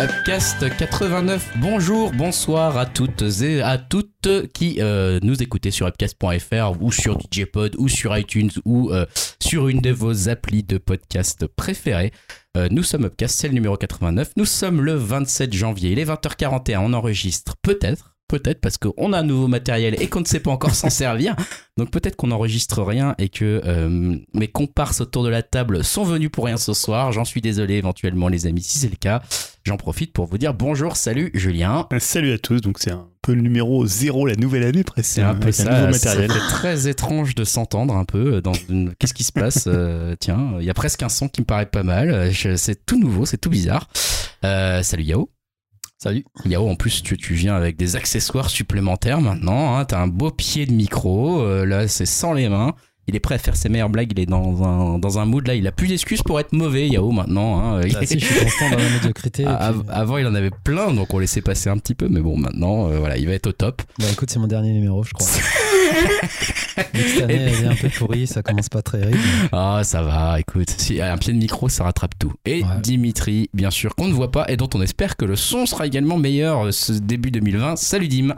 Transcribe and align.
Upcast 0.00 0.64
89. 0.76 1.54
Bonjour, 1.56 2.12
bonsoir 2.12 2.78
à 2.78 2.86
toutes 2.86 3.24
et 3.42 3.62
à 3.62 3.78
toutes 3.78 4.52
qui 4.52 4.76
euh, 4.78 5.18
nous 5.24 5.42
écoutez 5.42 5.72
sur 5.72 5.88
upcast.fr 5.88 6.80
ou 6.80 6.92
sur 6.92 7.18
DJpod 7.18 7.74
ou 7.78 7.88
sur 7.88 8.16
iTunes 8.16 8.52
ou 8.64 8.92
euh, 8.92 9.06
sur 9.42 9.66
une 9.66 9.80
de 9.80 9.90
vos 9.90 10.28
applis 10.28 10.62
de 10.62 10.78
podcast 10.78 11.48
préférées. 11.48 12.12
Euh, 12.56 12.68
nous 12.70 12.84
sommes 12.84 13.06
Upcast, 13.06 13.40
c'est 13.40 13.48
le 13.48 13.54
numéro 13.54 13.76
89. 13.76 14.34
Nous 14.36 14.44
sommes 14.44 14.82
le 14.82 14.94
27 14.94 15.52
janvier. 15.52 15.90
Il 15.90 15.98
est 15.98 16.04
20h41. 16.04 16.78
On 16.78 16.92
enregistre 16.92 17.56
peut-être 17.60 18.14
Peut-être 18.28 18.60
parce 18.60 18.76
qu'on 18.76 19.14
a 19.14 19.20
un 19.20 19.22
nouveau 19.22 19.48
matériel 19.48 19.96
et 20.02 20.08
qu'on 20.08 20.20
ne 20.20 20.26
sait 20.26 20.40
pas 20.40 20.50
encore 20.50 20.74
s'en 20.74 20.90
servir. 20.90 21.34
Donc 21.78 21.90
peut-être 21.90 22.14
qu'on 22.14 22.26
n'enregistre 22.26 22.82
rien 22.82 23.14
et 23.16 23.30
que 23.30 23.62
mes 24.34 24.48
comparses 24.48 25.00
autour 25.00 25.24
de 25.24 25.30
la 25.30 25.42
table 25.42 25.82
sont 25.82 26.04
venus 26.04 26.28
pour 26.30 26.44
rien 26.44 26.58
ce 26.58 26.74
soir. 26.74 27.10
J'en 27.10 27.24
suis 27.24 27.40
désolé 27.40 27.76
éventuellement 27.76 28.28
les 28.28 28.46
amis 28.46 28.60
si 28.60 28.78
c'est 28.80 28.90
le 28.90 28.96
cas. 28.96 29.22
J'en 29.68 29.76
profite 29.76 30.14
pour 30.14 30.24
vous 30.24 30.38
dire 30.38 30.54
bonjour, 30.54 30.96
salut 30.96 31.30
Julien. 31.34 31.86
Salut 31.98 32.32
à 32.32 32.38
tous, 32.38 32.62
donc 32.62 32.78
c'est 32.78 32.90
un 32.90 33.06
peu 33.20 33.34
le 33.34 33.42
numéro 33.42 33.84
zéro 33.84 34.26
la 34.26 34.34
nouvelle 34.34 34.62
année 34.62 34.82
presque. 34.82 35.10
C'est 35.10 35.20
un 35.20 35.34
peu 35.34 35.52
ça, 35.52 35.92
c'est 35.92 36.26
très 36.26 36.88
étrange 36.88 37.34
de 37.34 37.44
s'entendre 37.44 37.94
un 37.94 38.06
peu 38.06 38.40
dans 38.40 38.54
une... 38.70 38.94
Qu'est-ce 38.98 39.12
qui 39.12 39.24
se 39.24 39.32
passe 39.32 39.64
euh, 39.66 40.16
Tiens, 40.18 40.54
il 40.58 40.64
y 40.64 40.70
a 40.70 40.74
presque 40.74 41.02
un 41.02 41.10
son 41.10 41.28
qui 41.28 41.42
me 41.42 41.44
paraît 41.44 41.66
pas 41.66 41.82
mal. 41.82 42.32
C'est 42.32 42.86
tout 42.86 42.98
nouveau, 42.98 43.26
c'est 43.26 43.36
tout 43.36 43.50
bizarre. 43.50 43.90
Euh, 44.42 44.82
salut 44.82 45.02
Yao. 45.02 45.28
Salut. 45.98 46.24
Yao, 46.46 46.66
en 46.66 46.74
plus, 46.74 47.02
tu, 47.02 47.18
tu 47.18 47.34
viens 47.34 47.54
avec 47.54 47.76
des 47.76 47.94
accessoires 47.94 48.48
supplémentaires 48.48 49.20
maintenant. 49.20 49.76
Hein. 49.76 49.84
T'as 49.84 50.00
un 50.00 50.06
beau 50.06 50.30
pied 50.30 50.64
de 50.64 50.72
micro. 50.72 51.42
Euh, 51.42 51.66
là, 51.66 51.88
c'est 51.88 52.06
sans 52.06 52.32
les 52.32 52.48
mains. 52.48 52.74
Il 53.08 53.16
est 53.16 53.20
prêt 53.20 53.36
à 53.36 53.38
faire 53.38 53.56
ses 53.56 53.70
meilleures 53.70 53.88
blagues. 53.88 54.12
Il 54.12 54.20
est 54.20 54.26
dans 54.26 54.62
un, 54.62 54.98
dans 54.98 55.18
un 55.18 55.24
mood 55.24 55.46
là. 55.46 55.54
Il 55.54 55.66
a 55.66 55.72
plus 55.72 55.88
d'excuses 55.88 56.22
pour 56.22 56.38
être 56.38 56.52
mauvais, 56.52 56.86
Yao, 56.88 57.10
maintenant. 57.10 57.58
Hein. 57.58 57.80
Ah, 57.82 58.04
si, 58.04 58.20
je 58.20 58.24
suis 58.24 58.44
constant 58.44 58.70
dans 58.70 58.76
la 58.76 58.90
médiocrité. 58.90 59.46
Avant, 59.46 60.18
il 60.18 60.26
en 60.26 60.34
avait 60.34 60.50
plein, 60.50 60.92
donc 60.92 61.14
on 61.14 61.18
laissait 61.18 61.40
passer 61.40 61.70
un 61.70 61.78
petit 61.78 61.94
peu. 61.94 62.08
Mais 62.08 62.20
bon, 62.20 62.36
maintenant, 62.36 62.90
euh, 62.90 62.98
voilà, 62.98 63.16
il 63.16 63.26
va 63.26 63.32
être 63.32 63.46
au 63.46 63.52
top. 63.52 63.80
Bah 63.98 64.04
écoute, 64.12 64.30
c'est 64.30 64.38
mon 64.38 64.46
dernier 64.46 64.72
numéro, 64.72 65.02
je 65.02 65.12
crois. 65.14 65.26
cette 66.94 67.22
année, 67.22 67.34
elle 67.34 67.48
est 67.48 67.66
un 67.66 67.74
peu 67.74 67.88
pourrie, 67.88 68.26
ça 68.26 68.42
commence 68.42 68.68
pas 68.68 68.82
très 68.82 69.02
riche. 69.04 69.16
Ah, 69.52 69.80
ça 69.84 70.02
va, 70.02 70.38
écoute. 70.38 70.68
Si 70.76 71.00
un 71.00 71.16
pied 71.16 71.32
de 71.32 71.38
micro, 71.38 71.70
ça 71.70 71.84
rattrape 71.84 72.18
tout. 72.18 72.34
Et 72.44 72.62
Dimitri, 72.82 73.48
bien 73.54 73.70
sûr, 73.70 73.94
qu'on 73.94 74.08
ne 74.08 74.12
voit 74.12 74.30
pas 74.30 74.44
et 74.48 74.58
dont 74.58 74.68
on 74.74 74.82
espère 74.82 75.16
que 75.16 75.24
le 75.24 75.36
son 75.36 75.64
sera 75.64 75.86
également 75.86 76.18
meilleur 76.18 76.66
euh, 76.66 76.72
ce 76.72 76.92
début 76.92 77.30
2020. 77.30 77.76
Salut 77.76 78.08
Dim. 78.08 78.34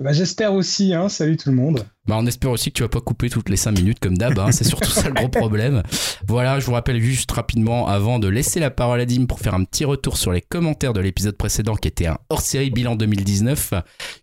Bah, 0.00 0.12
j'espère 0.12 0.52
aussi, 0.54 0.92
hein. 0.92 1.08
salut 1.08 1.36
tout 1.36 1.50
le 1.50 1.54
monde. 1.54 1.86
Bah, 2.06 2.16
on 2.18 2.26
espère 2.26 2.50
aussi 2.50 2.70
que 2.70 2.76
tu 2.76 2.82
vas 2.82 2.88
pas 2.88 3.00
couper 3.00 3.30
toutes 3.30 3.48
les 3.48 3.56
5 3.56 3.70
minutes 3.78 4.00
comme 4.00 4.18
d'hab, 4.18 4.36
hein. 4.40 4.50
c'est 4.50 4.64
surtout 4.64 4.90
ça 4.90 5.08
le 5.08 5.14
gros 5.14 5.28
problème. 5.28 5.84
Voilà, 6.26 6.58
je 6.58 6.66
vous 6.66 6.72
rappelle 6.72 7.00
juste 7.00 7.30
rapidement, 7.30 7.86
avant 7.86 8.18
de 8.18 8.26
laisser 8.26 8.58
la 8.58 8.70
parole 8.70 9.00
à 9.00 9.06
Dim 9.06 9.26
pour 9.26 9.38
faire 9.38 9.54
un 9.54 9.62
petit 9.62 9.84
retour 9.84 10.16
sur 10.16 10.32
les 10.32 10.40
commentaires 10.40 10.94
de 10.94 11.00
l'épisode 11.00 11.36
précédent 11.36 11.76
qui 11.76 11.86
était 11.86 12.06
un 12.06 12.18
hors-série 12.28 12.70
bilan 12.70 12.96
2019, 12.96 13.74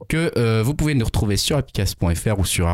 que 0.09 0.31
euh, 0.38 0.61
vous 0.61 0.75
pouvez 0.75 0.94
nous 0.94 1.05
retrouver 1.05 1.38
sur 1.38 1.58
upcast.fr 1.58 2.38
ou 2.38 2.45
sur 2.45 2.67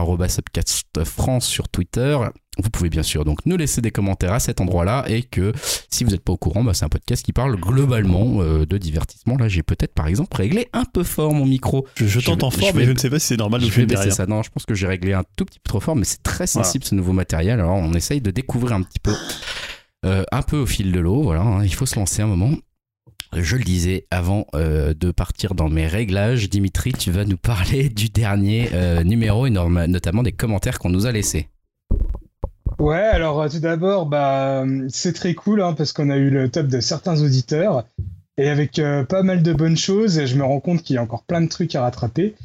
France 1.06 1.46
sur 1.46 1.70
Twitter 1.70 2.18
vous 2.60 2.70
pouvez 2.70 2.90
bien 2.90 3.04
sûr 3.04 3.26
donc 3.26 3.46
nous 3.46 3.58
laisser 3.58 3.82
des 3.82 3.92
commentaires 3.92 4.34
à 4.34 4.40
cet 4.40 4.62
endroit-là 4.62 5.06
et 5.08 5.24
que 5.24 5.52
si 5.90 6.04
vous 6.04 6.12
n'êtes 6.12 6.24
pas 6.24 6.34
au 6.34 6.38
courant, 6.38 6.64
bah, 6.64 6.74
c'est 6.74 6.86
un 6.86 6.90
podcast 6.90 7.24
qui 7.24 7.34
parle 7.34 7.56
globalement 7.58 8.42
euh, 8.42 8.66
de 8.66 8.78
divertissement. 8.78 9.38
Là, 9.38 9.48
j'ai 9.48 9.64
peut-être 9.64 9.94
par 9.94 10.08
exemple 10.08 10.36
réglé 10.36 10.68
un 10.74 10.86
peu 10.86 11.04
fort 11.04 11.34
mon 11.34 11.46
micro. 11.46 11.88
Je, 11.96 12.20
t'entends 12.20 12.52
fort, 12.52 12.72
mais 12.76 12.86
je 12.86 12.92
ne 12.92 12.98
sais 12.98 13.10
pas 13.10 13.20
si 13.20 13.28
c'est 13.28 13.38
normal 13.38 13.62
je 13.62 13.82
vais 13.82 14.12
ça. 14.12 14.26
Non, 14.26 14.44
je 14.44 14.50
pense 14.50 14.66
que 14.66 14.76
j'ai 14.76 14.88
réglé 14.88 15.14
un 15.14 15.24
tout 15.36 15.46
petit 15.46 15.60
peu 15.60 15.70
trop 15.70 15.80
fort, 15.80 15.96
mais 15.96 16.06
c'est 16.06 16.24
très 16.24 16.48
sensible 16.48 16.84
ce 16.84 16.96
nouveau 16.96 17.14
matériel. 17.14 17.60
Alors, 17.60 17.76
on 17.76 17.94
essaye 17.94 18.22
de 18.22 18.32
découvrir 18.32 18.74
un 18.74 18.82
petit 18.82 19.00
peu, 19.00 19.14
euh, 20.06 20.24
un 20.32 20.42
peu 20.42 20.58
au 20.58 20.66
fil 20.66 20.92
de 20.92 21.00
l'eau. 21.00 21.24
Voilà, 21.24 21.42
hein. 21.42 21.64
il 21.64 21.74
faut 21.74 21.86
se 21.86 21.96
lancer 21.96 22.22
un 22.22 22.28
moment. 22.28 22.52
Je 23.36 23.58
le 23.58 23.64
disais 23.64 24.08
avant 24.10 24.48
euh, 24.56 24.94
de 24.94 25.12
partir 25.12 25.54
dans 25.54 25.70
mes 25.70 25.86
réglages, 25.86 26.50
Dimitri, 26.50 26.94
tu 26.94 27.12
vas 27.12 27.26
nous 27.26 27.38
parler 27.38 27.90
du 27.90 28.10
dernier 28.10 28.70
numéro 29.04 29.46
et 29.46 29.50
notamment 29.50 30.24
des 30.24 30.32
commentaires 30.32 30.80
qu'on 30.80 30.90
nous 30.90 31.06
a 31.06 31.12
laissés. 31.12 31.50
Ouais, 32.80 32.96
alors 32.96 33.42
euh, 33.42 33.50
tout 33.50 33.60
d'abord, 33.60 34.06
bah, 34.06 34.64
c'est 34.90 35.14
très 35.14 35.34
cool 35.34 35.62
hein, 35.62 35.74
parce 35.74 35.94
qu'on 35.94 36.10
a 36.10 36.18
eu 36.18 36.30
le 36.30 36.50
top 36.50 36.68
de 36.68 36.80
certains 36.80 37.22
auditeurs 37.22 37.86
et 38.38 38.50
avec 38.50 38.78
euh, 38.78 39.04
pas 39.04 39.24
mal 39.24 39.42
de 39.42 39.52
bonnes 39.54 39.78
choses. 39.78 40.24
Je 40.26 40.36
me 40.36 40.44
rends 40.44 40.60
compte 40.60 40.84
qu'il 40.84 40.96
y 40.96 41.00
a 41.00 41.02
encore 41.02 41.24
plein 41.24 41.42
de 41.42 41.48
trucs 41.48 41.74
à 41.74 41.82
rattraper. 41.82 42.36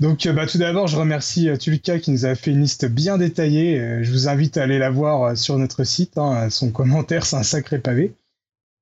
Donc, 0.00 0.24
euh, 0.24 0.32
bah, 0.32 0.46
tout 0.46 0.56
d'abord, 0.56 0.86
je 0.86 0.96
remercie 0.96 1.50
Tulka 1.58 1.98
qui 1.98 2.12
nous 2.12 2.24
a 2.24 2.34
fait 2.34 2.52
une 2.52 2.62
liste 2.62 2.86
bien 2.86 3.18
détaillée. 3.18 4.02
je 4.02 4.10
vous 4.10 4.26
invite 4.26 4.56
à 4.56 4.62
aller 4.62 4.78
la 4.78 4.90
voir 4.90 5.36
sur 5.36 5.58
notre 5.58 5.84
site. 5.84 6.16
Hein. 6.16 6.48
son 6.48 6.70
commentaire, 6.70 7.26
c'est 7.26 7.36
un 7.36 7.42
sacré 7.42 7.78
pavé. 7.78 8.14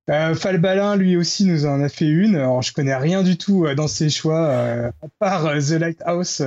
Falbalin, 0.06 0.96
lui 0.96 1.16
aussi, 1.16 1.44
nous 1.44 1.66
en 1.66 1.80
a 1.80 1.88
fait 1.88 2.08
une. 2.08 2.36
Alors, 2.36 2.62
je 2.62 2.72
connais 2.72 2.96
rien 2.96 3.22
du 3.22 3.36
tout 3.36 3.66
dans 3.74 3.88
ses 3.88 4.08
choix, 4.08 4.48
à 4.50 5.08
part 5.18 5.52
The 5.58 5.72
Lighthouse, 5.72 6.42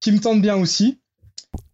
qui 0.00 0.12
me 0.12 0.20
tente 0.20 0.42
bien 0.42 0.56
aussi. 0.56 0.98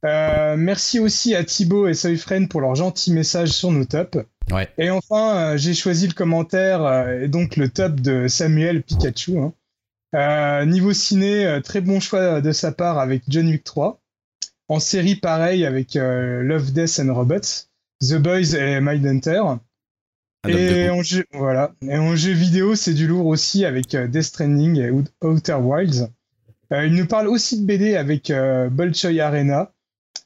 Euh, 0.05 0.57
merci 0.57 0.99
aussi 0.99 1.35
à 1.35 1.45
Thibaut 1.45 1.89
et 1.89 1.95
Soyfren 1.95 2.49
pour 2.49 2.61
leurs 2.61 2.75
gentils 2.75 3.13
messages 3.13 3.51
sur 3.51 3.73
nos 3.73 3.85
tops. 3.85 4.19
Ouais. 4.51 4.69
Et 4.77 4.91
enfin, 4.91 5.37
euh, 5.37 5.57
j'ai 5.57 5.73
choisi 5.73 6.07
le 6.07 6.13
commentaire 6.13 6.85
euh, 6.85 7.23
et 7.23 7.29
donc 7.29 7.57
le 7.57 7.69
top 7.69 8.01
de 8.01 8.29
Samuel 8.29 8.83
Pikachu. 8.83 9.39
Hein. 9.39 10.67
niveau 10.67 10.93
ciné, 10.93 11.61
très 11.65 11.81
bon 11.81 12.01
choix 12.01 12.41
de 12.41 12.53
sa 12.53 12.73
part 12.73 12.99
avec 12.99 13.23
John 13.29 13.49
Wick 13.49 13.65
3. 13.65 14.01
En 14.69 14.81
série, 14.81 15.17
pareil 15.17 15.67
avec 15.67 15.95
Love, 15.95 16.73
Death 16.73 17.01
and 17.01 17.13
Robots, 17.13 17.69
The 18.01 18.15
Boys 18.15 18.55
et 18.55 18.81
Mindhunter. 18.81 19.43
Et 20.47 20.91
en, 20.91 21.03
jeu, 21.03 21.25
voilà. 21.33 21.73
et 21.81 21.97
en 21.97 22.17
jeu 22.17 22.33
vidéo, 22.33 22.75
c'est 22.75 22.93
du 22.93 23.07
lourd 23.07 23.27
aussi 23.27 23.65
avec 23.65 23.97
Death 23.97 24.23
Stranding 24.23 24.79
et 24.79 24.91
Outer 25.23 25.55
Wilds. 25.55 26.11
Il 26.85 26.95
nous 26.95 27.07
parle 27.07 27.29
aussi 27.29 27.61
de 27.61 27.67
BD 27.67 27.97
avec 27.97 28.33
Bolshoi 28.71 29.21
Arena, 29.21 29.71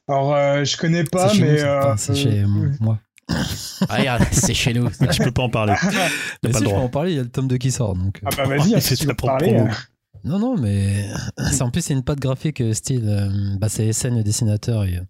alors, 0.09 0.35
euh, 0.35 0.65
je 0.65 0.77
connais 0.77 1.05
pas, 1.05 1.33
mais. 1.35 1.63
Euh, 1.63 1.95
c'est 1.99 2.15
chez 2.15 2.45
moi. 2.81 2.99
Ah, 3.91 4.19
c'est 4.33 4.55
chez 4.55 4.73
nous. 4.73 4.89
je 5.01 5.23
peux 5.23 5.31
pas 5.31 5.43
en 5.43 5.51
parler. 5.51 5.75
mais 6.43 6.53
si, 6.53 6.65
je 6.65 6.71
peux 6.71 6.77
en 6.77 6.89
parler, 6.89 7.13
il 7.13 7.17
y 7.17 7.21
a 7.21 7.23
le 7.23 7.29
tome 7.29 7.47
2 7.47 7.59
qui 7.59 7.71
sort. 7.71 7.95
Donc... 7.95 8.19
Ah 8.25 8.31
bah 8.35 8.47
vas-y, 8.47 8.81
tu 8.97 9.07
veux 9.07 9.15
parler. 9.15 9.57
Hein. 9.57 9.69
Non, 10.25 10.39
non, 10.39 10.57
mais 10.57 11.07
en 11.61 11.71
plus, 11.71 11.83
c'est 11.83 11.93
une 11.93 12.03
patte 12.03 12.21
graphique 12.21 12.63
euh, 12.63 12.73
style. 12.73 13.57
bah, 13.61 13.69
c'est 13.69 13.93
SN, 13.93 14.17
le 14.17 14.23
dessinateur. 14.23 14.87
Il, 14.87 15.07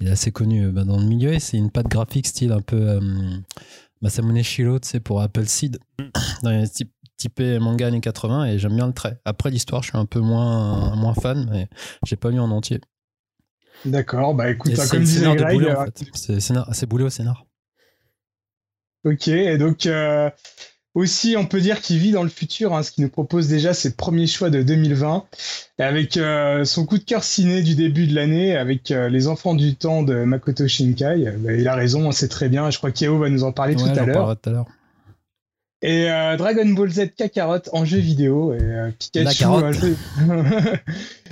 il, 0.00 0.08
est 0.08 0.10
assez 0.10 0.32
connu 0.32 0.72
bah, 0.72 0.82
dans 0.82 0.98
le 0.98 1.06
milieu. 1.06 1.32
Et 1.32 1.38
c'est 1.38 1.56
une 1.56 1.70
patte 1.70 1.88
graphique 1.88 2.26
style 2.26 2.50
un 2.50 2.60
peu. 2.60 2.76
Euh, 2.76 3.00
Masamune 4.02 4.42
Shiro, 4.42 4.80
tu 4.80 4.88
sais, 4.88 5.00
pour 5.00 5.22
Apple 5.22 5.46
Seed. 5.46 5.78
Dans 6.42 6.50
les 6.50 6.68
type, 6.68 6.90
typé 7.22 7.58
manga 7.58 7.86
années 7.86 8.00
80. 8.00 8.46
Et 8.46 8.58
j'aime 8.58 8.76
bien 8.76 8.86
le 8.86 8.92
trait. 8.92 9.18
Après, 9.24 9.50
l'histoire, 9.50 9.82
je 9.82 9.90
suis 9.90 9.98
un 9.98 10.06
peu 10.06 10.20
moins, 10.20 10.94
moins 10.96 11.14
fan, 11.14 11.48
mais 11.50 11.68
j'ai 12.04 12.16
pas 12.16 12.30
lu 12.30 12.40
en 12.40 12.50
entier. 12.50 12.80
D'accord, 13.84 14.34
bah 14.34 14.50
écoute, 14.50 14.74
comme 14.90 15.02
disait 15.02 15.34
Greg, 15.34 15.58
boulot, 15.58 15.70
en 15.70 15.84
fait. 15.86 16.04
c'est 16.72 16.86
boulot 16.86 17.06
au 17.06 17.10
scénar. 17.10 17.44
Ok, 19.04 19.26
et 19.26 19.58
donc 19.58 19.86
euh, 19.86 20.30
aussi 20.94 21.34
on 21.36 21.44
peut 21.44 21.60
dire 21.60 21.80
qu'il 21.80 21.98
vit 21.98 22.12
dans 22.12 22.22
le 22.22 22.28
futur, 22.28 22.72
hein, 22.72 22.84
ce 22.84 22.92
qui 22.92 23.00
nous 23.00 23.08
propose 23.08 23.48
déjà 23.48 23.74
ses 23.74 23.96
premiers 23.96 24.28
choix 24.28 24.48
de 24.48 24.62
2020, 24.62 25.24
et 25.80 25.82
avec 25.82 26.16
euh, 26.16 26.64
son 26.64 26.86
coup 26.86 26.98
de 26.98 27.02
cœur 27.02 27.24
ciné 27.24 27.62
du 27.62 27.74
début 27.74 28.06
de 28.06 28.14
l'année, 28.14 28.56
avec 28.56 28.92
euh, 28.92 29.08
Les 29.08 29.26
Enfants 29.26 29.56
du 29.56 29.74
Temps 29.74 30.04
de 30.04 30.22
Makoto 30.22 30.68
Shinkai. 30.68 31.32
Bah, 31.38 31.52
il 31.52 31.66
a 31.66 31.74
raison, 31.74 32.12
c'est 32.12 32.28
très 32.28 32.48
bien, 32.48 32.70
je 32.70 32.78
crois 32.78 32.92
qu'Eo 32.92 33.18
va 33.18 33.28
nous 33.28 33.42
en 33.42 33.50
parler 33.50 33.74
tout 33.74 33.86
à 33.86 34.04
l'heure. 34.04 34.66
Et 35.84 36.08
euh, 36.08 36.36
Dragon 36.36 36.68
Ball 36.68 36.90
Z 36.90 37.10
Kakarot 37.16 37.58
en 37.72 37.84
jeu 37.84 37.98
vidéo. 37.98 38.54
Et 38.54 38.58
euh, 38.60 38.90
Pikachu, 38.98 39.44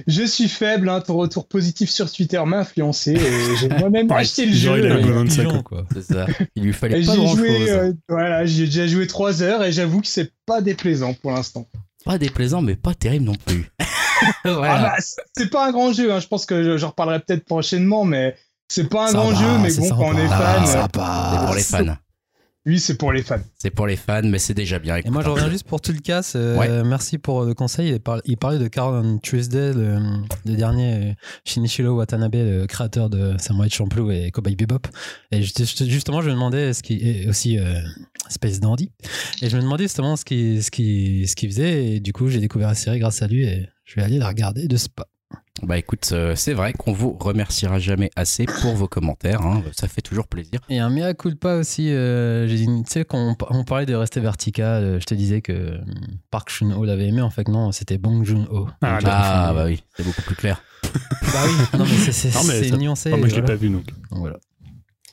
je 0.09 0.23
suis 0.25 0.49
faible, 0.49 0.89
hein, 0.89 1.01
ton 1.01 1.17
retour 1.17 1.47
positif 1.47 1.89
sur 1.89 2.11
Twitter 2.11 2.43
m'a 2.45 2.59
influencé 2.59 3.13
et 3.13 3.57
j'ai 3.61 3.69
moi-même 3.79 4.11
acheté 4.11 4.47
le 4.47 4.53
jeu. 4.53 4.79
Il, 4.79 5.63
quoi. 5.63 5.85
Ça. 6.03 6.27
il 6.57 6.65
lui 6.65 6.73
fallait 6.73 7.01
pas 7.01 7.15
grand 7.15 7.37
joué, 7.37 7.59
chose. 7.59 7.69
Euh, 7.69 7.93
voilà, 8.09 8.45
j'ai 8.45 8.65
déjà 8.65 8.89
joué 8.89 9.07
3 9.07 9.43
heures 9.43 9.63
et 9.63 9.71
j'avoue 9.71 10.01
que 10.01 10.09
c'est 10.09 10.33
pas 10.47 10.61
déplaisant 10.61 11.15
pour 11.15 11.31
l'instant. 11.31 11.69
Pas 12.05 12.19
déplaisant, 12.19 12.61
mais 12.61 12.75
pas 12.75 12.95
terrible 12.95 13.27
non 13.27 13.37
plus. 13.47 13.71
voilà. 14.45 14.75
ah 14.75 14.83
bah, 14.97 15.05
c'est 15.37 15.51
pas 15.51 15.69
un 15.69 15.71
grand 15.71 15.93
jeu, 15.93 16.13
hein. 16.13 16.19
je 16.19 16.27
pense 16.27 16.45
que 16.45 16.77
j'en 16.77 16.89
reparlerai 16.89 17.21
peut-être 17.21 17.45
prochainement, 17.45 18.05
mais 18.05 18.35
c'est 18.67 18.89
pas 18.89 19.11
un 19.11 19.13
grand 19.13 19.33
jeu, 19.33 19.59
mais 19.63 19.73
bon, 19.73 19.89
quand 19.91 20.13
on 20.13 20.19
est 20.19 20.29
fan. 20.29 20.67
Ça 20.67 20.89
va, 20.93 21.45
pour 21.47 21.55
les 21.55 21.63
fans. 21.63 21.95
Oui, 22.67 22.79
c'est 22.79 22.99
pour 22.99 23.11
les 23.11 23.23
fans. 23.23 23.41
C'est 23.59 23.71
pour 23.71 23.87
les 23.87 23.97
fans, 23.97 24.21
mais 24.23 24.39
c'est 24.39 24.53
déjà 24.53 24.79
bien. 24.79 24.97
Et 24.97 25.09
moi, 25.09 25.23
je 25.23 25.31
reviens 25.31 25.49
juste 25.49 25.67
pour 25.67 25.81
tout 25.81 25.93
le 25.93 26.01
cas. 26.01 26.21
Euh, 26.35 26.85
merci 26.85 27.17
pour 27.17 27.45
le 27.45 27.55
conseil. 27.55 27.99
Il, 28.27 28.37
parlait 28.37 28.59
de 28.59 28.69
Carl 28.69 29.19
Tuesday, 29.23 29.73
le, 29.73 29.99
dernier 30.45 31.17
Shinichiro 31.47 31.97
Watanabe, 31.97 32.35
le 32.35 32.67
créateur 32.67 33.09
de 33.09 33.35
Samurai 33.39 33.71
Champloo 33.71 34.11
et 34.11 34.31
Cowboy 34.31 34.57
Bebop. 34.57 34.89
Et 35.31 35.41
justement, 35.41 36.21
je 36.21 36.29
me 36.29 36.35
demandais 36.35 36.75
ce 36.75 36.83
qui 36.83 36.97
est 36.97 37.27
aussi 37.29 37.59
euh, 37.59 37.81
Space 38.29 38.61
Dandy. 38.61 38.93
Et 39.41 39.49
je 39.49 39.57
me 39.57 39.63
demandais 39.63 39.85
justement 39.85 40.17
ce 40.17 40.27
qu'il 40.27 40.63
ce 40.63 40.71
qui, 40.71 41.27
ce 41.27 41.37
qui 41.37 41.49
faisait. 41.49 41.87
Et 41.87 42.01
du 42.01 42.13
coup, 42.13 42.29
j'ai 42.29 42.41
découvert 42.41 42.69
la 42.69 42.75
série 42.75 42.99
grâce 42.99 43.23
à 43.23 43.27
lui 43.27 43.47
et 43.47 43.71
je 43.87 43.95
vais 43.95 44.03
aller 44.03 44.19
la 44.19 44.29
regarder 44.29 44.69
de 44.69 44.77
ce 44.77 44.89
pas. 44.91 45.07
Bah 45.63 45.77
écoute, 45.77 46.09
euh, 46.13 46.35
c'est 46.37 46.55
vrai 46.55 46.73
qu'on 46.73 46.93
vous 46.93 47.13
remerciera 47.21 47.79
jamais 47.79 48.11
assez 48.17 48.47
pour 48.47 48.75
vos 48.75 48.89
commentaires. 48.89 49.43
hein. 49.43 49.63
Ça 49.77 49.89
fait 49.89 50.01
toujours 50.01 50.27
plaisir. 50.27 50.61
Et 50.71 50.79
un 50.79 50.89
mea 50.89 51.13
culpa 51.13 51.57
aussi, 51.57 51.89
euh, 51.91 52.49
tu 52.49 52.67
sais, 52.91 53.05
quand 53.05 53.19
on, 53.19 53.59
on 53.59 53.65
parlait 53.65 53.85
de 53.85 53.95
rester 53.95 54.21
vertical, 54.21 54.83
euh, 54.83 55.01
je 55.01 55.05
te 55.05 55.15
disais 55.15 55.43
que 55.43 55.53
euh, 55.53 55.79
Park 56.31 56.49
Chun-ho 56.51 56.83
l'avait 56.87 57.09
aimé. 57.09 57.21
En 57.21 57.29
fait, 57.29 57.47
non, 57.49 57.73
c'était 57.73 57.99
Bong 57.99 58.25
Joon-ho. 58.25 58.69
Ah, 58.81 59.01
Donc, 59.01 59.11
Ah 59.13 59.51
euh, 59.51 59.55
bah 59.55 59.65
oui, 59.67 59.83
c'est 59.95 60.03
beaucoup 60.05 60.23
plus 60.23 60.35
clair. 60.35 60.63
bah 60.83 61.43
oui, 61.47 61.79
non, 61.79 61.85
mais 61.85 61.97
c'est- 61.97 62.13
c'est 62.13 62.35
Non, 62.35 62.45
mais 62.45 62.63
c'est 62.63 62.69
ça- 62.71 62.77
nuancé. 62.79 63.11
Ah, 63.13 63.17
moi, 63.19 63.29
je 63.29 63.35
l'ai 63.35 63.41
voilà. 63.43 63.55
pas 63.57 63.61
vu 63.61 63.69
donc. 63.69 63.85
Donc, 64.11 64.19
voilà. 64.21 64.39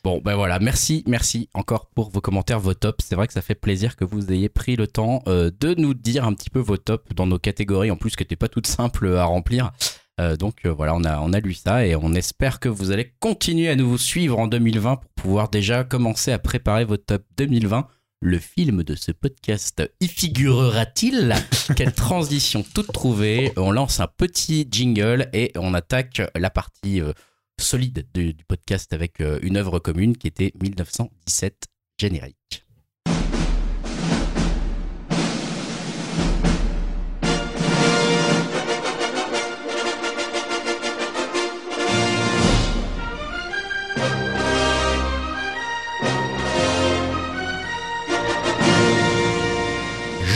Bon, 0.06 0.22
ben 0.24 0.36
voilà, 0.36 0.60
merci, 0.60 1.04
merci 1.08 1.50
encore 1.54 1.88
pour 1.94 2.10
vos 2.10 2.22
commentaires, 2.22 2.62
vos 2.62 2.74
tops. 2.74 3.04
C'est 3.06 3.16
vrai 3.16 3.28
que 3.28 3.34
ça 3.34 3.42
fait 3.42 3.56
plaisir 3.56 3.98
que 3.98 4.06
vous 4.06 4.32
ayez 4.32 4.48
pris 4.48 4.78
le 4.78 4.88
temps 4.88 5.22
euh, 5.28 5.52
de 5.60 5.74
nous 5.76 5.94
dire 5.94 6.24
un 6.24 6.34
petit 6.34 6.50
peu 6.50 6.60
vos 6.60 6.78
tops 6.78 7.14
dans 7.14 7.28
nos 7.28 7.40
catégories, 7.40 7.92
en 7.92 7.98
plus 7.98 8.16
qui 8.16 8.24
n'étaient 8.24 8.38
pas 8.38 8.48
toutes 8.48 8.68
simples 8.68 9.14
à 9.18 9.26
remplir. 9.26 9.72
Euh, 10.20 10.36
donc 10.36 10.66
euh, 10.66 10.74
voilà, 10.74 10.96
on 10.96 11.04
a, 11.04 11.20
on 11.20 11.32
a 11.34 11.40
lu 11.40 11.54
ça 11.54 11.86
et 11.86 11.96
on 11.96 12.14
espère 12.14 12.60
que 12.60 12.70
vous 12.70 12.92
allez 12.92 13.14
continuer 13.20 13.70
à 13.70 13.76
nous 13.76 13.98
suivre 13.98 14.40
en 14.40 14.48
2020 14.48 14.96
pour 14.96 15.10
pouvoir 15.12 15.50
déjà 15.50 15.84
commencer 15.84 16.32
à 16.32 16.40
préparer 16.40 16.86
votre 16.86 17.06
top 17.06 17.24
2020. 17.38 17.88
Le 18.20 18.40
film 18.40 18.82
de 18.82 18.96
ce 18.96 19.12
podcast 19.12 19.84
y 20.00 20.08
figurera-t-il? 20.08 21.36
Quelle 21.76 21.94
transition 21.94 22.64
toute 22.74 22.92
trouvée 22.92 23.54
On 23.58 23.70
lance 23.70 24.00
un 24.00 24.08
petit 24.08 24.68
jingle 24.72 25.30
et 25.34 25.52
on 25.56 25.76
attaque 25.76 26.24
la 26.34 26.50
partie 26.50 27.00
euh, 27.00 27.14
solide 27.62 28.08
du, 28.16 28.34
du 28.34 28.44
podcast 28.44 28.92
avec 28.94 29.22
euh, 29.22 29.38
une 29.44 29.56
œuvre 29.56 29.78
commune 29.78 30.18
qui 30.18 30.26
était 30.26 30.52
1917 30.60 31.68
générique. 32.00 32.67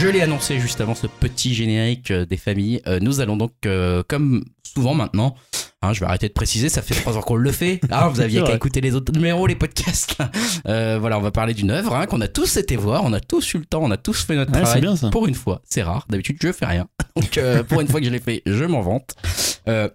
Je 0.02 0.08
l'ai 0.08 0.20
annoncé 0.20 0.58
juste 0.58 0.80
avant 0.80 0.96
ce 0.96 1.06
petit 1.06 1.54
générique 1.54 2.10
euh, 2.10 2.26
des 2.26 2.36
familles. 2.36 2.82
Euh, 2.88 2.98
nous 3.00 3.20
allons 3.20 3.36
donc, 3.36 3.52
euh, 3.66 4.02
comme 4.08 4.44
souvent 4.64 4.94
maintenant, 4.94 5.36
hein, 5.80 5.92
je 5.92 6.00
vais 6.00 6.06
arrêter 6.06 6.26
de 6.26 6.32
préciser, 6.32 6.68
ça 6.68 6.82
fait 6.82 6.96
trois 6.96 7.16
ans 7.16 7.20
qu'on 7.20 7.36
le 7.36 7.52
fait. 7.52 7.78
Ah, 7.88 8.08
vous 8.08 8.20
aviez 8.20 8.42
qu'à 8.44 8.56
écouter 8.56 8.80
les 8.80 8.96
autres 8.96 9.12
numéros, 9.12 9.46
les 9.46 9.54
podcasts. 9.54 10.16
Euh, 10.66 10.98
voilà, 10.98 11.18
on 11.18 11.22
va 11.22 11.30
parler 11.30 11.54
d'une 11.54 11.70
œuvre 11.70 11.94
hein, 11.94 12.06
qu'on 12.06 12.20
a 12.20 12.26
tous 12.26 12.56
été 12.56 12.74
voir, 12.74 13.04
on 13.04 13.12
a 13.12 13.20
tous 13.20 13.54
eu 13.54 13.58
le 13.58 13.64
temps, 13.64 13.80
on 13.80 13.92
a 13.92 13.96
tous 13.96 14.24
fait 14.24 14.34
notre 14.34 14.50
Ouais, 14.50 14.58
c'est 14.58 14.64
travail. 14.64 14.80
bien 14.80 14.96
ça. 14.96 15.10
Pour 15.10 15.28
une 15.28 15.36
fois, 15.36 15.62
c'est 15.68 15.84
rare. 15.84 16.04
D'habitude, 16.10 16.36
je 16.42 16.50
fais 16.50 16.66
rien. 16.66 16.88
Donc, 17.16 17.38
euh, 17.38 17.62
pour 17.62 17.80
une 17.80 17.86
fois 17.86 18.00
que 18.00 18.06
je 18.06 18.10
l'ai 18.10 18.18
fait, 18.18 18.42
je 18.44 18.64
m'en 18.64 18.80
vante. 18.80 19.14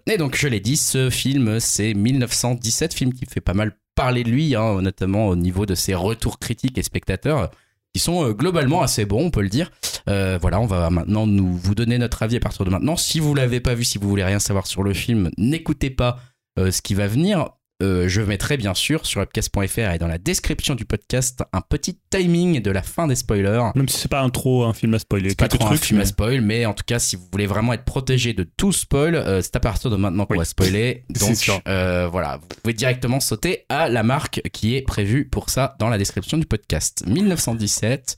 Et 0.06 0.16
donc, 0.16 0.36
je 0.36 0.48
l'ai 0.48 0.60
dit, 0.60 0.78
ce 0.78 1.10
film, 1.10 1.60
c'est 1.60 1.92
1917, 1.92 2.94
film 2.94 3.12
qui 3.12 3.26
fait 3.26 3.42
pas 3.42 3.52
mal 3.52 3.72
parler 3.94 4.24
de 4.24 4.30
lui, 4.30 4.54
hein, 4.54 4.80
notamment 4.80 5.26
au 5.28 5.36
niveau 5.36 5.66
de 5.66 5.74
ses 5.74 5.94
retours 5.94 6.38
critiques 6.38 6.78
et 6.78 6.82
spectateurs, 6.82 7.50
qui 7.94 8.00
sont 8.00 8.24
euh, 8.24 8.32
globalement 8.32 8.82
assez 8.82 9.04
bons, 9.04 9.26
on 9.26 9.30
peut 9.30 9.42
le 9.42 9.48
dire. 9.48 9.70
Euh, 10.08 10.38
voilà, 10.40 10.60
on 10.60 10.66
va 10.66 10.90
maintenant 10.90 11.26
nous 11.26 11.52
vous 11.56 11.74
donner 11.74 11.98
notre 11.98 12.22
avis 12.22 12.36
à 12.36 12.40
partir 12.40 12.64
de 12.64 12.70
maintenant. 12.70 12.96
Si 12.96 13.20
vous 13.20 13.34
l'avez 13.34 13.60
pas 13.60 13.74
vu, 13.74 13.84
si 13.84 13.98
vous 13.98 14.08
voulez 14.08 14.24
rien 14.24 14.38
savoir 14.38 14.66
sur 14.66 14.82
le 14.82 14.94
film, 14.94 15.30
n'écoutez 15.36 15.90
pas 15.90 16.18
euh, 16.58 16.70
ce 16.70 16.82
qui 16.82 16.94
va 16.94 17.06
venir. 17.06 17.50
Euh, 17.80 18.08
je 18.08 18.20
mettrai 18.20 18.56
bien 18.56 18.74
sûr 18.74 19.06
sur 19.06 19.20
upcast.fr 19.20 19.78
et 19.92 19.98
dans 19.98 20.08
la 20.08 20.18
description 20.18 20.74
du 20.74 20.84
podcast 20.84 21.44
un 21.52 21.60
petit 21.60 21.96
timing 22.10 22.60
de 22.60 22.70
la 22.72 22.82
fin 22.82 23.06
des 23.06 23.14
spoilers. 23.14 23.70
Même 23.76 23.88
si 23.88 23.98
c'est 23.98 24.08
pas 24.10 24.20
un 24.20 24.30
trop 24.30 24.64
un 24.64 24.72
film 24.74 24.94
à 24.94 24.98
spoiler. 24.98 25.28
C'est 25.28 25.38
pas 25.38 25.46
trop 25.46 25.64
un 25.64 25.68
trucs, 25.68 25.84
film 25.84 26.00
à 26.00 26.02
mais- 26.02 26.06
spoil, 26.08 26.40
mais 26.40 26.66
en 26.66 26.74
tout 26.74 26.82
cas, 26.84 26.98
si 26.98 27.14
vous 27.14 27.28
voulez 27.30 27.46
vraiment 27.46 27.72
être 27.72 27.84
protégé 27.84 28.32
de 28.32 28.42
tout 28.56 28.72
spoil, 28.72 29.14
euh, 29.14 29.40
c'est 29.42 29.54
à 29.54 29.60
partir 29.60 29.90
de 29.92 29.96
maintenant 29.96 30.26
qu'on 30.26 30.32
Oui. 30.34 30.38
va 30.38 30.44
spoiler. 30.44 31.04
Donc, 31.20 31.50
euh, 31.68 32.08
voilà, 32.10 32.38
vous 32.38 32.48
pouvez 32.62 32.74
directement 32.74 33.20
sauter 33.20 33.64
à 33.68 33.88
la 33.88 34.02
marque 34.02 34.40
qui 34.52 34.74
est 34.74 34.82
prévue 34.82 35.28
pour 35.28 35.48
ça 35.48 35.76
dans 35.78 35.88
la 35.88 35.98
description 35.98 36.36
du 36.36 36.46
podcast. 36.46 37.04
1917, 37.06 38.16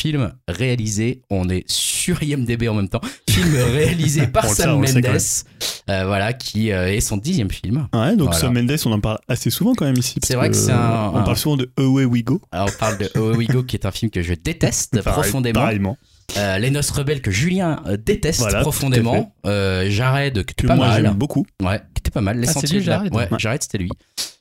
film 0.00 0.32
réalisé, 0.48 1.22
on 1.30 1.48
est 1.48 1.64
sur 1.70 2.22
IMDB 2.22 2.68
en 2.68 2.74
même 2.74 2.88
temps, 2.88 3.00
film 3.30 3.54
réalisé 3.54 4.26
par 4.26 4.44
On 4.46 4.48
le 4.48 4.54
sait, 4.54 4.62
Sam 4.62 4.76
on 4.76 4.80
le 4.80 4.86
sait 4.88 5.00
Mendes, 5.00 5.20
euh, 5.90 6.06
voilà, 6.06 6.32
qui 6.32 6.72
euh, 6.72 6.92
est 6.92 7.00
son 7.00 7.16
dixième 7.16 7.50
film. 7.50 7.88
Ouais, 7.94 8.10
donc 8.16 8.28
Voilà. 8.30 8.38
Sam 8.40 8.54
Mendes, 8.54 8.76
on 8.86 8.92
en 8.92 9.00
parle 9.00 9.18
assez 9.28 9.50
souvent 9.50 9.74
quand 9.74 9.84
même 9.84 9.96
ici. 9.96 10.18
parce 10.18 10.28
C'est 10.28 10.36
vrai 10.36 10.50
que 10.50 10.56
c'est 10.56 10.72
un- 10.72 11.10
On 11.12 11.16
un- 11.18 11.22
parle 11.22 11.36
souvent 11.36 11.56
de 11.56 11.70
Away 11.78 12.04
We 12.04 12.24
Go. 12.24 12.40
Alors, 12.50 12.68
on 12.74 12.78
parle 12.78 12.98
de 12.98 13.10
Oh 13.16 13.34
We 13.36 13.46
Go, 13.48 13.62
qui 13.62 13.76
est 13.76 13.86
un 13.86 13.92
film 13.92 14.10
que 14.10 14.22
je 14.22 14.34
déteste 14.34 15.00
Pareil- 15.02 15.20
profondément. 15.22 15.60
Pareillement. 15.60 15.96
Euh, 16.38 16.58
Les 16.58 16.70
Noces 16.70 16.90
Rebelles 16.90 17.20
que 17.20 17.30
Julien 17.30 17.82
euh, 17.86 17.96
déteste 17.96 18.40
Voilà, 18.40 18.54
tout 18.54 18.58
à 18.60 18.62
profondément. 18.62 19.34
Euh, 19.46 19.88
Jared 19.90 20.34
qui 20.34 20.40
était 20.40 20.54
Que 20.62 20.66
pas 20.66 20.76
moi 20.76 20.88
mal. 20.88 21.02
j'aime 21.04 21.14
beaucoup. 21.14 21.46
Ouais, 21.62 21.78
qui 21.94 22.00
était 22.00 22.10
pas 22.10 22.22
mal. 22.22 22.38
Les 22.38 22.48
Ah, 22.48 22.52
c'est 22.52 22.60
sentiers 22.60 22.78
lui, 22.78 22.84
de 22.86 22.90
la... 22.90 22.96
Jared 22.96 23.14
Ouais, 23.14 23.28
Ouais. 23.30 23.38
Jared 23.38 23.62
c'était 23.62 23.78
lui. 23.78 23.90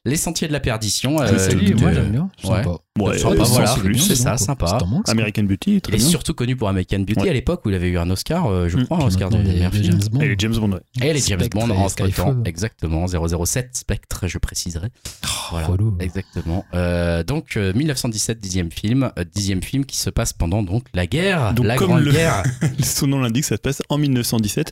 Les 0.04 0.16
sentiers 0.16 0.48
de 0.48 0.54
la 0.54 0.60
perdition. 0.60 1.20
Ah, 1.20 1.26
euh, 1.28 1.38
c'est 1.38 1.54
lui, 1.54 1.74
qui 1.76 1.82
moi 1.82 1.94
j'aime 1.94 2.10
bien. 2.12 2.30
ouais. 2.44 2.64
Sympa. 2.64 2.78
Ouais, 3.00 3.18
Sympa, 3.20 3.36
euh, 3.42 3.44
voilà, 3.46 3.76
c'est 3.98 4.16
ça, 4.16 4.36
sympa. 4.38 4.80
American 5.08 5.44
Beauty, 5.44 5.76
Il 5.76 5.82
très 5.82 5.94
est 5.94 5.98
bien. 5.98 6.08
surtout 6.08 6.34
connu 6.34 6.56
pour 6.56 6.68
American 6.70 7.00
Beauty 7.00 7.22
Ouais. 7.22 7.30
à 7.30 7.34
l'époque 7.34 7.62
où 7.66 7.70
il 7.70 7.76
avait 7.76 7.88
eu 7.90 7.98
un 8.00 8.10
Oscar, 8.10 8.48
euh, 8.48 8.68
je 8.68 8.80
crois, 8.80 8.98
un 8.98 9.06
Oscar 9.06 9.30
de 9.30 9.38
maintenant, 9.38 9.50
les- 9.52 9.56
meilleur 9.60 9.72
les 9.72 9.80
film. 9.84 9.92
James 10.02 10.10
Bond. 10.12 10.20
Et 10.22 10.28
les 10.28 10.36
James 10.40 10.56
Bond, 10.56 10.72
ouais. 10.72 10.80
Et 11.08 11.14
les 11.14 11.20
James 11.22 11.48
Bond 11.52 11.70
en 11.70 11.88
Skyfall. 11.88 12.14
temps, 12.36 12.44
exactement, 12.46 13.06
007 13.08 13.70
Spectre, 13.78 14.28
je 14.28 14.38
préciserai. 14.40 14.88
Voilà, 15.52 15.68
relou. 15.68 15.96
exactement. 16.00 16.66
Euh, 16.74 17.24
donc 17.24 17.56
euh, 17.58 17.72
1917, 17.74 18.40
dixième 18.40 18.72
film, 18.72 19.12
euh, 19.20 19.24
dixième 19.36 19.62
film 19.62 19.86
qui 19.86 19.98
se 19.98 20.10
passe 20.10 20.34
pendant 20.34 20.64
donc 20.64 20.86
la 20.96 21.06
guerre, 21.08 21.54
Donc, 21.54 21.66
la 21.68 21.76
comme 21.78 21.88
grande 21.90 22.04
le- 22.04 22.12
guerre. 22.12 22.44
Son 22.84 23.06
nom 23.08 23.20
l'indique, 23.20 23.46
ça 23.46 23.56
se 23.56 23.62
passe 23.62 23.82
en 23.90 23.98
1917. 24.00 24.72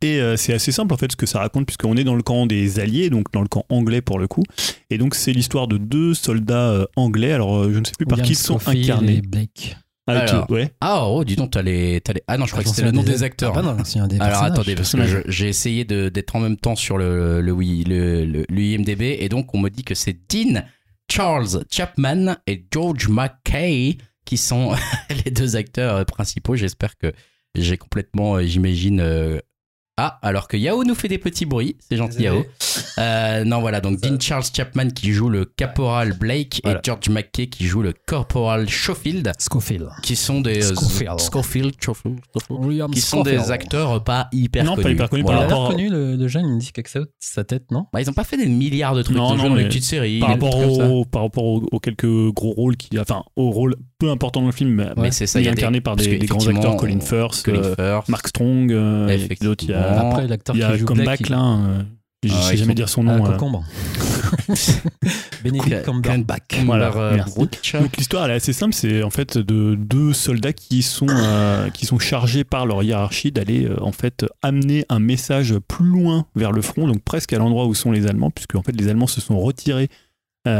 Et 0.00 0.20
euh, 0.20 0.36
c'est 0.36 0.52
assez 0.54 0.70
simple 0.70 0.94
en 0.94 0.96
fait 0.96 1.10
ce 1.10 1.16
que 1.16 1.26
ça 1.26 1.40
raconte 1.40 1.66
puisqu'on 1.66 1.96
est 1.96 2.04
dans 2.04 2.14
le 2.14 2.22
camp 2.22 2.46
des 2.46 2.78
Alliés, 2.78 3.10
donc 3.10 3.32
dans 3.32 3.42
le 3.42 3.48
camp 3.48 3.64
anglais 3.68 4.00
pour 4.00 4.18
le 4.20 4.28
coup. 4.28 4.44
Et 4.90 4.98
donc 4.98 5.14
c'est 5.16 5.32
l'histoire 5.32 5.66
de 5.66 5.76
deux 5.76 6.14
soldats 6.14 6.70
euh, 6.70 6.86
anglais. 6.94 7.32
Alors 7.32 7.56
euh, 7.56 7.72
je 7.72 7.80
ne 7.80 7.84
sais 7.84 7.92
plus 7.98 8.06
par 8.06 8.22
qui 8.22 8.32
ils 8.32 8.36
sont 8.36 8.60
incarnés. 8.68 9.16
et 9.16 9.20
Blake. 9.22 9.76
Ah, 10.06 10.20
Alors. 10.20 10.50
ouais. 10.50 10.72
Ah 10.80 11.06
oh, 11.06 11.22
dis 11.24 11.36
donc, 11.36 11.50
t'as 11.50 11.60
les, 11.60 11.94
les... 11.94 12.22
Ah 12.28 12.38
non, 12.38 12.46
je 12.46 12.52
crois 12.52 12.62
que 12.62 12.70
c'était 12.70 12.84
le 12.84 12.92
nom 12.92 13.02
des 13.02 13.24
acteurs. 13.24 13.52
Ah, 13.56 13.60
bah 13.62 13.74
non, 13.76 13.84
c'est 13.84 13.98
un 13.98 14.06
des 14.08 14.18
Alors 14.20 14.42
attendez, 14.42 14.74
parce 14.74 14.92
que 14.94 15.24
j'ai 15.30 15.48
essayé 15.48 15.84
d'être 15.84 16.34
en 16.36 16.40
même 16.40 16.56
temps 16.56 16.76
sur 16.76 16.96
le, 16.96 17.40
le, 17.42 17.52
oui- 17.52 17.84
le, 17.84 18.24
le, 18.24 18.46
le 18.48 18.60
IMDB 18.62 19.02
et 19.20 19.28
donc 19.28 19.52
on 19.54 19.58
me 19.58 19.68
dit 19.68 19.82
que 19.84 19.94
c'est 19.94 20.16
Dean 20.32 20.62
Charles 21.10 21.64
Chapman 21.70 22.36
et 22.46 22.64
George 22.72 23.08
McKay 23.08 23.98
qui 24.24 24.36
sont 24.36 24.74
les 25.24 25.30
deux 25.30 25.56
acteurs 25.56 26.06
principaux. 26.06 26.54
J'espère 26.54 26.96
que 26.96 27.12
j'ai 27.54 27.76
complètement, 27.76 28.36
euh, 28.36 28.42
j'imagine. 28.44 29.00
Ah, 30.00 30.18
alors 30.22 30.46
que 30.46 30.56
Yao 30.56 30.84
nous 30.84 30.94
fait 30.94 31.08
des 31.08 31.18
petits 31.18 31.44
bruits, 31.44 31.76
c'est 31.90 31.96
gentil 31.96 32.22
Yao. 32.22 32.44
Euh, 32.98 33.42
non, 33.44 33.60
voilà, 33.60 33.80
donc 33.80 34.00
Dean 34.00 34.16
Charles 34.20 34.44
Chapman 34.54 34.90
qui 34.90 35.12
joue 35.12 35.28
le 35.28 35.44
caporal 35.44 36.12
Blake 36.16 36.60
Voilà. 36.62 36.78
et 36.78 36.82
George 36.84 37.08
McKay 37.08 37.48
qui 37.48 37.66
joue 37.66 37.82
le 37.82 37.92
corporal 38.06 38.68
Schofield, 38.68 39.32
Scofield. 39.38 39.88
qui 40.04 40.14
sont 40.14 40.40
des 40.40 40.64
euh. 40.70 40.74
Schofield, 40.74 41.18
Schofield, 41.20 41.74
Schofield, 41.84 42.20
William 42.50 42.90
qui 42.92 43.00
sont 43.00 43.22
des 43.22 43.50
acteurs 43.50 44.04
pas 44.04 44.28
hyper 44.32 44.64
Non, 44.64 44.76
pas 44.76 44.82
connus. 44.82 44.94
hyper 44.94 45.10
connus 45.10 45.22
Il 45.22 45.26
par 45.26 45.34
Voilà. 45.34 45.48
rapport 45.48 45.66
à- 45.66 45.70
connu, 45.72 45.88
le, 45.88 46.14
le 46.14 46.28
jeune, 46.28 46.46
il 46.46 46.54
me 46.54 46.60
dit 46.60 46.70
quelque 46.72 46.88
chose 46.90 47.06
de 47.06 47.10
sa 47.18 47.42
tête, 47.42 47.70
non? 47.72 47.86
Bah, 47.92 48.00
ils 48.00 48.08
ont 48.08 48.12
pas 48.14 48.22
fait 48.24 48.36
des 48.36 48.46
milliards 48.46 48.94
de 48.94 49.02
trucs 49.02 49.16
Non, 49.16 49.32
de 49.34 49.38
non, 49.38 49.50
mais 49.50 49.64
petites 49.66 49.82
séries. 49.84 50.20
Par 50.20 50.28
des 50.28 50.44
rapport, 50.46 50.56
au, 50.92 51.04
par 51.04 51.24
aux, 51.24 51.66
aux 51.72 51.80
quelques 51.80 52.06
gros 52.32 52.52
rôles 52.52 52.76
qui, 52.76 52.96
enfin, 53.00 53.24
aux 53.34 53.50
rôles 53.50 53.74
peu 53.98 54.10
importants 54.10 54.40
dans 54.42 54.46
le 54.46 54.52
film, 54.52 54.70
mais, 54.70 54.86
Mais 54.96 55.10
c'est 55.10 55.26
ça, 55.26 55.40
il 55.40 55.52
des- 55.52 55.80
par 55.80 55.96
des, 55.96 56.18
des 56.18 56.26
grands 56.26 56.46
acteurs, 56.46 56.76
Colin 56.76 56.98
on- 56.98 57.00
Firth, 57.04 57.42
Colin 57.42 57.62
euh, 57.64 57.74
Firth. 57.74 58.08
Mark 58.08 58.28
Strong, 58.28 58.70
euh, 58.72 59.08
et 59.08 59.34
d'autres. 59.44 59.64
Il 59.90 59.94
y 59.94 59.98
a, 59.98 59.98
Effectivement. 59.98 60.10
Après, 60.10 60.28
l'acteur 60.28 60.56
il 60.56 60.66
qui 60.66 60.78
joue 60.78 60.86
Comeback 60.86 61.28
là. 61.28 61.40
euh, 61.40 61.82
je 62.24 62.32
Ah 62.32 62.36
ouais, 62.36 62.42
sais 62.42 62.54
ils 62.54 62.58
jamais 62.58 62.74
dire 62.74 62.88
son 62.88 63.02
il... 63.02 63.06
nom. 63.06 63.24
Ah, 63.24 63.28
euh. 63.28 63.32
Concombre. 63.36 63.64
Benedict 65.44 65.84
Cumberbatch. 65.84 66.64
Voilà. 66.64 66.90
Donc 67.36 67.96
l'histoire 67.96 68.24
elle 68.24 68.32
est 68.32 68.34
assez 68.34 68.52
simple, 68.52 68.74
c'est 68.74 69.02
en 69.02 69.10
fait 69.10 69.38
de 69.38 69.74
deux 69.76 70.12
soldats 70.12 70.52
qui 70.52 70.82
sont 70.82 71.06
euh, 71.08 71.70
qui 71.70 71.86
sont 71.86 71.98
chargés 71.98 72.44
par 72.44 72.66
leur 72.66 72.82
hiérarchie 72.82 73.30
d'aller 73.32 73.66
euh, 73.66 73.80
en 73.82 73.92
fait 73.92 74.26
amener 74.42 74.84
un 74.88 74.98
message 74.98 75.54
plus 75.68 75.86
loin 75.86 76.26
vers 76.34 76.52
le 76.52 76.60
front, 76.62 76.86
donc 76.86 77.02
presque 77.02 77.32
à 77.32 77.38
l'endroit 77.38 77.66
où 77.66 77.74
sont 77.74 77.92
les 77.92 78.06
Allemands, 78.06 78.30
puisque 78.30 78.56
en 78.56 78.62
fait 78.62 78.72
les 78.72 78.88
Allemands 78.88 79.06
se 79.06 79.20
sont 79.20 79.38
retirés 79.38 79.84
euh, 79.84 79.94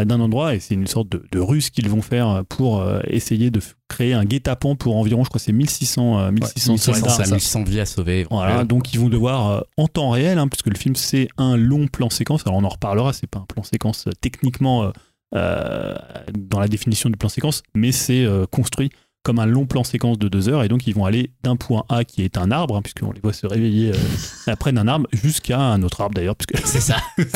d'un 0.05 0.21
endroit 0.21 0.55
et 0.55 0.61
c'est 0.61 0.75
une 0.75 0.87
sorte 0.87 1.09
de, 1.09 1.25
de 1.31 1.39
ruse 1.39 1.71
qu'ils 1.71 1.89
vont 1.89 2.03
faire 2.03 2.43
pour 2.49 2.81
euh, 2.81 3.01
essayer 3.07 3.51
de 3.51 3.61
créer 3.89 4.13
un 4.13 4.25
guet-apens 4.25 4.77
pour 4.77 4.97
environ, 4.97 5.25
je 5.25 5.29
crois, 5.29 5.41
c'est 5.41 5.53
1600 5.53 6.19
euh, 6.19 6.31
1600 6.31 6.73
1600, 6.73 6.95
soldats. 6.95 7.09
ça, 7.11 7.25
ça. 7.25 7.35
1100 7.35 7.65
vies 7.65 7.81
à 7.81 7.87
sauver. 7.87 8.27
Voilà, 8.31 8.61
Euh, 8.61 8.65
donc 8.65 8.93
ils 8.93 9.01
vont 9.01 9.09
devoir 9.09 9.51
euh, 9.51 9.61
en 9.77 9.89
temps 9.89 10.11
réel, 10.11 10.39
hein, 10.39 10.49
puisque 10.49 10.69
le 10.69 10.77
film 10.77 10.95
c'est 10.97 11.29
un 11.39 11.57
long 11.57 11.87
plan 11.87 12.11
séquence. 12.11 12.43
Alors 12.47 12.59
on 12.59 12.65
en 12.65 12.69
reparlera, 12.69 13.13
c'est 13.13 13.27
pas 13.27 13.39
un 13.41 13.47
plan 13.47 13.63
séquence 13.63 14.07
euh, 14.07 14.13
techniquement 14.21 14.85
euh, 14.85 14.91
euh, 15.35 15.95
dans 16.37 16.61
la 16.61 16.69
définition 16.69 17.11
du 17.11 17.17
plan 17.17 17.29
séquence, 17.29 17.63
mais 17.75 17.93
c'est 17.93 18.25
euh, 18.25 18.47
construit 18.47 18.91
comme 19.29 19.41
un 19.41 19.47
long 19.47 19.67
plan 19.67 19.85
séquence 19.85 20.19
de 20.19 20.27
deux 20.27 20.49
heures, 20.49 20.63
et 20.65 20.69
donc 20.69 20.87
ils 20.87 20.95
vont 20.95 21.05
aller 21.05 21.33
d'un 21.43 21.57
point 21.57 21.85
A 21.91 22.05
qui 22.05 22.23
est 22.23 22.39
un 22.39 22.51
arbre, 22.51 22.75
hein, 22.77 22.81
puisqu'on 22.83 23.13
les 23.13 23.21
voit 23.21 23.35
se 23.35 23.47
réveiller 23.47 23.91
euh, 23.91 23.95
après 24.47 24.73
d'un 24.73 24.89
arbre, 24.89 25.07
jusqu'à 25.13 25.61
un 25.61 25.83
autre 25.83 26.01
arbre 26.01 26.15
d'ailleurs, 26.15 26.35
puisque 26.35 26.67
C'est 26.67 26.81
ça. 26.81 26.97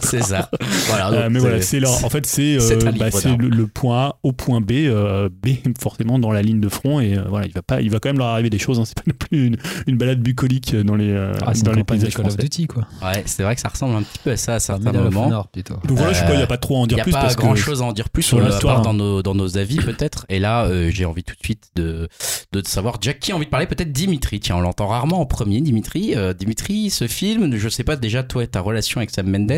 c'est 0.00 0.22
ça. 0.22 0.48
Voilà. 0.86 1.10
Euh, 1.10 1.28
mais 1.28 1.40
voilà, 1.40 1.60
c'est 1.60 1.80
leur, 1.80 2.04
en 2.04 2.08
fait, 2.08 2.24
c'est 2.24 2.60
c'est 2.60 2.86
euh, 2.86 2.92
bah, 2.92 3.08
le, 3.36 3.48
le 3.48 3.66
point 3.66 4.00
A 4.04 4.16
au 4.22 4.30
point 4.30 4.60
B, 4.60 4.70
euh, 4.72 5.28
B 5.28 5.48
forcément 5.80 6.20
dans 6.20 6.30
la 6.30 6.40
ligne 6.40 6.60
de 6.60 6.68
front, 6.68 7.00
et 7.00 7.18
euh, 7.18 7.24
voilà, 7.28 7.46
il 7.46 7.52
va 7.52 7.62
pas, 7.62 7.80
il 7.80 7.90
va 7.90 7.98
quand 7.98 8.10
même 8.10 8.18
leur 8.18 8.28
arriver 8.28 8.48
des 8.48 8.60
choses. 8.60 8.78
Hein, 8.78 8.84
c'est 8.84 8.94
pas 8.94 9.02
non 9.08 9.14
plus 9.18 9.48
une, 9.48 9.56
une 9.88 9.96
balade 9.96 10.20
bucolique 10.20 10.76
dans 10.76 10.94
les, 10.94 11.10
euh, 11.10 11.32
Ah, 11.44 11.52
dans 11.64 11.72
les 11.72 11.82
paysages 11.82 12.14
Call 12.14 12.26
of. 12.26 12.36
Duty, 12.36 12.68
quoi. 12.68 12.86
Ouais, 13.02 13.24
c'est 13.26 13.42
vrai 13.42 13.56
que 13.56 13.60
ça 13.60 13.70
ressemble 13.70 13.96
un 13.96 14.02
petit 14.02 14.20
peu 14.22 14.30
à 14.30 14.36
ça 14.36 14.54
à 14.54 14.60
certains 14.60 14.92
moments. 14.92 15.28
Donc 15.28 15.98
voilà, 15.98 16.12
je 16.12 16.20
sais 16.20 16.26
pas, 16.26 16.34
il 16.34 16.36
n'y 16.36 16.42
a 16.44 16.46
pas 16.46 16.58
trop 16.58 16.76
à 16.76 16.78
en 16.78 16.84
Il 16.84 16.88
dire 16.90 16.96
n'y 16.98 17.00
a 17.00 17.04
plus 17.04 17.12
pas 17.12 17.34
grand 17.34 17.56
chose 17.56 17.82
à 17.82 17.86
en 17.86 17.92
dire 17.92 18.08
plus 18.08 18.22
sur 18.22 18.40
l'histoire, 18.40 18.82
dans 18.82 18.94
nos, 18.94 19.20
dans 19.20 19.34
nos 19.34 19.58
avis 19.58 19.78
peut-être. 19.78 20.26
Et 20.28 20.38
là, 20.38 20.68
j'ai 20.90 21.04
envie 21.04 21.23
tout 21.24 21.34
de 21.34 21.40
suite 21.44 21.70
de, 21.76 22.08
de 22.52 22.66
savoir, 22.66 22.98
Jack, 23.00 23.18
qui 23.20 23.32
a 23.32 23.36
envie 23.36 23.46
de 23.46 23.50
parler 23.50 23.66
Peut-être 23.66 23.92
Dimitri. 23.92 24.40
Tiens, 24.40 24.56
on 24.56 24.60
l'entend 24.60 24.86
rarement 24.88 25.20
en 25.20 25.26
premier, 25.26 25.60
Dimitri. 25.60 26.14
Euh, 26.14 26.32
Dimitri, 26.34 26.90
ce 26.90 27.06
film, 27.06 27.56
je 27.56 27.68
sais 27.68 27.84
pas 27.84 27.96
déjà, 27.96 28.22
toi, 28.22 28.46
ta 28.46 28.60
relation 28.60 28.98
avec 28.98 29.10
Sam 29.10 29.28
Mendes, 29.30 29.52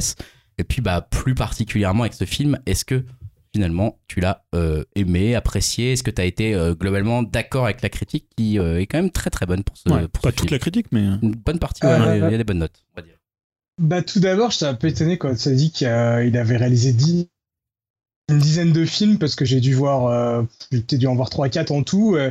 et 0.59 0.65
puis 0.65 0.81
bah, 0.81 1.07
plus 1.11 1.35
particulièrement 1.35 2.03
avec 2.05 2.15
ce 2.15 2.25
film, 2.25 2.59
est-ce 2.67 2.85
que 2.85 3.05
finalement 3.55 3.99
tu 4.09 4.21
l'as 4.21 4.45
euh, 4.55 4.85
aimé, 4.97 5.35
apprécié? 5.35 5.93
Est-ce 5.93 6.03
que 6.03 6.11
tu 6.11 6.21
as 6.21 6.25
été 6.27 6.55
euh, 6.55 6.75
globalement 6.75 7.23
d'accord 7.23 7.65
avec 7.65 7.83
la 7.83 7.89
critique 7.89 8.27
qui 8.37 8.59
euh, 8.59 8.81
est 8.81 8.87
quand 8.87 8.99
même 8.99 9.11
très 9.11 9.31
très 9.31 9.47
bonne 9.47 9.65
pour 9.65 9.77
ce, 9.77 9.89
Ouais, 9.91 10.09
pour 10.09 10.23
pas 10.23 10.31
ce 10.31 10.37
toute 10.37 10.49
film? 10.49 10.53
la 10.55 10.59
critique, 10.59 10.87
mais 10.93 11.01
Une 11.23 11.35
bonne 11.35 11.59
partie, 11.59 11.85
Euh, 11.85 11.97
il 11.97 12.01
y 12.01 12.03
a- 12.03 12.09
ouais. 12.09 12.19
il 12.29 12.33
y 12.33 12.35
a 12.35 12.39
des 12.39 12.45
bonnes 12.45 12.59
notes, 12.59 12.85
on 12.95 13.01
va 13.01 13.07
dire. 13.07 13.15
Bah, 13.79 14.01
tout 14.03 14.21
d'abord, 14.21 14.51
j'étais 14.51 14.65
un 14.65 14.75
peu 14.75 14.89
étonné 14.89 15.19
quand 15.19 15.37
ça 15.37 15.51
dit 15.53 15.71
qu'il 15.71 15.87
avait 15.87 16.57
réalisé 16.57 16.93
dix- 16.95 17.29
une 18.29 18.39
dizaine 18.39 18.73
de 18.73 18.85
films 18.85 19.19
parce 19.19 19.35
que 19.35 19.45
j'ai 19.45 19.61
dû 19.61 19.75
voir, 19.75 20.07
euh, 20.07 20.43
j'ai 20.73 20.99
dû 20.99 21.07
en 21.07 21.15
voir 21.15 21.31
3-4 21.31 21.73
en 21.73 21.83
tout. 21.83 22.17
Euh, 22.17 22.31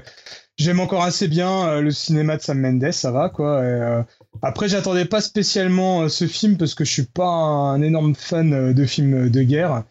J'aime 0.57 0.79
encore 0.79 1.03
assez 1.03 1.27
bien 1.27 1.67
euh, 1.67 1.81
le 1.81 1.91
cinéma 1.91 2.37
de 2.37 2.41
Sam 2.41 2.61
Mendes, 2.61 2.91
ça 2.91 3.11
va 3.11 3.29
quoi. 3.29 3.59
Euh, 3.59 4.01
après, 4.41 4.69
j'attendais 4.69 5.03
pas 5.03 5.19
spécialement 5.19 6.03
euh, 6.03 6.09
ce 6.09 6.27
film 6.27 6.57
parce 6.57 6.73
que 6.75 6.85
je 6.85 6.91
suis 6.91 7.03
pas 7.05 7.27
un 7.27 7.81
énorme 7.81 8.15
fan 8.15 8.73
de 8.73 8.85
films 8.85 9.29
de 9.29 9.43
guerre. 9.43 9.83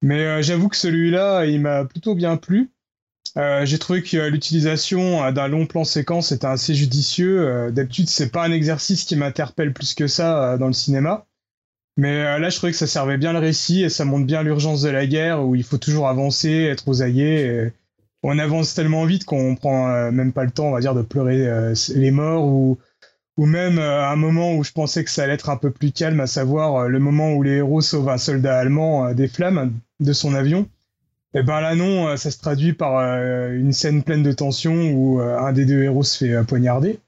Mais 0.00 0.42
j'avoue 0.42 0.68
que 0.68 0.76
celui-là, 0.76 1.44
il 1.44 1.60
m'a 1.60 1.84
plutôt 1.84 2.14
bien 2.14 2.36
plu. 2.36 2.70
J'ai 3.64 3.78
trouvé 3.78 4.02
que 4.02 4.28
l'utilisation 4.28 5.30
d'un 5.32 5.48
long 5.48 5.66
plan 5.66 5.82
séquence 5.82 6.30
était 6.30 6.46
assez 6.46 6.72
judicieux. 6.74 7.72
D'habitude, 7.72 8.08
c'est 8.08 8.30
pas 8.30 8.44
un 8.44 8.52
exercice 8.52 9.02
qui 9.04 9.16
m'interpelle 9.16 9.72
plus 9.72 9.94
que 9.94 10.06
ça 10.06 10.56
dans 10.56 10.68
le 10.68 10.72
cinéma. 10.72 11.27
Mais 11.98 12.24
euh, 12.24 12.38
là, 12.38 12.48
je 12.48 12.56
trouvais 12.56 12.70
que 12.70 12.78
ça 12.78 12.86
servait 12.86 13.18
bien 13.18 13.32
le 13.32 13.40
récit 13.40 13.82
et 13.82 13.88
ça 13.88 14.04
montre 14.04 14.24
bien 14.24 14.44
l'urgence 14.44 14.82
de 14.82 14.88
la 14.88 15.04
guerre 15.08 15.44
où 15.44 15.56
il 15.56 15.64
faut 15.64 15.78
toujours 15.78 16.06
avancer, 16.06 16.48
être 16.48 16.86
aux 16.86 17.02
et 17.02 17.72
on 18.22 18.38
avance 18.38 18.74
tellement 18.74 19.04
vite 19.04 19.24
qu'on 19.24 19.56
prend 19.56 19.90
euh, 19.90 20.12
même 20.12 20.32
pas 20.32 20.44
le 20.44 20.52
temps, 20.52 20.68
on 20.68 20.70
va 20.70 20.80
dire, 20.80 20.94
de 20.94 21.02
pleurer 21.02 21.48
euh, 21.48 21.74
les 21.96 22.12
morts 22.12 22.46
ou, 22.46 22.78
même 23.36 23.78
un 23.78 24.16
moment 24.16 24.56
où 24.56 24.64
je 24.64 24.72
pensais 24.72 25.04
que 25.04 25.10
ça 25.10 25.22
allait 25.22 25.34
être 25.34 25.48
un 25.48 25.56
peu 25.56 25.70
plus 25.70 25.92
calme, 25.92 26.18
à 26.18 26.26
savoir 26.26 26.88
le 26.88 26.98
moment 26.98 27.34
où 27.34 27.44
les 27.44 27.58
héros 27.58 27.80
sauvent 27.80 28.08
un 28.08 28.18
soldat 28.18 28.58
allemand 28.58 29.12
des 29.12 29.28
flammes 29.28 29.72
de 30.00 30.12
son 30.12 30.34
avion. 30.34 30.66
Et 31.34 31.44
ben 31.44 31.60
là 31.60 31.76
non, 31.76 32.16
ça 32.16 32.32
se 32.32 32.38
traduit 32.38 32.72
par 32.72 32.98
une 32.98 33.72
scène 33.72 34.02
pleine 34.02 34.24
de 34.24 34.32
tension 34.32 34.90
où 34.90 35.20
un 35.20 35.52
des 35.52 35.66
deux 35.66 35.84
héros 35.84 36.02
se 36.02 36.24
fait 36.24 36.44
poignarder. 36.48 36.98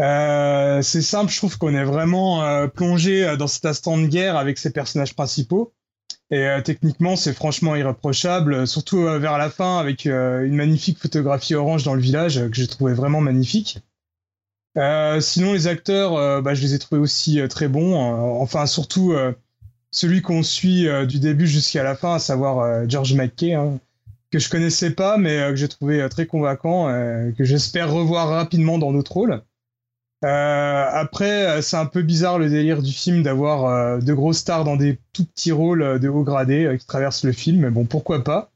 Euh, 0.00 0.82
c'est 0.82 1.02
simple, 1.02 1.30
je 1.30 1.36
trouve 1.36 1.58
qu'on 1.58 1.74
est 1.74 1.84
vraiment 1.84 2.42
euh, 2.42 2.66
plongé 2.66 3.24
euh, 3.24 3.36
dans 3.36 3.46
cet 3.46 3.66
instant 3.66 3.98
de 3.98 4.06
guerre 4.06 4.36
avec 4.36 4.58
ses 4.58 4.70
personnages 4.70 5.14
principaux. 5.14 5.72
Et 6.30 6.46
euh, 6.46 6.60
techniquement, 6.62 7.16
c'est 7.16 7.32
franchement 7.32 7.76
irréprochable, 7.76 8.54
euh, 8.54 8.66
surtout 8.66 9.02
vers 9.02 9.36
la 9.36 9.50
fin 9.50 9.78
avec 9.78 10.06
une 10.06 10.54
magnifique 10.54 10.98
photographie 10.98 11.54
orange 11.54 11.84
dans 11.84 11.94
le 11.94 12.00
village 12.00 12.40
que 12.48 12.54
j'ai 12.54 12.66
trouvé 12.66 12.94
vraiment 12.94 13.20
magnifique. 13.20 13.78
Sinon, 14.76 15.52
les 15.52 15.66
acteurs, 15.66 16.42
bah, 16.42 16.54
je 16.54 16.62
les 16.62 16.74
ai 16.74 16.78
trouvés 16.78 17.00
aussi 17.00 17.40
très 17.50 17.66
bons. 17.66 17.96
Enfin, 18.40 18.66
surtout 18.66 19.12
celui 19.90 20.22
qu'on 20.22 20.44
suit 20.44 20.86
du 21.08 21.18
début 21.18 21.48
jusqu'à 21.48 21.82
la 21.82 21.96
fin, 21.96 22.14
à 22.14 22.18
savoir 22.20 22.88
George 22.88 23.12
McKay, 23.14 23.54
hein, 23.54 23.80
que 24.30 24.38
je 24.38 24.48
connaissais 24.48 24.90
pas, 24.90 25.18
mais 25.18 25.38
euh, 25.38 25.50
que 25.50 25.56
j'ai 25.56 25.68
trouvé 25.68 26.00
euh, 26.00 26.08
très 26.08 26.26
convaincant, 26.26 26.88
euh, 26.88 27.32
que 27.32 27.44
j'espère 27.44 27.92
revoir 27.92 28.28
rapidement 28.28 28.78
dans 28.78 28.92
d'autres 28.92 29.12
rôles. 29.12 29.42
Euh, 30.22 30.86
après, 30.92 31.46
euh, 31.46 31.62
c'est 31.62 31.78
un 31.78 31.86
peu 31.86 32.02
bizarre 32.02 32.38
le 32.38 32.50
délire 32.50 32.82
du 32.82 32.92
film 32.92 33.22
d'avoir 33.22 33.64
euh, 33.64 33.98
de 33.98 34.12
grosses 34.12 34.38
stars 34.38 34.64
dans 34.64 34.76
des 34.76 34.98
tout 35.14 35.24
petits 35.24 35.52
rôles 35.52 35.82
euh, 35.82 35.98
de 35.98 36.08
haut 36.08 36.24
gradé 36.24 36.64
euh, 36.64 36.76
qui 36.76 36.86
traversent 36.86 37.24
le 37.24 37.32
film, 37.32 37.60
mais 37.60 37.70
bon, 37.70 37.86
pourquoi 37.86 38.22
pas. 38.22 38.50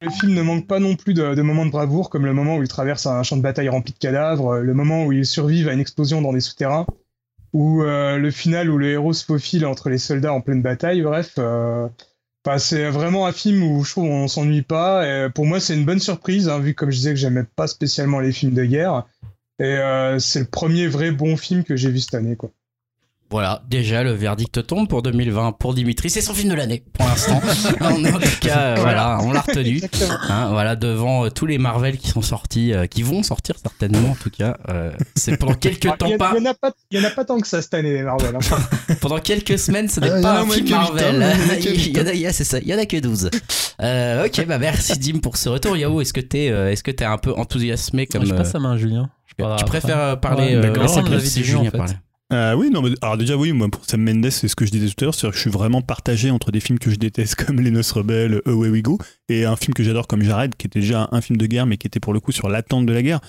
Le 0.00 0.10
film 0.10 0.32
ne 0.32 0.42
manque 0.42 0.66
pas 0.66 0.78
non 0.78 0.94
plus 0.96 1.12
de, 1.12 1.34
de 1.34 1.42
moments 1.42 1.66
de 1.66 1.70
bravoure, 1.70 2.08
comme 2.08 2.24
le 2.24 2.32
moment 2.32 2.56
où 2.56 2.62
il 2.62 2.68
traverse 2.68 3.06
un 3.06 3.22
champ 3.24 3.36
de 3.36 3.42
bataille 3.42 3.68
rempli 3.68 3.92
de 3.92 3.98
cadavres, 3.98 4.58
le 4.58 4.72
moment 4.74 5.04
où 5.04 5.12
il 5.12 5.26
survivent 5.26 5.68
à 5.68 5.72
une 5.72 5.80
explosion 5.80 6.22
dans 6.22 6.32
des 6.32 6.40
souterrains, 6.40 6.86
ou 7.52 7.82
le 7.82 8.30
final 8.30 8.70
où 8.70 8.78
le 8.78 8.90
héros 8.90 9.12
se 9.12 9.24
faufile 9.24 9.66
entre 9.66 9.90
les 9.90 9.98
soldats 9.98 10.32
en 10.32 10.40
pleine 10.40 10.62
bataille. 10.62 11.02
Bref, 11.02 11.36
enfin, 12.44 12.58
c'est 12.58 12.90
vraiment 12.90 13.26
un 13.26 13.32
film 13.32 13.62
où 13.62 13.84
je 13.84 13.90
trouve 13.90 14.04
on 14.04 14.28
s'ennuie 14.28 14.62
pas. 14.62 15.06
Et 15.06 15.30
pour 15.30 15.46
moi, 15.46 15.60
c'est 15.60 15.74
une 15.74 15.84
bonne 15.84 16.00
surprise, 16.00 16.48
hein, 16.48 16.58
vu 16.58 16.74
comme 16.74 16.90
je 16.90 16.96
disais 16.96 17.10
que 17.10 17.16
j'aimais 17.16 17.44
pas 17.56 17.66
spécialement 17.66 18.20
les 18.20 18.32
films 18.32 18.54
de 18.54 18.64
guerre. 18.64 19.06
Et 19.58 19.64
euh, 19.64 20.18
c'est 20.18 20.40
le 20.40 20.46
premier 20.46 20.86
vrai 20.86 21.10
bon 21.10 21.36
film 21.36 21.64
que 21.64 21.76
j'ai 21.76 21.90
vu 21.90 22.00
cette 22.00 22.14
année, 22.14 22.36
quoi. 22.36 22.50
Voilà, 23.30 23.60
déjà 23.68 24.02
le 24.02 24.12
verdict 24.12 24.66
tombe 24.66 24.88
pour 24.88 25.02
2020 25.02 25.52
pour 25.52 25.74
Dimitri. 25.74 26.08
C'est 26.08 26.22
son 26.22 26.32
film 26.32 26.48
de 26.48 26.54
l'année 26.54 26.82
pour 26.94 27.06
l'instant. 27.06 27.36
en 27.82 27.94
tout 27.94 28.18
cas, 28.40 28.58
euh, 28.58 28.74
voilà, 28.78 29.18
on 29.22 29.32
l'a 29.32 29.42
retenu. 29.42 29.82
Hein, 30.30 30.48
voilà, 30.50 30.76
devant 30.76 31.26
euh, 31.26 31.28
tous 31.28 31.44
les 31.44 31.58
Marvel 31.58 31.98
qui 31.98 32.08
sont 32.08 32.22
sortis, 32.22 32.72
euh, 32.72 32.86
qui 32.86 33.02
vont 33.02 33.22
sortir 33.22 33.56
certainement 33.62 34.12
en 34.12 34.14
tout 34.14 34.30
cas. 34.30 34.56
euh, 34.70 34.92
c'est 35.14 35.36
pendant 35.36 35.52
quelques 35.60 35.86
Ah, 35.90 35.94
Il 35.94 35.98
temps 35.98 36.14
a- 36.14 36.16
pas, 36.16 36.32
il 36.38 36.42
y 36.42 36.46
en 36.48 36.50
a 36.50 36.54
pas, 36.54 36.72
il 36.90 36.98
y 36.98 37.04
en 37.04 37.06
a 37.06 37.10
pas 37.10 37.24
tant 37.26 37.38
que 37.38 37.46
ça 37.46 37.60
cette 37.60 37.74
année, 37.74 37.92
les 37.92 38.02
Marvel. 38.02 38.34
hein. 38.34 38.94
pendant 39.02 39.18
quelques 39.18 39.58
semaines, 39.58 39.88
ce 39.90 40.00
Ah, 40.02 40.06
n'est 40.06 40.12
en 40.18 40.22
pas 40.22 40.40
un 40.40 40.46
film 40.46 40.66
huit, 40.66 40.72
hein, 40.72 40.78
Marvel. 40.78 41.14
il 41.14 41.20
y 41.20 41.24
en 41.26 41.52
a 41.52 41.56
que 41.56 41.68
Il 41.68 41.76
huit, 41.84 41.96
y 41.96 42.00
en 42.00 42.06
a, 42.06 42.12
il 42.14 42.20
y 42.20 42.26
a- 42.26 42.32
c'est 42.32 42.44
ça, 42.44 42.58
il 42.60 42.68
y 42.68 42.74
en 42.74 42.78
a 42.78 42.86
que 42.86 42.96
12. 42.96 43.28
Euh, 43.82 44.24
ok, 44.26 44.46
bah 44.46 44.58
merci 44.58 44.98
Dim 44.98 45.18
pour 45.18 45.36
ce 45.36 45.50
retour. 45.50 45.76
Yao, 45.76 46.00
est-ce 46.00 46.14
que 46.14 46.20
t'es, 46.20 46.48
euh, 46.50 46.70
est-ce 46.72 46.82
que 46.82 46.90
t'es 46.90 47.04
un 47.04 47.18
peu 47.18 47.34
enthousiasmé 47.34 48.06
comme 48.06 48.24
je 48.24 48.32
passe 48.32 48.52
sa 48.52 48.58
main 48.58 48.72
à 48.72 48.76
Julien. 48.78 49.10
Je 49.38 49.44
tu 49.58 49.64
préfères 49.66 50.18
parler 50.18 50.56
Ouais, 50.56 50.64
euh, 50.66 50.86
c'est 50.88 51.02
de 51.02 51.18
Julien, 51.18 51.44
Julien 51.44 51.60
en 51.60 51.64
fait. 51.70 51.76
parler. 51.76 51.92
Euh, 52.30 52.54
oui, 52.54 52.68
non, 52.70 52.82
mais, 52.82 52.90
alors 53.00 53.16
déjà 53.16 53.36
oui, 53.36 53.52
moi 53.52 53.68
pour 53.70 53.84
Sam 53.86 54.02
Mendes, 54.02 54.28
c'est 54.30 54.48
ce 54.48 54.54
que 54.56 54.66
je 54.66 54.70
disais 54.70 54.86
tout 54.88 54.96
à 55.00 55.04
l'heure, 55.06 55.14
c'est-à-dire 55.14 55.30
que 55.32 55.36
je 55.36 55.40
suis 55.40 55.50
vraiment 55.50 55.80
partagé 55.80 56.30
entre 56.30 56.50
des 56.52 56.60
films 56.60 56.78
que 56.78 56.90
je 56.90 56.96
déteste 56.96 57.34
comme 57.46 57.60
Les 57.60 57.70
Noces 57.70 57.92
Rebelles, 57.92 58.42
Away 58.44 58.68
We 58.68 58.82
Go, 58.82 58.98
et 59.30 59.46
un 59.46 59.56
film 59.56 59.72
que 59.72 59.82
j'adore 59.82 60.06
comme 60.06 60.22
Jared, 60.22 60.54
qui 60.54 60.66
était 60.66 60.80
déjà 60.80 61.08
un 61.10 61.20
film 61.22 61.38
de 61.38 61.46
guerre, 61.46 61.64
mais 61.64 61.78
qui 61.78 61.86
était 61.86 62.00
pour 62.00 62.12
le 62.12 62.20
coup 62.20 62.32
sur 62.32 62.50
l'attente 62.50 62.84
de 62.84 62.92
la 62.92 63.02
guerre. 63.02 63.20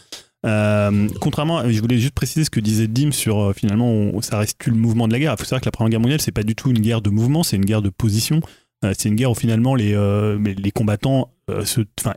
Euh, 0.46 1.08
contrairement, 1.22 1.70
je 1.70 1.80
voulais 1.82 1.98
juste 1.98 2.14
préciser 2.14 2.44
ce 2.46 2.50
que 2.50 2.60
disait 2.60 2.88
Dim 2.88 3.12
sur 3.12 3.40
euh, 3.40 3.54
finalement, 3.54 3.90
on- 3.90 4.22
ça 4.22 4.38
reste 4.38 4.66
le 4.66 4.74
mouvement 4.74 5.08
de 5.08 5.14
la 5.14 5.20
guerre? 5.20 5.34
Il 5.38 5.40
faut 5.40 5.46
savoir 5.46 5.62
que 5.62 5.66
la 5.66 5.72
Première 5.72 5.92
Guerre 5.92 6.00
mondiale, 6.02 6.22
c'est 6.22 6.32
pas 6.34 6.44
du 6.44 6.56
tout 6.56 6.70
une 6.70 6.80
guerre 6.80 7.02
de 7.02 7.10
mouvement, 7.10 7.44
c'est 7.44 7.56
une 7.56 7.66
guerre 7.66 7.82
de 7.82 7.90
position. 7.90 8.42
C'est 8.82 9.10
une 9.10 9.16
guerre 9.16 9.32
où 9.32 9.36
finalement 9.36 9.76
les, 9.76 9.94
les 10.40 10.72
combattants 10.72 11.34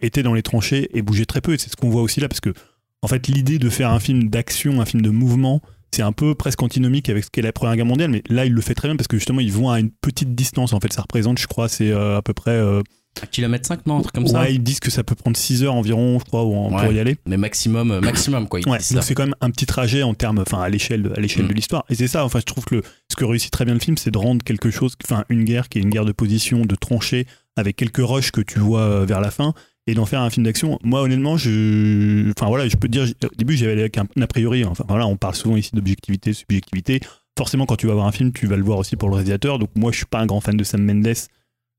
étaient 0.01 0.23
dans 0.23 0.33
les 0.35 0.43
tranchées 0.45 0.89
et 0.97 1.03
bougeaient 1.03 1.25
très 1.25 1.41
peu. 1.41 1.55
Et 1.55 1.59
c'est 1.59 1.69
ce 1.69 1.75
qu'on 1.75 1.91
voit 1.91 2.03
aussi 2.03 2.21
là, 2.21 2.29
parce 2.29 2.41
que 2.41 2.55
en 3.03 3.09
fait, 3.09 3.27
l'idée 3.27 3.59
de 3.59 3.69
faire 3.69 3.91
un 3.91 3.99
film 3.99 4.29
d'action, 4.29 4.81
un 4.81 4.85
film 4.85 5.03
de 5.03 5.11
mouvement, 5.11 5.61
c'est 5.95 6.03
un 6.03 6.13
peu 6.13 6.35
presque 6.35 6.63
antinomique 6.63 7.09
avec 7.09 7.25
ce 7.25 7.31
qu'est 7.31 7.43
la 7.43 7.53
Première 7.53 7.77
Guerre 7.77 7.87
mondiale, 7.87 8.11
mais 8.11 8.23
là, 8.29 8.47
il 8.47 8.53
le 8.53 8.61
fait 8.61 8.75
très 8.75 8.89
bien 8.89 8.97
parce 8.97 9.09
que 9.09 9.17
justement, 9.17 9.41
ils 9.41 9.53
vont 9.53 9.71
à 9.71 9.79
une 9.81 9.91
petite 9.91 10.35
distance. 10.35 10.73
En 10.73 10.81
fait, 10.81 10.93
ça 10.93 11.03
représente, 11.03 11.39
je 11.39 11.47
crois, 11.47 11.69
c'est 11.69 11.91
euh, 11.91 12.17
à 12.17 12.23
peu 12.23 12.33
près. 12.33 12.53
euh, 12.53 12.83
Un 13.23 13.27
kilomètre 13.27 13.67
5, 13.69 13.85
non, 13.87 13.99
un 13.99 14.01
truc 14.01 14.15
comme 14.15 14.27
ça. 14.27 14.49
ils 14.49 14.63
disent 14.63 14.81
que 14.81 14.91
ça 14.91 15.05
peut 15.05 15.15
prendre 15.15 15.37
6 15.37 15.65
heures 15.65 15.75
environ, 15.75 16.19
je 16.19 16.25
crois, 16.25 16.41
pour 16.43 16.73
Ouais. 16.73 16.95
y 16.95 16.99
aller. 16.99 17.17
Mais 17.27 17.37
maximum, 17.37 17.91
euh, 17.91 18.01
maximum 18.01 18.49
quoi. 18.49 18.61
Ouais, 18.61 18.79
donc 18.91 19.03
c'est 19.03 19.15
quand 19.15 19.25
même 19.27 19.35
un 19.43 19.51
petit 19.51 19.67
trajet 19.67 20.03
en 20.03 20.15
termes, 20.15 20.39
enfin, 20.39 20.63
à 20.63 20.71
l'échelle, 20.71 21.03
de- 21.03 21.13
à 21.15 21.21
l'échelle 21.21 21.45
Mm. 21.45 21.49
de 21.49 21.53
l'histoire. 21.55 21.85
Et 21.91 21.95
c'est 21.95 22.09
ça, 22.09 22.25
enfin, 22.25 22.39
je 22.41 22.47
trouve 22.47 22.65
que 22.65 22.77
le, 22.77 22.83
ce 23.11 23.17
que 23.17 23.27
réussit 23.27 23.51
très 23.53 23.67
bien 23.67 23.75
le 23.75 23.81
film, 23.81 23.99
c'est 23.99 24.11
de 24.11 24.17
rendre 24.19 24.43
quelque 24.43 24.71
chose, 24.71 24.95
enfin, 25.05 25.25
une 25.29 25.45
guerre 25.45 25.69
qui 25.69 25.79
est 25.79 25.83
une 25.83 25.91
guerre 25.91 26.07
de 26.07 26.13
position, 26.13 26.65
de 26.65 26.75
tranchées, 26.75 27.27
avec 27.57 27.77
quelques 27.77 28.01
rushs 28.03 28.31
que 28.31 28.41
tu 28.41 28.59
vois 28.61 29.05
vers 29.05 29.21
la 29.21 29.31
fin, 29.31 29.53
et 29.87 29.95
d'en 29.95 30.07
faire 30.07 30.21
un 30.21 30.31
film 30.31 30.45
d'action. 30.45 30.79
Moi, 30.85 31.03
honnêtement, 31.03 31.37
je, 31.37 32.31
enfin, 32.31 32.47
voilà, 32.47 32.69
je 32.69 32.77
peux 32.77 32.89
te 32.89 32.93
dire, 32.93 33.07
au 33.25 33.35
début, 33.37 33.57
j'avais 33.57 33.73
avec 33.73 33.99
un, 33.99 34.07
a 34.21 34.27
priori, 34.27 34.65
enfin, 34.65 34.85
voilà, 34.89 35.07
on 35.07 35.17
parle 35.17 35.35
souvent 35.35 35.57
ici 35.57 35.71
d'objectivité, 35.75 36.33
subjectivité. 36.33 37.01
Forcément, 37.37 37.67
quand 37.67 37.77
tu 37.77 37.87
vas 37.87 37.95
voir 37.95 38.07
un 38.07 38.13
film, 38.13 38.33
tu 38.33 38.47
vas 38.47 38.57
le 38.57 38.63
voir 38.63 38.79
aussi 38.79 38.97
pour 38.97 39.09
le 39.09 39.15
réalisateur. 39.17 39.59
Donc, 39.59 39.71
moi, 39.75 39.91
je 39.91 39.97
suis 39.97 40.07
pas 40.07 40.21
un 40.21 40.27
grand 40.27 40.41
fan 40.41 40.57
de 40.57 40.65
Sam 40.65 40.85
Mendes. 40.85 41.15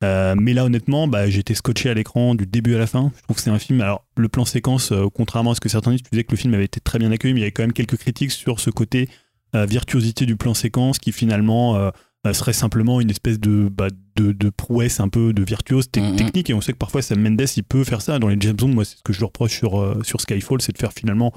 Euh, 0.04 0.36
mais 0.38 0.54
là, 0.54 0.66
honnêtement, 0.66 1.08
bah, 1.08 1.30
j'étais 1.30 1.54
scotché 1.54 1.90
à 1.90 1.94
l'écran 1.94 2.36
du 2.36 2.46
début 2.46 2.76
à 2.76 2.80
la 2.80 2.88
fin. 2.88 3.12
Je 3.16 3.22
trouve 3.22 3.38
que 3.38 3.42
c'est 3.42 3.52
un 3.52 3.60
film. 3.60 3.80
Alors, 3.80 4.06
le 4.18 4.28
plan 4.28 4.44
séquence, 4.44 4.92
euh, 4.92 5.06
contrairement 5.14 5.52
à 5.52 5.56
ce 5.56 5.62
que 5.62 5.70
certains 5.70 5.92
disent, 5.92 6.02
tu 6.02 6.10
disais 6.12 6.24
que 6.24 6.32
le 6.32 6.38
film 6.38 6.54
avait 6.56 6.66
été 6.66 6.82
très 6.82 7.00
bien 7.00 7.12
accueilli, 7.12 7.34
mais 7.34 7.40
il 7.40 7.44
y 7.44 7.46
avait 7.46 7.52
quand 7.52 7.64
même 7.64 7.72
quelques 7.72 7.98
critiques 7.98 8.32
sur 8.32 8.60
ce 8.60 8.70
côté 8.70 9.08
euh, 9.56 9.66
virtuosité 9.66 10.26
du 10.26 10.36
plan 10.36 10.56
séquence 10.56 10.98
qui 10.98 11.12
finalement 11.12 11.76
euh, 11.76 11.92
serait 12.32 12.54
simplement 12.54 13.02
une 13.02 13.10
espèce 13.10 13.38
de, 13.40 13.68
bah, 13.70 13.88
de, 14.16 14.32
de 14.32 14.50
prouesse 14.50 15.02
un 15.02 15.10
peu 15.10 15.34
de 15.34 15.44
virtuose 15.44 15.92
te- 15.92 16.00
Mhm. 16.00 16.16
technique. 16.16 16.50
Et 16.50 16.54
on 16.54 16.62
sait 16.62 16.72
que 16.72 16.78
parfois 16.78 17.02
Sam 17.02 17.20
Mendes, 17.20 17.42
il 17.58 17.64
peut 17.64 17.84
faire 17.84 18.02
ça. 18.02 18.18
Dans 18.20 18.30
les 18.30 18.38
James 18.40 18.56
Bond, 18.56 18.70
moi, 18.70 18.86
c'est 18.86 18.96
ce 18.98 19.04
que 19.04 19.12
je 19.12 19.26
reproche 19.26 19.52
sur, 19.58 19.82
euh, 19.82 20.00
sur 20.04 20.22
Skyfall, 20.22 20.62
c'est 20.62 20.72
de 20.72 20.78
faire 20.78 20.94
finalement. 20.94 21.34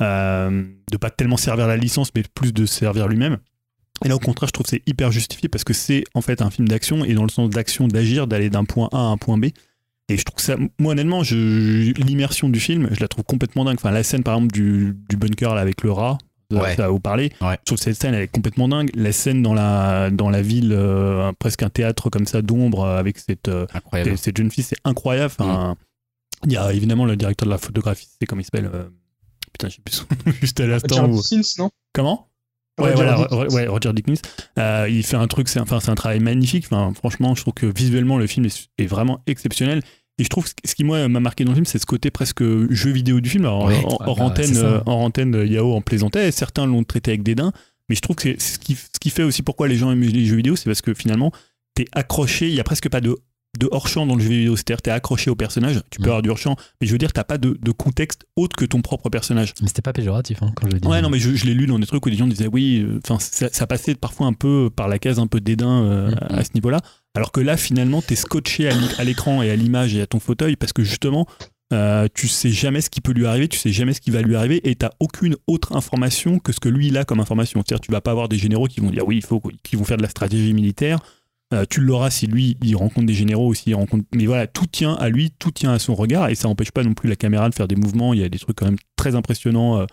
Euh, 0.00 0.64
de 0.90 0.96
pas 0.96 1.10
tellement 1.10 1.36
servir 1.36 1.66
la 1.66 1.76
licence, 1.76 2.10
mais 2.14 2.22
plus 2.34 2.54
de 2.54 2.64
servir 2.64 3.06
lui-même. 3.06 3.36
Et 4.02 4.08
là, 4.08 4.16
au 4.16 4.18
contraire, 4.18 4.46
je 4.48 4.52
trouve 4.52 4.64
que 4.64 4.70
c'est 4.70 4.82
hyper 4.86 5.12
justifié 5.12 5.50
parce 5.50 5.62
que 5.62 5.74
c'est 5.74 6.04
en 6.14 6.22
fait 6.22 6.40
un 6.40 6.48
film 6.48 6.66
d'action 6.68 7.04
et 7.04 7.12
dans 7.12 7.24
le 7.24 7.28
sens 7.28 7.50
d'action, 7.50 7.86
d'agir, 7.86 8.26
d'aller 8.26 8.48
d'un 8.48 8.64
point 8.64 8.88
A 8.92 8.96
à 8.96 9.02
un 9.02 9.18
point 9.18 9.36
B. 9.36 9.46
Et 10.08 10.16
je 10.16 10.24
trouve 10.24 10.36
que 10.36 10.42
ça, 10.42 10.56
moi 10.78 10.92
honnêtement, 10.92 11.22
je, 11.22 11.92
l'immersion 12.00 12.48
du 12.48 12.58
film, 12.60 12.88
je 12.92 13.00
la 13.00 13.08
trouve 13.08 13.24
complètement 13.24 13.66
dingue. 13.66 13.74
Enfin, 13.76 13.90
la 13.90 14.02
scène 14.02 14.22
par 14.22 14.36
exemple 14.36 14.52
du, 14.54 14.96
du 15.10 15.16
bunker 15.18 15.54
là, 15.54 15.60
avec 15.60 15.82
le 15.82 15.92
rat, 15.92 16.16
Ouais. 16.58 16.74
ça 16.76 16.82
va 16.82 16.88
vous 16.88 17.00
parler. 17.00 17.32
Ouais. 17.40 17.56
Je 17.60 17.64
trouve 17.66 17.78
que 17.78 17.84
cette 17.84 18.00
scène 18.00 18.14
elle 18.14 18.22
est 18.22 18.28
complètement 18.28 18.68
dingue. 18.68 18.90
La 18.94 19.12
scène 19.12 19.42
dans 19.42 19.54
la, 19.54 20.10
dans 20.10 20.30
la 20.30 20.42
ville, 20.42 20.72
euh, 20.72 21.32
presque 21.38 21.62
un 21.62 21.70
théâtre 21.70 22.10
comme 22.10 22.26
ça 22.26 22.42
d'ombre 22.42 22.82
euh, 22.84 22.98
avec 22.98 23.18
cette, 23.18 23.48
euh, 23.48 23.66
Incroyable. 23.74 24.18
cette 24.18 24.36
jeune 24.36 24.50
fille, 24.50 24.64
c'est 24.64 24.78
incroyable. 24.84 25.32
Enfin, 25.38 25.76
Il 26.46 26.52
y 26.52 26.56
a 26.56 26.72
évidemment 26.72 27.04
le 27.04 27.16
directeur 27.16 27.46
de 27.46 27.50
la 27.52 27.58
photographie, 27.58 28.08
c'est 28.20 28.26
comme 28.26 28.40
il 28.40 28.44
s'appelle. 28.44 28.70
euh, 28.72 28.84
Putain, 29.52 29.68
je 29.68 29.74
sais 29.76 29.82
plus 29.84 29.94
son 29.94 30.04
nom 30.26 30.32
juste 30.40 30.60
à 30.60 30.66
l'instant. 30.66 31.08
Où- 31.10 31.20
non? 31.58 31.70
Comment? 31.92 32.26
Ouais, 32.80 32.94
Roger 32.94 32.94
voilà, 32.94 33.16
Dickens. 33.28 33.54
Ouais, 33.54 33.66
Roger 33.66 33.92
Dickens. 33.92 34.22
Euh, 34.58 34.86
il 34.88 35.02
fait 35.02 35.16
un 35.16 35.26
truc, 35.26 35.48
c'est 35.48 35.60
enfin, 35.60 35.80
c'est 35.80 35.90
un 35.90 35.94
travail 35.96 36.20
magnifique. 36.20 36.64
Enfin, 36.70 36.94
franchement, 36.94 37.34
je 37.34 37.42
trouve 37.42 37.52
que 37.52 37.66
visuellement, 37.66 38.16
le 38.16 38.26
film 38.26 38.46
est, 38.46 38.70
est 38.78 38.86
vraiment 38.86 39.20
exceptionnel. 39.26 39.82
Et 40.20 40.24
je 40.24 40.28
trouve 40.28 40.44
que 40.44 40.50
ce 40.64 40.74
qui, 40.74 40.84
moi, 40.84 41.08
m'a 41.08 41.18
marqué 41.20 41.44
dans 41.44 41.50
le 41.50 41.56
film, 41.56 41.64
c'est 41.66 41.78
ce 41.78 41.86
côté 41.86 42.10
presque 42.10 42.42
jeu 42.70 42.90
vidéo 42.90 43.20
du 43.20 43.28
film. 43.30 43.44
Alors, 43.46 43.64
Ouais. 43.64 43.82
en, 43.84 43.96
hors 44.06 44.16
bah, 44.18 44.24
antenne, 44.24 44.54
ça. 44.54 44.60
euh, 44.64 44.80
antenne, 44.86 45.34
euh, 45.34 45.46
Yao 45.46 45.72
en 45.74 45.80
plaisantait. 45.80 46.30
Certains 46.30 46.66
l'ont 46.66 46.84
traité 46.84 47.10
avec 47.12 47.22
dédain. 47.22 47.52
Mais 47.88 47.96
je 47.96 48.00
trouve 48.02 48.14
que 48.16 48.22
c'est 48.22 48.38
ce 48.38 48.58
qui, 48.58 48.74
ce 48.76 49.00
qui 49.00 49.10
fait 49.10 49.22
aussi 49.24 49.42
pourquoi 49.42 49.66
les 49.66 49.76
gens 49.76 49.90
aiment 49.90 50.02
les 50.02 50.24
jeux 50.26 50.36
vidéo, 50.36 50.54
c'est 50.56 50.66
parce 50.66 50.80
que 50.82 50.94
finalement, 50.94 51.32
t'es 51.74 51.86
accroché. 51.92 52.48
Il 52.48 52.54
y 52.54 52.60
a 52.60 52.64
presque 52.64 52.88
pas 52.88 53.00
de, 53.00 53.16
de 53.58 53.68
hors-champ 53.72 54.06
dans 54.06 54.14
le 54.14 54.22
jeu 54.22 54.28
vidéo. 54.28 54.54
C'est-à-dire, 54.56 54.80
t'es 54.82 54.90
accroché 54.92 55.28
au 55.30 55.34
personnage. 55.34 55.80
Tu 55.90 55.98
peux 55.98 56.04
Mm. 56.04 56.08
avoir 56.08 56.22
du 56.22 56.28
hors-champ, 56.30 56.54
mais 56.80 56.86
je 56.86 56.92
veux 56.92 56.98
dire, 56.98 57.12
t'as 57.12 57.24
pas 57.24 57.38
de, 57.38 57.58
de 57.60 57.70
contexte 57.72 58.26
autre 58.36 58.54
que 58.56 58.64
ton 58.64 58.80
propre 58.82 59.08
personnage. 59.10 59.54
Mais 59.60 59.66
c'était 59.68 59.82
pas 59.82 59.92
péjoratif 59.92 60.40
hein, 60.42 60.52
quand 60.54 60.68
je 60.68 60.74
le 60.74 60.80
dis. 60.80 60.86
Ouais, 60.86 61.02
non, 61.02 61.10
mais 61.10 61.18
je, 61.18 61.34
je 61.34 61.46
l'ai 61.46 61.54
lu 61.54 61.66
dans 61.66 61.78
des 61.80 61.86
trucs 61.86 62.04
où 62.06 62.10
des 62.10 62.16
gens 62.16 62.26
disaient 62.28 62.46
oui, 62.52 62.86
enfin, 63.02 63.18
ça, 63.18 63.48
ça 63.50 63.66
passait 63.66 63.94
parfois 63.96 64.26
un 64.28 64.34
peu 64.34 64.70
par 64.74 64.86
la 64.86 64.98
case 65.00 65.18
un 65.18 65.26
peu 65.26 65.40
dédain 65.40 65.82
euh, 65.82 66.10
Mhm. 66.10 66.16
à 66.38 66.44
ce 66.44 66.50
niveau-là. 66.54 66.80
Alors 67.16 67.32
que 67.32 67.40
là, 67.40 67.56
finalement, 67.56 68.02
t'es 68.02 68.14
scotché 68.14 68.68
à 68.68 69.04
l'écran 69.04 69.42
et 69.42 69.50
à 69.50 69.56
l'image 69.56 69.94
et 69.94 70.00
à 70.00 70.06
ton 70.06 70.20
fauteuil 70.20 70.56
parce 70.56 70.72
que 70.72 70.84
justement, 70.84 71.26
euh, 71.72 72.06
tu 72.14 72.28
sais 72.28 72.50
jamais 72.50 72.80
ce 72.80 72.90
qui 72.90 73.00
peut 73.00 73.12
lui 73.12 73.26
arriver, 73.26 73.48
tu 73.48 73.58
sais 73.58 73.72
jamais 73.72 73.94
ce 73.94 74.00
qui 74.00 74.10
va 74.10 74.22
lui 74.22 74.36
arriver 74.36 74.60
et 74.68 74.74
t'as 74.74 74.90
aucune 75.00 75.36
autre 75.46 75.76
information 75.76 76.38
que 76.38 76.52
ce 76.52 76.60
que 76.60 76.68
lui 76.68 76.88
il 76.88 76.98
a 76.98 77.04
comme 77.04 77.20
information. 77.20 77.62
C'est-à-dire, 77.66 77.80
tu 77.80 77.92
vas 77.92 78.00
pas 78.00 78.12
avoir 78.12 78.28
des 78.28 78.38
généraux 78.38 78.66
qui 78.66 78.80
vont 78.80 78.90
dire 78.90 79.06
oui, 79.06 79.16
il 79.16 79.24
faut 79.24 79.40
qu'ils 79.62 79.78
vont 79.78 79.84
faire 79.84 79.96
de 79.96 80.02
la 80.02 80.08
stratégie 80.08 80.52
militaire. 80.52 81.00
Euh, 81.52 81.64
tu 81.68 81.80
l'auras 81.80 82.10
si 82.10 82.28
lui 82.28 82.56
il 82.62 82.76
rencontre 82.76 83.06
des 83.06 83.14
généraux 83.14 83.48
ou 83.48 83.54
s'il 83.54 83.74
rencontre. 83.74 84.04
Mais 84.14 84.26
voilà, 84.26 84.46
tout 84.46 84.66
tient 84.66 84.94
à 84.94 85.08
lui, 85.08 85.32
tout 85.36 85.50
tient 85.50 85.72
à 85.72 85.80
son 85.80 85.96
regard 85.96 86.28
et 86.28 86.36
ça 86.36 86.46
n'empêche 86.46 86.70
pas 86.70 86.84
non 86.84 86.94
plus 86.94 87.08
la 87.08 87.16
caméra 87.16 87.48
de 87.48 87.54
faire 87.54 87.66
des 87.66 87.76
mouvements. 87.76 88.14
Il 88.14 88.20
y 88.20 88.24
a 88.24 88.28
des 88.28 88.38
trucs 88.38 88.56
quand 88.56 88.66
même 88.66 88.78
très 88.96 89.16
impressionnants. 89.16 89.80
euh, 89.80 89.86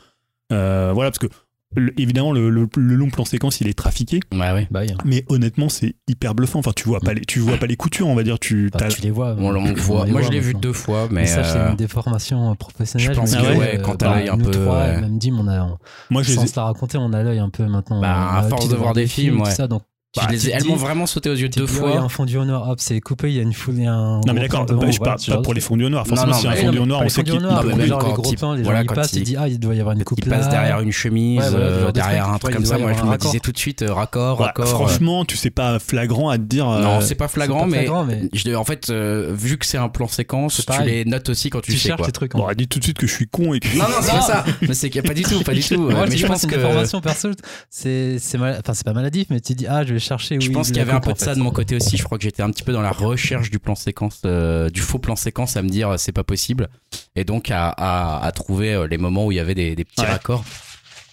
euh, 0.54 0.92
voilà, 0.94 1.10
parce 1.10 1.20
que 1.20 1.28
le- 1.76 1.94
évidemment 2.00 2.32
le, 2.32 2.50
le- 2.50 2.68
le 2.76 2.96
long 2.96 3.10
plan 3.10 3.26
séquence 3.26 3.60
il 3.62 3.68
est 3.68 3.74
trafiqué, 3.78 4.20
Ouais, 4.32 4.52
ouais. 4.54 4.68
Bah 4.72 4.82
oui. 4.84 4.92
hein. 4.94 4.98
mais 5.06 5.26
honnêtement 5.28 5.70
c'est 5.70 5.96
hyper 6.08 6.34
bluffant. 6.34 6.60
Enfin, 6.60 6.72
tu 6.76 6.88
vois 6.88 7.00
pas 7.02 7.14
les, 7.14 7.22
tu 7.22 7.40
vois 7.40 7.58
pas 7.58 7.66
les 7.68 7.76
coutures, 7.76 8.08
on 8.08 8.16
va 8.16 8.24
dire. 8.24 8.40
Tu 8.40 8.70
Enfin, 8.74 8.86
t'as- 8.86 8.92
tu 8.92 9.02
les 9.02 9.12
vois. 9.12 9.36
On, 9.38 9.54
on 9.56 9.74
voit. 9.74 10.06
les 10.06 10.12
Moi, 10.12 10.22
je 10.22 10.30
l'ai 10.30 10.40
vu 10.40 10.54
deux 10.54 10.74
fois, 10.74 11.08
mais. 11.12 11.22
Mais 11.22 11.28
ça, 11.28 11.44
c'est 11.44 11.58
euh, 11.60 11.70
une 11.72 11.76
déformation 11.76 12.56
professionnelle. 12.56 13.14
je 13.14 13.20
pense 13.20 13.36
que, 13.36 13.58
ouais, 13.58 13.78
euh, 13.80 13.82
quand 13.82 13.96
t'as 13.98 14.10
bah, 14.10 14.16
l'œil 14.20 14.30
un 14.30 14.38
peu, 14.38 14.52
trois, 14.52 14.78
ouais. 14.86 15.02
Même 15.02 15.18
Dim, 15.20 15.38
on 15.40 15.48
a, 15.48 15.78
moi 16.10 16.24
je 16.24 16.32
sans 16.32 16.48
se 16.48 16.56
la 16.56 16.64
raconter, 16.66 16.98
on 16.98 17.12
a 17.14 17.22
l'œil 17.24 17.40
un 17.40 17.50
peu 17.50 17.66
maintenant. 17.66 18.00
Bah, 18.02 18.38
à 18.38 18.44
force 18.44 18.70
de 18.70 18.76
voir 18.76 18.94
des 18.94 19.08
films, 19.08 19.38
tout 19.40 19.44
ouais. 19.44 19.52
ça, 19.52 19.68
donc, 19.68 19.84
je 20.22 20.26
bah, 20.28 20.32
les 20.32 20.48
ai- 20.48 20.52
tu 20.52 20.58
elles 20.58 20.66
m'ont 20.66 20.76
vraiment 20.76 21.06
sauté 21.06 21.30
aux 21.30 21.36
yeux 21.36 21.50
tu 21.50 21.60
deux 21.60 21.66
oh, 21.66 21.72
Il 21.72 21.76
y 21.76 21.78
a 21.78 21.92
fois. 21.94 22.02
un 22.02 22.10
fondu 22.10 22.38
au 22.38 22.46
noir, 22.46 22.70
hop, 22.70 22.80
c'est 22.82 23.00
coupé, 23.02 23.30
il 23.30 23.36
y 23.36 23.40
a 23.40 23.44
une 23.44 23.54
foule, 23.54 23.80
y 23.80 23.86
a 23.86 23.94
un. 23.94 24.22
Non 24.22 24.34
mais 24.34 24.42
d'accord, 24.42 24.66
bah, 24.66 24.90
je 24.92 24.98
parle 25.00 25.20
pas 25.28 25.38
pour 25.42 25.54
les 25.54 25.62
fondus 25.62 25.86
au 25.86 25.90
noir. 25.90 26.06
Forcément, 26.08 26.32
non, 26.32 26.38
si 26.38 26.48
un 26.48 26.52
mais- 26.52 26.58
fondu 26.58 26.80
au 26.80 26.86
noir, 26.86 27.02
on 27.04 27.10
sait 27.10 27.24
qu'il 27.24 27.34
il- 27.36 27.42
genre 27.88 28.08
les 28.08 28.14
gros 28.14 28.32
il- 28.32 28.38
plans, 28.38 28.54
les 28.54 28.64
gens 28.64 28.82
y 28.82 28.86
passent, 28.86 29.14
il- 29.14 29.20
ils 29.20 29.24
disent, 29.24 29.38
ah, 29.40 29.48
il 29.48 29.60
doit 29.60 29.76
y 29.76 29.80
avoir 29.80 29.96
une 29.96 30.04
coupe 30.04 30.20
Il 30.24 30.30
passe 30.30 30.50
derrière 30.50 30.80
une 30.82 30.92
chemise, 30.92 31.42
euh, 31.54 31.92
derrière 31.92 32.30
un 32.30 32.38
truc 32.38 32.54
comme 32.54 32.64
il 32.64 32.68
ça. 32.68 32.78
y 32.78 32.82
Moi, 32.82 32.94
je 32.98 33.04
me 33.04 33.10
un 33.12 33.18
disais 33.18 33.40
tout 33.40 33.52
de 33.52 33.58
suite 33.58 33.82
euh, 33.82 33.94
raccord, 33.94 34.40
raccord. 34.40 34.66
euh, 34.66 34.70
franchement, 34.70 35.26
tu 35.26 35.38
sais 35.38 35.50
pas 35.50 35.80
flagrant 35.80 36.30
à 36.30 36.38
te 36.38 36.44
dire. 36.44 36.70
euh, 36.70 36.82
Non, 36.82 37.02
c'est 37.02 37.16
pas 37.16 37.28
flagrant, 37.28 37.60
c'est 37.66 37.66
pas 37.66 37.72
mais, 37.72 37.78
flagrant, 37.86 38.06
mais- 38.06 38.56
en 38.56 38.64
fait, 38.64 38.90
euh, 38.90 39.32
vu 39.34 39.58
que 39.58 39.66
c'est 39.66 39.78
un 39.78 39.90
plan 39.90 40.08
séquence, 40.08 40.66
tu 40.66 40.84
les 40.84 41.06
notes 41.06 41.30
aussi 41.30 41.50
quand 41.50 41.62
tu, 41.62 41.72
Tu 41.72 41.78
sais 41.78 41.94
tes 41.96 42.12
trucs. 42.12 42.34
Bon, 42.34 42.48
dis 42.58 42.68
tout 42.68 42.80
de 42.80 42.84
suite 42.84 42.98
que 42.98 43.08
je 43.08 43.14
suis 43.14 43.28
con 43.28 43.54
et 43.54 43.60
que. 43.60 43.68
Non, 43.78 43.84
non, 43.84 43.96
c'est 44.02 44.12
pas 44.12 44.22
ça. 44.22 44.46
Mais 44.62 44.74
c'est 44.74 44.90
qu'il 44.90 45.02
y 45.02 45.06
a 45.06 45.08
pas 45.08 45.14
du 45.14 45.24
tout, 45.24 45.42
pas 45.44 45.54
du 45.54 45.62
tout. 45.68 45.90
Moi, 45.90 46.06
mais 46.06 46.10
tu 46.16 46.18
je 46.18 46.28
pense 46.28 46.46
que 46.46 46.56
information 46.56 47.02
perso, 47.02 47.30
c'est 47.70 48.18
c'est 48.20 48.38
mal- 48.38 48.58
enfin 48.60 48.74
c'est 48.74 48.86
pas 48.86 48.94
maladif, 48.94 49.28
mais 49.30 49.40
tu 49.40 49.54
dis 49.54 49.68
ah 49.68 49.84
je 49.86 49.94
vais 49.94 50.00
chercher. 50.08 50.40
je 50.40 50.50
pense 50.52 50.70
il 50.70 50.72
qu'il 50.74 50.80
y 50.80 50.82
avait 50.82 50.92
un 50.94 51.00
peu 51.00 51.14
de 51.14 51.18
ça 51.18 51.36
de 51.36 51.40
mon 51.40 51.52
côté 51.52 51.76
aussi. 51.76 51.98
Je 51.98 52.04
crois 52.04 52.18
que 52.18 52.24
j'étais 52.24 52.42
un 52.44 52.50
petit 52.52 52.64
peu 52.64 52.72
dans 52.74 52.82
la 52.82 52.92
recherche 52.92 53.50
du 53.50 53.60
plan 53.60 53.76
séquence, 53.76 54.22
euh, 54.26 54.70
du 54.70 54.82
faux 54.82 55.00
plan 55.00 55.16
séquence, 55.16 55.58
à 55.58 55.62
me 55.62 55.70
dire 55.70 55.90
euh, 55.90 55.98
c'est 55.98 56.12
pas 56.12 56.24
possible, 56.24 56.70
et 57.16 57.24
donc 57.24 57.52
à, 57.52 57.70
à, 57.70 58.26
à 58.26 58.32
trouver 58.32 58.74
euh, 58.74 58.88
les 58.88 58.98
moments 58.98 59.26
où 59.28 59.32
il 59.32 59.36
y 59.36 59.40
avait 59.40 59.56
des, 59.56 59.76
des 59.76 59.86
petits 59.86 60.02
Ouais. 60.02 60.08
raccords. 60.08 60.44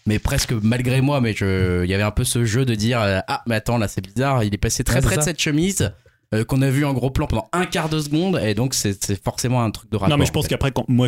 Mais 0.07 0.19
presque 0.19 0.53
malgré 0.53 1.01
moi, 1.01 1.21
mais 1.23 1.33
je, 1.33 1.83
il 1.85 1.91
y 1.91 1.95
avait 1.95 2.03
un 2.03 2.11
peu 2.11 2.25
ce 2.25 2.45
jeu 2.45 2.65
de 2.67 2.75
dire 2.75 2.99
ah 3.27 3.43
mais 3.47 3.55
attends 3.55 3.79
là 3.79 3.89
c'est 3.89 4.05
bizarre, 4.05 4.45
il 4.45 4.53
est 4.53 4.59
passé 4.59 4.85
très 4.85 4.97
Ouais, 4.97 5.01
près 5.07 5.17
de 5.17 5.23
cette 5.23 5.41
chemise. 5.41 5.93
euh, 6.35 6.45
qu'on 6.45 6.61
a 6.63 6.69
vu 6.69 6.85
en 6.85 6.93
gros 6.93 7.11
plan 7.11 7.27
pendant 7.27 7.49
un 7.55 7.65
quart 7.65 7.89
de 7.89 7.99
seconde 8.01 8.39
et 8.45 8.55
donc 8.55 8.75
c'est 8.75 9.03
c'est 9.03 9.23
forcément 9.23 9.63
un 9.63 9.71
truc 9.71 9.91
de 9.91 9.97
raccord. 9.97 10.11
Non, 10.11 10.19
mais 10.19 10.27
je 10.27 10.31
en 10.31 10.35
pense 10.35 10.45
fait. 10.45 10.51
qu'après, 10.51 10.73
quand 10.73 10.85
moi, 10.89 11.07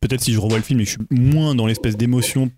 peut-être 0.00 0.22
si 0.22 0.32
je 0.32 0.38
revois 0.40 0.56
le 0.56 0.64
film 0.64 0.80
et 0.80 0.84
que 0.84 0.90
je 0.90 0.94
suis 0.96 1.06
moins 1.10 1.54
dans 1.54 1.66
l'espèce 1.66 1.96
d'émotion 1.96 2.50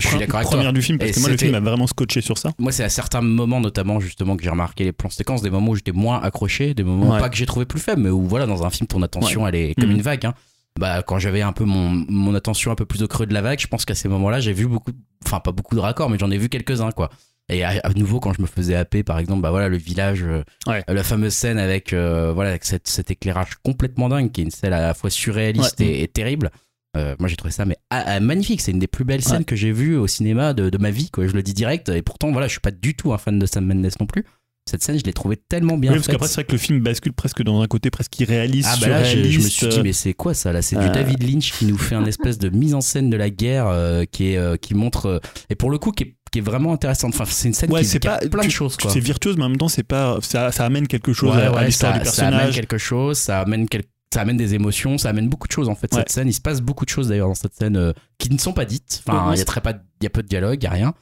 je 0.00 0.08
suis 0.08 0.18
d'accord 0.18 0.36
avec 0.36 0.48
toi. 0.48 0.56
première 0.58 0.72
du 0.72 0.82
film, 0.82 0.98
parce 0.98 1.10
Et 1.10 1.14
que 1.14 1.20
moi, 1.20 1.28
le 1.30 1.36
film 1.36 1.52
m'a 1.52 1.60
vraiment 1.60 1.86
scotché 1.86 2.20
sur 2.20 2.38
ça. 2.38 2.50
Moi, 2.58 2.72
c'est 2.72 2.84
à 2.84 2.88
certains 2.88 3.20
moments, 3.20 3.60
notamment, 3.60 4.00
justement, 4.00 4.36
que 4.36 4.42
j'ai 4.42 4.50
remarqué 4.50 4.84
les 4.84 4.92
plans 4.92 5.10
séquences, 5.10 5.42
des 5.42 5.50
moments 5.50 5.70
où 5.70 5.74
j'étais 5.76 5.92
moins 5.92 6.20
accroché, 6.20 6.74
des 6.74 6.82
moments 6.84 7.10
Ouais. 7.12 7.18
pas 7.20 7.28
que 7.28 7.36
j'ai 7.36 7.46
trouvé 7.46 7.66
plus 7.66 7.80
faibles, 7.80 8.02
mais 8.02 8.10
où, 8.10 8.22
voilà, 8.26 8.46
dans 8.46 8.64
un 8.64 8.70
film, 8.70 8.86
ton 8.86 9.02
attention, 9.02 9.46
elle 9.46 9.54
est 9.54 9.74
comme 9.74 9.90
Mhm. 9.90 9.96
une 9.96 10.02
vague. 10.02 10.26
hein. 10.26 10.34
Bah, 10.78 11.02
quand 11.02 11.18
j'avais 11.18 11.42
un 11.42 11.52
peu 11.52 11.64
mon, 11.64 11.90
mon 12.08 12.34
attention 12.34 12.70
un 12.70 12.74
peu 12.76 12.84
plus 12.86 13.02
au 13.02 13.08
creux 13.08 13.26
de 13.26 13.34
la 13.34 13.42
vague, 13.42 13.58
je 13.60 13.66
pense 13.66 13.84
qu'à 13.84 13.94
ces 13.94 14.08
moments-là, 14.08 14.40
j'ai 14.40 14.52
vu 14.52 14.66
beaucoup, 14.66 14.92
enfin, 15.26 15.40
pas 15.40 15.52
beaucoup 15.52 15.74
de 15.74 15.80
raccords, 15.80 16.08
mais 16.10 16.18
j'en 16.18 16.30
ai 16.30 16.38
vu 16.38 16.48
quelques-uns, 16.48 16.92
quoi. 16.92 17.10
Et 17.48 17.64
à, 17.64 17.80
à 17.82 17.90
nouveau, 17.94 18.20
quand 18.20 18.32
je 18.32 18.40
me 18.40 18.46
faisais 18.46 18.76
happer, 18.76 19.02
par 19.02 19.18
exemple, 19.18 19.42
bah 19.42 19.50
voilà, 19.50 19.68
le 19.68 19.76
village, 19.76 20.22
euh, 20.22 20.44
Ouais. 20.68 20.84
la 20.86 21.02
fameuse 21.02 21.34
scène 21.34 21.58
avec, 21.58 21.92
euh, 21.92 22.30
voilà, 22.32 22.50
avec 22.50 22.64
cette, 22.64 22.86
cet 22.86 23.10
éclairage 23.10 23.48
complètement 23.64 24.08
dingue, 24.08 24.30
qui 24.30 24.40
est 24.42 24.44
une 24.44 24.52
scène 24.52 24.72
à 24.72 24.80
la 24.80 24.94
fois 24.94 25.10
surréaliste 25.10 25.80
et 25.80 26.06
terrible. 26.06 26.52
Euh, 26.96 27.14
moi 27.20 27.28
j'ai 27.28 27.36
trouvé 27.36 27.52
ça 27.52 27.64
mais 27.66 27.76
ah, 27.90 28.02
ah, 28.04 28.20
magnifique, 28.20 28.60
c'est 28.60 28.72
une 28.72 28.80
des 28.80 28.88
plus 28.88 29.04
belles 29.04 29.22
scènes 29.22 29.38
Ouais. 29.38 29.44
que 29.44 29.54
j'ai 29.54 29.70
vues 29.70 29.96
au 29.96 30.06
cinéma 30.08 30.54
de, 30.54 30.70
de 30.70 30.78
ma 30.78 30.90
vie, 30.90 31.08
quoi. 31.10 31.26
Je 31.26 31.32
le 31.32 31.42
dis 31.42 31.54
direct. 31.54 31.88
Et 31.88 32.02
pourtant 32.02 32.32
voilà, 32.32 32.46
je 32.48 32.52
suis 32.52 32.60
pas 32.60 32.72
du 32.72 32.94
tout 32.96 33.12
un 33.12 33.18
fan 33.18 33.38
de 33.38 33.46
Sam 33.46 33.64
Mendes 33.64 33.88
non 34.00 34.06
plus. 34.06 34.24
Cette 34.68 34.82
scène, 34.82 34.98
je 34.98 35.04
l'ai 35.04 35.12
trouvée 35.12 35.36
tellement 35.36 35.78
bien 35.78 35.90
Oui, 35.92 35.96
parce 35.98 36.06
qu'après, 36.08 36.28
c'est 36.28 36.34
vrai 36.34 36.44
que 36.44 36.52
le 36.52 36.58
film 36.58 36.80
bascule 36.80 37.12
presque 37.12 37.42
dans 37.42 37.60
un 37.62 37.66
côté 37.66 37.90
presque 37.90 38.18
irréaliste, 38.20 38.68
Ah 38.72 38.76
bah 38.80 38.88
là, 38.88 39.04
je, 39.04 39.22
je 39.22 39.38
me 39.38 39.48
suis 39.48 39.66
dit 39.68 39.80
mais 39.82 39.92
c'est 39.92 40.14
quoi 40.14 40.34
ça 40.34 40.52
là? 40.52 40.62
C'est 40.62 40.76
euh, 40.76 40.82
du 40.86 40.90
David 40.90 41.22
Lynch 41.22 41.52
qui 41.52 41.64
nous 41.66 41.78
fait 41.78 41.94
un 41.94 42.04
espèce 42.04 42.38
de 42.38 42.50
mise 42.50 42.74
en 42.74 42.80
scène 42.80 43.08
de 43.08 43.16
la 43.16 43.30
guerre 43.30 43.66
euh, 43.68 44.04
qui 44.04 44.32
est 44.32 44.36
euh, 44.36 44.56
qui 44.56 44.74
montre 44.74 45.06
euh, 45.06 45.18
et 45.48 45.54
pour 45.54 45.70
le 45.70 45.78
coup 45.78 45.92
qui 45.92 46.04
est, 46.04 46.16
qui 46.30 46.38
est 46.38 46.42
vraiment 46.42 46.72
intéressante. 46.72 47.14
Enfin 47.14 47.24
c'est 47.26 47.48
une 47.48 47.54
scène 47.54 47.72
Ouais, 47.72 47.82
qui, 47.82 47.98
qui 47.98 48.06
a 48.08 48.18
pas 48.18 48.28
plein 48.28 48.44
de 48.44 48.50
choses. 48.50 48.76
C'est 48.88 49.00
virtuose, 49.00 49.36
mais 49.38 49.44
en 49.44 49.48
même 49.48 49.58
temps, 49.58 49.68
c'est 49.68 49.82
pas 49.82 50.18
ça, 50.22 50.52
ça 50.52 50.66
amène 50.66 50.86
quelque 50.88 51.12
chose 51.12 51.34
Ouais, 51.34 51.42
à, 51.42 51.64
l'histoire 51.64 51.98
du 51.98 52.04
ça 52.04 52.26
amène 52.26 52.32
personnage. 52.38 52.54
quelque 52.54 52.78
chose, 52.78 53.16
ça 53.18 53.40
amène 53.40 53.68
quel- 53.68 53.84
ça 54.12 54.22
amène 54.22 54.36
des 54.36 54.54
émotions, 54.54 54.98
ça 54.98 55.10
amène 55.10 55.28
beaucoup 55.28 55.46
de 55.46 55.52
choses 55.52 55.68
en 55.68 55.74
fait 55.74 55.92
Ouais. 55.94 56.00
cette 56.00 56.10
scène. 56.10 56.28
Il 56.28 56.32
se 56.34 56.40
passe 56.40 56.60
beaucoup 56.60 56.84
de 56.84 56.90
choses 56.90 57.08
d'ailleurs 57.08 57.28
dans 57.28 57.34
cette 57.34 57.54
scène 57.54 57.76
euh, 57.76 57.92
qui 58.18 58.30
ne 58.32 58.38
sont 58.38 58.52
pas 58.52 58.64
dites. 58.64 59.02
Enfin, 59.06 59.32
il 59.34 59.38
y 59.38 59.42
a 59.42 59.44
très 59.44 59.60
pas, 59.60 59.72
il 60.00 60.04
y 60.04 60.06
a 60.06 60.10
peu 60.10 60.22
de 60.22 60.28
dialogue, 60.28 60.58
il 60.60 60.64
y 60.64 60.66
a 60.66 60.70
rien. 60.70 60.94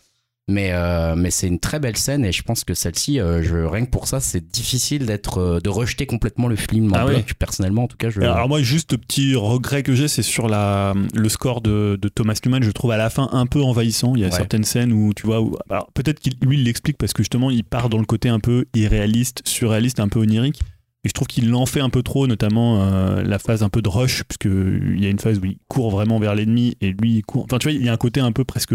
Mais 0.50 0.72
euh, 0.72 1.14
mais 1.14 1.30
c'est 1.30 1.46
une 1.46 1.58
très 1.60 1.78
belle 1.78 1.98
scène 1.98 2.24
et 2.24 2.32
je 2.32 2.42
pense 2.42 2.64
que 2.64 2.72
celle-ci, 2.72 3.20
euh, 3.20 3.42
je 3.42 3.56
rien 3.66 3.84
que 3.84 3.90
pour 3.90 4.08
ça, 4.08 4.18
c'est 4.18 4.46
difficile 4.50 5.04
d'être 5.04 5.60
de 5.62 5.68
rejeter 5.68 6.06
complètement 6.06 6.48
le 6.48 6.56
film. 6.56 6.90
Ah 6.94 7.04
ouais. 7.04 7.22
Personnellement, 7.38 7.82
en 7.84 7.86
tout 7.86 7.98
cas, 7.98 8.08
je. 8.08 8.22
Alors 8.22 8.48
moi, 8.48 8.62
juste 8.62 8.92
le 8.92 8.98
petit 8.98 9.34
regret 9.34 9.82
que 9.82 9.94
j'ai, 9.94 10.08
c'est 10.08 10.22
sur 10.22 10.48
la, 10.48 10.94
le 11.14 11.28
score 11.28 11.60
de, 11.60 11.98
de 12.00 12.08
Thomas 12.08 12.38
Newman. 12.46 12.62
Je 12.62 12.70
trouve 12.70 12.92
à 12.92 12.96
la 12.96 13.10
fin 13.10 13.28
un 13.32 13.44
peu 13.44 13.62
envahissant. 13.62 14.14
Il 14.16 14.22
y 14.22 14.24
a 14.24 14.28
Ouais. 14.28 14.32
certaines 14.36 14.64
scènes 14.64 14.90
où 14.92 15.12
tu 15.12 15.26
vois, 15.26 15.42
où- 15.42 15.54
alors 15.68 15.90
peut-être 15.92 16.18
qu'il 16.18 16.34
lui 16.40 16.56
il 16.58 16.64
l'explique 16.64 16.96
parce 16.96 17.12
que 17.12 17.22
justement 17.22 17.50
il 17.50 17.62
part 17.64 17.90
dans 17.90 17.98
le 17.98 18.06
côté 18.06 18.30
un 18.30 18.40
peu 18.40 18.64
irréaliste, 18.74 19.42
surréaliste, 19.44 20.00
un 20.00 20.08
peu 20.08 20.18
onirique. 20.20 20.60
Et 21.04 21.08
je 21.08 21.12
trouve 21.12 21.28
qu'il 21.28 21.48
l'en 21.50 21.64
fait 21.64 21.80
un 21.80 21.90
peu 21.90 22.02
trop, 22.02 22.26
notamment 22.26 22.82
euh, 22.82 23.22
la 23.22 23.38
phase 23.38 23.62
un 23.62 23.68
peu 23.68 23.82
de 23.82 23.88
rush, 23.88 24.24
puisque 24.24 24.46
il 24.52 25.00
y 25.00 25.06
a 25.06 25.10
une 25.10 25.20
phase 25.20 25.38
où 25.38 25.44
il 25.44 25.58
court 25.68 25.90
vraiment 25.90 26.18
vers 26.18 26.34
l'ennemi 26.34 26.76
et 26.80 26.90
lui 26.90 27.16
il 27.18 27.22
court. 27.22 27.44
Enfin 27.44 27.58
tu 27.58 27.68
vois, 27.68 27.72
il 27.72 27.84
y 27.84 27.88
a 27.88 27.92
un 27.92 27.96
côté 27.96 28.20
un 28.20 28.32
peu 28.32 28.44
presque 28.44 28.72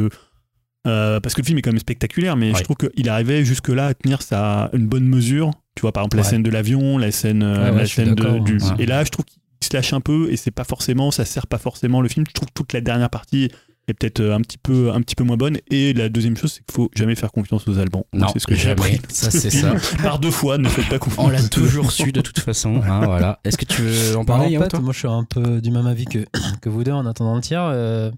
euh, 0.86 1.20
parce 1.22 1.34
que 1.36 1.42
le 1.42 1.46
film 1.46 1.58
est 1.58 1.62
quand 1.62 1.72
même 1.72 1.80
spectaculaire, 1.80 2.36
mais 2.36 2.52
Ouais. 2.52 2.58
je 2.60 2.64
trouve 2.64 2.76
qu'il 2.78 3.08
arrivait 3.10 3.46
jusque-là 3.46 3.88
à 3.88 3.94
tenir 3.94 4.22
sa, 4.22 4.70
une 4.74 4.88
bonne 4.88 5.08
mesure. 5.08 5.52
Tu 5.76 5.82
vois, 5.82 5.92
par 5.92 6.04
exemple, 6.04 6.18
la 6.18 6.24
Ouais. 6.24 6.30
scène 6.30 6.44
de 6.44 6.50
l'avion, 6.50 6.98
la 6.98 7.12
scène, 7.12 7.44
euh, 7.44 7.72
Ouais, 7.72 7.78
la 7.78 7.86
scène 7.86 8.16
de- 8.16 8.40
du. 8.40 8.58
Et 8.80 8.86
là, 8.86 9.04
je 9.04 9.10
trouve 9.10 9.26
qu'il 9.26 9.40
se 9.62 9.74
lâche 9.76 9.94
un 9.94 10.02
peu 10.02 10.30
et 10.32 10.36
c'est 10.38 10.52
pas 10.52 10.66
forcément, 10.66 11.10
ça 11.12 11.24
sert 11.26 11.48
pas 11.48 11.58
forcément 11.58 12.02
le 12.02 12.10
film. 12.10 12.26
Je 12.28 12.34
trouve 12.34 12.48
que 12.48 12.54
toute 12.54 12.74
la 12.74 12.82
dernière 12.82 13.10
partie 13.10 13.50
est 13.88 13.94
peut-être 13.94 14.20
euh, 14.22 14.36
un 14.36 14.42
petit 14.42 14.58
peu, 14.58 14.92
un 14.92 15.02
petit 15.02 15.16
peu 15.16 15.24
moins 15.24 15.36
bonne. 15.38 15.58
Et 15.70 15.94
la 15.94 16.10
deuxième 16.10 16.38
chose, 16.38 16.54
c'est 16.54 16.64
qu'il 16.66 16.74
faut 16.74 16.90
jamais 16.96 17.16
faire 17.16 17.32
confiance 17.32 17.68
aux 17.68 17.78
Allemands. 17.80 18.06
Non, 18.14 18.28
c'est 18.32 18.40
ce 18.40 18.48
que 18.48 18.56
j'ai 18.56 18.72
appris. 18.72 19.00
Ça, 19.10 19.30
c'est 19.32 19.50
ça. 19.50 19.74
Par 20.04 20.20
deux 20.20 20.32
fois, 20.32 20.58
ne 20.58 20.70
faites 20.70 20.88
pas 20.90 21.00
confiance. 21.00 21.26
On 21.26 21.30
l'a 21.30 21.42
toujours 21.50 21.92
su 21.92 22.12
de 22.12 22.22
toute 22.22 22.40
façon. 22.40 22.82
hein, 22.84 23.02
voilà. 23.06 23.40
Est-ce 23.44 23.58
que 23.58 23.66
tu 23.66 23.82
veux 23.82 24.16
en 24.18 24.24
Bah, 24.24 24.38
parler 24.38 24.58
en 24.58 24.62
fait, 24.62 24.80
moi 24.80 24.94
je 24.94 25.00
suis 25.00 25.08
un 25.08 25.24
peu 25.24 25.60
du 25.62 25.72
même 25.72 25.88
avis 25.88 26.06
que, 26.06 26.20
que 26.62 26.70
vous 26.70 26.84
deux 26.84 26.92
en 26.92 27.06
attendant 27.06 27.36
le 27.36 27.42
tiers. 27.42 27.64
euh, 27.66 28.10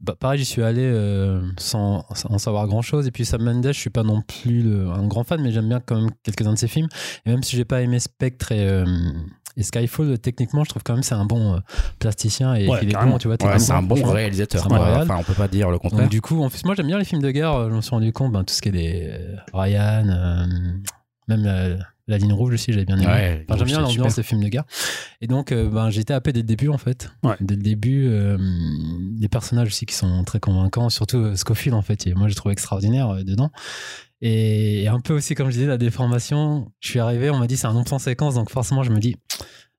bah, 0.00 0.14
pareil, 0.18 0.38
j'y 0.38 0.44
suis 0.44 0.62
allé 0.62 0.82
euh, 0.82 1.40
sans, 1.58 2.04
sans 2.14 2.30
en 2.30 2.38
savoir 2.38 2.66
grand 2.66 2.82
chose. 2.82 3.06
Et 3.06 3.10
puis 3.10 3.24
Sam 3.24 3.42
Mendes, 3.42 3.66
je 3.68 3.72
suis 3.78 3.88
pas 3.90 4.02
non 4.02 4.20
plus 4.22 4.62
le- 4.62 4.88
un 4.90 5.06
grand 5.06 5.24
fan, 5.24 5.40
mais 5.40 5.52
j'aime 5.52 5.68
bien 5.68 5.80
quand 5.80 5.96
même 6.00 6.10
quelques-uns 6.22 6.52
de 6.52 6.58
ses 6.58 6.68
films. 6.68 6.88
Et 7.24 7.30
même 7.30 7.42
si 7.42 7.56
j'ai 7.56 7.64
pas 7.64 7.80
aimé 7.80 7.98
Spectre 7.98 8.52
et, 8.52 8.66
euh, 8.68 8.84
et 9.56 9.62
Skyfall, 9.62 10.18
techniquement, 10.18 10.64
je 10.64 10.70
trouve 10.70 10.82
quand 10.82 10.94
même 10.94 11.02
c'est 11.02 11.14
un 11.14 11.24
bon 11.24 11.54
euh, 11.54 11.58
plasticien 11.98 12.54
et 12.54 12.68
Ouais, 12.68 12.80
qu'il 12.80 12.90
est 12.90 12.94
bon, 12.94 13.18
tu 13.18 13.28
vois. 13.28 13.36
Ouais, 13.42 13.58
c'est 13.58 13.72
un 13.72 13.82
bon 13.82 14.02
réalisateur. 14.02 14.72
Un 14.72 14.78
réal. 14.84 15.02
Enfin, 15.02 15.16
on 15.18 15.22
peut 15.24 15.32
pas 15.34 15.48
dire 15.48 15.70
le 15.70 15.78
contraire. 15.78 16.02
Donc, 16.02 16.10
du 16.10 16.20
coup, 16.20 16.42
en 16.42 16.50
plus, 16.50 16.64
moi 16.64 16.74
j'aime 16.74 16.86
bien 16.88 16.98
les 16.98 17.04
films 17.04 17.22
de 17.22 17.30
guerre. 17.30 17.52
euh, 17.54 17.70
Je 17.70 17.74
me 17.74 17.80
suis 17.80 17.90
rendu 17.90 18.12
compte, 18.12 18.32
ben, 18.32 18.44
tout 18.44 18.54
ce 18.54 18.60
qui 18.62 18.68
est 18.68 18.72
des 18.72 19.08
euh, 19.10 19.36
Ryan, 19.54 20.06
euh, 20.08 20.46
même 21.28 21.44
euh, 21.46 21.76
La 22.08 22.18
ligne 22.18 22.32
rouge 22.32 22.54
aussi, 22.54 22.72
j'avais 22.72 22.84
bien 22.84 22.96
aimé. 22.98 23.06
Ouais, 23.06 23.44
Enfin, 23.48 23.58
j'aime 23.58 23.66
bien 23.66 23.80
l'ambiance 23.80 24.14
des 24.14 24.22
films 24.22 24.44
de 24.44 24.48
guerre. 24.48 24.64
Et 25.20 25.26
donc, 25.26 25.50
euh, 25.50 25.68
ben, 25.68 25.90
j'étais 25.90 26.14
happé 26.14 26.32
dès 26.32 26.40
le 26.40 26.46
début, 26.46 26.68
en 26.68 26.78
fait. 26.78 27.10
Ouais. 27.24 27.34
Dès 27.40 27.56
le 27.56 27.62
début, 27.62 28.06
euh, 28.08 28.38
les 29.18 29.28
personnages 29.28 29.66
aussi 29.68 29.86
qui 29.86 29.94
sont 29.94 30.22
très 30.22 30.38
convaincants, 30.38 30.88
surtout 30.88 31.34
Scofield, 31.34 31.74
en 31.74 31.82
fait. 31.82 32.06
Et 32.06 32.14
moi, 32.14 32.28
j'ai 32.28 32.34
trouvé 32.36 32.52
extraordinaire 32.52 33.24
dedans. 33.24 33.50
Et, 34.22 34.88
un 34.88 35.00
peu 35.00 35.14
aussi, 35.14 35.34
comme 35.34 35.48
je 35.48 35.54
disais, 35.54 35.66
la 35.66 35.78
déformation. 35.78 36.70
Je 36.80 36.88
suis 36.88 36.98
arrivé, 37.00 37.30
on 37.30 37.38
m'a 37.38 37.46
dit 37.46 37.56
c'est 37.56 37.66
un 37.66 37.74
non 37.74 37.84
plan 37.84 37.98
séquence, 37.98 38.34
donc 38.34 38.50
forcément, 38.50 38.82
je 38.82 38.90
me 38.90 38.98
dis. 38.98 39.16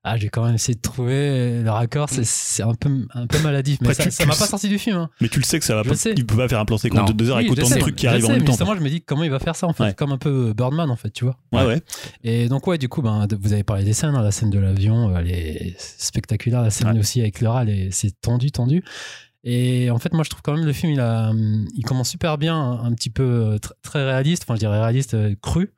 Ah, 0.04 0.16
j'ai 0.16 0.28
quand 0.28 0.44
même 0.46 0.54
essayé 0.54 0.76
de 0.76 0.80
trouver 0.80 1.60
le 1.60 1.70
raccord, 1.70 2.08
c'est- 2.08 2.62
un 2.62 2.72
peu, 2.74 2.88
un 3.14 3.26
peu 3.26 3.40
maladif. 3.40 3.78
Mais 3.82 3.88
Après, 3.88 3.94
ça 3.94 4.04
tu- 4.04 4.10
ça 4.12 4.22
tu 4.22 4.28
m'a 4.28 4.34
pas 4.36 4.46
sorti 4.46 4.68
du 4.68 4.78
film. 4.78 4.96
Hein. 4.96 5.10
Mais 5.20 5.28
tu 5.28 5.40
le 5.40 5.44
sais 5.44 5.58
que 5.58 5.64
ça 5.64 5.74
va 5.74 5.82
Je 5.82 5.88
pas. 5.88 5.96
sais. 5.96 6.14
Il 6.16 6.24
peut 6.24 6.36
pas 6.36 6.48
faire 6.48 6.60
un 6.60 6.64
plan 6.64 6.78
séquence 6.78 7.08
de 7.08 7.12
deux 7.12 7.28
heures 7.30 7.36
avec 7.38 7.50
Oui, 7.50 7.56
je 7.56 7.60
autant 7.60 7.68
de 7.68 7.74
sais, 7.74 7.80
trucs 7.80 7.96
qui 7.96 8.06
arrivent 8.06 8.24
en 8.26 8.28
même 8.30 8.38
temps. 8.44 8.52
Justement, 8.52 8.76
je 8.76 8.80
me 8.80 8.88
dis 8.88 9.02
comment 9.02 9.24
il 9.24 9.30
va 9.30 9.40
faire 9.40 9.56
ça 9.56 9.66
en 9.66 9.72
fait, 9.72 9.82
Ouais. 9.82 9.94
comme 9.94 10.12
un 10.12 10.16
peu 10.16 10.54
Birdman 10.56 10.88
en 10.88 10.96
fait, 10.96 11.10
tu 11.10 11.24
vois. 11.24 11.36
Ouais, 11.52 11.66
ouais. 11.66 11.82
Et 12.22 12.48
donc 12.48 12.66
ouais, 12.68 12.78
du 12.78 12.88
coup, 12.88 13.02
ben, 13.02 13.26
de- 13.26 13.36
vous 13.38 13.52
avez 13.52 13.64
parlé 13.64 13.82
des 13.84 13.92
scènes, 13.92 14.14
hein, 14.14 14.22
la 14.22 14.30
scène 14.30 14.50
de 14.50 14.58
l'avion, 14.60 15.14
elle 15.18 15.30
est 15.30 15.74
spectaculaire, 15.78 16.62
la 16.62 16.70
scène 16.70 16.92
Ouais. 16.92 16.98
aussi 17.00 17.20
avec 17.20 17.40
Laura, 17.40 17.64
c'est 17.90 18.18
tendu, 18.20 18.52
tendu. 18.52 18.84
Et 19.50 19.90
en 19.90 19.98
fait, 19.98 20.12
moi, 20.12 20.24
je 20.24 20.28
trouve 20.28 20.42
quand 20.42 20.54
même 20.54 20.66
le 20.66 20.74
film, 20.74 20.92
il 20.92 21.00
a, 21.00 21.32
il 21.74 21.82
commence 21.82 22.10
super 22.10 22.36
bien, 22.36 22.54
un, 22.54 22.84
un 22.84 22.92
petit 22.92 23.08
peu 23.08 23.22
euh, 23.22 23.56
tr- 23.56 23.72
très 23.80 24.04
réaliste, 24.04 24.42
enfin, 24.44 24.56
je 24.56 24.58
dirais 24.58 24.78
réaliste, 24.78 25.14
euh, 25.14 25.34
cru. 25.40 25.72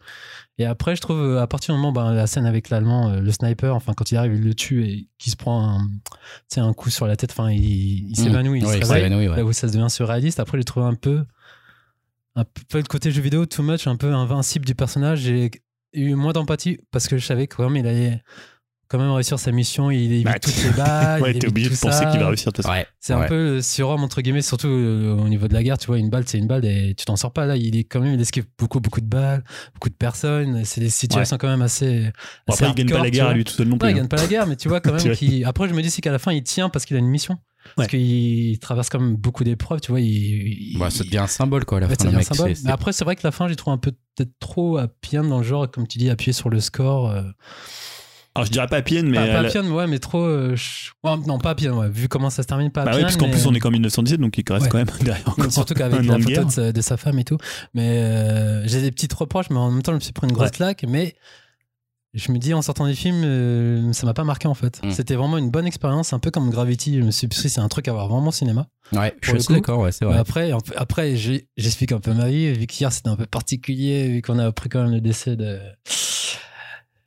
Et 0.58 0.64
après, 0.64 0.96
je 0.96 1.00
trouve 1.00 1.20
euh, 1.20 1.40
à 1.40 1.46
partir 1.46 1.72
du 1.72 1.80
moment, 1.80 1.92
ben, 1.92 2.12
la 2.12 2.26
scène 2.26 2.46
avec 2.46 2.68
l'allemand, 2.68 3.10
euh, 3.10 3.20
le 3.20 3.30
sniper, 3.30 3.76
enfin, 3.76 3.92
quand 3.94 4.10
il 4.10 4.16
arrive, 4.16 4.34
il 4.34 4.42
le 4.42 4.54
tue 4.54 4.84
et 4.84 5.08
qu'il 5.18 5.30
se 5.30 5.36
prend 5.36 5.78
un, 5.78 5.88
un 6.56 6.72
coup 6.72 6.90
sur 6.90 7.06
la 7.06 7.14
tête, 7.14 7.30
enfin, 7.30 7.52
il, 7.52 7.60
il 8.10 8.16
s'évanouit, 8.16 8.60
il 8.60 8.66
s'évanouit, 8.96 9.28
ouais. 9.28 9.36
Là 9.36 9.44
où 9.44 9.52
ça 9.52 9.68
devient 9.68 9.86
surréaliste. 9.88 10.40
Après, 10.40 10.58
j'ai 10.58 10.64
trouvé 10.64 10.86
un 10.86 10.94
peu, 10.94 11.24
un 12.34 12.44
peu 12.68 12.78
le 12.78 12.84
côté 12.88 13.12
jeu 13.12 13.22
vidéo, 13.22 13.46
too 13.46 13.62
much, 13.62 13.86
un 13.86 13.96
peu 13.96 14.12
invincible 14.12 14.64
du 14.66 14.74
personnage. 14.74 15.20
J'ai 15.20 15.48
eu 15.92 16.14
moins 16.14 16.32
d'empathie 16.32 16.80
parce 16.90 17.06
que 17.06 17.18
je 17.18 17.24
savais 17.24 17.46
que 17.46 17.54
quand 17.54 17.70
même, 17.70 17.76
il 17.76 17.86
allait 17.86 18.22
quand 18.90 18.98
même 18.98 19.10
réussir 19.12 19.38
sa 19.38 19.52
mission. 19.52 19.90
Il 19.90 20.12
évite 20.12 20.24
Bah, 20.24 20.38
toutes 20.38 20.62
les 20.64 20.70
balles. 20.70 21.22
Ouais, 21.22 21.30
il 21.30 21.32
t'es 21.38 21.46
évite 21.46 21.48
obligé 21.48 21.70
de 21.70 21.76
penser 21.76 22.04
qu'il 22.10 22.20
va 22.20 22.26
réussir 22.28 22.50
de 22.52 22.56
toute 22.56 22.64
façon. 22.66 22.76
Ouais. 22.76 22.86
C'est 22.98 23.14
ouais. 23.14 23.24
un 23.24 23.28
peu 23.28 23.54
le 23.54 23.62
surhomme, 23.62 24.02
entre 24.02 24.20
guillemets, 24.20 24.42
surtout 24.42 24.66
euh, 24.68 25.14
au 25.16 25.28
niveau 25.28 25.48
de 25.48 25.54
la 25.54 25.62
guerre. 25.62 25.78
Tu 25.78 25.86
vois, 25.86 25.98
une 25.98 26.10
balle, 26.10 26.24
c'est 26.26 26.38
une 26.38 26.46
balle 26.46 26.64
et 26.64 26.94
tu 26.96 27.04
t'en 27.04 27.16
sors 27.16 27.32
pas. 27.32 27.46
Là, 27.46 27.56
il 27.56 27.76
est 27.76 27.84
quand 27.84 28.00
même, 28.00 28.14
il 28.14 28.20
esquive 28.20 28.44
beaucoup, 28.58 28.80
beaucoup 28.80 29.00
de 29.00 29.06
balles, 29.06 29.44
beaucoup 29.74 29.88
de 29.88 29.94
personnes. 29.94 30.64
C'est 30.64 30.80
des 30.80 30.90
situations 30.90 31.38
quand 31.38 31.48
même 31.48 31.62
assez. 31.62 32.10
Bon, 32.46 32.54
assez 32.54 32.64
après, 32.64 32.82
il 32.82 32.86
gagne 32.86 32.88
pas 32.88 32.94
hardcore, 32.96 33.04
la 33.04 33.10
guerre 33.10 33.26
à 33.28 33.34
lui 33.34 33.44
tout 33.44 33.52
seul 33.54 33.66
non 33.66 33.72
Non, 33.72 33.78
plus. 33.78 33.88
il 33.88 33.92
hein. 33.92 33.96
gagne 33.98 34.08
pas 34.08 34.16
la 34.16 34.26
guerre, 34.26 34.46
mais 34.46 34.56
tu 34.56 34.68
vois 34.68 34.80
quand 34.80 34.92
même 35.04 35.14
qu'il. 35.16 35.44
Après, 35.44 35.68
je 35.68 35.74
me 35.74 35.82
dis 35.82 35.90
c'est 35.90 36.02
qu'à 36.02 36.12
la 36.12 36.18
fin, 36.18 36.32
il 36.32 36.42
tient 36.42 36.68
parce 36.68 36.84
qu'il 36.84 36.96
a 36.96 36.98
une 37.00 37.06
mission. 37.08 37.38
Parce 37.76 37.92
Ouais. 37.92 37.98
qu'il 37.98 38.58
traverse 38.58 38.88
quand 38.88 38.98
même 38.98 39.16
beaucoup 39.16 39.44
d'épreuves, 39.44 39.80
tu 39.82 39.92
vois. 39.92 40.00
Il, 40.00 40.06
il- 40.72 40.78
Bah, 40.78 40.88
ça 40.90 41.04
devient 41.04 41.18
un 41.18 41.26
symbole, 41.26 41.66
quoi, 41.66 41.76
à 41.76 41.82
la 41.82 41.86
Ouais, 41.88 41.94
fin, 41.94 42.06
mec. 42.10 42.14
un 42.14 42.22
symbole. 42.34 42.54
Mais 42.64 42.70
après, 42.70 42.92
c'est 42.94 43.04
vrai 43.04 43.16
que 43.16 43.20
la 43.22 43.30
fin, 43.32 43.48
j'ai 43.48 43.54
trouvé 43.56 43.74
un 43.74 43.78
peu 43.78 43.92
peut-être 44.16 44.32
trop 44.40 44.78
appuyant 44.78 45.24
dans 45.24 45.38
le 45.38 45.44
genre, 45.44 45.70
comme 45.70 45.86
tu 45.86 45.98
dis, 45.98 46.08
appuyé 46.08 46.32
sur 46.32 46.48
le 46.48 46.58
score. 46.58 47.10
euh, 47.10 47.22
Alors, 48.34 48.46
je 48.46 48.52
dirais 48.52 48.66
pas 48.68 48.76
à 48.76 48.82
Pienne, 48.82 49.08
mais. 49.08 49.16
pas, 49.16 49.60
ouais, 49.60 49.86
mais 49.88 49.98
trop. 49.98 50.22
euh, 50.22 50.54
je- 50.54 50.90
ouais, 51.02 51.16
non, 51.26 51.38
ouais. 51.38 51.88
Vu 51.90 52.06
comment 52.08 52.30
ça 52.30 52.42
se 52.42 52.46
termine, 52.48 52.70
pas 52.70 52.84
Bah 52.84 52.92
oui, 52.94 53.02
parce 53.02 53.16
qu'en 53.16 53.26
mais- 53.26 53.32
plus, 53.32 53.46
on 53.46 53.54
est 53.54 53.58
qu'en 53.58 53.70
1917, 53.72 54.20
donc 54.20 54.38
il 54.38 54.44
reste 54.52 54.64
Ouais. 54.66 54.70
quand 54.70 54.78
même 54.78 54.86
derrière 55.02 55.28
encore. 55.28 55.50
Surtout 55.52 55.74
qu'avec 55.74 56.04
la 56.04 56.18
photo 56.18 56.44
de 56.44 56.50
sa, 56.50 56.72
de 56.72 56.80
sa 56.80 56.96
femme 56.96 57.18
et 57.18 57.24
tout. 57.24 57.38
Mais 57.74 57.98
euh, 57.98 58.66
j'ai 58.68 58.82
des 58.82 58.92
petites 58.92 59.12
reproches, 59.14 59.50
mais 59.50 59.56
en 59.58 59.70
même 59.72 59.82
temps, 59.82 59.92
je 59.92 59.96
me 59.96 60.00
suis 60.00 60.12
pris 60.12 60.26
une 60.28 60.32
grosse 60.32 60.46
Ouais. 60.46 60.50
claque. 60.56 60.84
Mais 60.88 61.16
je 62.14 62.30
me 62.30 62.38
dis, 62.38 62.54
en 62.54 62.62
sortant 62.62 62.86
du 62.86 62.94
film, 62.94 63.22
euh, 63.24 63.92
ça 63.92 64.06
m'a 64.06 64.14
pas 64.14 64.24
marqué 64.24 64.46
en 64.46 64.54
fait. 64.54 64.80
Mm. 64.84 64.90
C'était 64.92 65.16
vraiment 65.16 65.36
une 65.38 65.50
bonne 65.50 65.66
expérience, 65.66 66.12
un 66.12 66.20
peu 66.20 66.30
comme 66.30 66.50
Gravity. 66.50 66.98
Je 67.00 67.04
me 67.04 67.10
suis 67.10 67.26
dit, 67.26 67.36
c'est 67.36 67.60
un 67.60 67.68
truc 67.68 67.88
à 67.88 67.92
voir 67.92 68.06
vraiment 68.08 68.28
au 68.28 68.32
cinéma. 68.32 68.68
Ouais, 68.92 69.12
je 69.22 69.36
suis 69.38 69.54
d'accord, 69.54 69.80
ouais, 69.80 69.90
c'est 69.92 70.04
Mais 70.04 70.12
vrai. 70.12 70.20
après, 70.20 70.52
après 70.76 71.16
j'explique 71.16 71.90
un 71.92 72.00
peu 72.00 72.12
ma 72.14 72.28
vie. 72.28 72.52
Vu 72.52 72.66
qu'hier, 72.68 72.92
c'était 72.92 73.08
un 73.10 73.16
peu 73.16 73.26
particulier, 73.26 74.08
vu 74.08 74.22
qu'on 74.22 74.38
a 74.38 74.46
appris 74.46 74.68
quand 74.68 74.82
même 74.84 74.92
le 74.92 75.00
décès 75.00 75.34
de. 75.36 75.58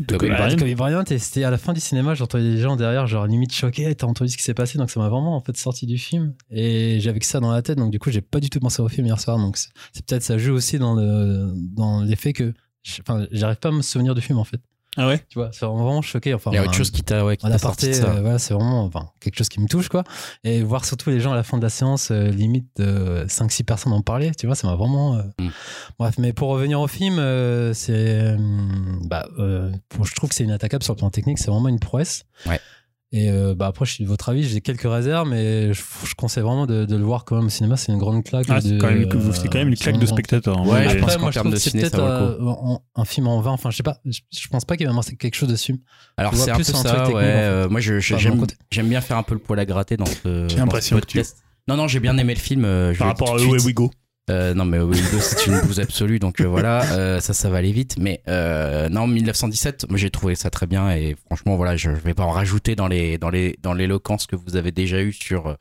De 0.01 0.17
Kobe 0.17 0.29
Bryant. 0.29 0.57
Kobe 0.57 0.75
Bryant, 0.75 1.03
et 1.05 1.17
c'était 1.17 1.43
à 1.43 1.51
la 1.51 1.57
fin 1.57 1.73
du 1.73 1.79
cinéma, 1.79 2.13
j'entendais 2.13 2.43
des 2.43 2.57
gens 2.57 2.75
derrière, 2.75 3.07
genre 3.07 3.25
limite 3.25 3.53
choqués, 3.53 3.93
t'as 3.95 4.07
entendu 4.07 4.31
ce 4.31 4.37
qui 4.37 4.43
s'est 4.43 4.53
passé, 4.53 4.77
donc 4.77 4.89
ça 4.89 4.99
m'a 4.99 5.09
vraiment 5.09 5.35
en 5.35 5.41
fait 5.41 5.55
sorti 5.55 5.85
du 5.85 5.97
film. 5.97 6.33
Et 6.49 6.99
j'avais 6.99 7.19
que 7.19 7.25
ça 7.25 7.39
dans 7.39 7.51
la 7.51 7.61
tête, 7.61 7.77
donc 7.77 7.91
du 7.91 7.99
coup, 7.99 8.11
j'ai 8.11 8.21
pas 8.21 8.39
du 8.39 8.49
tout 8.49 8.59
pensé 8.59 8.81
au 8.81 8.89
film 8.89 9.07
hier 9.07 9.19
soir, 9.19 9.37
donc 9.37 9.57
c'est 9.57 10.05
peut-être 10.05 10.23
ça 10.23 10.37
joue 10.37 10.53
aussi 10.53 10.79
dans 10.79 10.95
le 10.95 11.53
dans 11.55 12.01
l'effet 12.01 12.33
que, 12.33 12.53
enfin, 13.01 13.27
j'arrive 13.31 13.57
pas 13.57 13.69
à 13.69 13.71
me 13.71 13.81
souvenir 13.81 14.15
du 14.15 14.21
film 14.21 14.39
en 14.39 14.43
fait. 14.43 14.59
Ah 14.95 15.07
ouais 15.07 15.19
Tu 15.29 15.39
vois, 15.39 15.49
c'est 15.51 15.65
vraiment 15.65 16.01
choqué. 16.03 16.33
Enfin, 16.33 16.51
Il 16.51 16.55
y 16.55 16.57
a 16.59 16.63
autre 16.63 16.73
chose 16.75 16.91
qui 16.91 17.01
t'a 17.03 17.25
ouais, 17.25 17.35
qui 17.35 17.47
aparté, 17.47 17.93
ça. 17.93 18.09
euh, 18.11 18.21
voilà, 18.21 18.37
c'est 18.39 18.53
vraiment 18.53 18.83
enfin, 18.83 19.09
quelque 19.19 19.35
chose 19.37 19.49
qui 19.49 19.59
me 19.59 19.67
touche, 19.67 19.89
quoi. 19.89 20.03
Et 20.43 20.61
voir 20.61 20.85
surtout 20.85 21.09
les 21.09 21.19
gens 21.19 21.31
à 21.31 21.35
la 21.35 21.41
fin 21.43 21.57
de 21.57 21.63
la 21.63 21.69
séance, 21.69 22.11
euh, 22.11 22.27
limite 22.29 22.79
euh, 22.79 23.25
5-6 23.27 23.63
personnes 23.63 23.93
en 23.93 24.01
parler, 24.01 24.31
tu 24.35 24.45
vois, 24.45 24.55
ça 24.55 24.67
m'a 24.67 24.75
vraiment. 24.75 25.15
euh, 25.15 25.21
Mm. 25.39 25.49
Bref, 25.97 26.15
mais 26.19 26.31
pour 26.33 26.49
revenir 26.49 26.79
au 26.79 26.87
film, 26.87 27.17
euh, 27.17 27.73
c'est. 27.73 28.35
bah, 29.05 29.27
euh, 29.39 29.71
pour- 29.89 30.05
je 30.05 30.13
trouve 30.15 30.29
que 30.29 30.35
c'est 30.35 30.43
inattaquable 30.43 30.83
sur 30.83 30.93
le 30.93 30.97
plan 30.99 31.09
technique, 31.09 31.39
c'est 31.39 31.49
vraiment 31.49 31.69
une 31.69 31.79
prouesse. 31.79 32.25
Ouais. 32.45 32.59
Et 33.15 33.29
euh, 33.29 33.53
bah, 33.53 33.67
après, 33.67 33.85
je 33.85 33.91
suis 33.93 34.03
de 34.03 34.09
votre 34.09 34.27
avis, 34.29 34.43
j'ai 34.43 34.59
quelques 34.59 34.81
réserves, 34.91 35.29
mais 35.29 35.71
je, 35.71 35.81
je 36.05 36.15
conseille 36.15 36.41
vraiment 36.41 36.65
de, 36.65 36.83
de 36.85 36.95
le 36.95 37.03
voir 37.03 37.25
quand 37.25 37.35
même 37.35 37.45
au 37.45 37.49
cinéma, 37.49 37.77
c'est 37.77 37.91
une 37.91 37.99
grande 37.99 38.23
claque. 38.23 38.47
Ah, 38.49 38.59
c'est 38.59 38.71
de- 38.71 38.77
quand, 38.79 38.87
même, 38.87 39.07
c'est 39.33 39.47
quand 39.49 39.59
même 39.59 39.67
une 39.69 39.75
c'est 39.75 39.83
claque 39.83 39.99
de 39.99 40.05
spectateur. 40.07 40.57
hein. 40.57 40.65
Ouais, 40.67 40.89
je 40.89 40.95
pense 40.97 41.03
Après, 41.03 41.15
qu'en 41.15 41.21
moi, 41.21 41.29
je 41.29 41.33
termes 41.35 41.49
de 41.51 41.55
que 41.55 41.61
c'est 41.61 41.69
ciné, 41.69 41.83
ça 41.83 41.89
peut-être 41.91 42.01
vaut 42.01 42.09
le 42.09 42.35
coup. 42.37 42.69
euh, 42.71 42.73
un, 42.97 43.01
un 43.01 43.05
film 43.05 43.27
en 43.27 43.39
vain. 43.39 43.51
Enfin, 43.51 43.69
je 43.69 43.77
sais 43.77 43.83
pas, 43.83 43.99
je, 44.03 44.19
je 44.31 44.47
pense 44.47 44.65
pas 44.65 44.75
qu'il 44.77 44.87
va 44.87 44.93
marquer 44.93 45.15
quelque 45.15 45.35
chose 45.35 45.49
de 45.49 45.55
film. 45.55 45.77
Alors 46.17 46.33
c'est 46.33 46.49
un 46.49 46.55
peu 46.55 46.61
un 46.61 46.63
truc 46.63 46.75
ça, 46.75 46.83
technique, 46.91 47.15
ouais. 47.15 47.21
en 47.21 47.23
fait. 47.23 47.23
euh, 47.23 47.69
moi, 47.69 47.79
j'aime 48.71 48.89
bien 48.89 49.01
faire 49.01 49.17
un 49.17 49.23
peu 49.23 49.35
le 49.35 49.39
poil 49.39 49.59
à 49.59 49.65
gratter 49.65 49.95
dans 49.95 50.05
ce, 50.07 50.47
J'ai 50.49 50.55
dans 50.55 50.61
l'impression 50.63 50.95
ce 50.97 51.01
que 51.01 51.05
tu- 51.05 51.17
podcast. 51.19 51.37
Non, 51.67 51.77
non, 51.77 51.87
j'ai 51.87 51.99
bien 51.99 52.17
aimé 52.17 52.33
le 52.33 52.39
film. 52.39 52.65
euh, 52.65 52.93
je 52.93 52.99
Par 52.99 53.09
rapport 53.09 53.35
à. 53.35 53.37
We 53.37 53.73
Go. 53.75 53.91
Euh, 54.29 54.53
non, 54.53 54.63
mais 54.65 54.77
Hugo, 54.77 54.93
c'est 55.19 55.47
une 55.47 55.59
bouse 55.61 55.79
absolue, 55.81 56.17
donc 56.19 56.39
euh, 56.39 56.45
voilà, 56.47 56.83
euh, 56.93 57.19
ça, 57.19 57.33
ça 57.33 57.49
va 57.49 57.57
aller 57.57 57.71
vite. 57.73 57.97
Mais 57.99 58.21
non, 58.89 59.07
1917, 59.07 59.87
moi 59.89 59.97
j'ai 59.97 60.09
trouvé 60.09 60.35
ça 60.35 60.49
très 60.49 60.65
bien 60.67 60.91
et 60.91 61.15
franchement, 61.25 61.55
voilà, 61.55 61.75
je, 61.75 61.89
je 61.91 61.99
vais 62.01 62.13
pas 62.13 62.23
en 62.23 62.31
rajouter 62.31 62.75
dans 62.75 62.87
les 62.87 63.17
dans 63.17 63.29
les 63.29 63.57
dans 63.61 63.73
l'éloquence 63.73 64.25
que 64.27 64.35
vous 64.35 64.55
avez 64.55 64.71
déjà 64.71 65.01
eu 65.01 65.11
sur 65.11 65.57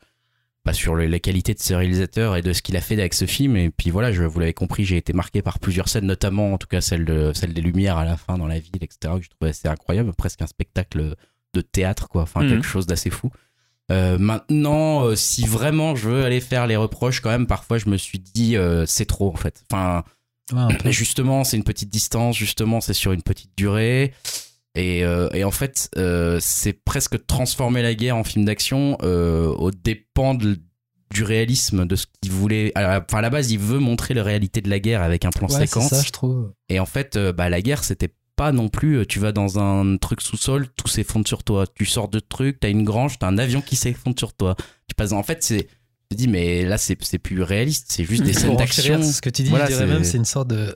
bah, 0.65 0.71
sur 0.71 0.95
les, 0.95 1.09
les 1.09 1.19
qualités 1.19 1.53
de 1.53 1.59
ce 1.59 1.73
réalisateur 1.73 2.37
et 2.37 2.41
de 2.41 2.53
ce 2.53 2.61
qu'il 2.61 2.77
a 2.77 2.81
fait 2.81 2.93
avec 2.97 3.13
ce 3.13 3.25
film. 3.25 3.57
Et 3.57 3.69
puis 3.69 3.89
voilà, 3.89 4.13
je 4.13 4.23
vous 4.23 4.39
l'avez 4.39 4.53
compris, 4.53 4.85
j'ai 4.85 4.95
été 4.95 5.11
marqué 5.11 5.41
par 5.41 5.59
plusieurs 5.59 5.89
scènes, 5.89 6.05
notamment 6.05 6.53
en 6.53 6.57
tout 6.57 6.67
cas 6.67 6.79
celle 6.79 7.03
de 7.03 7.33
celle 7.33 7.53
des 7.53 7.59
lumières 7.61 7.97
à 7.97 8.05
la 8.05 8.15
fin 8.15 8.37
dans 8.37 8.47
la 8.47 8.59
ville, 8.59 8.71
etc. 8.81 9.15
Que 9.17 9.23
je 9.23 9.29
trouvais 9.29 9.49
assez 9.49 9.67
incroyable, 9.67 10.13
presque 10.17 10.41
un 10.41 10.47
spectacle 10.47 11.15
de 11.53 11.61
théâtre, 11.61 12.07
quoi. 12.07 12.21
Enfin, 12.21 12.43
Mhm. 12.43 12.49
quelque 12.51 12.65
chose 12.65 12.87
d'assez 12.87 13.09
fou. 13.09 13.29
Euh, 13.91 14.17
maintenant, 14.17 15.03
euh, 15.05 15.15
si 15.15 15.45
vraiment 15.45 15.95
je 15.95 16.09
veux 16.09 16.23
aller 16.23 16.39
faire 16.39 16.67
les 16.67 16.75
reproches, 16.77 17.19
quand 17.21 17.29
même, 17.29 17.47
parfois 17.47 17.77
je 17.77 17.89
me 17.89 17.97
suis 17.97 18.19
dit 18.19 18.55
euh, 18.55 18.85
c'est 18.85 19.05
trop 19.05 19.29
en 19.31 19.35
fait. 19.35 19.63
Enfin, 19.71 20.03
justement, 20.89 21.43
c'est 21.43 21.57
une 21.57 21.63
petite 21.63 21.89
distance, 21.89 22.35
justement, 22.37 22.81
c'est 22.81 22.93
sur 22.93 23.11
une 23.11 23.23
petite 23.23 23.51
durée. 23.57 24.13
Et, 24.75 24.99
et 25.01 25.43
en 25.43 25.51
fait, 25.51 25.89
c'est 26.39 26.73
presque 26.83 27.23
transformer 27.27 27.83
la 27.83 27.93
guerre 27.93 28.17
en 28.17 28.23
film 28.23 28.43
d'action 28.45 28.97
au 29.03 29.69
dépend 29.69 30.33
de- 30.33 30.57
du 31.13 31.23
réalisme 31.23 31.85
de 31.85 31.95
ce 31.95 32.07
qu'il 32.21 32.31
voulait. 32.31 32.71
Enfin, 32.75 33.19
à 33.19 33.21
la 33.21 33.29
base, 33.29 33.51
il 33.51 33.59
veut 33.59 33.77
montrer 33.77 34.15
la 34.15 34.23
réalité 34.23 34.61
de 34.61 34.69
la 34.71 34.79
guerre 34.79 35.03
avec 35.03 35.25
un 35.25 35.29
plan 35.29 35.47
Ouais, 35.47 35.67
séquence. 35.67 35.91
ça, 35.91 36.01
je 36.01 36.09
trouve. 36.09 36.51
Et 36.69 36.79
en 36.79 36.87
fait, 36.87 37.19
bah, 37.19 37.49
la 37.49 37.61
guerre, 37.61 37.83
c'était 37.83 38.09
pas 38.35 38.51
non 38.51 38.69
plus. 38.69 38.97
euh, 38.99 39.05
Tu 39.05 39.19
vas 39.19 39.31
dans 39.31 39.59
un 39.59 39.97
truc 39.97 40.21
sous-sol, 40.21 40.67
tout 40.75 40.87
s'effondre 40.87 41.27
sur 41.27 41.43
toi. 41.43 41.65
Tu 41.67 41.85
sors 41.85 42.07
de 42.09 42.19
truc, 42.19 42.59
t'as 42.59 42.69
une 42.69 42.83
grange, 42.83 43.19
t'as 43.19 43.27
un 43.27 43.37
avion 43.37 43.61
qui 43.61 43.75
s'effondre 43.75 44.17
sur 44.17 44.33
toi. 44.33 44.55
Tu 44.87 44.95
passes. 44.95 45.11
En 45.11 45.23
fait, 45.23 45.43
c'est. 45.43 45.67
Je 46.11 46.15
te 46.17 46.21
dis, 46.21 46.27
mais 46.27 46.63
là, 46.65 46.77
c'est 46.77 46.97
c'est 47.03 47.17
plus 47.19 47.41
réaliste. 47.41 47.87
C'est 47.89 48.05
juste 48.05 48.23
des 48.23 48.33
scènes 48.33 48.55
d'action. 48.55 49.01
ce 49.01 49.21
que 49.21 49.29
tu 49.29 49.43
dis, 49.43 49.49
Voilà, 49.49 49.65
je 49.65 49.71
dirais 49.71 49.87
même 49.87 50.03
c'est 50.03 50.17
une 50.17 50.25
sorte 50.25 50.47
de 50.49 50.73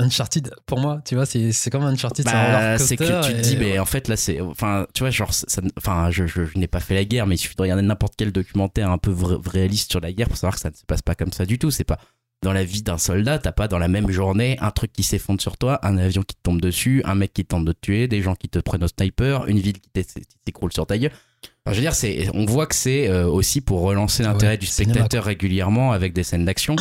Uncharted 0.00 0.50
pour 0.66 0.80
moi, 0.80 1.00
tu 1.04 1.14
vois, 1.14 1.24
c'est 1.24 1.52
c'est 1.52 1.70
comme 1.70 1.84
Uncharted, 1.84 2.26
c'est 2.28 2.34
un 2.34 2.52
Bah, 2.52 2.78
c'est 2.78 2.96
que 2.96 3.24
tu 3.26 3.32
te 3.32 3.38
et- 3.38 3.40
dis, 3.42 3.56
mais 3.56 3.78
en 3.78 3.84
fait, 3.84 4.08
là, 4.08 4.16
c'est. 4.16 4.40
Enfin, 4.40 4.86
tu 4.92 5.04
vois, 5.04 5.10
genre, 5.10 5.32
ça, 5.32 5.62
enfin, 5.78 6.10
je, 6.10 6.26
je, 6.26 6.44
je 6.44 6.58
n'ai 6.58 6.66
pas 6.66 6.80
fait 6.80 6.94
la 6.94 7.04
guerre, 7.04 7.28
mais 7.28 7.36
il 7.36 7.38
suffit 7.38 7.54
de 7.54 7.62
regarder 7.62 7.82
n'importe 7.84 8.14
quel 8.16 8.32
documentaire 8.32 8.90
un 8.90 8.98
peu 8.98 9.14
réaliste 9.46 9.92
sur 9.92 10.00
la 10.00 10.12
guerre 10.12 10.26
pour 10.28 10.36
savoir 10.36 10.54
que 10.54 10.60
ça 10.60 10.70
ne 10.70 10.74
se 10.74 10.84
passe 10.84 11.02
pas 11.02 11.14
comme 11.14 11.32
ça 11.32 11.46
du 11.46 11.58
tout. 11.60 11.70
C'est 11.70 11.84
pas. 11.84 12.00
Dans 12.42 12.52
la 12.52 12.62
vie 12.64 12.82
d'un 12.82 12.98
soldat, 12.98 13.38
t'as 13.38 13.52
pas 13.52 13.68
dans 13.68 13.78
la 13.78 13.88
même 13.88 14.10
journée 14.10 14.58
un 14.60 14.70
truc 14.70 14.92
qui 14.92 15.02
s'effondre 15.02 15.40
sur 15.40 15.56
toi, 15.56 15.78
un 15.86 15.96
avion 15.96 16.22
qui 16.22 16.34
te 16.36 16.42
tombe 16.42 16.60
dessus, 16.60 17.00
un 17.06 17.14
mec 17.14 17.32
qui 17.32 17.44
tente 17.46 17.64
de 17.64 17.72
te 17.72 17.78
tuer, 17.80 18.06
des 18.06 18.20
gens 18.20 18.34
qui 18.34 18.50
te 18.50 18.58
prennent 18.58 18.84
au 18.84 18.88
sniper, 18.88 19.46
une 19.46 19.58
ville 19.58 19.80
qui 19.80 19.88
t'é- 19.90 20.04
qui 20.04 20.22
s'écroule 20.46 20.72
sur 20.72 20.86
ta 20.86 20.98
gueule. 20.98 21.10
Enfin, 21.64 21.72
je 21.72 21.76
veux 21.76 21.80
dire, 21.80 21.94
c'est, 21.94 22.28
on 22.34 22.44
voit 22.44 22.66
que 22.66 22.74
c'est 22.74 23.08
euh, 23.08 23.26
aussi 23.26 23.62
pour 23.62 23.80
relancer 23.80 24.22
l'intérêt 24.24 24.52
Ouais, 24.54 24.58
du 24.58 24.66
cinéma, 24.66 24.92
spectateur 24.92 25.24
régulièrement 25.24 25.92
avec 25.92 26.12
des 26.12 26.22
scènes 26.22 26.44
d'action 26.44 26.76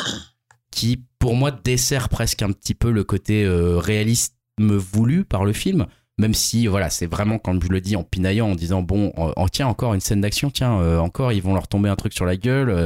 qui, 0.71 1.01
pour 1.19 1.35
moi, 1.35 1.51
dessert 1.51 2.09
presque 2.09 2.41
un 2.41 2.51
petit 2.51 2.73
peu 2.73 2.91
le 2.91 3.03
côté 3.05 3.43
euh, 3.45 3.77
réalisme 3.77 4.33
voulu 4.59 5.23
par 5.23 5.45
le 5.45 5.53
film. 5.53 5.85
Même 6.19 6.33
si, 6.33 6.67
voilà, 6.67 6.89
c'est 6.89 7.07
vraiment, 7.07 7.39
comme 7.39 7.61
je 7.63 7.69
le 7.69 7.81
dis, 7.81 7.95
en 7.95 8.03
pinaillant, 8.03 8.49
en 8.51 8.55
disant, 8.55 8.81
bon, 8.81 9.11
en, 9.17 9.31
en- 9.35 9.47
tiens, 9.47 9.67
encore 9.67 9.93
une 9.93 10.01
scène 10.01 10.21
d'action, 10.21 10.51
tiens, 10.51 10.79
euh, 10.79 10.99
encore, 10.99 11.31
ils 11.31 11.41
vont 11.41 11.53
leur 11.53 11.67
tomber 11.67 11.89
un 11.89 11.95
truc 11.95 12.13
sur 12.13 12.25
la 12.25 12.35
gueule. 12.37 12.69
euh, 12.69 12.85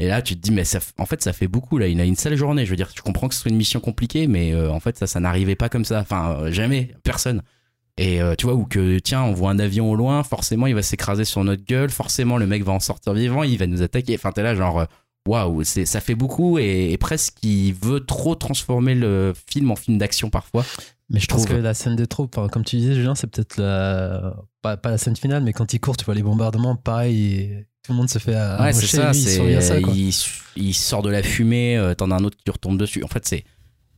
et 0.00 0.08
là, 0.08 0.22
tu 0.22 0.34
te 0.34 0.40
dis, 0.40 0.50
mais 0.50 0.64
ça, 0.64 0.80
en 0.98 1.06
fait, 1.06 1.22
ça 1.22 1.32
fait 1.32 1.46
beaucoup, 1.46 1.78
là. 1.78 1.86
Il 1.86 2.00
a 2.00 2.04
une 2.04 2.16
sale 2.16 2.36
journée. 2.36 2.64
Je 2.64 2.70
veux 2.70 2.76
dire, 2.76 2.92
tu 2.92 3.02
comprends 3.02 3.28
que 3.28 3.34
ce 3.34 3.42
soit 3.42 3.50
une 3.50 3.56
mission 3.56 3.80
compliquée, 3.80 4.26
mais 4.26 4.52
euh, 4.52 4.70
en 4.70 4.80
fait, 4.80 4.98
ça, 4.98 5.06
ça 5.06 5.20
n'arrivait 5.20 5.54
pas 5.54 5.68
comme 5.68 5.84
ça. 5.84 6.00
Enfin, 6.00 6.36
euh, 6.40 6.52
jamais, 6.52 6.94
personne. 7.04 7.42
Et 7.96 8.20
euh, 8.20 8.34
tu 8.34 8.46
vois, 8.46 8.54
ou 8.54 8.64
que, 8.64 8.98
tiens, 8.98 9.22
on 9.22 9.32
voit 9.32 9.50
un 9.50 9.58
avion 9.60 9.88
au 9.88 9.94
loin, 9.94 10.24
forcément, 10.24 10.66
il 10.66 10.74
va 10.74 10.82
s'écraser 10.82 11.24
sur 11.24 11.44
notre 11.44 11.64
gueule, 11.64 11.90
forcément, 11.90 12.38
le 12.38 12.46
mec 12.46 12.64
va 12.64 12.72
en 12.72 12.80
sortir 12.80 13.12
vivant, 13.12 13.44
il 13.44 13.56
va 13.56 13.68
nous 13.68 13.82
attaquer. 13.82 14.16
Enfin, 14.16 14.32
t'es 14.32 14.42
là, 14.42 14.56
genre, 14.56 14.86
waouh, 15.28 15.62
ça 15.62 16.00
fait 16.00 16.16
beaucoup 16.16 16.58
et, 16.58 16.90
et 16.90 16.98
presque 16.98 17.36
il 17.44 17.72
veut 17.72 18.00
trop 18.00 18.34
transformer 18.34 18.96
le 18.96 19.32
film 19.48 19.70
en 19.70 19.76
film 19.76 19.96
d'action 19.96 20.28
parfois. 20.28 20.64
Mais 21.08 21.20
je 21.20 21.28
trouve 21.28 21.46
que 21.46 21.54
la 21.54 21.74
scène 21.74 21.96
des 21.96 22.06
troupes, 22.06 22.36
enfin, 22.36 22.48
comme 22.48 22.64
tu 22.64 22.76
disais, 22.76 22.94
Julien, 22.94 23.14
c'est 23.14 23.28
peut-être 23.28 23.58
la... 23.58 24.34
pas, 24.60 24.76
pas 24.76 24.90
la 24.90 24.98
scène 24.98 25.16
finale, 25.16 25.44
mais 25.44 25.52
quand 25.52 25.72
il 25.72 25.78
court, 25.78 25.96
tu 25.96 26.04
vois 26.04 26.14
les 26.14 26.22
bombardements, 26.22 26.76
pareil, 26.76 27.64
tout 27.84 27.92
le 27.92 27.98
monde 27.98 28.08
se 28.08 28.18
fait 28.18 28.34
Ouais, 28.34 28.72
c'est 28.72 28.86
ça. 28.86 29.12
lui, 29.12 29.20
il 29.52 29.62
ça, 29.62 29.80
quoi. 29.80 29.92
il, 29.94 30.14
il 30.56 30.74
sort 30.74 31.02
de 31.02 31.10
la 31.10 31.22
fumée, 31.22 31.76
euh, 31.76 31.94
t'en 31.94 32.10
as 32.10 32.16
un 32.16 32.24
autre 32.24 32.36
qui 32.36 32.44
lui 32.46 32.52
retombe 32.52 32.78
dessus. 32.78 33.04
En 33.04 33.08
fait, 33.08 33.26
c'est 33.26 33.44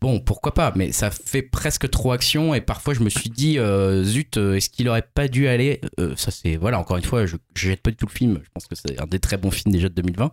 bon, 0.01 0.20
pourquoi 0.20 0.53
pas, 0.55 0.72
mais 0.77 0.92
ça 0.92 1.11
fait 1.11 1.42
presque 1.42 1.88
trop 1.90 2.12
action. 2.12 2.55
Et 2.55 2.61
parfois, 2.61 2.94
je 2.94 3.01
me 3.01 3.09
suis 3.09 3.31
dit, 3.31 3.59
euh, 3.59 4.03
zut, 4.05 4.37
euh, 4.37 4.55
est-ce 4.57 4.68
qu'il 4.70 4.88
aurait 4.88 5.07
pas 5.14 5.29
dû 5.29 5.49
aller 5.49 5.81
euh, 6.01 6.14
Ça, 6.16 6.31
c'est 6.31 6.57
voilà. 6.57 6.79
Encore 6.79 6.96
une 6.96 7.05
fois, 7.05 7.27
je, 7.27 7.37
je 7.55 7.68
jette 7.68 7.81
pas 7.83 7.90
du 7.90 7.96
tout 7.96 8.07
le 8.07 8.12
film. 8.12 8.40
Je 8.44 8.49
pense 8.53 8.66
que 8.66 8.75
c'est 8.75 9.01
un 9.01 9.07
des 9.07 9.18
très 9.20 9.37
bons 9.37 9.51
films 9.51 9.72
déjà 9.72 9.88
de 9.88 9.94
2020 9.94 10.33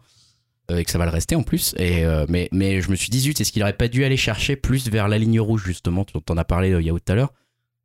euh, 0.71 0.77
et 0.77 0.85
que 0.85 0.91
ça 0.91 0.97
va 0.97 1.05
le 1.05 1.11
rester 1.11 1.35
en 1.35 1.43
plus. 1.43 1.75
Et 1.77 2.03
euh, 2.05 2.25
mais 2.29 2.49
mais 2.51 2.81
je 2.81 2.89
me 2.89 2.95
suis 2.95 3.09
dit, 3.09 3.19
zut, 3.19 3.39
est-ce 3.39 3.51
qu'il 3.51 3.61
aurait 3.61 3.73
pas 3.77 3.87
dû 3.87 4.03
aller 4.03 4.17
chercher 4.17 4.55
plus 4.55 4.89
vers 4.89 5.07
la 5.07 5.17
ligne 5.17 5.39
rouge 5.39 5.63
justement 5.65 6.05
dont 6.13 6.23
on 6.29 6.37
a 6.37 6.43
parlé 6.45 6.71
euh, 6.71 6.81
il 6.81 6.87
y 6.87 6.89
a 6.89 6.93
tout 6.93 7.11
à 7.11 7.15
l'heure. 7.15 7.33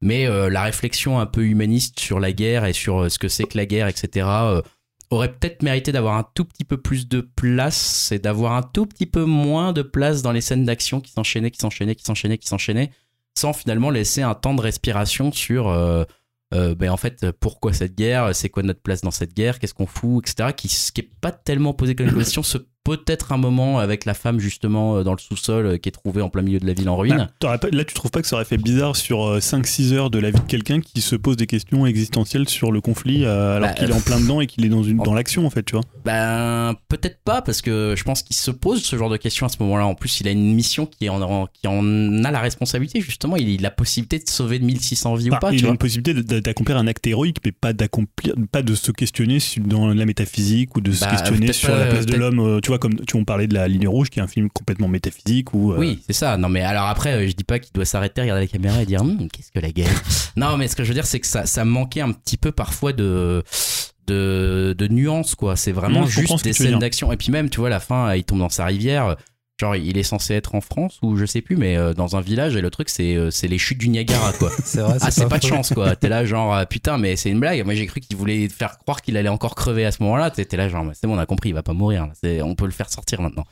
Mais 0.00 0.26
euh, 0.26 0.48
la 0.48 0.62
réflexion 0.62 1.18
un 1.18 1.26
peu 1.26 1.44
humaniste 1.44 1.98
sur 1.98 2.20
la 2.20 2.32
guerre 2.32 2.64
et 2.64 2.72
sur 2.72 3.02
euh, 3.02 3.08
ce 3.08 3.18
que 3.18 3.26
c'est 3.28 3.44
que 3.44 3.56
la 3.58 3.66
guerre, 3.66 3.88
etc. 3.88 4.26
aurait 5.10 5.32
peut-être 5.32 5.62
mérité 5.62 5.92
d'avoir 5.92 6.16
un 6.16 6.26
tout 6.34 6.44
petit 6.44 6.64
peu 6.64 6.76
plus 6.76 7.08
de 7.08 7.20
place 7.20 8.12
et 8.12 8.18
d'avoir 8.18 8.52
un 8.52 8.62
tout 8.62 8.86
petit 8.86 9.06
peu 9.06 9.24
moins 9.24 9.72
de 9.72 9.82
place 9.82 10.22
dans 10.22 10.32
les 10.32 10.40
scènes 10.40 10.64
d'action 10.64 11.00
qui 11.00 11.12
s'enchaînaient, 11.12 11.50
qui 11.50 11.58
s'enchaînaient, 11.58 11.94
qui 11.94 12.04
s'enchaînaient, 12.04 12.38
qui 12.38 12.48
s'enchaînaient, 12.48 12.90
sans 13.36 13.52
finalement 13.52 13.90
laisser 13.90 14.22
un 14.22 14.34
temps 14.34 14.54
de 14.54 14.60
respiration 14.60 15.32
sur 15.32 15.68
euh, 15.68 16.04
euh, 16.54 16.74
ben 16.74 16.90
en 16.90 16.96
fait 16.96 17.30
pourquoi 17.32 17.72
cette 17.72 17.94
guerre, 17.94 18.34
c'est 18.34 18.48
quoi 18.48 18.62
notre 18.62 18.80
place 18.80 19.00
dans 19.00 19.10
cette 19.10 19.34
guerre, 19.34 19.58
qu'est-ce 19.58 19.74
qu'on 19.74 19.86
fout, 19.86 20.28
etc. 20.28 20.52
Qui, 20.56 20.68
qui 20.68 21.00
est 21.00 21.10
pas 21.20 21.32
tellement 21.32 21.74
posé 21.74 21.94
comme 21.94 22.12
question, 22.12 22.42
ce 22.42 22.58
peut-être 22.96 23.32
un 23.32 23.36
moment 23.36 23.78
avec 23.78 24.04
la 24.04 24.14
femme 24.14 24.40
justement 24.40 24.96
euh, 24.96 25.02
dans 25.04 25.12
le 25.12 25.18
sous-sol 25.18 25.66
euh, 25.66 25.76
qui 25.78 25.88
est 25.88 25.92
trouvée 25.92 26.22
en 26.22 26.28
plein 26.30 26.42
milieu 26.42 26.58
de 26.58 26.66
la 26.66 26.72
ville 26.72 26.88
en 26.88 26.96
ruine. 26.96 27.16
Bah, 27.18 27.28
t'aurais 27.38 27.58
pas- 27.58 27.68
là, 27.70 27.84
tu 27.84 27.94
trouves 27.94 28.10
pas 28.10 28.22
que 28.22 28.26
ça 28.28 28.36
aurait 28.36 28.44
fait 28.44 28.56
bizarre 28.56 28.96
sur 28.96 29.26
euh, 29.26 29.38
5-6 29.40 29.92
heures 29.92 30.10
de 30.10 30.18
la 30.18 30.30
vie 30.30 30.40
de 30.40 30.46
quelqu'un 30.46 30.80
qui 30.80 31.00
se 31.00 31.14
pose 31.16 31.36
des 31.36 31.46
questions 31.46 31.86
existentielles 31.86 32.48
sur 32.48 32.72
le 32.72 32.80
conflit 32.80 33.24
euh, 33.24 33.56
alors 33.56 33.68
Bah, 33.70 33.74
qu'il 33.74 33.90
est 33.90 33.94
en 33.94 34.00
plein 34.00 34.20
dedans 34.20 34.40
et 34.40 34.46
qu'il 34.46 34.64
est 34.64 34.68
dans, 34.70 34.82
une, 34.82 35.00
en- 35.00 35.04
dans 35.04 35.14
l'action, 35.14 35.46
en 35.46 35.50
fait, 35.50 35.62
tu 35.62 35.72
vois? 35.74 35.84
Ben 36.04 36.74
peut-être 36.88 37.18
pas 37.24 37.42
parce 37.42 37.60
que 37.62 37.94
je 37.96 38.02
pense 38.04 38.22
qu'il 38.22 38.36
se 38.36 38.50
pose 38.50 38.82
ce 38.82 38.96
genre 38.96 39.10
de 39.10 39.16
questions 39.16 39.46
à 39.46 39.48
ce 39.48 39.56
moment-là. 39.60 39.86
En 39.86 39.94
plus, 39.94 40.20
il 40.20 40.28
a 40.28 40.30
une 40.30 40.54
mission 40.54 40.86
qui 40.86 41.08
en, 41.08 41.20
en- 41.22 41.46
qui 41.46 41.66
en 41.66 42.24
a 42.24 42.30
la 42.30 42.40
responsabilité 42.40 43.00
justement. 43.00 43.36
Il 43.36 43.60
a 43.60 43.62
la 43.62 43.70
possibilité 43.70 44.18
de 44.18 44.28
sauver 44.28 44.58
de 44.58 44.64
1600 44.64 45.14
vies 45.16 45.28
Bah, 45.30 45.36
ou 45.36 45.40
pas. 45.40 45.52
il 45.52 45.58
tu 45.58 45.64
a 45.64 45.66
vois. 45.66 45.72
une 45.72 45.78
possibilité 45.78 46.40
d'accomplir 46.40 46.76
un 46.78 46.86
acte 46.86 47.06
héroïque, 47.06 47.38
mais 47.44 47.52
pas 47.52 47.72
d'accomplir, 47.72 48.34
pas 48.50 48.62
de 48.62 48.74
se 48.74 48.90
questionner 48.92 49.38
dans 49.58 49.88
la 49.88 50.06
métaphysique 50.06 50.76
ou 50.76 50.80
de 50.80 50.92
se 50.92 51.00
Bah, 51.00 51.10
questionner 51.10 51.52
sur 51.52 51.74
la 51.74 51.86
place 51.86 52.06
de 52.06 52.16
l'homme. 52.16 52.38
euh, 52.40 52.60
Tu 52.60 52.68
vois, 52.68 52.77
comme 52.78 52.94
tu 53.06 53.16
on 53.16 53.24
parlait 53.24 53.46
de 53.46 53.54
la 53.54 53.68
ligne 53.68 53.86
rouge, 53.88 54.08
qui 54.10 54.18
est 54.18 54.22
un 54.22 54.26
film 54.28 54.48
complètement 54.50 54.88
métaphysique 54.88 55.52
ou. 55.54 55.72
euh, 55.72 55.78
Oui, 55.78 56.02
c'est 56.06 56.12
ça. 56.14 56.36
Non, 56.36 56.48
mais 56.48 56.62
alors 56.62 56.84
après, 56.86 57.12
euh, 57.14 57.26
je 57.28 57.32
dis 57.32 57.44
pas 57.44 57.58
qu'il 57.58 57.72
doit 57.72 57.84
s'arrêter, 57.84 58.22
regarder 58.22 58.42
la 58.42 58.46
caméra 58.48 58.80
et 58.82 58.86
dire 58.86 59.02
Hum, 59.02 59.28
qu'est-ce 59.30 59.52
que 59.52 59.58
la 59.60 59.70
guerre. 59.70 60.02
non, 60.36 60.56
mais 60.56 60.68
ce 60.68 60.76
que 60.76 60.82
je 60.84 60.88
veux 60.88 60.94
dire, 60.94 61.06
c'est 61.06 61.20
que 61.20 61.26
ça, 61.26 61.44
ça 61.46 61.64
manquait 61.64 62.00
un 62.00 62.12
petit 62.12 62.36
peu 62.36 62.52
parfois 62.52 62.92
de 62.92 63.42
de, 64.06 64.74
de 64.78 64.88
nuances, 64.88 65.34
quoi. 65.34 65.54
C'est 65.56 65.72
vraiment 65.72 66.02
Mmh, 66.02 66.08
juste 66.08 66.44
des 66.44 66.52
scènes 66.52 66.78
d'action. 66.78 67.12
Et 67.12 67.16
puis 67.18 67.30
même, 67.30 67.50
tu 67.50 67.60
vois, 67.60 67.68
la 67.68 67.80
fin, 67.80 68.14
il 68.14 68.24
tombe 68.24 68.38
dans 68.38 68.48
sa 68.48 68.64
rivière. 68.64 69.16
Genre, 69.60 69.74
il 69.74 69.98
est 69.98 70.04
censé 70.04 70.34
être 70.34 70.54
en 70.54 70.60
France 70.60 70.98
ou 71.02 71.16
je 71.16 71.24
sais 71.26 71.40
plus, 71.40 71.56
mais 71.56 71.76
euh, 71.76 71.92
dans 71.92 72.14
un 72.16 72.20
village. 72.20 72.54
Et 72.54 72.60
le 72.60 72.70
truc, 72.70 72.88
c'est 72.88 73.16
euh, 73.16 73.30
c'est 73.32 73.48
les 73.48 73.58
chutes 73.58 73.78
du 73.78 73.88
Niagara, 73.88 74.32
quoi. 74.34 74.50
C'est 74.64 74.80
vrai, 74.80 74.98
Ah, 75.00 75.10
c'est 75.10 75.28
pas 75.28 75.38
de 75.38 75.44
faux. 75.44 75.48
chance, 75.54 75.72
quoi. 75.74 75.96
T'es 75.96 76.08
là, 76.08 76.24
genre, 76.24 76.54
ah, 76.54 76.64
putain, 76.64 76.96
mais 76.96 77.16
c'est 77.16 77.30
une 77.30 77.40
blague. 77.40 77.64
Moi, 77.64 77.74
j'ai 77.74 77.86
cru 77.86 77.98
qu'il 78.00 78.16
voulait 78.16 78.48
faire 78.48 78.78
croire 78.78 79.02
qu'il 79.02 79.16
allait 79.16 79.28
encore 79.28 79.56
crever 79.56 79.84
à 79.84 79.90
ce 79.90 80.00
moment-là. 80.04 80.30
T'es 80.30 80.44
t'es 80.44 80.56
là, 80.56 80.68
genre, 80.68 80.84
c'est 80.94 81.08
bon, 81.08 81.16
on 81.16 81.18
a 81.18 81.26
compris, 81.26 81.48
il 81.48 81.54
va 81.54 81.64
pas 81.64 81.72
mourir. 81.72 82.06
On 82.42 82.54
peut 82.54 82.66
le 82.66 82.70
faire 82.70 82.88
sortir 82.88 83.20
maintenant. 83.20 83.44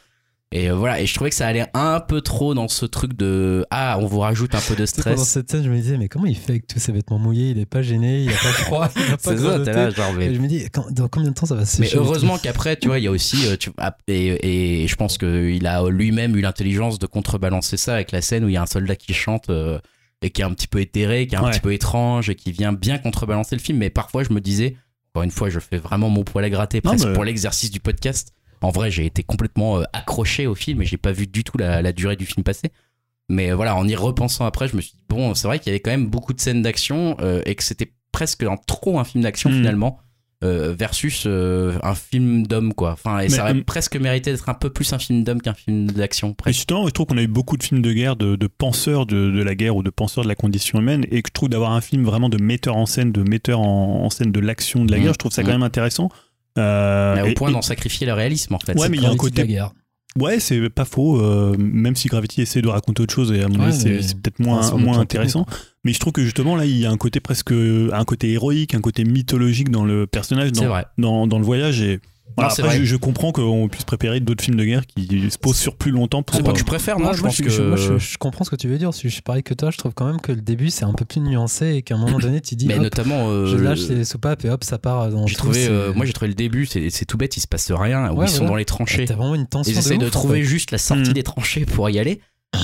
Et 0.52 0.70
euh, 0.70 0.74
voilà, 0.76 1.00
et 1.00 1.06
je 1.06 1.14
trouvais 1.14 1.30
que 1.30 1.36
ça 1.36 1.46
allait 1.48 1.66
un 1.74 1.98
peu 1.98 2.20
trop 2.20 2.54
dans 2.54 2.68
ce 2.68 2.86
truc 2.86 3.14
de 3.14 3.66
ah, 3.70 3.98
on 4.00 4.06
vous 4.06 4.20
rajoute 4.20 4.54
un 4.54 4.60
peu 4.60 4.76
de 4.76 4.86
stress. 4.86 5.20
cette 5.24 5.50
scène, 5.50 5.64
je 5.64 5.68
me 5.68 5.76
disais, 5.76 5.98
mais 5.98 6.08
comment 6.08 6.26
il 6.26 6.36
fait 6.36 6.52
avec 6.52 6.68
tous 6.68 6.78
ses 6.78 6.92
vêtements 6.92 7.18
mouillés? 7.18 7.50
Il 7.50 7.58
est 7.58 7.66
pas 7.66 7.82
gêné, 7.82 8.22
il 8.22 8.28
a 8.30 8.32
pas 8.32 8.38
froid, 8.52 8.88
il 8.94 9.02
a 9.12 9.16
pas 9.16 9.36
C'est 9.36 9.38
ça, 9.38 9.58
là, 9.58 9.90
genre, 9.90 10.12
mais, 10.12 10.32
je 10.32 10.40
me 10.40 10.46
dis, 10.46 10.64
quand- 10.72 10.88
dans 10.92 11.08
combien 11.08 11.30
de 11.30 11.34
temps 11.34 11.46
ça 11.46 11.56
va 11.56 11.66
se 11.66 11.80
mais 11.80 11.88
heureusement 11.94 12.38
qu'après, 12.38 12.76
tu 12.76 12.86
vois, 12.86 13.00
il 13.00 13.04
y 13.04 13.08
a 13.08 13.10
aussi, 13.10 13.44
euh, 13.48 13.56
tu, 13.56 13.70
ah, 13.78 13.96
et, 14.06 14.82
et 14.84 14.86
je 14.88 14.94
pense 14.96 15.18
qu'il 15.18 15.66
a 15.66 15.88
lui-même 15.90 16.36
eu 16.36 16.40
l'intelligence 16.42 17.00
de 17.00 17.06
contrebalancer 17.06 17.76
ça 17.76 17.94
avec 17.94 18.12
la 18.12 18.22
scène 18.22 18.44
où 18.44 18.48
il 18.48 18.52
y 18.54 18.56
a 18.56 18.62
un 18.62 18.66
soldat 18.66 18.94
qui 18.94 19.14
chante 19.14 19.50
euh, 19.50 19.80
et 20.22 20.30
qui 20.30 20.42
est 20.42 20.44
un 20.44 20.54
petit 20.54 20.68
peu 20.68 20.80
éthéré, 20.80 21.26
qui 21.26 21.34
est 21.34 21.38
un 21.38 21.42
Ouais. 21.44 21.50
petit 21.50 21.60
peu 21.60 21.72
étrange 21.72 22.30
et 22.30 22.36
qui 22.36 22.52
vient 22.52 22.72
bien 22.72 22.98
contrebalancer 22.98 23.56
le 23.56 23.60
film. 23.60 23.78
Mais 23.78 23.90
parfois, 23.90 24.22
je 24.22 24.32
me 24.32 24.40
disais, 24.40 24.76
encore 25.12 25.24
une 25.24 25.30
fois, 25.32 25.50
je 25.50 25.58
fais 25.58 25.76
vraiment 25.78 26.08
mon 26.08 26.22
poil 26.22 26.44
à 26.44 26.50
gratter 26.50 26.80
Non, 26.84 26.92
presque 26.92 27.08
mais- 27.08 27.14
pour 27.14 27.24
l'exercice 27.24 27.70
du 27.72 27.80
podcast. 27.80 28.32
En 28.62 28.70
vrai, 28.70 28.90
j'ai 28.90 29.06
été 29.06 29.22
complètement 29.22 29.78
euh, 29.78 29.84
accroché 29.92 30.46
au 30.46 30.54
film 30.54 30.82
et 30.82 30.84
j'ai 30.86 30.96
pas 30.96 31.12
vu 31.12 31.26
du 31.26 31.44
tout 31.44 31.58
la, 31.58 31.82
la 31.82 31.92
durée 31.92 32.16
du 32.16 32.26
film 32.26 32.42
passer. 32.44 32.70
Mais 33.28 33.50
euh, 33.50 33.56
voilà, 33.56 33.74
en 33.76 33.86
y 33.88 33.94
repensant 33.96 34.44
après, 34.46 34.68
je 34.68 34.76
me 34.76 34.80
suis 34.80 34.92
dit, 34.92 35.04
bon, 35.08 35.34
c'est 35.34 35.48
vrai 35.48 35.58
qu'il 35.58 35.68
y 35.68 35.70
avait 35.72 35.80
quand 35.80 35.90
même 35.90 36.06
beaucoup 36.08 36.32
de 36.32 36.40
scènes 36.40 36.62
d'action 36.62 37.16
euh, 37.20 37.42
et 37.44 37.54
que 37.54 37.64
c'était 37.64 37.92
presque 38.12 38.42
un, 38.44 38.56
trop 38.66 38.98
un 38.98 39.04
film 39.04 39.22
d'action 39.24 39.50
Mm. 39.50 39.54
finalement. 39.54 40.00
euh, 40.44 40.74
versus 40.78 41.24
euh, 41.26 41.78
un 41.82 41.94
film 41.94 42.46
d'homme 42.46 42.74
quoi 42.74 42.92
enfin 42.92 43.20
et 43.20 43.22
Mais, 43.22 43.28
ça 43.30 43.42
aurait 43.44 43.54
euh, 43.54 43.64
presque 43.64 43.96
mérité 43.96 44.30
d'être 44.32 44.50
un 44.50 44.54
peu 44.54 44.68
plus 44.68 44.92
un 44.92 44.98
film 44.98 45.24
d'homme 45.24 45.40
qu'un 45.40 45.54
film 45.54 45.90
d'action 45.90 46.34
presque 46.34 46.56
justement, 46.58 46.86
je 46.86 46.90
trouve 46.90 47.06
qu'on 47.06 47.16
a 47.16 47.22
eu 47.22 47.26
beaucoup 47.26 47.56
de 47.56 47.62
films 47.62 47.80
de 47.80 47.90
guerre, 47.90 48.16
de, 48.16 48.36
de 48.36 48.46
penseurs 48.46 49.06
de, 49.06 49.30
de 49.30 49.42
la 49.42 49.54
guerre 49.54 49.76
ou 49.76 49.82
de 49.82 49.88
penseurs 49.88 50.24
de 50.24 50.28
la 50.28 50.34
condition 50.34 50.78
humaine, 50.78 51.06
et 51.10 51.22
que 51.22 51.30
je 51.30 51.32
trouve 51.32 51.48
d'avoir 51.48 51.72
un 51.72 51.80
film 51.80 52.04
vraiment 52.04 52.28
de 52.28 52.36
metteur 52.40 52.76
en 52.76 52.84
scène, 52.84 53.12
de 53.12 53.22
metteur 53.22 53.60
en, 53.60 54.04
en 54.04 54.10
scène 54.10 54.30
de 54.30 54.38
l'action 54.40 54.84
de 54.84 54.90
la 54.92 54.98
Mhm. 54.98 55.04
guerre, 55.04 55.12
je 55.14 55.18
trouve 55.18 55.32
ça 55.32 55.42
quand 55.42 55.52
même 55.52 55.62
intéressant. 55.62 56.10
Euh, 56.58 57.14
mais 57.16 57.30
au 57.30 57.34
point 57.34 57.50
d'en 57.50 57.62
sacrifier 57.62 58.06
le 58.06 58.12
réalisme 58.12 58.54
en 58.54 58.58
fait 58.58 58.72
Ouais, 58.74 58.82
C'est 58.84 58.88
mais 58.88 58.96
il 58.98 59.02
y 59.02 59.06
a 59.06 59.10
un 59.10 59.16
côté- 59.16 59.46
guerre. 59.46 59.72
Ouais, 60.18 60.40
c'est 60.40 60.70
pas 60.70 60.86
faux, 60.86 61.20
euh, 61.20 61.54
même 61.58 61.94
si 61.94 62.08
Gravity 62.08 62.40
essaie 62.40 62.62
de 62.62 62.68
raconter 62.68 63.02
autre 63.02 63.12
chose, 63.12 63.32
et 63.32 63.42
à 63.42 63.48
mon 63.48 63.60
avis, 63.60 63.76
c'est 64.02 64.18
peut-être 64.18 64.38
moins, 64.38 64.60
Enfin, 64.66 64.78
moins 64.78 64.98
intéressant. 64.98 65.44
Mais 65.84 65.92
je 65.92 65.98
trouve 66.00 66.14
que 66.14 66.22
justement, 66.22 66.56
là, 66.56 66.64
il 66.64 66.74
y 66.78 66.86
a 66.86 66.90
un 66.90 66.96
côté 66.96 67.20
presque. 67.20 67.52
un 67.52 68.04
côté 68.06 68.32
héroïque, 68.32 68.74
un 68.74 68.80
côté 68.80 69.04
mythologique 69.04 69.70
dans 69.70 69.84
le 69.84 70.06
personnage, 70.06 70.52
dans, 70.52 70.72
dans, 70.96 71.26
dans 71.26 71.38
le 71.38 71.44
voyage. 71.44 71.82
Et 71.82 72.00
voilà, 72.36 72.52
Non, 72.58 72.64
après, 72.64 72.78
je, 72.78 72.84
je 72.84 72.96
comprends 72.96 73.32
qu'on 73.32 73.68
puisse 73.68 73.84
préparer 73.84 74.20
d'autres 74.20 74.42
films 74.44 74.56
de 74.58 74.64
guerre 74.64 74.86
qui 74.86 75.30
se 75.30 75.38
posent 75.38 75.56
sur 75.58 75.76
plus 75.76 75.90
longtemps 75.90 76.22
pour. 76.22 76.36
c'est 76.36 76.42
pas 76.42 76.50
euh, 76.50 76.52
que 76.52 76.58
je 76.58 76.64
préfère 76.64 76.98
non 76.98 77.08
Ouais, 77.08 77.14
je 77.14 77.20
moi, 77.20 77.28
pense 77.28 77.36
je, 77.38 77.42
que 77.42 77.48
je- 77.50 77.62
moi, 77.62 77.76
je- 77.76 77.98
je 77.98 78.18
comprends 78.18 78.44
ce 78.44 78.50
que 78.50 78.56
tu 78.56 78.68
veux 78.68 78.78
dire. 78.78 78.90
Je 78.92 79.08
suis 79.08 79.22
pareil 79.22 79.42
que 79.42 79.54
toi. 79.54 79.70
Je 79.70 79.78
trouve 79.78 79.92
quand 79.94 80.06
même 80.06 80.20
que 80.20 80.32
le 80.32 80.40
début 80.40 80.70
c'est 80.70 80.84
un 80.84 80.92
peu 80.92 81.04
plus 81.04 81.20
nuancé 81.20 81.74
et 81.76 81.82
qu'à 81.82 81.94
un 81.94 81.98
moment 81.98 82.18
donné, 82.18 82.40
tu 82.40 82.54
dis, 82.56 82.66
mais 82.66 82.74
hop, 82.76 82.82
notamment 82.82 83.28
euh, 83.30 83.46
je 83.46 83.56
lâche 83.56 83.88
le- 83.88 83.96
les 83.96 84.04
soupapes 84.04 84.44
et 84.44 84.50
hop, 84.50 84.64
ça 84.64 84.78
part 84.78 85.08
dans 85.10 85.26
j'ai 85.26 85.36
trouvé 85.36 85.66
euh, 85.68 85.92
moi 85.94 86.04
j'ai 86.06 86.12
trouvé 86.12 86.28
le 86.28 86.34
début 86.34 86.66
c'est 86.66 87.04
tout 87.06 87.16
bête 87.16 87.36
il 87.36 87.40
se 87.40 87.46
passe 87.48 87.70
rien 87.72 88.10
où 88.12 88.18
Ouais, 88.18 88.26
ils 88.26 88.30
sont 88.30 88.44
dans 88.44 88.56
les 88.56 88.64
tranchées 88.64 89.04
T'as 89.06 89.14
vraiment 89.14 89.34
une 89.34 89.46
tension. 89.46 89.72
Ils 89.72 89.78
essayent 89.78 89.98
de 89.98 90.06
ouf, 90.06 90.10
trouver 90.12 90.42
juste 90.42 90.70
la 90.72 90.78
sortie 90.78 91.10
Mm. 91.10 91.14
des 91.14 91.22
tranchées 91.22 91.64
pour 91.64 91.88
y 91.90 91.98
aller. 91.98 92.20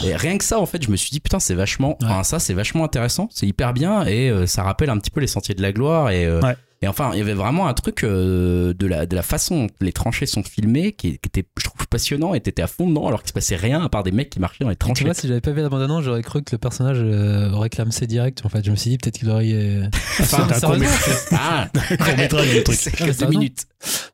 Et 0.07 0.16
rien 0.16 0.38
que 0.38 0.44
ça, 0.44 0.59
en 0.59 0.64
fait, 0.64 0.83
je 0.83 0.90
me 0.90 0.96
suis 0.96 1.11
dit, 1.11 1.20
putain, 1.20 1.38
c'est 1.38 1.55
vachement. 1.55 1.98
Enfin, 2.03 2.22
ça, 2.22 2.38
c'est 2.38 2.55
vachement 2.55 2.85
intéressant. 2.85 3.29
C'est 3.31 3.46
hyper 3.46 3.75
bien. 3.75 4.07
Et 4.07 4.31
euh, 4.31 4.46
ça 4.46 4.62
rappelle 4.62 4.88
un 4.88 4.96
petit 4.96 5.11
peu 5.11 5.20
les 5.20 5.27
sentiers 5.27 5.55
de 5.55 5.61
la 5.61 5.70
gloire. 5.72 6.11
Et, 6.11 6.25
euh, 6.25 6.40
Ouais. 6.40 6.57
Et 6.83 6.88
enfin, 6.88 7.11
il 7.14 7.18
y 7.18 7.21
avait 7.23 7.33
vraiment 7.35 7.68
un 7.68 7.75
truc 7.75 8.03
euh, 8.05 8.75
de, 8.75 8.87
la, 8.87 9.07
de 9.07 9.14
la 9.16 9.23
façon 9.23 9.66
dont 9.66 9.73
les 9.81 9.92
tranchées 9.92 10.27
sont 10.27 10.42
filmées 10.42 10.92
qui, 10.92 11.12
qui 11.18 11.29
était, 11.29 11.45
je 11.59 11.64
trouve, 11.64 11.87
passionnant. 11.88 12.35
Et 12.35 12.40
t'étais 12.40 12.62
à 12.62 12.66
fond 12.66 12.88
dedans 12.88 13.07
alors 13.07 13.21
qu'il 13.23 13.29
se 13.29 13.33
passait 13.33 13.57
rien 13.57 13.83
à 13.83 13.88
part 13.88 14.03
des 14.03 14.11
mecs 14.12 14.31
qui 14.31 14.40
marchaient 14.40 14.64
dans 14.64 14.71
les 14.71 14.77
Tu 14.77 14.81
tranchées. 14.81 15.05
vois, 15.05 15.14
si 15.14 15.29
j'avais 15.29 15.40
pas 15.40 15.53
vu 15.53 15.61
la 15.62 15.68
bande-annonce, 15.68 16.03
j'aurais 16.05 16.23
cru 16.23 16.42
que 16.42 16.51
le 16.53 16.59
personnage 16.59 16.99
euh, 17.01 17.51
aurait 17.53 17.71
clamsé 17.71 18.07
direct. 18.07 18.42
En 18.45 18.49
fait, 18.49 18.64
je 18.64 18.71
me 18.73 18.77
suis 18.77 18.90
dit 18.90 18.99
peut-être 18.99 19.18
qu'il 19.18 19.31
aurait. 19.31 19.53
euh, 19.53 19.87
Enfin, 20.21 20.47
un 20.51 20.55
Sérieusement, 20.55 20.88
Ah, 21.33 21.68
court-métrage, 21.99 22.55
le 22.55 22.62
truc. 22.64 22.77
C'est 22.77 23.23
Ah, 23.23 23.29
minutes. 23.29 23.66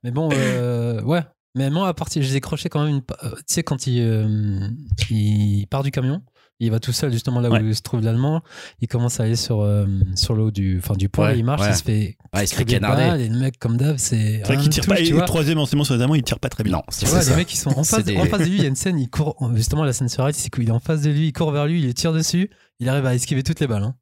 Mais 0.04 0.10
bon, 0.10 0.28
euh, 0.32 1.02
ouais. 1.02 1.22
Mais 1.54 1.70
moi, 1.70 1.88
à 1.88 1.94
partir, 1.94 2.22
j'ai 2.22 2.32
décroché 2.34 2.68
quand 2.68 2.84
même 2.84 2.96
une. 2.96 3.02
euh, 3.24 3.30
Tu 3.38 3.42
sais, 3.54 3.62
quand 3.62 3.86
il, 3.86 4.76
il 5.10 5.66
part 5.68 5.82
du 5.82 5.90
camion, 5.90 6.22
il 6.60 6.70
va 6.70 6.80
tout 6.80 6.92
seul 6.92 7.12
justement 7.12 7.40
là 7.40 7.48
Ouais. 7.50 7.62
où 7.62 7.72
se 7.72 7.82
trouve 7.82 8.00
l'allemand. 8.02 8.42
Il 8.80 8.88
commence 8.88 9.20
à 9.20 9.24
aller 9.24 9.36
sur 9.36 9.60
euh, 9.60 9.86
sur 10.16 10.34
le 10.34 10.42
haut 10.44 10.50
du, 10.50 10.78
enfin 10.82 10.94
du 10.94 11.08
pont. 11.08 11.22
Ouais, 11.22 11.38
il 11.38 11.44
marche, 11.44 11.62
ouais. 11.62 11.68
il 11.70 11.76
se 11.76 11.82
fait. 11.82 12.16
Ouais, 12.34 12.44
il 12.44 12.48
se 12.48 12.54
fait 12.54 12.64
canarder. 12.64 13.24
Et 13.24 13.28
le 13.28 13.38
mec 13.38 13.58
comme 13.58 13.76
d'hab, 13.76 13.96
c'est. 13.96 14.42
C'est 14.44 14.46
vrai 14.46 14.56
qu'il 14.58 14.68
tire 14.70 14.84
touche, 14.84 14.94
pas. 14.94 15.00
Et 15.00 15.10
le 15.10 15.20
troisième 15.22 15.58
enseignement 15.58 15.84
sur 15.84 15.94
les 15.94 16.02
Allemands, 16.02 16.14
il 16.14 16.22
tire 16.22 16.38
pas 16.38 16.48
très 16.48 16.64
bien. 16.64 16.72
Non, 16.72 16.82
c'est 16.88 17.06
Tu 17.06 17.10
vois, 17.10 17.20
ça. 17.22 17.30
les 17.30 17.36
mecs, 17.36 17.52
ils 17.52 17.56
sont 17.56 17.70
en 17.70 17.84
face, 17.84 17.86
C'est 17.86 18.02
des- 18.02 18.16
en 18.16 18.24
face 18.26 18.40
de 18.40 18.44
lui. 18.46 18.56
Il 18.56 18.62
y 18.62 18.64
a 18.64 18.68
une 18.68 18.76
scène, 18.76 18.98
il 18.98 19.08
court. 19.08 19.36
Justement, 19.54 19.84
la 19.84 19.92
scène 19.92 20.08
sur 20.08 20.24
Red, 20.24 20.34
c'est 20.34 20.50
qu'il 20.50 20.68
est 20.68 20.72
en 20.72 20.80
face 20.80 21.02
de 21.02 21.10
lui, 21.10 21.28
il 21.28 21.32
court 21.32 21.52
vers 21.52 21.66
lui, 21.66 21.82
il 21.82 21.94
tire 21.94 22.12
dessus. 22.12 22.50
Il 22.80 22.88
arrive 22.88 23.06
à 23.06 23.14
esquiver 23.14 23.42
toutes 23.42 23.60
les 23.60 23.66
balles. 23.66 23.82
hein. 23.84 23.94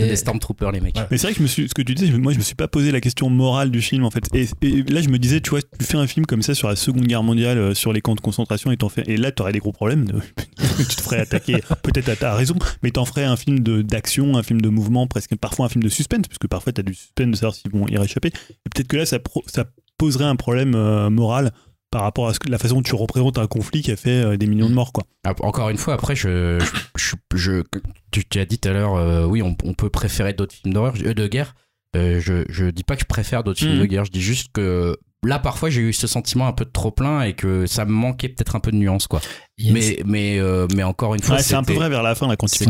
Mais 0.00 0.08
des 0.08 0.16
Stormtroopers, 0.16 0.72
les 0.72 0.80
mecs. 0.80 0.96
Ouais. 0.96 1.06
Mais 1.10 1.18
c'est 1.18 1.26
vrai 1.28 1.32
que 1.32 1.38
je 1.38 1.42
me 1.42 1.48
suis, 1.48 1.68
ce 1.68 1.74
que 1.74 1.82
tu 1.82 1.94
disais, 1.94 2.10
moi 2.18 2.32
je 2.32 2.38
me 2.38 2.42
suis 2.42 2.54
pas 2.54 2.68
posé 2.68 2.90
la 2.92 3.00
question 3.00 3.30
morale 3.30 3.70
du 3.70 3.80
film 3.82 4.04
en 4.04 4.10
fait. 4.10 4.24
Et, 4.34 4.48
et 4.66 4.82
là 4.84 5.00
je 5.02 5.08
me 5.08 5.18
disais, 5.18 5.40
tu 5.40 5.50
vois, 5.50 5.60
tu 5.62 5.84
fais 5.84 5.96
un 5.98 6.06
film 6.06 6.26
comme 6.26 6.42
ça 6.42 6.54
sur 6.54 6.68
la 6.68 6.76
Seconde 6.76 7.06
Guerre 7.06 7.22
mondiale, 7.22 7.58
euh, 7.58 7.74
sur 7.74 7.92
les 7.92 8.00
camps 8.00 8.14
de 8.14 8.20
concentration, 8.20 8.70
et 8.72 8.76
t'en 8.76 8.88
fais, 8.88 9.02
et 9.06 9.16
là 9.16 9.32
t'aurais 9.32 9.52
des 9.52 9.58
gros 9.58 9.72
problèmes. 9.72 10.04
de- 10.06 10.20
tu 10.78 10.96
te 10.96 11.00
ferais 11.02 11.20
attaquer, 11.20 11.56
peut-être 11.82 12.08
à 12.08 12.16
ta 12.16 12.34
raison, 12.34 12.56
mais 12.82 12.90
t'en 12.90 13.04
ferais 13.04 13.24
un 13.24 13.36
film 13.36 13.60
de 13.60 13.82
d'action, 13.82 14.36
un 14.36 14.42
film 14.42 14.60
de 14.60 14.68
mouvement, 14.68 15.06
presque 15.06 15.36
parfois 15.36 15.66
un 15.66 15.68
film 15.68 15.82
de 15.82 15.88
suspense, 15.88 16.26
parce 16.28 16.38
que 16.38 16.46
parfois 16.46 16.72
t'as 16.72 16.82
du 16.82 16.94
suspense 16.94 17.30
de 17.30 17.36
savoir 17.36 17.54
s'ils 17.54 17.70
vont 17.70 17.86
y 17.88 17.96
réchapper. 17.96 18.28
Et 18.28 18.68
peut-être 18.72 18.88
que 18.88 18.96
là 18.96 19.06
ça, 19.06 19.18
pro- 19.18 19.44
ça 19.46 19.64
poserait 19.98 20.24
un 20.24 20.36
problème 20.36 20.74
euh, 20.74 21.10
moral 21.10 21.52
par 21.92 22.02
rapport 22.02 22.26
à 22.26 22.34
ce 22.34 22.40
que, 22.40 22.50
la 22.50 22.58
façon 22.58 22.76
dont 22.76 22.82
tu 22.82 22.96
représentes 22.96 23.38
un 23.38 23.46
conflit 23.46 23.82
qui 23.82 23.92
a 23.92 23.96
fait 23.96 24.24
euh, 24.24 24.36
des 24.36 24.48
millions 24.48 24.68
de 24.68 24.74
morts 24.74 24.92
quoi. 24.92 25.04
Ah, 25.24 25.34
Encore 25.42 25.68
une 25.68 25.76
fois, 25.76 25.94
après, 25.94 26.16
je, 26.16 26.58
je, 26.96 27.62
tu, 28.10 28.24
tu 28.24 28.40
as 28.40 28.44
dit 28.44 28.58
tout 28.58 28.68
à 28.68 28.72
l'heure, 28.72 28.96
euh, 28.96 29.24
oui, 29.26 29.42
on, 29.42 29.54
on 29.64 29.74
peut 29.74 29.90
préférer 29.90 30.32
d'autres 30.32 30.54
films 30.54 30.74
d'horreur, 30.74 30.94
euh, 31.04 31.14
de 31.14 31.26
guerre. 31.28 31.54
Euh, 31.94 32.20
je, 32.20 32.44
je 32.48 32.64
dis 32.66 32.82
pas 32.84 32.96
que 32.96 33.02
je 33.02 33.06
préfère 33.06 33.44
d'autres 33.44 33.60
films 33.60 33.74
Mhm. 33.74 33.80
de 33.80 33.86
guerre, 33.86 34.04
je 34.06 34.10
dis 34.10 34.22
juste 34.22 34.48
que 34.52 34.96
là 35.24 35.38
parfois 35.38 35.70
j'ai 35.70 35.80
eu 35.82 35.92
ce 35.92 36.06
sentiment 36.06 36.46
un 36.48 36.52
peu 36.52 36.64
de 36.64 36.70
trop 36.70 36.90
plein 36.90 37.22
et 37.22 37.34
que 37.34 37.66
ça 37.66 37.84
me 37.84 37.92
manquait 37.92 38.28
peut-être 38.28 38.56
un 38.56 38.60
peu 38.60 38.70
de 38.72 38.76
nuance 38.76 39.06
quoi. 39.06 39.20
Mais 39.64 39.98
mais 40.04 40.38
euh, 40.40 40.66
mais 40.74 40.82
encore 40.82 41.14
une 41.14 41.22
fois 41.22 41.36
Ouais, 41.36 41.42
c'est 41.42 41.54
un 41.54 41.62
peu 41.62 41.74
vrai 41.74 41.88
vers 41.88 42.02
la 42.02 42.14
fin, 42.16 42.26
là, 42.26 42.34
quand 42.36 42.46
il, 42.52 42.58
sais, 42.58 42.64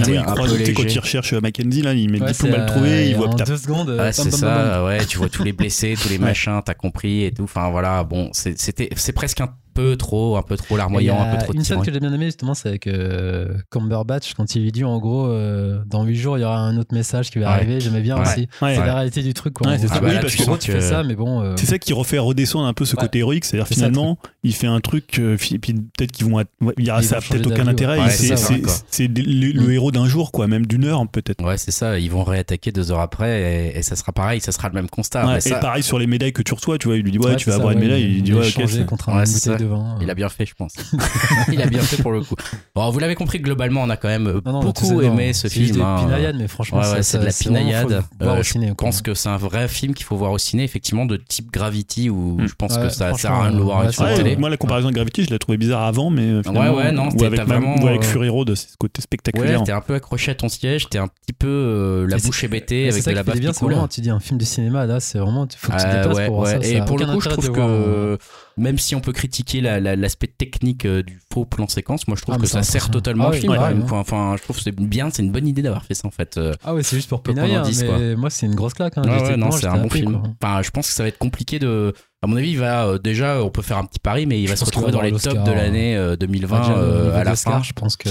quand 0.75 0.83
il 0.83 0.99
recherche 0.99 1.33
euh, 1.33 1.41
Mackenzie, 1.41 1.81
là, 1.81 1.95
il 1.95 2.11
met 2.11 2.19
le 2.19 2.25
Ouais, 2.25 2.33
diplôme 2.33 2.51
c'est, 2.53 2.57
à 2.59 2.61
le 2.61 2.67
trouver, 2.67 2.91
euh, 2.91 3.03
il 3.05 3.17
voit 3.17 3.29
en 3.29 3.35
deux 3.35 3.57
secondes. 3.57 3.89
Ouais, 3.89 4.13
c'est 4.13 4.31
bam, 4.31 4.31
bam, 4.33 4.41
bam. 4.41 4.67
ça, 4.73 4.85
ouais, 4.85 5.05
tu 5.07 5.17
vois 5.17 5.29
tous 5.31 5.43
les 5.45 5.53
blessés, 5.55 5.95
tous 6.01 6.09
les 6.11 6.19
machins, 6.19 6.61
t'as 6.65 6.75
compris 6.75 7.25
et 7.25 7.33
tout. 7.33 7.45
Enfin 7.45 7.71
voilà, 7.71 8.05
bon, 8.05 8.29
c'est- 8.33 8.59
c'était, 8.61 8.91
c'est 8.97 9.13
presque 9.13 9.41
un 9.41 9.55
peu 9.75 9.97
trop, 9.97 10.37
un 10.37 10.43
peu 10.43 10.57
trop 10.57 10.77
larmoyant, 10.77 11.21
un 11.21 11.37
peu 11.37 11.43
trop 11.45 11.53
une 11.55 11.65
scène 11.65 11.81
que 11.83 11.93
j'ai 11.93 12.01
bien 12.01 12.13
aimée 12.13 12.27
justement, 12.27 12.55
c'est 12.55 12.69
avec 12.69 12.87
euh, 12.87 13.49
Cumberbatch 13.71 14.35
quand 14.35 14.55
il 14.55 14.63
lui 14.63 14.73
dit 14.73 14.85
en 14.85 14.99
gros 14.99 15.27
euh, 15.27 15.81
dans 15.87 16.05
8 16.05 16.17
jours 16.17 16.39
il 16.39 16.43
y 16.43 16.45
aura 16.45 16.59
un 16.59 16.77
autre 16.77 16.95
message 16.95 17.31
qui 17.31 17.39
va 17.39 17.47
Ouais. 17.47 17.53
arriver. 17.53 17.81
J'aimais 17.81 18.01
bien 18.01 18.17
Ouais. 18.17 18.23
aussi. 18.23 18.41
Ouais. 18.61 18.75
C'est 18.77 18.85
la 18.87 18.95
réalité 18.95 19.23
du 19.23 19.35
truc. 19.35 19.55
Quoi, 19.55 19.67
Ouais, 19.69 19.75
en 19.75 19.79
c'est 19.79 19.89
bah 19.89 20.01
Oui, 20.03 20.13
là, 20.15 20.21
parce 20.21 20.33
tu 20.35 20.45
que 20.45 20.57
tu 20.59 20.71
fais 20.73 20.81
ça, 20.81 21.03
mais 21.03 21.15
bon. 21.15 21.41
euh, 21.43 21.55
C'est 21.57 21.67
ça 21.67 21.79
qui 21.79 21.93
refait 21.93 22.19
redescendre 22.19 22.67
un 22.67 22.73
peu 22.75 22.85
ce 22.85 22.97
Ouais. 22.97 23.03
côté 23.03 23.19
héroïque, 23.21 23.45
c'est-à-dire 23.45 23.67
finalement, 23.69 24.19
il 24.43 24.55
fait 24.55 24.67
un 24.67 24.81
truc, 24.81 25.19
euh, 25.19 25.37
puis 25.39 25.59
peut-être 25.59 26.13
qu'ils 26.13 26.27
vont, 26.27 26.41
il 26.79 26.85
y 26.85 26.91
a 26.91 27.01
ça 27.03 27.19
peut-être 27.21 27.47
aucun 27.49 27.67
intérêt. 27.67 27.99
c'est 28.11 29.09
le, 29.09 29.53
Mm. 29.63 29.71
héros 29.71 29.91
d'un 29.93 30.07
jour, 30.07 30.33
quoi, 30.33 30.47
même 30.47 30.67
d'une 30.67 30.85
heure 30.85 31.03
peut-être. 31.09 31.43
Ouais, 31.45 31.59
c'est 31.59 31.71
ça, 31.71 31.99
ils 31.99 32.11
vont 32.11 32.25
réattaquer 32.25 32.73
deux 32.73 32.91
heures 32.93 33.01
après 33.01 33.73
et, 33.77 33.83
ça 33.83 33.97
sera 33.97 34.13
pareil, 34.13 34.41
ça 34.41 34.53
sera 34.53 34.69
le 34.69 34.75
même 34.75 34.89
constat. 34.89 35.39
Et 35.45 35.51
pareil 35.61 35.83
sur 35.83 35.99
les 35.99 36.07
médailles 36.07 36.33
que 36.33 36.43
tu 36.43 36.55
reçois, 36.55 36.79
tu 36.79 36.89
vois, 36.89 36.97
il 36.97 37.03
lui 37.03 37.11
dit 37.13 37.19
ouais, 37.19 37.37
tu 37.37 37.49
vas 37.51 37.57
avoir 37.57 37.73
une 37.73 37.81
médaille, 37.81 38.03
il 38.17 38.23
dit 38.23 38.35
ouais, 38.35 38.47
ok. 38.49 38.87
contre 38.87 39.09
un 39.11 39.25
c'est 39.63 39.99
de 39.99 40.03
il 40.05 40.11
a 40.11 40.15
bien 40.15 40.29
fait, 40.29 40.47
je 40.47 40.55
pense. 40.55 40.75
il 41.53 41.61
a 41.63 41.67
bien 41.67 41.81
fait 41.81 42.03
pour 42.03 42.13
le 42.13 42.21
coup. 42.23 42.35
Bon, 42.75 42.91
vous 42.91 42.99
l'avez 42.99 43.15
compris, 43.15 43.41
globalement, 43.41 43.83
on 43.83 43.91
a 43.91 43.97
quand 43.97 44.09
même 44.09 44.41
Non, 44.45 44.53
non, 44.53 44.61
beaucoup 44.61 45.01
aimé 45.03 45.33
ce 45.33 45.49
C'est 45.49 45.55
film. 45.61 45.77
des 45.77 45.83
hein. 45.83 45.97
pinaillades, 46.01 46.37
mais 46.39 46.49
franchement, 46.49 46.81
Ouais, 46.81 46.91
ouais, 46.93 47.03
c'est 47.03 47.19
de 47.19 47.25
la 47.25 47.33
pinaillade. 47.33 48.03
Euh, 48.23 48.39
au 48.39 48.43
je 48.43 48.49
ciné, 48.51 48.73
pense 48.77 49.03
que 49.03 49.15
c'est 49.15 49.29
un 49.29 49.37
vrai 49.37 49.69
film 49.69 49.95
qu'il 49.95 50.07
faut 50.07 50.17
voir 50.17 50.33
au 50.33 50.39
ciné, 50.39 50.65
effectivement, 50.65 51.07
de 51.07 51.17
type 51.17 51.51
Gravity, 51.53 52.11
où 52.11 52.37
Mm. 52.41 52.47
je 52.49 52.55
pense 52.55 52.77
Ouais, 52.77 52.83
que 52.85 52.89
ça 52.91 53.13
sert 53.15 53.33
à 53.33 53.43
rien 53.43 53.53
de 53.53 53.57
le 53.59 53.63
voir 53.63 53.85
ouais, 53.85 53.93
sur 53.93 54.03
la 54.05 54.11
c'est 54.11 54.17
Ouais, 54.19 54.23
télé. 54.25 54.37
moi, 54.37 54.49
la 54.51 54.57
comparaison 54.57 54.87
avec 54.89 54.97
Gravity, 54.97 55.25
je 55.25 55.31
l'ai 55.31 55.39
trouvé 55.39 55.59
bizarre 55.59 55.83
avant, 55.83 56.11
mais 56.11 56.23
euh, 56.23 56.43
finalement, 56.43 56.77
ouais, 56.77 56.93
non, 56.93 57.09
ou 57.11 57.25
avec, 57.25 57.41
vraiment, 57.41 57.77
ou 57.83 57.87
avec 57.87 58.01
euh, 58.03 58.07
Fury 58.07 58.29
Road, 58.29 58.55
c'est 58.55 58.71
ce 58.71 58.77
côté 58.77 58.99
Ouais, 58.99 59.03
spectaculaire. 59.03 59.63
t'es 59.65 59.73
un 59.73 59.81
peu 59.81 59.95
accroché 59.95 60.31
à 60.31 60.35
ton 60.35 60.49
siège, 60.49 60.89
t'es 60.89 60.99
un 60.99 61.09
petit 61.09 61.33
peu 61.33 61.47
euh, 61.49 62.07
la 62.09 62.19
c'est- 62.19 62.27
bouche 62.27 62.45
hébétée 62.45 62.85
avec 62.85 62.95
c'est 62.95 63.03
ça 63.03 63.11
de 63.11 63.17
la 63.17 63.23
qui 63.23 63.27
fait 63.27 63.33
baffe 63.33 63.41
bien, 63.41 63.53
c'est 63.53 63.65
vraiment, 63.65 63.89
tu 63.89 64.01
dis 64.01 64.11
un 64.11 64.21
film 64.21 64.39
de 64.39 64.45
cinéma, 64.45 64.87
là, 64.87 65.01
c'est 65.01 65.19
vraiment, 65.19 65.47
il 65.51 65.57
faut 65.57 65.73
que 65.73 65.77
tu 65.79 65.83
te 65.85 65.93
déplaces 65.97 66.17
ouais, 66.17 66.27
pour 66.27 66.37
voir 66.37 66.47
ouais. 66.55 66.63
ça. 66.63 66.69
Et 66.69 66.85
pour 66.85 66.99
le 66.99 67.07
coup, 67.07 67.21
je 67.21 67.29
trouve 67.29 67.45
de 67.49 67.51
que 67.51 68.19
même 68.57 68.79
si 68.79 68.95
on 68.95 69.01
peut 69.01 69.13
critiquer 69.13 69.61
la- 69.61 69.81
la- 69.81 69.97
l'aspect 69.97 70.27
technique 70.27 70.85
euh, 70.85 71.03
du 71.03 71.21
faux 71.33 71.45
plan 71.45 71.67
séquence, 71.69 72.07
moi 72.09 72.17
je 72.17 72.23
trouve 72.23 72.35
Ah, 72.37 72.41
que 72.41 72.47
ça 72.47 72.63
sert 72.63 72.91
totalement 72.91 73.25
Ah 73.27 73.29
au 73.29 73.33
oui, 73.33 73.41
film. 73.41 73.53
ouais, 73.53 73.59
ouais. 73.59 73.75
Enfin, 73.83 73.99
enfin, 73.99 74.35
je 74.39 74.43
trouve 74.43 74.57
que 74.57 74.63
c'est 74.63 74.75
bien, 74.75 75.11
c'est 75.11 75.23
une 75.23 75.33
bonne 75.33 75.47
idée 75.49 75.63
d'avoir 75.63 75.85
fait 75.85 75.95
ça 75.95 76.07
en 76.09 76.11
fait. 76.11 76.37
euh, 76.39 76.53
Ah 76.65 76.75
ouais, 76.75 76.83
c'est 76.83 76.97
juste 76.97 77.09
pour 77.09 77.23
Peu 77.23 77.33
pinailler, 77.33 77.55
pendant 77.55 77.69
10, 77.69 77.85
mais 77.85 78.17
moi 78.17 78.31
c'est 78.31 78.47
une 78.47 78.55
grosse 78.55 78.75
claque. 78.75 78.99
Hein. 78.99 79.03
Non, 79.37 79.51
c'est 79.53 79.67
un 79.67 79.79
bon 79.79 79.89
film. 79.91 80.13
quoi. 80.21 80.31
Enfin, 80.43 80.63
je 80.63 80.71
pense 80.71 80.89
que 80.89 80.95
ça 80.95 81.03
va 81.03 81.09
être 81.09 81.19
compliqué 81.19 81.59
de. 81.59 81.93
À 82.25 82.29
mon 82.29 82.37
avis, 82.37 82.51
il 82.51 82.59
va 82.59 82.87
euh, 82.87 82.99
déjà, 82.99 83.43
on 83.43 83.51
peut 83.51 83.63
faire 83.63 83.79
un 83.79 83.85
petit 83.85 83.99
pari, 83.99 84.27
mais 84.27 84.41
il 84.41 84.49
va 84.49 84.55
se 84.55 84.65
retrouver 84.65 84.93
dans 84.93 85.01
les 85.03 85.11
tops 85.11 85.43
de 85.45 85.51
l'année 85.53 85.97
euh, 85.97 86.11
Enfin, 86.13 86.17
2020 86.21 86.61
déjà, 86.61 86.73
au 86.73 86.77
euh, 86.79 87.03
niveau 87.07 87.17
à 87.17 87.25
la 87.25 87.35
fin. 87.37 87.63
je 87.65 87.73
pense 87.73 87.97
que. 87.97 88.09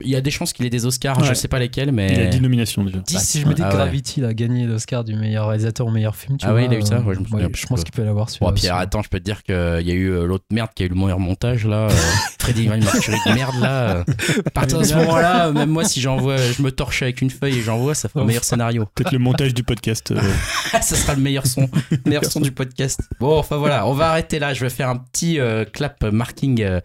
Il 0.00 0.08
y 0.10 0.14
a 0.16 0.20
des 0.20 0.30
chances 0.30 0.52
qu'il 0.52 0.64
ait 0.64 0.70
des 0.70 0.86
Oscars, 0.86 1.18
Ouais. 1.20 1.26
je 1.26 1.34
sais 1.34 1.48
pas 1.48 1.58
lesquels, 1.58 1.90
mais. 1.90 2.12
Il 2.12 2.20
a 2.20 2.26
10 2.26 2.40
nominations 2.40 2.84
déjà. 2.84 2.98
Bah, 2.98 3.02
10, 3.06 3.18
si 3.18 3.40
je 3.40 3.46
me 3.46 3.54
dis 3.54 3.62
ah 3.64 3.68
ouais. 3.68 3.74
Gravity 3.74 4.20
il 4.20 4.24
a 4.26 4.32
gagné 4.32 4.64
l'Oscar 4.64 5.02
du 5.02 5.14
meilleur 5.16 5.48
réalisateur 5.48 5.86
au 5.86 5.90
meilleur 5.90 6.14
film, 6.14 6.38
tu 6.38 6.46
Ah 6.46 6.50
vois, 6.52 6.60
ouais, 6.60 6.66
il 6.66 6.72
a 6.74 6.78
eu 6.78 6.82
ça 6.82 6.96
euh, 6.96 7.02
Ouais, 7.02 7.14
je 7.16 7.20
me 7.20 7.24
souviens 7.26 7.48
plus, 7.50 7.62
je 7.62 7.66
pense 7.66 7.82
qu'il 7.82 7.92
peut 7.92 8.04
l'avoir 8.04 8.28
Pierre, 8.28 8.52
aussi. 8.52 8.68
attends, 8.68 9.02
je 9.02 9.08
peux 9.08 9.18
te 9.18 9.24
dire 9.24 9.42
qu'il 9.42 9.54
y 9.54 9.90
a 9.90 9.94
eu 9.94 10.08
euh, 10.10 10.24
l'autre 10.26 10.44
merde 10.52 10.70
qui 10.74 10.84
a 10.84 10.86
eu 10.86 10.90
le 10.90 10.94
meilleur 10.94 11.18
montage 11.18 11.66
là. 11.66 11.88
euh, 11.88 11.90
Freddy 12.40 12.68
Mercury 12.68 13.16
de 13.26 13.32
merde 13.34 13.56
là. 13.60 13.88
euh. 13.96 14.04
À 14.46 14.50
partir 14.50 14.78
de 14.78 14.84
ce 14.84 14.94
moment-là, 14.94 15.48
euh, 15.48 15.52
même 15.52 15.68
moi, 15.70 15.82
si 15.84 16.00
j'envoie, 16.00 16.36
je 16.36 16.62
me 16.62 16.70
torche 16.70 17.02
avec 17.02 17.20
une 17.22 17.30
feuille 17.30 17.58
et 17.58 17.62
j'envoie, 17.62 17.94
ça 17.96 18.08
fait 18.08 18.20
un 18.20 18.24
meilleur 18.24 18.44
scénario. 18.44 18.86
Peut-être 18.94 19.12
le 19.12 19.18
montage 19.18 19.52
du 19.52 19.64
podcast. 19.64 20.12
euh, 20.12 20.20
ça 20.80 20.80
sera 20.94 21.14
le 21.16 21.20
meilleur 21.22 21.46
son, 21.46 21.68
meilleur 22.06 22.24
son 22.24 22.40
du 22.40 22.52
podcast. 22.52 23.00
Bon, 23.18 23.42
enfin 23.48 23.56
voilà, 23.56 23.86
on 23.86 23.94
va 23.94 24.10
arrêter 24.10 24.38
là. 24.38 24.52
Je 24.52 24.60
vais 24.60 24.70
faire 24.70 24.88
un 24.90 24.96
petit 24.96 25.40
euh, 25.40 25.64
clap 25.64 26.04
marking 26.04 26.62
euh, 26.62 26.80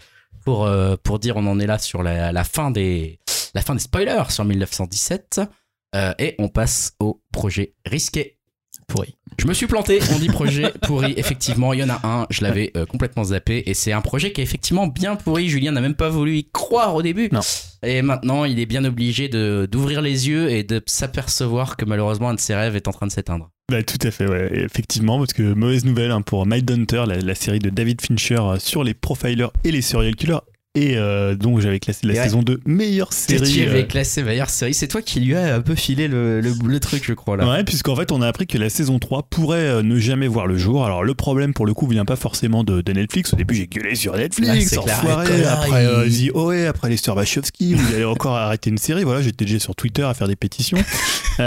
pour 0.46 0.66
euh, 0.66 0.96
pour 1.04 1.20
dire 1.20 1.36
on 1.36 1.46
en 1.46 1.60
est 1.60 1.68
là 1.68 1.78
sur 1.78 2.04
la, 2.04 2.32
la 2.32 2.44
fin 2.44 2.72
des 2.72 3.20
la 3.54 3.62
fin 3.62 3.76
des 3.76 3.82
spoilers 3.82 4.30
sur 4.30 4.46
1917 4.46 5.42
Euh, 5.96 6.12
et 6.18 6.34
on 6.40 6.50
passe 6.50 6.94
au 7.00 7.22
projet 7.32 7.76
risqué. 7.86 8.40
Pourri. 8.88 9.16
Je 9.38 9.48
me 9.48 9.54
suis 9.54 9.68
planté, 9.68 10.00
on 10.14 10.18
dit 10.18 10.28
projet 10.28 10.72
pourri. 10.82 11.14
Effectivement, 11.18 11.72
il 11.74 11.80
y 11.80 11.84
en 11.84 11.90
a 11.90 12.00
un, 12.04 12.26
je 12.32 12.44
l'avais 12.44 12.72
euh, 12.76 12.88
complètement 12.88 13.26
zappé. 13.26 13.64
Et 13.68 13.76
c'est 13.76 13.92
un 13.92 14.02
projet 14.02 14.34
qui 14.34 14.42
est 14.42 14.44
effectivement 14.44 14.88
bien 14.88 15.16
pourri. 15.16 15.50
Julien 15.50 15.72
n'a 15.72 15.82
même 15.82 15.96
pas 15.96 16.10
voulu 16.10 16.38
y 16.38 16.50
croire 16.50 16.96
au 16.96 17.04
début. 17.04 17.30
Non. 17.32 17.42
Et 17.84 18.02
maintenant, 18.02 18.44
il 18.46 18.60
est 18.60 18.66
bien 18.66 18.84
obligé 18.86 19.30
d'ouvrir 19.30 20.02
les 20.02 20.28
yeux 20.28 20.50
et 20.50 20.64
de 20.64 20.82
s'apercevoir 20.86 21.78
que 21.78 21.86
malheureusement, 21.86 22.30
un 22.30 22.34
de 22.34 22.40
ses 22.40 22.56
rêves 22.56 22.76
est 22.76 22.88
en 22.88 22.92
train 22.92 23.06
de 23.08 23.12
s'éteindre. 23.12 23.52
Bah, 23.72 23.82
tout 23.82 23.98
à 24.06 24.12
fait, 24.12 24.28
ouais. 24.28 24.50
Effectivement, 24.54 25.18
parce 25.18 25.34
que 25.34 25.54
mauvaise 25.54 25.86
nouvelle 25.86 26.12
hein, 26.12 26.22
pour 26.22 26.46
Mindhunter, 26.46 27.06
la, 27.08 27.18
la 27.18 27.36
série 27.36 27.60
de 27.60 27.70
David 27.70 28.02
Fincher 28.02 28.40
euh, 28.40 28.60
sur 28.60 28.84
les 28.84 28.94
profilers 28.94 29.52
et 29.64 29.72
les 29.72 29.82
serial 29.82 30.16
killers. 30.16 30.40
Et 30.76 30.98
euh, 30.98 31.36
donc 31.36 31.60
j'avais 31.60 31.80
classé 31.80 32.08
la 32.08 32.14
ouais. 32.16 32.24
saison 32.24 32.42
2 32.42 32.62
meilleure 32.66 33.14
série. 33.14 33.48
tu 33.48 33.62
avais 33.62 33.82
euh, 33.82 33.86
classé 33.86 34.24
meilleure 34.24 34.50
série. 34.50 34.74
C'est 34.74 34.88
toi 34.88 35.04
qui 35.04 35.20
lui 35.20 35.36
as 35.36 35.54
un 35.54 35.62
peu 35.62 35.76
filé 35.76 36.08
le, 36.08 36.42
le, 36.42 36.52
le 36.66 36.80
truc, 36.80 37.04
je 37.06 37.14
crois, 37.14 37.38
là. 37.38 37.48
Ouais, 37.48 37.64
puisqu'en 37.64 37.96
fait, 37.96 38.12
on 38.12 38.24
a 38.24 38.28
appris 38.28 38.48
que 38.48 38.58
la 38.58 38.70
saison 38.72 38.98
3 38.98 39.28
pourrait 39.30 39.60
euh, 39.60 39.84
ne 39.84 40.00
jamais 40.00 40.28
voir 40.28 40.48
le 40.48 40.58
jour. 40.58 40.84
Alors, 40.84 41.04
le 41.04 41.14
problème, 41.14 41.54
pour 41.54 41.68
le 41.68 41.76
coup, 41.76 41.86
vient 41.86 42.06
pas 42.06 42.16
forcément 42.16 42.64
de, 42.64 42.82
de 42.82 42.92
Netflix. 42.92 43.34
Au 43.34 43.36
début, 43.36 43.54
j'ai 43.54 43.68
gueulé 43.68 43.94
sur 43.94 44.16
Netflix, 44.18 44.72
clair. 44.72 44.82
enfoiré. 44.98 45.46
Après, 45.46 45.86
euh, 45.86 46.10
The 46.10 46.32
OA, 46.36 46.68
après 46.68 46.90
les 46.90 46.98
sœurs 46.98 47.18
Wachowski, 47.18 47.76
vous 47.76 47.94
allez 47.94 48.06
encore 48.06 48.36
arrêter 48.36 48.72
une 48.72 48.80
série. 48.80 49.04
Voilà, 49.04 49.22
j'étais 49.22 49.46
déjà 49.46 49.60
sur 49.60 49.76
Twitter 49.76 50.02
à 50.02 50.16
faire 50.16 50.28
des 50.28 50.36
pétitions. 50.36 50.80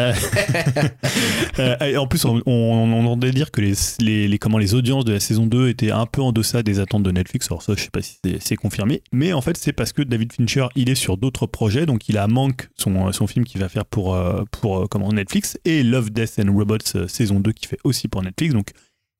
Euh, 1.58 1.74
et 1.80 1.96
en 1.96 2.06
plus, 2.06 2.24
on, 2.26 2.42
on, 2.44 2.52
on 2.52 3.00
entendait 3.06 3.30
dire 3.30 3.50
que 3.50 3.60
les, 3.62 3.72
les, 4.00 4.28
les- 4.28 4.38
comment, 4.38 4.58
les 4.58 4.74
audiences 4.74 5.04
de 5.06 5.12
la 5.14 5.20
saison 5.20 5.46
2 5.46 5.68
étaient 5.70 5.90
un 5.90 6.04
peu 6.04 6.20
en 6.20 6.32
deçà 6.32 6.62
des 6.62 6.80
attentes 6.80 7.02
de 7.02 7.10
Netflix. 7.10 7.46
Alors, 7.50 7.62
ça, 7.62 7.72
je 7.76 7.82
sais 7.82 7.90
pas 7.90 8.02
si 8.02 8.16
c'est 8.40 8.56
confirmé. 8.56 9.02
Mais 9.16 9.32
en 9.32 9.40
fait, 9.40 9.56
c'est 9.56 9.72
parce 9.72 9.94
que 9.94 10.02
David 10.02 10.34
Fincher, 10.34 10.66
il 10.76 10.90
est 10.90 10.94
sur 10.94 11.16
d'autres 11.16 11.46
projets. 11.46 11.86
Donc, 11.86 12.10
il 12.10 12.18
a 12.18 12.26
manque 12.26 12.68
son, 12.76 13.10
son 13.12 13.26
film 13.26 13.46
qu'il 13.46 13.62
va 13.62 13.70
faire 13.70 13.86
pour, 13.86 14.14
euh, 14.14 14.44
pour 14.50 14.82
euh, 14.82 15.12
Netflix 15.12 15.56
et 15.64 15.82
Love, 15.82 16.10
Death 16.10 16.38
and 16.38 16.52
Robots 16.52 16.76
euh, 16.96 17.08
saison 17.08 17.40
2 17.40 17.52
qui 17.52 17.66
fait 17.66 17.78
aussi 17.82 18.08
pour 18.08 18.22
Netflix. 18.22 18.52
Donc, 18.52 18.72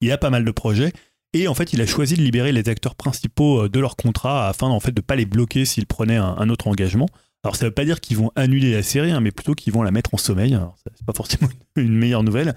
il 0.02 0.12
a 0.12 0.18
pas 0.18 0.28
mal 0.28 0.44
de 0.44 0.50
projets. 0.50 0.92
Et 1.32 1.48
en 1.48 1.54
fait, 1.54 1.72
il 1.72 1.80
a 1.80 1.86
choisi 1.86 2.14
de 2.14 2.20
libérer 2.20 2.52
les 2.52 2.68
acteurs 2.68 2.94
principaux 2.94 3.64
euh, 3.64 3.68
de 3.70 3.80
leur 3.80 3.96
contrat 3.96 4.48
afin 4.48 4.68
en 4.68 4.80
fait 4.80 4.92
de 4.92 5.00
pas 5.00 5.16
les 5.16 5.24
bloquer 5.24 5.64
s'ils 5.64 5.86
prenaient 5.86 6.16
un, 6.16 6.48
autre 6.50 6.68
engagement. 6.68 7.08
Alors 7.42 7.56
ça 7.56 7.64
veut 7.64 7.70
pas 7.70 7.86
dire 7.86 8.00
qu'ils 8.00 8.18
vont 8.18 8.30
annuler 8.36 8.72
la 8.72 8.82
série, 8.82 9.12
hein, 9.12 9.20
mais 9.20 9.30
plutôt 9.30 9.54
qu'ils 9.54 9.72
vont 9.72 9.82
la 9.82 9.92
mettre 9.92 10.12
en 10.12 10.18
sommeil. 10.18 10.58
C'est 10.84 11.06
pas 11.06 11.14
forcément 11.14 11.48
une 11.76 11.96
meilleure 11.96 12.22
nouvelle. 12.22 12.54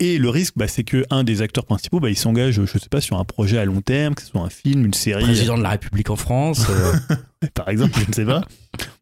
Et 0.00 0.18
le 0.18 0.28
risque, 0.30 0.54
bah, 0.56 0.68
c'est 0.68 0.84
que 0.84 1.04
un 1.10 1.24
des 1.24 1.42
acteurs 1.42 1.64
principaux, 1.66 1.98
bah, 1.98 2.08
il 2.08 2.16
s'engage, 2.16 2.60
je 2.64 2.78
sais 2.78 2.88
pas, 2.88 3.00
sur 3.00 3.18
un 3.18 3.24
projet 3.24 3.58
à 3.58 3.64
long 3.64 3.80
terme, 3.80 4.14
que 4.14 4.22
ce 4.22 4.28
soit 4.28 4.40
un 4.42 4.48
film, 4.50 4.84
une 4.84 4.94
série, 4.94 5.24
Président 5.24 5.58
de 5.58 5.62
la 5.62 5.70
République 5.70 6.10
en 6.10 6.16
France. 6.16 6.66
euh, 6.70 6.92
par 7.54 7.68
exemple, 7.68 7.98
je 8.00 8.08
ne 8.08 8.12
sais 8.14 8.24
pas. 8.24 8.42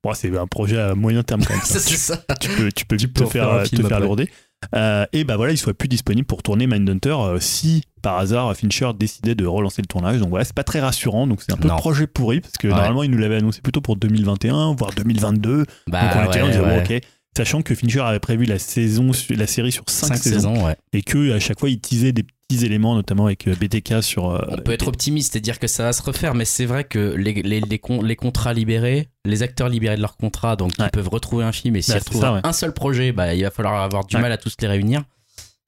Bon, 0.03 0.15
c'est 0.15 0.35
un 0.37 0.47
projet 0.47 0.79
à 0.79 0.95
moyen 0.95 1.23
terme 1.23 1.45
quand 1.45 1.53
même. 1.53 1.63
c'est 1.65 1.81
ça. 1.81 2.17
tu 2.41 2.49
peux, 2.49 2.73
tu 2.73 2.87
peux 2.87 2.97
Tu 2.97 3.09
peux 3.09 3.25
te 3.25 3.31
faire 3.31 3.51
un 3.51 3.65
te 3.65 3.83
faire 3.83 4.01
lourder. 4.01 4.31
Euh, 4.75 5.05
et 5.13 5.25
bah 5.25 5.37
voilà, 5.37 5.53
il 5.53 5.59
soit 5.59 5.75
plus 5.75 5.87
disponible 5.87 6.27
pour 6.27 6.43
tourner 6.43 6.67
Mindhunter 6.67 7.15
euh, 7.21 7.39
si 7.41 7.83
par 8.01 8.17
hasard 8.17 8.57
Fincher 8.57 8.93
décidait 8.99 9.35
de 9.35 9.45
relancer 9.45 9.83
le 9.83 9.87
tournage. 9.87 10.19
Donc 10.19 10.31
voilà, 10.31 10.47
c'est 10.47 10.55
pas 10.55 10.65
très 10.65 10.81
rassurant. 10.81 11.27
Donc 11.27 11.43
c'est 11.43 11.53
un 11.53 11.59
peu 11.59 11.69
Non. 11.69 11.77
projet 11.77 12.07
pourri 12.07 12.41
parce 12.41 12.55
que 12.59 12.67
Ouais. 12.69 12.73
normalement 12.75 13.03
il 13.03 13.11
nous 13.11 13.19
l'avait 13.19 13.37
annoncé 13.37 13.61
plutôt 13.61 13.83
pour 13.83 13.97
2021, 13.97 14.75
voire 14.75 14.93
2022. 14.97 15.67
Bah, 15.89 16.01
donc 16.03 16.11
on 16.17 16.25
était 16.31 16.39
là, 16.39 16.45
on 16.45 16.49
ouais, 16.49 16.53
disait 16.53 16.95
bon, 16.95 16.97
ok. 16.97 17.03
Sachant 17.37 17.63
que 17.63 17.75
Fincher 17.75 18.01
avait 18.01 18.19
prévu 18.19 18.45
la 18.47 18.59
saison, 18.59 19.11
la 19.31 19.47
série 19.47 19.73
sur 19.73 19.85
5, 19.87 20.07
Cinq 20.09 20.17
saisons, 20.17 20.55
saisons, 20.55 20.67
ouais. 20.67 20.77
et 20.93 21.03
que 21.03 21.33
à 21.33 21.39
chaque 21.41 21.61
fois 21.61 21.69
il 21.69 21.79
teasait 21.81 22.13
des 22.13 22.23
petits 22.23 22.65
éléments, 22.65 22.95
notamment 22.95 23.27
avec 23.27 23.47
euh, 23.49 23.55
BTK 23.55 24.03
sur. 24.03 24.31
euh, 24.31 24.41
On 24.49 24.57
peut 24.59 24.73
être 24.73 24.89
optimiste 24.89 25.37
et 25.37 25.41
dire 25.41 25.59
que 25.59 25.67
ça 25.67 25.83
va 25.85 25.93
se 25.93 26.03
refaire, 26.03 26.35
mais 26.35 26.45
c'est 26.45 26.65
vrai 26.65 26.85
que 26.85 27.15
les, 27.15 27.35
les, 27.35 27.61
les, 27.61 27.79
con- 27.79 28.01
les 28.03 28.17
contrats 28.17 28.53
libérés, 28.55 29.09
les 29.27 29.43
acteurs 29.43 29.69
libérés 29.69 29.97
de 29.97 30.01
leur 30.01 30.17
contrat, 30.17 30.57
donc 30.57 30.71
Ouais. 30.79 30.87
ils 30.87 30.91
peuvent 30.91 31.09
retrouver 31.09 31.45
un 31.45 31.53
film 31.53 31.77
et 31.77 31.83
s'ils 31.83 31.95
Bah, 31.95 32.01
c'est 32.01 32.09
retrouvent 32.09 32.23
ça, 32.23 32.33
ouais. 32.35 32.41
un 32.43 32.53
seul 32.53 32.73
projet, 32.73 33.13
bah, 33.13 33.35
il 33.35 33.43
va 33.43 33.51
falloir 33.51 33.83
avoir 33.83 34.07
du 34.07 34.17
Ouais. 34.17 34.23
mal 34.23 34.33
à 34.33 34.39
tous 34.39 34.55
les 34.61 34.69
réunir. 34.69 35.03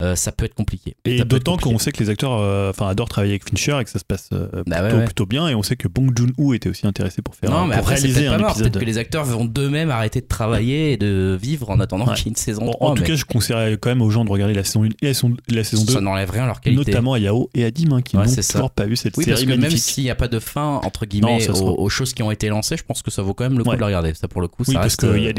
Euh, 0.00 0.14
ça 0.14 0.30
peut 0.30 0.44
être 0.44 0.54
compliqué. 0.54 0.94
Et 1.04 1.24
d'autant 1.24 1.56
qu'on 1.56 1.76
sait 1.80 1.90
que 1.90 1.98
les 2.00 2.08
acteurs 2.08 2.38
euh, 2.38 2.70
adorent 2.80 3.08
travailler 3.08 3.32
avec 3.32 3.48
Fincher 3.48 3.78
et 3.80 3.84
que 3.84 3.90
ça 3.90 3.98
se 3.98 4.04
passe 4.04 4.28
euh, 4.32 4.46
Bah 4.64 4.80
plutôt, 4.82 4.96
ouais. 4.98 5.04
plutôt 5.06 5.26
bien. 5.26 5.48
Et 5.48 5.56
on 5.56 5.64
sait 5.64 5.74
que 5.74 5.88
Bong 5.88 6.16
Joon-ho 6.16 6.54
était 6.54 6.68
aussi 6.68 6.86
intéressé 6.86 7.20
pour 7.20 7.34
faire 7.34 7.50
Non, 7.50 7.64
mais 7.66 7.74
pour 7.74 7.80
après, 7.80 7.96
c'est 7.96 8.02
réaliser 8.06 8.28
un 8.28 8.32
pas 8.34 8.38
mort. 8.38 8.50
épisode. 8.50 8.68
Peut-être 8.70 8.80
que 8.80 8.86
les 8.86 8.96
acteurs 8.98 9.24
vont 9.24 9.44
d'eux-mêmes 9.44 9.90
arrêter 9.90 10.20
de 10.20 10.26
travailler 10.28 10.92
et 10.92 10.96
de 10.96 11.36
vivre 11.42 11.68
en 11.70 11.80
attendant 11.80 12.06
Ouais. 12.06 12.14
qu'il 12.14 12.26
y 12.26 12.28
ait 12.28 12.30
une 12.30 12.36
saison 12.36 12.66
Bon, 12.66 12.70
3. 12.70 12.90
en 12.90 12.94
tout 12.94 13.02
mais 13.02 13.08
cas, 13.08 13.14
je 13.16 13.24
conseillerais 13.24 13.76
quand 13.76 13.88
même 13.88 14.00
aux 14.02 14.10
gens 14.10 14.24
de 14.24 14.30
regarder 14.30 14.54
la 14.54 14.62
saison 14.62 14.84
1 14.84 14.86
et 14.86 15.06
la 15.08 15.14
saison, 15.14 15.36
la 15.48 15.64
saison 15.64 15.84
2, 15.84 15.92
ça 15.94 16.00
n'enlève 16.00 16.30
rien 16.30 16.44
à 16.44 16.46
leur 16.46 16.60
qualité. 16.60 16.92
notamment 16.92 17.14
à 17.14 17.18
Yao 17.18 17.50
et 17.54 17.64
à 17.64 17.72
Dim, 17.72 17.90
hein, 17.90 18.00
qui 18.00 18.16
n'ont 18.16 18.22
toujours 18.24 18.70
pas 18.70 18.84
vu 18.86 18.94
cette 18.94 19.16
Oui, 19.16 19.24
parce 19.26 19.40
série 19.40 19.52
que 19.52 19.60
même 19.60 19.70
s'il 19.72 20.04
n'y 20.04 20.10
a 20.10 20.14
pas 20.14 20.28
de 20.28 20.38
fin, 20.38 20.80
entre 20.84 21.06
guillemets, 21.06 21.44
Non, 21.48 21.54
aux, 21.54 21.82
aux 21.82 21.88
choses 21.88 22.14
qui 22.14 22.22
ont 22.22 22.30
été 22.30 22.48
lancées, 22.48 22.76
je 22.76 22.84
pense 22.84 23.02
que 23.02 23.10
ça 23.10 23.22
vaut 23.22 23.34
quand 23.34 23.44
même 23.48 23.58
le 23.58 23.64
coup 23.64 23.74
de 23.74 23.80
la 23.80 23.86
regarder. 23.86 24.14
Ça, 24.14 24.28
pour 24.28 24.42
le 24.42 24.46
coup, 24.46 24.62
ça 24.64 24.74
parce 24.74 24.94
qu'il 24.94 25.24
y 25.24 25.26
a, 25.28 25.32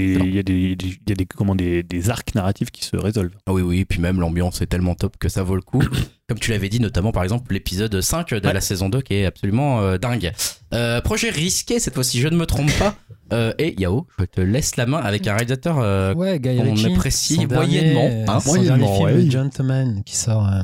des 0.44 2.10
arcs 2.10 2.36
narratifs 2.36 2.72
qui 2.72 2.84
se 2.84 2.98
résolvent. 2.98 3.32
Ah 3.48 3.54
Oui, 3.54 3.62
oui, 3.62 3.86
puis 3.86 4.00
même 4.02 4.20
l'ambiance 4.20 4.49
est 4.62 4.66
tellement 4.68 4.96
top 4.96 5.18
que 5.18 5.30
ça 5.30 5.44
vaut 5.44 5.56
le 5.56 5.62
coup. 5.62 5.82
Comme 6.30 6.38
tu 6.40 6.52
l'avais 6.52 6.70
dit, 6.70 6.80
notamment 6.80 7.12
par 7.12 7.24
exemple 7.24 7.52
l'épisode 7.54 8.02
5 8.02 8.34
de 8.36 8.48
Ouais. 8.48 8.54
la 8.54 8.62
saison 8.62 8.88
2 8.90 9.02
qui 9.02 9.16
est 9.16 9.26
absolument 9.26 9.82
euh, 9.82 9.98
dingue. 9.98 10.32
Euh, 10.74 11.02
projet 11.02 11.30
risqué 11.30 11.80
cette 11.80 11.96
fois-ci, 11.96 12.20
je 12.20 12.28
ne 12.28 12.36
me 12.38 12.46
trompe 12.46 12.72
pas. 12.78 12.96
Euh, 13.34 13.54
et 13.60 13.80
Yao, 13.80 14.08
je 14.20 14.26
te 14.26 14.42
laisse 14.42 14.76
la 14.76 14.86
main 14.86 14.98
avec 15.00 15.26
un 15.28 15.34
réalisateur. 15.36 15.78
euh, 15.80 16.14
Ouais, 16.16 16.40
Guy 16.40 16.58
on 16.60 16.64
Ritchie, 16.74 16.94
apprécie 16.94 17.36
son 17.36 17.48
moyennement, 17.48 18.08
dernier, 18.10 18.26
hein, 18.28 18.40
son 18.40 18.50
moyennement, 18.56 18.78
dernier 19.00 19.14
film, 19.14 19.26
ouais. 19.26 19.32
Gentleman, 19.32 20.04
qui 20.04 20.16
sort 20.16 20.46
euh, 20.48 20.62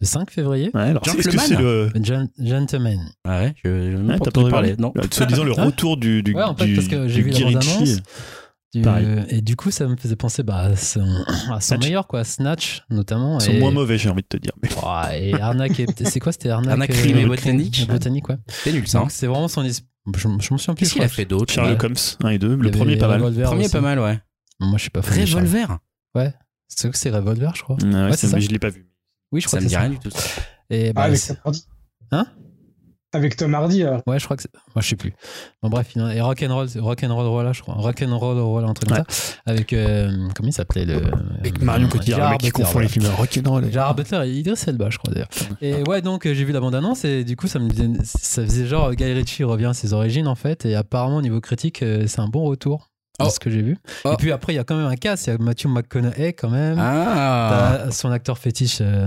Le 0.00 0.06
5 0.06 0.30
février 0.30 0.70
Ouais, 0.74 0.80
alors, 0.80 1.02
que 1.02 1.10
c'est 1.22 1.56
le. 1.58 1.90
Gen- 2.02 2.28
Gentleman. 2.38 2.98
Ah 3.26 3.40
ouais, 3.40 3.54
je 3.64 3.92
je 3.92 3.96
n'ai 3.98 4.12
Ouais, 4.12 4.18
pas 4.18 4.24
t'as 4.24 4.28
entendu 4.30 4.46
pas 4.46 4.50
parler. 4.56 4.74
Non. 4.78 4.92
Euh, 4.98 5.02
Soi-disant 5.10 5.44
le 5.44 5.52
Hein 5.58 5.64
retour 5.66 5.96
du, 5.98 6.22
du, 6.22 6.34
Ouais, 6.34 6.42
en 6.42 6.54
fait, 6.56 6.64
du- 6.66 6.74
parce 6.74 6.88
que 6.88 7.06
j'ai 7.08 7.20
vu 7.22 7.30
la. 7.30 7.60
Du- 8.72 8.82
Pareil. 8.82 9.06
et 9.30 9.40
du 9.40 9.56
coup, 9.56 9.70
ça 9.72 9.88
me 9.88 9.96
faisait 9.96 10.14
penser 10.14 10.44
bah, 10.44 10.58
à 10.58 10.76
son, 10.76 11.00
à 11.50 11.60
son 11.60 11.74
Snatch. 11.74 11.84
meilleur, 11.84 12.06
quoi. 12.06 12.22
Snatch, 12.22 12.84
notamment. 12.88 13.38
Ils 13.40 13.44
sont 13.44 13.52
et, 13.52 13.58
moins 13.58 13.72
mauvais, 13.72 13.98
j'ai 13.98 14.08
envie 14.08 14.22
de 14.22 14.28
te 14.28 14.36
dire. 14.36 14.52
Mais... 14.62 14.68
Oh, 14.80 14.96
et 15.12 15.34
Arnaque. 15.34 15.80
et- 15.80 15.86
C'est 16.04 16.20
quoi 16.20 16.30
C'était 16.32 16.50
Arnaque 16.50 16.72
Arnaque, 16.72 16.90
euh, 16.90 16.94
crime 16.94 17.18
et 17.18 17.22
le- 17.22 17.28
botanique. 17.28 17.86
Botanique, 17.88 18.28
ouais. 18.28 18.36
C'est 18.48 18.72
nul 18.72 18.86
ça. 18.86 18.98
hein. 18.98 19.00
Donc, 19.02 19.10
c'est 19.10 19.26
vraiment 19.26 19.48
son. 19.48 19.64
Je, 19.64 19.72
je 20.16 20.28
m'en 20.28 20.38
souviens 20.40 20.58
plus. 20.74 20.74
Qu'est-ce 20.76 20.92
qu'il 20.94 21.02
a 21.02 21.08
fait 21.08 21.24
d'autre 21.24 21.52
Sherlock 21.52 21.78
Ouais. 21.80 21.84
Holmes 21.86 21.96
1 22.24 22.28
et 22.30 22.38
2. 22.38 22.48
Il 22.48 22.60
y 22.60 22.62
Le 22.62 22.70
premier, 22.70 22.96
pas 22.96 23.08
mal. 23.08 23.20
Le 23.34 23.42
premier 23.44 23.64
aussi. 23.64 23.72
pas 23.72 23.80
mal, 23.80 23.98
ouais. 23.98 24.20
Moi, 24.60 24.76
je 24.76 24.82
suis 24.82 24.90
pas 24.90 25.02
fan. 25.02 25.18
Revolver 25.18 25.78
C'est 26.68 26.90
que 26.90 26.96
c'est 26.96 27.10
Revolver, 27.10 27.52
je 27.56 27.62
crois. 27.62 27.76
Ouais, 27.82 27.84
Ouais, 27.92 28.10
ça, 28.12 28.16
c'est 28.18 28.28
ça. 28.28 28.36
mais 28.36 28.42
je 28.42 28.50
l'ai 28.50 28.58
pas 28.60 28.68
vu. 28.70 28.86
Oui, 29.32 29.40
je 29.40 29.46
crois 29.46 29.58
Ça 29.60 29.60
que 29.60 29.64
me 29.64 29.68
c'est 29.68 29.74
dit 29.74 29.74
ça. 29.74 29.80
rien 29.80 29.90
du 29.90 29.98
tout. 29.98 30.10
ça. 30.10 30.42
Et 30.70 30.90
Ah, 30.90 30.92
bah, 30.92 31.02
avec. 31.02 31.20
Hein? 32.12 32.26
Avec 33.12 33.36
Tom 33.36 33.54
Hardy. 33.54 33.84
Ouais, 34.06 34.18
je 34.20 34.24
crois 34.24 34.36
que 34.36 34.42
c'est. 34.42 34.52
Moi, 34.74 34.82
je 34.82 34.88
sais 34.88 34.96
plus. 34.96 35.12
Bon, 35.62 35.68
bref, 35.68 35.88
il 35.96 35.98
y 36.00 36.04
en 36.04 36.06
a- 36.06 36.14
et 36.14 36.20
Rock'n'Roll, 36.20 36.68
Rock'n'Roll 36.78 37.26
Rolla, 37.26 37.52
je 37.52 37.60
crois. 37.60 37.74
Rock'n'Roll 37.74 38.38
Rolla, 38.38 38.68
un 38.68 38.72
truc 38.72 38.88
comme 38.88 38.98
Ouais. 38.98 39.04
ça. 39.08 39.34
Avec. 39.46 39.72
euh, 39.72 40.28
comment 40.36 40.48
il 40.48 40.52
s'appelait 40.52 40.84
le. 40.84 40.96
Avec 41.40 41.60
euh, 41.60 41.64
Marion 41.64 41.88
Cotillard, 41.88 42.20
le 42.20 42.28
mec 42.34 42.40
qui 42.40 42.50
confond 42.50 42.78
les 42.78 42.88
films 42.88 43.06
rock'n'roll. 43.16 43.70
Gérard 43.72 43.94
Butler 43.96 44.22
et 44.28 44.32
Idris 44.32 44.62
Elba, 44.66 44.90
je 44.90 44.98
crois 44.98 45.12
d'ailleurs. 45.12 45.28
Et 45.60 45.82
ouais, 45.88 46.02
donc 46.02 46.24
euh, 46.26 46.34
j'ai 46.34 46.44
vu 46.44 46.52
la 46.52 46.60
bande-annonce 46.60 47.04
et 47.04 47.24
du 47.24 47.34
coup, 47.34 47.48
ça 47.48 47.58
me 47.58 47.68
disait- 47.68 47.88
ça 48.04 48.44
faisait 48.44 48.66
genre 48.66 48.94
Guy 48.94 49.12
Ritchie 49.12 49.42
revient 49.44 49.66
à 49.66 49.74
ses 49.74 49.92
origines 49.92 50.28
en 50.28 50.36
fait. 50.36 50.64
Et 50.64 50.76
apparemment, 50.76 51.16
au 51.16 51.22
niveau 51.22 51.40
critique, 51.40 51.82
euh, 51.82 52.04
c'est 52.06 52.20
un 52.20 52.28
bon 52.28 52.44
retour. 52.44 52.90
Oh. 53.22 53.28
ce 53.28 53.38
que 53.38 53.50
j'ai 53.50 53.60
vu. 53.60 53.76
Oh. 54.06 54.12
Et 54.12 54.16
puis 54.16 54.32
après, 54.32 54.54
il 54.54 54.56
y 54.56 54.58
a 54.58 54.64
quand 54.64 54.76
même 54.76 54.86
un 54.86 54.96
cast. 54.96 55.26
Il 55.26 55.30
y 55.30 55.32
a 55.34 55.38
Matthew 55.38 55.66
McConaughey 55.66 56.32
quand 56.32 56.48
même. 56.48 56.78
Ah 56.80 57.86
son 57.90 58.10
acteur 58.10 58.38
fétiche. 58.38 58.78
euh, 58.80 59.06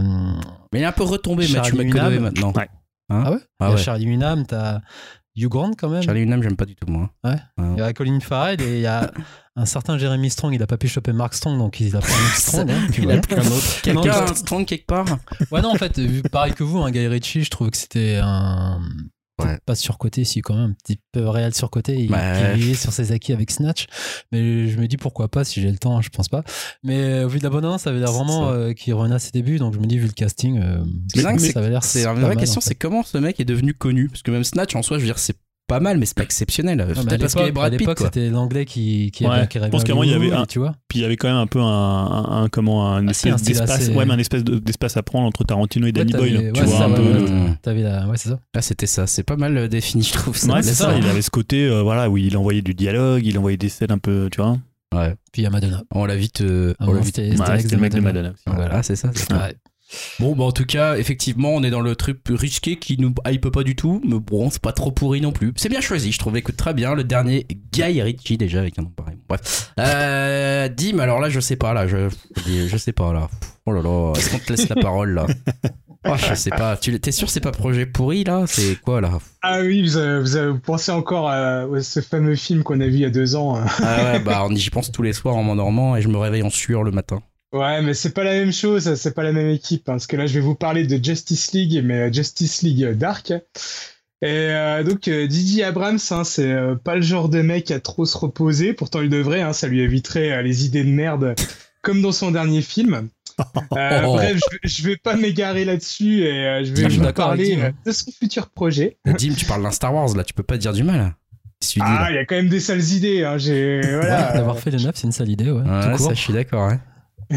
Mais 0.72 0.80
il 0.80 0.82
est 0.84 0.86
un 0.86 0.92
peu 0.92 1.02
retombé, 1.04 1.48
Charlie 1.48 1.72
Mathieu 1.72 1.84
McConaughey 1.86 2.20
maintenant. 2.20 2.54
Ouais. 2.56 2.68
Hein 3.10 3.24
Ah 3.26 3.32
ouais 3.32 3.40
Ah 3.60 3.66
Il 3.66 3.70
y 3.70 3.72
a 3.72 3.76
ouais. 3.76 3.82
Charlie 3.82 4.06
Hunnam, 4.06 4.46
t'as 4.46 4.80
Hugh 5.36 5.48
Grant 5.50 5.72
quand 5.78 5.90
même. 5.90 6.04
Charlie 6.04 6.22
Hunnam, 6.22 6.44
j'aime 6.44 6.56
pas 6.56 6.66
du 6.66 6.76
tout, 6.76 6.88
moi. 6.88 7.10
Il 7.26 7.78
y 7.78 7.82
a 7.82 7.92
Colin 7.94 8.20
Farrell 8.20 8.62
et 8.62 8.76
il 8.76 8.82
y 8.82 8.86
a 8.88 9.12
un 9.56 9.66
certain 9.66 9.98
Jeremy 9.98 10.30
Strong. 10.30 10.54
Il 10.54 10.62
a 10.64 10.68
pas 10.68 10.78
pu 10.78 10.88
choper 10.88 11.12
Mark 11.14 11.34
Strong, 11.34 11.58
donc 11.58 11.80
il 11.80 11.96
a 11.96 12.00
pris 12.00 12.12
un 12.14 12.16
autre 12.26 12.36
Strong. 12.36 12.72
hein, 12.72 12.88
Il 12.98 13.12
a 13.12 13.18
pris 13.18 13.36
un 13.36 13.40
autre. 13.40 13.82
Quelqu'un 13.82 14.28
strong 14.36 14.66
quelque 14.66 14.86
part 14.86 15.06
Ouais, 15.52 15.62
non, 15.62 15.72
en 15.72 15.76
fait, 15.76 16.00
pareil 16.30 16.54
que 16.54 16.64
vous, 16.64 16.80
un 16.82 16.92
Guy 16.92 17.08
Ritchie, 17.08 17.44
je 17.44 17.50
trouve 17.50 17.72
que 17.72 17.78
c'était 17.78 18.20
un. 18.22 18.80
Ouais. 19.46 19.58
Pas 19.66 19.76
surcoté, 19.76 20.24
si 20.24 20.42
quand 20.42 20.56
même, 20.56 20.72
un 20.72 20.74
petit 20.74 21.00
peu 21.12 21.28
réel 21.28 21.54
surcoté. 21.54 21.96
Il, 21.96 22.12
Ouais. 22.12 22.56
vivait 22.56 22.74
sur 22.76 22.92
ses 22.94 23.12
acquis 23.12 23.34
avec 23.34 23.52
Snatch. 23.52 23.86
Mais 24.32 24.68
je 24.68 24.78
me 24.80 24.88
dis 24.88 24.98
pourquoi 24.98 25.28
pas, 25.28 25.44
si 25.44 25.62
j'ai 25.62 25.72
le 25.72 25.78
temps, 25.78 26.02
je 26.02 26.10
pense 26.10 26.30
pas. 26.30 26.44
Mais 26.84 27.24
au 27.24 27.30
vu 27.30 27.40
de 27.40 27.44
la 27.44 27.50
bonne 27.50 27.66
annonce, 27.66 27.84
ça 27.84 27.90
avait 27.90 28.00
l'air 28.00 28.12
vraiment 28.12 28.50
euh, 28.50 28.74
qu'il 28.74 28.94
revenait 28.94 29.16
à 29.16 29.20
ses 29.20 29.32
débuts. 29.32 29.58
Donc 29.58 29.74
je 29.74 29.80
me 29.80 29.86
dis, 29.86 29.98
vu 29.98 30.08
le 30.08 30.14
casting, 30.14 30.60
euh, 30.60 30.84
Mais 31.16 31.40
ça 31.40 31.60
avait 31.60 31.70
l'air. 31.70 31.84
C'est 31.84 32.04
la 32.04 32.14
vraie 32.14 32.36
question, 32.36 32.62
c'est 32.62 32.76
comment 32.76 33.04
ce 33.04 33.18
mec 33.18 33.40
est 33.40 33.46
devenu 33.46 33.74
connu? 33.74 34.10
Parce 34.10 34.22
que 34.22 34.32
même 34.32 34.44
Snatch, 34.44 34.76
en 34.76 34.82
soi, 34.82 34.98
je 34.98 35.02
veux 35.04 35.08
dire, 35.08 35.20
c'est 35.20 35.36
pas 35.68 35.80
mal, 35.80 35.98
mais 35.98 36.06
c'est 36.06 36.16
pas 36.18 36.24
exceptionnel. 36.24 36.80
Ouais, 36.80 36.86
mais 36.88 37.00
à 37.00 37.04
Peut-être 37.04 37.20
parce 37.22 37.34
qu'il 37.34 37.42
y 37.42 37.44
avait 37.46 37.52
Brad 37.52 37.76
Pitt, 37.78 37.90
c'était 37.98 38.30
l'anglais 38.30 38.66
qui, 38.66 39.12
qui, 39.12 39.26
Ouais, 39.26 39.48
qui 39.48 39.60
je 39.60 39.66
pense 39.68 39.84
qu'à 39.84 39.94
un 39.94 39.96
moment, 39.96 40.04
il 40.04 40.12
y 40.12 40.14
avait 40.14 40.32
un- 40.32 40.46
Tu 40.46 40.60
vois 40.60 40.74
Puis 40.88 41.00
il 41.00 41.02
y 41.02 41.06
avait 41.06 41.16
quand 41.16 41.28
même 41.30 41.38
un 41.38 41.48
peu 41.48 41.60
un, 41.60 41.66
un, 41.66 42.44
un- 42.44 42.50
comment 42.50 42.88
un 42.94 43.08
Ah, 43.08 43.12
espèce 43.12 43.42
d'espace, 43.44 43.70
assez- 43.72 43.94
ouais, 43.94 44.06
mais 44.06 44.14
un 44.14 44.20
espèce 44.20 44.44
de- 44.44 44.60
d'espace 44.60 44.98
à 44.98 45.04
prendre 45.04 45.26
entre 45.26 45.44
Tarantino 45.44 45.88
et 45.88 45.92
Danny 45.92 46.12
t'avais- 46.12 46.30
Boyle. 46.32 46.46
ouais, 46.48 46.52
tu 46.54 46.62
vois 46.64 46.78
ça, 46.78 46.86
un 46.86 46.90
ouais, 46.92 46.96
peu. 46.98 47.02
ouais, 47.04 47.14
le-. 47.30 47.56
T'avais 47.62 47.82
la. 47.82 48.08
Ouais, 48.08 48.18
c'est 48.18 48.30
ça. 48.30 48.40
Là, 48.54 48.62
c'était 48.62 48.86
ça. 48.88 49.08
C'est 49.08 49.24
pas 49.24 49.38
mal 49.38 49.58
euh, 49.58 49.68
défini, 49.68 50.04
je 50.04 50.14
trouve. 50.14 50.36
Ouais, 50.50 50.62
c'est 50.64 50.74
ça. 50.74 50.96
Il 50.98 51.06
avait 51.08 51.22
ce 51.22 51.30
côté, 51.32 51.66
euh, 51.66 51.82
voilà, 51.82 52.10
où 52.10 52.18
il 52.18 52.36
envoyait 52.38 52.62
du 52.62 52.74
dialogue, 52.74 53.26
il 53.26 53.38
envoyait 53.38 53.58
des 53.58 53.70
scènes 53.70 53.92
un 53.92 53.98
peu, 54.00 54.28
tu 54.32 54.42
vois. 54.42 54.58
Ouais. 54.94 55.16
Puis 55.32 55.42
il 55.42 55.46
y 55.46 55.48
a 55.48 55.50
Madonna. 55.50 55.82
On 55.92 56.06
l'a 56.06 56.16
vite. 56.16 56.42
euh, 56.42 56.76
Ah 56.78 56.86
on 56.88 56.94
l'a 56.94 57.00
vite. 57.00 57.16
c'était 57.16 57.30
Ouais, 57.32 57.64
le 57.72 57.78
mec 57.78 57.94
de 57.94 58.00
Madonna 58.02 58.30
aussi. 58.30 58.44
Voilà, 58.46 58.84
c'est 58.84 58.96
ça. 58.96 59.10
Bon, 60.20 60.36
bah 60.36 60.44
en 60.44 60.52
tout 60.52 60.66
cas, 60.66 60.98
effectivement, 60.98 61.50
on 61.54 61.64
est 61.64 61.70
dans 61.70 61.82
le 61.82 61.96
truc 61.96 62.20
risqué 62.30 62.78
qui 62.78 62.98
nous 63.00 63.14
hype 63.26 63.50
pas 63.50 63.64
du 63.64 63.76
tout, 63.76 64.02
mais 64.06 64.20
bon, 64.20 64.50
c'est 64.50 64.62
pas 64.62 64.72
trop 64.74 64.92
pourri 64.92 65.22
non 65.22 65.32
plus. 65.32 65.54
C'est 65.56 65.70
bien 65.70 65.82
choisi, 65.82 66.12
je 66.12 66.20
trouve. 66.20 66.38
Écoute, 66.38 66.58
très 66.58 66.74
bien. 66.74 66.96
Le 66.96 67.04
dernier, 67.04 67.46
Guy 67.72 68.02
Ritchie, 68.02 68.38
déjà, 68.38 68.60
avec 68.60 68.78
un 68.80 68.84
nom 68.84 68.90
pareil. 68.90 69.18
Bref. 69.28 69.72
Euh, 69.80 70.68
Dim, 70.70 71.00
alors 71.00 71.20
là, 71.20 71.30
je 71.30 71.40
sais 71.40 71.56
pas, 71.56 71.74
là, 71.74 71.88
je, 71.88 72.10
je 72.46 72.78
sais 72.78 72.94
pas, 72.94 73.14
là. 73.14 73.30
Oh 73.66 73.72
là 73.72 73.82
là, 73.82 74.14
est-ce 74.16 74.30
qu'on 74.32 74.40
te 74.40 74.52
laisse 74.52 74.68
la 74.70 74.76
parole, 74.76 75.14
là? 75.14 75.28
Oh, 76.06 76.16
je 76.18 76.36
sais 76.36 76.50
pas. 76.50 76.76
Tu 76.76 77.00
t'es 77.00 77.14
sûr 77.14 77.28
que 77.28 77.32
c'est 77.32 77.40
pas 77.40 77.52
projet 77.54 77.86
pourri, 77.86 78.26
là? 78.26 78.44
C'est 78.46 78.76
quoi, 78.82 79.00
là? 79.00 79.20
Ah 79.42 79.62
oui, 79.62 79.82
vous, 79.82 79.96
avez, 79.96 80.20
vous 80.20 80.36
avez 80.36 80.60
pensé 80.60 80.92
encore 80.92 81.30
à, 81.30 81.66
ce 81.82 82.02
fameux 82.02 82.36
film 82.36 82.62
qu'on 82.64 82.82
a 82.82 82.88
vu 82.88 82.96
il 82.96 83.00
y 83.00 83.06
a 83.06 83.10
deux 83.10 83.38
ans. 83.38 83.56
hein. 83.56 83.66
Ah 83.82 84.04
ouais, 84.14 84.20
bah, 84.26 84.46
j'y 84.54 84.70
pense 84.70 84.92
tous 84.92 85.02
les 85.02 85.14
soirs 85.14 85.38
en 85.38 85.44
m'endormant 85.44 85.96
et 85.96 86.02
je 86.02 86.10
me 86.10 86.18
réveille 86.18 86.44
en 86.44 86.50
sueur 86.50 86.84
le 86.84 86.92
matin. 86.92 87.22
Ouais, 87.54 87.82
mais 87.84 87.94
c'est 87.94 88.14
pas 88.14 88.24
la 88.24 88.32
même 88.32 88.52
chose, 88.52 88.96
c'est 88.96 89.14
pas 89.14 89.24
la 89.24 89.32
même 89.32 89.50
équipe. 89.50 89.88
hein, 89.88 89.94
parce 89.94 90.08
que 90.08 90.16
là, 90.18 90.26
je 90.26 90.34
vais 90.34 90.40
vous 90.40 90.56
parler 90.56 90.86
de 90.88 91.04
Justice 91.04 91.52
League, 91.54 91.82
mais 91.86 92.10
euh, 92.10 92.12
Justice 92.12 92.62
League 92.64 92.92
Dark. 92.98 93.32
Et 93.32 93.38
euh, 94.26 94.84
donc, 94.84 95.08
euh, 95.08 95.28
Didier 95.28 95.64
Abrams, 95.66 96.00
hein, 96.12 96.24
c'est 96.24 96.52
euh, 96.52 96.76
pas 96.76 96.96
le 96.96 97.02
genre 97.02 97.30
de 97.30 97.42
mec 97.42 97.70
à 97.72 97.80
trop 97.80 98.06
se 98.06 98.18
reposer. 98.18 98.74
Pourtant, 98.74 99.02
il 99.02 99.10
devrait, 99.10 99.42
hein, 99.42 99.54
ça 99.54 99.68
lui 99.68 99.82
éviterait 99.82 100.32
euh, 100.32 100.42
les 100.42 100.66
idées 100.66 100.84
de 100.84 100.90
merde, 100.90 101.36
comme 101.82 102.02
dans 102.02 102.12
son 102.14 102.32
dernier 102.32 102.62
film. 102.62 103.10
Euh. 103.76 104.02
Bref, 104.02 104.38
je, 104.38 104.52
vais- 104.56 104.60
je 104.64 104.84
vais 104.88 104.98
pas 104.98 105.16
m'égarer 105.16 105.66
là-dessus 105.66 106.22
et 106.24 106.32
euh, 106.48 106.64
je 106.64 106.72
Ah, 106.72 106.76
vais 106.76 106.84
je 106.86 106.90
suis 106.90 106.98
vous 107.00 107.04
d'accord 107.06 107.32
avec 107.32 107.42
parler 107.42 107.56
Dim, 107.58 107.62
euh, 107.64 107.68
hein. 107.70 107.74
de 107.86 107.92
son 107.92 108.12
futur 108.12 108.50
projet. 108.50 108.98
Dim, 109.06 109.34
tu 109.36 109.46
parles 109.46 109.62
d'un 109.64 109.72
Star 109.72 109.94
Wars, 109.94 110.16
là, 110.16 110.24
tu 110.24 110.34
peux 110.34 110.44
pas 110.44 110.58
dire 110.58 110.74
du 110.74 110.84
mal. 110.84 111.14
Ah, 111.82 112.08
il 112.10 112.16
y 112.16 112.18
a 112.18 112.26
quand 112.26 112.36
même 112.36 112.50
des 112.50 112.60
sales 112.60 112.84
idées. 112.84 113.24
Hein, 113.24 113.38
j'ai 113.38 113.80
voilà. 113.82 114.30
Ouais, 114.32 114.38
D'avoir 114.38 114.60
fait 114.60 114.72
le 114.72 114.80
9, 114.80 114.96
c'est 114.96 115.04
une 115.08 115.12
sale 115.14 115.30
idée, 115.30 115.50
ouais. 115.52 115.62
Ouais, 115.62 115.82
tout 115.92 115.98
court. 115.98 116.08
ça, 116.08 116.14
je 116.14 116.20
suis 116.20 116.34
d'accord, 116.34 116.68
ouais. 116.70 116.80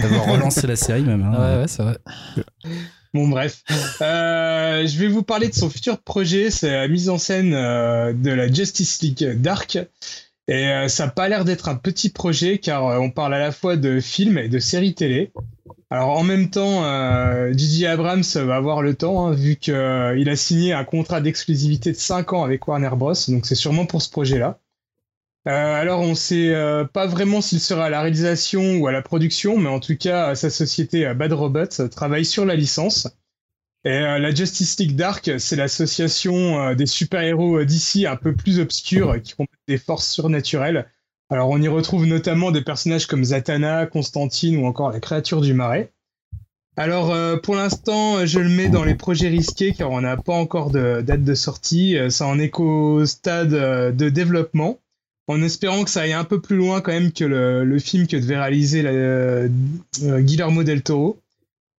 D'avoir 0.03 0.27
relancé 0.27 0.67
la 0.67 0.77
série, 0.77 1.03
même. 1.03 1.23
hein. 1.23 1.33
Ouais, 1.57 1.61
ouais, 1.63 1.69
c'est 1.69 1.83
vrai. 1.83 1.99
Bon 3.15 3.29
bref, 3.29 3.63
Euh, 4.03 4.87
je 4.87 4.99
vais 4.99 5.09
vous 5.09 5.23
parler 5.23 5.49
de 5.49 5.55
son 5.55 5.71
futur 5.71 5.99
projet, 5.99 6.51
c'est 6.51 6.71
la 6.71 6.87
mise 6.89 7.09
en 7.09 7.17
scène 7.19 7.55
euh, 7.55 8.13
de 8.13 8.31
la 8.31 8.53
Justice 8.53 9.01
League 9.01 9.41
Dark. 9.41 9.79
Et 10.49 10.69
euh, 10.69 10.89
ça 10.89 11.07
n'a 11.07 11.11
pas 11.11 11.29
l'air 11.29 11.45
d'être 11.45 11.69
un 11.69 11.75
petit 11.77 12.11
projet 12.11 12.59
car 12.59 12.87
euh, 12.87 12.99
on 12.99 13.11
parle 13.11 13.35
à 13.35 13.39
la 13.39 13.53
fois 13.53 13.77
de 13.77 14.01
films 14.01 14.39
et 14.39 14.49
de 14.49 14.59
séries 14.59 14.95
télé. 14.95 15.33
Alors 15.91 16.11
en 16.11 16.23
même 16.25 16.51
temps, 16.51 16.85
euh, 16.85 17.53
J.J. 17.57 17.87
Abrams 17.87 18.23
va 18.35 18.57
avoir 18.57 18.83
le 18.83 18.95
temps 18.95 19.27
hein, 19.29 19.33
vu 19.33 19.57
qu'il 19.57 19.75
a 19.75 20.37
signé 20.37 20.73
un 20.73 20.85
contrat 20.85 21.21
d'exclusivité 21.21 21.93
de 21.93 21.97
5 21.97 22.33
ans 22.35 22.45
avec 22.45 22.69
Warner 22.69 22.91
Bros. 22.97 23.15
Donc 23.29 23.47
c'est 23.47 23.55
sûrement 23.55 23.87
pour 23.87 24.03
ce 24.03 24.11
projet-là. 24.11 24.59
Euh, 25.47 25.51
alors 25.51 26.01
on 26.01 26.17
sait 26.17 26.53
euh, 26.53 26.85
pas 26.85 27.07
vraiment 27.07 27.41
s'il 27.41 27.61
sera 27.61 27.85
à 27.87 27.91
la 27.91 28.01
réalisation 28.01 28.79
ou 28.79 28.89
à 28.89 28.93
la 28.93 29.01
production, 29.01 29.57
mais 29.59 29.69
en 29.69 29.79
tout 29.79 29.97
cas 29.97 30.35
sa 30.35 30.51
société 30.51 31.07
euh, 31.07 31.15
Bad 31.15 31.33
Robot 31.33 31.89
travaille 31.89 32.25
sur 32.25 32.45
la 32.45 32.57
licence. 32.57 33.09
Et 33.85 34.01
la 34.01 34.35
Justice 34.35 34.81
League 34.81 34.97
Dark, 34.97 35.31
c'est 35.39 35.55
l'association 35.55 36.75
des 36.75 36.87
super-héros 36.87 37.63
d'ici 37.63 38.05
un 38.05 38.17
peu 38.17 38.35
plus 38.35 38.59
obscurs 38.59 39.23
qui 39.23 39.35
combattent 39.35 39.61
des 39.69 39.79
forces 39.79 40.11
surnaturelles. 40.11 40.91
Alors 41.31 41.51
on 41.51 41.63
y 41.63 41.69
retrouve 41.69 42.05
notamment 42.05 42.51
des 42.51 42.63
personnages 42.63 43.07
comme 43.07 43.23
Zatanna, 43.23 43.87
Constantine 43.87 44.57
ou 44.57 44.67
encore 44.67 44.91
la 44.91 44.99
créature 44.99 45.41
du 45.41 45.55
marais. 45.55 45.93
Alors 46.77 47.15
pour 47.43 47.55
l'instant, 47.55 48.27
je 48.27 48.41
le 48.41 48.49
mets 48.49 48.71
dans 48.71 48.83
les 48.83 48.97
projets 48.97 49.29
risqués 49.29 49.73
car 49.73 49.93
on 49.93 50.01
n'a 50.01 50.17
pas 50.17 50.35
encore 50.35 50.73
de 50.73 51.01
date 51.01 51.23
de 51.23 51.35
sortie. 51.37 51.97
Ça 52.11 52.27
en 52.27 52.45
qu'au 52.49 53.07
stade 53.07 53.51
de 53.51 54.09
développement 54.09 54.81
en 55.29 55.43
espérant 55.43 55.85
que 55.85 55.91
ça 55.91 56.03
aille 56.03 56.13
un 56.13 56.25
peu 56.25 56.41
plus 56.41 56.57
loin 56.57 56.81
quand 56.81 56.93
même 56.93 57.13
que 57.13 57.25
le, 57.25 57.65
le 57.65 57.79
film 57.79 58.07
que 58.07 58.17
devait 58.17 58.39
réaliser 58.39 58.83
la- 58.83 58.91
euh, 58.91 59.49
Guillermo 60.03 60.63
del 60.65 60.83
Toro. 60.83 61.21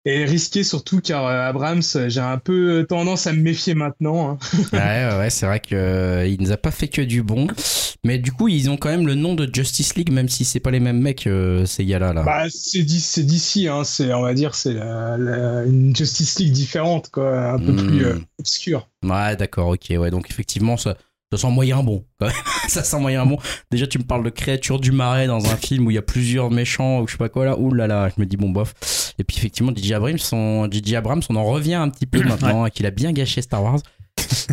Et 0.10 0.24
risqué 0.24 0.64
surtout 0.64 1.02
car 1.02 1.28
euh, 1.28 1.50
Abrams, 1.50 1.82
euh, 1.98 2.08
j'ai 2.08 2.22
un 2.22 2.38
peu 2.38 2.86
tendance 2.88 3.28
à 3.28 3.34
me 3.34 3.42
méfier 3.42 3.74
maintenant. 3.74 4.30
hein. 4.32 4.38
Ouais, 4.72 5.18
ouais, 5.18 5.30
c'est 5.30 5.46
vrai 5.46 5.60
qu'il 5.60 6.38
nous 6.40 6.54
a 6.54 6.56
pas 6.58 6.72
fait 6.72 6.88
que 6.88 7.02
du 7.02 7.24
bon. 7.24 7.48
Mais 8.06 8.18
du 8.18 8.32
coup, 8.32 8.48
ils 8.48 8.70
ont 8.70 8.78
quand 8.78 8.88
même 8.88 9.06
le 9.06 9.16
nom 9.16 9.34
de 9.34 9.50
Justice 9.54 9.96
League, 9.96 10.12
même 10.14 10.30
si 10.30 10.46
c'est 10.46 10.62
pas 10.62 10.72
les 10.72 10.80
mêmes 10.80 11.02
mecs, 11.02 11.28
euh, 11.28 11.66
ces 11.66 11.84
gars-là. 11.84 12.14
Là. 12.14 12.24
Bah, 12.24 12.46
c'est 12.50 12.84
d'i- 12.84 13.02
c'est 13.02 13.24
d'ici, 13.24 13.68
hein, 13.68 13.84
c'est 13.84 14.14
on 14.14 14.22
va 14.22 14.34
dire 14.34 14.56
c'est 14.56 14.74
la- 14.74 15.18
la- 15.18 15.64
une 15.66 15.94
Justice 15.94 16.40
League 16.40 16.54
différente 16.54 17.10
quoi, 17.12 17.52
un 17.52 17.60
peu 17.60 17.74
Hmm. 17.74 17.88
plus 17.88 18.06
euh, 18.06 18.16
obscure. 18.40 18.88
Ouais, 19.04 19.36
d'accord, 19.36 19.68
ok. 19.70 19.88
Ouais, 20.00 20.10
donc 20.10 20.30
effectivement, 20.30 20.78
ça, 20.78 20.96
ça 21.32 21.38
sent 21.38 21.52
moyen 21.52 21.84
bon. 21.84 22.06
quand 22.20 22.28
même. 22.28 22.36
ça 22.68 22.84
sent 22.84 23.00
moyen 23.00 23.26
bon. 23.26 23.38
Déjà, 23.72 23.86
tu 23.88 23.98
me 24.00 24.04
parles 24.04 24.24
de 24.24 24.30
créatures 24.30 24.80
du 24.80 24.92
marais 24.92 25.28
dans 25.28 25.46
un 25.46 25.56
film 25.58 25.86
où 25.88 25.92
il 25.92 25.96
y 25.96 25.98
a 25.98 26.02
plusieurs 26.02 26.50
méchants 26.52 27.02
ou 27.02 27.08
je 27.08 27.14
sais 27.14 27.18
pas 27.18 27.30
quoi 27.30 27.46
là. 27.46 27.58
Ouh 27.60 27.74
là 27.74 27.88
là, 27.88 28.10
je 28.16 28.22
me 28.22 28.26
dis 28.26 28.38
bon 28.38 28.50
bof. 28.50 28.74
Et 29.20 29.24
puis 29.24 29.38
effectivement, 29.38 29.72
DJ 29.76 29.92
Abrams, 29.94 30.18
son, 30.20 30.70
DJ 30.72 30.94
Abrams, 30.94 31.22
on 31.30 31.36
en 31.36 31.44
revient 31.46 31.74
un 31.76 31.90
petit 31.90 32.06
peu 32.06 32.24
maintenant, 32.28 32.68
qu'il 32.70 32.86
a 32.86 32.92
bien 32.92 33.12
gâché 33.12 33.42
Star 33.42 33.64
Wars. 33.64 33.80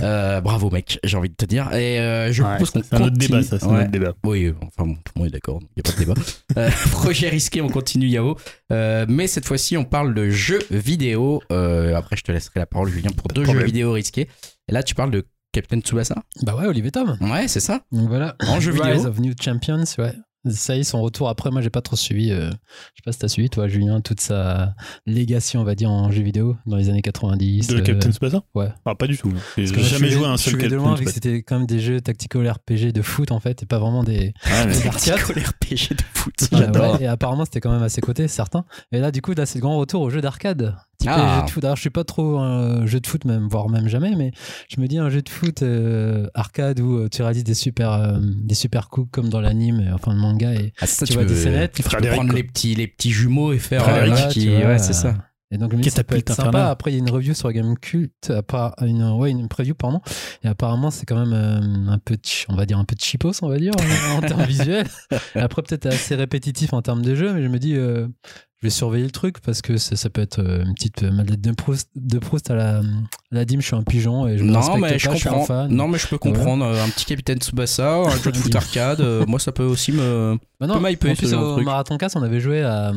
Euh, 0.03 0.41
bravo 0.41 0.71
mec, 0.71 0.99
j'ai 1.05 1.17
envie 1.17 1.31
de 1.31 1.35
te 1.35 1.45
dire. 1.47 1.73
Et 1.73 1.99
euh, 1.99 2.33
je 2.33 2.43
Ouais, 2.43 2.51
propose 2.51 2.71
qu'on 2.71 2.83
c'est 2.83 2.95
un 2.95 3.01
autre 3.03 3.17
débat, 3.17 3.43
ça, 3.43 3.59
c'est 3.59 3.65
un 3.67 3.71
Ouais. 3.71 3.83
autre 3.83 3.91
débat. 3.91 4.13
Oui, 4.25 4.53
enfin 4.61 4.87
bon, 4.89 4.95
tout 4.97 5.13
le 5.17 5.21
monde 5.21 5.29
est 5.29 5.33
d'accord, 5.33 5.61
il 5.63 5.83
n'y 5.83 5.89
a 5.89 5.91
pas 5.91 5.93
de 5.93 6.05
débat. 6.05 6.15
Euh, 6.59 6.71
projet 6.91 7.29
risqué, 7.29 7.61
on 7.63 7.69
continue 7.69 8.07
Yao. 8.09 8.37
Euh, 8.73 9.07
mais 9.09 9.27
cette 9.27 9.47
fois-ci, 9.47 9.77
on 9.77 9.85
parle 9.85 10.13
de 10.15 10.29
jeux 10.29 10.61
vidéo. 10.71 11.41
Après, 11.51 12.17
je 12.17 12.23
te 12.23 12.33
laisserai 12.33 12.61
la 12.61 12.67
parole, 12.67 12.89
Julien, 12.91 13.11
pour 13.17 13.29
deux 13.29 13.45
jeux 13.45 13.63
vidéo 13.65 13.93
risqués. 13.93 14.29
Et 14.69 14.73
là, 14.73 14.83
tu 14.83 14.95
parles 14.95 15.11
de 15.11 15.25
Captain 15.55 15.81
Tsubasa 15.81 16.17
Bah 16.43 16.55
ouais, 16.57 16.67
Olivier 16.67 16.91
Tom. 16.91 17.17
Ouais, 17.21 17.49
c'est 17.49 17.61
ça. 17.61 17.81
Donc 17.93 18.09
voilà. 18.09 18.37
En 18.49 18.61
jeu 18.61 18.73
Rise 18.73 18.83
vidéo. 18.97 19.07
of 19.07 19.21
New 19.21 19.33
Champions, 19.41 19.85
ouais. 19.99 20.13
ça 20.51 20.77
y 20.77 20.81
est, 20.81 20.85
son 20.85 21.01
retour. 21.01 21.29
Après, 21.29 21.51
moi, 21.51 21.63
j'ai 21.63 21.71
pas 21.71 21.81
trop 21.81 21.97
suivi. 21.97 22.31
euh, 22.33 22.51
je 22.51 22.51
sais 22.51 23.03
pas 23.05 23.13
si 23.13 23.19
t'as 23.21 23.29
suivi, 23.29 23.49
toi, 23.49 23.69
Julien, 23.69 24.01
toute 24.01 24.21
sa 24.21 24.75
légation, 25.07 25.61
on 25.61 25.65
va 25.65 25.75
dire, 25.75 25.91
en 25.91 26.11
jeux 26.11 26.23
vidéo 26.23 26.57
dans 26.67 26.77
les 26.77 26.89
années 26.91 27.03
90. 27.03 27.69
De 27.69 27.77
euh, 27.77 27.81
Captain 27.83 28.11
Tsubasa? 28.11 28.43
ouais. 28.55 28.69
Ah, 28.85 28.95
pas 28.95 29.07
du 29.07 29.17
tout. 29.17 29.33
J'ai 29.57 29.67
jamais 29.67 30.11
joué 30.11 30.27
à 30.27 30.31
un 30.31 30.37
seul 30.37 30.55
de 30.55 30.59
Captain 30.59 30.77
loin, 30.77 30.95
vu 30.97 31.05
que 31.05 31.11
Tsubasa. 31.11 31.15
c'était 31.15 31.43
quand 31.43 31.59
même 31.59 31.67
des 31.67 31.79
jeux 31.81 32.01
tactical 32.01 32.47
RPG 32.51 32.93
de 32.93 33.01
foot, 33.03 33.31
en 33.33 33.39
fait, 33.41 33.63
et 33.63 33.67
pas 33.67 33.79
vraiment 33.79 34.03
des. 34.05 34.35
Ah, 34.45 34.67
mais- 34.67 34.75
des. 34.75 34.81
Tactical 34.83 35.19
RPG 35.21 35.95
de 35.97 36.03
foot. 36.15 36.35
Ouais, 36.53 36.59
J'adore. 36.59 36.95
ouais, 36.97 37.05
et 37.05 37.07
apparemment, 37.07 37.45
c'était 37.45 37.61
quand 37.61 37.73
même 37.73 37.83
à 37.83 37.89
ses 37.89 38.01
côtés, 38.01 38.29
certains. 38.29 38.65
Et 38.93 38.99
là, 38.99 39.11
du 39.13 39.23
coup, 39.23 39.33
là, 39.35 39.47
c'est 39.47 39.59
le 39.59 39.63
grand 39.63 39.79
retour 39.79 40.03
au 40.03 40.11
jeu 40.11 40.21
d'arcade. 40.21 40.75
Typé 41.05 41.15
Ah. 41.17 41.39
jeu 41.41 41.47
de 41.47 41.51
foot. 41.51 41.65
Alors, 41.65 41.77
je 41.77 41.81
suis 41.83 41.91
pas 41.91 42.05
trop 42.05 42.39
un 42.39 42.87
jeu 42.87 43.01
de 43.01 43.07
foot, 43.07 43.25
même, 43.25 43.47
voire 43.49 43.69
même 43.69 43.89
jamais, 43.89 44.15
mais 44.17 44.33
je 44.69 44.81
me 44.81 44.87
dis 44.89 44.99
un 44.99 45.11
jeu 45.11 45.23
de 45.23 45.29
foot 45.29 45.63
euh, 45.63 46.27
arcade 46.35 46.81
où 46.81 46.97
euh, 46.99 47.09
tu 47.09 47.23
réalises 47.23 47.45
des 47.45 47.55
super, 47.55 47.93
euh, 47.93 48.19
des 48.21 48.55
super 48.55 48.89
coups 48.89 49.09
comme 49.13 49.29
dans 49.29 49.41
l'anime, 49.41 49.81
et, 49.81 49.93
enfin 49.93 50.13
le 50.13 50.19
manga. 50.21 50.53
Et 50.55 50.73
Ah, 50.81 50.87
ça, 50.87 51.07
tu 51.07 51.13
vois 51.15 51.25
des 51.25 51.35
scénettes. 51.35 51.73
tu 51.75 51.83
peux 51.83 52.01
prendre 52.09 52.33
les 52.33 52.45
petits, 52.45 52.75
les 52.75 52.87
petits 52.87 53.11
jumeaux 53.11 53.53
et 53.53 53.59
faire. 53.59 53.83
Euh, 53.89 54.07
Voilà, 54.07 54.27
qui- 54.29 54.41
tu 54.45 54.51
vois, 54.51 54.67
ouais, 54.67 54.79
c'est 54.79 54.91
euh, 54.91 55.13
ça. 55.13 55.15
Et 55.51 55.59
donc, 55.59 55.73
ça 55.89 56.03
peut 56.03 56.17
être 56.17 56.33
sympa. 56.35 56.69
Après, 56.71 56.91
il 56.91 56.95
y 56.95 56.97
a 56.97 56.99
une 56.99 57.11
review 57.11 57.33
sur 57.33 57.53
Game 57.53 57.77
Cult, 57.79 58.31
à 58.31 58.43
part- 58.43 58.75
une, 58.81 59.05
ouais, 59.13 59.31
une 59.31 59.47
preview, 59.47 59.75
pardon. 59.75 60.01
Et 60.43 60.49
apparemment, 60.49 60.91
c'est 60.91 61.07
quand 61.07 61.15
même 61.25 61.33
euh, 61.33 61.93
un 61.93 61.99
peu, 61.99 62.17
on 62.49 62.57
va 62.57 62.67
dire, 62.67 62.77
un 62.79 62.85
peu 62.85 62.97
cheapos, 62.99 63.41
on 63.43 63.49
va 63.49 63.59
dire, 63.59 63.73
en, 64.15 64.19
en 64.19 64.21
termes 64.27 64.43
visuels. 64.45 64.89
Après, 65.37 65.63
peut-être 65.63 65.87
assez 65.87 66.17
répétitif 66.17 66.73
en 66.73 66.83
termes 66.83 67.03
de 67.03 67.15
jeu, 67.15 67.33
mais 67.35 67.43
je 67.43 67.49
me 67.49 67.59
dis, 67.61 67.77
euh, 67.77 68.09
vais 68.65 68.71
surveiller 68.71 69.05
le 69.05 69.11
truc 69.11 69.41
parce 69.41 69.63
que 69.63 69.77
ça, 69.77 69.95
ça 69.97 70.11
peut 70.11 70.21
être 70.21 70.41
euh, 70.41 70.65
une 70.65 70.75
petite 70.75 71.03
euh, 71.05 71.11
maladette 71.13 71.41
de 71.41 71.53
Proust, 71.53 71.89
de 71.95 72.19
Proust 72.19 72.51
à 72.51 72.55
la, 72.57 72.79
à 72.79 72.83
la 73.31 73.45
dîme, 73.45 73.61
je 73.61 73.67
suis 73.67 73.77
un 73.77 73.83
pigeon 73.83 74.27
et 74.27 74.37
je 74.37 74.43
me 74.45 74.51
Non 74.51 74.77
mais 74.79 74.99
je 74.99 75.09
pas, 75.09 75.15
suis 75.17 75.29
un 75.29 75.41
fan. 75.45 75.71
Non 75.73 75.87
mais 75.89 75.99
je 75.99 76.07
peux 76.09 76.19
comprendre. 76.19 76.65
euh, 76.65 76.85
Un 76.85 76.89
petit 76.89 77.05
Capitaine 77.05 77.39
Tsubasa, 77.39 77.95
un 77.97 78.11
jeu 78.11 78.33
de 78.33 78.37
foot 78.39 78.55
arcade. 78.57 79.01
euh, 79.01 79.25
moi 79.27 79.39
ça 79.39 79.53
peut 79.53 79.65
aussi 79.65 79.93
me. 79.93 80.37
Bah 80.61 80.67
non, 80.69 80.81
Peu 80.81 80.89
mypé, 80.89 81.11
en 81.11 81.15
plus, 81.15 81.35
au 81.35 81.53
truc. 81.55 81.65
Marathon 81.67 81.97
Cast, 81.99 82.17
on 82.17 82.23
avait 82.23 82.41
joué 82.41 82.63
à, 82.63 82.93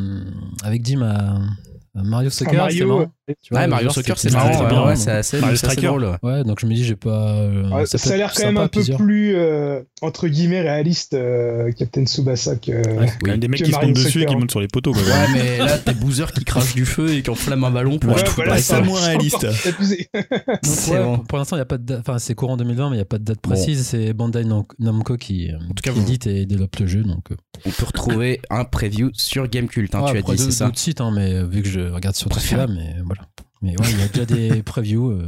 avec 0.63 0.85
Jim 0.85 1.01
à, 1.01 1.35
à 1.99 2.03
Mario 2.03 2.29
Soccer. 2.29 2.53
Mario, 2.53 2.71
c'était 2.71 2.85
marrant. 2.85 2.99
ouais. 3.01 3.07
Tu 3.27 3.35
vois, 3.51 3.59
Ouais 3.61 3.67
Mario 3.67 3.89
Soccer 3.89 4.17
c'est 4.17 4.31
marrant. 4.31 4.83
ouais, 4.83 4.89
ouais, 4.89 4.95
c'est 4.95 5.11
assez, 5.11 5.39
Mario 5.41 5.57
c'est 5.57 5.67
assez 5.67 5.81
drôle. 5.81 6.17
ouais. 6.23 6.43
Donc 6.45 6.59
je 6.61 6.65
me 6.65 6.73
dis, 6.73 6.85
j'ai 6.85 6.95
pas. 6.95 7.33
euh, 7.33 7.69
Ouais, 7.69 7.85
ça 7.85 8.13
a 8.13 8.17
l'air 8.17 8.31
quand 8.33 8.45
même 8.45 8.57
un 8.57 8.63
peu 8.67 8.79
plusieurs. 8.79 8.97
plus 8.97 9.35
euh, 9.35 9.81
entre 10.01 10.27
guillemets 10.29 10.61
réaliste 10.61 11.13
euh, 11.13 11.71
Captain 11.73 12.05
Tsubasa 12.05 12.55
que 12.55 12.71
Ouais. 12.71 13.07
Quand 13.21 13.31
même 13.31 13.39
des 13.41 13.47
mecs 13.49 13.61
qui 13.63 13.71
se 13.71 13.77
montent 13.79 13.93
dessus 13.93 14.21
et 14.23 14.25
qui 14.25 14.35
montent 14.35 14.51
sur 14.51 14.61
les 14.61 14.67
poteaux. 14.69 14.93
Quoi. 14.93 15.01
Ouais 15.01 15.27
mais 15.33 15.57
là 15.57 15.77
t'es 15.77 15.93
boozer 15.93 16.31
qui 16.31 16.45
crache 16.45 16.73
du 16.73 16.85
feu 16.85 17.09
et 17.13 17.21
qui 17.21 17.29
enflamme 17.29 17.63
un 17.65 17.71
ballon 17.71 17.99
pour 17.99 18.17
ça 18.17 18.81
moins 18.81 19.01
réaliste. 19.01 19.45
C'est. 19.51 19.71
Donc, 20.13 20.59
C'est 20.63 20.97
pour- 21.27 21.37
l'instant, 21.37 21.55
il 21.55 21.59
y 21.59 21.61
a 21.61 21.65
pas 21.65 21.77
de 21.77 21.83
date. 21.83 21.99
Enfin, 21.99 22.19
c'est 22.19 22.33
courant 22.35 22.57
2020, 22.57 22.89
mais 22.89 22.95
il 22.95 22.99
n'y 22.99 23.01
a 23.01 23.05
pas 23.05 23.17
de 23.17 23.23
date 23.23 23.39
précise. 23.41 23.85
C'est 23.85 24.13
Bandai 24.13 24.43
Nam- 24.45 24.63
Namco 24.79 25.17
qui, 25.17 25.49
tout 25.49 25.81
cas, 25.83 25.91
qui 25.91 25.99
vous- 25.99 26.05
édite 26.07 26.27
et 26.27 26.45
développe 26.45 26.75
le 26.77 26.87
jeu. 26.87 27.03
Donc, 27.03 27.25
On 27.65 27.69
peut 27.71 27.85
retrouver 27.85 28.39
un 28.49 28.63
preview 28.65 29.09
sur 29.13 29.47
Gamecult. 29.47 29.93
Hein, 29.95 30.05
tu 30.11 30.17
as 30.17 30.21
dit 30.21 30.37
c'est 30.37 30.51
ça. 30.51 30.71
sites, 30.75 31.01
hein, 31.01 31.11
mais 31.13 31.43
vu 31.43 31.61
que 31.63 31.69
je 31.69 31.79
regarde 31.81 32.15
sur 32.15 32.31
celui-là, 32.33 32.67
mais 32.67 32.95
voilà. 33.17 33.29
Mais 33.61 33.71
ouais, 33.79 33.91
il 33.91 33.99
y 33.99 34.03
a 34.03 34.07
déjà 34.07 34.25
des 34.25 34.63
previews. 34.63 35.21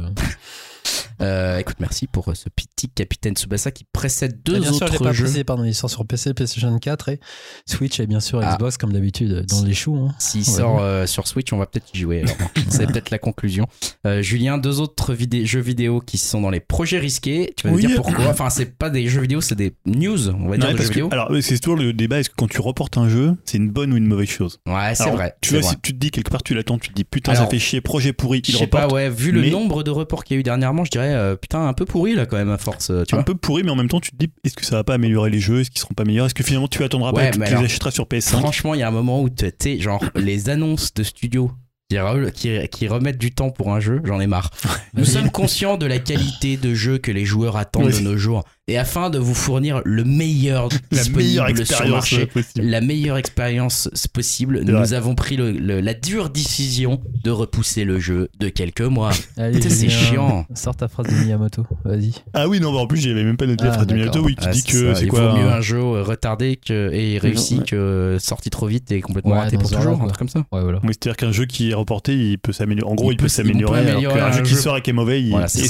Euh. 1.20 1.40
Euh, 1.40 1.58
écoute 1.58 1.76
merci 1.80 2.06
pour 2.06 2.28
euh, 2.28 2.34
ce 2.34 2.48
petit 2.48 2.88
Capitaine 2.88 3.34
Tsubasa 3.34 3.70
qui 3.70 3.84
précède 3.92 4.40
deux 4.44 4.58
bien 4.60 4.72
sûr, 4.72 4.86
autres 4.86 5.02
pas 5.02 5.12
jeux. 5.12 5.24
précisé, 5.24 5.44
pardon, 5.44 5.64
il 5.64 5.74
sort 5.74 5.88
sur 5.90 6.04
PC, 6.06 6.34
PlayStation 6.34 6.76
4 6.78 7.08
et 7.10 7.20
Switch 7.66 7.98
et 8.00 8.06
bien 8.06 8.20
sûr 8.20 8.40
Ah. 8.42 8.54
Xbox 8.56 8.76
comme 8.76 8.92
d'habitude 8.92 9.46
dans 9.48 9.62
les 9.64 9.74
choux. 9.74 9.96
hein. 9.96 10.14
S'il 10.18 10.40
Ouais. 10.40 10.46
sort 10.46 10.80
euh, 10.80 11.06
sur 11.06 11.26
Switch, 11.28 11.52
on 11.52 11.58
va 11.58 11.66
peut-être 11.66 11.86
y 11.94 11.98
jouer. 11.98 12.22
alors. 12.22 12.36
C'est 12.68 12.86
peut-être 12.86 13.10
la 13.10 13.18
conclusion. 13.18 13.66
Euh, 14.06 14.22
Julien, 14.22 14.58
deux 14.58 14.80
autres 14.80 15.14
vidé- 15.14 15.46
jeux 15.46 15.60
vidéo 15.60 16.00
qui 16.00 16.18
sont 16.18 16.40
dans 16.40 16.50
les 16.50 16.60
projets 16.60 16.98
risqués. 16.98 17.52
Tu 17.56 17.66
vas 17.68 17.74
Oui. 17.74 17.82
nous 17.82 17.88
dire 17.88 17.96
pourquoi 18.02 18.26
Enfin, 18.28 18.50
c'est 18.50 18.76
pas 18.76 18.90
des 18.90 19.06
jeux 19.08 19.20
vidéo, 19.20 19.40
c'est 19.40 19.54
des 19.56 19.74
news, 19.86 20.28
on 20.30 20.48
va 20.48 20.56
dire, 20.56 20.66
Ouais, 20.66 20.72
de 20.72 20.76
parce 20.78 20.82
jeux 20.84 20.88
que- 20.88 20.94
vidéo. 20.94 21.08
alors, 21.12 21.30
c'est 21.42 21.58
toujours 21.58 21.76
le 21.78 21.92
débat 21.92 22.20
est-ce 22.20 22.30
que 22.30 22.34
quand 22.36 22.48
tu 22.50 22.60
reportes 22.60 22.96
un 22.98 23.08
jeu, 23.08 23.34
c'est 23.44 23.58
une 23.58 23.70
bonne 23.70 23.92
ou 23.92 23.96
une 23.96 24.06
mauvaise 24.06 24.28
chose? 24.28 24.58
Ouais, 24.66 24.94
c'est 24.94 25.04
Alors, 25.04 25.16
vrai. 25.16 25.34
Tu 25.40 25.50
c'est 25.50 25.56
vois, 25.60 25.62
vrai. 25.68 25.74
si 25.76 25.80
tu 25.82 25.92
te 25.94 25.98
dis 25.98 26.10
quelque 26.10 26.30
part, 26.30 26.42
tu 26.42 26.54
l'attends, 26.54 26.78
tu 26.78 26.88
te 26.90 26.94
dis 26.94 27.04
putain, 27.04 27.32
Alors, 27.32 27.44
ça 27.44 27.50
fait 27.50 27.58
chier, 27.58 27.80
projet 27.80 28.12
pourri, 28.12 28.42
Je 28.46 28.56
sais 28.56 28.66
pas, 28.66 28.88
ouais, 28.88 29.08
vu 29.10 29.32
le 29.32 29.42
mais- 29.42 29.50
nombre 29.50 29.82
de 29.82 29.90
reports 29.90 30.24
qu'il 30.24 30.34
y 30.34 30.38
a 30.38 30.40
eu 30.40 30.42
dernièrement, 30.42 30.84
je 30.84 30.90
dirais, 30.90 31.09
euh, 31.14 31.36
putain, 31.36 31.66
un 31.66 31.72
peu 31.72 31.84
pourri 31.84 32.14
là 32.14 32.26
quand 32.26 32.36
même 32.36 32.50
à 32.50 32.58
force, 32.58 32.90
euh, 32.90 33.04
tu 33.04 33.14
un 33.14 33.18
vois. 33.18 33.24
peu 33.24 33.34
pourri, 33.34 33.62
mais 33.62 33.70
en 33.70 33.76
même 33.76 33.88
temps, 33.88 34.00
tu 34.00 34.10
te 34.10 34.16
dis 34.16 34.30
est-ce 34.44 34.54
que 34.54 34.64
ça 34.64 34.76
va 34.76 34.84
pas 34.84 34.94
améliorer 34.94 35.30
les 35.30 35.40
jeux? 35.40 35.60
Est-ce 35.60 35.70
qu'ils 35.70 35.80
seront 35.80 35.94
pas 35.94 36.04
meilleurs? 36.04 36.26
Est-ce 36.26 36.34
que 36.34 36.42
finalement 36.44 36.68
tu 36.68 36.82
attendras 36.84 37.12
Ouais, 37.12 37.30
pas 37.30 37.46
et 37.46 37.48
tu 37.50 37.56
les 37.58 37.64
achèteras 37.64 37.90
sur 37.90 38.04
PS5 38.06 38.38
Franchement, 38.38 38.74
il 38.74 38.80
y 38.80 38.82
a 38.82 38.88
un 38.88 38.92
moment 38.92 39.20
où 39.22 39.28
tu 39.30 39.44
sais, 39.60 39.78
genre, 39.80 40.02
les 40.14 40.48
annonces 40.50 40.92
de 40.94 41.02
studio 41.02 41.50
qui, 41.88 41.96
re- 41.96 42.30
qui- 42.30 42.68
qui 42.68 42.86
remettent 42.86 43.18
du 43.18 43.32
temps 43.32 43.50
pour 43.50 43.72
un 43.74 43.80
jeu, 43.80 44.00
j'en 44.04 44.20
ai 44.20 44.28
marre. 44.28 44.50
Nous 44.94 45.04
sommes 45.04 45.30
conscients 45.30 45.76
de 45.76 45.86
la 45.86 45.98
qualité 45.98 46.56
de 46.56 46.72
jeu 46.72 46.98
que 46.98 47.10
les 47.10 47.24
joueurs 47.24 47.56
attendent 47.56 47.86
Oui. 47.86 47.98
de 47.98 48.04
nos 48.04 48.16
jours. 48.16 48.44
Et 48.70 48.78
afin 48.78 49.10
de 49.10 49.18
vous 49.18 49.34
fournir 49.34 49.82
le 49.84 50.04
meilleur 50.04 50.68
La 50.92 51.02
meilleure 51.08 51.46
disponible 51.46 51.66
sur 51.66 51.74
expérience 51.76 51.90
marché, 51.90 52.26
possible. 52.26 52.64
la 52.66 52.80
meilleure 52.80 53.16
expérience 53.16 53.88
possible, 54.12 54.60
C'est 54.64 54.70
nous 54.72 54.78
vrai. 54.78 54.94
avons 54.94 55.14
pris 55.14 55.36
le- 55.36 55.50
le- 55.50 55.80
la 55.80 55.94
dure 55.94 56.30
décision 56.30 57.00
de 57.24 57.30
repousser 57.30 57.84
le 57.84 57.98
jeu 57.98 58.28
de 58.38 58.48
quelques 58.48 58.80
mois. 58.82 59.10
C'est 59.36 59.88
chiant. 59.88 60.46
Sors 60.54 60.76
ta 60.76 60.86
phrase 60.88 61.06
de 61.08 61.14
Miyamoto, 61.24 61.66
vas-y. 61.84 62.12
Ah 62.32 62.48
oui, 62.48 62.60
non, 62.60 62.72
bah 62.72 62.78
en 62.78 62.86
plus, 62.86 63.00
j'avais 63.00 63.24
même 63.24 63.36
pas 63.36 63.46
noté 63.46 63.64
la 63.64 63.70
Ah, 63.70 63.74
phrase 63.74 63.86
de 63.88 63.96
d'accord. 64.04 64.24
oui, 64.24 64.36
qui 64.36 64.46
Ah, 64.46 64.50
dit 64.52 64.60
c'est 64.60 64.70
que 64.72 64.94
ça. 64.94 65.00
c'est 65.00 65.04
Il 65.06 65.08
quoi 65.08 65.30
vaut 65.32 65.36
mieux 65.38 65.48
un- 65.48 65.56
un 65.56 65.60
jeu 65.60 65.78
euh, 65.78 66.02
retardé 66.02 66.56
que, 66.56 66.92
et 66.92 67.18
réussi 67.18 67.58
Ouais. 67.58 67.64
que 67.64 68.16
sorti 68.20 68.50
trop 68.50 68.66
vite 68.66 68.92
et 68.92 69.00
complètement 69.00 69.32
Ouais, 69.32 69.38
raté 69.40 69.56
pour 69.58 69.68
toujours, 69.70 70.00
un 70.00 70.06
truc 70.06 70.16
comme 70.18 70.28
ça. 70.28 70.40
Ouais, 70.52 70.62
voilà. 70.62 70.78
Oui, 70.84 70.90
c'est-à-dire 70.90 71.16
qu'un 71.16 71.32
jeu 71.32 71.46
qui 71.46 71.70
est 71.70 71.74
reporté, 71.74 72.14
il 72.14 72.38
peut 72.38 72.52
s'améliorer. 72.52 72.90
En 72.90 72.94
gros, 72.94 73.10
Il 73.10 73.14
il, 73.14 73.16
peut 73.16 73.24
peut- 73.24 73.28
s'améliorer. 73.28 73.90
un 73.90 74.32
jeu 74.32 74.42
qui 74.42 74.54
sort 74.54 74.76
et 74.76 74.82
qui 74.82 74.90
est 74.90 74.92
mauvais, 74.92 75.20
il... 75.22 75.34
Ah 75.34 75.48
c'est 75.48 75.62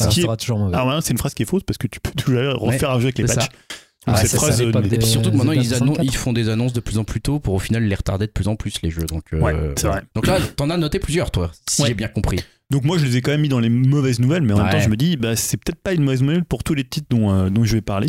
une 1.12 1.18
phrase 1.18 1.34
qui 1.34 1.42
est 1.42 1.46
fausse 1.46 1.62
parce 1.62 1.78
que 1.78 1.86
tu 1.86 1.98
peux 2.00 2.10
toujours 2.16 2.60
refaire 2.60 2.89
un 2.94 2.98
jeu 3.00 3.06
avec 3.06 3.18
les 3.18 3.24
patchs. 3.24 3.48
Ah, 4.06 4.14
à 4.14 4.22
euh, 4.24 4.72
des- 4.80 4.94
Et 4.94 4.98
puis 4.98 5.06
surtout 5.06 5.30
que 5.30 5.36
maintenant 5.36 5.52
ils, 5.52 5.74
annon- 5.74 5.94
64. 5.94 6.04
ils 6.04 6.16
font 6.16 6.32
des 6.32 6.48
annonces 6.48 6.72
de 6.72 6.80
plus 6.80 6.96
en 6.96 7.04
plus 7.04 7.20
tôt 7.20 7.38
pour 7.38 7.52
au 7.54 7.58
final 7.58 7.84
les 7.84 7.94
retarder 7.94 8.26
de 8.26 8.32
plus 8.32 8.48
en 8.48 8.56
plus 8.56 8.80
les 8.82 8.90
jeux. 8.90 9.04
Donc, 9.04 9.24
euh, 9.34 9.40
Ouais, 9.40 9.54
c'est 9.76 9.88
vrai. 9.88 10.00
donc 10.14 10.26
là, 10.26 10.38
t'en 10.56 10.70
as 10.70 10.78
noté 10.78 10.98
plusieurs 10.98 11.30
toi, 11.30 11.50
si 11.68 11.82
Ouais. 11.82 11.88
j'ai 11.88 11.94
bien 11.94 12.08
compris. 12.08 12.40
Donc 12.70 12.84
moi, 12.84 12.96
je 12.98 13.04
les 13.04 13.18
ai 13.18 13.20
quand 13.20 13.30
même 13.32 13.42
mis 13.42 13.48
dans 13.50 13.60
les 13.60 13.68
mauvaises 13.68 14.18
nouvelles, 14.18 14.42
mais 14.42 14.54
en 14.54 14.56
même 14.58 14.66
Ouais. 14.66 14.72
temps, 14.72 14.80
je 14.80 14.88
me 14.88 14.96
dis, 14.96 15.16
bah, 15.18 15.36
c'est 15.36 15.58
peut-être 15.58 15.80
pas 15.82 15.92
une 15.92 16.02
mauvaise 16.02 16.22
nouvelle 16.22 16.44
pour 16.44 16.64
tous 16.64 16.72
les 16.74 16.84
titres 16.84 17.08
dont, 17.10 17.30
euh, 17.30 17.50
dont 17.50 17.64
je 17.64 17.74
vais 17.74 17.82
parler. 17.82 18.08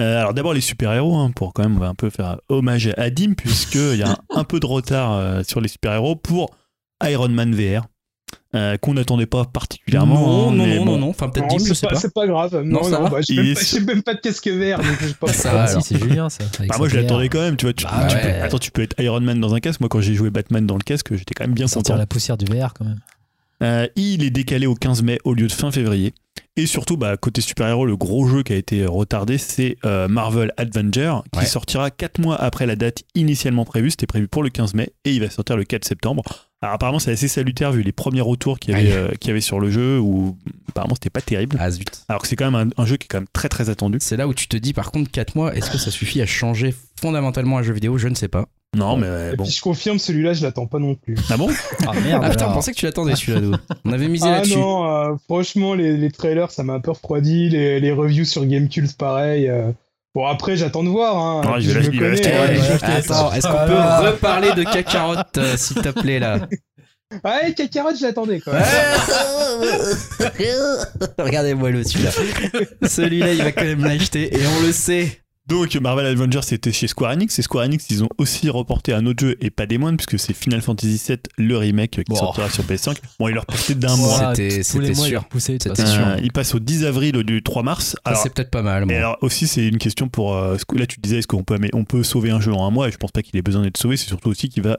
Euh, 0.00 0.18
alors 0.20 0.34
d'abord 0.34 0.52
les 0.54 0.60
super-héros, 0.60 1.16
hein, 1.16 1.30
pour 1.34 1.52
quand 1.54 1.62
même 1.62 1.76
on 1.76 1.80
va 1.80 1.88
un 1.88 1.94
peu 1.94 2.10
faire 2.10 2.38
hommage 2.48 2.92
à 2.96 3.08
Dim, 3.10 3.32
puisqu'il 3.34 3.96
y 3.96 4.02
a 4.02 4.10
un, 4.10 4.16
un 4.30 4.44
peu 4.44 4.58
de 4.60 4.66
retard 4.66 5.12
euh, 5.12 5.42
sur 5.46 5.60
les 5.60 5.68
super-héros 5.68 6.16
pour 6.16 6.50
Iron 7.04 7.28
Man 7.28 7.54
VR, 7.54 7.86
euh, 8.54 8.76
qu'on 8.76 8.94
n'attendait 8.94 9.26
pas 9.26 9.44
particulièrement. 9.44 10.14
non, 10.14 10.48
hein, 10.50 10.54
non, 10.56 10.64
mais 10.66 10.76
non, 10.78 10.84
bon. 10.84 10.90
non, 10.92 10.98
non, 10.98 11.08
enfin 11.10 11.28
peut-être 11.30 11.48
Dim, 11.48 11.58
je 11.58 11.64
c'est 11.64 11.74
sais 11.74 11.86
pas, 11.86 11.94
pas. 11.94 12.00
c'est 12.00 12.12
pas 12.12 12.26
grave. 12.26 12.62
Non, 12.64 12.80
Non, 12.80 12.82
ça 12.84 12.90
non, 12.98 13.02
va 13.04 13.08
bah, 13.10 13.18
j'ai 13.22 13.34
Il 13.34 13.40
même, 13.40 13.46
est- 13.50 13.54
pas- 13.54 13.60
j'ai 13.62 13.80
même 13.80 14.02
pas 14.02 14.14
de 14.14 14.20
casque 14.20 14.46
vert, 14.48 14.78
donc 14.78 14.86
je 15.00 15.12
pas. 15.14 15.26
Ça 15.32 15.62
Ah, 15.62 15.66
si, 15.68 15.80
c'est 15.82 15.98
Julien, 15.98 16.28
ça. 16.28 16.44
Bah, 16.68 16.74
moi 16.78 16.88
je 16.88 16.96
l'attendais 16.96 17.28
quand 17.28 17.40
même, 17.40 17.56
tu 17.56 17.64
vois. 17.66 17.72
Tu, 17.72 17.84
Bah 17.84 18.06
tu 18.08 18.16
ouais. 18.16 18.22
peux, 18.40 18.44
attends, 18.44 18.58
tu 18.58 18.70
peux 18.70 18.82
être 18.82 19.00
Iron 19.00 19.20
Man 19.20 19.40
dans 19.40 19.54
un 19.54 19.60
casque. 19.60 19.80
Moi 19.80 19.88
quand 19.88 20.00
j'ai 20.00 20.14
joué 20.14 20.30
Batman 20.30 20.66
dans 20.66 20.76
le 20.76 20.82
casque, 20.82 21.14
j'étais 21.16 21.34
quand 21.34 21.44
même 21.44 21.54
bien 21.54 21.66
content. 21.66 21.96
la 21.96 22.06
poussière 22.06 22.36
du 22.36 22.44
VR 22.44 22.74
quand 22.74 22.84
même. 22.84 23.00
Euh, 23.62 23.86
il 23.96 24.24
est 24.24 24.30
décalé 24.30 24.66
au 24.66 24.74
15 24.74 25.02
mai 25.02 25.18
au 25.24 25.34
lieu 25.34 25.46
de 25.46 25.52
fin 25.52 25.70
février. 25.70 26.12
Et 26.58 26.66
surtout, 26.66 26.98
bah, 26.98 27.16
côté 27.16 27.40
super-héros, 27.40 27.86
le 27.86 27.96
gros 27.96 28.26
jeu 28.26 28.42
qui 28.42 28.52
a 28.52 28.56
été 28.56 28.84
retardé, 28.84 29.38
c'est 29.38 29.78
euh, 29.86 30.06
Marvel 30.06 30.52
Avenger, 30.58 31.14
qui 31.32 31.38
Ouais. 31.38 31.46
sortira 31.46 31.90
4 31.90 32.18
mois 32.18 32.36
après 32.38 32.66
la 32.66 32.76
date 32.76 33.04
initialement 33.14 33.64
prévue. 33.64 33.90
C'était 33.90 34.06
prévu 34.06 34.28
pour 34.28 34.42
le 34.42 34.50
15 34.50 34.74
mai 34.74 34.90
et 35.06 35.12
il 35.12 35.20
va 35.20 35.30
sortir 35.30 35.56
le 35.56 35.64
4 35.64 35.86
septembre. 35.86 36.22
Alors 36.60 36.74
apparemment, 36.74 36.98
c'est 36.98 37.10
assez 37.12 37.26
salutaire 37.26 37.72
vu 37.72 37.82
les 37.82 37.90
premiers 37.92 38.20
retours 38.20 38.58
qu'il 38.58 38.72
y 38.72 38.76
avait, 38.76 38.92
euh, 38.92 39.08
qu'il 39.18 39.28
y 39.28 39.30
avait 39.30 39.40
sur 39.40 39.60
le 39.60 39.70
jeu 39.70 39.98
où 39.98 40.36
apparemment 40.68 40.94
c'était 40.94 41.08
pas 41.10 41.22
terrible. 41.22 41.56
Ah 41.58 41.70
zut. 41.70 42.04
Alors 42.10 42.20
que 42.20 42.28
c'est 42.28 42.36
quand 42.36 42.50
même 42.50 42.70
un, 42.76 42.82
un 42.82 42.86
jeu 42.86 42.98
qui 42.98 43.06
est 43.06 43.08
quand 43.08 43.18
même 43.20 43.26
très 43.32 43.48
très 43.48 43.70
attendu. 43.70 43.96
C'est 44.02 44.18
là 44.18 44.28
où 44.28 44.34
tu 44.34 44.46
te 44.46 44.56
dis 44.58 44.74
par 44.74 44.92
contre 44.92 45.10
4 45.10 45.34
mois, 45.34 45.54
est-ce 45.56 45.70
que 45.70 45.78
ça 45.78 45.90
suffit 45.90 46.20
à 46.20 46.26
changer 46.26 46.74
fondamentalement 47.00 47.56
un 47.58 47.62
jeu 47.62 47.72
vidéo? 47.72 47.96
Je 47.96 48.08
ne 48.08 48.14
sais 48.14 48.28
pas. 48.28 48.46
Non, 48.74 48.96
mais 48.96 49.06
euh, 49.06 49.32
Et 49.32 49.36
bon. 49.36 49.44
puis 49.44 49.52
je 49.52 49.60
confirme, 49.60 49.98
celui-là, 49.98 50.32
je 50.32 50.42
l'attends 50.42 50.66
pas 50.66 50.78
non 50.78 50.94
plus. 50.94 51.14
Ah 51.30 51.36
bon 51.36 51.50
Ah 51.86 51.92
merde. 52.02 52.22
Ah 52.24 52.30
putain, 52.30 52.48
on 52.48 52.54
pensait 52.54 52.72
que 52.72 52.76
tu 52.78 52.86
l'attendais 52.86 53.14
celui-là 53.16 53.40
nous. 53.40 53.52
On 53.84 53.92
avait 53.92 54.08
misé 54.08 54.26
Ah 54.26 54.36
là-dessus. 54.38 54.56
non, 54.56 54.90
euh, 54.90 55.14
franchement, 55.26 55.74
les, 55.74 55.96
les 55.98 56.10
trailers, 56.10 56.50
ça 56.50 56.62
m'a 56.62 56.72
un 56.72 56.80
peu 56.80 56.90
refroidi. 56.92 57.50
Les, 57.50 57.80
les 57.80 57.92
reviews 57.92 58.24
sur 58.24 58.46
Gamecult, 58.46 58.96
pareil. 58.96 59.46
euh. 59.48 59.70
Bon, 60.14 60.26
après, 60.26 60.56
j'attends 60.56 60.84
de 60.84 60.88
voir. 60.88 61.16
Hein. 61.18 61.40
Ouais, 61.44 61.52
va 61.52 61.60
je 61.60 61.70
l'acheter- 61.78 62.00
l'acheter, 62.00 62.28
ouais, 62.30 62.46
je 62.48 62.52
il 62.54 62.58
va 62.60 62.66
vais 62.66 62.72
acheter 62.72 62.86
Attends, 63.12 63.32
est-ce 63.34 63.46
qu'on 63.46 63.58
Ah 63.58 64.00
peut 64.02 64.08
reparler 64.10 64.52
de 64.52 64.62
cacarotte 64.64 65.36
euh, 65.38 65.56
s'il 65.58 65.76
te 65.82 65.88
plaît 65.90 66.18
là? 66.18 66.38
Ouais, 67.24 67.52
Kakarot, 67.54 67.90
je 67.94 68.06
l'attendais 68.06 68.40
quoi. 68.40 68.54
Regardez-moi 71.18 71.70
le 71.70 71.84
celui-là. 71.84 72.10
Celui-là, 72.88 73.32
il 73.34 73.42
va 73.42 73.52
quand 73.52 73.64
même 73.64 73.84
l'acheter 73.84 74.34
et 74.34 74.40
on 74.58 74.62
le 74.66 74.72
sait. 74.72 75.18
Donc 75.52 75.74
Marvel 75.76 76.06
Avengers 76.06 76.40
c'était 76.42 76.72
chez 76.72 76.86
Square 76.86 77.12
Enix 77.12 77.38
et 77.38 77.42
Square 77.42 77.64
Enix 77.64 77.86
ils 77.90 78.02
ont 78.02 78.08
aussi 78.18 78.48
reporté 78.50 78.92
un 78.92 79.06
autre 79.06 79.24
jeu 79.24 79.36
et 79.40 79.50
pas 79.50 79.66
des 79.66 79.78
moindres 79.78 79.98
puisque 79.98 80.18
c'est 80.18 80.32
Final 80.32 80.60
Fantasy 80.62 81.00
VII 81.08 81.18
le 81.36 81.56
remake 81.56 82.02
qui 82.04 82.16
sortira 82.16 82.48
sur 82.50 82.64
PS5. 82.64 82.96
Bon 83.18 83.28
ils 83.28 83.34
leur 83.34 83.42
reporté 83.42 83.74
d'un 83.74 83.96
mois. 83.96 84.34
C'était- 84.34 84.62
il 84.62 84.96
sûr. 84.96 85.24
façon. 85.76 85.94
sûr. 85.94 86.06
Euh, 86.06 86.16
il 86.22 86.32
passe 86.32 86.54
au 86.54 86.58
10 86.58 86.84
avril 86.84 87.12
du 87.22 87.42
3 87.42 87.62
mars. 87.62 87.96
Alors, 88.04 88.20
c'est 88.22 88.32
peut-être 88.32 88.50
pas 88.50 88.62
mal. 88.62 88.82
et 88.84 88.86
moi. 88.86 88.96
alors 88.96 89.18
aussi 89.20 89.46
c'est 89.46 89.66
une 89.66 89.78
question 89.78 90.08
pour 90.08 90.34
euh, 90.34 90.56
là 90.74 90.86
tu 90.86 91.00
disais 91.00 91.18
est-ce 91.18 91.26
qu'on 91.28 91.44
peut 91.44 91.58
mais 91.60 91.70
on 91.74 91.84
peut 91.84 92.02
sauver 92.02 92.30
un 92.30 92.40
jeu 92.40 92.52
en 92.52 92.66
un 92.66 92.70
mois 92.70 92.88
et 92.88 92.92
je 92.92 92.96
pense 92.96 93.12
pas 93.12 93.22
qu'il 93.22 93.36
ait 93.38 93.42
besoin 93.42 93.62
d'être 93.62 93.76
sauvé 93.78 93.96
c'est 93.96 94.06
surtout 94.08 94.30
aussi 94.30 94.48
qu'il 94.48 94.62
va 94.62 94.78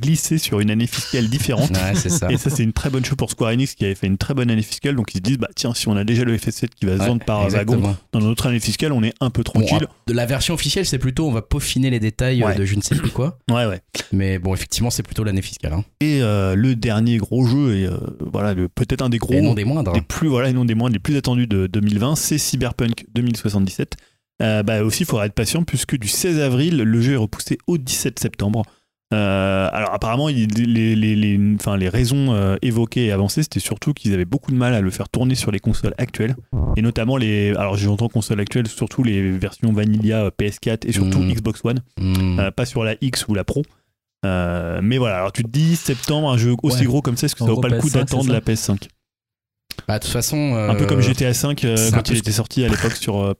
glisser 0.00 0.38
sur 0.38 0.60
une 0.60 0.70
année 0.70 0.86
fiscale 0.86 1.28
différente. 1.28 1.70
Ouais, 1.70 1.94
c'est 1.94 2.08
ça. 2.08 2.30
Et 2.30 2.36
ça, 2.36 2.50
c'est 2.50 2.62
une 2.62 2.72
très 2.72 2.90
bonne 2.90 3.04
chose 3.04 3.16
pour 3.16 3.30
Square 3.30 3.50
Enix 3.52 3.74
qui 3.74 3.84
avait 3.84 3.94
fait 3.94 4.06
une 4.06 4.18
très 4.18 4.34
bonne 4.34 4.50
année 4.50 4.62
fiscale. 4.62 4.94
Donc 4.96 5.14
ils 5.14 5.18
se 5.18 5.22
disent, 5.22 5.38
bah 5.38 5.48
tiens, 5.54 5.74
si 5.74 5.88
on 5.88 5.96
a 5.96 6.04
déjà 6.04 6.24
le 6.24 6.36
FS7 6.36 6.68
qui 6.74 6.86
va 6.86 6.96
se 6.96 7.00
Ouais, 7.02 7.06
vendre 7.08 7.24
par 7.24 7.48
wagon 7.48 7.96
dans 8.12 8.20
notre 8.20 8.46
année 8.46 8.60
fiscale, 8.60 8.92
on 8.92 9.02
est 9.02 9.14
un 9.20 9.30
peu 9.30 9.42
Bon, 9.42 9.60
tranquille. 9.60 9.86
ah, 9.90 9.94
de 10.06 10.12
la 10.12 10.26
version 10.26 10.54
officielle, 10.54 10.86
c'est 10.86 10.98
plutôt 10.98 11.26
on 11.28 11.32
va 11.32 11.42
peaufiner 11.42 11.90
les 11.90 12.00
détails 12.00 12.42
euh, 12.42 12.46
Ouais. 12.46 12.54
de 12.54 12.64
je 12.64 12.74
ne 12.76 12.82
sais 12.82 12.94
plus 12.96 13.10
quoi. 13.10 13.38
Ouais, 13.50 13.66
ouais. 13.66 13.80
Mais 14.12 14.38
bon, 14.38 14.54
effectivement, 14.54 14.90
c'est 14.90 15.02
plutôt 15.02 15.24
l'année 15.24 15.42
fiscale. 15.42 15.72
Hein. 15.72 15.84
Et 16.00 16.22
euh, 16.22 16.54
le 16.54 16.74
dernier 16.76 17.18
gros 17.18 17.44
jeu, 17.46 17.76
et 17.76 17.86
euh, 17.86 17.96
voilà, 18.20 18.54
peut-être 18.74 19.02
un 19.02 19.08
des 19.08 19.18
gros, 19.18 19.34
Et 19.34 19.40
non 19.42 19.54
des 19.54 19.64
moindres. 19.64 19.92
des 19.92 20.00
plus, 20.00 20.28
voilà, 20.28 20.48
et 20.48 20.52
non 20.52 20.64
des 20.64 20.74
moins, 20.74 20.90
des 20.90 20.98
plus 20.98 21.16
attendus 21.16 21.46
de 21.46 21.66
2020, 21.66 22.16
c'est 22.16 22.38
Cyberpunk 22.38 23.04
2077. 23.14 23.94
Euh, 24.42 24.62
bah 24.62 24.82
aussi, 24.82 25.02
il 25.02 25.06
faudra 25.06 25.26
être 25.26 25.34
patient 25.34 25.62
puisque 25.62 25.96
du 25.96 26.08
16 26.08 26.40
avril, 26.40 26.78
le 26.78 27.00
jeu 27.00 27.12
est 27.12 27.16
repoussé 27.16 27.58
au 27.66 27.78
17 27.78 28.18
septembre. 28.18 28.62
Euh, 29.12 29.68
alors 29.72 29.92
apparemment, 29.92 30.28
il- 30.28 30.48
les, 30.54 30.96
les, 30.96 31.14
les, 31.16 31.54
enfin, 31.56 31.76
les 31.76 31.88
raisons 31.88 32.32
euh, 32.32 32.56
évoquées 32.62 33.06
et 33.06 33.12
avancées, 33.12 33.42
c'était 33.42 33.60
surtout 33.60 33.92
qu'ils 33.92 34.14
avaient 34.14 34.24
beaucoup 34.24 34.50
de 34.52 34.56
mal 34.56 34.72
à 34.74 34.80
le 34.80 34.90
faire 34.90 35.08
tourner 35.08 35.34
sur 35.34 35.50
les 35.50 35.58
consoles 35.60 35.94
actuelles, 35.98 36.34
et 36.76 36.82
notamment 36.82 37.16
les, 37.16 37.50
alors 37.56 37.76
j'entends 37.76 38.08
consoles 38.08 38.40
actuelles, 38.40 38.68
surtout 38.68 39.02
les 39.02 39.30
versions 39.32 39.72
Vanilla 39.72 40.24
euh, 40.24 40.30
PS4 40.30 40.86
et 40.88 40.92
surtout 40.92 41.18
Mm. 41.18 41.32
Xbox 41.32 41.60
One, 41.64 41.80
euh, 42.00 42.50
pas 42.50 42.64
sur 42.64 42.84
la 42.84 42.94
X 43.00 43.26
ou 43.28 43.34
la 43.34 43.44
Pro. 43.44 43.62
Euh, 44.24 44.80
mais 44.82 44.98
voilà, 44.98 45.16
alors 45.16 45.32
tu 45.32 45.42
te 45.42 45.48
dis 45.50 45.76
septembre, 45.76 46.30
un 46.30 46.38
jeu 46.38 46.54
aussi 46.62 46.80
Ouais. 46.80 46.86
gros 46.86 47.02
comme 47.02 47.16
ça, 47.16 47.26
est-ce 47.26 47.34
que 47.36 47.42
En 47.42 47.46
ça 47.48 47.52
vaut 47.52 47.60
pas 47.60 47.68
le 47.68 47.78
coup 47.78 47.88
PS5, 47.88 47.92
d'attendre 47.94 48.32
la 48.32 48.40
PS5 48.40 48.88
Bah, 49.88 49.98
de 49.98 50.04
toute 50.04 50.12
façon. 50.12 50.54
Un 50.54 50.74
peu 50.74 50.86
comme 50.86 51.00
GTA 51.00 51.34
5 51.34 51.64
euh, 51.64 51.76
c'est 51.76 51.92
un 51.92 51.96
quand 51.98 52.08
il 52.10 52.18
était 52.18 52.30
sorti 52.32 52.64
à 52.64 52.68
l'époque 52.68 52.92
sur 52.92 53.20
euh, 53.20 53.34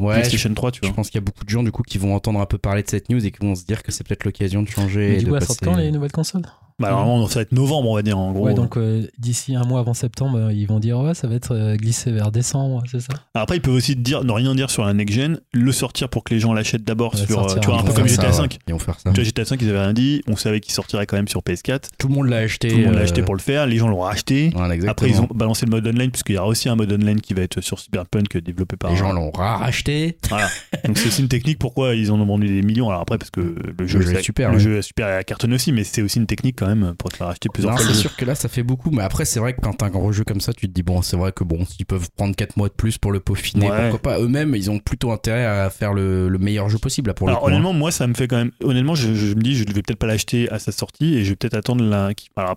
Ouais, 0.00 0.14
je, 0.16 0.20
PlayStation 0.20 0.52
3, 0.54 0.70
tu 0.72 0.80
je 0.82 0.86
vois. 0.88 0.96
pense 0.96 1.10
qu'il 1.10 1.16
y 1.16 1.22
a 1.22 1.24
beaucoup 1.24 1.44
de 1.44 1.48
gens 1.50 1.62
du 1.62 1.70
coup 1.72 1.82
qui 1.82 1.98
vont 1.98 2.14
entendre 2.14 2.40
un 2.40 2.46
peu 2.46 2.58
parler 2.58 2.82
de 2.82 2.90
cette 2.90 3.08
news 3.08 3.24
et 3.24 3.30
qui 3.30 3.38
vont 3.44 3.54
se 3.54 3.64
dire 3.64 3.82
que 3.82 3.92
c'est 3.92 4.06
peut-être 4.06 4.24
l'occasion 4.24 4.62
de 4.62 4.68
changer. 4.68 5.08
Mais 5.08 5.14
et 5.14 5.18
du 5.18 5.24
de 5.26 5.30
coup, 5.30 5.38
passer- 5.38 5.64
quand 5.64 5.76
les 5.76 5.90
nouvelles 5.92 6.12
consoles? 6.12 6.46
Bah, 6.82 6.90
normalement, 6.90 7.26
ça 7.28 7.36
va 7.36 7.42
être 7.42 7.52
novembre, 7.52 7.90
on 7.90 7.94
va 7.94 8.02
dire, 8.02 8.18
en 8.18 8.32
gros. 8.32 8.46
Ouais, 8.46 8.54
donc 8.54 8.76
euh, 8.76 9.06
d'ici 9.18 9.54
un 9.54 9.64
mois 9.64 9.80
avant 9.80 9.94
septembre, 9.94 10.38
euh, 10.38 10.52
ils 10.52 10.66
vont 10.66 10.80
dire 10.80 10.98
ouais, 10.98 11.14
ça 11.14 11.28
va 11.28 11.34
être 11.34 11.54
euh, 11.54 11.76
glissé 11.76 12.10
vers 12.10 12.30
décembre, 12.32 12.82
c'est 12.90 13.00
ça? 13.00 13.12
Alors 13.34 13.44
Après, 13.44 13.56
ils 13.56 13.60
peuvent 13.62 13.74
aussi 13.74 13.94
te 13.94 14.00
dire, 14.00 14.24
ne 14.24 14.32
rien 14.32 14.54
dire 14.54 14.70
sur 14.70 14.84
la 14.84 14.92
next-gen, 14.92 15.38
le 15.52 15.72
sortir 15.72 16.08
pour 16.08 16.24
que 16.24 16.34
les 16.34 16.40
gens 16.40 16.52
l'achètent 16.52 16.84
d'abord 16.84 17.16
sur. 17.16 17.28
sortir 17.28 17.60
tu 17.60 17.66
vois, 17.68 17.76
un 17.76 17.80
un 17.80 17.84
peu 17.84 17.92
comme 17.92 18.08
GTA 18.08 18.32
ça, 18.32 18.38
5. 18.38 18.52
ouais. 18.52 18.58
Ils 18.68 18.72
vont 18.72 18.78
faire 18.78 18.98
ça. 18.98 19.10
Tu 19.10 19.16
vois, 19.16 19.24
GTA 19.24 19.44
5, 19.44 19.62
ils 19.62 19.68
avaient 19.70 19.80
rien 19.80 19.92
dit, 19.92 20.22
on 20.28 20.36
savait 20.36 20.60
qu'il 20.60 20.72
sortirait 20.74 21.06
quand 21.06 21.16
même 21.16 21.28
sur 21.28 21.40
PS4. 21.40 21.82
Tout 21.98 22.08
le 22.08 22.14
monde 22.14 22.28
l'a 22.28 22.38
acheté. 22.38 22.68
Tout 22.68 22.76
le 22.76 22.84
monde 22.84 22.94
l'a 22.94 23.00
euh, 23.00 23.04
acheté 23.04 23.22
pour 23.22 23.34
le 23.34 23.40
faire, 23.40 23.66
les 23.66 23.76
gens 23.76 23.88
l'ont 23.88 24.00
racheté. 24.00 24.50
voilà. 24.54 24.74
Après, 24.90 25.08
ils 25.08 25.20
ont 25.20 25.28
balancé 25.32 25.66
le 25.66 25.70
mode 25.70 25.86
online, 25.86 26.10
puisqu'il 26.10 26.34
y 26.34 26.38
aura 26.38 26.48
aussi 26.48 26.68
un 26.68 26.76
mode 26.76 26.92
online 26.92 27.20
qui 27.20 27.34
va 27.34 27.42
être 27.42 27.60
sur 27.60 27.78
Cyberpunk 27.78 28.36
développé 28.38 28.76
par. 28.76 28.90
Les 28.90 28.96
gens 28.96 29.12
l'ont 29.12 29.30
racheté. 29.30 30.18
Voilà. 30.28 30.48
Donc 30.84 30.98
c'est 30.98 31.08
aussi 31.08 31.22
une 31.22 31.28
technique 31.28 31.58
pourquoi 31.58 31.94
ils 31.94 32.10
en 32.10 32.20
ont 32.20 32.26
vendu 32.26 32.48
des 32.48 32.62
millions. 32.62 32.88
Alors 32.88 33.02
après, 33.02 33.18
parce 33.18 33.30
que 33.30 33.40
le 33.40 33.86
jeu, 33.86 34.00
jeu 34.00 34.16
est 34.16 34.22
super, 34.22 34.50
le 34.50 34.56
ouais. 34.56 34.62
jeu 34.62 34.78
est 34.78 34.82
super 34.82 35.06
à 35.06 35.22
cartonne 35.24 35.52
aussi, 35.54 35.72
mais 35.72 35.84
c'est 35.84 36.02
aussi 36.02 36.18
une 36.18 36.26
technique 36.26 36.56
quand 36.58 36.66
même 36.66 36.71
pour 36.98 37.10
te 37.10 37.16
faire 37.16 37.28
acheter 37.28 37.48
plusieurs 37.52 37.72
Non, 37.74 37.78
fois 37.78 37.86
c'est 37.86 37.94
sûr 38.00 38.14
que 38.16 38.24
là, 38.24 38.34
ça 38.34 38.48
fait 38.48 38.62
beaucoup. 38.62 38.90
Mais 38.90 39.02
après, 39.02 39.24
c'est 39.24 39.40
vrai 39.40 39.54
que 39.54 39.60
quand 39.60 39.72
t'as 39.72 39.86
un 39.86 39.90
gros 39.90 40.12
jeu 40.12 40.24
comme 40.24 40.40
ça, 40.40 40.52
tu 40.52 40.66
te 40.68 40.72
dis, 40.72 40.82
bon, 40.82 41.02
c'est 41.02 41.16
vrai 41.16 41.32
que 41.32 41.44
bon, 41.44 41.64
s'ils 41.64 41.86
peuvent 41.86 42.08
prendre 42.16 42.34
4 42.34 42.56
mois 42.56 42.68
de 42.68 42.74
plus 42.74 42.98
pour 42.98 43.12
le 43.12 43.20
peaufiner, 43.20 43.70
Ouais. 43.70 43.90
pourquoi 43.90 44.12
pas. 44.12 44.20
Eux-mêmes, 44.20 44.54
ils 44.54 44.70
ont 44.70 44.78
plutôt 44.78 45.12
intérêt 45.12 45.44
à 45.46 45.70
faire 45.70 45.92
le, 45.94 46.28
le 46.28 46.38
meilleur 46.38 46.68
jeu 46.68 46.78
possible, 46.78 47.08
là, 47.08 47.14
pour 47.14 47.28
Alors 47.28 47.40
le 47.40 47.44
coup. 47.44 47.48
hein. 47.48 47.52
honnêtement, 47.54 47.72
moi 47.72 47.90
ça 47.90 48.06
me 48.06 48.14
fait 48.14 48.28
quand 48.28 48.36
même. 48.38 48.50
Honnêtement, 48.62 48.94
je, 48.94 49.14
je 49.14 49.34
me 49.34 49.40
dis, 49.42 49.54
je 49.54 49.64
ne 49.64 49.72
vais 49.72 49.82
peut-être 49.82 49.98
pas 49.98 50.06
l'acheter 50.06 50.50
à 50.50 50.58
sa 50.58 50.72
sortie 50.72 51.14
et 51.14 51.24
je 51.24 51.30
vais 51.30 51.36
peut-être 51.36 51.54
attendre 51.54 51.84
la. 51.84 52.12
qui- 52.14 52.28
Alors, 52.36 52.56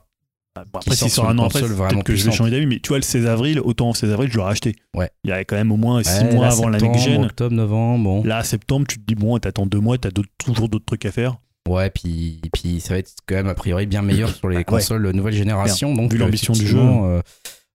bon, 0.56 0.80
après, 0.80 0.96
s'il 0.96 1.10
sort 1.10 1.28
un 1.30 1.38
an 1.40 1.46
après, 1.46 1.62
peut-être 1.62 2.04
que 2.04 2.16
je 2.16 2.26
vais 2.26 2.32
changer 2.32 2.52
d'avis. 2.52 2.66
Mais 2.66 2.80
tu 2.80 2.90
vois, 2.90 2.98
le 2.98 3.04
16 3.04 3.26
avril, 3.28 3.60
autant 3.60 3.90
au 3.90 3.94
16 3.94 4.12
avril, 4.12 4.30
je 4.32 4.38
l'aurais 4.38 4.52
acheté. 4.52 4.76
Ouais. 4.96 5.10
Il 5.24 5.30
y 5.30 5.34
a 5.34 5.44
quand 5.44 5.56
même 5.58 5.72
au 5.72 5.78
moins 5.78 6.02
6 6.04 6.10
Ouais, 6.24 6.34
mois 6.34 6.46
là, 6.48 6.52
avant 6.54 6.70
la 6.70 6.80
septembre, 6.80 6.96
next 6.98 7.10
gen. 7.10 7.26
Octobre, 7.26 7.56
novembre, 7.56 8.04
bon. 8.04 8.24
Là, 8.24 8.44
septembre, 8.44 8.86
tu 8.88 8.98
te 9.00 9.04
dis, 9.06 9.16
bon, 9.16 9.38
t'attends 9.40 9.66
2 9.66 9.80
mois, 9.80 9.98
t'as 9.98 10.10
toujours 10.38 10.70
d'autres 10.70 10.86
trucs 10.86 11.06
à 11.06 11.12
faire. 11.12 11.38
Ouais, 11.68 11.90
puis, 11.90 12.42
puis 12.54 12.80
ça 12.80 12.94
va 12.94 13.00
être 13.00 13.12
quand 13.28 13.36
même 13.36 13.48
a 13.48 13.56
priori 13.56 13.86
bien 13.88 14.02
meilleur 14.04 14.30
sur 14.30 14.50
les 14.50 14.64
consoles 14.64 15.10
nouvelle 15.12 15.34
génération. 15.34 15.94
Donc, 15.96 16.12
Vu 16.12 16.18
euh, 16.18 16.26
l'ambition 16.26 16.54
du 16.54 16.60
effectivement, 16.62 17.08
euh, 17.10 17.22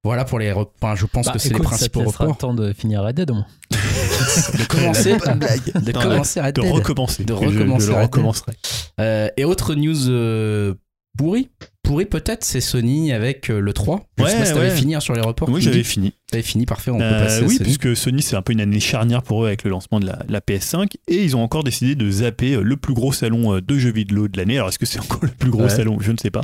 voilà 0.05 0.25
pour 0.25 0.39
les. 0.39 0.53
rep- 0.53 0.69
enfin, 0.81 0.95
je 0.95 1.07
pense 1.07 1.27
Bah, 1.27 1.33
que 1.33 1.39
c'est 1.41 1.53
les 1.53 1.59
principaux 1.59 2.01
laissera 2.05 2.25
le 2.25 2.31
reports. 2.31 2.39
temps 2.51 2.55
de 2.55 2.73
finir 2.73 3.03
Red 3.03 3.17
Dead 3.17 3.31
au 3.31 3.35
moins. 3.35 3.47
De 4.59 4.65
commencer, 4.67 5.15
de 5.15 5.93
Non, 5.93 6.01
commencer 6.01 6.41
Red 6.41 6.55
De 6.55 6.61
Dead. 6.63 6.73
recommencer. 6.73 7.25
De 7.25 7.33
recommencer 7.33 7.87
Je, 7.87 7.91
le 7.91 7.95
Red 7.97 8.03
Dead. 8.03 8.03
recommencerai. 8.15 8.53
Euh, 9.01 9.29
et 9.37 9.45
autre 9.45 9.75
news 9.75 10.09
euh, 10.09 10.75
pourrie, 11.17 11.51
pourrie 11.83 12.07
peut-être, 12.07 12.45
c'est 12.45 12.61
Sony 12.61 13.13
avec 13.13 13.51
euh, 13.51 13.61
le 13.61 13.73
3. 13.73 14.07
Je 14.19 14.25
sais 14.25 14.31
Ouais, 14.33 14.39
pas 14.39 14.45
si 14.47 14.53
t'avais 14.55 14.69
ouais. 14.71 14.77
fini 14.77 14.95
hein, 14.95 15.01
sur 15.01 15.15
les 15.15 15.21
reports. 15.21 15.49
Oui, 15.49 15.61
j'avais 15.61 15.83
fini. 15.83 16.13
T'avais 16.31 16.43
fini, 16.43 16.67
parfait, 16.67 16.91
on 16.91 16.99
peut 16.99 17.05
Euh, 17.05 17.25
passer 17.25 17.43
oui, 17.45 17.57
Sony. 17.57 17.59
puisque 17.65 17.97
Sony, 17.97 18.23
c'est 18.23 18.37
un 18.37 18.43
peu 18.43 18.53
une 18.53 18.61
année 18.61 18.81
charnière 18.81 19.23
pour 19.23 19.45
eux 19.45 19.47
avec 19.49 19.65
le 19.65 19.71
lancement 19.71 20.01
de 20.01 20.07
la, 20.07 20.21
la 20.29 20.41
PS5. 20.41 20.93
Et 21.09 21.23
ils 21.25 21.37
ont 21.37 21.43
encore 21.43 21.65
décidé 21.65 21.95
de 21.95 22.11
zapper 22.11 22.55
euh, 22.55 22.63
le 22.63 22.77
plus 22.77 22.95
gros 22.95 23.13
salon 23.13 23.55
euh, 23.57 23.61
de 23.61 23.77
jeux 23.79 23.93
vidéo 23.93 24.29
de 24.29 24.37
l'année. 24.39 24.57
Alors, 24.57 24.69
est-ce 24.69 24.79
que 24.79 24.87
c'est 24.87 25.01
encore 25.01 25.21
le 25.23 25.29
plus 25.31 25.51
gros 25.51 25.65
Ouais. 25.65 25.69
salon? 25.69 25.99
Je 26.01 26.13
ne 26.13 26.17
sais 26.17 26.31
pas. 26.31 26.43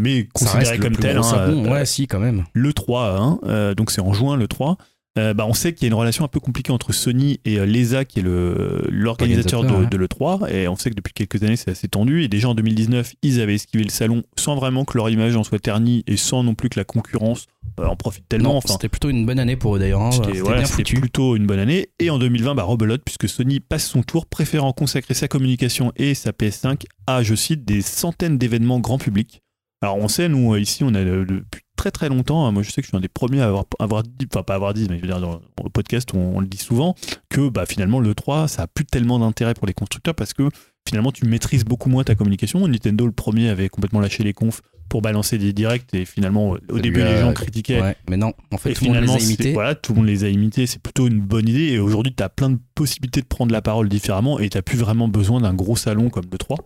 Mais 0.00 0.26
considéré 0.34 0.78
comme 0.78 0.96
tel, 0.96 1.16
hein, 1.16 1.54
ouais, 1.68 1.86
si, 1.86 2.08
quand 2.08 2.18
même. 2.18 2.42
le 2.54 2.72
3, 2.72 3.38
hein, 3.46 3.74
donc 3.76 3.92
c'est 3.92 4.00
en 4.00 4.12
juin 4.12 4.36
le 4.36 4.48
3. 4.48 4.78
Euh, 5.18 5.32
bah, 5.32 5.46
on 5.48 5.54
sait 5.54 5.72
qu'il 5.72 5.84
y 5.84 5.86
a 5.86 5.88
une 5.88 5.94
relation 5.94 6.24
un 6.24 6.28
peu 6.28 6.40
compliquée 6.40 6.72
entre 6.72 6.92
Sony 6.92 7.40
et 7.46 7.58
euh, 7.58 7.64
l'ESA, 7.64 8.04
qui 8.04 8.18
est 8.18 8.22
le- 8.22 8.86
l'organisateur 8.90 9.62
de, 9.62 9.68
Organisateur, 9.68 9.90
de 9.90 9.96
l'E3. 9.96 10.52
Et 10.54 10.68
on 10.68 10.76
sait 10.76 10.90
que 10.90 10.94
depuis 10.94 11.14
quelques 11.14 11.42
années, 11.42 11.56
c'est 11.56 11.70
assez 11.70 11.88
tendu. 11.88 12.22
Et 12.22 12.28
déjà 12.28 12.48
en 12.50 12.54
2019, 12.54 13.14
ils 13.22 13.40
avaient 13.40 13.54
esquivé 13.54 13.82
le 13.84 13.88
salon 13.90 14.24
sans 14.38 14.56
vraiment 14.56 14.84
que 14.84 14.98
leur 14.98 15.08
image 15.08 15.34
en 15.36 15.42
soit 15.44 15.58
ternie 15.58 16.04
et 16.06 16.16
sans 16.18 16.42
non 16.42 16.54
plus 16.54 16.68
que 16.68 16.78
la 16.78 16.84
concurrence 16.84 17.46
euh, 17.80 17.86
en 17.86 17.96
profite 17.96 18.28
tellement. 18.28 18.50
Non, 18.50 18.56
Enfin, 18.58 18.74
c'était 18.74 18.88
plutôt 18.90 19.08
une 19.08 19.24
bonne 19.24 19.38
année 19.38 19.56
pour 19.56 19.76
eux 19.76 19.78
d'ailleurs. 19.78 20.02
hein. 20.02 20.10
c'était 20.12 20.38
voilà, 20.40 20.62
plutôt 20.64 21.34
une 21.36 21.46
bonne 21.46 21.60
année. 21.60 21.88
Et 21.98 22.10
en 22.10 22.18
2020, 22.18 22.54
bah, 22.54 22.64
rebelote, 22.64 23.02
puisque 23.04 23.28
Sony 23.28 23.60
passe 23.60 23.86
son 23.86 24.02
tour, 24.02 24.26
préférant 24.26 24.72
consacrer 24.72 25.14
sa 25.14 25.28
communication 25.28 25.92
et 25.96 26.14
sa 26.14 26.32
PS5 26.32 26.82
à, 27.06 27.22
je 27.22 27.34
cite, 27.34 27.64
des 27.64 27.80
centaines 27.80 28.36
d'événements 28.36 28.80
grand 28.80 28.98
public. 28.98 29.40
Alors 29.82 29.96
on 29.98 30.08
sait, 30.08 30.28
nous, 30.28 30.56
ici, 30.56 30.84
on 30.84 30.94
a 30.94 31.04
depuis 31.04 31.62
très 31.76 31.90
très 31.90 32.08
longtemps, 32.08 32.46
hein, 32.46 32.52
moi 32.52 32.62
je 32.62 32.70
sais 32.70 32.80
que 32.80 32.86
je 32.86 32.88
suis 32.88 32.96
un 32.96 33.00
des 33.00 33.08
premiers 33.08 33.40
à 33.40 33.46
avoir, 33.46 33.64
avoir 33.78 34.02
dit, 34.02 34.26
enfin 34.32 34.42
pas 34.42 34.54
avoir 34.54 34.74
dit, 34.74 34.86
mais 34.90 34.96
je 34.96 35.02
veux 35.02 35.08
dire, 35.08 35.20
dans, 35.20 35.40
le 35.62 35.70
podcast, 35.70 36.10
on, 36.14 36.36
on 36.36 36.40
le 36.40 36.46
dit 36.46 36.58
souvent, 36.58 36.94
que 37.28 37.48
bah, 37.48 37.66
finalement 37.66 38.00
le 38.00 38.14
3, 38.14 38.48
ça 38.48 38.62
a 38.62 38.66
plus 38.66 38.84
tellement 38.84 39.18
d'intérêt 39.18 39.54
pour 39.54 39.66
les 39.66 39.74
constructeurs 39.74 40.14
parce 40.14 40.32
que 40.32 40.48
finalement 40.88 41.12
tu 41.12 41.26
maîtrises 41.26 41.64
beaucoup 41.64 41.88
moins 41.88 42.04
ta 42.04 42.14
communication. 42.14 42.66
Nintendo, 42.66 43.06
le 43.06 43.12
premier, 43.12 43.48
avait 43.48 43.68
complètement 43.68 44.00
lâché 44.00 44.24
les 44.24 44.32
confs 44.32 44.62
pour 44.88 45.02
balancer 45.02 45.38
des 45.38 45.52
directs 45.52 45.92
et 45.92 46.04
finalement, 46.04 46.56
au 46.68 46.78
début, 46.78 47.02
les 47.02 47.20
gens 47.20 47.32
critiquaient. 47.32 47.80
Ouais, 47.80 47.96
mais 48.08 48.16
non, 48.16 48.32
en 48.52 48.58
fait, 48.58 48.70
Et 48.70 48.74
tout 48.74 48.84
le 48.84 48.90
monde 48.90 48.96
finalement, 48.96 49.16
les 49.16 49.22
a 49.22 49.26
imités. 49.26 49.52
voilà, 49.52 49.74
tout 49.74 49.92
le 49.92 49.98
monde 49.98 50.06
les 50.06 50.24
a 50.24 50.28
imités. 50.28 50.66
C'est 50.66 50.80
plutôt 50.80 51.08
une 51.08 51.20
bonne 51.20 51.48
idée. 51.48 51.72
Et 51.72 51.78
aujourd'hui, 51.78 52.14
tu 52.14 52.22
as 52.22 52.28
plein 52.28 52.50
de 52.50 52.58
possibilités 52.74 53.20
de 53.20 53.26
prendre 53.26 53.52
la 53.52 53.62
parole 53.62 53.88
différemment 53.88 54.38
et 54.38 54.48
tu 54.48 54.62
plus 54.62 54.78
vraiment 54.78 55.08
besoin 55.08 55.40
d'un 55.40 55.54
gros 55.54 55.76
salon 55.76 56.08
comme 56.08 56.26
le 56.30 56.38
3. 56.38 56.58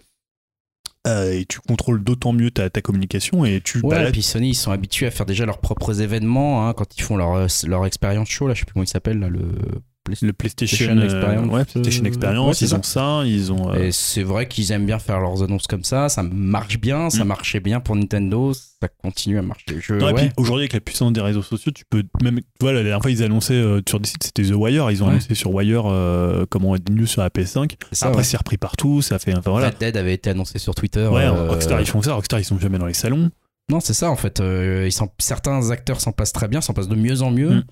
Euh, 1.07 1.33
et 1.33 1.47
tu 1.47 1.61
contrôles 1.61 2.05
d'autant 2.05 2.35
mieux 2.35 2.51
ta, 2.51 2.69
ta 2.69 2.83
communication 2.83 3.47
et 3.47 3.63
tu 3.63 3.81
Ouais, 3.81 4.09
et 4.09 4.13
puis 4.13 4.23
Sony, 4.23 4.51
ils 4.51 4.55
sont 4.55 4.71
habitués 4.71 5.07
à 5.07 5.11
faire 5.11 5.25
déjà 5.25 5.47
leurs 5.47 5.59
propres 5.59 6.03
événements 6.03 6.69
hein, 6.69 6.75
quand 6.75 6.95
ils 6.99 7.03
font 7.03 7.17
leur, 7.17 7.35
euh, 7.35 7.47
leur 7.67 7.87
expérience 7.87 8.29
show, 8.29 8.47
là, 8.47 8.53
je 8.53 8.61
sais 8.61 8.65
plus 8.67 8.75
comment 8.75 8.85
il 8.85 8.89
s'appelle, 8.89 9.19
là, 9.19 9.29
le. 9.29 9.41
Le 10.23 10.33
PlayStation, 10.33 10.97
euh, 10.97 11.05
Experience, 11.05 11.47
ouais, 11.53 11.65
PlayStation 11.65 12.05
euh, 12.05 12.09
Experience, 12.09 12.61
ouais, 12.61 12.67
ils 12.67 12.69
ça. 12.71 12.79
ont 12.79 12.83
ça, 12.83 13.23
ils 13.27 13.53
ont. 13.53 13.71
euh, 13.73 13.85
Et 13.85 13.93
c'est 13.93 14.23
vrai 14.23 14.49
qu'ils 14.49 14.73
aiment 14.73 14.87
bien 14.87 14.99
faire 14.99 15.21
leurs 15.21 15.43
annonces 15.43 15.67
comme 15.67 15.85
ça, 15.85 16.09
ça 16.09 16.23
marche 16.23 16.79
bien, 16.81 17.11
ça 17.11 17.25
Mm. 17.25 17.29
marchait 17.29 17.61
bien 17.61 17.81
pour 17.81 17.97
Nintendo, 17.97 18.53
ça 18.55 18.89
continue 19.03 19.39
à 19.39 19.43
marcher. 19.43 19.65
Je, 19.79 19.95
non, 19.95 20.09
et 20.09 20.13
ouais. 20.13 20.15
puis 20.15 20.31
aujourd'hui, 20.37 20.63
avec 20.63 20.73
la 20.73 20.81
puissance 20.81 21.13
des 21.13 21.21
réseaux 21.21 21.43
sociaux, 21.43 21.71
tu 21.73 21.85
peux 21.89 22.03
même. 22.23 22.41
Voilà, 22.61 22.79
la 22.79 22.85
dernière 22.85 23.03
fois, 23.03 23.11
ils 23.11 23.23
annonçaient 23.23 23.53
euh, 23.55 23.83
sur 23.89 24.01
des 24.01 24.09
sites, 24.09 24.25
c'était 24.25 24.43
The 24.43 24.55
Wire. 24.55 24.91
Ils 24.91 25.05
ont 25.05 25.09
annoncé 25.09 25.35
sur 25.35 25.53
Wire 25.55 25.85
euh, 25.87 26.47
comment 26.49 26.75
des 26.77 26.93
news 26.93 27.07
sur 27.07 27.21
la 27.23 27.29
PS5. 27.29 27.73
C'est 27.91 27.95
ça, 27.99 28.07
Après, 28.09 28.25
c'est 28.25 28.37
repris 28.39 28.57
partout. 28.57 29.03
Ça 29.03 29.19
fait. 29.19 29.37
Enfin, 29.37 29.51
voilà. 29.51 29.69
Red 29.69 29.79
Dead 29.79 29.97
avait 29.97 30.15
été 30.15 30.31
annoncé 30.31 30.59
sur 30.59 30.75
Twitter. 30.75 31.07
Ouais, 31.07 31.29
Rockstar, 31.29 31.81
ils 31.81 31.87
font 31.87 32.03
ça. 32.03 32.15
Rockstar, 32.15 32.41
ils 32.41 32.45
sont 32.45 32.59
jamais 32.59 32.79
dans 32.79 32.87
les 32.87 32.95
salons. 32.95 33.31
Non, 33.71 33.79
c'est 33.79 33.95
ça 33.95 34.11
en 34.11 34.17
fait. 34.17 34.43
Ils 34.43 34.91
certains 35.19 35.71
acteurs 35.71 36.01
s'en 36.01 36.11
passent 36.11 36.33
très 36.33 36.49
bien, 36.49 36.61
s'en 36.61 36.73
passent 36.73 36.89
de 36.89 36.97
mieux 36.97 37.23
en 37.23 37.31
mieux. 37.31 37.51
Mm. 37.57 37.65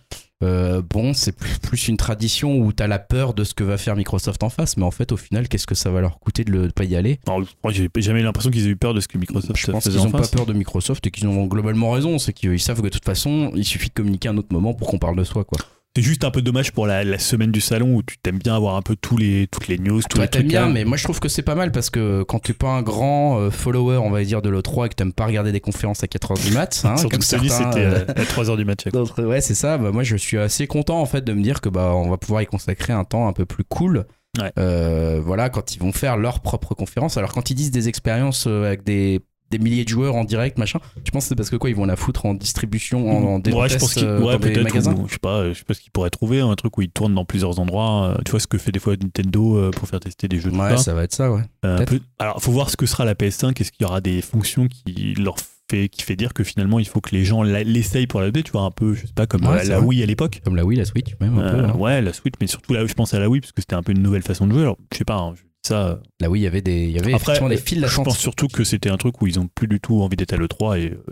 Euh, 0.45 0.83
bon, 0.89 1.15
c'est 1.15 1.33
plus, 1.33 1.59
plus 1.59 1.89
une 1.89 1.97
tradition 1.97 2.59
où 2.59 2.73
t'as 2.73 2.87
la 2.87 3.01
peur 3.01 3.35
de 3.35 3.43
ce 3.43 3.55
que 3.55 3.65
va 3.65 3.77
faire 3.77 3.97
Microsoft 3.97 4.43
en 4.45 4.49
face, 4.49 4.77
mais 4.77 4.85
en 4.85 4.91
fait, 4.93 5.11
au 5.11 5.17
final, 5.17 5.49
qu'est-ce 5.49 5.67
que 5.67 5.75
ça 5.75 5.91
va 5.91 6.01
leur 6.01 6.21
coûter 6.21 6.45
de 6.45 6.53
ne 6.53 6.69
pas 6.69 6.85
y 6.85 6.95
aller? 6.95 7.19
Alors, 7.27 7.43
moi, 7.65 7.73
j'ai 7.73 7.91
jamais 7.97 8.23
l'impression 8.23 8.51
qu'ils 8.51 8.67
aient 8.67 8.71
eu 8.71 8.77
peur 8.77 8.95
de 8.95 9.01
ce 9.01 9.09
que 9.09 9.19
Microsoft 9.19 9.57
Je 9.57 9.71
pense 9.73 9.85
qu'ils 9.85 9.97
n'ont 9.97 10.11
pas 10.11 10.29
peur 10.29 10.47
de 10.47 10.53
Microsoft 10.53 11.07
et 11.07 11.11
qu'ils 11.11 11.27
ont 11.27 11.47
globalement 11.47 11.91
raison. 11.91 12.19
C'est 12.19 12.33
qu'ils 12.33 12.61
savent 12.61 12.79
que 12.79 12.83
de 12.83 12.89
toute 12.89 13.05
façon, 13.05 13.51
il 13.55 13.65
suffit 13.65 13.89
de 13.89 13.95
communiquer 13.95 14.29
à 14.29 14.33
un 14.33 14.37
autre 14.37 14.53
moment 14.53 14.75
pour 14.75 14.89
qu'on 14.89 14.99
parle 14.99 15.17
de 15.17 15.25
soi. 15.25 15.45
Quoi. 15.45 15.59
C'est 15.99 16.05
juste 16.05 16.23
un 16.23 16.31
peu 16.31 16.43
dommage 16.43 16.71
pour 16.71 16.87
la, 16.87 17.03
la 17.03 17.19
semaine 17.19 17.51
du 17.51 17.61
salon 17.61 17.97
où 17.97 18.05
tu 18.05 18.19
t'aimes 18.19 18.39
bien 18.39 18.55
avoir 18.55 18.77
un 18.77 18.83
peu 18.83 18.95
tous 18.95 19.17
les, 19.17 19.49
toutes 19.49 19.67
les 19.67 19.79
news, 19.79 20.01
tous 20.03 20.19
Toi, 20.19 20.25
les 20.27 20.31
trucs. 20.31 20.47
bien, 20.47 20.67
là. 20.67 20.73
mais 20.73 20.85
moi, 20.85 20.97
je 20.97 21.03
trouve 21.03 21.19
que 21.19 21.29
c'est 21.29 21.43
pas 21.43 21.57
mal 21.57 21.73
parce 21.73 21.91
que 21.91 22.23
quand 22.23 22.39
t'es 22.39 22.53
pas 22.53 22.69
un 22.69 22.83
grand 22.83 23.41
euh, 23.41 23.51
follower, 23.51 23.97
on 23.97 24.09
va 24.09 24.23
dire, 24.23 24.41
de 24.41 24.49
l'E3 24.49 24.87
et 24.87 24.89
que 24.91 24.95
t'aimes 24.95 25.13
pas 25.13 25.27
regarder 25.27 25.51
des 25.51 25.59
conférences 25.59 26.05
à 26.05 26.07
4h 26.07 26.41
du 26.41 26.53
mat, 26.53 26.83
hein, 26.85 26.97
Surtout 26.99 27.09
comme 27.09 27.19
que 27.19 27.25
certains, 27.25 27.49
c'était 27.49 27.85
euh, 27.85 28.05
à 28.07 28.23
3h 28.23 28.57
du. 28.57 28.91
D'autres- 28.93 29.25
ouais, 29.25 29.41
c'est 29.41 29.57
ça. 29.57 29.77
Bah, 29.77 29.91
moi, 29.91 30.05
je 30.05 30.15
suis 30.15 30.39
assez 30.39 30.69
content 30.69 31.01
en 31.01 31.07
fait 31.07 31.25
de 31.25 31.33
me 31.33 31.43
dire 31.43 31.61
que 31.61 31.69
bah 31.69 31.93
on 31.97 32.09
va 32.09 32.17
pouvoir 32.17 32.43
y 32.43 32.47
consacrer 32.47 32.93
un 32.93 33.03
temps 33.03 33.27
un 33.27 33.33
peu 33.33 33.45
plus 33.45 33.65
cool. 33.65 34.07
Ouais. 34.41 34.53
Euh, 34.57 35.21
voilà, 35.21 35.49
quand 35.49 35.75
ils 35.75 35.81
vont 35.81 35.91
faire 35.91 36.17
leur 36.17 36.39
propre 36.39 36.75
conférence. 36.77 37.17
Alors 37.17 37.33
quand 37.33 37.51
ils 37.51 37.57
disent 37.57 37.73
des 37.73 37.89
expériences 37.89 38.45
euh, 38.47 38.67
avec 38.69 38.85
des 38.85 39.19
des 39.51 39.59
milliers 39.59 39.85
de 39.85 39.89
joueurs 39.89 40.15
en 40.15 40.25
direct, 40.25 40.59
machin. 40.59 40.79
Tu 41.05 41.11
penses 41.11 41.25
que 41.25 41.29
c'est 41.31 41.35
parce 41.37 41.51
que 41.51 41.57
quoi 41.57 41.71
Ils 41.71 41.77
vont 41.77 41.87
la 41.87 41.97
foutre 41.97 42.27
en 42.27 42.35
distribution, 42.35 43.11
en, 43.11 43.35
en 43.37 43.41
Ouais, 43.41 43.69
je 43.69 43.79
pense 43.79 43.97
euh, 43.99 44.19
ouais, 44.21 44.33
dans 44.35 44.39
des 44.39 44.51
peut-être. 44.53 44.65
magasins? 44.65 44.95
ou- 44.95 45.07
Je 45.09 45.13
sais 45.15 45.19
pas, 45.19 45.49
je 45.49 45.55
sais 45.59 45.65
pas 45.65 45.75
ce 45.75 45.81
qu'ils 45.81 45.91
pourraient 45.93 46.11
trouver, 46.11 46.41
un 46.41 46.55
truc 46.55 46.77
où 46.79 46.83
ils 46.83 46.91
tournent 46.91 47.15
dans 47.15 47.25
plusieurs 47.25 47.59
endroits. 47.59 48.15
euh, 48.19 48.23
Tu 48.25 48.31
vois 48.31 48.41
ce 48.41 48.47
que 48.47 48.59
fait 48.59 48.73
des 48.73 48.79
fois 48.81 48.95
Nintendo 48.97 49.57
euh, 49.59 49.71
pour 49.71 49.89
faire 49.89 50.01
tester 50.01 50.29
des 50.29 50.39
jeux 50.41 50.51
de 50.51 50.57
Ouais, 50.57 50.77
ça. 50.77 50.95
va 50.95 51.05
être 51.05 51.15
ça, 51.15 51.33
ouais. 51.33 51.43
Peut- 51.63 52.01
Alors, 52.19 52.43
faut 52.43 52.53
voir 52.53 52.71
ce 52.71 52.77
que 52.77 52.87
sera 52.87 53.05
la 53.05 53.15
PS5. 53.15 53.61
Est-ce 53.61 53.73
qu'il 53.73 53.83
y 53.83 53.85
aura 53.87 54.01
des 54.01 54.21
fonctions 54.23 54.69
qui 54.69 55.15
leur 55.15 55.37
fait, 55.71 55.89
qui 55.89 56.03
fait 56.03 56.17
dire 56.17 56.33
que 56.33 56.45
finalement 56.45 56.79
il 56.79 56.87
faut 56.89 57.01
que 57.03 57.15
les 57.15 57.25
gens 57.27 57.43
l'essayent 57.43 58.07
pour 58.07 58.21
la 58.23 58.31
tu 58.33 58.43
vois, 58.53 58.63
un 58.63 58.71
peu, 58.71 58.95
je 58.95 59.03
sais 59.07 59.13
pas, 59.15 59.27
comme 59.27 59.45
Ouais, 59.47 59.65
la. 59.65 59.81
Wii 59.81 60.03
à 60.03 60.07
l'époque. 60.07 60.41
Comme 60.45 60.57
la 60.57 60.65
Wii, 60.65 60.79
la 60.79 60.85
Switch, 60.87 61.15
même 61.21 61.39
un 61.39 61.51
peu. 61.51 61.65
Hein. 61.65 61.75
ouais, 61.77 62.01
la 62.03 62.13
Switch, 62.13 62.35
mais 62.41 62.47
surtout 62.47 62.73
là, 62.75 62.87
je 62.87 62.93
pense 62.95 63.13
à 63.15 63.19
la 63.19 63.29
Wii 63.29 63.41
parce 63.41 63.53
que 63.53 63.61
c'était 63.61 63.75
un 63.75 63.83
peu 63.83 63.93
une 63.93 64.03
nouvelle 64.03 64.23
façon 64.23 64.47
de 64.47 64.53
jouer. 64.53 64.63
Alors, 64.63 64.77
je 64.93 64.99
sais 64.99 65.05
pas, 65.05 65.17
hein, 65.17 65.35
je 65.37 65.43
ça. 65.69 65.87
euh, 65.89 65.97
La 66.21 66.29
Wii, 66.31 66.43
il 66.43 66.45
y 66.45 66.47
avait 66.49 66.61
des, 66.63 66.85
il 66.85 66.91
y 66.91 66.99
avait 66.99 67.15
Après, 67.15 67.33
effectivement 67.33 67.49
des 67.49 67.57
euh, 67.57 67.59
fils 67.59 67.79
je 67.79 67.83
d'attente. 67.83 68.05
pense 68.07 68.19
surtout 68.19 68.49
que 68.49 68.65
c'était 68.65 68.91
un 68.91 68.97
truc 68.97 69.21
où 69.23 69.27
ils 69.27 69.39
ont 69.39 69.49
plus 69.55 69.69
du 69.69 69.81
tout 69.81 70.01
envie 70.03 70.17
d'être 70.17 70.33
à 70.33 70.37
l'E3 70.37 70.79
et 70.81 70.91
euh, 70.93 71.05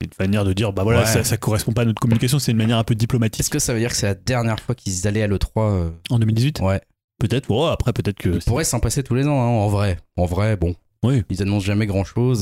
une 0.00 0.10
manière 0.20 0.44
de 0.44 0.52
dire, 0.52 0.72
bah 0.72 0.84
voilà, 0.84 1.00
Ouais. 1.00 1.06
ça, 1.06 1.24
ça 1.24 1.36
correspond 1.36 1.72
pas 1.72 1.82
à 1.82 1.84
notre 1.84 2.00
communication, 2.00 2.38
c'est 2.38 2.52
une 2.52 2.58
manière 2.58 2.78
un 2.78 2.84
peu 2.84 2.94
diplomatique. 2.94 3.40
Est-ce 3.40 3.50
que 3.50 3.58
ça 3.58 3.74
veut 3.74 3.80
dire 3.80 3.90
que 3.90 3.96
c'est 3.96 4.06
la 4.06 4.14
dernière 4.14 4.60
fois 4.60 4.74
qu'ils 4.76 5.08
allaient 5.08 5.22
à 5.22 5.26
l'E3 5.26 5.50
euh, 5.56 5.90
En 6.10 6.18
2018 6.20 6.60
Ouais. 6.60 6.80
Peut-être, 7.18 7.50
ouais, 7.50 7.70
après 7.72 7.92
peut-être 7.92 8.16
que. 8.18 8.28
Ils 8.28 8.42
pourraient 8.44 8.62
s'en 8.64 8.78
passer 8.78 9.02
tous 9.02 9.14
les 9.16 9.26
ans, 9.26 9.40
hein, 9.40 9.46
en 9.46 9.66
vrai. 9.68 9.98
En 10.16 10.24
vrai, 10.26 10.56
bon. 10.56 10.74
Oui. 11.04 11.22
Ils 11.30 11.42
annoncent 11.42 11.64
jamais 11.66 11.86
grand 11.86 12.04
chose, 12.04 12.40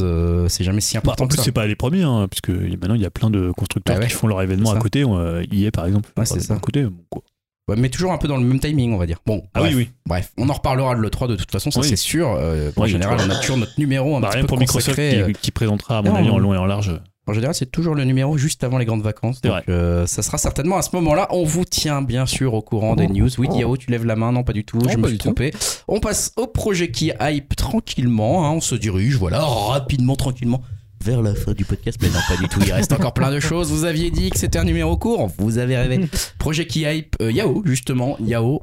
c'est 0.49 0.65
jamais 0.65 0.81
si 0.81 0.95
Bah, 0.95 1.01
important 1.01 1.25
en 1.25 1.29
plus, 1.29 1.39
c'est 1.43 1.53
pas 1.53 1.67
les 1.67 1.77
premiers, 1.77 2.03
hein, 2.05 2.27
puisque 2.31 2.49
maintenant 2.49 2.95
il 2.95 3.03
y 3.03 3.07
a 3.07 3.11
plein 3.11 3.29
de 3.31 3.51
constructeurs 3.53 3.97
Bah 3.97 4.01
ouais. 4.03 4.07
qui 4.09 4.15
font 4.15 4.27
leur 4.29 4.41
événement 4.43 4.71
à 4.73 4.79
côté. 4.79 5.05
Euh, 5.07 5.45
EA 5.53 5.71
par 5.71 5.85
exemple, 5.87 6.11
Ouais, 6.17 6.25
c'est 6.27 6.41
ça. 6.41 6.55
à 6.55 6.59
côté. 6.59 6.85
Bon, 6.85 6.93
quoi. 7.11 7.23
Ouais, 7.69 7.75
mais 7.77 7.89
toujours 7.89 8.13
un 8.13 8.19
peu 8.19 8.29
dans 8.29 8.37
le 8.37 8.45
même 8.45 8.61
timing, 8.61 8.93
on 8.93 8.97
va 8.97 9.07
dire. 9.07 9.19
Bon, 9.27 9.43
Ah 9.53 9.59
bref, 9.59 9.73
oui, 9.75 9.83
oui. 9.85 9.91
bref. 10.07 10.31
On 10.39 10.49
en 10.49 10.53
reparlera 10.53 10.95
de 10.95 11.01
l'E3 11.01 11.27
de 11.29 11.35
toute 11.35 11.51
façon, 11.51 11.73
ça 11.73 11.81
Oui. 11.81 11.89
c'est 11.89 11.97
sûr. 11.97 12.31
Euh, 12.39 12.71
en 12.77 12.83
Oui, 12.85 12.89
général, 12.91 13.19
on 13.27 13.29
a 13.31 13.37
toujours 13.41 13.57
notre 13.57 13.73
numéro 13.79 14.17
un 14.17 14.21
Bah, 14.21 14.29
petit 14.29 14.37
rien 14.37 14.43
peu 14.45 14.49
pour 14.49 14.59
Microsoft 14.59 14.97
euh, 15.01 15.27
qui, 15.27 15.33
qui 15.33 15.51
présentera, 15.51 15.99
à 15.99 16.03
mon 16.03 16.11
Non, 16.11 16.17
avis, 16.17 16.31
en 16.31 16.39
long 16.39 16.55
et 16.55 16.59
en 16.59 16.67
large. 16.67 16.93
En 17.27 17.33
général, 17.33 17.57
c'est 17.57 17.67
toujours 17.73 17.97
le 17.97 18.05
numéro 18.05 18.39
juste 18.39 18.63
avant 18.63 18.79
les 18.79 18.85
grandes 18.85 19.03
vacances. 19.03 19.41
Donc, 19.41 19.65
euh, 19.69 20.07
ça 20.07 20.23
sera 20.23 20.39
certainement 20.39 20.77
à 20.77 20.83
ce 20.83 20.91
moment-là. 20.95 21.27
On 21.31 21.43
vous 21.43 21.65
tient 21.65 22.01
bien 22.03 22.25
sûr 22.25 22.55
au 22.55 22.63
courant 22.63 22.95
des 22.95 23.09
news. 23.09 23.29
Oui, 23.39 23.49
Yao, 23.53 23.77
tu 23.77 23.91
lèves 23.91 24.05
la 24.07 24.15
main? 24.15 24.31
Non, 24.31 24.45
pas 24.45 24.53
du 24.53 24.65
tout. 24.65 24.79
Non, 24.79 24.89
je 24.89 24.97
me 24.97 25.03
suis 25.09 25.13
du 25.15 25.19
tout. 25.19 25.25
trompé. 25.25 25.51
On 25.89 25.99
passe 25.99 26.31
au 26.37 26.47
projet 26.47 26.93
qui 26.93 27.11
hype 27.21 27.57
tranquillement. 27.57 28.47
hein. 28.47 28.53
On 28.53 28.61
se 28.61 28.77
dirige, 28.77 29.17
voilà, 29.17 29.41
rapidement, 29.41 30.15
tranquillement. 30.15 30.63
Vers 31.07 31.23
la 31.23 31.37
fin 31.37 31.53
du 31.53 31.65
podcast, 31.65 31.99
mais 32.03 32.09
non, 32.09 32.19
pas 32.27 32.37
du 32.37 32.49
tout. 32.49 32.59
Il 32.67 32.73
reste 32.73 32.93
encore 32.93 33.15
plein 33.15 33.31
de 33.31 33.39
choses. 33.39 33.71
Vous 33.71 33.85
aviez 33.85 34.11
dit 34.11 34.29
que 34.31 34.39
c'était 34.39 34.59
un 34.59 34.65
numéro 34.65 34.97
court. 34.97 35.31
Vous 35.39 35.59
avez 35.59 35.77
rêvé. 35.77 36.09
Projet 36.37 36.67
qui 36.67 36.81
hype. 36.83 37.15
euh, 37.23 37.31
Yao, 37.31 37.63
justement. 37.65 38.17
Yao, 38.19 38.63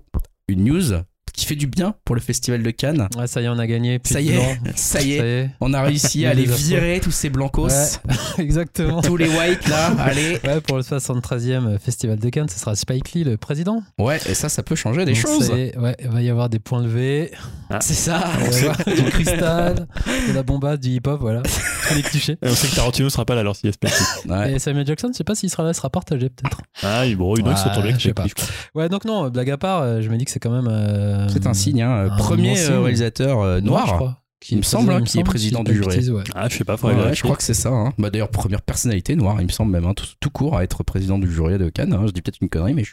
une 0.50 0.66
news 0.66 0.92
qui 1.34 1.46
fait 1.46 1.56
du 1.56 1.68
bien 1.68 1.96
pour 2.06 2.16
le 2.16 2.22
festival 2.22 2.62
de 2.64 2.70
Cannes. 2.72 3.08
Ouais, 3.18 3.28
ça 3.28 3.42
y 3.42 3.46
est, 3.46 3.50
on 3.50 3.58
a 3.60 3.68
gagné. 3.68 4.00
Ça 4.04 4.22
y 4.22 4.30
est, 4.30 4.60
ça 4.76 5.02
y 5.02 5.14
est. 5.14 5.18
Ça 5.20 5.26
y 5.26 5.30
est. 5.30 5.50
On 5.62 5.74
a 5.74 5.82
réussi 5.82 6.26
à 6.26 6.30
afros. 6.32 6.44
virer, 6.56 7.00
tous 7.04 7.12
ces 7.12 7.30
blancos. 7.30 7.72
Ouais, 7.72 8.14
exactement. 8.44 9.02
Tous 9.02 9.18
les 9.18 9.28
whites 9.28 9.68
là, 9.68 9.88
allez. 10.00 10.40
Ouais, 10.44 10.62
pour 10.62 10.78
le 10.78 10.84
73e 10.84 11.80
Festival 11.80 12.20
de 12.20 12.30
Cannes, 12.30 12.50
ce 12.50 12.60
sera 12.60 12.76
Spike 12.76 13.12
Lee, 13.14 13.24
le 13.24 13.38
président. 13.38 13.82
Ouais, 13.98 14.18
et 14.28 14.34
ça, 14.34 14.50
ça 14.50 14.64
peut 14.64 14.76
changer 14.76 15.06
des 15.06 15.14
Donc, 15.14 15.22
choses. 15.22 15.48
ça 15.48 15.58
y 15.58 15.62
est, 15.62 15.78
ouais, 15.78 15.96
il 16.00 16.10
va 16.10 16.22
y 16.22 16.30
avoir 16.30 16.50
des 16.50 16.60
points 16.60 16.82
levés, 16.84 17.32
C'est 17.82 17.94
ça. 17.94 18.24
il 18.46 18.50
va 18.52 18.58
y 18.60 18.62
avoir 18.62 18.78
du 18.86 19.04
cristal, 19.12 19.88
de 20.30 20.34
la 20.34 20.44
bomba, 20.44 20.78
du 20.78 20.90
hip-hop, 20.90 21.20
voilà. 21.20 21.42
Tous 21.42 21.96
les 21.96 22.02
clichés. 22.04 22.38
Et 22.42 22.48
on 22.48 22.56
sait 22.56 22.68
que 22.68 22.76
Tarantino 22.76 23.10
sera 23.10 23.26
pas 23.26 23.34
là 23.36 23.42
alors 23.42 23.56
s'il 23.56 23.68
y 23.68 23.70
a 23.70 23.74
Spike. 23.74 23.94
Ouais. 24.30 24.54
Et 24.54 24.60
Samuel 24.60 24.86
Jackson, 24.86 25.10
je 25.12 25.18
sais 25.18 25.24
pas 25.24 25.36
s'il 25.36 25.50
sera 25.50 25.64
là, 25.64 25.72
il 25.72 25.76
sera 25.76 25.90
partagé 25.90 26.30
peut-être. 26.30 26.62
Ah, 26.84 27.06
il- 27.06 27.16
bon, 27.18 27.36
il 27.36 27.44
doit 27.44 27.54
Ouais, 27.54 27.58
s'entendre 27.58 27.82
avec 27.84 27.96
je 27.96 28.04
sais 28.04 28.10
Spike 28.12 28.36
pas. 28.36 28.44
Lee. 28.44 28.50
Ouais, 28.76 28.90
donc 28.90 29.06
non, 29.06 29.30
blague 29.30 29.50
à 29.50 29.58
part, 29.58 29.82
euh, 29.82 30.02
je 30.02 30.10
me 30.10 30.18
dis 30.18 30.26
que 30.26 30.32
c'est 30.32 30.40
quand 30.40 30.52
même. 30.52 30.68
euh, 30.70 31.23
C'est 31.30 31.48
un 31.48 31.54
signe, 31.54 31.82
hein. 31.82 32.12
un 32.12 32.16
Premier 32.18 32.56
signe. 32.56 32.74
euh, 32.74 32.82
réalisateur 32.82 33.40
euh, 33.42 33.62
noir, 33.62 33.84
je 33.86 33.92
noir. 33.92 33.96
crois. 34.00 34.20
Il 34.50 34.58
me 34.58 34.62
semble, 34.64 34.92
hein, 34.92 35.02
qui 35.02 35.20
est 35.20 35.24
président 35.24 35.64
du 35.64 35.74
jury. 35.74 36.10
ouais. 36.10 36.24
Ah, 36.36 36.50
je 36.50 36.58
sais 36.58 36.66
pas, 36.66 36.76
faudrait 36.76 37.02
ouais, 37.02 37.16
je 37.16 37.24
crois 37.24 37.38
que 37.38 37.44
c'est 37.44 37.54
ça. 37.54 37.70
hein. 37.70 37.94
Bah, 37.98 38.10
D'ailleurs, 38.10 38.28
première 38.30 38.62
personnalité 38.62 39.16
noire, 39.16 39.38
il 39.40 39.46
me 39.48 39.52
semble 39.52 39.72
même, 39.72 39.86
hein, 39.86 39.94
tout, 39.94 40.06
tout 40.20 40.30
court 40.30 40.58
à 40.58 40.64
être 40.66 40.84
président 40.84 41.18
du 41.18 41.32
jury 41.32 41.58
de 41.58 41.70
Cannes. 41.70 41.94
hein. 41.94 42.04
Je 42.08 42.12
dis 42.12 42.22
peut-être 42.22 42.40
une 42.42 42.50
connerie, 42.50 42.74
mais 42.74 42.84
je... 42.84 42.92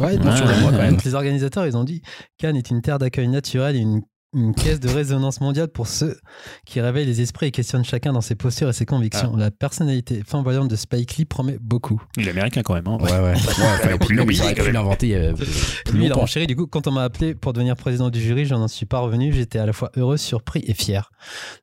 Ouais, 0.00 0.16
mois, 0.18 0.34
quand 0.34 0.72
même. 0.72 0.98
les 1.04 1.14
organisateurs, 1.14 1.66
ils 1.66 1.76
ont 1.76 1.82
dit 1.84 2.02
Cannes 2.38 2.54
est 2.56 2.70
une 2.70 2.82
terre 2.82 2.98
d'accueil 2.98 3.28
naturel 3.28 3.74
et 3.76 3.80
une, 3.80 4.02
une 4.34 4.54
caisse 4.54 4.80
de 4.80 4.88
résonance 4.88 5.40
mondiale 5.40 5.68
pour 5.68 5.86
ceux 5.86 6.18
qui 6.66 6.80
réveillent 6.80 7.06
les 7.06 7.20
esprits 7.22 7.46
et 7.46 7.50
questionnent 7.50 7.84
chacun 7.84 8.12
dans 8.12 8.20
ses 8.20 8.34
postures 8.34 8.68
et 8.68 8.72
ses 8.72 8.84
convictions. 8.84 9.32
Ah. 9.36 9.38
La 9.40 9.50
personnalité 9.50 10.22
flamboyante 10.26 10.68
de 10.68 10.76
Spike 10.76 11.16
Lee 11.16 11.24
promet 11.24 11.56
beaucoup. 11.60 12.02
Il 12.16 12.26
est 12.26 12.30
américain 12.32 12.62
quand 12.62 12.74
même. 12.74 12.86
Hein. 12.86 12.98
Ouais, 13.00 13.12
ouais. 13.12 13.34
même, 14.14 14.30
ils 14.30 14.42
auraient 14.42 14.54
pu 14.54 14.72
l'inventer 14.72 15.16
euh, 15.16 15.32
plus 15.32 15.92
Lui, 15.94 16.06
il 16.06 16.12
renchéri. 16.12 16.46
Du 16.46 16.56
coup, 16.56 16.66
quand 16.66 16.86
on 16.86 16.90
m'a 16.92 17.04
appelé 17.04 17.34
pour 17.34 17.52
devenir 17.52 17.76
président 17.76 18.10
du 18.10 18.20
jury, 18.20 18.44
j'en 18.44 18.66
suis 18.68 18.86
pas 18.86 18.98
revenu. 18.98 19.32
J'étais 19.32 19.58
à 19.58 19.66
la 19.66 19.72
fois 19.72 19.90
heureux, 19.96 20.16
surpris 20.16 20.62
et 20.66 20.74
fier. 20.74 21.10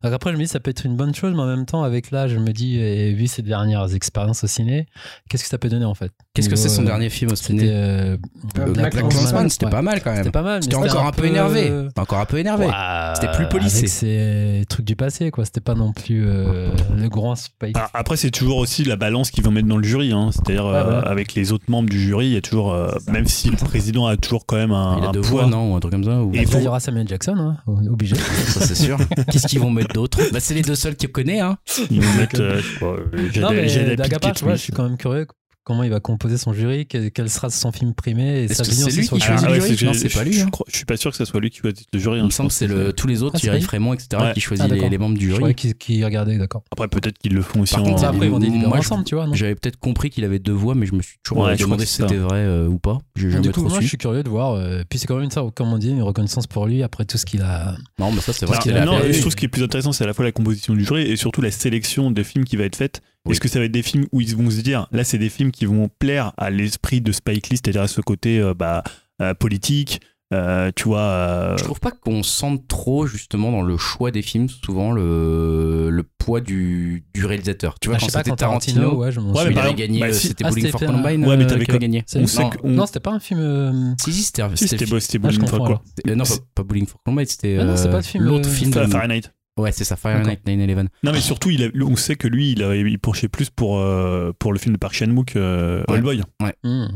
Donc 0.03 0.13
après, 0.13 0.31
je 0.31 0.37
me 0.37 0.41
dis, 0.41 0.47
ça 0.47 0.59
peut 0.59 0.71
être 0.71 0.85
une 0.85 0.95
bonne 0.95 1.13
chose, 1.13 1.33
mais 1.35 1.41
en 1.41 1.47
même 1.47 1.65
temps, 1.65 1.83
avec 1.83 2.11
là, 2.11 2.27
je 2.27 2.37
me 2.37 2.51
dis, 2.51 2.79
et 2.79 3.13
vu 3.13 3.27
ses 3.27 3.41
dernières 3.43 3.93
expériences 3.93 4.43
au 4.43 4.47
ciné, 4.47 4.87
qu'est-ce 5.29 5.43
que 5.43 5.49
ça 5.49 5.57
peut 5.57 5.69
donner 5.69 5.85
en 5.85 5.93
fait? 5.95 6.11
Qu'est-ce 6.33 6.49
que 6.49 6.55
c'est 6.55 6.69
son 6.69 6.81
euh, 6.83 6.85
dernier 6.85 7.09
film 7.09 7.31
au 7.31 7.35
ciné? 7.35 7.69
euh, 7.69 7.93
Euh, 7.93 8.17
Black, 8.55 8.93
Black 8.93 8.93
Black 8.93 9.51
c'était 9.51 9.65
ouais. 9.65 9.71
pas 9.71 9.81
mal 9.81 10.01
quand 10.01 10.09
même. 10.11 10.19
C'était 10.19 10.31
pas 10.31 10.41
mal. 10.41 10.55
mais 10.57 10.61
C'était 10.63 10.75
encore 10.75 11.05
un 11.05 11.11
peu 11.11 11.25
énervé. 11.25 11.69
euh, 11.69 11.89
Encore 11.95 12.19
un 12.19 12.25
peu 12.25 12.37
énervé. 12.37 12.52
Ouais, 12.57 13.15
C'était 13.15 13.31
plus 13.31 13.47
policé. 13.49 13.77
Avec 13.79 13.89
ces 13.89 14.65
trucs 14.69 14.85
du 14.85 14.95
passé, 14.95 15.31
quoi. 15.31 15.45
C'était 15.45 15.61
pas 15.61 15.75
non 15.75 15.93
plus 15.93 16.25
euh, 16.27 16.69
le 16.95 17.09
grand 17.09 17.35
Spike. 17.35 17.75
Ah, 17.79 17.89
Après, 17.93 18.17
c'est 18.17 18.31
toujours 18.31 18.57
aussi 18.57 18.83
la 18.83 18.95
balance 18.95 19.31
qu'ils 19.31 19.43
vont 19.43 19.51
mettre 19.51 19.67
dans 19.67 19.77
le 19.77 19.83
jury. 19.83 20.11
Hein. 20.11 20.29
C'est-à-dire, 20.31 20.65
euh, 20.65 21.01
Ouais, 21.01 21.07
avec 21.07 21.33
les 21.35 21.51
autres 21.51 21.65
membres 21.69 21.89
du 21.89 21.99
jury, 21.99 22.27
il 22.27 22.33
y 22.33 22.37
a 22.37 22.41
toujours, 22.41 22.73
euh, 22.73 22.91
même 23.11 23.25
si 23.27 23.49
le 23.49 23.57
président 23.57 24.05
a 24.07 24.17
toujours 24.17 24.45
quand 24.45 24.55
même 24.57 24.71
un, 24.71 24.97
Il 24.99 25.05
a 25.05 25.09
un 25.09 25.11
deux 25.11 25.21
poids. 25.21 25.41
voix, 25.43 25.49
non 25.49 25.71
Ou 25.73 25.75
un 25.75 25.79
truc 25.79 25.91
comme 25.93 26.03
ça 26.03 26.21
ou- 26.21 26.31
Et 26.33 26.45
faut- 26.45 26.57
il 26.57 26.63
y 26.63 26.67
aura 26.67 26.79
Samuel 26.79 27.07
Jackson, 27.07 27.35
hein, 27.37 27.57
obligé. 27.89 28.15
Ça, 28.47 28.61
c'est 28.61 28.75
sûr. 28.75 28.97
Qu'est-ce 29.31 29.47
qu'ils 29.47 29.59
vont 29.59 29.71
mettre 29.71 29.93
d'autre? 29.93 30.19
Bah, 30.31 30.39
c'est 30.39 30.53
les 30.53 30.61
deux 30.61 30.75
seuls 30.75 30.95
qu'il 30.95 31.11
connaît, 31.11 31.39
hein. 31.39 31.57
Ils 31.91 32.01
vont 32.01 32.13
mettre, 32.17 32.39
euh, 32.41 32.61
euh, 32.81 33.95
Pinkett 33.95 34.21
tu 34.21 34.27
vois, 34.29 34.33
Smith. 34.35 34.51
je 34.55 34.61
suis 34.61 34.73
quand 34.73 34.83
même 34.83 34.97
curieux 34.97 35.27
comment 35.63 35.83
il 35.83 35.89
va 35.89 35.99
composer 35.99 36.37
son 36.37 36.53
jury, 36.53 36.85
quel, 36.85 37.11
quel 37.11 37.29
sera 37.29 37.49
son 37.49 37.71
film 37.71 37.93
primé 37.93 38.23
et 38.41 38.43
Est-ce 38.45 38.55
sa 38.55 38.63
que 38.63 38.69
vision 38.69 38.87
lui 38.87 38.93
qui 39.07 39.19
choisit 39.19 39.47
le 39.47 39.53
jury 39.55 39.77
c'est- 39.77 39.85
Non, 39.85 39.93
c'est 39.93 40.09
je- 40.09 40.17
pas 40.17 40.23
lui, 40.23 40.33
Je, 40.33 40.43
hein. 40.43 40.49
crois- 40.51 40.65
je 40.69 40.75
suis 40.75 40.85
pas 40.85 40.97
sûr 40.97 41.11
que 41.11 41.17
ça 41.17 41.25
soit 41.25 41.39
lui 41.39 41.49
qui 41.49 41.59
choisit 41.59 41.87
le 41.93 41.99
jury. 41.99 42.17
Il 42.17 42.21
hein. 42.21 42.25
me 42.25 42.29
Je 42.29 42.35
semble 42.35 42.49
que 42.49 42.55
c'est 42.55 42.67
le, 42.67 42.93
tous 42.93 43.07
les 43.07 43.23
autres, 43.23 43.35
Ah, 43.37 43.39
Thierry 43.39 43.61
Frémont, 43.61 43.93
etc., 43.93 44.09
Ouais. 44.21 44.33
qui 44.33 44.41
choisit 44.41 44.63
Ah, 44.65 44.67
les, 44.67 44.75
d'accord. 44.75 44.89
les 44.89 44.97
membres 44.97 45.17
du 45.17 45.27
jury. 45.29 45.55
qu'il 45.55 45.73
qu'il 45.75 46.03
regardait, 46.03 46.37
d'accord. 46.37 46.63
Après, 46.71 46.87
peut-être 46.87 47.17
qu'ils 47.17 47.33
le 47.33 47.41
font 47.41 47.61
aussi 47.61 47.73
Par 47.75 47.83
en. 47.83 47.87
contre, 47.91 48.03
Après, 48.03 48.25
ils 48.27 48.31
vont 48.31 48.73
ensemble, 48.73 49.03
tu 49.05 49.15
vois. 49.15 49.27
J'avais 49.33 49.55
peut-être 49.55 49.77
compris 49.77 50.09
qu'il 50.09 50.23
avait 50.25 50.39
deux 50.39 50.51
voix, 50.51 50.75
mais 50.75 50.85
je 50.85 50.93
me 50.95 51.01
suis 51.01 51.17
toujours 51.23 51.43
Ouais, 51.45 51.51
euh, 51.53 51.55
demandé 51.55 51.85
si 51.85 51.93
c'était 52.01 52.15
vrai 52.17 52.39
euh, 52.39 52.67
ou 52.67 52.79
pas. 52.79 52.99
J'ai 53.15 53.29
jamais 53.31 53.41
Du 53.43 53.49
coup, 53.49 53.61
trop 53.61 53.69
moi, 53.69 53.77
je 53.79 53.83
su. 53.83 53.89
suis 53.89 53.97
curieux 53.97 54.23
de 54.23 54.29
voir. 54.29 54.53
euh, 54.53 54.83
puis 54.89 54.99
c'est 54.99 55.07
quand 55.07 55.15
même 55.15 55.23
une, 55.25 55.31
ça, 55.31 55.43
comme 55.55 55.71
on 55.71 55.77
dit, 55.77 55.89
une 55.89 56.01
reconnaissance 56.03 56.47
pour 56.47 56.65
lui 56.67 56.83
après 56.83 57.05
tout 57.05 57.17
ce 57.17 57.25
qu'il 57.25 57.41
a. 57.41 57.75
Non, 57.99 58.11
mais 58.11 58.21
ça, 58.21 58.33
c'est 58.33 58.45
vrai 58.45 58.55
Alors, 58.55 58.63
qu'il 58.63 58.75
a 58.77 58.85
non, 58.85 58.99
fait. 58.99 59.13
je 59.13 59.19
trouve 59.21 59.31
ce 59.31 59.35
qui 59.37 59.45
est 59.45 59.49
plus 59.49 59.63
intéressant, 59.63 59.91
c'est 59.93 60.03
à 60.03 60.07
la 60.07 60.13
fois 60.13 60.25
la 60.25 60.31
composition 60.31 60.73
du 60.73 60.83
jury 60.83 61.03
et 61.03 61.15
surtout 61.15 61.41
la 61.41 61.51
sélection 61.51 62.11
des 62.11 62.23
films 62.23 62.43
qui 62.45 62.57
va 62.57 62.65
être 62.65 62.75
faite. 62.75 63.01
Oui. 63.25 63.31
Est-ce 63.31 63.39
que 63.39 63.47
ça 63.47 63.59
va 63.59 63.65
être 63.65 63.71
des 63.71 63.83
films 63.83 64.05
où 64.11 64.19
ils 64.21 64.35
vont 64.35 64.49
se 64.49 64.59
dire, 64.61 64.87
là, 64.91 65.03
c'est 65.05 65.17
des 65.17 65.29
films 65.29 65.51
qui 65.51 65.65
vont 65.65 65.89
plaire 65.99 66.33
à 66.37 66.49
l'esprit 66.49 66.99
de 67.01 67.11
Spike 67.13 67.49
Lee, 67.49 67.57
c'est-à-dire 67.57 67.81
à 67.83 67.87
ce 67.87 68.01
côté 68.01 68.39
euh, 68.39 68.53
bah, 68.53 68.83
euh, 69.21 69.33
politique, 69.33 70.01
euh, 70.33 70.71
tu 70.75 70.89
vois. 70.89 70.99
euh, 71.01 71.57
Je 71.57 71.63
trouve 71.63 71.79
pas 71.79 71.91
qu'on 71.91 72.21
sente 72.23 72.67
trop 72.67 73.05
justement 73.07 73.51
dans 73.51 73.61
le 73.61 73.77
choix 73.77 74.09
des 74.11 74.21
films 74.23 74.49
souvent 74.49 74.91
le, 74.91 75.89
le 75.89 76.03
poids 76.17 76.41
du, 76.41 77.05
du 77.13 77.25
réalisateur. 77.25 77.75
Tu 77.79 77.87
vois, 77.87 77.95
Ah, 77.97 77.99
quand 78.01 78.07
je 78.07 78.11
sais 78.11 78.17
pas, 78.17 78.23
c'était 78.25 78.35
Tarantino, 78.35 78.75
Tarantino, 78.81 79.01
ouais, 79.01 79.11
je 79.13 79.19
m'en 79.21 79.31
Ouais, 79.33 79.47
exemple, 79.51 79.75
gagné, 79.75 79.99
bah, 80.01 80.11
si- 80.13 80.27
c'était 80.29 80.43
Ah, 80.45 80.49
Bowling 80.49 80.67
for 80.71 80.79
Columbine 80.81 81.25
Ouais, 81.25 81.37
mais 81.37 81.43
euh, 81.43 81.47
qui 81.47 81.53
avait 81.71 81.77
gagné. 81.79 82.03
C'est- 82.07 82.19
Non, 82.41 82.49
que- 82.49 82.57
on- 82.63 82.69
Non, 82.71 82.85
c'était 82.87 82.99
pas 82.99 83.11
un 83.11 83.19
film. 83.19 83.95
si, 84.03 84.11
si, 84.11 84.23
c'était 84.23 84.43
Si, 84.55 84.67
c'était- 84.67 84.85
Ah, 84.85 85.19
Bowling 85.19 85.47
for 85.47 85.59
quoi 85.59 85.81
non, 86.07 86.23
pas, 86.25 86.33
pas 86.55 86.63
Bowling 86.63 86.87
for 86.87 86.99
Columbine, 87.05 87.25
c'était 87.27 87.57
Ah 87.61 87.63
non, 87.65 87.77
c'est 87.77 87.89
pas 87.89 87.97
le 87.97 88.03
film, 88.03 88.23
l'autre 88.25 88.49
film. 88.49 88.73
Fahrenheit. 88.73 89.21
Ouais, 89.57 89.71
c'est 89.71 89.83
ça, 89.83 89.95
Fahrenheit 89.95 90.39
9-11. 90.45 90.87
Non, 91.03 91.11
mais 91.11 91.21
surtout, 91.21 91.49
il 91.51 91.63
a- 91.63 91.69
on 91.85 91.95
sait 91.95 92.15
que 92.15 92.27
lui, 92.27 92.51
il, 92.53 92.63
a, 92.63 92.75
il 92.75 92.97
penchait 92.99 93.27
plus 93.27 93.49
pour, 93.51 93.79
euh, 93.79 94.31
pour 94.39 94.51
le 94.51 94.57
film 94.59 94.73
de 94.73 94.79
Park 94.79 94.95
Chan-wook, 94.95 95.35
euh, 95.35 95.83
Ouais. 95.87 95.95
Oldboy. 95.95 96.21
hmm. 96.63 96.87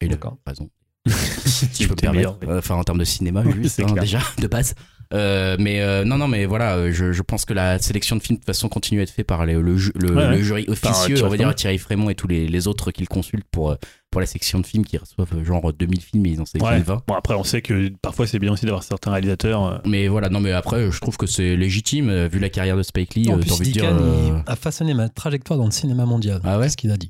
Et 0.00 0.06
il 0.06 0.08
a 0.12 0.14
D'accord. 0.16 0.38
raison. 0.46 0.70
si 1.06 1.82
je 1.84 1.88
peux 1.88 1.94
me 1.94 2.00
permettre. 2.00 2.36
Euh, 2.48 2.58
Enfin, 2.58 2.74
en 2.76 2.84
termes 2.84 2.98
de 2.98 3.04
cinéma, 3.04 3.42
Ouais, 3.42 3.52
juste, 3.62 3.76
c'est 3.76 3.84
hein, 3.84 3.94
déjà, 4.00 4.20
de 4.38 4.46
base. 4.46 4.74
Euh, 5.14 5.56
mais 5.60 5.80
euh, 5.82 6.04
non, 6.04 6.18
non, 6.18 6.26
mais 6.28 6.46
voilà, 6.46 6.76
euh, 6.76 6.92
je, 6.92 7.12
je 7.12 7.22
pense 7.22 7.44
que 7.44 7.54
la 7.54 7.78
sélection 7.78 8.16
de 8.16 8.20
films 8.22 8.36
de 8.36 8.40
toute 8.40 8.46
façon 8.46 8.68
continue 8.68 9.00
à 9.00 9.02
être 9.04 9.10
faite 9.10 9.26
par 9.26 9.46
les- 9.46 9.54
le, 9.54 9.76
ju- 9.76 9.92
le, 9.94 10.10
Ouais, 10.10 10.16
ouais. 10.24 10.30
le 10.36 10.42
jury 10.42 10.64
officieux, 10.68 11.24
on 11.24 11.28
va 11.28 11.36
dire. 11.36 11.54
Thierry 11.54 11.78
Frémont 11.78 12.10
et 12.10 12.14
tous 12.14 12.26
les, 12.28 12.48
les 12.48 12.66
autres 12.66 12.90
qu'ils 12.90 13.08
consultent 13.08 13.46
pour, 13.50 13.76
pour 14.10 14.20
la 14.20 14.26
section 14.26 14.58
de 14.60 14.66
films 14.66 14.84
qui 14.84 14.96
reçoivent 14.98 15.42
genre 15.44 15.72
2000 15.72 16.00
films 16.00 16.26
et 16.26 16.30
ils 16.30 16.40
en 16.40 16.44
sélectionnent 16.44 16.78
Ouais. 16.78 16.82
20. 16.84 17.02
Bon, 17.06 17.14
après, 17.14 17.34
on 17.34 17.44
sait 17.44 17.62
que 17.62 17.90
parfois, 18.02 18.26
c'est 18.26 18.38
bien 18.38 18.52
aussi 18.52 18.64
d'avoir 18.66 18.82
certains 18.82 19.12
réalisateurs. 19.12 19.80
Mais 19.86 20.08
voilà, 20.08 20.28
non, 20.28 20.40
mais 20.40 20.52
après, 20.52 20.90
je 20.90 21.00
trouve 21.00 21.16
que 21.16 21.26
c'est 21.26 21.56
légitime, 21.56 22.26
vu 22.26 22.38
la 22.38 22.48
carrière 22.48 22.76
de 22.76 22.82
Spike 22.82 23.14
Lee, 23.14 23.28
En 23.30 23.36
euh, 23.36 23.40
plus, 23.40 23.52
envie 23.52 23.68
de 23.68 23.72
dire. 23.72 23.84
Euh, 23.92 24.38
a 24.46 24.56
façonné 24.56 24.94
ma 24.94 25.08
trajectoire 25.08 25.58
dans 25.58 25.66
le 25.66 25.70
cinéma 25.70 26.04
mondial. 26.06 26.40
Ah 26.44 26.58
ouais 26.58 26.64
C'est 26.64 26.70
ce 26.72 26.76
qu'il 26.76 26.90
a 26.90 26.96
dit. 26.96 27.08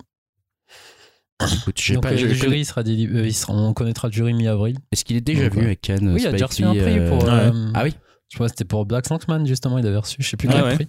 Écoute, 1.44 1.78
j'ai 1.80 1.94
Donc, 1.94 2.02
pas, 2.04 2.12
euh, 2.12 2.16
le 2.20 2.32
jury 2.34 2.64
sera, 2.64 2.82
déli- 2.82 3.08
euh, 3.14 3.26
il 3.26 3.34
sera- 3.34 3.52
on 3.54 3.72
connaîtra 3.74 4.08
le 4.08 4.12
jury 4.12 4.32
mi-avril. 4.34 4.76
Est-ce 4.92 5.04
qu'il 5.04 5.16
est 5.16 5.20
déjà 5.20 5.48
venu 5.48 5.64
avec 5.66 5.80
Cannes 5.82 6.08
Oui, 6.14 6.20
il 6.22 6.26
a 6.26 6.32
déjà 6.32 6.46
reçu 6.46 6.64
un 6.64 6.74
prix 6.74 7.08
pour. 7.08 7.28
euh, 7.28 7.50
Ah 7.74 7.84
oui 7.84 7.94
Je 8.28 8.36
crois 8.36 8.46
que 8.48 8.52
c'était 8.52 8.64
pour 8.64 8.86
Black 8.86 9.08
Lanksman, 9.08 9.46
justement, 9.46 9.78
il 9.78 9.86
avait 9.86 9.96
reçu. 9.98 10.16
Je 10.18 10.28
sais 10.28 10.36
plus 10.36 10.48
Ah 10.50 10.62
quel 10.68 10.74
prix. 10.74 10.88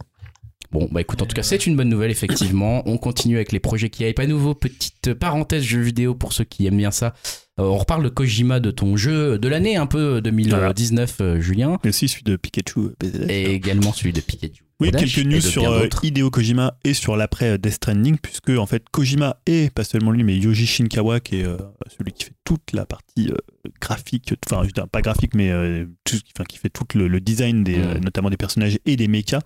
Bon, 0.71 0.87
bah 0.91 1.01
écoute, 1.01 1.21
en 1.21 1.25
tout 1.25 1.35
cas, 1.35 1.43
c'est 1.43 1.65
une 1.65 1.75
bonne 1.75 1.89
nouvelle, 1.89 2.11
effectivement. 2.11 2.83
On 2.87 2.97
continue 2.97 3.35
avec 3.37 3.51
les 3.51 3.59
projets 3.59 3.89
qui 3.89 4.03
hype. 4.05 4.19
À 4.19 4.27
nouveau, 4.27 4.53
petite 4.53 5.13
parenthèse 5.13 5.63
jeux 5.63 5.81
vidéo 5.81 6.13
pour 6.13 6.33
ceux 6.33 6.43
qui 6.43 6.65
aiment 6.67 6.77
bien 6.77 6.91
ça. 6.91 7.13
Euh, 7.59 7.63
on 7.63 7.77
reparle 7.77 8.03
de 8.03 8.09
Kojima, 8.09 8.59
de 8.59 8.71
ton 8.71 8.97
jeu 8.97 9.39
de 9.39 9.47
l'année, 9.47 9.77
un 9.77 9.87
peu 9.87 10.21
2019, 10.21 11.17
euh, 11.21 11.39
Julien. 11.39 11.77
Et 11.83 11.89
aussi 11.89 12.07
celui 12.07 12.23
de 12.23 12.35
Pikachu 12.35 12.79
euh, 12.79 12.95
BZF. 12.99 13.29
Et 13.29 13.53
également 13.53 13.93
celui 13.93 14.13
de 14.13 14.21
Pikachu. 14.21 14.63
Oui, 14.79 14.91
Dash, 14.91 15.15
quelques 15.15 15.25
news 15.25 15.41
sur 15.41 15.71
euh. 15.71 15.87
Hideo 16.03 16.29
Kojima 16.29 16.77
et 16.83 16.93
sur 16.93 17.17
l'après 17.17 17.53
euh, 17.53 17.57
Death 17.57 17.73
Stranding, 17.73 18.17
puisque 18.21 18.49
en 18.51 18.67
fait 18.67 18.83
Kojima 18.91 19.37
et 19.47 19.71
pas 19.71 19.83
seulement 19.83 20.11
lui, 20.11 20.23
mais 20.23 20.37
Yoji 20.37 20.67
Shinkawa, 20.67 21.19
qui 21.19 21.37
est 21.39 21.45
euh, 21.45 21.57
celui 21.97 22.11
qui 22.11 22.25
fait 22.25 22.33
toute 22.43 22.73
la 22.73 22.85
partie 22.85 23.31
euh, 23.31 23.37
graphique, 23.81 24.35
enfin 24.45 24.61
pas 24.91 25.01
graphique, 25.01 25.33
mais 25.33 25.49
euh, 25.49 25.87
tout, 26.03 26.17
enfin, 26.35 26.43
qui 26.47 26.59
fait 26.59 26.69
tout 26.69 26.85
le, 26.93 27.07
le 27.07 27.19
design, 27.19 27.63
des, 27.63 27.79
euh, 27.79 27.95
Mm. 27.97 28.03
notamment 28.03 28.29
des 28.29 28.37
personnages 28.37 28.77
et 28.85 28.95
des 28.95 29.07
mechas, 29.07 29.39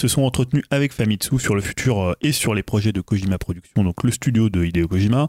se 0.00 0.08
sont 0.08 0.22
entretenus 0.22 0.64
avec 0.70 0.92
Famitsu 0.92 1.38
sur 1.38 1.54
le 1.54 1.60
futur 1.62 2.00
euh, 2.00 2.12
et 2.20 2.32
sur 2.32 2.54
les 2.54 2.62
projets 2.62 2.92
de 2.92 3.00
Kojima 3.00 3.38
Productions, 3.38 3.82
donc 3.82 4.02
le 4.04 4.10
studio 4.10 4.50
de 4.50 4.64
Hideo 4.64 4.88
Kojima. 4.88 5.28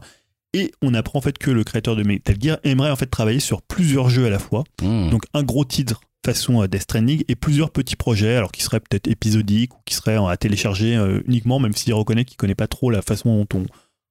Et 0.54 0.72
on 0.82 0.94
apprend 0.94 1.18
en 1.18 1.22
fait 1.22 1.36
que 1.38 1.50
le 1.50 1.62
créateur 1.64 1.94
de 1.96 2.02
Metal 2.02 2.36
Gear 2.40 2.58
aimerait 2.64 2.90
en 2.90 2.96
fait 2.96 3.06
travailler 3.06 3.40
sur 3.40 3.60
plusieurs 3.62 4.08
jeux 4.08 4.26
à 4.26 4.30
la 4.30 4.38
fois. 4.38 4.64
Hmm. 4.82 5.10
Donc 5.10 5.24
un 5.34 5.42
gros 5.42 5.64
titre 5.64 6.00
façon 6.24 6.62
euh, 6.62 6.68
Death 6.68 6.82
Stranding 6.82 7.22
et 7.28 7.36
plusieurs 7.36 7.70
petits 7.70 7.96
projets, 7.96 8.34
alors 8.36 8.52
qui 8.52 8.62
seraient 8.62 8.80
peut-être 8.80 9.08
épisodiques 9.08 9.74
ou 9.74 9.78
qui 9.84 9.94
seraient 9.94 10.18
euh, 10.18 10.26
à 10.26 10.36
télécharger 10.36 10.94
uniquement, 11.26 11.58
même 11.60 11.72
s'il 11.74 11.94
reconnaît 11.94 12.24
qu'il 12.24 12.36
connaît 12.36 12.54
pas 12.54 12.66
trop 12.66 12.90
la 12.90 13.02
façon 13.02 13.46
dont 13.50 13.66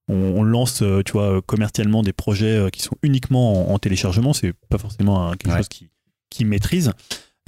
on, 0.10 0.42
lance, 0.44 0.82
tu 1.06 1.12
vois, 1.12 1.42
commercialement 1.42 2.02
des 2.02 2.14
projets 2.14 2.70
qui 2.72 2.82
sont 2.82 2.96
uniquement 3.04 3.70
en, 3.70 3.74
en 3.74 3.80
téléchargement. 3.80 4.32
C'est 4.34 4.54
pas 4.70 4.78
forcément 4.78 5.32
quelque 5.32 5.52
Ouais. 5.52 5.58
chose 5.58 5.68
qui, 5.68 5.90
qui 6.30 6.46
maîtrise. 6.46 6.94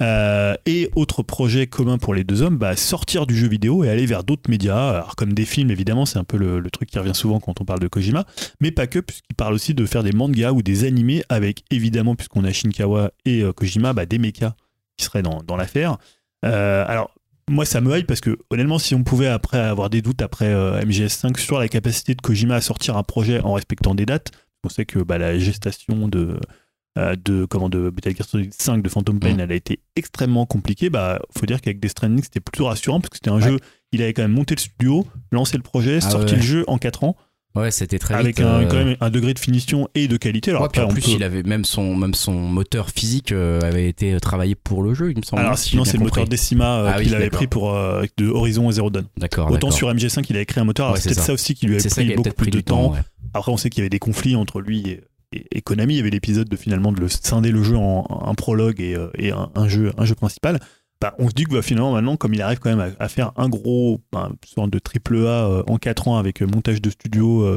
Euh, 0.02 0.54
et 0.64 0.90
autre 0.96 1.22
projet 1.22 1.66
commun 1.66 1.98
pour 1.98 2.14
les 2.14 2.24
deux 2.24 2.40
hommes, 2.40 2.56
bah, 2.56 2.74
sortir 2.76 3.26
du 3.26 3.36
jeu 3.36 3.48
vidéo 3.48 3.84
et 3.84 3.90
aller 3.90 4.06
vers 4.06 4.24
d'autres 4.24 4.48
médias, 4.48 4.90
alors 4.90 5.14
comme 5.14 5.34
des 5.34 5.44
films 5.44 5.70
évidemment, 5.70 6.06
c'est 6.06 6.18
un 6.18 6.24
peu 6.24 6.38
le, 6.38 6.62
truc 6.70 6.88
qui 6.88 6.98
revient 6.98 7.14
souvent 7.14 7.38
quand 7.38 7.60
on 7.60 7.64
parle 7.64 7.80
de 7.80 7.88
Kojima, 7.88 8.24
mais 8.60 8.70
pas 8.70 8.86
que, 8.86 8.98
puisqu'il 8.98 9.34
parle 9.34 9.52
aussi 9.52 9.74
de 9.74 9.84
faire 9.84 10.02
des 10.02 10.12
mangas 10.12 10.52
ou 10.52 10.62
des 10.62 10.84
animés 10.84 11.22
avec 11.28 11.64
évidemment, 11.70 12.14
puisqu'on 12.14 12.44
a 12.44 12.52
Shinkawa 12.52 13.10
et 13.26 13.42
euh, 13.42 13.52
Kojima, 13.52 13.92
bah, 13.92 14.06
des 14.06 14.18
mechas 14.18 14.54
qui 14.96 15.04
seraient 15.04 15.22
dans, 15.22 15.56
l'affaire. 15.56 15.98
Euh, 16.44 16.84
alors, 16.86 17.10
moi, 17.48 17.64
ça 17.64 17.80
me 17.80 17.98
hype 17.98 18.06
parce 18.06 18.20
que, 18.20 18.38
honnêtement, 18.50 18.78
si 18.78 18.94
on 18.94 19.02
pouvait 19.02 19.26
après 19.26 19.58
avoir 19.58 19.90
des 19.90 20.02
doutes 20.02 20.22
après 20.22 20.46
euh, 20.46 20.80
MGS5 20.82 21.38
sur 21.38 21.58
la 21.58 21.68
capacité 21.68 22.14
de 22.14 22.20
Kojima 22.20 22.54
à 22.54 22.60
sortir 22.60 22.96
un 22.96 23.02
projet 23.02 23.40
en 23.40 23.54
respectant 23.54 23.94
des 23.94 24.06
dates, 24.06 24.30
on 24.64 24.68
sait 24.68 24.84
que 24.84 25.00
bah, 25.00 25.18
la 25.18 25.38
gestation 25.38 26.06
de, 26.08 26.38
de, 26.96 27.44
comment, 27.44 27.68
de 27.68 27.90
Metal 27.94 28.14
Gear 28.16 28.26
Solid 28.26 28.52
5 28.52 28.82
de 28.82 28.88
Phantom 28.88 29.18
Pain, 29.20 29.34
Mm. 29.34 29.40
elle 29.40 29.52
a 29.52 29.54
été 29.54 29.80
extrêmement 29.96 30.44
compliquée. 30.46 30.90
Bah, 30.90 31.20
faut 31.36 31.46
dire 31.46 31.60
qu'avec 31.60 31.80
Death 31.80 31.92
Stranding, 31.92 32.22
c'était 32.22 32.40
plutôt 32.40 32.66
rassurant 32.66 33.00
parce 33.00 33.10
que 33.10 33.16
c'était 33.16 33.30
un 33.30 33.36
Ouais. 33.36 33.42
jeu, 33.42 33.58
il 33.92 34.02
avait 34.02 34.12
quand 34.12 34.22
même 34.22 34.32
monté 34.32 34.54
le 34.54 34.60
studio, 34.60 35.06
lancé 35.32 35.56
le 35.56 35.62
projet, 35.62 35.98
Ah 36.02 36.10
sorti 36.10 36.32
ouais. 36.34 36.40
le 36.40 36.42
jeu 36.46 36.64
en 36.66 36.78
4 36.78 37.04
ans, 37.04 37.16
Ouais, 37.56 37.72
c'était 37.72 37.98
très 37.98 38.14
avec 38.14 38.36
vite. 38.38 38.46
un, 38.46 38.60
euh, 38.62 38.66
quand 38.68 38.76
même 38.76 38.96
un 39.00 39.10
degré 39.10 39.34
de 39.34 39.38
finition 39.40 39.88
et 39.96 40.06
de 40.06 40.16
qualité. 40.16 40.50
Alors 40.52 40.62
ouais, 40.62 40.68
puis 40.70 40.80
après, 40.80 40.90
en 40.92 40.94
plus, 40.94 41.02
peut- 41.02 41.10
il 41.16 41.24
avait 41.24 41.42
même 41.42 41.64
son, 41.64 41.96
même 41.96 42.14
son 42.14 42.32
moteur 42.32 42.90
physique 42.90 43.32
euh, 43.32 43.60
avait 43.62 43.88
été 43.88 44.18
travaillé 44.20 44.54
pour 44.54 44.82
le 44.84 44.94
jeu, 44.94 45.10
il 45.10 45.16
me 45.16 45.22
semble. 45.22 45.42
Alors 45.42 45.58
si 45.58 45.70
sinon, 45.70 45.84
c'est 45.84 45.96
le 45.96 46.04
moteur. 46.04 46.28
Decima 46.28 46.78
euh, 46.80 46.90
Ah 46.92 46.96
oui, 46.98 47.04
qu'il 47.06 47.14
avait 47.16 47.28
pris 47.30 47.48
pour 47.48 47.74
euh, 47.74 48.04
de 48.18 48.28
Horizon 48.28 48.70
Zero 48.70 48.90
Dawn. 48.90 49.06
D'accord. 49.16 49.50
Autant 49.50 49.72
sur 49.72 49.88
MG5, 49.92 50.24
il 50.30 50.36
a 50.36 50.40
écrit 50.42 50.60
un 50.60 50.64
moteur. 50.64 50.92
Ouais, 50.92 50.98
c'est 51.00 51.08
peut-être 51.08 51.18
ça. 51.20 51.26
ça 51.26 51.32
aussi 51.32 51.54
qui 51.54 51.66
lui 51.66 51.74
avait 51.74 51.82
C'est 51.82 51.88
ça 51.88 52.02
qui 52.02 52.08
pris 52.08 52.16
beaucoup 52.16 52.30
plus 52.34 52.50
de 52.52 52.60
temps. 52.60 52.88
temps. 52.88 52.92
ouais. 52.94 53.00
Après, 53.34 53.50
on 53.52 53.56
sait 53.56 53.68
qu'il 53.70 53.78
y 53.80 53.82
avait 53.82 53.90
des 53.90 53.98
conflits 54.00 54.36
entre 54.36 54.60
lui 54.60 54.80
et, 54.88 55.00
et- 55.32 55.46
et 55.52 55.60
Konami. 55.62 55.94
Il 55.94 55.96
y 55.98 56.00
avait 56.00 56.10
l'épisode 56.10 56.48
de 56.48 56.56
finalement 56.56 56.92
de 56.92 57.00
le 57.00 57.08
scinder 57.08 57.50
le 57.52 57.62
jeu 57.62 57.76
en 57.76 58.06
un 58.26 58.34
prologue 58.34 58.80
et, 58.80 58.94
euh, 58.96 59.08
et 59.16 59.30
un, 59.32 59.50
un 59.54 59.68
jeu, 59.68 59.92
un 59.98 60.04
jeu 60.04 60.14
principal. 60.14 60.58
Bah, 61.02 61.14
on 61.18 61.30
se 61.30 61.32
dit 61.34 61.44
que 61.44 61.54
bah, 61.54 61.62
finalement, 61.62 61.92
maintenant, 61.92 62.16
comme 62.16 62.34
il 62.34 62.42
arrive 62.42 62.58
quand 62.58 62.68
même 62.68 62.80
à, 62.98 63.02
à 63.02 63.08
faire 63.08 63.32
un 63.38 63.48
gros, 63.48 64.02
bah, 64.12 64.30
sorte 64.44 64.68
de 64.68 64.78
triple 64.78 65.16
A 65.26 65.46
euh, 65.48 65.62
en 65.66 65.78
4 65.78 66.08
ans 66.08 66.18
avec 66.18 66.42
euh, 66.42 66.46
montage 66.46 66.82
de 66.82 66.90
studio, 66.90 67.42
euh, 67.44 67.56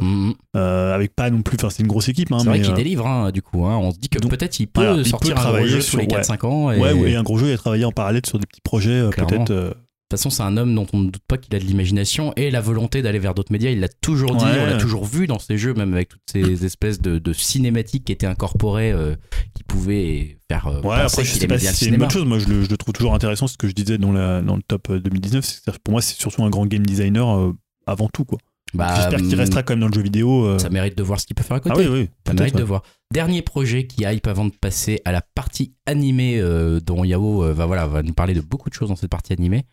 euh, 0.56 0.94
avec 0.94 1.14
pas 1.14 1.28
non 1.28 1.42
plus, 1.42 1.56
enfin, 1.60 1.68
c'est 1.68 1.82
une 1.82 1.88
grosse 1.88 2.08
équipe. 2.08 2.32
Hein, 2.32 2.38
C'est 2.38 2.46
vrai 2.48 2.60
qu'il 2.62 2.72
délivre, 2.72 3.06
hein, 3.06 3.30
du 3.32 3.42
coup. 3.42 3.66
hein. 3.66 3.76
On 3.76 3.90
se 3.92 3.98
dit 3.98 4.08
que 4.08 4.18
peut-être 4.18 4.58
il 4.60 4.66
peut 4.66 4.80
voilà, 4.80 4.96
il 4.96 5.02
peut 5.02 5.08
sortir 5.10 5.38
un 5.38 5.52
gros 5.58 5.66
jeu 5.66 5.80
sur- 5.82 5.98
les 5.98 6.06
ouais. 6.06 6.12
4-5 6.22 6.44
ans. 6.46 6.70
Et... 6.72 6.78
Ouais, 6.80 6.92
ouais, 6.94 7.16
un 7.16 7.22
gros 7.22 7.36
jeu 7.36 7.52
et 7.52 7.56
travailler 7.58 7.84
en 7.84 7.92
parallèle 7.92 8.24
sur 8.24 8.38
des 8.38 8.46
petits 8.46 8.62
projets, 8.62 9.10
peut-être. 9.10 9.76
Euh, 10.04 10.10
De 10.10 10.16
toute 10.16 10.20
façon, 10.20 10.30
c'est 10.30 10.42
un 10.42 10.56
homme 10.56 10.74
dont 10.74 10.86
on 10.92 10.98
ne 10.98 11.10
doute 11.10 11.22
pas 11.26 11.38
qu'il 11.38 11.54
a 11.56 11.58
de 11.58 11.64
l'imagination 11.64 12.32
et 12.36 12.50
la 12.50 12.60
volonté 12.60 13.02
d'aller 13.02 13.18
vers 13.18 13.34
d'autres 13.34 13.52
médias. 13.52 13.70
Il 13.70 13.80
l'a 13.80 13.88
toujours 13.88 14.36
dit, 14.36 14.44
Ouais. 14.44 14.60
on 14.62 14.66
l'a 14.66 14.76
toujours 14.76 15.04
vu 15.04 15.26
dans 15.26 15.38
ses 15.38 15.56
jeux, 15.58 15.74
même 15.74 15.92
avec 15.94 16.08
toutes 16.10 16.20
ces 16.30 16.40
espèces 16.64 17.00
de, 17.00 17.18
de 17.18 17.32
cinématiques 17.32 18.04
qui 18.04 18.12
étaient 18.12 18.26
incorporées, 18.26 18.92
euh, 18.92 19.14
qui 19.54 19.64
pouvaient 19.64 20.38
faire 20.50 20.66
euh, 20.66 20.80
Ouais, 20.82 20.96
après, 20.96 21.24
je 21.24 21.32
sais 21.32 21.46
pas 21.46 21.58
si 21.58 21.66
c'est 21.66 21.86
une 21.86 21.96
bonne 21.96 22.10
chose. 22.10 22.24
Moi, 22.26 22.38
je 22.38 22.48
le, 22.48 22.62
je 22.64 22.68
le 22.70 22.76
trouve 22.76 22.92
toujours 22.92 23.14
intéressant. 23.14 23.46
Ce 23.46 23.56
que 23.56 23.66
je 23.68 23.72
disais 23.72 23.98
dans, 23.98 24.12
la, 24.12 24.40
dans 24.42 24.56
le 24.56 24.62
top 24.62 24.90
euh, 24.90 25.00
2019. 25.00 25.44
c'est 25.44 25.72
que 25.72 25.78
Pour 25.82 25.92
moi, 25.92 26.02
c'est 26.02 26.16
surtout 26.20 26.44
un 26.44 26.50
grand 26.50 26.66
game 26.66 26.84
designer 26.84 27.28
euh, 27.38 27.52
avant 27.86 28.08
tout. 28.08 28.24
Quoi. 28.24 28.38
Bah, 28.74 28.92
J'espère 28.96 29.20
qu'il 29.20 29.32
hum, 29.34 29.38
restera 29.38 29.62
quand 29.62 29.72
même 29.74 29.80
dans 29.82 29.88
le 29.88 29.92
jeu 29.94 30.02
vidéo. 30.02 30.44
euh. 30.46 30.58
Ça 30.58 30.68
mérite 30.68 30.98
de 30.98 31.02
voir 31.04 31.20
ce 31.20 31.26
qu'il 31.26 31.36
peut 31.36 31.44
faire 31.44 31.56
à 31.56 31.60
côté. 31.60 31.74
Ah 31.78 31.78
oui, 31.80 31.86
oui. 32.00 32.08
Ça 32.26 32.32
mérite 32.34 32.54
ouais. 32.54 32.60
de 32.60 32.64
voir. 32.64 32.82
Dernier 33.12 33.40
projet 33.42 33.86
qui 33.86 34.02
hype 34.02 34.26
avant 34.26 34.44
de 34.46 34.50
passer 34.50 35.00
à 35.04 35.12
la 35.12 35.22
partie 35.22 35.74
animée 35.86 36.40
euh, 36.40 36.80
dont 36.80 37.04
Yao 37.04 37.44
euh, 37.44 37.52
va, 37.52 37.66
voilà, 37.66 37.86
va 37.86 38.02
nous 38.02 38.14
parler 38.14 38.34
de 38.34 38.40
beaucoup 38.40 38.68
de 38.70 38.74
choses 38.74 38.88
dans 38.88 38.96
cette 38.96 39.10
partie 39.10 39.32
animée. 39.32 39.64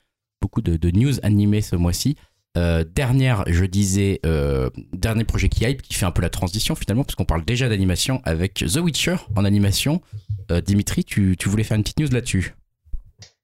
Beaucoup 0.42 0.62
de, 0.62 0.92
news 0.92 1.14
animées 1.24 1.62
ce 1.62 1.76
mois-ci. 1.76 2.16
Euh, 2.58 2.84
dernière, 2.84 3.46
je 3.48 3.64
disais, 3.64 4.20
euh, 4.26 4.70
dernier 4.92 5.24
projet 5.24 5.48
qui 5.48 5.64
hype, 5.64 5.82
qui 5.82 5.94
fait 5.94 6.06
un 6.06 6.12
peu 6.12 6.22
la 6.22 6.30
transition 6.30 6.76
finalement, 6.76 7.04
parce 7.04 7.16
qu'on 7.16 7.26
parle 7.26 7.46
déjà 7.46 7.70
d'animation 7.70 8.22
avec 8.26 8.56
The 8.56 8.78
Witcher 8.78 9.16
en 9.36 9.46
animation. 9.46 10.02
Euh, 10.52 10.60
Dimitri, 10.60 11.06
tu, 11.06 11.38
tu 11.38 11.48
voulais 11.48 11.64
faire 11.64 11.78
une 11.78 11.84
petite 11.84 12.00
news 12.00 12.10
là-dessus? 12.12 12.56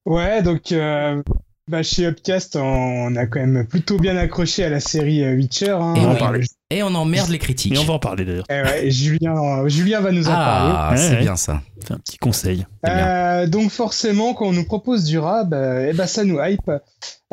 Ouais, 0.06 0.42
donc 0.42 0.72
euh, 0.72 1.22
bah, 1.68 1.84
chez 1.84 2.06
Upcast, 2.06 2.56
on 2.56 3.16
a 3.16 3.26
quand 3.26 3.40
même 3.40 3.66
plutôt 3.68 3.98
bien 3.98 4.16
accroché 4.18 4.64
à 4.64 4.70
la 4.70 4.80
série 4.80 5.24
euh, 5.24 5.36
Witcher. 5.36 5.72
hein. 5.72 5.94
Et 5.96 6.00
on 6.02 6.12
en 6.12 6.16
parler. 6.16 6.42
Et 6.70 6.84
on 6.84 6.88
emmerde 6.96 7.30
les 7.30 7.40
critiques. 7.40 7.74
Et 7.74 7.78
on 7.78 7.84
va 7.86 7.94
en 7.94 8.00
parler 8.00 8.26
d'ailleurs. 8.26 8.46
eh 8.50 8.62
ouais, 8.62 8.88
et 8.88 8.92
Julien, 8.92 9.36
euh, 9.38 9.70
Julien 9.70 10.02
va 10.02 10.12
nous 10.12 10.28
en 10.28 10.34
parler. 10.34 10.74
Ah, 10.78 10.90
Ouais, 10.92 10.98
c'est 10.98 11.14
ouais. 11.16 11.22
bien 11.22 11.36
ça. 11.38 11.62
C'est 11.86 11.94
un 11.94 11.98
petit 12.00 12.18
conseil. 12.18 12.66
Euh, 12.88 13.48
donc 13.48 13.72
forcément, 13.72 14.34
quand 14.34 14.48
on 14.48 14.52
nous 14.54 14.66
propose 14.66 15.06
du 15.06 15.18
rap, 15.20 15.50
euh, 15.54 15.88
eh 15.90 15.94
ben 15.94 16.08
ça 16.08 16.24
nous 16.26 16.40
hype. 16.42 16.70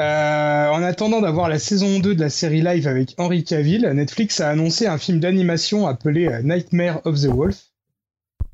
Euh, 0.01 0.69
en 0.69 0.83
attendant 0.83 1.21
d'avoir 1.21 1.49
la 1.49 1.59
saison 1.59 1.99
2 2.01 2.15
de 2.15 2.21
la 2.21 2.31
série 2.31 2.63
live 2.63 2.87
avec 2.89 3.15
Henry 3.19 3.45
Cavill, 3.45 3.89
Netflix 3.95 4.41
a 4.41 4.51
annoncé 4.51 4.87
un 4.87 4.99
film 4.99 5.19
d'animation 5.21 5.87
appelé 5.87 6.29
Nightmare 6.43 7.01
of 7.05 7.21
the 7.21 7.27
Wolf. 7.27 7.57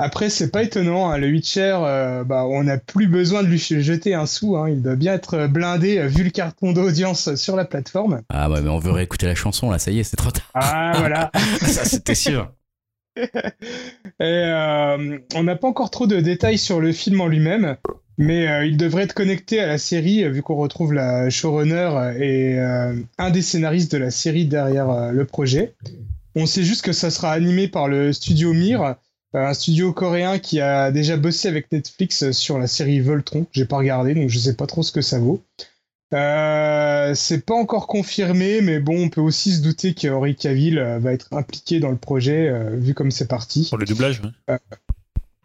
Après, 0.03 0.31
c'est 0.31 0.51
pas 0.51 0.63
étonnant, 0.63 1.11
hein, 1.11 1.19
le 1.19 1.29
Witcher, 1.29 1.79
euh, 1.83 2.25
bah, 2.25 2.47
on 2.47 2.65
n'a 2.65 2.79
plus 2.79 3.07
besoin 3.07 3.43
de 3.43 3.49
lui 3.49 3.59
jeter 3.59 4.15
un 4.15 4.25
sou, 4.25 4.57
hein, 4.57 4.71
il 4.71 4.81
doit 4.81 4.97
bien 4.97 5.13
être 5.13 5.47
blindé 5.47 5.99
euh, 5.99 6.07
vu 6.07 6.25
le 6.25 6.31
carton 6.31 6.73
d'audience 6.73 7.35
sur 7.35 7.55
la 7.55 7.67
plateforme. 7.67 8.23
Ah 8.31 8.51
ouais, 8.51 8.63
mais 8.63 8.71
on 8.71 8.79
veut 8.79 8.93
réécouter 8.93 9.27
la 9.27 9.35
chanson 9.35 9.71
là, 9.71 9.79
ça 9.79 9.91
y 9.91 9.99
est, 9.99 10.05
c'est 10.05 10.17
trop 10.17 10.31
tard. 10.31 10.51
Ah 10.55 10.95
voilà. 10.97 11.31
ça, 11.61 11.85
c'était 11.85 12.15
sûr. 12.15 12.51
Et 13.17 13.23
euh, 14.21 15.19
on 15.35 15.43
n'a 15.43 15.57
pas 15.57 15.69
encore 15.69 15.91
trop 15.91 16.07
de 16.07 16.21
détails 16.21 16.59
sur 16.59 16.81
le 16.81 16.93
film 16.93 17.21
en 17.21 17.27
lui-même, 17.27 17.77
mais 18.17 18.49
euh, 18.49 18.65
il 18.67 18.77
devrait 18.77 19.03
être 19.03 19.15
connecté 19.15 19.61
à 19.61 19.67
la 19.67 19.79
série, 19.79 20.25
euh, 20.25 20.31
vu 20.31 20.43
qu'on 20.43 20.57
retrouve 20.57 20.93
la 20.93 21.29
showrunner 21.31 21.91
euh, 21.93 22.13
et 22.19 22.59
euh, 22.59 22.95
un 23.19 23.31
des 23.31 23.43
scénaristes 23.43 23.93
de 23.93 23.99
la 23.99 24.11
série 24.11 24.47
derrière 24.47 24.89
euh, 24.89 25.11
le 25.11 25.25
projet. 25.25 25.75
On 26.37 26.47
sait 26.47 26.63
juste 26.63 26.85
que 26.85 26.93
ça 26.93 27.11
sera 27.11 27.33
animé 27.33 27.69
par 27.69 27.89
le 27.89 28.13
studio 28.13 28.53
Mir, 28.53 28.83
euh, 28.83 28.93
un 29.33 29.55
studio 29.55 29.93
coréen 29.93 30.39
qui 30.39 30.61
a 30.61 30.91
déjà 30.91 31.17
bossé 31.17 31.49
avec 31.49 31.71
Netflix 31.71 32.33
sur 32.33 32.59
la 32.59 32.67
série 32.67 33.01
Voltron. 33.01 33.47
J'ai 33.53 33.65
pas 33.65 33.77
regardé, 33.77 34.15
donc 34.15 34.29
je 34.29 34.39
sais 34.39 34.55
pas 34.55 34.67
trop 34.67 34.83
ce 34.83 34.93
que 34.93 35.03
ça 35.03 35.19
vaut. 35.19 35.43
Euh, 36.13 37.15
c'est 37.15 37.47
pas 37.47 37.55
encore 37.55 37.87
confirmé, 37.87 38.61
mais 38.63 38.81
bon, 38.81 39.05
on 39.05 39.09
peut 39.09 39.21
aussi 39.21 39.55
se 39.55 39.63
douter 39.63 39.95
que 39.95 40.09
Henry 40.09 40.35
Cavill 40.35 40.79
euh, 40.79 40.99
va 40.99 41.13
être 41.13 41.29
impliqué 41.33 41.79
dans 41.79 41.91
le 41.91 41.97
projet, 41.97 42.49
euh, 42.49 42.75
vu 42.77 42.95
comme 42.95 43.13
c'est 43.13 43.29
parti. 43.29 43.69
Pour 43.69 43.79
le 43.79 43.87
doublage. 43.87 44.21
ouais. 44.49 44.59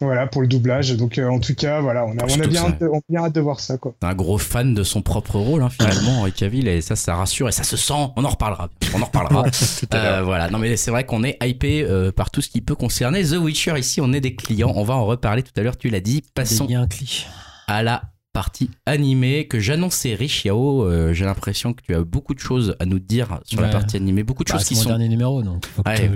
Voilà, 0.00 0.26
pour 0.26 0.42
le 0.42 0.48
doublage. 0.48 0.94
Donc, 0.96 1.16
euh, 1.16 1.26
en 1.28 1.40
tout 1.40 1.54
cas, 1.54 1.80
voilà, 1.80 2.04
on 2.04 2.10
a, 2.18 2.22
on 2.22 2.26
a 2.26 2.28
Surtout 2.28 2.48
bien, 2.50 2.60
ça. 2.62 2.68
hâte 2.68 2.80
de, 2.80 2.86
on 2.88 2.98
a 2.98 3.02
bien 3.08 3.24
hâte 3.24 3.34
de 3.34 3.40
voir 3.40 3.60
ça, 3.60 3.78
quoi. 3.78 3.94
C'est 4.02 4.06
un 4.08 4.14
gros 4.14 4.36
fan 4.36 4.74
de 4.74 4.82
son 4.82 5.00
propre 5.00 5.36
rôle, 5.38 5.62
hein, 5.62 5.70
finalement, 5.70 6.20
Henry 6.20 6.32
Cavill, 6.32 6.68
et 6.68 6.82
ça, 6.82 6.96
ça 6.96 7.14
rassure 7.14 7.48
et 7.48 7.52
ça 7.52 7.64
se 7.64 7.78
sent. 7.78 7.94
On 8.16 8.24
en 8.24 8.28
reparlera. 8.28 8.68
On 8.94 9.00
en 9.00 9.06
reparlera. 9.06 9.44
Tout 9.50 9.86
à 9.92 9.96
Euh, 9.96 10.02
l'heure. 10.18 10.24
voilà, 10.26 10.50
non 10.50 10.58
mais 10.58 10.76
c'est 10.76 10.90
vrai 10.90 11.04
qu'on 11.04 11.24
est 11.24 11.38
hypé 11.42 11.82
euh, 11.82 12.12
par 12.12 12.30
tout 12.30 12.42
ce 12.42 12.48
qui 12.50 12.60
peut 12.60 12.74
concerner 12.74 13.24
The 13.24 13.36
Witcher. 13.38 13.78
Ici, 13.78 14.00
on 14.02 14.12
est 14.12 14.20
des 14.20 14.34
clients. 14.34 14.72
On 14.76 14.84
va 14.84 14.94
en 14.94 15.06
reparler 15.06 15.42
tout 15.42 15.52
à 15.56 15.62
l'heure. 15.62 15.78
Tu 15.78 15.88
l'as 15.88 16.00
dit. 16.00 16.22
Passons 16.34 16.66
Il 16.68 16.72
y 16.72 16.74
a 16.74 16.80
un 16.80 16.86
clic. 16.88 17.26
à 17.66 17.82
la 17.82 18.02
partie 18.36 18.70
animée 18.84 19.46
que 19.48 19.58
j'annonçais 19.60 20.14
riche 20.14 20.44
Yao. 20.44 20.84
Euh, 20.84 21.14
J'ai 21.14 21.24
l'impression 21.24 21.72
que 21.72 21.80
tu 21.82 21.94
as 21.94 22.02
beaucoup 22.02 22.34
de 22.34 22.38
choses 22.38 22.76
à 22.80 22.84
nous 22.84 22.98
dire 22.98 23.40
sur 23.44 23.62
la 23.62 23.68
partie 23.68 23.96
animée, 23.96 24.24
beaucoup 24.24 24.44
de 24.44 24.50
Bah, 24.50 24.58
choses 24.58 24.68
qui 24.68 24.74
mon 24.74 24.82
sont 24.82 24.88
dernier 24.90 25.08
numéro, 25.08 25.42
donc 25.42 25.64
Ouais, 25.86 26.10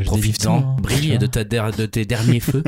hein. 0.59 0.77
brille 0.83 1.17
de, 1.17 1.27
ta 1.27 1.45
de 1.45 1.87
tes 1.87 2.05
derniers 2.05 2.41
feux, 2.51 2.63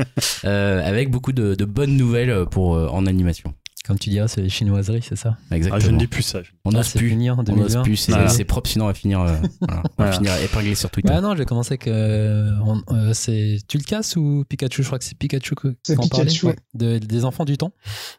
euh, 0.45 0.83
avec 0.83 1.11
beaucoup 1.11 1.33
de, 1.33 1.53
de 1.53 1.65
bonnes 1.65 1.95
nouvelles 1.95 2.45
pour, 2.49 2.75
euh, 2.75 2.87
en 2.87 3.05
animation. 3.05 3.53
Comme 3.85 3.99
tu 3.99 4.09
diras, 4.09 4.29
c'est 4.29 4.41
les 4.41 4.47
chinoiseries, 4.49 5.01
c'est 5.01 5.17
ça 5.17 5.37
Ah, 5.51 5.57
Exactement. 5.57 5.85
je 5.85 5.91
ne 5.91 5.97
dis 5.99 6.07
plus 6.07 6.23
ça. 6.23 6.39
on 6.63 6.69
Ah, 6.71 6.77
n'ose 6.77 6.93
plus. 6.93 7.09
fini 7.09 7.29
en 7.29 7.33
On 7.33 7.37
n'ose 7.39 7.47
2020. 7.73 7.83
plus. 7.83 7.97
C'est 7.97 8.11
Voilà. 8.13 8.29
c'est 8.29 8.45
propre, 8.45 8.69
sinon 8.69 8.85
on 8.85 8.87
va 8.87 8.93
finir, 8.93 9.19
euh, 9.19 9.35
voilà, 9.59 9.79
on 9.79 9.81
va 9.81 9.83
Voilà. 9.97 10.11
finir 10.13 10.37
épinglé 10.37 10.73
sur 10.75 10.89
Twitter. 10.89 11.09
Bah 11.09 11.19
non, 11.19 11.35
j'ai 11.35 11.43
commencé 11.43 11.73
avec. 11.73 11.87
euh, 11.87 12.51
on- 12.65 12.81
euh, 12.93 13.13
c'est 13.13 13.57
tu 13.67 13.77
le 13.77 13.83
casses 13.83 14.15
ou 14.15 14.45
Pikachu? 14.47 14.83
Je 14.83 14.87
crois 14.87 14.99
que 14.99 15.03
c'est 15.05 15.17
Pikachu 15.17 15.53
C'est 15.83 15.95
qu'on 15.97 16.07
parlait, 16.07 16.25
Pikachu. 16.27 16.45
ouais, 16.45 16.55
de- 16.75 16.97
des 16.97 17.25
enfants 17.25 17.43
du 17.43 17.57
temps. 17.57 17.73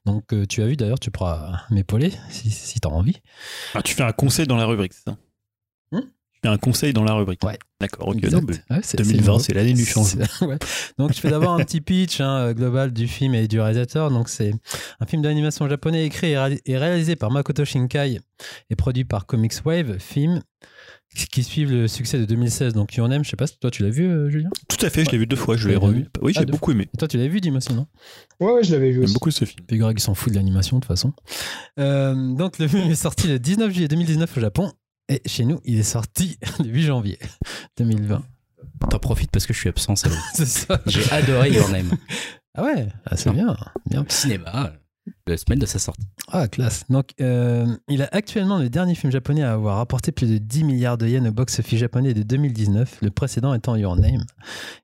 Donc 0.05 0.35
euh, 0.35 0.45
tu 0.47 0.61
as 0.63 0.67
vu 0.67 0.77
d'ailleurs, 0.77 1.01
tu 1.01 1.11
pourras 1.11 1.61
m'épauler 1.71 2.13
si, 2.29 2.51
si 2.51 2.79
t'as 2.81 2.91
envie. 2.91 3.23
Ah, 3.75 3.81
tu 3.81 3.95
fais 3.95 4.03
un 4.03 4.13
conseil 4.13 4.47
dans 4.47 4.57
la 4.57 4.67
rubrique, 4.67 4.93
c'est 4.93 5.05
ça? 5.11 5.17
Tu 6.45 6.49
fais 6.49 6.55
un 6.55 6.59
conseil 6.59 6.93
dans 6.93 7.05
la 7.05 7.15
rubrique. 7.15 7.43
Ouais. 7.43 7.59
D'accord, 7.81 8.09
ok. 8.09 8.17
Exact. 8.17 8.33
non, 8.41 8.47
mais 8.47 8.77
Ouais, 8.77 8.83
c'est- 8.83 8.99
2020, 8.99 9.39
c'est 9.39 9.47
c'est 9.47 9.55
l'année 9.55 9.73
du 9.73 9.85
changement. 9.87 10.25
Ouais. 10.43 10.59
Donc 10.99 11.13
je 11.15 11.21
fais 11.21 11.31
d'abord 11.31 11.55
un 11.55 11.65
petit 11.65 11.81
pitch 11.81 12.21
hein, 12.21 12.53
global 12.53 12.93
du 12.93 13.09
film 13.09 13.35
et 13.35 13.49
du 13.49 13.61
réalisateur. 13.61 14.11
Donc 14.11 14.29
c'est 14.29 14.53
un 15.01 15.07
film 15.07 15.23
d'animation 15.23 15.67
japonais 15.69 16.05
écrit 16.05 16.33
et 16.33 16.37
réali- 16.37 16.61
et 16.67 16.77
réalisé 16.77 17.17
par 17.17 17.31
Makoto 17.31 17.65
Shinkai 17.65 18.21
et 18.71 18.77
produit 18.77 19.05
par 19.05 19.25
Comics 19.27 19.55
Wave 19.65 19.99
Film 19.99 20.43
qui 21.31 21.45
suivent 21.45 21.71
le 21.71 21.89
succès 21.89 22.19
de 22.19 22.25
2016. 22.25 22.73
Donc 22.75 22.95
Your 22.97 23.09
Name, 23.09 23.25
je 23.25 23.31
sais 23.31 23.37
pas 23.37 23.47
si 23.47 23.59
toi 23.59 23.71
tu 23.71 23.83
l'as 23.83 23.91
vu 23.91 24.05
euh, 24.07 24.29
Julien? 24.31 24.51
Tout 24.69 24.85
à 24.85 24.91
fait, 24.91 25.05
je 25.05 25.11
l'ai 25.11 25.19
vu 25.19 25.27
deux 25.27 25.37
fois, 25.37 25.57
je 25.57 25.69
l'ai 25.69 25.77
revu. 25.77 26.07
Oui, 26.21 26.33
Ah, 26.37 26.41
j'ai 26.41 26.47
beaucoup 26.47 26.73
aimé. 26.73 26.89
Et 26.93 26.97
toi 26.99 27.07
tu 27.09 27.17
l'as 27.19 27.29
vu 27.29 27.41
Dim 27.41 27.57
aussi 27.57 27.73
non? 27.73 27.87
Ouais, 28.41 28.53
ouais, 28.53 28.65
je 28.65 28.73
l'avais 28.73 28.89
vu 28.89 28.95
J'aime 28.95 29.05
aussi. 29.05 29.15
beaucoup 29.15 29.31
ce 29.31 29.45
film. 29.45 29.65
Puis 29.67 29.79
Greg 29.79 29.97
il 29.99 30.03
s'en 30.03 30.15
fout 30.15 30.31
de 30.33 30.37
l'animation 30.37 30.77
de 30.77 30.83
toute 30.83 30.89
façon. 30.89 31.13
Euh, 31.79 32.35
donc 32.35 32.59
le 32.59 32.69
film 32.69 32.91
est 32.91 32.95
sorti 32.97 33.29
le 33.29 33.39
19 33.39 33.73
juillet 33.73 33.89
2019 33.89 34.37
au 34.37 34.41
Japon. 34.41 34.73
Et 35.09 35.21
chez 35.27 35.45
nous, 35.45 35.61
il 35.65 35.79
est 35.79 35.83
sorti 35.83 36.39
le 36.61 36.67
8 36.67 36.83
janvier 36.83 37.19
2020. 37.79 38.23
T'en 38.91 38.99
profites 38.99 39.31
parce 39.31 39.47
que 39.47 39.53
je 39.53 39.59
suis 39.59 39.69
absent. 39.69 39.95
C'est 40.35 40.47
ça. 40.47 40.81
J'ai 40.87 41.11
adoré 41.13 41.51
Your 41.53 41.69
Name. 41.71 41.91
Ah 42.57 42.63
ouais, 42.65 42.87
ah, 43.07 43.17
c'est 43.17 43.31
bien. 43.33 43.57
bien. 43.91 44.05
Cinéma, 44.09 44.73
euh, 45.07 45.11
la 45.27 45.37
semaine 45.37 45.59
de 45.59 45.67
sa 45.67 45.79
sortie. 45.81 46.07
Ah, 46.29 46.47
classe. 46.49 46.85
Donc, 46.89 47.11
euh, 47.21 47.67
il 47.89 48.01
a 48.03 48.09
actuellement 48.13 48.59
le 48.59 48.69
dernier 48.71 48.95
film 48.95 49.11
japonais 49.13 49.43
à 49.43 49.53
avoir 49.55 49.79
rapporté 49.79 50.13
plus 50.13 50.31
de 50.31 50.39
10 50.39 50.63
milliards 50.65 50.97
de 50.97 51.07
yens 51.09 51.27
au 51.29 51.33
box-office 51.33 51.79
japonais 51.81 52.15
de 52.15 52.23
2019, 52.23 52.99
le 53.03 53.11
précédent 53.11 53.55
étant 53.55 53.75
Your 53.77 53.97
Name, 53.97 54.25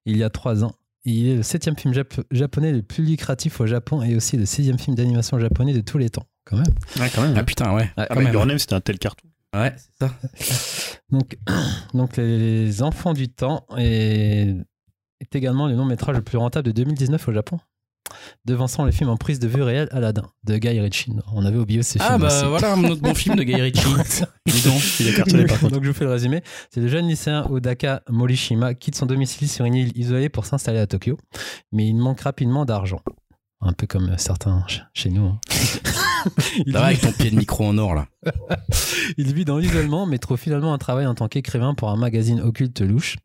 il 0.04 0.16
y 0.16 0.24
a 0.24 0.30
trois 0.30 0.64
ans. 0.64 0.74
Il 1.04 1.28
est 1.28 1.36
le 1.36 1.42
septième 1.42 1.76
film 1.78 1.94
jap- 1.94 2.20
japonais 2.32 2.72
le 2.72 2.82
plus 2.82 3.04
lucratif 3.04 3.60
au 3.60 3.66
Japon 3.66 4.02
et 4.02 4.16
aussi 4.16 4.36
le 4.36 4.46
sixième 4.46 4.78
film 4.78 4.96
d'animation 4.96 5.38
japonais 5.38 5.72
de 5.72 5.80
tous 5.80 5.96
les 5.98 6.10
temps, 6.10 6.26
quand 6.44 6.56
même. 6.56 6.74
Ouais, 6.98 7.08
quand 7.14 7.22
même. 7.22 7.34
Ah 7.36 7.44
putain, 7.44 7.72
ouais. 7.74 7.88
Ah, 7.96 8.06
quand 8.06 8.14
Ah, 8.14 8.18
mais 8.18 8.24
même. 8.24 8.32
Your 8.34 8.46
Name, 8.46 8.58
c'était 8.58 8.74
un 8.74 8.80
tel 8.80 8.98
carton. 8.98 9.28
Ouais, 9.54 9.74
c'est 9.76 10.06
ça. 10.06 10.98
Donc, 11.10 11.36
donc 11.94 12.16
les 12.16 12.82
Enfants 12.84 13.12
du 13.14 13.28
Temps 13.28 13.66
est, 13.76 14.54
est 15.20 15.34
également 15.34 15.66
le 15.66 15.74
long 15.74 15.84
métrage 15.84 16.14
le 16.16 16.22
plus 16.22 16.38
rentable 16.38 16.66
de 16.68 16.72
2019 16.72 17.26
au 17.28 17.32
Japon, 17.32 17.58
devançant 18.44 18.84
le 18.84 18.92
film 18.92 19.10
en 19.10 19.16
prise 19.16 19.40
de 19.40 19.48
vue 19.48 19.62
réelle 19.62 19.88
Aladdin 19.90 20.30
de 20.44 20.56
Guy 20.56 20.78
Ritchie. 20.78 21.12
On 21.34 21.44
avait 21.44 21.58
oublié 21.58 21.82
ce 21.82 21.98
Ah 22.00 22.10
film 22.10 22.20
bah 22.20 22.26
aussi. 22.28 22.44
voilà 22.46 22.74
un 22.74 22.84
autre 22.84 23.00
bon 23.02 23.12
film 23.12 23.34
de 23.34 23.42
Guy 23.42 23.56
Ritchie. 23.60 23.88
Dis 24.46 24.62
donc. 24.62 24.80
Il 25.00 25.08
est 25.08 25.14
cartonné 25.14 25.46
par 25.46 25.58
contre. 25.58 25.72
Donc 25.74 25.82
je 25.82 25.88
vous 25.88 25.94
fais 25.96 26.04
le 26.04 26.12
résumé. 26.12 26.42
C'est 26.72 26.80
le 26.80 26.86
jeune 26.86 27.08
lycéen 27.08 27.44
Odaka 27.50 28.02
Morishima 28.08 28.74
quitte 28.74 28.94
son 28.94 29.06
domicile 29.06 29.48
sur 29.48 29.64
une 29.64 29.74
île 29.74 29.90
isolée 29.98 30.28
pour 30.28 30.46
s'installer 30.46 30.78
à 30.78 30.86
Tokyo, 30.86 31.18
mais 31.72 31.88
il 31.88 31.96
manque 31.96 32.20
rapidement 32.20 32.64
d'argent. 32.64 33.00
Un 33.62 33.72
peu 33.72 33.88
comme 33.88 34.16
certains 34.16 34.64
ch- 34.68 34.84
chez 34.94 35.10
nous. 35.10 35.26
hein. 35.26 35.40
il, 36.66 36.72
vit, 36.72 36.76
avec 36.76 37.00
ton 37.00 37.12
pied 37.12 37.30
de 37.30 37.36
micro 37.36 37.64
en 37.64 37.78
or 37.78 37.94
là. 37.94 38.06
il 39.16 39.32
vit 39.34 39.44
dans 39.44 39.58
l'isolement, 39.58 40.06
mais 40.06 40.18
trouve 40.18 40.38
finalement 40.38 40.72
un 40.72 40.78
travail 40.78 41.06
en 41.06 41.14
tant 41.14 41.28
qu'écrivain 41.28 41.74
pour 41.74 41.90
un 41.90 41.96
magazine 41.96 42.40
occulte 42.40 42.80
louche. 42.80 43.16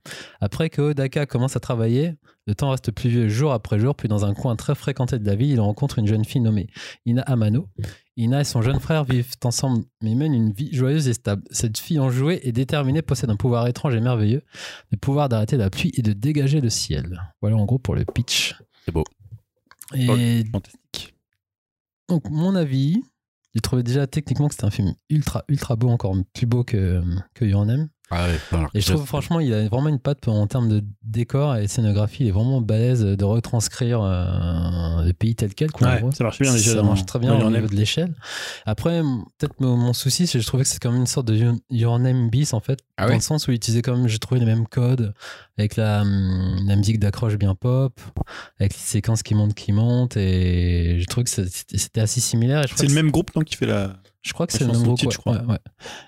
Après 0.42 0.70
que 0.70 0.82
Odaka 0.82 1.26
commence 1.26 1.56
à 1.56 1.60
travailler, 1.60 2.16
le 2.48 2.54
temps 2.54 2.70
reste 2.70 2.92
pluvieux 2.92 3.28
jour 3.28 3.54
après 3.54 3.80
jour, 3.80 3.96
puis 3.96 4.08
dans 4.08 4.24
un 4.24 4.34
coin 4.34 4.56
très 4.56 4.76
fréquenté 4.76 5.18
de 5.18 5.26
la 5.26 5.36
ville, 5.36 5.50
il 5.50 5.60
rencontre 5.60 5.98
une 5.98 6.08
jeune 6.08 6.26
fille 6.26 6.42
nommée 6.42 6.68
Ina 7.06 7.24
Amano. 7.24 7.68
Ina 8.18 8.42
et 8.42 8.44
son 8.44 8.62
jeune 8.62 8.80
frère 8.80 9.04
vivent 9.04 9.34
ensemble, 9.44 9.84
mais 10.02 10.14
mènent 10.14 10.36
une 10.36 10.54
vie 10.54 10.70
joyeuse 10.72 11.08
et 11.08 11.14
stable. 11.14 11.44
Cette 11.50 11.78
fille 11.80 12.00
enjouée 12.00 12.40
et 12.44 12.52
déterminée 12.52 13.02
possède 13.02 13.30
un 13.30 13.36
pouvoir 13.36 13.68
étrange 13.68 13.96
et 13.96 14.00
merveilleux, 14.00 14.44
le 14.92 14.98
pouvoir 14.98 15.28
d'arrêter 15.28 15.58
la 15.58 15.70
pluie 15.70 15.92
et 15.96 16.02
de 16.02 16.14
dégager 16.14 16.62
le 16.62 16.70
ciel. 16.70 17.22
Voilà 17.42 17.58
en 17.58 17.66
gros 17.66 17.80
pour 17.80 17.96
le 17.96 18.06
pitch. 18.06 18.56
C'est 18.86 18.92
beau. 18.92 19.04
Et 19.96 20.44
Fantastique. 20.52 21.15
Donc, 22.08 22.30
mon 22.30 22.56
avis, 22.56 23.04
j'ai 23.54 23.62
trouvé 23.62 23.84
déjà 23.84 24.06
techniquement 24.06 24.48
que 24.48 24.54
c'était 24.54 24.66
un 24.66 24.72
film 24.72 24.94
ultra, 25.10 25.44
ultra 25.48 25.76
beau, 25.76 25.90
encore 25.90 26.16
plus 26.34 26.46
beau 26.46 26.64
que, 26.64 27.02
que 27.34 27.46
Your 27.46 27.66
Name. 27.66 27.90
Ah 28.12 28.28
ouais, 28.28 28.38
alors, 28.52 28.70
Et 28.76 28.82
je 28.82 28.92
trouve 28.94 29.06
franchement, 29.06 29.40
il 29.40 29.52
a 29.52 29.68
vraiment 29.68 29.88
une 29.90 29.98
patte 30.00 30.28
en 30.28 30.46
termes 30.46 30.70
de 30.70 30.84
décor 31.04 31.56
et 31.56 31.68
scénographie. 31.68 32.24
Il 32.24 32.28
est 32.28 32.32
vraiment 32.32 32.62
balèze 32.62 33.02
de 33.02 33.24
retranscrire 33.24 34.00
euh, 34.04 35.04
le 35.04 35.12
pays 35.14 35.36
tel 35.36 35.56
quel. 35.56 35.72
Quoi, 35.72 35.88
Ouais, 35.88 36.02
ça 36.14 36.24
marche 36.24 36.40
bien. 36.40 36.52
Ça 36.56 36.84
marche 36.84 37.06
très 37.08 37.18
bien 37.18 37.30
dans 37.32 37.38
au 37.38 37.40
Your 37.42 37.50
niveau 37.50 37.62
Name. 37.64 37.70
de 37.72 37.76
l'échelle. 37.76 38.14
Après, 38.68 39.02
peut-être 39.40 39.60
mon, 39.60 39.76
mon 39.76 39.94
souci, 39.94 40.28
c'est 40.28 40.38
que 40.38 40.44
je 40.44 40.48
trouvais 40.48 40.64
que 40.64 40.70
c'est 40.70 40.80
comme 40.82 40.96
une 40.96 41.08
sorte 41.08 41.28
de 41.28 41.54
Your- 41.72 42.00
Name 42.00 42.30
bis 42.30 42.54
en 42.54 42.60
fait, 42.60 42.80
Ah 42.98 43.08
dans 43.08 43.16
le 43.16 43.20
sens 43.22 43.48
où 43.48 43.52
il 43.52 43.56
utilisait 43.56 43.82
comme 43.82 44.08
j'ai 44.08 44.20
trouvé 44.20 44.40
les 44.40 44.46
mêmes 44.46 44.68
codes 44.68 45.14
avec 45.58 45.76
la, 45.76 46.04
la 46.04 46.76
musique 46.76 47.00
d'accroche 47.00 47.36
bien 47.38 47.56
pop, 47.56 48.00
avec 48.60 48.74
les 48.74 48.80
séquences 48.80 49.24
qui 49.24 49.34
montent, 49.34 49.54
qui 49.56 49.72
montent, 49.72 50.16
et 50.18 51.00
je 51.00 51.06
trouve 51.08 51.24
que 51.24 51.30
c'était 51.30 52.02
assez 52.02 52.20
similaire. 52.20 52.66
C'est 52.76 52.88
le 52.88 52.94
même 52.94 53.10
groupe 53.12 53.36
non, 53.36 53.42
qui 53.42 53.56
fait 53.56 53.66
la. 53.66 53.94
Je 54.26 54.34
crois 54.34 54.48
que 54.48 54.54
La 54.54 54.60
c'est 54.60 54.66
le 54.66 54.72
titre, 54.96 55.06
ouais. 55.06 55.12
je 55.12 55.18
crois. 55.18 55.34
Ouais, 55.38 55.46
ouais. 55.54 55.60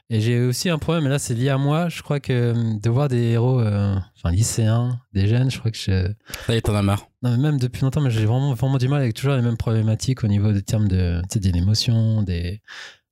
Et 0.09 0.21
j'ai 0.21 0.39
aussi 0.41 0.69
un 0.69 0.79
problème, 0.79 1.03
mais 1.03 1.09
là 1.11 1.19
c'est 1.19 1.35
lié 1.35 1.49
à 1.49 1.57
moi. 1.59 1.87
Je 1.87 2.01
crois 2.01 2.19
que 2.19 2.51
hum, 2.51 2.79
de 2.79 2.89
voir 2.89 3.09
des 3.09 3.21
héros, 3.21 3.59
euh, 3.59 3.95
enfin 4.17 4.31
lycéens, 4.33 4.99
des 5.13 5.27
jeunes, 5.27 5.51
je 5.51 5.59
crois 5.59 5.69
que 5.69 5.77
je. 5.77 6.11
Ça 6.47 6.53
y 6.53 6.57
est, 6.57 6.61
t'en 6.61 6.73
as 6.73 6.81
marre. 6.81 7.07
Non, 7.21 7.29
mais 7.31 7.37
même 7.37 7.59
depuis 7.59 7.83
longtemps, 7.83 8.01
mais 8.01 8.09
j'ai 8.09 8.25
vraiment, 8.25 8.55
vraiment 8.55 8.79
du 8.79 8.87
mal 8.87 9.01
avec 9.01 9.13
toujours 9.13 9.35
les 9.35 9.43
mêmes 9.43 9.57
problématiques 9.57 10.23
au 10.23 10.27
niveau 10.27 10.51
des 10.51 10.63
termes 10.63 10.87
de, 10.87 11.21
tu 11.29 11.33
sais, 11.33 11.39
des 11.39 11.55
émotions, 11.57 12.23
des, 12.23 12.61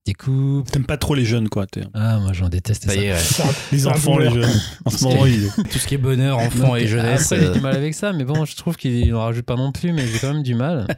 des 0.08 0.14
coupes. 0.16 0.72
T'aimes 0.72 0.86
pas 0.88 0.98
trop 0.98 1.14
les 1.14 1.26
jeunes, 1.26 1.50
quoi. 1.50 1.68
Ah, 1.94 2.18
moi 2.18 2.34
j'en 2.34 2.50
déteste 2.50 2.86
Ça 2.86 2.90
ça. 2.90 2.96
y 2.96 3.06
est, 3.06 3.14
ouais. 3.14 3.52
Les 3.72 3.86
enfants, 3.86 4.18
les 4.18 4.32
jeunes. 4.32 4.60
En 4.86 4.90
ce 4.90 5.04
moment, 5.04 5.28
il 5.28 5.52
Tout 5.72 5.78
ce 5.78 5.86
qui 5.86 5.94
est 5.94 6.00
bonheur, 6.00 6.40
enfant 6.40 6.70
Donc, 6.70 6.78
et 6.78 6.88
jeunesse. 6.88 7.32
Après, 7.32 7.44
j'ai 7.44 7.50
euh, 7.52 7.54
du 7.54 7.60
mal 7.62 7.76
avec 7.76 7.94
ça, 7.94 8.12
mais 8.12 8.24
bon, 8.24 8.44
je 8.46 8.56
trouve 8.56 8.76
qu'il 8.76 9.14
en 9.14 9.22
rajoute 9.22 9.46
pas 9.46 9.56
non 9.56 9.72
plus, 9.72 9.92
mais 9.94 10.08
j'ai 10.08 10.18
quand 10.18 10.34
même 10.34 10.44
du 10.44 10.56
mal. 10.56 10.88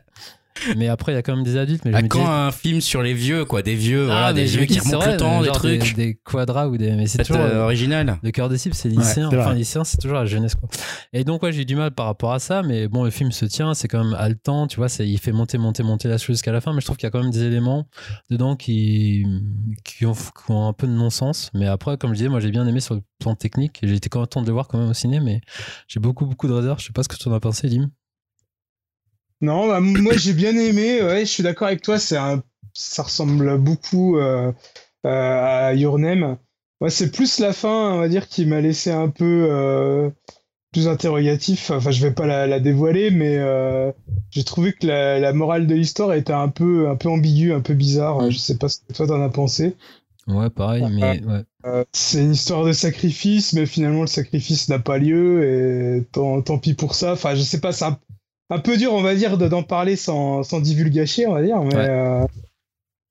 Mais 0.75 0.87
après, 0.87 1.11
il 1.11 1.15
y 1.15 1.17
a 1.17 1.21
quand 1.21 1.35
même 1.35 1.43
des 1.45 1.57
adultes, 1.57 1.83
mais 1.85 1.91
je 1.91 1.97
me 2.03 2.07
quand 2.07 2.27
un 2.27 2.51
film 2.51 2.81
sur 2.81 3.01
les 3.01 3.13
vieux, 3.13 3.45
quoi, 3.45 3.61
des 3.61 3.75
vieux, 3.75 4.05
voilà, 4.05 4.27
Ah, 4.27 4.33
mais 4.33 4.43
des 4.43 4.47
vieux 4.47 4.65
qui 4.65 4.79
remontent 4.79 5.11
le 5.11 5.17
temps, 5.17 5.41
des 5.41 5.49
trucs. 5.49 5.95
Des, 5.95 6.15
quadras 6.23 6.67
ou 6.67 6.77
des. 6.77 6.91
Mais 6.91 7.07
c'est 7.07 7.23
toujours. 7.23 7.41
euh, 7.41 7.63
original. 7.63 8.17
Le 8.23 8.31
cœur 8.31 8.49
des 8.49 8.57
cibles, 8.57 8.75
c'est 8.75 8.89
lycéen. 8.89 9.27
vrai. 9.29 9.37
enfin, 9.39 9.53
lycéen, 9.53 9.83
c'est 9.83 9.97
toujours 9.97 10.17
la 10.17 10.25
jeunesse, 10.25 10.55
quoi. 10.55 10.69
Et 11.13 11.23
donc, 11.23 11.43
ouais, 11.43 11.51
j'ai 11.51 11.61
eu 11.61 11.65
du 11.65 11.75
mal 11.75 11.91
par 11.91 12.05
rapport 12.05 12.33
à 12.33 12.39
ça, 12.39 12.61
mais 12.63 12.87
bon, 12.87 13.03
le 13.03 13.09
film 13.09 13.31
se 13.31 13.45
tient, 13.45 13.73
c'est 13.73 13.87
quand 13.87 14.03
même 14.03 14.13
haletant, 14.13 14.67
tu 14.67 14.77
vois, 14.77 14.87
il 14.99 15.19
fait 15.19 15.31
monter, 15.31 15.57
monter, 15.57 15.83
monter 15.83 16.07
la 16.07 16.17
chose 16.17 16.35
jusqu'à 16.35 16.51
la 16.51 16.61
fin, 16.61 16.73
mais 16.73 16.81
je 16.81 16.85
trouve 16.85 16.97
qu'il 16.97 17.05
y 17.05 17.09
a 17.09 17.11
quand 17.11 17.21
même 17.21 17.31
des 17.31 17.43
éléments 17.43 17.87
dedans 18.29 18.55
qui, 18.55 19.25
qui, 19.83 20.05
ont, 20.05 20.13
qui 20.13 20.51
ont 20.51 20.67
un 20.67 20.73
peu 20.73 20.87
de 20.87 20.91
non-sens. 20.93 21.49
Mais 21.53 21.67
après, 21.67 21.97
comme 21.97 22.11
je 22.11 22.17
disais, 22.17 22.29
moi, 22.29 22.39
j'ai 22.39 22.51
bien 22.51 22.65
aimé 22.67 22.79
sur 22.79 22.95
le 22.95 23.01
plan 23.19 23.35
technique, 23.35 23.79
et 23.83 23.87
j'ai 23.87 23.95
été 23.95 24.09
content 24.09 24.41
de 24.41 24.47
le 24.47 24.53
voir 24.53 24.67
quand 24.67 24.77
même 24.77 24.89
au 24.89 24.93
ciné, 24.93 25.19
mais 25.19 25.41
j'ai 25.87 25.99
beaucoup, 25.99 26.25
beaucoup 26.25 26.47
de 26.47 26.53
réserves. 26.53 26.79
Je 26.79 26.85
sais 26.85 26.93
pas 26.93 27.03
ce 27.03 27.07
que 27.09 27.15
tu 27.15 27.27
en 27.29 27.33
as 27.33 27.39
pensé, 27.39 27.67
Dim. 27.69 27.89
Non, 29.41 29.67
bah, 29.67 29.79
moi 29.79 30.13
j'ai 30.17 30.33
bien 30.33 30.57
aimé. 30.57 31.01
Ouais, 31.01 31.21
je 31.21 31.31
suis 31.31 31.43
d'accord 31.43 31.67
avec 31.67 31.81
toi. 31.81 31.99
C'est 31.99 32.17
un, 32.17 32.43
ça 32.73 33.03
ressemble 33.03 33.57
beaucoup 33.57 34.17
euh, 34.17 34.51
euh, 35.05 35.67
à 35.69 35.73
Your 35.73 35.99
Name. 35.99 36.37
Ouais, 36.81 36.89
c'est 36.89 37.11
plus 37.11 37.39
la 37.39 37.53
fin, 37.53 37.93
on 37.93 37.99
va 37.99 38.07
dire, 38.07 38.27
qui 38.27 38.45
m'a 38.45 38.61
laissé 38.61 38.91
un 38.91 39.09
peu 39.09 39.47
euh, 39.49 40.09
plus 40.71 40.87
interrogatif. 40.87 41.71
Enfin, 41.71 41.91
je 41.91 42.01
vais 42.01 42.13
pas 42.13 42.27
la, 42.27 42.45
la 42.45 42.59
dévoiler, 42.59 43.09
mais 43.09 43.39
j'ai 44.29 44.43
trouvé 44.43 44.73
que 44.73 44.85
la, 44.85 45.19
la 45.19 45.33
morale 45.33 45.65
de 45.65 45.73
l'histoire 45.75 46.13
était 46.13 46.33
un 46.33 46.49
peu, 46.49 46.89
un 46.89 46.95
peu 46.95 47.09
ambiguë, 47.09 47.53
un 47.53 47.61
peu 47.61 47.73
bizarre. 47.73 48.21
Mm. 48.21 48.31
Je 48.31 48.37
sais 48.37 48.57
pas 48.57 48.69
ce 48.69 48.79
que 48.79 48.93
toi 48.93 49.07
t'en 49.07 49.21
as 49.21 49.29
pensé. 49.29 49.75
Ouais, 50.27 50.49
pareil, 50.49 50.85
mais 50.91 51.23
ouais. 51.25 51.85
C'est 51.93 52.21
une 52.21 52.33
histoire 52.33 52.63
de 52.63 52.73
sacrifice, 52.73 53.53
mais 53.53 53.65
finalement 53.65 54.01
le 54.01 54.07
sacrifice 54.07 54.69
n'a 54.69 54.79
pas 54.79 54.97
lieu 54.97 55.43
et 55.43 56.05
tant, 56.11 56.41
tant 56.41 56.59
pis 56.59 56.73
pour 56.73 56.95
ça. 56.95 57.13
Enfin, 57.13 57.33
je 57.35 57.41
sais 57.41 57.59
pas, 57.59 57.71
c'est 57.71 57.85
un, 57.85 57.97
un 58.49 58.59
peu 58.59 58.77
dur, 58.77 58.93
on 58.93 59.01
va 59.01 59.15
dire, 59.15 59.37
de- 59.37 59.47
d'en 59.47 59.63
parler 59.63 59.95
sans, 59.95 60.43
sans 60.43 60.59
divulgacher, 60.59 61.27
on 61.27 61.33
va 61.33 61.43
dire. 61.43 61.61
Mais 61.63 61.75
Ouais. 61.75 61.87
euh, 61.89 62.25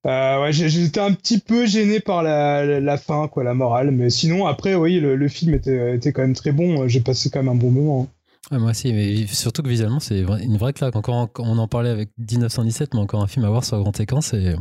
euh, 0.07 0.43
ouais, 0.43 0.53
j'étais 0.53 1.01
un 1.01 1.13
petit 1.13 1.39
peu 1.39 1.67
gêné 1.67 1.99
par 2.01 2.23
la, 2.23 2.65
la, 2.65 2.81
la 2.81 2.97
fin, 2.97 3.27
quoi, 3.29 3.43
la 3.45 3.55
morale. 3.55 3.91
Mais 3.91 4.09
sinon, 4.11 4.47
après, 4.47 4.75
oui, 4.77 5.01
le, 5.01 5.17
le 5.17 5.29
film 5.29 5.55
était, 5.55 5.97
était 5.97 6.13
quand 6.13 6.23
même 6.23 6.35
très 6.35 6.53
bon. 6.53 6.87
J'ai 6.89 7.01
passé 7.01 7.29
quand 7.29 7.41
même 7.43 7.49
un 7.53 7.57
bon 7.57 7.71
moment. 7.71 8.09
Ouais, 8.53 8.59
moi 8.61 8.71
aussi, 8.71 8.93
mais 8.93 9.27
surtout 9.27 9.63
que 9.65 9.69
visuellement, 9.69 9.99
c'est 9.99 10.21
une 10.21 10.57
vraie 10.57 10.73
claque. 10.73 10.95
Encore, 10.95 11.29
on 11.41 11.59
en 11.59 11.67
parlait 11.67 11.91
avec 11.91 12.11
1917, 12.19 12.95
mais 12.95 13.01
encore 13.01 13.21
un 13.21 13.27
film 13.27 13.45
à 13.45 13.51
voir 13.51 13.65
sur 13.65 13.81
grand 13.81 13.99
écran, 13.99 14.21
c'est 14.21 14.55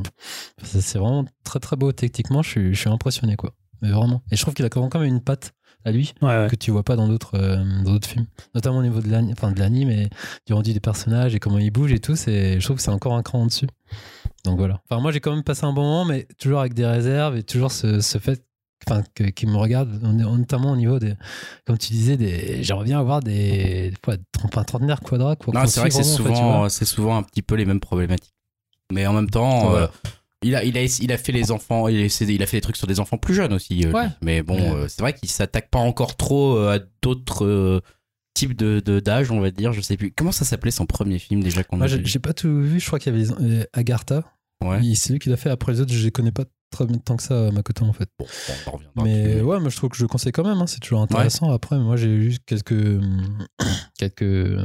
vraiment 0.97 1.25
très 1.43 1.59
très 1.59 1.75
beau 1.75 1.91
techniquement. 1.91 2.41
Je 2.41 2.49
suis, 2.49 2.73
je 2.73 2.79
suis 2.79 2.89
impressionné, 2.89 3.35
quoi. 3.35 3.51
Mais 3.83 3.91
vraiment. 3.91 4.23
Et 4.31 4.35
je 4.35 4.41
trouve 4.41 4.55
qu'il 4.55 4.65
a 4.65 4.69
quand 4.69 4.89
même 4.95 5.03
une 5.03 5.21
patte 5.21 5.53
à 5.85 5.91
lui 5.91 6.13
Ouais, 6.21 6.27
ouais. 6.27 6.47
que 6.49 6.55
tu 6.55 6.71
vois 6.71 6.83
pas 6.83 6.95
dans 6.95 7.07
d'autres 7.07 7.35
euh, 7.35 7.63
dans 7.83 7.91
d'autres 7.91 8.07
films, 8.09 8.25
notamment 8.53 8.79
au 8.79 8.83
niveau 8.83 8.99
de 9.01 9.09
l'anime, 9.09 9.33
enfin 9.37 9.51
de 9.51 9.59
l'anime 9.59 9.89
et 9.89 10.09
du 10.45 10.53
rendu 10.53 10.73
des 10.73 10.79
personnages 10.79 11.33
et 11.35 11.39
comment 11.39 11.59
ils 11.59 11.71
bougent 11.71 11.93
et 11.93 11.99
tout. 11.99 12.15
C'est, 12.15 12.59
je 12.59 12.65
trouve 12.65 12.77
que 12.77 12.81
c'est 12.83 12.91
encore 12.91 13.13
un 13.13 13.23
cran 13.23 13.41
en 13.43 13.45
dessus. 13.45 13.67
Donc 14.43 14.57
voilà. 14.57 14.81
Enfin, 14.89 15.01
moi 15.01 15.11
j'ai 15.11 15.19
quand 15.19 15.33
même 15.33 15.43
passé 15.43 15.63
un 15.65 15.73
bon 15.73 15.83
moment, 15.83 16.05
mais 16.05 16.27
toujours 16.39 16.59
avec 16.59 16.73
des 16.73 16.85
réserves 16.85 17.37
et 17.37 17.43
toujours 17.43 17.71
ce, 17.71 18.01
ce 18.01 18.17
fait. 18.17 18.43
Enfin, 18.87 19.01
que- 19.15 19.23
qui 19.23 19.47
me 19.47 19.55
regarde, 19.55 19.89
notamment 20.03 20.71
au 20.73 20.75
niveau 20.75 20.99
des, 20.99 21.13
comme 21.65 21.77
tu 21.77 21.91
disais, 21.93 22.17
des, 22.17 22.61
j'aimerais 22.61 22.83
bien 22.85 22.99
avoir 22.99 23.21
des, 23.21 23.91
quoi, 24.03 24.15
un 24.43 24.63
trentenaire 24.63 24.99
quadra, 24.99 25.35
quoi. 25.37 25.65
C'est 25.65 25.79
vrai 25.79 25.89
que 25.89 25.95
c'est 25.95 26.01
en 26.01 26.03
fait, 26.03 26.17
souvent, 26.17 26.59
vois. 26.59 26.69
c'est 26.69 26.85
souvent 26.85 27.17
un 27.17 27.23
petit 27.23 27.41
peu 27.41 27.55
les 27.55 27.65
mêmes 27.65 27.79
problématiques. 27.79 28.35
Mais 28.91 29.07
en 29.07 29.13
même 29.13 29.29
temps, 29.29 29.71
Ouais. 29.73 29.79
euh, 29.79 29.87
il, 30.47 30.55
a, 30.55 30.63
il, 30.63 30.77
a, 30.77 30.83
il 30.83 31.11
a 31.11 31.17
fait 31.17 31.31
les 31.31 31.51
enfants, 31.51 31.87
il 31.87 31.97
a, 31.97 32.03
essayé- 32.05 32.33
il 32.35 32.43
a 32.43 32.45
fait 32.45 32.57
des 32.57 32.61
trucs 32.61 32.77
sur 32.77 32.87
des 32.87 32.99
enfants 32.99 33.17
plus 33.17 33.33
jeunes 33.33 33.53
aussi. 33.53 33.85
euh, 33.85 33.91
Ouais. 33.91 34.07
Mais 34.21 34.41
bon, 34.41 34.55
Ouais. 34.55 34.83
euh, 34.83 34.87
c'est 34.87 35.01
vrai 35.01 35.13
qu'il 35.13 35.29
s'attaque 35.29 35.69
pas 35.69 35.79
encore 35.79 36.15
trop 36.17 36.57
euh, 36.57 36.75
à 36.75 36.79
d'autres 37.01 37.45
euh, 37.45 37.81
types 38.33 38.55
de 38.55 38.79
de- 38.79 38.99
d'âge, 38.99 39.31
on 39.31 39.39
va 39.39 39.51
dire. 39.51 39.73
Je 39.73 39.81
sais 39.81 39.97
plus. 39.97 40.11
Comment 40.11 40.31
ça 40.31 40.45
s'appelait 40.45 40.71
son 40.71 40.85
premier 40.85 41.19
film 41.19 41.41
déjà 41.43 41.63
qu'on 41.63 41.77
Moi, 41.77 41.85
a 41.85 41.89
j'ai 41.89 41.97
vu? 41.97 42.05
j'ai 42.05 42.19
pas 42.19 42.33
tout 42.33 42.61
vu. 42.61 42.79
Je 42.79 42.85
crois 42.87 42.99
qu'il 42.99 43.13
y 43.13 43.15
avait 43.21 43.25
les- 43.39 43.59
euh, 43.61 43.63
Agartha. 43.73 44.23
Ouais. 44.63 44.79
C'est 44.95 45.11
lui 45.13 45.19
qui 45.19 45.29
l'a 45.29 45.37
fait. 45.37 45.49
Après 45.49 45.71
les 45.73 45.81
autres, 45.81 45.93
je 45.93 46.03
les 46.03 46.11
connais 46.11 46.31
pas 46.31 46.45
très 46.71 46.85
bien 46.85 46.97
tant 46.97 47.15
que 47.17 47.23
ça 47.23 47.47
à 47.47 47.51
ma 47.51 47.61
côté 47.63 47.83
en 47.83 47.93
fait. 47.93 48.09
Bon, 48.19 48.25
on 48.97 49.01
en 49.01 49.03
Mais 49.03 49.41
ouais, 49.41 49.59
moi 49.59 49.69
je 49.69 49.75
trouve 49.77 49.89
que 49.89 49.97
je 49.97 50.05
conseille 50.05 50.31
quand 50.31 50.43
même. 50.43 50.57
hein, 50.57 50.67
C'est 50.67 50.79
toujours 50.79 51.01
intéressant. 51.01 51.51
Après, 51.51 51.77
moi 51.77 51.95
j'ai 51.97 52.07
eu 52.07 52.35
quelques 52.45 52.73
quelques 53.99 54.57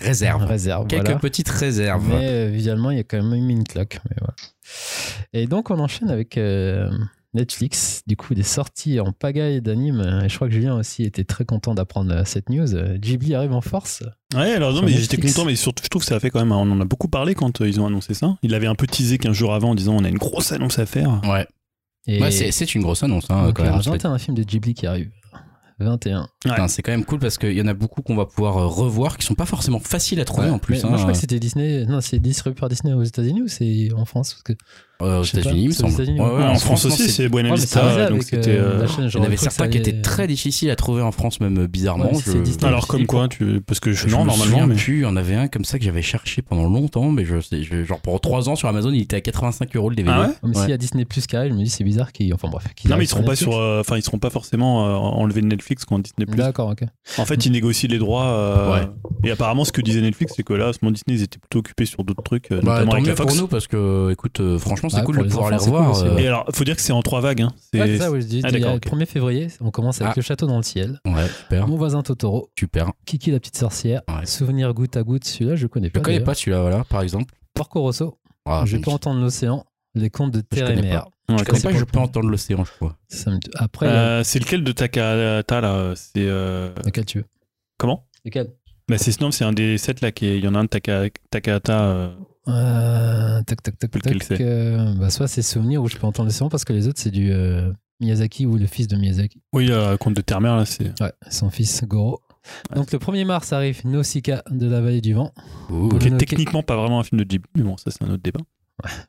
réserve. 0.00 0.86
Quelques 0.86 1.04
voilà. 1.04 1.18
petites 1.18 1.48
réserves. 1.48 2.06
Mais 2.08 2.28
euh, 2.28 2.48
visuellement, 2.48 2.90
il 2.90 2.96
y 2.96 3.00
a 3.00 3.04
quand 3.04 3.22
même 3.22 3.50
une 3.50 3.64
claque. 3.64 4.00
Mais 4.08 4.16
voilà. 4.20 4.34
Et 5.32 5.46
donc, 5.46 5.70
on 5.70 5.78
enchaîne 5.78 6.10
avec 6.10 6.36
euh, 6.36 6.90
Netflix. 7.34 8.02
Du 8.06 8.16
coup, 8.16 8.34
des 8.34 8.42
sorties 8.42 9.00
en 9.00 9.12
pagaille 9.12 9.60
d'animes. 9.60 10.22
Et 10.24 10.28
je 10.28 10.34
crois 10.36 10.48
que 10.48 10.54
Julien 10.54 10.76
aussi 10.76 11.02
était 11.04 11.24
très 11.24 11.44
content 11.44 11.74
d'apprendre 11.74 12.12
euh, 12.12 12.22
cette 12.24 12.48
news. 12.48 12.66
Ghibli 12.96 13.34
arrive 13.34 13.52
en 13.52 13.60
force. 13.60 14.02
Ouais, 14.34 14.52
alors 14.52 14.72
non, 14.72 14.82
mais 14.82 14.92
j'étais 14.92 15.16
content, 15.18 15.44
mais 15.44 15.56
surtout, 15.56 15.82
je 15.84 15.88
trouve 15.88 16.02
que 16.02 16.08
ça 16.08 16.16
a 16.16 16.20
fait 16.20 16.30
quand 16.30 16.40
même. 16.40 16.52
On 16.52 16.70
en 16.70 16.80
a 16.80 16.84
beaucoup 16.84 17.08
parlé 17.08 17.34
quand 17.34 17.60
euh, 17.60 17.68
ils 17.68 17.80
ont 17.80 17.86
annoncé 17.86 18.14
ça. 18.14 18.36
Il 18.42 18.54
avait 18.54 18.66
un 18.66 18.74
peu 18.74 18.86
teasé 18.86 19.18
15 19.18 19.32
jours 19.32 19.54
avant 19.54 19.70
en 19.70 19.74
disant 19.74 19.94
on 19.94 20.04
a 20.04 20.08
une 20.08 20.18
grosse 20.18 20.52
annonce 20.52 20.78
à 20.78 20.86
faire. 20.86 21.20
Ouais. 21.24 21.46
Et 22.06 22.20
Ouais, 22.20 22.30
c'est 22.30 22.74
une 22.74 22.82
grosse 22.82 23.02
annonce 23.02 23.30
hein, 23.30 23.46
donc, 23.46 23.56
quand 23.56 23.62
même. 23.62 23.74
a 23.74 23.78
21 23.78 24.18
films 24.18 24.36
de 24.36 24.42
Ghibli 24.42 24.74
qui 24.74 24.86
arrivent. 24.86 25.10
21. 25.80 26.28
Putain, 26.40 26.68
C'est 26.68 26.82
quand 26.82 26.92
même 26.92 27.04
cool 27.04 27.18
parce 27.18 27.38
qu'il 27.38 27.52
y 27.52 27.60
en 27.62 27.66
a 27.66 27.74
beaucoup 27.74 28.02
qu'on 28.02 28.14
va 28.16 28.26
pouvoir 28.26 28.58
euh, 28.58 28.66
revoir 28.66 29.16
qui 29.18 29.26
sont 29.26 29.34
pas 29.34 29.46
forcément 29.46 29.80
faciles 29.80 30.20
à 30.20 30.24
trouver 30.24 30.46
Ouais, 30.48 30.52
en 30.52 30.58
plus. 30.58 30.74
mais 30.76 30.84
hein. 30.84 30.88
moi, 30.88 30.96
je 30.98 31.02
crois 31.02 31.12
que 31.12 31.18
c'était 31.18 31.40
Disney. 31.40 31.84
Non, 31.86 32.00
c'est 32.00 32.18
distribué 32.18 32.58
par 32.58 32.68
Disney 32.68 32.92
aux 32.94 33.02
États-Unis 33.02 33.42
ou 33.42 33.48
c'est 33.48 33.90
en 33.96 34.04
France? 34.04 34.34
Parce 34.34 34.42
que 34.42 34.52
Euh, 35.02 35.20
aux 35.20 35.24
États-Unis, 35.24 35.62
il 35.64 35.68
me 35.68 35.72
semble. 35.72 35.92
Ouais, 36.02 36.20
ouais. 36.20 36.44
en, 36.44 36.54
France, 36.54 36.84
aussi, 36.84 37.10
c'est 37.10 37.28
Buena 37.28 37.50
Ouais, 37.50 37.56
mais 37.58 37.66
ça 37.66 37.82
Vista. 37.88 38.10
donc 38.10 38.22
c'était. 38.22 38.56
euh, 38.56 38.86
Il 38.98 39.14
y 39.14 39.18
en 39.18 39.24
avait 39.24 39.36
certains 39.36 39.68
qui 39.68 39.78
étaient 39.78 40.00
très 40.00 40.28
difficiles 40.28 40.70
à 40.70 40.76
trouver 40.76 41.02
en 41.02 41.10
France, 41.10 41.40
même 41.40 41.58
euh, 41.58 41.66
bizarrement. 41.66 42.12
Je- 42.14 42.38
Disney. 42.38 42.64
Alors, 42.64 42.86
comme 42.86 43.04
quoi, 43.06 43.26
tu... 43.28 43.60
parce 43.60 43.80
que 43.80 43.92
je. 43.92 44.06
Je 44.08 44.14
Non, 44.14 44.22
me 44.22 44.28
normalement. 44.28 44.66
Mais... 44.68 44.76
plus, 44.76 44.98
il 44.98 45.02
y 45.02 45.04
en 45.06 45.16
avait 45.16 45.34
un 45.34 45.48
comme 45.48 45.64
ça 45.64 45.78
que 45.78 45.84
j'avais 45.84 46.00
cherché 46.02 46.42
pendant 46.42 46.68
longtemps, 46.68 47.10
mais 47.10 47.24
je 47.24 47.34
genre 47.84 48.00
pour 48.00 48.20
3 48.20 48.48
ans 48.48 48.54
sur 48.56 48.68
Amazon, 48.68 48.92
il 48.92 49.02
était 49.02 49.16
à 49.16 49.20
85 49.20 49.74
euros 49.76 49.90
le 49.90 49.96
DVD. 49.96 50.14
Ah 50.16 50.30
ouais 50.42 50.54
s'il 50.54 50.70
y 50.70 50.72
a 50.72 50.76
Disney 50.76 51.04
Plus 51.04 51.26
qui 51.26 51.36
je 51.36 51.52
me 51.52 51.64
dis 51.64 51.70
c'est 51.70 51.84
bizarre 51.84 52.12
qu'ils. 52.12 52.32
Enfin 52.32 52.48
bref. 52.48 52.64
qu'ils 52.76 52.90
Non, 52.90 52.96
mais 52.96 53.04
ils 53.04 53.08
seront 53.08 53.22
pas 53.24 53.32
Netflix. 53.32 53.50
sur. 53.52 53.60
Enfin, 53.80 53.96
ils 53.96 54.02
seront 54.02 54.18
pas 54.18 54.30
forcément 54.30 54.84
enlevés 55.18 55.40
de 55.40 55.46
Netflix 55.46 55.84
quand 55.84 55.98
Disney 55.98 56.26
Plus. 56.26 56.36
D'accord, 56.36 56.68
ok. 56.70 56.84
En 57.18 57.24
fait, 57.24 57.44
ils 57.46 57.52
négocient 57.52 57.90
les 57.90 57.98
droits. 57.98 58.80
Et 59.24 59.30
apparemment, 59.32 59.64
ce 59.64 59.72
que 59.72 59.80
disait 59.80 60.00
Netflix, 60.02 60.34
c'est 60.36 60.42
que 60.44 60.52
là, 60.52 60.68
à 60.68 60.72
ce 60.72 60.78
moment 60.82 60.92
Disney, 60.92 61.18
ils 61.18 61.22
étaient 61.24 61.38
plutôt 61.38 61.58
occupés 61.58 61.86
sur 61.86 62.04
d'autres 62.04 62.22
trucs, 62.22 62.50
Bah, 62.50 62.56
notamment 62.62 62.92
avec 62.92 63.06
la 63.06 63.16
Fox. 63.16 63.32
pour 63.34 63.42
nous 63.42 63.48
parce 63.48 63.66
que, 63.66 64.10
écoute, 64.12 64.38
euh, 64.40 64.58
franchement, 64.88 64.88
c'est 64.90 64.96
Ouais, 65.00 65.04
cool 65.14 65.24
de 65.24 65.30
pouvoir 65.30 65.50
les 65.50 65.56
enfants, 65.56 65.64
revoir. 65.66 65.82
cool 65.92 66.06
aussi, 66.08 66.14
euh, 66.14 66.18
Et 66.18 66.26
alors, 66.28 66.44
faut 66.52 66.64
dire 66.64 66.76
que 66.76 66.82
c'est 66.82 66.92
en 66.92 67.02
trois 67.02 67.20
vagues. 67.20 67.42
Hein. 67.42 67.52
C'est- 67.72 67.80
Ouais, 67.80 67.98
ça, 67.98 68.10
ouais, 68.10 68.20
je 68.20 68.26
dis. 68.26 68.40
Ah, 68.44 68.48
il 68.48 68.52
y 68.52 68.56
a 68.56 68.58
d'accord, 68.60 68.72
le 68.72 68.76
ok. 68.76 68.86
1er 68.86 69.06
février, 69.06 69.48
on 69.60 69.70
commence 69.70 70.00
avec 70.00 70.12
Ah. 70.12 70.16
le 70.16 70.22
château 70.22 70.46
dans 70.46 70.56
le 70.56 70.62
ciel. 70.62 71.00
Ouais, 71.06 71.26
super, 71.28 71.66
Mon 71.68 71.76
voisin 71.76 72.02
Totoro, 72.02 72.48
super. 72.58 72.92
Kiki 73.06 73.30
la 73.30 73.38
petite 73.40 73.56
sorcière, 73.56 74.02
Ouais. 74.08 74.26
Souvenir 74.26 74.72
goutte 74.74 74.96
à 74.96 75.02
goutte, 75.02 75.24
celui-là 75.24 75.56
je 75.56 75.66
connais 75.66 75.88
Je 75.88 75.92
pas. 75.92 76.00
connais 76.00 76.16
d'ailleurs. 76.18 76.26
pas 76.26 76.34
celui-là, 76.34 76.60
voilà, 76.60 76.84
par 76.84 77.02
exemple. 77.02 77.34
Porco 77.54 77.80
Rosso, 77.80 78.18
Ah, 78.46 78.64
Je 78.66 78.76
peux 78.76 78.90
entendre 78.90 79.20
l'océan, 79.22 79.64
les 79.94 80.10
contes 80.10 80.30
de 80.32 80.42
terre 80.42 80.70
et 80.70 80.74
connais 80.74 80.82
mer. 80.88 81.06
Je 81.30 81.42
connais 81.44 81.60
pas, 81.62 81.72
je 81.72 81.84
peux 81.84 81.98
entendre 81.98 82.28
l'océan, 82.28 82.62
je 82.64 82.70
crois. 82.72 82.98
Après, 83.56 83.86
a- 83.86 83.90
Euh, 83.90 84.22
c'est 84.24 84.38
lequel 84.38 84.62
de 84.64 84.70
Takahata 84.72 85.60
là 85.62 85.94
C'est 85.96 86.12
euh, 86.18 86.68
lequel 86.84 87.06
tu 87.06 87.18
veux? 87.18 87.24
comment? 87.78 88.04
Lequel? 88.24 88.52
Bah, 88.86 88.98
c'est 88.98 89.18
non, 89.22 89.30
c'est 89.30 89.44
un 89.44 89.54
des 89.54 89.78
sept 89.78 90.02
là 90.02 90.12
qui 90.12 90.26
est- 90.26 90.36
il 90.36 90.44
y 90.44 90.48
en 90.48 90.54
a 90.54 90.58
un 90.58 90.64
de 90.64 90.68
Taka- 90.68 91.08
Takahata. 91.30 92.10
Euh, 92.48 93.42
Tac, 93.42 93.62
tac, 93.62 93.78
tac, 93.78 93.90
tac. 93.90 94.22
c'est 94.22 94.38
euh, 94.40 94.94
bah, 94.98 95.10
soit 95.10 95.28
c'est 95.28 95.42
Souvenir 95.42 95.82
où 95.82 95.88
je 95.88 95.96
peux 95.96 96.06
entendre 96.06 96.28
l'océan 96.28 96.48
parce 96.48 96.64
que 96.64 96.72
les 96.72 96.88
autres 96.88 97.00
c'est 97.00 97.10
du 97.10 97.30
euh, 97.32 97.72
Miyazaki 98.00 98.46
ou 98.46 98.56
le 98.56 98.66
fils 98.66 98.88
de 98.88 98.96
Miyazaki. 98.96 99.40
Oui, 99.52 99.68
euh, 99.70 99.96
Conte 99.96 100.14
de 100.14 100.20
Terre-Mer 100.20 100.56
là, 100.56 100.64
c'est. 100.66 101.00
Ouais, 101.00 101.12
son 101.30 101.50
fils 101.50 101.84
Goro. 101.84 102.20
Donc 102.74 102.92
le 102.92 102.98
1er 102.98 103.24
mars 103.24 103.52
arrive 103.54 103.80
Nausicaa 103.86 104.42
de 104.50 104.66
la 104.68 104.80
vallée 104.82 105.00
du 105.00 105.14
vent. 105.14 105.32
Ouh. 105.70 105.88
Qui 105.98 106.08
est 106.08 106.16
techniquement 106.18 106.62
pas 106.62 106.76
vraiment 106.76 107.00
un 107.00 107.04
film 107.04 107.18
de 107.20 107.24
Ghibli, 107.24 107.48
mais 107.56 107.62
bon, 107.62 107.76
ça 107.78 107.90
c'est 107.90 108.02
un 108.04 108.10
autre 108.10 108.22
débat. 108.22 108.40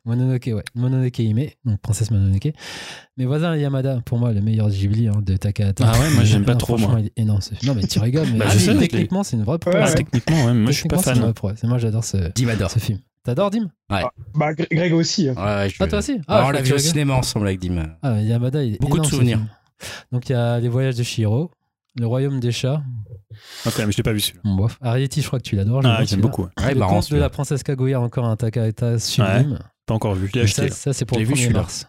Mononoke, 0.04 0.46
ouais. 0.54 0.62
Mononoke 0.76 1.18
Hime, 1.18 1.48
donc 1.64 1.80
Princesse 1.80 2.10
Mononoke. 2.12 2.52
Mes 3.16 3.26
voisins 3.26 3.54
Yamada, 3.56 4.00
pour 4.06 4.18
moi, 4.18 4.32
le 4.32 4.40
meilleur 4.40 4.70
Ghibli 4.70 5.08
hein, 5.08 5.20
de 5.22 5.36
Takahata. 5.36 5.84
Ah 5.92 5.98
ouais, 6.00 6.10
moi, 6.14 6.22
j'aime 6.24 6.44
pas 6.44 6.52
Non, 6.52 6.58
trop, 6.58 6.78
moi. 6.78 7.00
il. 7.16 7.26
Non, 7.26 7.40
mais 7.74 7.82
tu 7.82 7.98
rigoles, 7.98 8.28
mais 8.32 8.38
Bah, 8.38 8.50
sais, 8.50 8.58
je 8.60 8.78
techniquement, 8.78 9.24
c'est 9.24 9.36
une 9.36 9.42
vraie 9.42 9.58
prouesse. 9.58 9.74
Ouais, 9.74 9.82
Ah, 9.84 9.88
ouais. 9.88 9.94
techniquement, 9.96 10.44
ouais, 10.46 10.54
moi 10.54 10.70
je 10.70 10.76
suis 10.78 10.88
pas 10.88 10.98
c'est 10.98 11.14
fan. 11.14 11.32
Et 11.62 11.66
moi, 11.66 11.78
j'adore 11.78 12.04
ce 12.04 12.16
film. 12.78 13.00
T'adores 13.26 13.50
Dim? 13.50 13.68
Bah, 13.90 14.10
Gr- 14.52 14.66
Greg 14.70 14.92
aussi. 14.94 15.28
hein. 15.28 15.34
Ouais, 15.36 15.42
ouais, 15.42 15.68
je 15.68 15.76
Ah, 15.80 15.86
toi 15.88 15.98
aussi? 15.98 16.20
Ah, 16.28 16.38
Ah, 16.38 16.44
on 16.44 16.48
je 16.48 16.52
l'a 16.54 16.62
vu 16.62 16.72
au 16.72 16.78
cinéma 16.78 17.14
ensemble 17.14 17.48
avec 17.48 17.58
Dim. 17.60 17.96
Ah, 18.02 18.20
Yamada, 18.22 18.62
il 18.62 18.74
est 18.74 18.80
Beaucoup 18.80 18.92
de 18.98 19.02
énorme, 19.02 19.10
souvenirs. 19.10 19.40
Donc, 20.12 20.28
il 20.28 20.32
y 20.32 20.34
a 20.36 20.58
Les 20.60 20.68
Voyages 20.68 20.94
de 20.96 21.02
Shihiro, 21.02 21.50
Le 21.98 22.06
Royaume 22.06 22.38
des 22.40 22.52
Chats. 22.52 22.82
Ok, 23.66 23.74
mais 23.78 23.90
je 23.92 23.96
l'ai 23.96 24.02
pas 24.02 24.12
vu 24.12 24.20
celui-là. 24.20 24.40
Bon, 24.44 24.54
bof. 24.54 24.78
Arietti, 24.80 25.20
je 25.22 25.26
crois 25.26 25.40
que 25.40 25.44
tu 25.44 25.56
l'adores. 25.56 25.82
je 25.82 25.88
Ah, 25.88 26.04
j'aime 26.04 26.20
beaucoup. 26.20 26.44
ouais. 26.44 26.64
Ouais, 26.64 26.74
le 26.74 26.80
conte 26.80 27.10
de 27.10 27.16
la 27.18 27.28
princesse 27.28 27.62
Kaguya, 27.62 28.00
encore 28.00 28.24
un 28.26 28.36
Takahata 28.36 28.98
sublime. 28.98 29.58
Pas 29.86 29.94
encore 29.94 30.14
vu, 30.14 30.28
je 30.28 30.32
l'ai 30.38 30.40
acheté. 30.44 30.68
ça, 30.68 30.74
ça, 30.74 30.92
c'est 30.92 31.04
pour 31.04 31.18
Je 31.18 31.22
le 31.24 31.28
l'ai 31.28 31.34
vu, 31.34 31.40
1er 31.40 31.42
celui-là. 31.44 31.60
mars. 31.60 31.86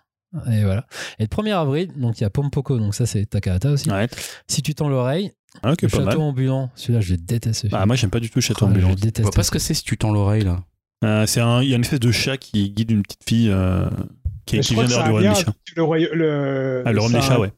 Et 0.51 0.63
voilà. 0.63 0.85
Et 1.19 1.23
le 1.23 1.27
1er 1.27 1.53
avril, 1.53 1.91
donc 1.95 2.19
il 2.19 2.23
y 2.23 2.25
a 2.25 2.29
Pompoko, 2.29 2.77
donc 2.77 2.93
ça 2.93 3.05
c'est 3.05 3.25
Takahata 3.25 3.71
aussi. 3.71 3.89
Ouais. 3.89 4.07
Si 4.47 4.61
tu 4.61 4.75
tends 4.75 4.89
l'oreille, 4.89 5.31
Ah, 5.63 5.71
ok, 5.71 5.81
le 5.83 5.88
pas 5.88 5.97
château 5.97 6.19
mal. 6.19 6.27
ambulant, 6.27 6.69
celui-là 6.75 6.99
je 6.99 7.11
le 7.13 7.17
déteste. 7.17 7.67
Ah, 7.71 7.85
moi 7.85 7.95
j'aime 7.95 8.09
pas 8.11 8.19
du 8.19 8.29
tout 8.29 8.41
Château 8.41 8.65
Ah, 8.65 8.69
ambulant. 8.69 8.89
Je 8.89 8.97
Je 8.97 9.01
déteste. 9.01 9.23
vois 9.23 9.31
pas 9.31 9.43
ce 9.43 9.51
que 9.51 9.57
c'est 9.57 9.73
si 9.73 9.83
tu 9.83 9.97
tends 9.97 10.11
l'oreille 10.11 10.43
là. 10.43 10.63
Euh, 11.04 11.26
c'est 11.28 11.41
un, 11.41 11.62
il 11.62 11.70
y 11.70 11.74
a 11.74 11.76
une 11.76 11.84
espèce 11.84 12.00
de 12.00 12.12
chat 12.12 12.38
qui 12.38 12.70
guide 12.72 12.91
une 12.91 13.04
petite 13.04 13.24
fille 13.28 13.50
euh, 13.52 13.88
qui, 14.45 14.60
qui 14.62 14.74
vient 14.74 14.86
du 14.86 14.93
a 14.93 15.08
royaume 15.10 15.34
des 15.34 15.39
chats. 15.39 15.54
le 15.76 15.84
royaume. 15.84 16.10
Le, 16.14 16.84
Ah, 16.86 16.91
le 16.91 17.00
royaume 17.00 17.20
des 17.20 17.26
chats, 17.28 17.39
ouais. 17.39 17.52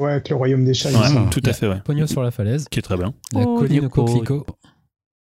Ouais, 0.00 0.12
avec 0.12 0.28
le 0.30 0.36
royaume 0.36 0.64
des 0.64 0.74
chats. 0.74 0.90
Ouais, 0.90 1.30
tout 1.30 1.42
à 1.44 1.52
fait, 1.52 1.68
ouais. 1.68 1.80
Pogno 1.84 2.06
sur 2.06 2.22
la 2.22 2.30
falaise, 2.30 2.66
Qui 2.70 2.78
est 2.78 2.82
très 2.82 2.96
bien. 2.96 3.12
la 3.32 3.40
Oh, 3.42 3.58
colline 3.58 3.86
au 3.86 3.88
coquelicot. 3.88 4.46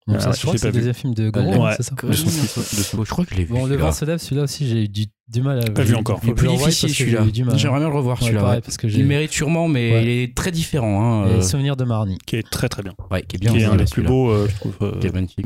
Donc 0.08 0.18
Ah, 0.18 0.20
ça, 0.20 0.32
je 0.32 0.36
je 0.38 0.42
crois 0.42 0.54
que 0.56 0.60
c'est 0.60 0.68
pas 0.68 0.68
le 0.68 0.74
vu. 0.74 0.80
deuxième 0.80 0.94
film 0.96 1.14
de 1.14 1.30
Goro, 1.30 1.64
Ouais. 1.66 1.74
c'est 1.78 1.84
ça 1.84 1.96
Je 2.02 3.06
crois 3.06 3.24
que 3.24 3.32
je 3.34 3.38
l'ai 3.38 3.46
vu. 3.46 3.54
Bon, 3.54 3.66
le 3.66 3.76
vent 3.78 3.92
se 3.94 4.04
lève, 4.04 4.18
celui-là 4.18 4.44
aussi 4.44 4.68
j'ai 4.68 4.84
eu 4.84 4.88
du, 4.90 5.06
du 5.32 5.42
mal 5.42 5.60
à 5.60 5.70
Pas 5.72 5.84
vu 5.84 5.96
encore. 5.96 6.20
Il 6.24 6.30
est 6.30 6.34
plus 6.34 6.48
difficile 6.50 6.90
celui-là. 6.94 7.24
J'aimerais 7.56 7.80
bien 7.80 7.90
le 7.90 7.96
revoir 7.96 8.22
Ouais, 8.22 8.28
celui-là. 8.28 8.60
Il 8.98 9.06
mérite 9.06 9.32
sûrement, 9.32 9.68
mais 9.68 9.92
Ouais. 9.92 10.04
il 10.04 10.10
est 10.10 10.36
très 10.36 10.52
différent. 10.52 11.24
Hein, 11.24 11.28
euh, 11.28 11.42
Souvenirs 11.42 11.76
de 11.76 11.84
Marnie. 11.86 12.18
Qui 12.26 12.36
est 12.36 12.50
très 12.50 12.70
très 12.70 12.84
bien. 12.84 12.94
ouais, 13.12 13.22
qui 13.24 13.38
est 13.38 13.40
bien. 13.40 13.52
Qui 13.52 13.60
est 13.60 13.66
un 13.66 13.76
des 13.76 13.86
plus 13.86 14.04
beaux, 14.04 14.30
euh, 14.30 14.48
je 14.50 14.56
trouve. 14.56 14.76
euh, 14.82 15.00
Qui 15.00 15.08
est 15.08 15.14
magnifique. 15.14 15.46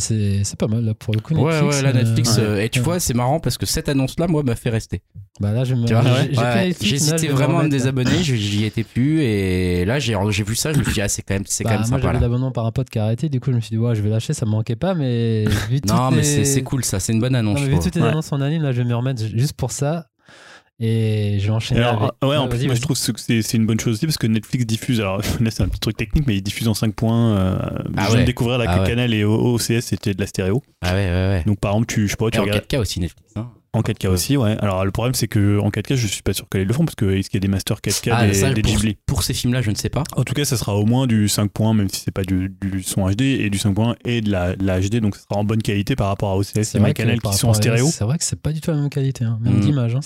C'est- 0.00 0.56
pas 0.56 0.66
mal 0.68 0.84
là 0.84 0.94
pour 0.94 1.14
le 1.14 1.20
coup. 1.20 1.34
Ouais, 1.34 1.60
ouais, 1.60 1.82
là, 1.82 1.92
Netflix. 1.92 2.38
euh, 2.38 2.56
euh, 2.56 2.62
et 2.62 2.68
tu 2.68 2.80
vois, 2.80 3.00
c'est 3.00 3.14
marrant 3.14 3.40
parce 3.40 3.58
que 3.58 3.66
cette 3.66 3.88
annonce-là, 3.88 4.26
moi, 4.28 4.42
m'a 4.42 4.54
fait 4.54 4.70
rester. 4.70 5.02
Bah 5.40 5.52
là, 5.52 5.64
je 5.64 5.74
me. 5.74 5.82
Netflix, 5.86 6.84
J'hésitais 6.84 7.28
vraiment 7.28 7.60
à 7.60 7.64
me 7.64 7.68
désabonner, 7.68 8.22
je- 8.22 8.34
j'y 8.34 8.64
étais 8.64 8.84
plus. 8.84 9.22
Et 9.22 9.84
là, 9.84 9.98
j'ai 9.98 10.16
j'ai 10.30 10.44
vu 10.44 10.54
ça, 10.54 10.72
je 10.72 10.78
me 10.78 10.84
suis 10.84 10.92
dit, 10.94 11.00
ah, 11.00 11.08
c'est 11.08 11.22
quand 11.22 11.34
même, 11.34 11.44
c'est 11.46 11.64
Bah, 11.64 11.70
quand 11.70 11.80
même 11.80 11.88
moi 11.88 11.98
sympa 11.98 12.12
j'avais 12.12 12.20
l'abonnement 12.20 12.50
par 12.52 12.66
un 12.66 12.72
pote 12.72 12.88
qui 12.90 12.98
a 12.98 13.04
arrêté, 13.04 13.28
du 13.28 13.40
coup 13.40 13.50
je 13.50 13.56
me 13.56 13.60
suis 13.60 13.70
dit 13.70 13.78
ouais 13.78 13.94
je 13.94 14.02
vais 14.02 14.08
lâcher, 14.10 14.32
ça 14.34 14.46
me 14.46 14.50
manquait 14.50 14.76
pas, 14.76 14.94
mais 14.94 15.44
vu 15.70 15.80
Non, 15.88 16.10
mais 16.10 16.22
c'est 16.22 16.62
cool 16.62 16.84
ça, 16.84 17.00
c'est 17.00 17.12
une 17.12 17.20
bonne 17.20 17.34
annonce. 17.34 17.60
Vu 17.60 17.78
toutes 17.78 17.94
les 17.96 18.02
annonces 18.02 18.32
en 18.32 18.40
anime, 18.40 18.62
là 18.62 18.72
je 18.72 18.82
vais 18.82 18.84
remettre 19.02 19.22
juste 19.26 19.52
pour 19.54 19.70
ça 19.72 20.06
et 20.80 21.38
je 21.38 21.46
vais 21.46 21.50
enchaîner. 21.52 21.80
alors, 21.80 22.02
avec- 22.02 22.12
ouais, 22.24 22.36
en 22.36 22.44
Ouais, 22.44 22.48
plus, 22.48 22.66
moi 22.66 22.74
je 22.74 22.80
trouve 22.80 22.98
que 22.98 23.18
c'est 23.42 23.54
une 23.54 23.66
bonne 23.66 23.78
chose 23.78 23.94
aussi 23.94 24.06
parce 24.06 24.18
que 24.18 24.26
Netflix 24.26 24.66
diffuse. 24.66 25.00
Alors 25.00 25.18
là, 25.40 25.50
c'est 25.50 25.62
un 25.62 25.68
petit 25.68 25.78
truc 25.80 25.96
technique, 25.96 26.26
mais 26.26 26.36
ils 26.36 26.42
diffusent 26.42 26.68
en 26.68 26.74
5 26.74 26.94
points. 26.94 27.36
Euh, 27.36 27.58
Ah 27.96 28.04
je 28.04 28.06
viens 28.08 28.14
ouais. 28.14 28.20
de 28.22 28.26
découvrir 28.26 28.58
là 28.58 28.64
Ah 28.68 28.76
que 28.76 28.80
ouais. 28.82 28.88
Canal 28.88 29.14
et 29.14 29.24
OCS 29.24 29.80
c'était 29.82 30.14
de 30.14 30.20
la 30.20 30.26
stéréo. 30.26 30.62
Ah 30.80 30.94
ouais, 30.94 31.06
ouais, 31.06 31.12
ouais. 31.12 31.42
Donc 31.46 31.60
par 31.60 31.72
exemple, 31.72 31.86
tu, 31.92 32.06
je 32.06 32.10
sais 32.12 32.16
pas, 32.16 32.30
tu 32.30 32.38
Et 32.38 32.40
en 32.40 32.44
regardes 32.44 32.64
4K 32.64 32.78
aussi, 32.80 33.00
Netflix. 33.00 33.32
hein. 33.36 33.50
En 33.74 33.80
4K 33.80 34.08
aussi, 34.08 34.36
ouais. 34.36 34.56
Alors 34.60 34.84
le 34.84 34.90
problème, 34.90 35.14
c'est 35.14 35.28
que 35.28 35.58
en 35.58 35.70
4K, 35.70 35.94
je 35.96 36.06
suis 36.06 36.22
pas 36.22 36.34
sûr 36.34 36.46
qu'elles 36.50 36.66
le 36.66 36.74
font 36.74 36.84
parce 36.84 36.94
que 36.94 37.06
est-ce 37.06 37.30
qu'il 37.30 37.38
y 37.38 37.40
a 37.42 37.46
des 37.46 37.48
masters 37.48 37.78
4K 37.80 38.10
Ah, 38.12 38.26
des, 38.26 38.34
ça, 38.34 38.52
des 38.52 38.60
pour, 38.60 38.70
Ghibli? 38.72 38.96
pour 39.06 39.22
ces 39.22 39.32
films-là, 39.32 39.62
je 39.62 39.70
ne 39.70 39.74
sais 39.76 39.88
pas. 39.88 40.04
En 40.14 40.24
tout 40.24 40.34
cas, 40.34 40.44
ça 40.44 40.56
sera 40.58 40.76
au 40.76 40.84
moins 40.84 41.06
du 41.06 41.26
5 41.28 41.50
points, 41.50 41.72
même 41.72 41.88
si 41.88 42.02
c'est 42.04 42.10
pas 42.10 42.22
du, 42.24 42.54
du 42.60 42.82
son 42.82 43.08
HD 43.08 43.22
et 43.22 43.48
du 43.48 43.56
5 43.58 43.72
points 43.74 43.96
et 44.04 44.20
de 44.20 44.30
la, 44.30 44.56
de 44.56 44.66
la 44.66 44.78
HD, 44.80 44.96
donc 45.00 45.16
ça 45.16 45.22
sera 45.22 45.40
en 45.40 45.44
bonne 45.44 45.62
qualité 45.62 45.96
par 45.96 46.08
rapport 46.08 46.30
à 46.32 46.36
OCS 46.36 46.74
et 46.74 46.80
par 46.80 46.92
qui 47.32 47.38
sont 47.38 47.48
en 47.48 47.54
stéréo. 47.54 47.86
C'est 47.90 48.04
vrai 48.04 48.18
que 48.18 48.24
c'est 48.24 48.40
pas 48.40 48.52
du 48.52 48.60
tout 48.60 48.70
la 48.70 48.76
même 48.76 48.90
qualité, 48.90 49.24
hein. 49.24 49.38
même 49.40 49.56
Mm. 49.56 49.60
d'image. 49.60 49.94
Hein, 49.94 50.00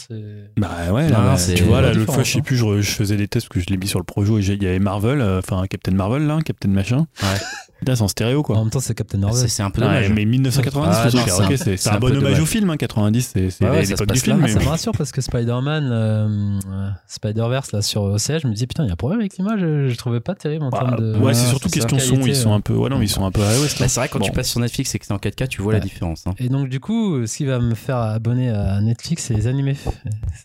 Bah 0.56 0.70
ouais, 0.92 1.04
Non, 1.04 1.10
là, 1.22 1.34
bah, 1.36 1.54
tu 1.54 1.62
vois, 1.64 1.80
là, 1.80 1.92
l'autre 1.92 2.12
fois, 2.12 2.22
je 2.22 2.32
sais 2.32 2.42
plus, 2.42 2.56
je, 2.56 2.80
je 2.80 2.90
faisais 2.92 3.16
des 3.16 3.26
tests 3.26 3.48
parce 3.48 3.54
que 3.54 3.60
je 3.60 3.66
l'ai 3.72 3.78
mis 3.78 3.88
sur 3.88 3.98
le 3.98 4.04
projo 4.04 4.38
et 4.38 4.42
il 4.42 4.62
y 4.62 4.66
avait 4.66 4.78
Marvel, 4.78 5.20
euh, 5.20 5.40
enfin 5.40 5.64
Captain 5.68 5.92
Marvel 5.92 6.22
là, 6.26 6.38
Captain 6.44 6.68
machin. 6.68 7.06
Ouais. 7.22 7.28
Là, 7.86 7.94
c'est 7.94 8.02
en 8.02 8.08
stéréo 8.08 8.40
En 8.40 8.42
quoi. 8.42 8.56
même 8.58 8.70
temps, 8.70 8.80
c'est 8.80 8.94
Captain 8.94 9.18
Marvel. 9.18 9.48
c'est 9.50 9.62
un 9.62 9.70
peu 9.70 9.82
Ouais, 9.82 9.86
dommage. 9.88 10.10
mais 10.12 10.24
1990, 10.24 10.96
Ah, 10.96 11.08
c'est 11.10 11.18
un- 11.18 11.46
c'est 11.48 11.56
c'est 11.58 11.76
c'est 11.76 11.90
un 11.90 11.96
un 11.96 11.98
bon 11.98 12.06
hommage 12.08 12.22
dommage. 12.22 12.40
au 12.40 12.46
film, 12.46 12.70
hein, 12.70 12.76
90, 12.78 13.30
c'est 13.34 13.50
c'est 13.50 13.64
l'époque 13.88 14.12
du 14.12 14.18
film. 14.20 14.38
là, 14.40 14.42
mais 14.46 14.52
Ça 14.52 14.60
me 14.60 14.64
rassure 14.68 14.92
parce 14.92 15.12
que 15.12 15.20
Spider-Man, 15.20 15.88
euh, 15.92 16.58
euh, 16.72 16.88
Spider-Verse 17.06 17.72
là 17.72 17.82
sur 17.82 18.02
OCS, 18.04 18.40
je 18.42 18.48
me 18.48 18.54
dis 18.54 18.66
putain, 18.66 18.84
il 18.84 18.86
y 18.86 18.90
a 18.90 18.94
un 18.94 18.96
problème 18.96 19.20
avec 19.20 19.36
l'image, 19.36 19.60
je, 19.60 19.88
je 19.88 19.96
trouvais 19.96 20.20
pas 20.20 20.34
terrible 20.34 20.64
en 20.64 20.70
Bah, 20.70 20.78
termes 20.78 20.96
de. 20.96 21.18
ouais, 21.18 21.34
c'est 21.34 21.46
surtout 21.48 21.68
question 21.68 21.98
son, 21.98 22.16
ils 22.26 22.34
sont 22.34 22.52
un 22.54 22.60
peu, 22.60 22.72
ouais, 22.74 22.88
non, 22.88 22.98
mais 22.98 23.04
ils 23.04 23.08
sont 23.10 23.24
un 23.26 23.30
peu. 23.30 23.40
Bah, 23.40 23.48
c'est 23.68 23.88
vrai, 23.94 24.08
quand 24.08 24.20
tu 24.20 24.32
passes 24.32 24.48
sur 24.48 24.60
Netflix 24.60 24.94
et 24.94 24.98
que 24.98 25.04
c'est 25.06 25.12
en 25.12 25.18
4K, 25.18 25.46
tu 25.48 25.60
vois 25.62 25.74
la 25.74 25.78
Ouais. 25.78 25.84
différence. 25.84 26.26
hein. 26.26 26.32
Et 26.38 26.48
donc 26.48 26.68
du 26.70 26.80
coup, 26.80 27.26
ce 27.26 27.36
qui 27.36 27.44
va 27.44 27.58
me 27.58 27.74
faire 27.74 27.98
abonner 27.98 28.48
à 28.50 28.80
Netflix, 28.80 29.24
c'est 29.24 29.34
les 29.34 29.46
animés, 29.46 29.76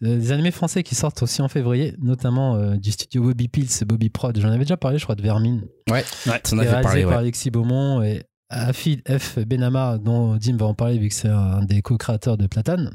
les 0.02 0.32
animés 0.34 0.52
français 0.52 0.84
qui 0.84 0.96
sortent 0.96 1.24
aussi 1.24 1.42
en 1.42 1.48
février, 1.48 1.96
notamment 2.02 2.56
euh, 2.56 2.76
du 2.76 2.92
studio 2.92 3.24
Bobby 3.24 3.48
Pills 3.48 3.70
et 3.82 3.86
Bobby 3.86 4.10
Prod. 4.10 4.38
J'en 4.40 4.50
avais 4.50 4.60
déjà 4.66 4.78
parlé, 4.78 4.98
je 4.98 5.04
crois, 5.06 5.16
de 5.16 5.22
Vermine, 5.22 5.62
Ouais, 5.92 6.04
Ouais. 6.28 6.42
est 6.44 6.54
avais 6.54 6.70
réalisé 6.70 7.04
par 7.04 7.12
ouais. 7.12 7.18
Alexis 7.18 7.52
Beaumont 7.52 8.02
et 8.04 8.24
Afid 8.50 9.02
F. 9.08 9.40
Benama, 9.40 9.98
dont 9.98 10.36
Dim 10.36 10.58
va 10.58 10.66
en 10.66 10.74
parler 10.74 10.98
vu 10.98 11.08
que 11.10 11.14
c'est 11.16 11.28
un 11.30 11.64
des 11.64 11.82
co-créateurs 11.82 12.38
de 12.38 12.48
Platane. 12.48 12.92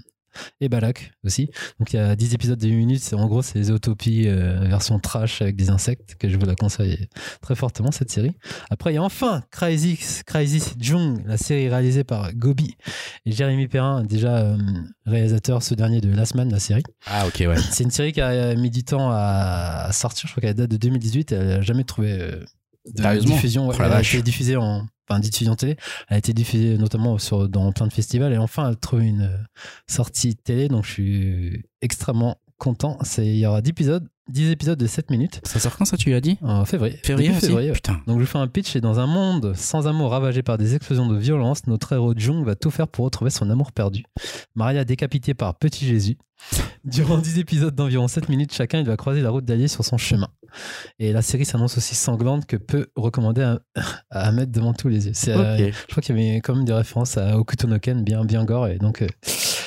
Et 0.61 0.69
Balak 0.69 1.13
aussi. 1.25 1.49
Donc 1.79 1.95
il 1.95 1.97
y 1.97 1.99
a 1.99 2.15
10 2.15 2.35
épisodes 2.35 2.59
de 2.59 2.69
8 2.69 2.77
minutes. 2.77 3.01
C'est- 3.03 3.17
En 3.17 3.27
gros, 3.27 3.41
c'est 3.41 3.59
les 3.59 3.71
utopies 3.71 4.29
euh, 4.29 4.67
version 4.69 4.99
trash 4.99 5.41
avec 5.41 5.57
des 5.57 5.71
insectes 5.71 6.15
que 6.17 6.29
je 6.29 6.37
vous 6.37 6.45
la 6.45 6.55
conseille 6.55 7.09
très 7.41 7.55
fortement 7.55 7.91
cette 7.91 8.11
série. 8.11 8.33
Après, 8.69 8.93
il 8.93 8.97
y 8.97 8.99
a 8.99 9.03
enfin 9.03 9.43
Crazy, 9.51 9.99
Crazy 10.27 10.63
Jung, 10.79 11.23
la 11.25 11.39
série 11.39 11.71
réalisée 11.71 12.05
par 12.05 12.35
Gobi 12.35 12.77
et 13.25 13.33
Jérémy 13.33 13.67
Perrin, 13.67 14.05
déjà 14.05 14.37
euh, 14.37 14.59
réalisateur 15.07 15.63
ce 15.63 15.73
dernier 15.75 16.03
de 16.03 16.11
Last 16.15 16.35
Man, 16.35 16.51
la 16.53 16.61
série. 16.61 16.83
Ah, 17.07 17.27
ok, 17.27 17.37
ouais. 17.41 17.57
C'est 17.71 17.85
une 17.85 17.91
série 17.91 18.13
qui 18.13 18.21
a 18.21 18.55
mis 18.57 18.69
du 18.69 18.85
temps 18.85 19.09
à 19.11 19.89
sortir. 19.93 20.27
Je 20.29 20.33
crois 20.35 20.43
qu'elle 20.43 20.55
date 20.55 20.71
de 20.71 20.77
2018. 20.77 21.33
Elle 21.33 21.47
n'a 21.47 21.61
jamais 21.63 21.85
trouvé 21.85 22.13
euh, 22.13 22.45
de 22.95 23.03
Sérieusement 23.03 23.35
diffusion. 23.35 23.69
Ouais, 23.69 23.77
Oh 23.79 23.83
elle 23.83 23.93
a 23.93 24.01
été 24.01 24.23
diffusée 24.23 24.57
en. 24.57 24.87
Enfin, 25.09 25.21
diffusion 25.21 25.55
télé. 25.55 25.77
Elle 26.09 26.17
a 26.17 26.19
été 26.19 26.33
diffusée 26.33 26.77
notamment 26.79 27.17
sur, 27.19 27.49
dans 27.49 27.71
plein 27.71 27.87
de 27.87 27.93
festivals. 27.93 28.33
Et 28.33 28.39
enfin, 28.39 28.67
elle 28.67 28.73
a 28.73 28.77
trouvé 28.77 29.07
une 29.07 29.23
euh, 29.23 29.37
sortie 29.87 30.35
télé. 30.35 30.67
Donc, 30.67 30.85
je 30.85 30.91
suis 30.91 31.65
extrêmement 31.81 32.39
content. 32.59 32.99
C'est- 33.03 33.25
Il 33.27 33.37
y 33.39 33.47
aura 33.47 33.63
10 33.63 33.71
épisodes, 33.71 34.09
10 34.29 34.51
épisodes 34.51 34.79
de 34.79 34.87
7 34.87 35.11
minutes 35.11 35.41
Ça 35.45 35.61
sort 35.61 35.77
quand 35.77 35.85
ça, 35.85 35.97
tu 35.97 36.11
l'as 36.11 36.21
dit? 36.21 36.39
En 36.43 36.65
février. 36.65 36.99
Février 37.03 37.29
Début 37.29 37.41
février. 37.41 37.73
Putain. 37.73 38.01
Donc 38.07 38.19
je 38.19 38.25
vous 38.25 38.31
fais 38.31 38.39
un 38.39 38.49
pitch 38.49 38.75
et 38.77 38.81
dans 38.81 38.99
un 38.99 39.07
monde 39.07 39.55
sans 39.55 39.87
amour 39.87 40.11
ravagé 40.11 40.43
par 40.43 40.59
des 40.59 40.75
explosions 40.75 41.07
de 41.07 41.17
violence, 41.17 41.67
notre 41.67 41.93
héros 41.93 42.15
Jung 42.17 42.45
va 42.45 42.55
tout 42.57 42.71
faire 42.71 42.89
pour 42.89 43.05
retrouver 43.05 43.31
son 43.31 43.49
amour 43.51 43.73
perdu. 43.73 44.05
Maria 44.55 44.85
décapitée 44.85 45.35
par 45.35 45.57
Petit 45.59 45.87
Jésus. 45.87 46.17
Durant 46.85 47.19
10 47.19 47.39
épisodes 47.39 47.75
d'environ 47.75 48.09
7 48.09 48.29
minutes 48.29 48.53
chacun, 48.53 48.79
il 48.79 48.87
va 48.87 48.97
croiser 48.97 49.23
la 49.23 49.31
route 49.31 49.45
d'alliés 49.45 49.69
sur 49.69 49.85
son 49.85 49.97
chemin. 49.97 50.29
Et 50.99 51.13
la 51.13 51.23
série 51.23 51.45
s'annonce 51.45 51.77
aussi 51.79 51.95
sanglante 51.95 52.47
que 52.47 52.57
peu 52.57 52.87
recommander 52.95 53.43
à, 53.43 53.61
à 54.11 54.33
mettre 54.33 54.53
devant 54.53 54.75
tous 54.75 54.89
les 54.89 55.07
yeux. 55.07 55.13
Euh, 55.29 55.71
je 55.73 55.87
crois 55.91 56.03
qu'il 56.03 56.17
y 56.17 56.29
avait 56.29 56.41
quand 56.41 56.55
même 56.55 56.65
des 56.65 56.73
références 56.73 57.17
à 57.17 57.39
Okuto 57.39 57.67
no 57.67 57.79
Ken, 57.79 58.05
bien, 58.05 58.25
bien 58.25 58.45
gore, 58.45 58.69
et 58.69 58.79
donc 58.79 59.03
euh, 59.03 59.07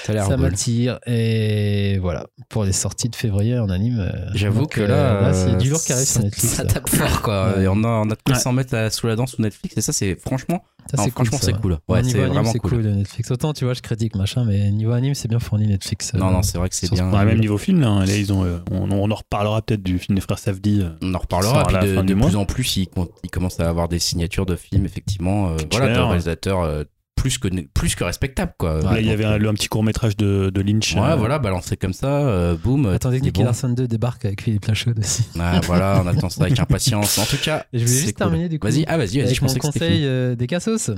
Ça 0.10 0.12
a 0.12 0.16
l'air 0.16 0.26
ça 0.28 0.36
cool. 0.36 0.42
m'attire. 0.44 1.00
Et 1.08 1.98
voilà, 2.00 2.26
pour 2.50 2.64
les 2.64 2.72
sorties 2.72 3.10
de 3.10 3.16
février 3.16 3.58
en 3.60 3.70
anime. 3.70 4.00
euh, 4.00 4.30
J'avoue 4.36 4.66
que 4.66 4.82
euh, 4.82 4.88
là, 4.88 5.34
c'est 5.34 5.52
euh, 5.52 5.56
du 5.58 5.70
lourd 5.70 5.82
qui 5.84 5.94
arrive 5.94 6.08
sur 6.08 6.22
Netflix. 6.22 6.54
Ça 6.56 6.66
tape 6.66 6.90
fort, 6.90 7.22
quoi. 7.22 7.54
Ouais. 7.58 7.64
Et 7.64 7.68
on 7.68 7.84
a, 7.84 7.88
on 7.88 8.10
a 8.10 8.16
de 8.16 8.20
quoi 8.26 8.36
Ouais. 8.36 8.40
s'en 8.42 8.54
mettre 8.54 8.92
sous 8.94 9.08
la 9.08 9.16
dent 9.16 9.28
sous 9.28 9.42
Netflix. 9.42 9.78
Et 9.78 9.82
ça, 9.82 9.94
c'est 9.94 10.16
franchement, 10.20 10.64
Ça, 10.92 10.98
non, 10.98 11.04
c'est 11.04 11.12
cool, 11.12 11.26
franchement, 11.28 11.38
ça, 11.40 11.46
c'est 11.46 11.54
ouais. 11.54 11.60
cool. 11.62 11.78
Ouais, 11.88 12.02
niveau 12.02 12.18
c'est 12.18 12.24
anime, 12.24 12.34
vraiment 12.34 12.52
c'est 12.52 12.60
cool. 12.60 12.70
cool. 12.72 12.82
Netflix. 12.82 13.32
Autant 13.32 13.54
tu 13.54 13.66
vois, 13.66 13.74
je 13.74 13.82
critique 13.82 14.16
machin, 14.16 14.44
mais 14.46 14.72
niveau 14.72 14.92
anime, 14.92 15.14
c'est 15.16 15.28
bien 15.28 15.40
fourni 15.40 15.68
Netflix. 15.68 16.14
Non, 16.14 16.28
Euh, 16.30 16.32
non, 16.32 16.42
c'est 16.44 16.58
vrai 16.58 16.70
que 16.70 16.76
c'est 16.76 16.92
bien. 16.92 17.06
Même 17.26 17.40
niveau 17.40 17.58
film, 17.58 17.82
là, 17.82 17.88
hein. 17.90 18.06
Là, 18.06 18.16
ils 18.16 18.34
ont, 18.34 18.44
euh, 18.44 18.58
on, 18.72 18.90
on 18.92 19.12
en 19.12 19.16
reparlera 19.16 19.62
peut-être 19.62 19.84
du 19.84 20.00
film 20.00 20.16
des 20.16 20.22
frères 20.22 20.40
Safdie. 20.40 20.84
On 21.02 21.14
en 21.14 21.20
reparlera. 21.20 21.66
Puis 21.66 21.76
de, 21.78 22.02
de 22.02 22.14
plus 22.14 22.36
en 22.36 22.46
plus, 22.46 22.78
il, 22.78 22.88
com- 22.88 23.08
il 23.24 23.30
commence 23.30 23.60
à 23.60 23.70
avoir 23.70 23.88
des 23.88 24.00
signatures 24.00 24.46
de 24.46 24.56
films, 24.56 24.86
effectivement. 24.86 25.50
euh, 25.50 25.58
voilà, 25.72 25.90
de 25.90 25.94
Cher. 25.94 26.06
réalisateurs 26.08 26.62
euh, 26.62 26.84
plus 27.20 27.38
que, 27.38 27.48
plus 27.74 27.96
que 27.96 28.04
respectables, 28.04 28.54
quoi. 28.58 28.80
Là, 28.82 29.00
il 29.00 29.06
y 29.06 29.12
avait 29.12 29.26
un, 29.26 29.34
un 29.44 29.54
petit 29.54 29.68
court 29.68 29.84
métrage 29.84 30.16
de, 30.18 30.50
de 30.54 30.62
Lynch. 30.62 30.96
Ouais, 30.96 31.02
euh, 31.02 31.16
voilà, 31.16 31.38
balancé 31.40 31.76
comme 31.78 31.94
ça, 31.94 32.08
euh, 32.08 32.56
boum. 32.56 32.86
Attendez 32.88 33.20
que 33.20 33.26
Nicky. 33.26 33.44
Larson 33.44 33.70
2 33.70 33.88
débarque 33.88 34.26
avec 34.26 34.42
Philippe 34.42 34.66
Lachaud 34.66 34.92
aussi. 34.98 35.24
Ah, 35.40 35.60
voilà, 35.66 36.02
on 36.04 36.08
attend 36.08 36.30
ça 36.30 36.44
avec 36.44 36.60
impatience. 36.60 37.18
En 37.18 37.26
tout 37.26 37.38
cas, 37.44 37.66
Et 37.74 37.80
je 37.80 37.86
voulais 37.86 37.98
juste 37.98 38.06
cool. 38.14 38.14
terminer 38.16 38.50
du 38.50 38.58
coup. 38.60 38.68
Vas-y, 38.68 38.86
ah, 38.88 38.98
vas-y, 38.98 39.22
vas-y, 39.22 39.36
je 39.36 39.40
que 39.42 39.60
conseil 39.60 39.92
fini. 39.92 40.06
euh, 40.06 40.36
des 40.36 40.48
Cassos, 40.48 40.92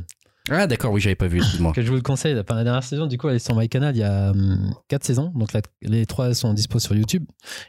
Ah, 0.49 0.65
d'accord, 0.65 0.91
oui, 0.91 0.99
j'avais 0.99 1.15
pas 1.15 1.27
vu, 1.27 1.39
que 1.75 1.81
je 1.81 1.87
vous 1.87 1.95
le 1.95 2.01
conseille. 2.01 2.33
La 2.33 2.43
dernière 2.43 2.83
saison, 2.83 3.05
du 3.05 3.17
coup, 3.17 3.29
elle 3.29 3.35
est 3.35 3.39
sur 3.39 3.55
MyCanal 3.55 3.95
il 3.95 3.99
y 3.99 4.03
a 4.03 4.33
4 4.87 5.03
saisons. 5.03 5.31
Donc 5.35 5.49
les 5.81 6.05
3 6.05 6.33
sont 6.33 6.53
dispo 6.53 6.79
sur 6.79 6.95
YouTube. 6.95 7.25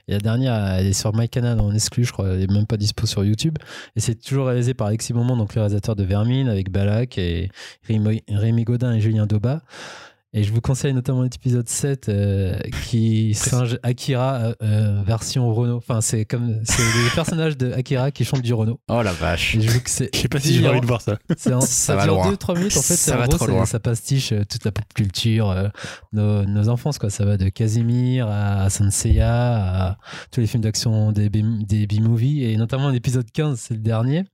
Et 0.09 0.13
la 0.13 0.19
dernière, 0.19 0.55
elle 0.55 0.87
est 0.87 0.93
sur 0.95 1.15
MyCanal 1.15 1.61
en 1.61 1.73
exclu, 1.75 2.05
je 2.05 2.13
crois. 2.13 2.29
Elle 2.29 2.43
est 2.43 2.51
même 2.51 2.67
pas 2.67 2.79
dispo 2.79 3.07
sur 3.07 3.25
YouTube. 3.25 3.59
Et 3.95 4.01
c'est 4.01 4.15
toujours 4.15 4.47
réalisé 4.47 4.73
par 4.73 4.87
Alexis 4.87 5.13
Beaumont, 5.13 5.37
donc 5.37 5.55
le 5.55 5.61
réalisateur 5.61 5.97
de 5.97 6.05
Vermine, 6.05 6.49
avec 6.49 6.71
Balak 6.71 7.19
et 7.19 7.51
Rémi, 7.87 8.23
Rémi 8.29 8.65
Godin 8.65 8.93
et 8.95 9.01
Julien 9.01 9.27
Doba. 9.27 9.61
Et 10.35 10.45
je 10.45 10.53
vous 10.53 10.63
conseille 10.63 10.95
notamment 10.95 11.21
l'épisode 11.23 11.69
7 11.69 12.09
euh, 12.09 12.59
qui 12.89 13.35
singe 13.35 13.79
Akira 13.83 14.37
euh, 14.37 14.55
euh, 14.63 15.03
version 15.05 15.53
Renault. 15.53 15.77
Enfin, 15.77 16.01
c'est 16.01 16.25
comme 16.25 16.59
c'est 16.65 16.81
les 16.83 17.11
personnages 17.15 17.59
de 17.59 17.71
Akira 17.73 18.11
qui 18.11 18.25
chantent 18.25 18.41
du 18.41 18.55
Renault. 18.55 18.81
Oh 18.89 19.03
la 19.03 19.13
vache. 19.13 19.57
Je 19.57 19.61
Je 19.61 19.79
sais 19.87 20.29
pas 20.31 20.41
si 20.41 20.55
j'ai 20.55 20.67
envie 20.67 20.81
de 20.81 20.87
voir 20.87 21.03
ça. 21.03 21.19
un- 21.29 21.61
Ça 21.61 21.61
ça, 21.61 22.03
dure 22.05 22.15
loin. 22.15 22.33
2-3 22.33 22.57
minutes. 22.57 22.77
En 22.79 22.81
fait, 22.81 22.97
Ça 22.97 23.19
va 23.19 23.27
gros, 23.27 23.37
trop 23.37 23.47
loin. 23.47 23.67
ça 23.67 23.79
pastiche 23.79 24.33
euh, 24.33 24.43
toute 24.49 24.65
la 24.65 24.73
pop 24.73 24.87
culture, 24.95 25.51
euh, 25.51 25.69
nos, 26.15 26.47
nos 26.47 26.69
enfances. 26.71 26.99
Quoi. 26.99 27.11
Ça 27.11 27.27
va 27.27 27.37
de 27.37 27.51
Casimir 27.51 28.27
à 28.27 28.71
Sanseiya 28.71 29.31
à 29.91 29.99
tous 30.31 30.41
les 30.41 30.47
films 30.47 30.63
d'action 30.63 31.13
des, 31.13 31.29
des 31.29 31.87
B-movies. 31.87 32.45
Et 32.45 32.57
notamment 32.57 32.89
l'épisode 32.89 33.31
15, 33.31 33.61
c'est 33.61 33.75
le 33.75 33.81
dernier. 33.81 34.25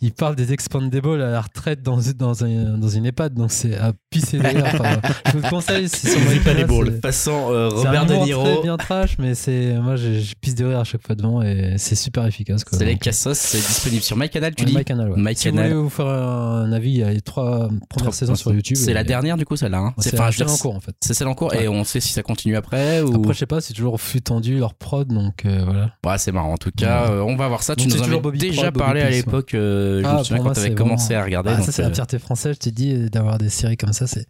Il 0.00 0.12
parle 0.12 0.36
des 0.36 0.52
expandables 0.52 1.20
à 1.20 1.30
la 1.30 1.40
retraite 1.40 1.82
dans, 1.82 1.98
dans, 2.16 2.44
un, 2.44 2.78
dans 2.78 2.88
une 2.88 3.04
EHPAD, 3.06 3.34
donc 3.34 3.50
c'est 3.50 3.76
à 3.76 3.92
pisser 4.10 4.38
de 4.38 4.46
rire. 4.46 4.64
Enfin, 4.66 5.00
je 5.26 5.32
vous 5.32 5.42
le 5.42 5.50
conseille, 5.50 5.88
c'est 5.88 6.08
sur 6.10 6.20
Les 6.20 6.36
Expandables. 6.36 6.92
c'est- 6.94 7.00
Façon 7.02 7.48
euh, 7.50 7.70
c'est 7.70 7.86
Robert 7.88 8.06
De 8.06 8.14
Niro. 8.14 8.44
très 8.44 8.62
bien 8.62 8.76
trash, 8.76 9.16
mais 9.18 9.34
c'est 9.34 9.74
moi 9.80 9.96
je, 9.96 10.20
je 10.20 10.34
pisse 10.40 10.54
de 10.54 10.64
rire 10.66 10.78
à 10.78 10.84
chaque 10.84 11.04
fois 11.04 11.16
devant 11.16 11.42
et 11.42 11.74
c'est 11.78 11.96
super 11.96 12.24
efficace. 12.26 12.64
C'est 12.70 12.84
les 12.84 12.96
Cassos, 12.96 13.36
c'est 13.36 13.58
disponible 13.58 14.02
sur 14.02 14.16
MyCanal, 14.16 14.54
tu 14.54 14.62
Ouais, 14.64 14.70
dis 14.70 14.76
MyCanal, 14.76 15.10
ouais. 15.10 15.16
MyCanal. 15.16 15.36
Si 15.36 15.48
vous 15.50 15.56
voulez 15.56 15.74
vous 15.74 15.88
faire 15.90 16.06
un 16.06 16.70
avis, 16.72 16.90
il 16.90 16.96
y 16.98 17.02
a 17.02 17.10
les 17.10 17.20
trois 17.20 17.68
premières 17.88 18.14
saisons 18.14 18.36
sur 18.36 18.52
YouTube. 18.52 18.76
C'est 18.76 18.92
la 18.94 19.02
dernière 19.04 19.36
du 19.36 19.44
coup 19.46 19.56
celle-là. 19.56 19.78
hein 19.78 19.94
C'est 19.98 20.14
enfin, 20.18 20.30
dire, 20.30 20.48
en 20.48 20.56
cours 20.56 20.76
en 20.76 20.80
fait. 20.80 20.94
C'est 21.00 21.14
celle 21.14 21.26
en 21.28 21.34
cours 21.34 21.48
Ouais. 21.52 21.64
et 21.64 21.68
on 21.68 21.82
sait 21.82 21.98
si 22.00 22.12
ça 22.12 22.22
continue 22.22 22.56
après 22.56 23.00
ou. 23.00 23.16
Après, 23.16 23.32
je 23.34 23.38
sais 23.38 23.46
pas, 23.46 23.60
c'est 23.60 23.72
toujours 23.74 24.00
flux 24.00 24.20
tendu 24.22 24.58
leur 24.58 24.74
prod, 24.74 25.08
donc 25.08 25.44
euh, 25.44 25.62
voilà. 25.64 25.90
Ouais, 26.06 26.18
c'est 26.18 26.30
marrant. 26.30 26.52
En 26.52 26.56
tout 26.58 26.70
cas, 26.76 27.10
euh, 27.10 27.20
on 27.20 27.34
va 27.36 27.48
voir 27.48 27.62
ça. 27.64 27.74
Tu 27.74 27.82
c'est 27.84 27.96
nous 27.96 28.02
en 28.02 28.04
toujours 28.04 28.26
avais 28.28 28.38
déjà 28.38 28.70
parlé 28.70 29.00
à 29.00 29.10
l'époque. 29.10 29.54
Euh, 29.88 30.02
je 30.02 30.06
Ah, 30.06 30.12
me 30.12 30.16
pour 30.18 30.26
souviens 30.26 30.42
quand 30.44 30.52
t'avais 30.52 30.74
commencé 30.74 31.06
vraiment- 31.14 31.20
à 31.20 31.24
regarder. 31.24 31.50
Ah, 31.56 31.62
ça, 31.62 31.72
c'est 31.72 31.82
la 31.82 31.88
euh, 31.88 31.94
fierté 31.94 32.18
française, 32.18 32.54
je 32.54 32.58
t'ai 32.60 32.70
dit, 32.70 33.10
d'avoir 33.10 33.38
des 33.38 33.48
séries 33.48 33.76
comme 33.76 33.92
ça, 33.92 34.06
c'est 34.06 34.26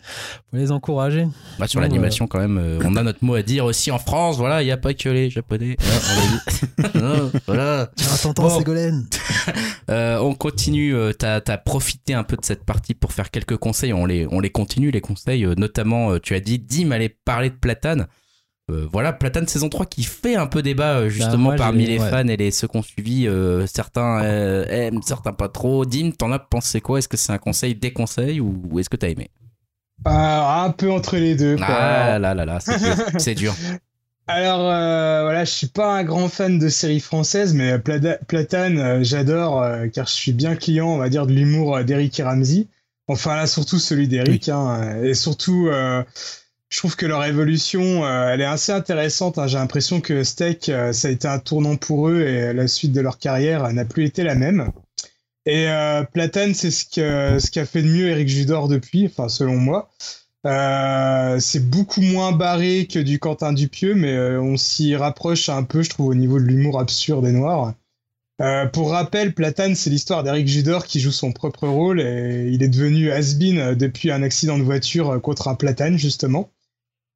pour 0.50 0.58
les 0.58 0.70
encourager. 0.72 1.26
bah, 1.58 1.66
sur 1.66 1.80
l'animation, 1.80 2.26
quand 2.26 2.38
même, 2.38 2.58
euh, 2.58 2.78
on 2.84 2.96
a 2.96 3.02
notre 3.02 3.24
mot 3.24 3.34
à 3.34 3.42
dire 3.42 3.64
aussi 3.64 3.90
en 3.90 3.98
France. 3.98 4.36
Voilà, 4.38 4.62
il 4.62 4.66
n'y 4.66 4.70
a 4.72 4.76
pas 4.76 4.94
que 4.94 5.08
les 5.08 5.30
Japonais. 5.30 5.76
On. 5.80 6.98
Non, 6.98 7.30
voilà. 7.46 7.90
Tiens, 7.96 8.08
t'entends, 8.22 8.42
Bon. 8.48 8.58
Ségolène 8.58 9.06
Euh, 9.90 10.18
on 10.18 10.34
continue. 10.34 10.94
T'as 11.18 11.40
as 11.46 11.58
profité 11.58 12.14
un 12.14 12.22
peu 12.24 12.36
de 12.36 12.44
cette 12.44 12.64
partie 12.64 12.94
pour 12.94 13.12
faire 13.12 13.30
quelques 13.30 13.56
conseils. 13.56 13.92
On 13.92 14.04
les, 14.06 14.26
on 14.30 14.40
les 14.40 14.50
continue, 14.50 14.90
les 14.90 15.00
conseils. 15.00 15.46
notamment, 15.56 16.18
tu 16.18 16.34
as 16.34 16.40
dit, 16.40 16.58
Dim 16.58 16.90
allait 16.92 17.08
parler 17.24 17.50
de 17.50 17.54
Platane. 17.56 18.06
Euh, 18.70 18.86
voilà, 18.92 19.14
Platane 19.14 19.48
saison 19.48 19.68
3 19.70 19.86
qui 19.86 20.02
fait 20.02 20.36
un 20.36 20.46
peu 20.46 20.60
débat 20.60 20.98
euh, 20.98 21.08
justement 21.08 21.50
Bah, 21.50 21.56
moi, 21.56 21.56
parmi 21.56 21.86
les 21.86 21.98
ouais. 21.98 22.10
fans 22.10 22.28
et 22.28 22.36
les 22.36 22.50
ceux 22.50 22.68
qu'on 22.68 22.82
suivi. 22.82 23.26
euh, 23.26 23.66
certains 23.66 24.22
euh, 24.22 24.66
aiment, 24.68 25.00
certains 25.02 25.32
pas 25.32 25.48
trop. 25.48 25.86
Dim, 25.86 26.10
t'en 26.10 26.30
as 26.32 26.38
pensé 26.38 26.80
quoi? 26.82 26.98
Est-ce 26.98 27.08
que 27.08 27.16
c'est 27.16 27.32
un 27.32 27.38
conseil, 27.38 27.74
des 27.74 27.92
conseils 27.92 28.40
ou, 28.40 28.60
ou 28.70 28.78
est-ce 28.78 28.90
que 28.90 28.96
t'as 28.96 29.08
aimé? 29.08 29.30
Ah, 30.04 30.64
un 30.64 30.70
peu 30.70 30.90
entre 30.92 31.16
les 31.16 31.34
deux. 31.34 31.56
Quoi. 31.56 31.66
Ah 31.68 32.18
là 32.18 32.34
là 32.34 32.44
là, 32.44 32.60
c'est 32.60 32.78
dur. 32.78 32.94
c'est 33.18 33.34
dur. 33.34 33.54
Alors 34.26 34.70
euh, 34.70 35.22
voilà, 35.22 35.44
je 35.46 35.50
suis 35.50 35.66
pas 35.68 35.94
un 35.94 36.04
grand 36.04 36.28
fan 36.28 36.58
de 36.58 36.68
séries 36.68 37.00
françaises, 37.00 37.54
mais 37.54 37.78
Plata- 37.78 38.18
Platane, 38.28 38.78
euh, 38.78 38.98
j'adore 39.02 39.62
euh, 39.62 39.86
car 39.88 40.06
je 40.06 40.12
suis 40.12 40.32
bien 40.32 40.54
client, 40.54 40.88
on 40.88 40.98
va 40.98 41.08
dire, 41.08 41.26
de 41.26 41.32
l'humour 41.32 41.76
euh, 41.76 41.82
d'Eric 41.82 42.20
et 42.20 42.22
Ramsey. 42.22 42.66
Enfin 43.06 43.36
là, 43.36 43.46
surtout 43.46 43.78
celui 43.78 44.06
d'Eric, 44.06 44.50
hein, 44.50 45.02
et 45.02 45.14
surtout, 45.14 45.68
euh, 45.68 46.04
je 46.70 46.78
trouve 46.78 46.96
que 46.96 47.06
leur 47.06 47.24
évolution, 47.24 48.04
euh, 48.04 48.30
elle 48.30 48.40
est 48.40 48.44
assez 48.44 48.72
intéressante. 48.72 49.38
hein. 49.38 49.46
J'ai 49.46 49.56
l'impression 49.58 50.00
que 50.00 50.22
Steak, 50.22 50.68
euh, 50.68 50.92
ça 50.92 51.08
a 51.08 51.10
été 51.10 51.26
un 51.26 51.38
tournant 51.38 51.76
pour 51.76 52.08
eux 52.08 52.20
et 52.20 52.52
la 52.52 52.68
suite 52.68 52.92
de 52.92 53.00
leur 53.00 53.18
carrière 53.18 53.72
n'a 53.72 53.84
plus 53.84 54.04
été 54.04 54.22
la 54.22 54.34
même. 54.34 54.70
Et 55.46 55.68
euh, 55.68 56.04
Platane, 56.04 56.54
c'est 56.54 56.70
ce 56.70 56.84
qu'a 57.50 57.64
fait 57.64 57.82
de 57.82 57.88
mieux 57.88 58.08
Eric 58.08 58.28
Judor 58.28 58.68
depuis, 58.68 59.06
enfin 59.06 59.28
selon 59.28 59.56
moi. 59.56 59.90
C'est 61.40 61.68
beaucoup 61.68 62.00
moins 62.02 62.32
barré 62.32 62.86
que 62.86 62.98
du 62.98 63.18
Quentin 63.18 63.52
Dupieux, 63.52 63.94
mais 63.94 64.16
on 64.36 64.56
s'y 64.56 64.94
rapproche 64.94 65.48
un 65.48 65.62
peu, 65.62 65.82
je 65.82 65.90
trouve, 65.90 66.08
au 66.08 66.14
niveau 66.14 66.38
de 66.38 66.44
l'humour 66.44 66.80
absurde 66.80 67.26
et 67.26 67.32
noir. 67.32 67.74
Pour 68.72 68.92
rappel, 68.92 69.34
Platane, 69.34 69.74
c'est 69.74 69.90
l'histoire 69.90 70.22
d'Eric 70.22 70.48
Judor 70.48 70.86
qui 70.86 71.00
joue 71.00 71.12
son 71.12 71.32
propre 71.32 71.66
rôle 71.66 72.00
et 72.00 72.50
il 72.52 72.62
est 72.62 72.68
devenu 72.68 73.10
has-been 73.10 73.74
depuis 73.74 74.10
un 74.10 74.22
accident 74.22 74.58
de 74.58 74.62
voiture 74.62 75.20
contre 75.20 75.48
un 75.48 75.54
platane, 75.54 75.98
justement. 75.98 76.50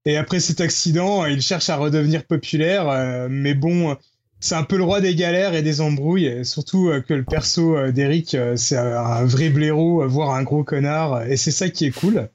Et 0.04 0.16
après 0.16 0.40
cet 0.40 0.60
accident, 0.60 1.22
euh, 1.24 1.30
il 1.30 1.42
cherche 1.42 1.68
à 1.70 1.76
redevenir 1.76 2.24
populaire, 2.24 2.88
euh, 2.88 3.28
mais 3.30 3.54
bon, 3.54 3.96
c'est 4.40 4.56
un 4.56 4.64
peu 4.64 4.76
le 4.76 4.84
roi 4.84 5.00
des 5.00 5.14
galères 5.14 5.54
et 5.54 5.62
des 5.62 5.80
embrouilles, 5.80 6.44
surtout 6.44 6.88
euh, 6.88 7.00
que 7.00 7.14
le 7.14 7.24
perso 7.24 7.90
d'Eric, 7.92 8.36
c'est 8.56 8.76
un 8.76 9.24
vrai 9.24 9.50
blaireau, 9.50 10.06
voire 10.08 10.30
un 10.34 10.42
gros 10.42 10.64
connard, 10.64 11.24
et 11.24 11.36
c'est 11.36 11.52
ça 11.52 11.68
qui 11.68 11.86
est 11.86 11.92
cool. 11.92 12.28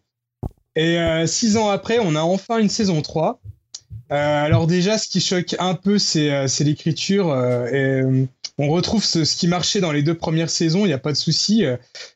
Et 0.76 1.00
six 1.26 1.58
ans 1.58 1.70
après, 1.70 1.98
on 2.00 2.16
a 2.16 2.22
enfin 2.22 2.60
une 2.60 2.70
saison 2.70 3.02
3. 3.02 3.42
Euh, 4.12 4.46
alors 4.46 4.68
déjà, 4.68 4.98
ce 4.98 5.08
qui 5.08 5.20
choque 5.20 5.56
un 5.60 5.76
peu, 5.76 5.98
c'est 6.00 6.48
l'écriture. 6.62 7.32
euh, 7.32 8.26
on 8.58 8.70
retrouve 8.70 9.04
ce, 9.04 9.20
qui 9.20 9.48
marchait 9.48 9.82
dans 9.82 9.92
les 9.92 10.02
deux 10.02 10.16
premières 10.16 10.50
saisons, 10.50 10.86
il 10.86 10.88
n'y 10.88 10.94
a 10.94 10.98
pas 10.98 11.12
de 11.12 11.18
souci. 11.18 11.64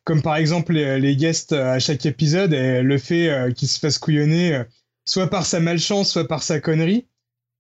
comme 0.03 0.22
par 0.22 0.38
exemple 0.38 0.73
les, 0.73 0.99
les 0.99 1.15
guests 1.15 1.53
à 1.53 1.78
chaque 1.80 2.06
épisode 2.06 2.53
et 2.53 2.82
le 2.82 2.98
fait 2.98 3.30
euh, 3.30 3.52
qu'il 3.52 3.68
se 3.68 3.80
fasse 3.80 3.99
couillonner, 3.99 4.64
soit 5.06 5.30
par 5.30 5.45
sa 5.45 5.60
malchance, 5.60 6.11
soit 6.11 6.28
par 6.28 6.44
sa 6.44 6.60
connerie. 6.60 7.07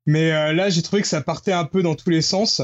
Mais 0.05 0.31
euh, 0.31 0.53
là, 0.53 0.69
j'ai 0.69 0.81
trouvé 0.81 1.01
que 1.01 1.07
ça 1.07 1.21
partait 1.21 1.53
un 1.53 1.65
peu 1.65 1.83
dans 1.83 1.95
tous 1.95 2.09
les 2.09 2.21
sens. 2.21 2.61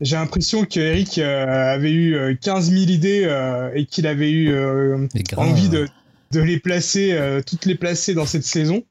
j'ai 0.00 0.16
l'impression 0.16 0.64
que 0.64 0.80
Eric 0.80 1.18
euh, 1.18 1.74
avait 1.74 1.92
eu 1.92 2.16
euh, 2.16 2.34
15 2.40 2.70
000 2.70 2.82
idées 2.90 3.22
euh, 3.24 3.70
et 3.74 3.86
qu'il 3.86 4.06
avait 4.06 4.30
eu 4.30 4.52
euh, 4.52 5.06
envie 5.36 5.68
de, 5.68 5.88
de 6.32 6.40
les 6.40 6.58
placer, 6.58 7.12
euh, 7.12 7.40
toutes 7.46 7.66
les 7.66 7.76
placer 7.76 8.14
dans 8.14 8.26
cette 8.26 8.44
saison, 8.44 8.82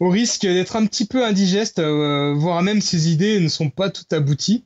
au 0.00 0.08
risque 0.08 0.42
d'être 0.42 0.76
un 0.76 0.86
petit 0.86 1.06
peu 1.06 1.24
indigeste, 1.26 1.80
euh, 1.80 2.32
voire 2.34 2.62
même 2.62 2.80
ses 2.80 3.10
idées 3.10 3.40
ne 3.40 3.48
sont 3.48 3.68
pas 3.68 3.90
toutes 3.90 4.12
abouties. 4.12 4.64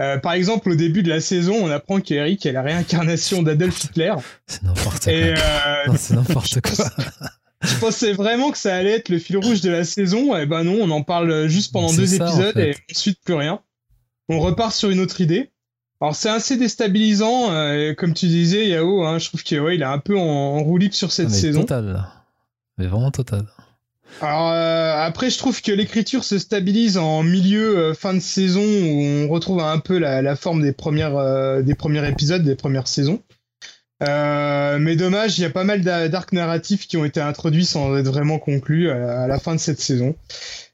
Euh, 0.00 0.16
par 0.16 0.32
exemple, 0.32 0.70
au 0.70 0.74
début 0.76 1.02
de 1.02 1.10
la 1.10 1.20
saison, 1.20 1.54
on 1.60 1.70
apprend 1.70 2.00
qu'Eric 2.00 2.46
est 2.46 2.52
la 2.52 2.62
réincarnation 2.62 3.42
d'Adolf 3.42 3.84
Hitler. 3.84 4.14
C'est 4.46 4.62
n'importe 4.62 5.04
quoi. 5.04 5.12
Euh, 5.12 5.36
c'est 5.98 6.14
n'importe 6.14 6.60
quoi. 6.62 6.86
je 7.62 7.78
pensais 7.78 8.12
vraiment 8.12 8.50
que 8.50 8.58
ça 8.58 8.74
allait 8.74 8.92
être 8.92 9.08
le 9.08 9.18
fil 9.18 9.36
rouge 9.36 9.60
de 9.60 9.70
la 9.70 9.84
saison. 9.84 10.36
Et 10.36 10.46
ben 10.46 10.64
non, 10.64 10.78
on 10.80 10.90
en 10.90 11.02
parle 11.02 11.46
juste 11.48 11.72
pendant 11.72 11.92
deux 11.92 12.06
ça, 12.06 12.24
en 12.24 12.28
épisodes 12.28 12.54
fait. 12.54 12.70
et 12.70 12.76
ensuite 12.92 13.18
plus 13.24 13.34
rien. 13.34 13.60
On 14.28 14.38
repart 14.40 14.72
sur 14.72 14.90
une 14.90 15.00
autre 15.00 15.20
idée. 15.20 15.50
Alors 16.00 16.14
c'est 16.16 16.30
assez 16.30 16.56
déstabilisant, 16.56 17.50
euh, 17.52 17.92
comme 17.94 18.14
tu 18.14 18.26
disais, 18.26 18.68
Yao. 18.68 19.02
Hein, 19.04 19.18
je 19.18 19.26
trouve 19.28 19.42
qu'il 19.42 19.60
ouais, 19.60 19.74
il 19.74 19.82
est 19.82 19.84
un 19.84 19.98
peu 19.98 20.16
en, 20.18 20.22
en 20.22 20.62
roue 20.62 20.78
libre 20.78 20.94
sur 20.94 21.12
cette 21.12 21.26
Ah, 21.26 21.30
mais 21.32 21.36
saison. 21.36 21.60
Total. 21.60 22.06
Mais 22.78 22.86
vraiment 22.86 23.10
total. 23.10 23.46
Alors 24.22 24.50
euh, 24.50 24.94
après, 24.96 25.28
je 25.28 25.36
trouve 25.36 25.60
que 25.60 25.70
l'écriture 25.72 26.24
se 26.24 26.38
stabilise 26.38 26.96
en 26.96 27.22
milieu 27.22 27.76
euh, 27.78 27.94
fin 27.94 28.14
de 28.14 28.20
saison 28.20 28.62
où 28.62 29.02
on 29.02 29.28
retrouve 29.28 29.60
un 29.60 29.78
peu 29.78 29.98
la, 29.98 30.22
la 30.22 30.36
forme 30.36 30.62
des 30.62 30.72
premières 30.72 31.62
des 31.62 31.74
premiers 31.74 32.08
épisodes, 32.08 32.42
des 32.42 32.56
premières 32.56 32.88
saisons. 32.88 33.20
Euh, 34.02 34.78
mais 34.78 34.96
dommage, 34.96 35.38
il 35.38 35.42
y 35.42 35.44
a 35.44 35.50
pas 35.50 35.64
mal 35.64 35.82
d'a- 35.82 36.08
d'arcs 36.08 36.32
narratifs 36.32 36.86
qui 36.86 36.96
ont 36.96 37.04
été 37.04 37.20
introduits 37.20 37.66
sans 37.66 37.96
être 37.98 38.06
vraiment 38.06 38.38
conclus 38.38 38.90
à, 38.90 39.26
la 39.26 39.38
fin 39.38 39.54
de 39.54 39.60
cette 39.60 39.80
saison. 39.80 40.16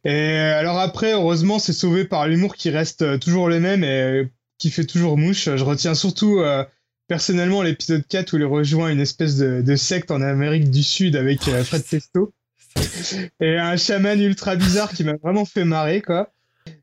Et 0.04 0.38
alors 0.38 0.78
après, 0.78 1.12
heureusement, 1.12 1.58
c'est 1.58 1.72
sauvé 1.72 2.04
par 2.04 2.28
l'humour 2.28 2.54
qui 2.54 2.70
reste 2.70 3.02
euh, 3.02 3.18
toujours 3.18 3.48
le 3.48 3.58
même 3.58 3.82
et 3.82 4.00
euh, 4.02 4.24
qui 4.58 4.70
fait 4.70 4.84
toujours 4.84 5.18
mouche. 5.18 5.48
Je 5.56 5.64
retiens 5.64 5.94
surtout 5.94 6.38
euh, 6.38 6.64
personnellement 7.08 7.62
l'épisode 7.62 8.06
4 8.06 8.32
où 8.32 8.36
il 8.36 8.44
rejoint 8.44 8.90
une 8.90 9.00
espèce 9.00 9.36
de, 9.36 9.60
de 9.60 9.76
secte 9.76 10.10
en 10.12 10.22
Amérique 10.22 10.70
du 10.70 10.84
Sud 10.84 11.16
avec 11.16 11.48
euh, 11.48 11.64
Fred 11.64 11.84
Testo 11.84 12.32
et 13.40 13.56
un 13.58 13.76
chaman 13.76 14.20
ultra 14.20 14.54
bizarre 14.54 14.92
qui 14.92 15.02
m'a 15.02 15.14
vraiment 15.22 15.44
fait 15.44 15.64
marrer 15.64 16.00
quoi. 16.02 16.32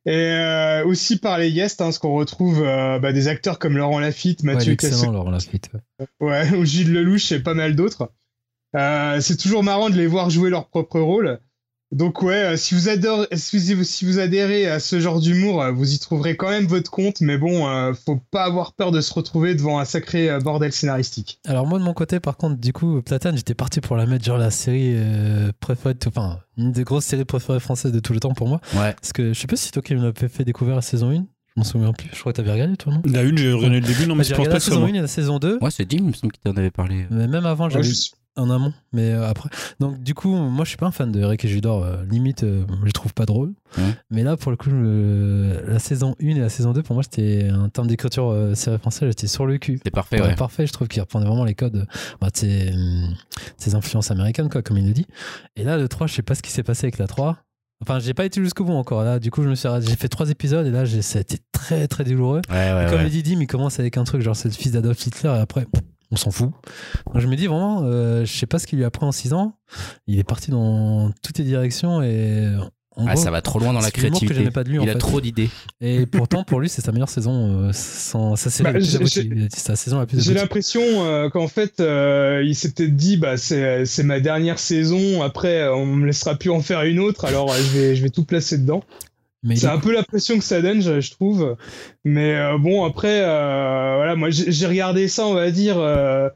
Et 0.06 0.12
euh, 0.16 0.86
aussi 0.86 1.18
par 1.18 1.38
les 1.38 1.52
guests, 1.52 1.82
hein, 1.82 1.86
parce 1.86 1.98
qu'on 1.98 2.14
retrouve 2.14 2.64
euh, 2.64 3.00
bah, 3.00 3.14
des 3.14 3.28
acteurs 3.28 3.60
comme 3.60 3.78
Laurent 3.78 4.00
Lafitte, 4.00 4.42
Ouais, 4.44 4.54
Mathieu 4.54 4.76
Cassel, 4.76 5.12
Laurent 5.12 5.32
Lafitte. 5.32 5.70
ouais. 5.74 6.08
ouais, 6.20 6.50
ou 6.58 6.66
Gilles 6.66 6.92
Lelouch 6.94 7.32
et 7.32 7.40
pas 7.40 7.54
mal 7.54 7.76
d'autres. 7.76 8.12
Euh, 8.76 9.22
c'est 9.22 9.38
toujours 9.38 9.64
marrant 9.64 9.90
de 9.90 9.96
les 9.96 10.08
voir 10.08 10.30
jouer 10.30 10.50
leur 10.50 10.68
propre 10.68 11.00
rôle. 11.00 11.40
Donc 11.94 12.22
ouais, 12.24 12.34
euh, 12.54 12.58
si 12.58 12.74
vous 12.74 12.90
adorez, 12.90 13.28
si 13.34 13.74
vous, 13.76 13.84
si 13.84 14.04
vous 14.06 14.20
adhérez 14.20 14.66
à 14.68 14.80
ce 14.80 15.00
genre 15.00 15.20
d'humour, 15.20 15.62
euh, 15.62 15.72
vous 15.72 15.94
y 15.94 16.00
trouverez 16.00 16.36
quand 16.36 16.50
même 16.50 16.66
votre 16.66 16.90
compte, 16.90 17.22
mais 17.22 17.38
bon, 17.38 17.68
euh, 17.68 17.94
faut 17.94 18.20
pas 18.32 18.44
avoir 18.46 18.74
peur 18.74 18.92
de 18.92 19.00
se 19.00 19.14
retrouver 19.14 19.54
devant 19.54 19.80
un 19.80 19.86
sacré 19.86 20.36
bordel 20.40 20.74
scénaristique. 20.74 21.40
Alors 21.48 21.68
moi 21.68 21.78
de 21.80 21.84
mon 21.84 21.94
côté 21.94 22.20
par 22.20 22.36
contre 22.38 22.56
du 22.60 22.74
coup 22.74 23.02
Platane 23.04 23.38
j'étais 23.38 23.54
parti 23.54 23.80
pour 23.80 23.96
la 23.96 24.06
mettre 24.08 24.26
genre 24.26 24.38
la 24.40 24.50
série 24.52 24.94
euh, 24.96 25.52
préférée 25.60 25.94
de- 25.94 26.00
enfin 26.08 26.40
une 26.58 26.72
des 26.72 26.84
grosses 26.84 27.06
séries 27.06 27.26
préférées 27.26 27.60
françaises 27.60 27.92
de 27.92 28.00
tout 28.00 28.14
le 28.14 28.20
temps 28.20 28.34
pour 28.34 28.48
moi 28.48 28.60
Ouais. 28.76 28.94
parce 29.00 29.14
que 29.14 29.32
je 29.34 29.40
sais 29.40 29.48
pas 29.48 29.56
si 29.56 29.72
toi 29.72 29.82
qui 29.82 29.94
me 29.96 30.02
l'avais 30.04 30.28
fait 30.30 30.44
découvrir 30.46 30.76
la 30.76 30.82
saison 30.82 31.12
1 31.12 31.14
je 31.14 31.22
m'en 31.58 31.64
souviens 31.64 31.94
plus 31.94 32.10
je 32.12 32.20
crois 32.20 32.32
que 32.34 32.38
t'avais 32.38 32.52
regardé 32.54 32.76
toi 32.76 32.94
non? 32.94 33.02
La 33.06 33.22
une, 33.22 33.38
j'ai 33.38 33.52
regardé 33.54 33.80
le 33.82 33.86
début, 33.86 34.08
non, 34.08 34.16
mais 34.16 34.24
J'ai 34.24 34.30
je 34.32 34.36
pense 34.36 34.48
regardé 34.48 34.50
pas 34.50 34.54
la 34.54 34.60
que 34.60 34.64
soit 34.64 34.72
saison 34.74 34.80
moi. 34.82 34.90
1 34.90 34.94
et 34.96 35.02
la 35.02 35.08
saison 35.08 35.38
2 35.40 35.60
Ouais, 35.62 35.70
c'est 35.72 35.86
Dim, 35.86 35.98
il 36.00 36.04
me 36.06 36.14
semble 36.14 36.34
qu'il 36.34 36.42
t'en 36.42 36.58
avait 36.58 36.72
parlé. 36.72 37.06
mais 37.12 37.28
même 37.28 37.46
avant 37.46 37.66
Ouais, 37.66 37.72
j'avais 37.72 37.84
je- 37.84 38.12
en 38.36 38.50
amont 38.50 38.74
mais 38.94 39.12
euh, 39.12 39.28
après 39.30 39.50
donc 39.80 40.02
du 40.02 40.14
coup 40.14 40.30
moi 40.34 40.66
je 40.66 40.70
suis 40.70 40.78
pas 40.78 40.88
un 40.88 40.92
fan 40.92 41.12
de 41.12 41.20
Eric 41.20 41.46
et 41.46 41.48
Judor 41.48 41.84
euh, 41.84 42.04
limite 42.10 42.44
euh, 42.44 42.66
je 42.82 42.86
les 42.86 42.92
trouve 42.92 43.14
pas 43.14 43.26
Ouais. 43.78 43.84
mais 44.12 44.24
là 44.24 44.38
pour 44.38 44.52
le 44.52 44.58
coup 44.58 44.70
la 45.68 45.80
saison 45.80 46.16
1 46.22 46.28
et 46.28 46.34
la 46.40 46.50
saison 46.50 46.74
2 46.74 46.84
pour 46.84 46.94
moi 46.96 47.04
c'était 47.04 47.50
en 47.52 47.70
termes 47.70 47.88
d'écriture 47.88 48.30
euh, 48.30 48.54
série 48.56 48.78
française 48.78 49.10
j'étais 49.10 49.28
sur 49.28 49.46
le 49.46 49.58
cul 49.58 49.80
C'est 49.84 49.92
parfait, 49.92 50.22
Ouais, 50.22 50.36
parfait, 50.36 50.68
je 50.68 50.74
trouve 50.74 50.88
qu'il 50.88 51.02
reprenait 51.02 51.26
vraiment 51.26 51.46
les 51.46 51.56
codes 51.56 51.88
bah, 52.22 52.30
de 52.30 52.38
ses, 52.38 52.72
hum, 52.74 53.14
ses 53.58 53.76
influences 53.76 54.12
américaines, 54.12 54.50
quoi, 54.50 54.62
comme 54.62 54.78
il 54.78 54.86
le 54.88 54.94
dit. 54.94 55.08
Et 55.56 55.64
là, 55.64 55.78
le 55.78 55.88
3, 55.88 56.08
je 56.08 56.14
sais 56.14 56.22
pas 56.22 56.36
ce 56.36 56.42
qui 56.42 56.52
s'est 56.52 56.64
passé 56.64 56.86
avec 56.86 56.98
la 56.98 57.08
3. 57.08 57.38
Enfin, 57.82 58.00
j'ai 58.00 58.14
pas 58.14 58.26
été 58.26 58.42
jusqu'au 58.42 58.64
bout 58.64 58.74
encore. 58.74 59.04
Là, 59.04 59.20
du 59.20 59.32
coup, 59.32 59.44
je 59.44 59.50
me 59.50 59.56
suis 59.56 59.68
j'ai 59.82 59.96
fait 59.96 60.08
trois 60.08 60.30
épisodes 60.30 60.66
et 60.68 60.72
là, 60.72 60.86
j'ai- 60.86 61.02
ça 61.02 61.18
a 61.18 61.22
été 61.22 61.38
très 61.52 61.88
très 61.88 62.04
douloureux. 62.04 62.42
Ouais, 62.50 62.56
ouais, 62.56 62.86
Et 62.86 62.90
comme 62.90 63.02
ouais. 63.02 63.10
il 63.12 63.24
dit, 63.24 63.34
il 63.40 63.48
commence 63.48 63.80
avec 63.80 63.98
un 63.98 64.04
truc 64.04 64.22
genre 64.22 64.36
c'est 64.36 64.48
le 64.50 64.54
fils 64.54 64.72
d'Adolf 64.72 65.06
Hitler 65.06 65.30
et 65.36 65.40
après, 65.42 65.66
on 66.14 66.16
s'en 66.16 66.32
fout. 66.32 66.52
Donc, 67.14 67.20
je 67.22 67.28
me 67.28 67.36
dis 67.36 67.48
vraiment, 67.48 67.82
euh, 67.84 68.24
je 68.26 68.32
sais 68.32 68.46
pas 68.46 68.60
ce 68.60 68.68
qu'il 68.68 68.78
lui 68.80 68.86
a 68.86 68.92
pris 68.92 69.06
en 69.06 69.12
6 69.12 69.34
ans. 69.34 69.56
Il 70.08 70.20
est 70.20 70.24
parti 70.24 70.52
dans 70.52 71.12
toutes 71.24 71.38
les 71.40 71.44
directions 71.44 72.02
et. 72.02 72.48
En 72.96 73.08
Ah, 73.08 73.16
gros, 73.16 73.24
ça 73.24 73.32
va 73.32 73.42
trop 73.42 73.58
loin 73.58 73.74
dans 73.74 73.80
la 73.80 73.90
que 73.90 73.98
créativité. 74.02 74.36
j'aimais 74.36 74.52
pas 74.52 74.64
de 74.64 74.70
lui, 74.70 74.78
en 74.78 74.84
il 74.84 74.90
a 74.90 74.94
fait. 74.94 75.00
trop 75.00 75.20
d'idées. 75.20 75.50
Et 75.82 76.06
pourtant, 76.06 76.44
pour 76.44 76.60
lui, 76.60 76.70
c'est 76.70 76.84
sa 76.84 76.92
meilleure 76.92 77.10
saison. 77.10 77.64
euh, 77.70 77.72
sans, 77.74 78.36
Bah, 78.62 78.70
aboutie. 78.70 78.86
j'ai- 79.12 79.48
C'est 79.52 79.60
sa 79.66 79.76
saison 79.76 79.98
la 79.98 80.06
plus 80.06 80.24
J'ai 80.24 80.36
l'impression 80.36 80.84
euh, 80.84 81.28
qu'en 81.32 81.48
fait, 81.48 81.80
euh, 81.80 82.44
il 82.46 82.54
s'est 82.56 82.70
peut-être 82.70 82.96
dit, 82.96 83.18
bah 83.18 83.36
c'est 83.38 84.04
ma 84.04 84.20
dernière 84.20 84.60
saison. 84.60 85.24
Après, 85.24 85.62
euh, 85.62 85.74
on 85.76 85.88
me 85.88 86.06
laissera 86.06 86.36
plus 86.36 86.52
en 86.52 86.62
faire 86.62 86.84
une 86.84 87.00
autre. 87.00 87.26
Alors, 87.26 87.52
euh, 87.52 87.58
je 87.58 87.78
vais 87.80 87.96
je 87.96 88.04
vais 88.04 88.12
tout 88.12 88.26
placer 88.26 88.60
dedans. 88.60 88.84
Mais 89.44 89.56
C'est 89.56 89.68
un 89.68 89.80
peu 89.80 89.94
la 89.94 90.04
pression 90.04 90.38
que 90.38 90.44
ça 90.44 90.62
donne, 90.62 90.82
je, 90.82 91.02
je 91.02 91.12
trouve. 91.12 91.58
Mais 92.06 92.36
euh, 92.36 92.58
bon, 92.58 92.86
après, 92.86 93.22
euh, 93.24 93.96
voilà, 93.98 94.16
moi 94.16 94.30
j'ai 94.32 94.68
regardé 94.68 95.08
ça, 95.08 95.28
on 95.28 95.34
va 95.34 95.52
dire. 95.52 95.78
euh, 95.80 96.30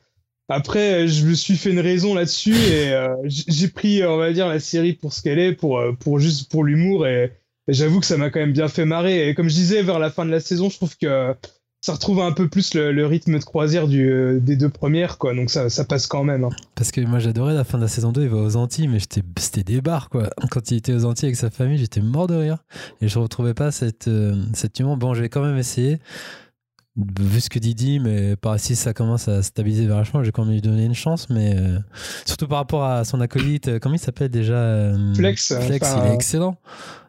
après, 0.50 1.08
je 1.08 1.26
me 1.26 1.34
suis 1.34 1.58
fait 1.58 1.72
une 1.72 1.80
raison 1.80 2.14
là-dessus 2.16 2.56
et 2.56 2.92
euh, 2.94 3.10
j'ai 3.28 3.68
pris, 3.70 4.04
on 4.06 4.18
va 4.18 4.32
dire, 4.34 4.48
la 4.48 4.60
série 4.60 4.94
pour 4.94 5.14
ce 5.14 5.22
qu'elle 5.22 5.40
est, 5.40 5.54
pour 5.54 5.80
euh, 5.80 5.94
pour 5.94 6.20
juste 6.20 6.50
pour 6.52 6.64
l'humour 6.64 7.08
et, 7.08 7.34
et 7.68 7.74
j'avoue 7.74 8.00
que 8.00 8.06
ça 8.06 8.18
m'a 8.18 8.30
quand 8.30 8.40
même 8.40 8.54
bien 8.54 8.68
fait 8.70 8.86
marrer. 8.86 9.30
Et 9.30 9.36
comme 9.36 9.50
je 9.50 9.56
disais, 9.56 9.84
vers 9.84 10.00
la 10.00 10.10
fin 10.12 10.26
de 10.26 10.32
la 10.32 10.40
saison, 10.40 10.70
je 10.70 10.78
trouve 10.78 10.98
que 10.98 11.34
ça 11.82 11.94
retrouve 11.94 12.22
un 12.22 12.32
peu 12.32 12.50
plus 12.50 12.74
le, 12.74 13.06
rythme 13.06 13.38
de 13.38 13.44
croisière 13.44 13.86
euh, 13.88 14.40
des 14.40 14.56
deux 14.56 14.70
premières, 14.70 15.18
quoi. 15.18 15.34
Donc 15.34 15.50
ça, 15.50 15.70
passe 15.86 16.08
quand 16.08 16.24
même. 16.24 16.44
hein. 16.44 16.50
Parce 16.76 16.92
que 16.92 17.02
moi 17.02 17.20
j'adorais 17.20 17.54
la 17.54 17.64
fin 17.64 17.78
de 17.78 17.84
la 17.84 17.88
saison 17.88 18.12
2, 18.12 18.24
il 18.24 18.30
va 18.30 18.38
aux 18.38 18.56
Antilles, 18.56 18.88
mais 18.88 19.00
c'était 19.00 19.64
des 19.64 19.82
bars 19.82 20.10
quoi. 20.10 20.30
Quand 20.52 20.72
il 20.72 20.78
était 20.78 20.94
aux 20.94 21.06
Antilles 21.06 21.28
avec 21.28 21.38
sa 21.38 21.50
famille, 21.50 21.78
j'étais 21.78 22.02
mort 22.02 22.28
de 22.28 22.36
rire. 22.36 22.58
Et 23.02 23.08
je 23.08 23.20
retrouvais 23.20 23.54
pas 23.54 23.72
cette, 23.72 24.08
euh, 24.08 24.36
cet 24.54 24.80
humour. 24.80 24.98
Bon, 24.98 25.14
je 25.14 25.22
vais 25.22 25.30
quand 25.30 25.44
même 25.44 25.58
essayer. 25.58 26.00
Vu 26.98 27.42
ce 27.42 27.50
que 27.50 27.60
Didi, 27.60 28.00
mais 28.00 28.36
par 28.36 28.56
ici 28.56 28.76
ça 28.76 28.92
commence 28.92 29.28
à 29.28 29.44
stabiliser 29.44 29.86
vachement, 29.86 30.24
j'ai 30.24 30.32
quand 30.32 30.44
même 30.46 30.54
lui 30.56 30.62
donner 30.62 30.86
une 30.86 30.96
chance, 30.96 31.30
mais 31.30 31.56
euh, 31.56 31.78
surtout 32.26 32.48
par 32.48 32.58
rapport 32.58 32.84
à 32.86 33.06
son 33.06 33.22
acolyte, 33.22 33.68
euh, 33.68 33.78
comment 33.80 33.94
il 33.94 34.00
s'appelle 34.00 34.30
déjà 34.30 34.56
euh, 34.56 35.14
Flex, 35.14 35.54
Flex, 35.62 35.86
enfin, 35.88 36.04
il 36.06 36.12
est 36.12 36.16
excellent. 36.16 36.58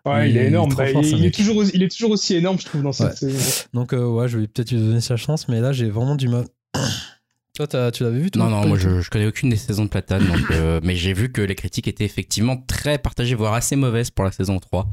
Ouais, 0.05 0.29
il, 0.29 0.33
Il 0.33 0.37
est 0.37 0.45
est 0.45 0.47
énorme. 0.49 0.69
trop 0.73 0.79
Bah, 0.83 0.89
fort, 0.93 1.03
il, 1.03 1.17
il 1.19 1.25
est 1.25 1.35
toujours, 1.35 1.57
aussi- 1.57 1.71
il 1.75 1.83
est 1.83 1.91
toujours 1.91 2.11
aussi 2.11 2.35
énorme, 2.35 2.59
je 2.59 2.67
trouve, 2.67 2.83
dans 2.83 2.93
cette 2.93 3.09
Ouais. 3.23 3.31
saison. 3.33 3.63
Donc 3.73 3.95
euh, 3.95 4.05
ouais, 4.07 4.29
je 4.29 4.37
vais 4.39 4.47
peut-être 4.47 4.71
lui 4.73 4.79
donner 4.79 5.01
sa 5.01 5.17
chance, 5.17 5.49
mais 5.49 5.61
là 5.63 5.73
j'ai 5.73 5.89
vraiment 5.89 6.17
du 6.17 6.29
mal. 6.29 6.45
Toi, 7.57 7.91
tu 7.91 8.05
l'avais 8.05 8.21
vu 8.21 8.31
toi 8.31 8.45
Non, 8.45 8.51
non, 8.51 8.69
moi 8.69 8.79
je, 8.79 9.01
je 9.01 9.11
connais 9.11 9.27
aucune 9.27 9.49
des 9.51 9.57
saisons 9.57 9.85
de 9.85 9.89
Platane, 9.91 10.25
donc, 10.29 10.49
euh, 10.53 10.79
mais 10.85 10.95
j'ai 10.95 11.13
vu 11.13 11.33
que 11.33 11.41
les 11.41 11.57
critiques 11.57 11.89
étaient 11.89 12.05
effectivement 12.05 12.57
très 12.57 12.99
partagées, 12.99 13.35
voire 13.35 13.55
assez 13.55 13.75
mauvaises 13.75 14.11
pour 14.11 14.25
la 14.25 14.31
saison 14.31 14.61
3. 14.61 14.87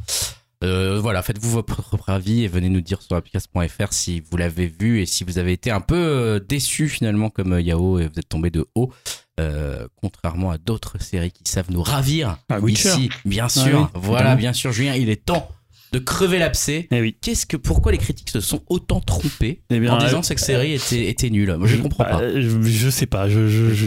Euh, 0.64 1.00
voilà, 1.02 1.22
faites-vous 1.22 1.50
votre 1.52 1.82
propre 1.82 2.10
avis 2.10 2.44
et 2.44 2.48
venez 2.48 2.70
nous 2.70 2.82
dire 2.82 3.02
sur 3.02 3.16
application.fr 3.16 3.92
si 3.92 4.22
vous 4.32 4.38
l'avez 4.38 4.68
vu 4.68 5.02
et 5.02 5.06
si 5.06 5.24
vous 5.24 5.38
avez 5.38 5.52
été 5.52 5.70
un 5.70 5.82
peu 5.82 5.96
euh, 5.96 6.40
déçu 6.40 6.88
finalement 6.88 7.30
comme 7.30 7.54
euh, 7.54 7.62
Yao 7.62 8.00
et 8.00 8.04
vous 8.08 8.18
êtes 8.20 8.30
tombé 8.30 8.50
de 8.50 8.66
haut, 8.76 8.92
euh, 9.40 9.88
contrairement 10.02 10.52
à 10.52 10.58
d'autres 10.58 11.02
séries 11.02 11.32
qui 11.32 11.44
savent 11.52 11.70
nous 11.72 11.84
ravir. 11.84 12.38
Ah, 12.50 12.60
Witcher. 12.60 12.90
Ici, 12.90 13.10
bien 13.26 13.50
sûr, 13.50 13.92
oui, 13.94 14.02
voilà, 14.02 14.36
bien 14.36 14.54
sûr, 14.54 14.72
Julien, 14.72 14.96
il 14.96 15.10
est 15.10 15.26
temps 15.26 15.50
de 15.92 16.00
crever 16.00 16.40
l'abcès. 16.40 16.88
Eh 16.92 17.00
oui. 17.02 17.16
Qu'est-ce 17.22 17.46
que, 17.46 17.58
pourquoi 17.58 17.92
les 17.92 17.98
critiques 17.98 18.30
se 18.30 18.42
sont 18.42 18.62
autant 18.68 19.00
trompés 19.02 19.62
Eh 19.70 19.80
bien, 19.80 19.94
en 19.94 19.98
disant 19.98 20.20
que 20.22 20.26
cette 20.28 20.40
série 20.40 20.74
était, 20.74 21.10
était 21.10 21.30
nulle? 21.30 21.56
Moi, 21.56 21.68
je 21.68 21.78
comprends 21.78 22.04
Bah, 22.06 22.10
pas. 22.20 22.32
Je, 22.42 22.62
je 22.64 22.90
sais 22.90 23.06
pas. 23.06 23.30
Je, 23.30 23.48
je- 23.48 23.74
je- 23.74 23.86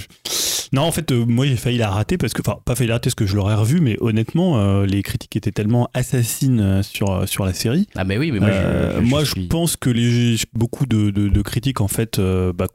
Non, 0.72 0.82
en 0.82 0.92
fait, 0.92 1.10
euh, 1.12 1.24
moi, 1.26 1.46
j'ai 1.46 1.56
failli 1.56 1.78
la 1.78 1.88
rater 1.90 2.18
parce 2.18 2.32
que, 2.32 2.42
enfin, 2.42 2.58
pas 2.64 2.74
failli 2.74 2.88
la 2.88 2.94
rater 2.94 3.08
parce 3.08 3.14
que 3.14 3.26
je 3.26 3.36
l'aurais 3.36 3.54
revu, 3.54 3.80
mais 3.80 3.96
honnêtement, 4.00 4.58
euh, 4.58 4.84
les 4.86 5.02
critiques 5.02 5.34
étaient 5.36 5.52
tellement 5.52 5.88
assassines 5.94 6.60
euh, 6.60 6.82
sur, 6.82 7.28
sur 7.28 7.44
la 7.44 7.52
série. 7.54 7.86
Ah, 7.96 8.04
mais 8.04 8.18
oui, 8.18 8.30
mais 8.32 8.40
moi, 8.40 8.50
je- 8.50 8.56
Euh, 8.56 8.96
je, 8.98 9.04
je 9.04 9.08
moi, 9.10 9.24
je 9.24 9.30
suis- 9.32 9.46
pense 9.48 9.76
que 9.76 9.90
les, 9.90 10.36
beaucoup 10.54 10.86
de, 10.86 11.10
de- 11.10 11.28
de 11.28 11.42
critiques, 11.42 11.80
en 11.80 11.88
fait, 11.88 12.20
bah, 12.20 12.66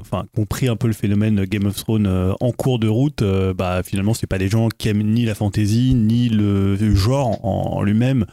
enfin, 0.00 0.24
pris 0.48 0.68
un 0.68 0.76
peu 0.76 0.86
le 0.86 0.92
phénomène 0.92 1.44
Game 1.44 1.66
of 1.66 1.74
Thrones 1.76 2.06
en 2.40 2.52
cours 2.52 2.78
de 2.78 2.88
route, 2.88 3.22
bah, 3.56 3.82
finalement, 3.84 4.14
c'est 4.14 4.26
pas 4.26 4.38
des 4.38 4.48
gens 4.48 4.68
qui 4.68 4.88
aiment 4.88 5.02
ni 5.02 5.24
la 5.24 5.34
fantasy, 5.34 5.94
ni 5.94 6.28
le 6.28 6.76
genre 6.94 7.44
en, 7.44 7.76
en 7.78 7.82
lui-même, 7.82 8.24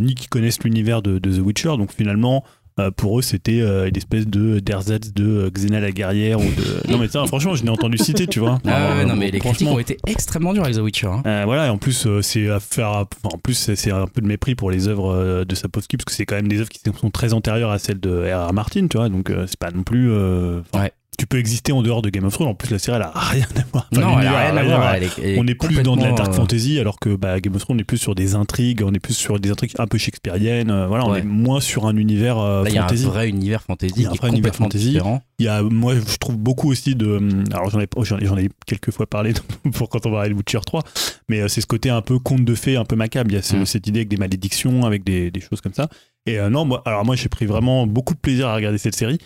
ni 0.00 0.14
qui 0.14 0.28
connaissent 0.28 0.62
l'univers 0.62 1.02
de, 1.02 1.18
de 1.18 1.36
The 1.36 1.40
Witcher. 1.40 1.76
Donc, 1.78 1.92
finalement, 1.92 2.44
euh, 2.80 2.90
pour 2.90 3.18
eux, 3.18 3.22
c'était 3.22 3.60
euh, 3.60 3.88
une 3.88 3.96
espèce 3.96 4.26
de 4.26 4.58
d'ersatz 4.60 5.12
de 5.12 5.24
euh, 5.46 5.50
Xena 5.50 5.80
la 5.80 5.92
guerrière 5.92 6.40
ou 6.40 6.44
de. 6.44 6.90
Non, 6.90 6.98
mais 6.98 7.08
ça, 7.08 7.24
franchement, 7.26 7.54
je 7.54 7.62
l'ai 7.62 7.70
entendu 7.70 7.98
citer, 7.98 8.26
tu 8.26 8.40
vois. 8.40 8.58
Ah 8.66 8.94
ouais, 8.96 9.02
Euh, 9.02 9.04
non, 9.04 9.16
mais 9.16 9.30
les 9.30 9.38
critiques 9.38 9.68
ont 9.68 9.78
été 9.78 9.96
extrêmement 10.06 10.52
dures 10.52 10.64
avec 10.64 10.76
The 10.76 10.80
Witcher. 10.80 11.06
hein. 11.08 11.22
euh, 11.26 11.42
voilà, 11.44 11.66
et 11.66 11.70
en 11.70 11.78
plus, 11.78 12.06
euh, 12.06 12.22
c'est 12.22 12.48
à 12.48 12.60
faire. 12.60 12.88
enfin, 12.90 13.34
en 13.34 13.38
plus, 13.38 13.54
c'est 13.74 13.90
un 13.92 14.06
peu 14.06 14.20
de 14.20 14.26
mépris 14.26 14.54
pour 14.54 14.70
les 14.70 14.88
œuvres 14.88 15.44
de 15.44 15.54
Sapkowski, 15.54 15.96
parce 15.96 16.04
que 16.04 16.12
c'est 16.12 16.26
quand 16.26 16.36
même 16.36 16.48
des 16.48 16.58
œuvres 16.60 16.68
qui 16.68 16.80
sont 16.98 17.10
très 17.10 17.32
antérieures 17.32 17.70
à 17.70 17.78
celles 17.78 18.00
de 18.00 18.30
R.R. 18.32 18.52
Martin, 18.52 18.86
tu 18.88 18.96
vois, 18.96 19.08
donc 19.08 19.30
euh, 19.30 19.46
c'est 19.46 19.58
pas 19.58 19.70
non 19.70 19.82
plus. 19.82 20.10
euh, 20.10 20.60
enfin, 20.72 20.84
Ouais. 20.84 20.92
Tu 21.20 21.26
peux 21.26 21.38
exister 21.38 21.72
en 21.72 21.82
dehors 21.82 22.00
de 22.00 22.08
Game 22.08 22.24
of 22.24 22.32
Thrones. 22.32 22.48
En 22.48 22.54
plus, 22.54 22.70
la 22.70 22.78
série, 22.78 22.96
elle 22.96 23.02
a 23.02 23.12
rien 23.14 23.44
à 23.56 23.60
voir. 23.72 23.88
Enfin, 23.92 24.00
non, 24.00 24.18
elle 24.20 24.26
a 24.26 24.40
rien 24.50 24.56
à 24.56 24.62
voir. 24.64 24.94
on 25.38 25.46
est 25.46 25.54
plus 25.54 25.82
dans 25.82 25.94
de 25.96 26.02
la 26.02 26.12
dark 26.12 26.30
euh, 26.30 26.32
fantasy, 26.32 26.78
alors 26.80 26.98
que 26.98 27.14
bah, 27.14 27.38
Game 27.40 27.54
of 27.54 27.60
Thrones, 27.60 27.76
on 27.76 27.80
est 27.80 27.84
plus 27.84 27.98
sur 27.98 28.14
des 28.14 28.34
intrigues, 28.34 28.82
on 28.84 28.92
est 28.94 28.98
plus 29.00 29.12
sur 29.14 29.38
des 29.38 29.50
intrigues 29.50 29.72
un 29.78 29.86
peu 29.86 29.98
shakespeariennes. 29.98 30.70
euh, 30.70 30.86
voilà, 30.86 31.04
on 31.06 31.14
est 31.14 31.22
moins 31.22 31.60
sur 31.60 31.86
un 31.86 31.96
univers 31.96 32.38
euh, 32.38 32.64
Là, 32.64 32.70
il 32.70 32.74
y 32.74 32.78
a 32.78 32.84
un 32.84 32.88
fantasy. 32.88 33.04
vrai 33.04 33.28
univers 33.28 33.62
fantasy 33.62 33.92
Il 33.96 34.02
y 34.02 34.06
a 34.06 34.10
un 34.10 34.14
vrai 34.14 34.28
univers 34.30 34.54
fantasy. 34.54 34.88
différent. 34.92 35.22
Il 35.38 35.44
y 35.44 35.48
a, 35.48 35.62
moi, 35.62 35.94
je 35.94 36.16
trouve 36.16 36.36
beaucoup 36.38 36.70
aussi 36.70 36.94
de. 36.94 37.06
hum, 37.18 37.44
Alors, 37.52 37.68
j'en 37.70 37.80
ai, 37.80 37.86
j'en 38.02 38.18
ai- 38.18 38.24
j'en 38.26 38.36
ai 38.38 38.48
quelques 38.66 38.90
fois 38.90 39.06
parlé 39.06 39.34
pour 39.74 39.88
quand 39.90 40.06
on 40.06 40.10
va 40.10 40.16
parler 40.18 40.30
de 40.30 40.34
Witcher 40.34 40.60
3, 40.64 40.82
mais 41.28 41.40
euh, 41.40 41.48
c'est 41.48 41.60
ce 41.60 41.66
côté 41.66 41.90
un 41.90 42.00
peu 42.02 42.18
conte 42.18 42.44
de 42.46 42.54
fées, 42.54 42.76
un 42.76 42.84
peu 42.86 42.96
macabre. 42.96 43.30
Il 43.30 43.34
y 43.34 43.38
a 43.38 43.42
ce- 43.42 43.56
Mm. 43.56 43.66
cette 43.66 43.86
idée 43.86 43.98
avec 44.00 44.08
des 44.08 44.16
malédictions, 44.16 44.86
avec 44.86 45.04
des, 45.04 45.30
des 45.30 45.40
choses 45.40 45.60
comme 45.60 45.74
ça. 45.74 45.88
Et 46.24 46.38
euh, 46.38 46.48
non, 46.48 46.64
moi, 46.64 46.82
alors 46.86 47.04
moi, 47.04 47.14
j'ai 47.16 47.28
pris 47.28 47.44
vraiment 47.46 47.86
beaucoup 47.86 48.14
de 48.14 48.20
plaisir 48.20 48.48
à 48.48 48.54
regarder 48.54 48.78
cette 48.78 48.94
série. 48.96 49.18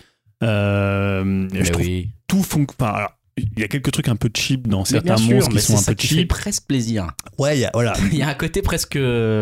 Euh, 0.45 1.47
je 1.53 1.71
trouve 1.71 1.85
oui. 1.85 2.09
tout 2.27 2.43
fonctionne. 2.43 2.87
Enfin, 2.87 3.07
il 3.37 3.59
y 3.59 3.63
a 3.63 3.67
quelques 3.67 3.91
trucs 3.91 4.07
un 4.07 4.15
peu 4.15 4.29
cheap 4.33 4.67
dans 4.67 4.79
Mais 4.79 4.85
certains 4.85 5.15
bien 5.15 5.17
sûr, 5.17 5.35
monstres 5.35 5.51
mais 5.53 5.59
qui 5.59 5.65
sont 5.65 5.73
un 5.73 5.77
ça 5.77 5.91
peu 5.91 5.95
qui 5.95 6.07
fait 6.07 6.15
cheap. 6.15 6.29
presque 6.29 6.63
plaisir. 6.67 7.07
Ouais, 7.37 7.57
il 7.57 7.61
y 7.61 7.65
a- 7.65 7.71
voilà. 7.73 7.93
Il 8.11 8.17
y 8.17 8.21
a 8.21 8.29
un 8.29 8.33
côté 8.33 8.61
presque. 8.61 8.93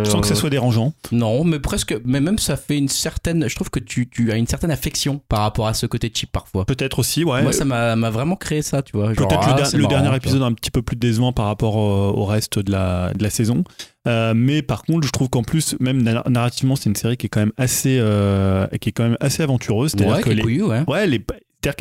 Sans 0.06 0.20
que 0.22 0.26
ça 0.28 0.34
soit 0.36 0.50
dérangeant. 0.50 0.94
Non, 1.12 1.44
mais 1.44 1.60
presque. 1.60 1.96
Mais 2.04 2.20
même 2.20 2.40
ça 2.40 2.58
fait 2.58 2.78
une 2.78 2.88
certaine. 2.88 3.48
Je 3.48 3.54
trouve 3.56 3.70
que 3.70 3.80
tu, 3.80 4.10
tu 4.10 4.32
as 4.32 4.36
une 4.36 4.48
certaine 4.48 4.72
affection 4.72 5.22
par 5.30 5.42
rapport 5.42 5.68
à 5.68 5.74
ce 5.76 5.86
côté 5.86 6.12
cheap 6.14 6.32
parfois. 6.32 6.66
Peut-être 6.66 6.98
aussi, 7.00 7.24
ouais. 7.24 7.44
Moi, 7.44 7.54
ça 7.54 7.66
m'a 7.66 7.96
m'a 7.96 8.10
vraiment 8.10 8.36
créé 8.36 8.62
ça, 8.64 8.82
tu 8.82 8.98
vois. 8.98 9.10
Peut-être 9.14 9.28
ah, 9.42 9.70
le, 9.74 9.82
marrant, 9.84 10.02
dernier 10.02 10.16
épisode 10.18 10.42
un 10.42 10.54
petit 10.54 10.72
peu 10.72 10.82
plus 10.82 10.96
décevant 10.96 11.32
par 11.32 11.46
rapport 11.46 11.76
au, 11.76 12.10
au 12.18 12.26
reste 12.26 12.58
de 12.60 12.72
la, 12.72 13.14
de 13.14 13.22
la 13.24 13.30
saison. 13.30 13.64
Euh, 14.08 14.34
mais 14.36 14.64
par 14.64 14.84
contre, 14.84 15.06
je 15.06 15.12
trouve 15.12 15.30
qu'en 15.30 15.44
plus, 15.44 15.76
même 15.80 16.02
na- 16.02 16.24
narrativement, 16.28 16.76
c'est 16.76 16.90
une 16.90 16.96
série 16.96 17.16
qui 17.16 17.28
est 17.28 17.30
quand 17.30 17.40
même 17.42 17.54
assez, 17.58 17.98
euh, 18.00 18.66
qui 18.82 18.90
est 18.90 18.92
quand 18.92 19.04
même 19.04 19.18
assez 19.22 19.44
aventureuse. 19.44 19.92
C'est-à-dire 19.92 20.16
Ouais, 20.16 20.20
que 20.20 20.26
qui 20.26 20.32
est 20.32 20.36
les, 20.36 20.42
couillu, 20.42 20.64
ouais. 20.64 20.84
ouais, 20.88 21.08
les, 21.08 21.24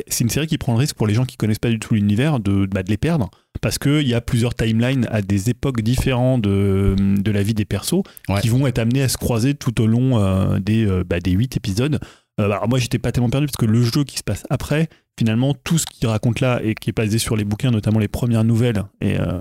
c'est 0.09 0.25
une 0.25 0.31
série 0.31 0.47
qui 0.47 0.59
prend 0.59 0.73
le 0.73 0.79
risque 0.79 0.97
pour 0.97 1.07
les 1.07 1.15
gens 1.15 1.25
qui 1.25 1.37
connaissent 1.37 1.59
pas 1.59 1.71
du 1.71 1.79
tout 1.79 1.95
l'univers 1.95 2.41
de, 2.41 2.67
bah, 2.67 2.83
de 2.83 2.89
les 2.91 2.97
perdre. 2.97 3.31
Parce 3.61 3.79
qu'il 3.79 4.07
y 4.09 4.15
a 4.15 4.21
plusieurs 4.21 4.55
timelines 4.55 5.07
à 5.11 5.23
des 5.23 5.51
époques 5.51 5.83
différentes 5.83 6.43
de, 6.43 6.95
de 6.99 7.31
la 7.31 7.43
vie 7.43 7.55
des 7.55 7.65
persos 7.65 8.03
Ouais. 8.29 8.41
qui 8.41 8.49
vont 8.49 8.67
être 8.67 8.79
amenés 8.79 9.03
à 9.03 9.09
se 9.09 9.17
croiser 9.17 9.55
tout 9.55 9.81
au 9.81 9.87
long 9.87 10.19
euh, 10.19 10.59
des, 10.59 10.87
euh, 10.87 11.05
bah, 11.07 11.21
des 11.21 11.33
8 11.33 11.57
épisodes. 11.57 12.01
Euh, 12.41 12.45
alors 12.45 12.69
moi, 12.69 12.79
j'étais 12.79 12.99
pas 12.99 13.13
tellement 13.13 13.29
perdu 13.31 13.47
parce 13.47 13.57
que 13.59 13.67
le 13.71 13.83
jeu 13.83 14.05
qui 14.05 14.17
se 14.19 14.23
passe 14.25 14.45
après, 14.51 14.89
finalement, 15.19 15.55
tout 15.55 15.79
ce 15.79 15.87
qu'il 15.87 16.09
raconte 16.09 16.41
là 16.41 16.61
et 16.65 16.75
qui 16.75 16.91
est 16.91 16.97
basé 16.97 17.19
sur 17.19 17.37
les 17.37 17.45
bouquins, 17.45 17.71
notamment 17.71 17.99
les 17.99 18.09
premières 18.09 18.45
nouvelles, 18.45 18.83
et 19.01 19.19
euh, 19.21 19.39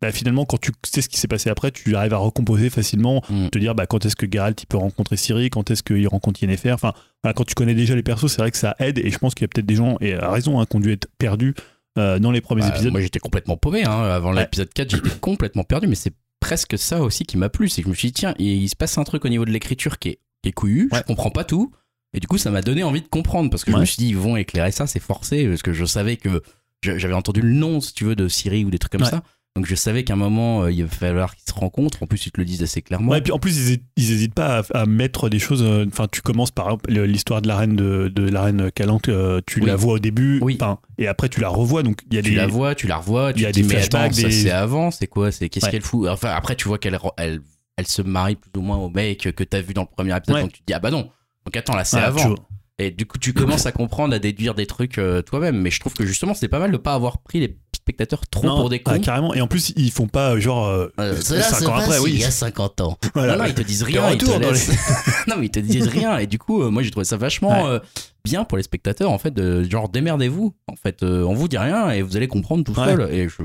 bah, 0.00 0.10
finalement, 0.12 0.44
quand 0.46 0.58
tu 0.58 0.72
sais 0.84 1.02
ce 1.02 1.08
qui 1.08 1.18
s'est 1.18 1.28
passé 1.28 1.50
après, 1.50 1.70
tu 1.70 1.94
arrives 1.94 2.14
à 2.14 2.18
recomposer 2.18 2.70
facilement, 2.70 3.22
Mm. 3.28 3.48
te 3.50 3.58
dire 3.58 3.74
bah, 3.74 3.86
quand 3.86 4.04
est-ce 4.06 4.16
que 4.16 4.26
Geralt 4.30 4.62
il 4.62 4.66
peut 4.66 4.76
rencontrer 4.78 5.16
Ciri, 5.16 5.50
quand 5.50 5.70
est-ce 5.70 5.82
qu'il 5.82 6.08
rencontre 6.08 6.42
Yennefer. 6.42 6.72
Enfin, 6.72 6.92
voilà, 7.22 7.34
quand 7.34 7.44
tu 7.44 7.54
connais 7.54 7.74
déjà 7.74 7.94
les 7.94 8.02
persos, 8.02 8.28
c'est 8.28 8.40
vrai 8.42 8.50
que 8.50 8.56
ça 8.56 8.74
aide, 8.78 8.98
et 8.98 9.10
je 9.10 9.18
pense 9.18 9.34
qu'il 9.34 9.42
y 9.44 9.46
a 9.46 9.48
peut-être 9.48 9.66
des 9.66 9.76
gens, 9.76 9.96
et 10.00 10.14
à 10.14 10.30
raison, 10.30 10.58
hein, 10.60 10.66
qui 10.66 10.76
ont 10.76 10.80
dû 10.80 10.90
être 10.92 11.08
perdus 11.18 11.54
euh, 11.98 12.18
dans 12.18 12.30
les 12.32 12.40
premiers 12.40 12.62
Bah, 12.62 12.70
épisodes. 12.70 12.90
Moi, 12.92 13.00
j'étais 13.02 13.20
complètement 13.20 13.56
paumé. 13.56 13.84
Hein. 13.84 13.90
Avant 13.92 14.32
Ouais. 14.34 14.40
l'épisode 14.40 14.72
4, 14.72 14.90
j'étais 14.90 15.10
complètement 15.20 15.64
perdu. 15.64 15.86
Mais 15.86 15.94
c'est 15.94 16.12
presque 16.40 16.76
ça 16.78 17.00
aussi 17.02 17.24
qui 17.24 17.36
m'a 17.36 17.48
plu. 17.50 17.68
C'est 17.68 17.82
que 17.82 17.86
je 17.86 17.90
me 17.90 17.94
suis 17.94 18.08
dit, 18.08 18.14
tiens, 18.14 18.34
il, 18.38 18.46
il 18.64 18.68
se 18.68 18.74
passe 18.76 18.98
un 18.98 19.04
truc 19.04 19.24
au 19.24 19.28
niveau 19.28 19.44
de 19.44 19.50
l'écriture 19.52 19.98
qui 19.98 20.08
est, 20.08 20.18
qui 20.42 20.48
est 20.48 20.52
couillu. 20.52 20.88
Ouais. 20.92 20.98
Je 20.98 21.04
comprends 21.04 21.30
pas 21.30 21.44
tout. 21.44 21.70
Et 22.14 22.20
du 22.20 22.26
coup, 22.26 22.38
ça 22.38 22.50
m'a 22.50 22.62
donné 22.62 22.82
envie 22.84 23.02
de 23.02 23.08
comprendre. 23.08 23.50
Parce 23.50 23.64
que 23.64 23.72
je 23.72 23.76
me 23.76 23.84
suis 23.84 23.96
dit, 23.98 24.08
ils 24.08 24.16
vont 24.16 24.36
éclairer 24.36 24.70
ça, 24.70 24.86
c'est 24.86 25.00
forcé. 25.00 25.46
Parce 25.48 25.62
que 25.62 25.72
je 25.72 25.84
savais 25.84 26.16
que 26.16 26.42
j'avais 26.82 27.14
entendu 27.14 27.40
le 27.40 27.50
nom, 27.52 27.80
si 27.80 27.92
tu 27.94 28.04
veux, 28.04 28.14
de 28.16 28.28
Siri 28.28 28.64
ou 28.64 28.70
des 28.70 28.78
trucs 28.78 28.92
comme 28.92 29.02
Ouais. 29.02 29.10
ça. 29.10 29.22
Donc 29.56 29.66
je 29.66 29.76
savais 29.76 30.02
qu'à 30.02 30.14
un 30.14 30.16
moment, 30.16 30.64
euh, 30.64 30.72
il 30.72 30.82
va 30.84 30.90
falloir 30.90 31.36
qu'ils 31.36 31.48
se 31.48 31.54
rencontrent. 31.56 32.02
En 32.02 32.06
plus, 32.08 32.26
ils 32.26 32.32
te 32.32 32.40
le 32.40 32.44
disent 32.44 32.64
assez 32.64 32.82
clairement. 32.82 33.12
Ouais, 33.12 33.18
et 33.18 33.20
puis 33.20 33.30
en 33.32 33.38
plus, 33.38 33.56
ils, 33.68 33.74
hé- 33.74 33.82
ils 33.96 34.10
hésitent 34.10 34.34
pas 34.34 34.64
à, 34.74 34.80
à 34.80 34.84
mettre 34.84 35.28
des 35.28 35.38
choses. 35.38 35.62
euh, 35.62 35.86
Enfin, 35.86 36.08
tu 36.10 36.22
commences 36.22 36.50
par 36.50 36.76
l'histoire 36.88 37.40
de 37.40 37.46
la 37.46 37.56
reine 37.58 37.76
de, 37.76 38.08
de 38.08 38.28
la 38.28 38.42
reine 38.42 38.72
Calante. 38.72 39.08
euh, 39.08 39.40
tu 39.46 39.60
Oui. 39.60 39.66
la 39.66 39.76
vois 39.76 39.92
au 39.94 39.98
début, 40.00 40.40
Oui. 40.42 40.58
et 40.98 41.06
après 41.06 41.28
tu 41.28 41.40
la 41.40 41.48
revois. 41.50 41.84
Donc 41.84 42.00
il 42.10 42.16
y 42.16 42.18
a 42.18 42.22
tu 42.22 42.30
des. 42.30 42.34
la 42.36 42.48
vois, 42.48 42.74
tu 42.74 42.88
la 42.88 42.96
revois, 42.96 43.30
il 43.30 43.34
tu 43.36 43.42
y 43.42 43.46
a 43.46 43.52
des 43.52 43.62
flashbacks, 43.62 44.12
des- 44.12 44.30
c'est 44.32 44.50
avant, 44.50 44.90
c'est 44.90 45.06
quoi, 45.06 45.30
c'est 45.30 45.48
qu'est-ce 45.48 45.66
Ouais. 45.66 45.70
qu'elle 45.70 45.82
fout? 45.82 46.08
Enfin, 46.08 46.30
après, 46.30 46.56
tu 46.56 46.66
vois 46.66 46.78
qu'elle 46.78 46.98
elle, 47.16 47.40
elle 47.76 47.86
se 47.86 48.02
marie 48.02 48.34
plus 48.34 48.50
ou 48.56 48.60
moins 48.62 48.78
au 48.78 48.88
mec 48.88 49.20
que 49.36 49.44
t'as 49.44 49.60
vu 49.60 49.72
dans 49.72 49.82
le 49.82 49.88
premier 49.88 50.16
épisode, 50.16 50.40
donc 50.42 50.52
tu 50.52 50.62
te 50.62 50.66
dis, 50.66 50.74
ah 50.74 50.80
bah 50.80 50.90
non. 50.90 51.08
Donc 51.46 51.56
attends, 51.56 51.76
là 51.76 51.84
c'est 51.84 51.98
avant. 51.98 52.34
Et 52.78 52.90
du 52.90 53.06
coup, 53.06 53.18
tu 53.18 53.32
commences 53.32 53.66
à 53.66 53.72
comprendre, 53.80 54.14
à 54.14 54.18
déduire 54.18 54.54
des 54.54 54.66
trucs 54.66 54.98
euh, 54.98 55.22
toi-même. 55.22 55.60
Mais 55.60 55.70
je 55.70 55.78
trouve 55.78 55.92
que 55.94 56.04
justement, 56.04 56.34
c'est 56.34 56.48
pas 56.48 56.58
mal 56.58 56.72
de 56.72 56.76
pas 56.76 56.94
avoir 56.94 57.18
pris 57.18 57.38
les 57.38 57.56
spectateurs 57.72 58.26
trop 58.26 58.48
Non, 58.48 58.56
pour 58.56 58.68
des 58.68 58.82
ah, 58.84 58.94
cons. 58.94 59.00
carrément. 59.00 59.32
Et 59.32 59.40
en 59.40 59.46
plus, 59.46 59.72
ils 59.76 59.92
font 59.92 60.08
pas 60.08 60.36
genre. 60.40 60.66
euh, 60.66 60.88
Euh, 60.98 61.20
cela 61.20 61.42
se 61.44 61.64
ans 61.66 61.74
après, 61.76 62.00
oui. 62.00 62.10
il 62.14 62.20
y 62.20 62.24
a 62.24 62.32
50 62.32 62.80
ans. 62.80 62.98
Voilà. 63.14 63.36
Non, 63.36 63.44
non, 63.44 63.48
ils 63.48 63.54
te 63.54 63.62
disent 63.62 63.84
rien. 63.84 64.10
Ils 64.10 64.18
te 64.18 64.26
non, 65.30 65.36
mais 65.38 65.46
ils 65.46 65.50
te 65.50 65.60
disent 65.60 65.86
rien. 65.86 66.18
Et 66.18 66.26
du 66.26 66.38
coup, 66.40 66.62
euh, 66.64 66.70
moi, 66.70 66.82
j'ai 66.82 66.90
trouvé 66.90 67.04
ça 67.04 67.16
vachement 67.16 67.68
euh, 67.68 67.78
bien 68.24 68.42
pour 68.44 68.56
les 68.56 68.64
spectateurs, 68.64 69.12
en 69.12 69.18
fait, 69.18 69.32
de 69.32 69.62
genre 69.70 69.88
démerdez-vous. 69.88 70.56
En 70.66 70.74
fait, 70.74 71.04
euh, 71.04 71.22
on 71.22 71.34
vous 71.34 71.46
dit 71.46 71.58
rien 71.58 71.90
et 71.90 72.02
vous 72.02 72.16
allez 72.16 72.26
comprendre 72.26 72.64
tout 72.64 72.72
Ouais. 72.72 72.86
seul. 72.86 73.08
Et 73.14 73.28
je... 73.28 73.36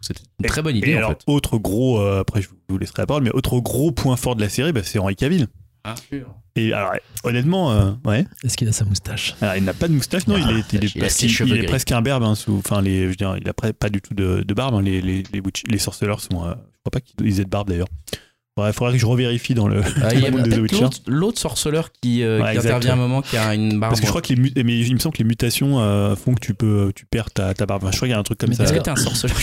c'était 0.00 0.22
une 0.40 0.46
très 0.46 0.62
bonne 0.62 0.76
idée, 0.76 0.92
Et 0.92 0.94
en 0.94 0.98
alors, 0.98 1.10
fait. 1.10 1.18
autre 1.26 1.58
gros, 1.58 2.00
euh, 2.00 2.20
après 2.20 2.40
je 2.40 2.48
vous 2.70 2.78
laisserai 2.78 3.02
la 3.02 3.06
parole, 3.06 3.22
mais 3.24 3.32
autre 3.34 3.60
gros 3.60 3.92
point 3.92 4.16
fort 4.16 4.34
de 4.34 4.40
la 4.40 4.48
série, 4.48 4.72
bah, 4.72 4.80
c'est 4.82 4.98
Henri 4.98 5.14
Cavill. 5.14 5.48
Sûr. 6.10 6.26
Et 6.56 6.72
alors, 6.72 6.92
honnêtement, 7.24 7.72
euh, 7.72 7.92
ouais, 8.04 8.26
Est-ce 8.44 8.56
qu'il 8.56 8.68
a 8.68 8.72
sa 8.72 8.84
moustache? 8.84 9.34
Alors, 9.40 9.56
il 9.56 9.64
n'a 9.64 9.72
pas 9.74 9.88
de 9.88 9.92
moustache, 9.94 10.26
non, 10.26 10.34
Ah, 10.36 10.48
il 10.50 10.58
est, 10.58 10.72
il 10.72 10.84
est, 10.84 10.94
il 10.94 11.52
est 11.52 11.58
gris. 11.58 11.66
presque 11.66 11.92
un 11.92 12.02
berbe, 12.02 12.24
hein, 12.24 12.34
sous, 12.34 12.58
enfin, 12.58 12.82
les, 12.82 13.04
je 13.04 13.08
veux 13.08 13.14
dire, 13.14 13.36
il 13.40 13.48
a 13.48 13.52
pas 13.54 13.88
du 13.88 14.00
tout 14.02 14.14
de, 14.14 14.42
de 14.46 14.54
barbe, 14.54 14.74
hein, 14.74 14.82
les, 14.82 15.00
les, 15.00 15.22
les, 15.32 15.40
witch- 15.40 15.64
les 15.70 15.78
sorceleurs 15.78 16.20
sont, 16.20 16.44
euh, 16.44 16.50
je 16.54 16.80
crois 16.80 16.90
pas 16.92 17.00
qu'ils 17.00 17.40
aient 17.40 17.44
de 17.44 17.48
barbe 17.50 17.68
d'ailleurs. 17.70 17.88
Il 18.60 18.72
faudrait 18.72 18.94
que 18.94 18.98
je 18.98 19.06
revérifie 19.06 19.54
dans 19.54 19.68
le. 19.68 19.82
Ah, 20.02 20.12
il 20.14 20.18
y 20.20 20.26
a 20.26 20.30
l'autre- 20.30 21.00
l'autre 21.06 21.38
sorceleur 21.38 21.90
qui, 21.92 22.24
euh, 22.24 22.42
Ouais, 22.42 22.54
qui 22.54 22.58
intervient 22.66 22.90
à 22.90 22.94
un 22.94 22.96
moment 22.96 23.22
qui 23.22 23.36
a 23.36 23.54
une 23.54 23.78
barbe. 23.78 23.92
Parce 23.92 24.00
que 24.00 24.06
je 24.06 24.10
crois 24.10 24.20
que 24.20 24.32
les, 24.32 24.36
mu- 24.36 24.52
mais 24.56 24.80
il 24.80 24.94
me 24.94 24.98
semble 24.98 25.14
que 25.14 25.22
les 25.22 25.28
mutations 25.28 25.78
euh, 25.78 26.16
font 26.16 26.34
que 26.34 26.40
tu 26.40 26.54
peux, 26.54 26.90
tu 26.92 27.06
perds 27.06 27.30
ta, 27.30 27.54
ta 27.54 27.66
barbe. 27.66 27.84
Enfin, 27.84 27.92
je 27.92 27.98
crois 27.98 28.08
qu'il 28.08 28.12
y 28.14 28.16
a 28.16 28.18
un 28.18 28.24
truc 28.24 28.38
comme 28.38 28.48
Mais 28.48 28.56
ça. 28.56 28.64
Est-ce 28.64 28.72
que 28.72 28.78
d'ailleurs- 28.80 28.96
t'es 28.96 29.00
un 29.00 29.14
sorceleur? 29.14 29.36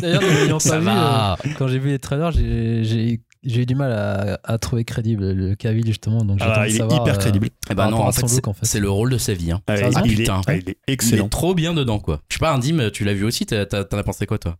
D'ailleurs, 0.00 0.60
Ça 0.60 0.70
pas 0.70 0.78
vu, 0.80 0.84
va. 0.86 1.32
euh, 1.34 1.48
quand 1.56 1.68
j'ai 1.68 1.78
vu 1.78 1.90
les 1.90 1.98
trailers, 2.00 2.32
j'ai- 2.32 2.82
j'ai 2.82 3.20
j'ai 3.44 3.62
eu 3.62 3.66
du 3.66 3.74
mal 3.74 3.92
à, 3.92 4.38
à 4.44 4.58
trouver 4.58 4.84
crédible 4.84 5.32
le 5.32 5.54
Cavill 5.54 5.86
justement. 5.86 6.24
Donc 6.24 6.38
Ah, 6.40 6.66
il 6.68 6.74
est 6.74 6.78
savoir, 6.78 7.02
hyper 7.02 7.14
euh, 7.14 7.18
crédible. 7.18 7.48
Eh 7.70 7.74
par 7.74 7.86
ben 7.90 7.96
non, 7.96 8.02
en 8.02 8.12
fait, 8.12 8.26
c'est 8.28 8.36
look, 8.36 8.48
en 8.48 8.52
fait. 8.52 8.64
c'est 8.66 8.80
le 8.80 8.90
rôle 8.90 9.10
de 9.10 9.18
sa 9.18 9.34
vie. 9.34 9.52
hein. 9.52 9.60
Ah, 9.66 9.76
il, 10.04 10.12
est, 10.12 10.16
putain. 10.16 10.40
ah, 10.46 10.54
il 10.54 10.68
est 10.70 10.78
Il 10.88 10.92
excellent. 10.94 11.26
est 11.26 11.28
trop 11.28 11.54
bien 11.54 11.74
dedans, 11.74 11.98
quoi. 11.98 12.20
Je 12.28 12.34
sais 12.34 12.38
pas, 12.40 12.52
Indim, 12.52 12.90
tu 12.90 13.04
l'as 13.04 13.14
vu 13.14 13.24
aussi, 13.24 13.46
t'as- 13.46 13.66
t'as- 13.66 13.84
t'en 13.84 13.98
as 13.98 14.02
pensé 14.04 14.26
quoi, 14.26 14.38
toi? 14.38 14.56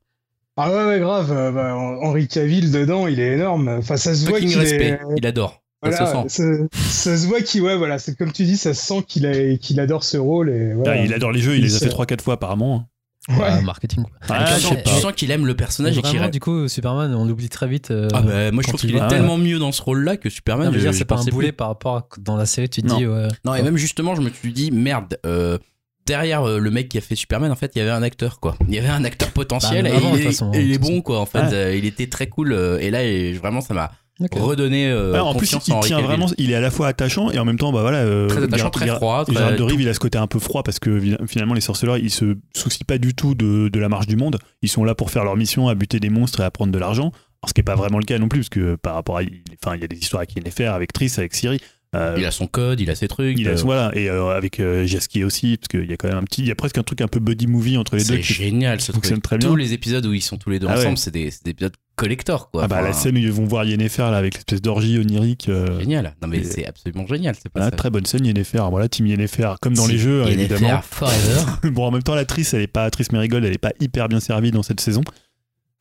Ah 0.56 0.70
ouais, 0.70 0.84
ouais, 0.86 1.00
grave. 1.00 1.32
euh, 1.32 1.50
bah, 1.50 1.74
Henri 1.74 2.28
Cavill 2.28 2.70
dedans, 2.72 3.06
il 3.06 3.20
est 3.20 3.34
énorme. 3.34 3.68
Enfin, 3.68 3.96
ça 3.96 4.14
se 4.14 4.24
voit 4.26 4.34
Fucking 4.38 4.50
qu'il 4.50 4.59
respect, 4.59 4.86
est. 4.90 5.00
il 5.16 5.26
adore. 5.26 5.62
Ça 5.84 6.06
se 6.06 6.12
sent. 6.12 6.24
ça, 6.28 6.80
ça 6.90 7.16
se 7.16 7.26
voit 7.26 7.40
qu'il, 7.40 7.62
ouais, 7.62 7.76
voilà, 7.76 7.98
c'est 7.98 8.16
comme 8.16 8.30
tu 8.30 8.44
dis, 8.44 8.56
ça 8.56 8.72
se 8.72 8.84
sent 8.86 9.02
qu'il 9.09 9.26
a- 9.26 9.56
qu'il 9.56 9.80
adore 9.80 10.04
ce 10.04 10.16
rôle 10.16 10.50
et 10.50 10.70
Ah, 10.70 10.74
voilà. 10.76 11.04
il 11.04 11.12
adore 11.12 11.32
les 11.32 11.40
jeux, 11.40 11.54
il 11.54 11.59
Il 11.59 11.64
les 11.64 11.74
a 11.76 11.78
fait 11.80 11.88
3-4 11.88 12.22
fois 12.22 12.34
apparemment. 12.34 12.86
Ouais, 13.28 13.36
Ouais. 13.39 13.62
marketing. 13.62 14.03
Quoi. 14.05 14.12
Ah, 14.28 14.57
je 14.57 14.61
sens, 14.61 15.01
sens 15.01 15.12
qu'il 15.12 15.31
aime 15.31 15.47
le 15.47 15.55
personnage 15.55 15.97
et 15.99 16.03
qu'il 16.03 16.20
du 16.31 16.40
coup, 16.40 16.69
Superman, 16.69 17.15
on 17.15 17.24
l'oublie 17.24 17.49
très 17.49 17.69
vite. 17.69 17.90
euh, 17.90 18.09
Ah 18.15 18.23
bah, 18.23 18.51
moi 18.53 18.62
je 18.62 18.69
trouve 18.69 18.81
il 18.85 18.86
qu'il 18.89 18.97
est 18.97 19.01
va- 19.01 19.07
tellement 19.09 19.39
mieux 19.39 19.59
dans 19.59 19.73
ce 19.73 19.82
rôle-là 19.82 20.16
que 20.16 20.28
Superman. 20.31 20.73
je 20.73 20.90
c'est 20.93 21.05
pas 21.05 21.15
un 21.15 21.19
pensais 21.19 21.31
plus. 21.31 21.35
boulet 21.36 21.53
par 21.53 21.69
rapport 21.69 21.97
à 21.97 22.07
dans 22.19 22.36
la 22.36 22.47
série. 22.47 22.69
Tu 22.69 22.82
te 22.82 22.86
Non. 22.89 22.97
dis, 22.97 23.07
ouais. 23.07 23.28
Non, 23.44 23.55
et 23.55 23.62
même 23.62 23.77
justement, 23.77 24.15
je 24.15 24.23
me 24.23 24.31
suis 24.31 24.53
dit, 24.53 24.70
merde, 24.70 25.19
euh, 25.27 25.59
derrière 26.07 26.43
euh, 26.49 26.59
le 26.59 26.70
mec 26.70 26.89
qui 26.89 26.99
a 26.99 27.01
fait 27.01 27.15
Superman, 27.15 27.53
en 27.53 27.57
fait, 27.57 27.73
il 27.77 27.78
y 27.78 27.82
avait 27.82 27.90
un 27.93 28.03
acteur, 28.03 28.40
quoi. 28.40 28.57
Il 28.69 28.74
y 28.74 28.78
avait 28.78 28.89
un 28.89 29.05
acteur 29.05 29.31
potentiel 29.31 29.85
Bah, 29.85 29.90
et 29.90 29.97
avant, 29.97 30.15
il, 30.16 30.20
est, 30.23 30.24
façon, 30.24 30.53
et 30.53 30.61
il 30.62 30.73
est 30.73 30.78
bon, 30.78 31.01
quoi. 31.01 31.20
En 31.20 31.27
fait, 31.27 31.43
Ouais. 31.43 31.55
Euh, 31.55 31.77
il 31.77 31.85
était 31.85 32.09
très 32.09 32.27
cool. 32.28 32.53
euh, 32.53 32.78
et 32.81 32.90
là, 32.90 33.05
et 33.05 33.32
vraiment, 33.35 33.61
ça 33.61 33.73
m'a 33.74 33.93
Ok. 34.24 34.39
redonné 34.40 34.89
euh, 34.90 35.12
Ouais, 35.12 35.19
en 35.19 35.35
plus, 35.35 35.51
il 35.51 35.55
en 35.73 35.77
Henry 35.77 35.86
tient 35.89 35.97
Cavill. 35.97 36.07
vraiment, 36.07 36.27
il 36.39 36.51
est 36.51 36.55
à 36.55 36.61
la 36.61 36.70
fois 36.70 36.89
attachant 36.89 37.31
et 37.31 37.39
en 37.39 37.44
même 37.44 37.59
temps, 37.59 37.73
bah 37.73 37.82
voilà. 37.82 37.99
euh, 37.99 38.28
Très 38.28 38.39
attachant, 38.43 38.57
Gérard- 38.57 38.70
très 38.70 38.85
Gérard- 38.86 38.99
froid. 38.99 39.24
très- 39.24 39.35
Gérard 39.35 39.57
de 39.57 39.62
Rive, 39.62 39.81
il 39.81 39.89
a 39.89 39.94
ce 39.94 39.99
côté 40.01 40.19
un 40.19 40.27
peu 40.27 40.39
froid 40.39 40.62
parce 40.62 40.78
que 40.78 41.01
finalement, 41.27 41.55
les 41.55 41.61
sorceleurs, 41.61 41.97
ils 41.99 42.11
se 42.11 42.36
soucient 42.55 42.85
pas 42.86 42.99
du 42.99 43.15
tout 43.15 43.35
de, 43.35 43.69
de 43.69 43.78
la 43.81 43.89
marche 43.89 44.07
du 44.07 44.16
monde. 44.16 44.39
Ils 44.62 44.69
sont 44.69 44.85
là 44.85 44.94
pour 44.94 45.11
faire 45.11 45.24
leur 45.24 45.36
mission, 45.36 45.69
à 45.69 45.74
buter 45.74 46.01
des 46.01 46.11
monstres 46.11 46.40
et 46.40 46.44
à 46.44 46.51
prendre 46.51 46.73
de 46.73 46.78
l'argent. 46.78 47.12
Alors, 47.43 47.49
ce 47.49 47.55
qui 47.55 47.61
est 47.61 47.65
pas 47.65 47.74
vraiment 47.74 47.99
le 47.99 48.05
cas 48.05 48.19
non 48.19 48.28
plus, 48.28 48.40
parce 48.40 48.49
que 48.51 48.77
par 48.77 48.94
rapport 48.94 49.19
à. 49.19 49.23
Enfin, 49.65 49.74
il 49.77 49.81
y 49.81 49.85
a 49.85 49.89
des 49.89 49.97
histoires 49.99 50.20
avec 50.20 50.35
Yennefer, 50.36 50.66
avec 50.66 50.93
Triss, 50.93 51.19
avec 51.19 51.35
Ciri. 51.35 51.61
Euh, 51.94 52.14
Il 52.19 52.24
a 52.24 52.31
son 52.31 52.47
code, 52.47 52.81
il 52.81 52.89
a 52.89 52.94
ses 52.94 53.06
trucs. 53.06 53.39
il 53.39 53.47
a- 53.48 53.52
euh, 53.52 53.56
voilà, 53.62 53.90
et 53.94 54.09
euh, 54.09 54.28
avec 54.35 54.60
euh, 54.60 54.86
Jaskier 54.86 55.24
aussi, 55.24 55.59
parce 55.59 55.69
qu'il 55.69 55.90
y 55.90 55.93
a 55.93 55.97
quand 55.98 56.09
même 56.09 56.16
un 56.16 56.23
petit. 56.24 56.40
Il 56.40 56.48
y 56.48 56.51
a 56.51 56.55
presque 56.55 56.78
un 56.78 56.82
truc 56.82 57.02
un 57.02 57.06
peu 57.09 57.20
buddy 57.20 57.47
movie 57.47 57.77
entre 57.77 57.97
les 57.97 58.05
deux. 58.05 58.14
C'est 58.16 58.23
génial 58.23 58.81
ce 58.81 58.93
fonctionne 58.93 59.16
truc. 59.20 59.24
très 59.24 59.39
bien. 59.39 59.48
Tous 59.48 59.56
les 59.56 59.74
épisodes 59.74 60.05
où 60.06 60.14
ils 60.14 60.23
sont 60.23 60.39
tous 60.39 60.48
les 60.48 60.59
deux 60.59 60.66
Ah 60.70 60.74
ouais. 60.74 60.81
ensemble, 60.81 60.97
c'est 60.97 61.10
des, 61.10 61.31
des 61.44 61.51
épisodes 61.51 61.74
collector, 61.94 62.51
quoi. 62.51 62.62
Ah 62.64 62.69
bah, 62.69 62.81
la 62.81 62.94
scène 62.94 63.16
où 63.16 63.19
ils 63.19 63.31
vont 63.31 63.44
voir 63.44 63.66
Yennefer 63.66 64.05
là, 64.10 64.16
avec 64.16 64.35
l'espèce 64.35 64.62
d'orgie 64.62 64.98
onirique. 64.98 65.51
euh, 65.51 65.78
Génial. 65.81 66.14
Non, 66.23 66.28
mais 66.28 66.39
Et- 66.39 66.44
c'est 66.44 66.66
absolument 66.66 67.06
génial. 67.06 67.35
C'est 67.35 67.51
pas 67.51 67.60
voilà, 67.60 67.70
ça. 67.70 67.77
très 67.77 67.90
bonne 67.90 68.06
scène 68.06 68.24
Yennefer. 68.24 68.62
Voilà, 68.70 68.89
Team 68.89 69.06
Yennefer, 69.06 69.52
comme 69.60 69.74
dans 69.74 69.86
les 69.86 69.98
jeux, 69.98 70.24
Yennefer 70.24 70.55
évidemment. 70.55 70.81
Forever. 70.82 71.43
bon, 71.73 71.85
en 71.85 71.90
même 71.90 72.02
temps, 72.02 72.14
l'actrice, 72.14 72.55
elle 72.55 72.62
est 72.62 72.66
pas, 72.66 72.90
Triss 72.90 73.12
Merigold, 73.12 73.44
elle 73.44 73.52
est 73.52 73.59
pas 73.59 73.73
hyper 73.81 74.09
bien 74.09 74.20
servie 74.20 74.51
dans 74.51 74.62
cette 74.62 74.81
saison. 74.81 75.02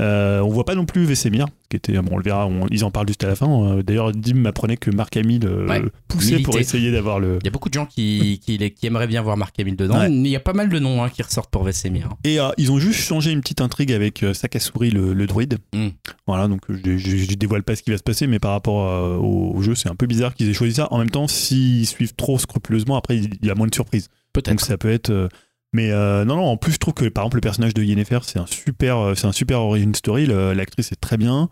Euh, 0.02 0.40
on 0.41 0.49
voit 0.49 0.65
pas 0.65 0.76
non 0.76 0.86
plus 0.86 1.06
Vesemir, 1.06 1.45
qui 1.69 1.78
était, 1.78 1.94
bon, 2.02 2.14
on 2.14 2.18
le 2.18 2.23
verra, 2.23 2.48
on- 2.48 2.65
ils 2.72 2.84
en 2.84 2.91
parlent 2.91 3.07
juste 3.07 3.23
à 3.23 3.28
la 3.28 3.36
fin. 3.36 3.48
Euh, 3.78 3.84
D'ailleurs, 3.84 4.11
Dim 4.11 4.34
m'apprenait 4.36 4.78
que 4.78 4.90
Marc 4.90 5.15
Hamill 5.15 5.45
euh, 5.45 5.68
Ouais, 5.68 5.82
poussait 6.07 6.40
pour 6.40 6.57
essayer 6.57 6.91
d'avoir 6.91 7.19
le. 7.19 7.38
Il 7.41 7.45
y 7.45 7.48
a 7.48 7.52
beaucoup 7.52 7.69
de 7.69 7.73
gens 7.76 7.86
qui, 7.86 8.41
qui, 8.44 8.57
qui 8.72 8.86
aimeraient 8.88 9.07
bien 9.07 9.22
voir 9.22 9.38
Mark 9.38 9.57
Hamill 9.60 9.76
dedans. 9.76 9.99
Ouais. 9.99 10.11
Il 10.11 10.28
y 10.28 10.36
a 10.36 10.40
pas 10.40 10.53
mal 10.53 10.69
de 10.69 10.80
noms 10.80 11.03
hein, 11.03 11.10
qui 11.10 11.22
ressortent 11.22 11.52
pour 11.52 11.64
Vesemir. 11.64 12.10
Et 12.23 12.40
euh, 12.40 12.49
ils 12.57 12.72
ont 12.72 12.80
juste 12.80 12.99
changé 13.02 13.32
une 13.32 13.41
petite 13.41 13.61
intrigue 13.61 13.91
avec 13.91 14.26
Sakasuri, 14.34 14.90
le, 14.90 15.14
le 15.14 15.28
druide. 15.28 15.60
Mm. 15.73 15.88
Voilà, 16.28 16.48
donc 16.48 16.61
je, 16.69 16.98
je, 16.98 17.18
je 17.18 17.36
dévoile 17.36 17.64
pas 17.64 17.76
ce 17.76 17.84
qui 17.84 17.91
va 17.91 17.98
se 17.98 18.03
passer, 18.03 18.26
mais 18.28 18.40
par 18.40 18.52
rapport 18.52 19.22
au, 19.22 19.53
au 19.56 19.61
jeu, 19.61 19.76
c'est 19.76 19.90
un 19.90 19.95
peu 19.95 20.07
bizarre 20.07 20.34
qu'ils 20.34 20.49
aient 20.49 20.53
choisi 20.53 20.73
ça. 20.76 20.88
En 20.91 20.98
même 20.98 21.10
temps, 21.11 21.28
s'ils 21.28 21.86
suivent 21.86 22.15
trop 22.15 22.40
scrupuleusement, 22.40 22.95
après, 22.98 23.18
il 23.18 23.30
y 23.44 23.49
a 23.49 23.56
moins 23.56 23.68
de 23.68 23.76
surprises. 23.76 24.10
Peut-être. 24.34 24.49
Donc 24.49 24.61
ça 24.61 24.78
peut 24.78 24.90
être. 24.90 25.30
Euh, 25.73 25.77
Mais 25.77 25.91
euh, 25.91 26.26
non, 26.26 26.35
non, 26.35 26.45
en 26.45 26.57
plus, 26.57 26.73
je 26.73 26.77
trouve 26.77 26.93
que 26.93 27.07
par 27.10 27.23
exemple, 27.23 27.38
le 27.38 27.41
personnage 27.41 27.73
de 27.73 27.84
Yennefer, 27.84 28.19
c'est 28.23 28.39
un 28.39 28.45
super, 28.48 28.98
euh, 28.98 29.15
c'est 29.15 29.27
un 29.27 29.31
super 29.31 29.61
origin 29.61 29.93
story. 29.95 30.26
L'actrice 30.27 30.91
est 30.91 30.99
très 31.02 31.18
bien. 31.18 31.49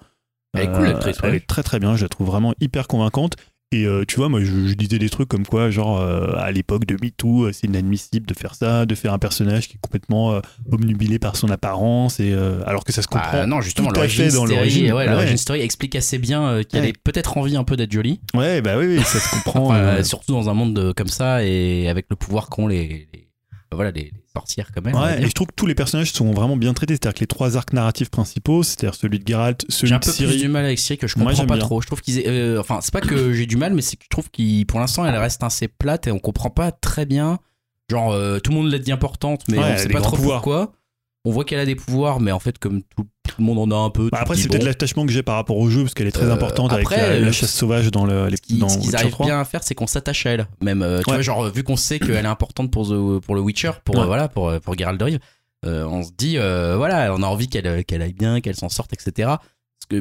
Elle 0.55 0.63
est 0.63 0.71
cool, 0.71 0.85
l'actrice, 0.87 1.17
Elle 1.23 1.29
ouais. 1.31 1.37
est 1.37 1.47
très 1.47 1.63
très 1.63 1.79
bien. 1.79 1.95
Je 1.95 2.03
la 2.03 2.09
trouve 2.09 2.27
vraiment 2.27 2.53
hyper 2.59 2.87
convaincante. 2.87 3.35
Et 3.71 3.85
euh, 3.85 4.03
tu 4.03 4.15
vois, 4.15 4.29
moi, 4.29 4.39
je, 4.39 4.65
je 4.67 4.73
disais 4.73 4.97
des 4.97 5.11
trucs 5.11 5.29
comme 5.29 5.45
quoi, 5.45 5.69
genre, 5.69 5.99
euh, 6.01 6.33
à 6.37 6.51
l'époque 6.51 6.87
de 6.87 6.97
MeToo, 6.99 7.43
euh, 7.45 7.51
c'est 7.53 7.67
inadmissible 7.67 8.25
de 8.25 8.33
faire 8.33 8.55
ça, 8.55 8.87
de 8.87 8.95
faire 8.95 9.13
un 9.13 9.19
personnage 9.19 9.67
qui 9.67 9.75
est 9.75 9.79
complètement 9.79 10.33
euh, 10.33 10.39
obnubilé 10.71 11.19
par 11.19 11.35
son 11.35 11.49
apparence, 11.51 12.19
et 12.19 12.31
euh, 12.33 12.63
alors 12.65 12.83
que 12.83 12.91
ça 12.91 13.03
se 13.03 13.07
comprend. 13.07 13.29
Ah, 13.31 13.45
non, 13.45 13.61
justement, 13.61 13.89
tout 13.89 13.97
à 13.99 14.05
l'origin 14.05 14.23
fait 14.23 14.29
dans 14.31 14.45
story, 14.47 14.55
l'origine. 14.55 14.91
ouais, 14.93 15.05
Ah 15.07 15.37
story 15.37 15.61
explique 15.61 15.95
assez 15.95 16.17
bien 16.17 16.47
euh, 16.49 16.63
qu'elle 16.63 16.81
Ouais. 16.81 16.89
ait 16.89 16.93
peut-être 17.03 17.37
envie 17.37 17.55
un 17.57 17.63
peu 17.63 17.77
d'être 17.77 17.91
jolie. 17.91 18.19
Ouais, 18.33 18.59
bah 18.63 18.75
oui, 18.75 18.87
oui, 18.87 19.03
ça 19.03 19.19
se 19.19 19.29
comprend. 19.29 19.65
Enfin, 19.67 19.75
euh, 19.77 20.03
surtout 20.03 20.31
dans 20.31 20.49
un 20.49 20.55
monde 20.55 20.73
de- 20.73 20.91
comme 20.91 21.05
ça 21.07 21.43
et 21.45 21.87
avec 21.89 22.07
le 22.09 22.15
pouvoir 22.15 22.49
qu'ont 22.49 22.65
les, 22.65 23.07
les- 23.13 23.28
voilà, 23.71 23.91
les, 23.91 24.03
les 24.03 24.13
sorcières 24.35 24.71
quand 24.73 24.83
même. 24.83 24.95
Ouais, 24.95 25.21
et 25.23 25.27
je 25.27 25.31
trouve 25.31 25.47
que 25.47 25.53
tous 25.55 25.65
les 25.67 25.75
personnages 25.75 26.11
sont 26.11 26.31
vraiment 26.31 26.57
bien 26.57 26.73
traités. 26.73 26.93
C'est-à-dire 26.95 27.13
que 27.15 27.19
les 27.21 27.27
trois 27.27 27.55
arcs 27.57 27.71
narratifs 27.73 28.09
principaux, 28.09 28.63
c'est-à-dire 28.63 28.95
celui 28.95 29.19
de 29.19 29.27
Geralt, 29.27 29.65
celui 29.69 29.87
J'ai 29.89 29.95
un 29.95 29.99
de 29.99 30.05
peu 30.05 30.11
Ciri. 30.11 30.31
plus 30.33 30.41
du 30.41 30.47
mal 30.47 30.65
avec 30.65 30.79
Ciri 30.79 30.97
que 30.97 31.07
je 31.07 31.13
comprends 31.15 31.45
pas 31.45 31.55
bien. 31.55 31.57
trop. 31.59 31.81
Je 31.81 31.87
trouve 31.87 32.01
qu'ils, 32.01 32.21
euh, 32.27 32.59
enfin, 32.59 32.79
c'est 32.81 32.93
pas 32.93 33.01
que 33.01 33.33
j'ai 33.33 33.45
du 33.45 33.57
mal, 33.57 33.73
mais 33.73 33.81
c'est 33.81 33.95
que 33.97 34.03
je 34.03 34.09
trouve 34.09 34.29
qu'ils, 34.31 34.65
pour 34.65 34.79
l'instant, 34.79 35.05
elle 35.05 35.15
reste 35.15 35.43
assez 35.43 35.67
plate 35.67 36.07
et 36.07 36.11
on 36.11 36.19
comprend 36.19 36.49
pas 36.49 36.71
très 36.71 37.05
bien. 37.05 37.39
Genre, 37.91 38.11
euh, 38.11 38.39
tout 38.39 38.51
le 38.51 38.57
monde 38.57 38.71
l'a 38.71 38.77
dit 38.79 38.91
importante, 38.91 39.43
mais 39.49 39.57
Ouais, 39.57 39.63
on 39.73 39.77
sait 39.77 39.87
des 39.87 39.93
pas 39.93 40.01
trop 40.01 40.15
pouvoirs. 40.15 40.41
pourquoi. 40.41 40.73
On 41.25 41.31
voit 41.31 41.43
qu'elle 41.43 41.59
a 41.59 41.65
des 41.65 41.75
pouvoirs, 41.75 42.19
mais 42.21 42.31
en 42.31 42.39
fait, 42.39 42.57
comme 42.59 42.81
tout, 42.81 43.05
tout 43.27 43.35
le 43.39 43.43
monde 43.43 43.59
en 43.59 43.75
a 43.75 43.79
un 43.85 43.89
peu. 43.89 44.09
Bah, 44.11 44.19
après, 44.21 44.35
c'est 44.37 44.47
peut-être 44.47 44.61
bon, 44.61 44.67
l'attachement 44.67 45.05
que 45.05 45.11
j'ai 45.11 45.21
par 45.21 45.35
rapport 45.35 45.57
au 45.57 45.69
jeu, 45.69 45.81
parce 45.83 45.93
qu'elle 45.93 46.07
est 46.07 46.11
très 46.13 46.25
Euh, 46.27 46.33
importante 46.33 46.71
avec 46.71 46.85
après, 46.85 47.19
la, 47.19 47.19
la 47.19 47.31
chasse 47.33 47.53
sauvage 47.53 47.91
dans 47.91 48.05
le 48.05 48.27
les- 48.27 48.37
Ce 48.37 48.41
qu'ils 48.41 48.59
dans 48.59 48.69
ce 48.69 48.75
qu'ils 48.77 48.85
Witcher 48.87 48.97
arrivent 48.97 49.11
3. 49.11 49.25
bien 49.25 49.39
à 49.39 49.45
faire, 49.45 49.61
c'est 49.63 49.75
qu'on 49.75 49.85
s'attache 49.87 50.25
à 50.25 50.31
elle. 50.31 50.47
Même, 50.61 50.81
euh, 50.81 51.01
tu 51.03 51.09
Ouais. 51.09 51.17
vois, 51.17 51.21
genre, 51.21 51.49
vu 51.49 51.63
qu'on 51.63 51.75
sait 51.75 51.99
qu'elle 51.99 52.11
est 52.11 52.25
importante 52.25 52.71
pour, 52.71 52.87
The- 52.87 53.19
pour 53.19 53.35
le 53.35 53.41
Witcher, 53.41 53.71
pour, 53.83 53.95
Ouais. 53.95 54.01
euh, 54.01 54.05
voilà, 54.05 54.29
pour, 54.29 54.51
pour 54.61 54.77
Geralt 54.77 54.97
de 54.99 55.03
Rive, 55.03 55.19
on 55.65 56.03
se 56.03 56.11
dit, 56.17 56.37
voilà, 56.37 57.13
on 57.13 57.21
a 57.21 57.27
envie 57.27 57.49
qu'elle 57.49 57.83
qu'elle 57.83 58.01
aille 58.01 58.13
bien, 58.13 58.39
qu'elle 58.39 58.55
s'en 58.55 58.69
sorte, 58.69 58.93
etc. 58.93 59.11
Parce 59.27 59.39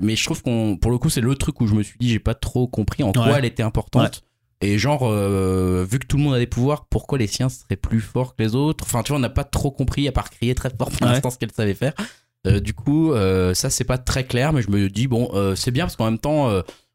que, 0.01 0.05
mais 0.05 0.15
je 0.17 0.25
trouve 0.25 0.43
qu'on, 0.43 0.77
pour 0.77 0.91
le 0.93 0.99
coup, 0.99 1.11
c'est 1.11 1.21
le 1.21 1.35
truc 1.35 1.61
où 1.61 1.67
je 1.67 1.75
me 1.75 1.83
suis 1.83 1.99
dit, 1.99 2.09
j'ai 2.11 2.19
pas 2.21 2.35
trop 2.35 2.67
compris 2.69 3.03
en 3.03 3.13
quoi 3.13 3.27
Ouais. 3.27 3.35
elle 3.39 3.45
était 3.45 3.63
importante. 3.65 4.23
Et 4.61 4.77
genre, 4.79 5.03
euh, 5.05 5.87
vu 5.89 5.99
que 6.01 6.07
tout 6.07 6.17
le 6.17 6.23
monde 6.25 6.35
a 6.35 6.39
des 6.39 6.47
pouvoirs, 6.49 6.87
pourquoi 6.91 7.17
les 7.19 7.27
siens 7.29 7.49
seraient 7.49 7.77
plus 7.77 8.01
forts 8.01 8.35
que 8.35 8.43
les 8.43 8.55
autres? 8.57 8.85
Enfin, 8.85 9.03
tu 9.03 9.11
vois, 9.11 9.19
on 9.19 9.21
n'a 9.21 9.29
pas 9.31 9.45
trop 9.45 9.71
compris, 9.71 10.09
à 10.09 10.13
part 10.13 10.31
crier 10.31 10.55
très 10.55 10.71
fort 10.71 10.91
pour 10.91 11.03
Ouais. 11.07 11.13
l'instant 11.13 11.31
ce 11.31 11.39
qu'elle 11.39 11.53
savait 11.53 11.75
faire. 11.75 11.93
Euh, 12.47 12.61
du 12.61 12.75
coup, 12.75 13.13
euh, 13.13 13.55
ça, 13.55 13.71
c'est 13.71 13.85
pas 13.85 13.99
très 13.99 14.25
clair, 14.25 14.53
mais 14.53 14.63
je 14.63 14.71
me 14.71 14.89
dis, 14.89 15.07
bon, 15.07 15.31
c'est 15.55 15.71
bien 15.71 15.85
parce 15.85 15.97
qu'en 15.97 16.07
même 16.07 16.19
temps, 16.19 16.51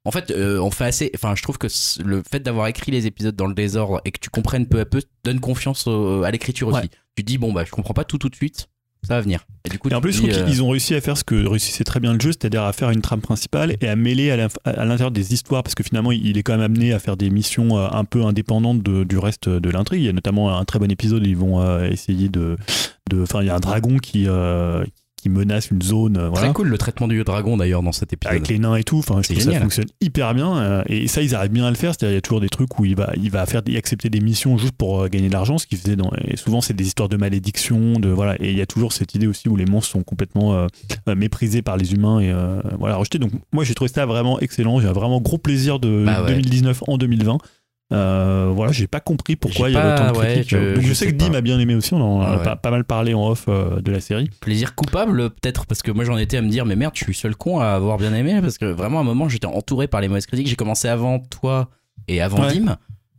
en 0.05 0.11
fait, 0.11 0.33
on 0.35 0.71
fait 0.71 0.85
assez. 0.85 1.11
Enfin, 1.15 1.35
je 1.35 1.43
trouve 1.43 1.57
que 1.57 1.67
le 2.03 2.21
fait 2.29 2.41
d'avoir 2.41 2.67
écrit 2.67 2.91
les 2.91 3.07
épisodes 3.07 3.35
dans 3.35 3.47
le 3.47 3.53
désordre 3.53 4.01
et 4.03 4.11
que 4.11 4.19
tu 4.19 4.29
comprennes 4.29 4.67
peu 4.67 4.81
à 4.81 4.85
peu 4.85 5.01
donne 5.23 5.39
confiance 5.39 5.87
au- 5.87 6.23
à 6.23 6.31
l'écriture 6.31 6.67
aussi. 6.67 6.79
Ouais. 6.81 6.89
Tu 7.15 7.23
dis, 7.23 7.37
bon, 7.37 7.53
bah, 7.53 7.63
je 7.65 7.71
comprends 7.71 7.93
pas 7.93 8.03
tout 8.03 8.17
tout 8.17 8.27
de 8.29 8.35
suite, 8.35 8.67
ça 9.07 9.15
va 9.15 9.21
venir. 9.21 9.45
Et 9.65 9.69
du 9.69 9.79
coup, 9.79 9.89
Et 9.89 9.93
en 9.93 10.01
plus, 10.01 10.11
je 10.13 10.21
dis, 10.21 10.27
trouve 10.29 10.41
euh, 10.41 10.45
qu'ils 10.45 10.61
ont 10.63 10.69
réussi 10.69 10.93
à 10.95 11.01
faire 11.01 11.17
ce 11.17 11.23
que 11.23 11.45
réussissait 11.47 11.83
très 11.83 11.99
bien 11.99 12.13
le 12.13 12.19
jeu, 12.19 12.31
c'est-à-dire 12.31 12.63
à 12.63 12.73
faire 12.73 12.89
une 12.89 13.01
trame 13.01 13.21
principale 13.21 13.75
et 13.79 13.87
à 13.87 13.95
mêler 13.95 14.31
à 14.31 14.35
l'in- 14.37 14.47
à 14.65 14.85
l'intérieur 14.85 15.11
des 15.11 15.33
histoires, 15.33 15.63
parce 15.63 15.75
que 15.75 15.83
finalement, 15.83 16.11
il 16.11 16.37
est 16.37 16.43
quand 16.43 16.53
même 16.53 16.61
amené 16.61 16.91
à 16.93 16.99
faire 16.99 17.15
des 17.17 17.29
missions 17.29 17.77
euh, 17.77 17.87
un 17.91 18.03
peu 18.05 18.23
indépendantes 18.25 18.81
de- 18.83 19.03
du 19.03 19.17
reste 19.17 19.47
de 19.49 19.69
l'intrigue. 19.69 20.01
Il 20.01 20.05
y 20.05 20.09
a 20.09 20.13
notamment 20.13 20.57
un 20.57 20.65
très 20.65 20.79
bon 20.79 20.91
épisode, 20.91 21.23
où 21.23 21.25
ils 21.29 21.37
vont 21.37 21.61
euh, 21.61 21.89
essayer 21.89 22.29
de. 22.29 22.57
de- 23.09 23.21
Enfin, 23.23 23.41
il 23.41 23.47
y 23.47 23.49
a 23.49 23.55
un 23.55 23.59
dragon 23.59 23.97
qui, 23.97 24.25
euh, 24.27 24.83
qui 25.23 25.29
menace 25.29 25.71
une 25.71 25.81
zone. 25.81 26.17
euh, 26.17 26.29
Très 26.29 26.39
voilà. 26.41 26.53
cool 26.53 26.67
le 26.67 26.77
traitement 26.77 27.07
du 27.07 27.23
dragon 27.23 27.55
d'ailleurs 27.57 27.81
dans 27.81 27.91
cet 27.93 28.11
épisode. 28.13 28.35
avec 28.35 28.47
les 28.49 28.59
nains 28.59 28.75
et 28.75 28.83
tout. 28.83 28.97
Enfin, 28.99 29.21
je 29.21 29.27
trouve 29.33 29.37
que 29.45 29.51
ça 29.51 29.59
fonctionne 29.59 29.85
hyper 30.01 30.33
bien. 30.35 30.57
euh, 30.57 30.83
et 30.87 31.07
ça, 31.07 31.21
ils 31.21 31.33
arrivent 31.33 31.51
bien 31.51 31.65
à 31.65 31.69
le 31.69 31.75
faire. 31.77 31.93
C'est-à-dire, 31.93 32.11
il 32.11 32.15
y 32.15 32.17
a 32.17 32.21
toujours 32.21 32.41
des 32.41 32.49
trucs 32.49 32.77
où 32.79 32.85
il 32.85 32.95
va, 32.95 33.11
il 33.21 33.31
va 33.31 33.45
faire 33.45 33.61
accepter 33.75 34.09
des 34.09 34.19
missions 34.19 34.57
juste 34.57 34.73
pour 34.77 35.01
euh, 35.01 35.07
gagner 35.07 35.27
de 35.29 35.33
l'argent, 35.33 35.57
ce 35.57 35.65
qu'il 35.65 35.77
faisait 35.77 35.95
dans. 35.95 36.11
Et 36.27 36.35
souvent, 36.37 36.61
c'est 36.61 36.73
des 36.73 36.85
histoires 36.85 37.09
de 37.09 37.17
malédiction, 37.17 37.93
de 37.99 38.09
voilà. 38.09 38.35
Et 38.41 38.51
il 38.51 38.57
y 38.57 38.61
a 38.61 38.65
toujours 38.65 38.91
cette 38.93 39.15
idée 39.15 39.27
aussi 39.27 39.47
où 39.49 39.55
les 39.55 39.65
monstres 39.65 39.91
sont 39.91 40.03
complètement 40.03 40.53
euh, 40.53 40.67
méprisés 41.15 41.61
par 41.61 41.77
les 41.77 41.93
humains 41.93 42.19
et 42.19 42.31
euh, 42.31 42.61
voilà 42.79 42.97
rejetés. 42.97 43.19
Donc, 43.19 43.31
moi, 43.53 43.63
j'ai 43.63 43.73
trouvé 43.73 43.89
ça 43.89 44.05
vraiment 44.05 44.39
excellent. 44.39 44.79
J'ai 44.79 44.87
vraiment 44.87 45.21
gros 45.21 45.37
plaisir 45.37 45.79
de 45.79 46.03
Bah 46.05 46.21
ouais. 46.23 46.31
2019 46.33 46.83
en 46.87 46.97
2020. 46.97 47.37
Euh, 47.91 48.49
voilà, 48.55 48.71
j'ai 48.71 48.87
pas 48.87 48.99
compris 49.01 49.35
pourquoi 49.35 49.69
il 49.69 49.73
y 49.73 49.77
avait 49.77 49.89
pas- 49.95 50.03
autant 50.05 50.13
de 50.13 50.17
ouais, 50.17 50.33
critiques. 50.33 50.49
je- 50.51 50.73
Donc, 50.75 50.83
je, 50.83 50.87
je 50.87 50.93
sais 50.93 51.05
sais 51.05 51.11
que 51.11 51.17
Dim 51.17 51.33
a 51.33 51.41
bien 51.41 51.59
aimé 51.59 51.75
aussi. 51.75 51.93
On 51.93 52.01
en 52.01 52.21
a 52.21 52.25
Ah 52.25 52.37
ouais. 52.37 52.43
pas, 52.43 52.55
pas 52.55 52.71
mal 52.71 52.85
parlé 52.85 53.13
en 53.13 53.27
off 53.27 53.45
euh, 53.49 53.81
de 53.81 53.91
la 53.91 53.99
série. 53.99 54.29
Plaisir 54.41 54.73
coupable, 54.73 55.29
peut-être, 55.29 55.65
parce 55.67 55.81
que 55.83 55.91
moi 55.91 56.03
j'en 56.05 56.17
étais 56.17 56.37
à 56.37 56.41
me 56.41 56.49
dire, 56.49 56.65
mais 56.65 56.75
merde, 56.75 56.93
je 56.95 57.03
suis 57.03 57.13
seul 57.13 57.35
con 57.35 57.59
à 57.59 57.67
avoir 57.67 57.97
bien 57.97 58.13
aimé, 58.15 58.39
parce 58.41 58.57
que 58.57 58.65
vraiment 58.65 58.97
à 58.99 59.01
un 59.01 59.05
moment 59.05 59.29
j'étais 59.29 59.45
entouré 59.47 59.87
par 59.87 60.01
les 60.01 60.07
mauvaises 60.07 60.25
critiques. 60.25 60.47
J'ai 60.47 60.55
commencé 60.55 60.87
avant 60.87 61.19
toi 61.19 61.69
et 62.07 62.19
avant 62.21 62.41
Ouais. 62.47 62.53
Dim, 62.53 62.77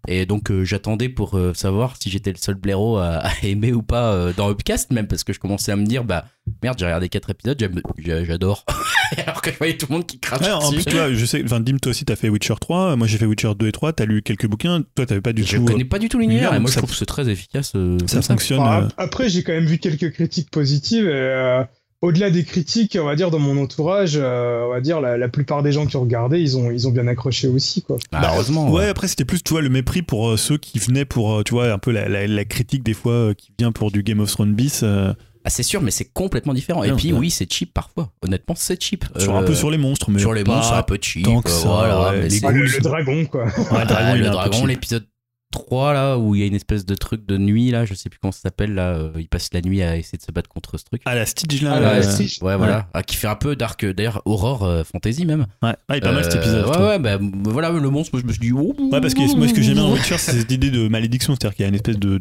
et 0.08 0.26
donc 0.26 0.50
euh, 0.50 0.64
j'attendais 0.64 1.08
pour 1.08 1.38
euh, 1.38 1.54
savoir 1.54 1.94
si 2.00 2.10
j'étais 2.10 2.30
le 2.32 2.36
seul 2.38 2.56
blaireau 2.56 2.96
à, 2.98 3.18
à 3.26 3.30
aimer 3.44 3.72
ou 3.72 3.82
pas 3.82 4.12
euh, 4.12 4.32
dans 4.36 4.50
Upcast, 4.50 4.90
même 4.92 5.06
parce 5.06 5.22
que 5.24 5.32
je 5.32 5.38
commençais 5.38 5.70
à 5.72 5.76
me 5.76 5.86
dire, 5.86 6.02
bah 6.04 6.24
merde, 6.64 6.78
j'ai 6.78 6.86
regardé 6.86 7.08
4 7.08 7.30
épisodes, 7.30 7.70
j'adore. 7.98 8.64
Alors 9.26 9.42
que 9.42 9.50
je 9.52 9.56
voyais 9.58 9.76
tout 9.76 9.86
le 9.88 9.94
monde 9.94 10.06
qui 10.06 10.18
crache 10.18 10.40
Ouais, 10.40 10.50
en 10.50 10.70
plus, 10.72 10.84
tu 10.84 10.94
vois, 10.94 11.12
je 11.12 11.24
sais, 11.24 11.42
enfin, 11.44 11.60
Dim, 11.60 11.76
toi 11.78 11.90
aussi, 11.90 12.04
t'as 12.04 12.16
fait 12.16 12.28
Witcher 12.28 12.54
3. 12.60 12.96
Moi, 12.96 13.06
j'ai 13.06 13.18
fait 13.18 13.26
Witcher 13.26 13.52
2 13.58 13.66
et 13.68 13.72
3. 13.72 13.92
T'as 13.92 14.04
lu 14.06 14.22
quelques 14.22 14.46
bouquins. 14.46 14.82
Toi, 14.94 15.06
t'avais 15.06 15.20
pas 15.20 15.32
du 15.32 15.44
Je 15.44 15.56
tout. 15.56 15.64
connais 15.64 15.84
pas 15.84 15.98
du 15.98 16.08
tout 16.08 16.18
l'univers, 16.18 16.48
et 16.54 16.58
moi 16.58 16.60
donc 16.60 16.68
je 16.68 16.74
ça- 16.74 16.80
trouve 16.80 16.90
que 16.90 16.96
c'est 16.96 17.06
très 17.06 17.28
efficace. 17.28 17.72
euh, 17.76 17.98
ça 18.06 18.22
ça. 18.22 18.34
fonctionne. 18.34 18.60
Enfin, 18.60 18.82
euh, 18.82 18.86
ap- 18.86 18.94
Après, 18.96 19.28
j'ai 19.28 19.42
quand 19.42 19.52
même 19.52 19.66
vu 19.66 19.78
quelques 19.78 20.12
critiques 20.12 20.50
positives. 20.50 21.06
et, 21.06 21.12
euh, 21.12 21.62
Au-delà 22.02 22.30
des 22.30 22.44
critiques, 22.44 22.98
on 23.00 23.06
va 23.06 23.16
dire, 23.16 23.30
dans 23.30 23.38
mon 23.38 23.56
entourage, 23.62 24.12
euh, 24.16 24.66
on 24.66 24.70
va 24.70 24.82
dire, 24.82 25.00
la, 25.00 25.16
la 25.16 25.28
plupart 25.28 25.62
des 25.62 25.72
gens 25.72 25.86
qui 25.86 25.96
ont 25.96 26.02
regardé, 26.02 26.38
ils 26.38 26.54
ont, 26.58 26.70
ils 26.70 26.86
ont 26.86 26.90
bien 26.90 27.06
accroché 27.06 27.48
aussi, 27.48 27.80
quoi. 27.80 27.96
Bah, 28.12 28.20
heureusement. 28.34 28.70
Ouais, 28.70 28.88
après 28.88 29.08
c'était 29.08 29.24
plus, 29.24 29.42
tu 29.42 29.54
vois, 29.54 29.62
le 29.62 29.70
mépris 29.70 30.02
pour 30.02 30.28
euh, 30.28 30.36
ceux 30.36 30.58
qui 30.58 30.78
venaient 30.78 31.06
pour, 31.06 31.32
euh, 31.38 31.42
tu 31.44 31.54
vois, 31.54 31.72
un 31.72 31.78
peu 31.78 31.92
la, 31.92 32.06
la- 32.10 32.26
la 32.26 32.44
critique 32.44 32.82
des 32.82 32.92
fois 32.92 33.12
euh, 33.12 33.32
qui 33.34 33.52
vient 33.58 33.72
pour 33.72 33.90
du 33.90 34.02
Game 34.02 34.20
of 34.20 34.30
Thrones 34.30 34.52
bis, 34.52 34.80
euh, 34.82 35.14
Ah, 35.46 35.50
c'est 35.50 35.62
sûr, 35.62 35.82
mais 35.82 35.90
c'est 35.90 36.06
complètement 36.10 36.54
différent. 36.54 36.82
Et 36.84 36.92
puis 36.92 37.12
oui, 37.12 37.30
c'est 37.30 37.50
cheap 37.52 37.74
parfois. 37.74 38.10
Honnêtement, 38.22 38.54
c'est 38.56 38.82
cheap. 38.82 39.04
sur, 39.18 39.36
un 39.36 39.42
Euh, 39.42 39.46
peu 39.46 39.54
sur 39.54 39.70
les 39.70 39.76
monstres, 39.76 40.10
mais 40.10 40.18
sur 40.18 40.32
les 40.32 40.42
pas- 40.42 40.56
monstres, 40.56 40.72
un 40.72 40.82
peu 40.82 40.98
cheap. 41.00 41.24
tant 41.24 41.42
que 41.42 41.48
euh, 41.50 41.52
ça, 41.52 41.68
voilà, 41.68 42.10
ouais, 42.12 42.20
mais 42.22 42.28
les 42.28 42.44
Ah, 42.44 42.50
le, 42.50 42.60
ghouls, 42.60 42.70
le 42.74 42.80
dragon, 42.80 43.26
quoi. 43.26 43.44
Ouais, 43.44 43.84
le 44.18 44.30
dragon, 44.30 44.64
l'épisode 44.66 45.06
3 45.54 45.92
là 45.94 46.18
où 46.18 46.34
il 46.34 46.40
y 46.40 46.44
a 46.44 46.46
une 46.46 46.54
espèce 46.54 46.84
de 46.84 46.94
truc 46.96 47.24
de 47.26 47.38
nuit 47.38 47.70
là, 47.70 47.84
je 47.84 47.94
sais 47.94 48.10
plus 48.10 48.18
comment 48.20 48.32
ça 48.32 48.40
s'appelle 48.40 48.74
là, 48.74 48.88
euh, 48.94 49.12
il 49.18 49.28
passe 49.28 49.50
la 49.52 49.60
nuit 49.60 49.82
à 49.82 49.96
essayer 49.96 50.18
de 50.18 50.22
se 50.22 50.32
battre 50.32 50.48
contre 50.50 50.76
ce 50.78 50.84
truc. 50.84 51.00
Ah, 51.04 51.14
la 51.14 51.24
Stitch 51.26 51.62
là. 51.62 51.74
Ah, 51.76 51.80
là, 51.80 51.92
la 51.92 51.98
euh, 51.98 52.02
Stitch. 52.02 52.42
Ouais, 52.42 52.56
voilà, 52.56 52.88
Ah, 52.92 53.02
qui 53.04 53.16
fait 53.16 53.28
un 53.28 53.36
peu 53.36 53.54
dark 53.54 53.84
d'ailleurs 53.84 54.20
horror 54.24 54.64
euh, 54.64 54.82
fantasy 54.84 55.24
même. 55.26 55.46
ouais. 55.62 55.74
Ah, 55.88 55.94
il 55.94 55.96
est 55.98 56.00
pas 56.00 56.12
mal 56.12 56.24
cet 56.24 56.34
Euh, 56.34 56.38
épisode. 56.38 56.66
Ouais 56.66 56.78
ouais, 56.88 56.98
bah 56.98 57.18
voilà 57.44 57.70
le 57.70 57.88
monstre, 57.90 58.18
je 58.18 58.24
me 58.26 58.32
suis 58.32 58.40
dit 58.40 58.52
oh, 58.52 58.74
Ouais, 58.92 59.00
parce 59.00 59.14
que 59.14 59.36
moi, 59.36 59.46
ce 59.48 59.54
que 59.54 59.62
j'aime 59.62 59.74
bien 59.74 59.84
dans 59.84 59.92
Witcher, 59.92 60.18
c'est 60.18 60.32
cette 60.32 60.50
idée 60.50 60.70
de 60.70 60.88
malédiction, 60.88 61.34
c'est-à-dire 61.34 61.54
qu'il 61.56 61.62
y 61.62 61.66
a 61.66 61.68
une 61.68 61.74
espèce 61.76 61.98
de 61.98 62.18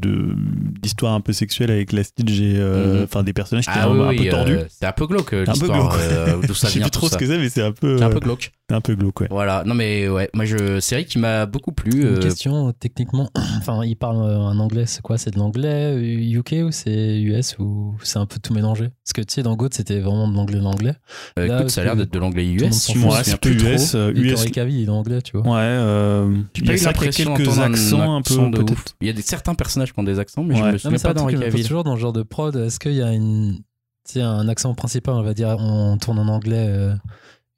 d'histoire 0.82 1.14
un 1.14 1.22
peu 1.22 1.34
sexuelle 1.34 1.72
avec 1.72 1.92
la 1.92 2.04
Stitch 2.04 2.40
et 2.40 2.56
euh, 2.58 2.98
Mhm. 3.00 3.04
enfin 3.06 3.24
des 3.24 3.34
personnages 3.34 3.66
qui 3.66 3.72
Ah 3.74 3.84
sont 3.84 3.94
oui, 3.96 4.02
un 4.02 4.08
oui, 4.10 4.18
peu 4.18 4.30
tordus. 4.30 4.54
euh, 4.58 4.66
c'est 4.70 4.86
un 4.86 4.92
peu 4.92 5.08
glauque 5.08 5.34
euh, 5.34 5.42
Un 5.44 5.46
peu 5.46 5.52
l'histoire 5.54 5.90
glauque. 5.90 6.00
euh, 6.02 6.38
d'où 6.48 6.54
ça 6.54 6.68
Je 6.70 6.74
sais 6.74 6.80
plus 6.82 6.92
trop 6.92 7.08
ça. 7.08 7.14
ce 7.14 7.18
que 7.20 7.26
c'est, 7.26 7.38
mais 7.38 7.50
c'est 7.50 7.62
un 7.64 7.72
peu, 7.72 7.98
C'est 7.98 8.04
un 8.04 8.10
euh, 8.10 8.14
peu 8.14 8.20
glauque. 8.20 8.52
Un 8.76 8.82
peu 8.82 8.96
glauque, 8.96 9.22
ouais. 9.22 9.28
Voilà, 9.30 9.64
non 9.66 9.74
mais 9.76 10.08
ouais, 10.10 10.30
moi 10.34 10.46
je 10.46 10.80
série 10.80 11.06
qui 11.06 11.20
m'a 11.20 11.46
beaucoup 11.46 11.72
plu. 11.72 12.02
Une 12.02 12.08
euh, 12.18 12.20
question, 12.20 12.72
techniquement, 12.74 13.30
enfin, 13.58 13.84
il 13.86 13.96
parle 13.96 14.18
euh, 14.18 14.40
un 14.40 14.60
anglais, 14.60 14.86
c'est 14.86 15.02
quoi? 15.02 15.18
C'est 15.18 15.32
de 15.32 15.38
l'anglais 15.40 15.94
euh, 15.96 16.40
UK 16.40 16.56
ou 16.66 16.72
c'est 16.72 17.22
US 17.22 17.58
ou 17.60 17.96
c'est 18.04 18.20
un 18.20 18.26
peu 18.26 18.40
tout 18.42 18.54
mélangé? 18.54 18.90
Parce 19.04 19.14
que 19.14 19.22
tu 19.22 19.34
sais, 19.34 19.44
dans 19.44 19.56
Goat, 19.56 19.70
c'était 19.72 20.00
vraiment 20.00 20.28
de 20.28 20.36
l'anglais 20.36 20.60
l'anglais. 20.60 20.94
euh, 21.40 21.48
Là, 21.48 21.60
écoute, 21.60 21.70
ça 21.72 21.82
a 21.82 21.84
l'air 21.84 21.96
d'être 21.96 22.12
de 22.14 22.20
l'anglais 22.20 22.46
US. 22.46 22.60
je 22.62 22.66
me 22.66 22.72
souviens 22.72 23.24
c'est 23.24 23.40
plus 23.40 23.54
US, 23.62 23.90
trop. 23.92 23.98
euh, 24.00 24.14
Et 24.16 24.20
US. 24.20 24.46
Cavill, 24.52 24.76
il 24.80 24.86
est 24.86 24.90
anglais, 24.90 25.22
tu 25.22 25.38
vois. 25.38 25.46
Ouais, 25.46 25.60
euh, 25.62 26.38
il 26.56 26.66
y 26.66 26.86
a 26.86 26.90
après 26.90 27.10
quelques 27.10 27.60
accents 27.60 28.16
un 28.16 28.22
peu, 28.22 28.36
de 28.36 28.40
ouf. 28.40 28.52
peut-être. 28.66 28.96
Il 29.02 29.08
y 29.08 29.10
a 29.10 29.14
des, 29.14 29.22
certains 29.22 29.56
personnages 29.56 29.94
qui 29.94 30.00
ont 30.00 30.04
des 30.04 30.20
accents, 30.20 30.44
mais 30.44 30.56
je 30.56 30.62
Ouais. 30.62 30.68
me 30.68 30.72
Non, 30.74 30.78
souviens 30.80 31.00
pas 31.00 31.10
un 31.10 31.14
d'Henri 31.14 31.34
je 31.34 31.38
me 31.38 31.44
Cavill. 31.44 31.64
toujours 31.64 31.84
dans 31.84 31.96
le 31.96 32.00
genre 32.00 32.14
de 32.14 32.24
prod. 32.24 32.56
Est-ce 32.56 32.80
qu'il 32.80 32.94
y 32.94 33.02
a 33.02 33.12
une, 33.12 33.58
tu 34.06 34.14
sais, 34.14 34.22
un 34.22 34.48
accent 34.48 34.74
principal, 34.74 35.16
on 35.16 35.24
va 35.24 35.34
dire, 35.34 35.56
on 35.60 35.98
tourne 35.98 36.20
en 36.20 36.28
anglais 36.28 36.66
euh, 36.70 36.94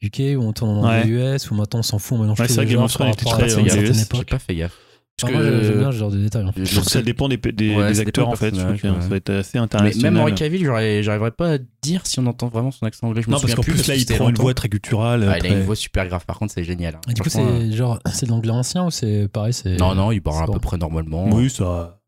UK 0.01 0.37
ou 0.37 0.41
on 0.43 0.53
tourne 0.53 0.71
en 0.77 0.83
anglais 0.83 1.07
US 1.07 1.49
ou 1.51 1.55
maintenant 1.55 1.79
on 1.79 1.83
s'en 1.83 1.99
fout, 1.99 2.17
on 2.17 2.21
mélange 2.21 2.39
Ouais, 2.39 2.47
tous 2.47 2.53
c'est 2.53 2.57
vrai 2.61 2.65
que 2.65 2.71
Game 2.73 2.83
of 2.83 2.91
Thrones 2.93 3.09
était 3.09 3.25
très. 3.25 3.49
J'ai 3.49 4.25
pas 4.25 4.39
fait 4.39 4.55
gaffe. 4.55 4.77
Moi, 5.23 5.31
j'aime 5.31 5.77
bien 5.79 5.91
ce 5.93 5.97
genre 5.97 6.11
de 6.11 6.17
détails. 6.17 6.43
en 6.43 6.51
fait. 6.51 6.59
Je 6.59 6.65
Je 6.65 6.71
trouve 6.73 6.83
que 6.85 6.91
ça 6.91 7.01
dépend 7.01 7.29
des, 7.29 7.37
des, 7.37 7.73
Ouais, 7.73 7.87
des 7.87 7.93
ça 7.95 8.01
acteurs 8.01 8.25
dépend 8.25 8.33
en 8.33 8.35
fait. 8.35 8.53
Je 8.53 8.59
ça 8.59 8.67
ouais. 8.91 9.07
va 9.07 9.15
être 9.15 9.29
assez 9.29 9.57
international. 9.57 10.11
même 10.13 10.21
Henri 10.21 10.35
Cavill, 10.35 10.65
j'arriverais 10.65 11.31
pas 11.31 11.53
à 11.53 11.57
dire 11.81 12.05
si 12.05 12.19
on 12.19 12.25
entend 12.25 12.49
vraiment 12.49 12.71
son 12.71 12.85
accent 12.85 13.07
anglais. 13.07 13.21
Je 13.21 13.29
non, 13.29 13.39
parce 13.39 13.55
qu'en 13.55 13.61
plus 13.61 13.87
là, 13.87 13.95
il 13.95 14.05
prend 14.05 14.27
une 14.29 14.35
voix 14.35 14.53
très. 14.53 14.67
Ah, 14.99 15.17
il 15.17 15.23
a 15.45 15.47
une 15.47 15.63
voix 15.63 15.77
super 15.77 16.05
grave. 16.07 16.25
Par 16.25 16.37
contre, 16.37 16.53
c'est 16.53 16.65
génial. 16.65 16.95
hein. 16.95 17.01
Et 17.09 17.13
du 17.13 17.21
coup, 17.21 17.29
c'est 17.29 17.71
genre, 17.71 17.99
c'est 18.11 18.25
de 18.25 18.31
l'anglais 18.31 18.51
ancien 18.51 18.85
ou 18.87 18.91
c'est 18.91 19.29
pareil 19.29 19.53
c'est... 19.53 19.77
Non, 19.77 19.95
non, 19.95 20.11
il 20.11 20.21
parle 20.21 20.43
à 20.49 20.51
peu 20.51 20.59
près 20.59 20.77
normalement. 20.77 21.29
Oui, 21.31 21.49
ça. 21.49 21.99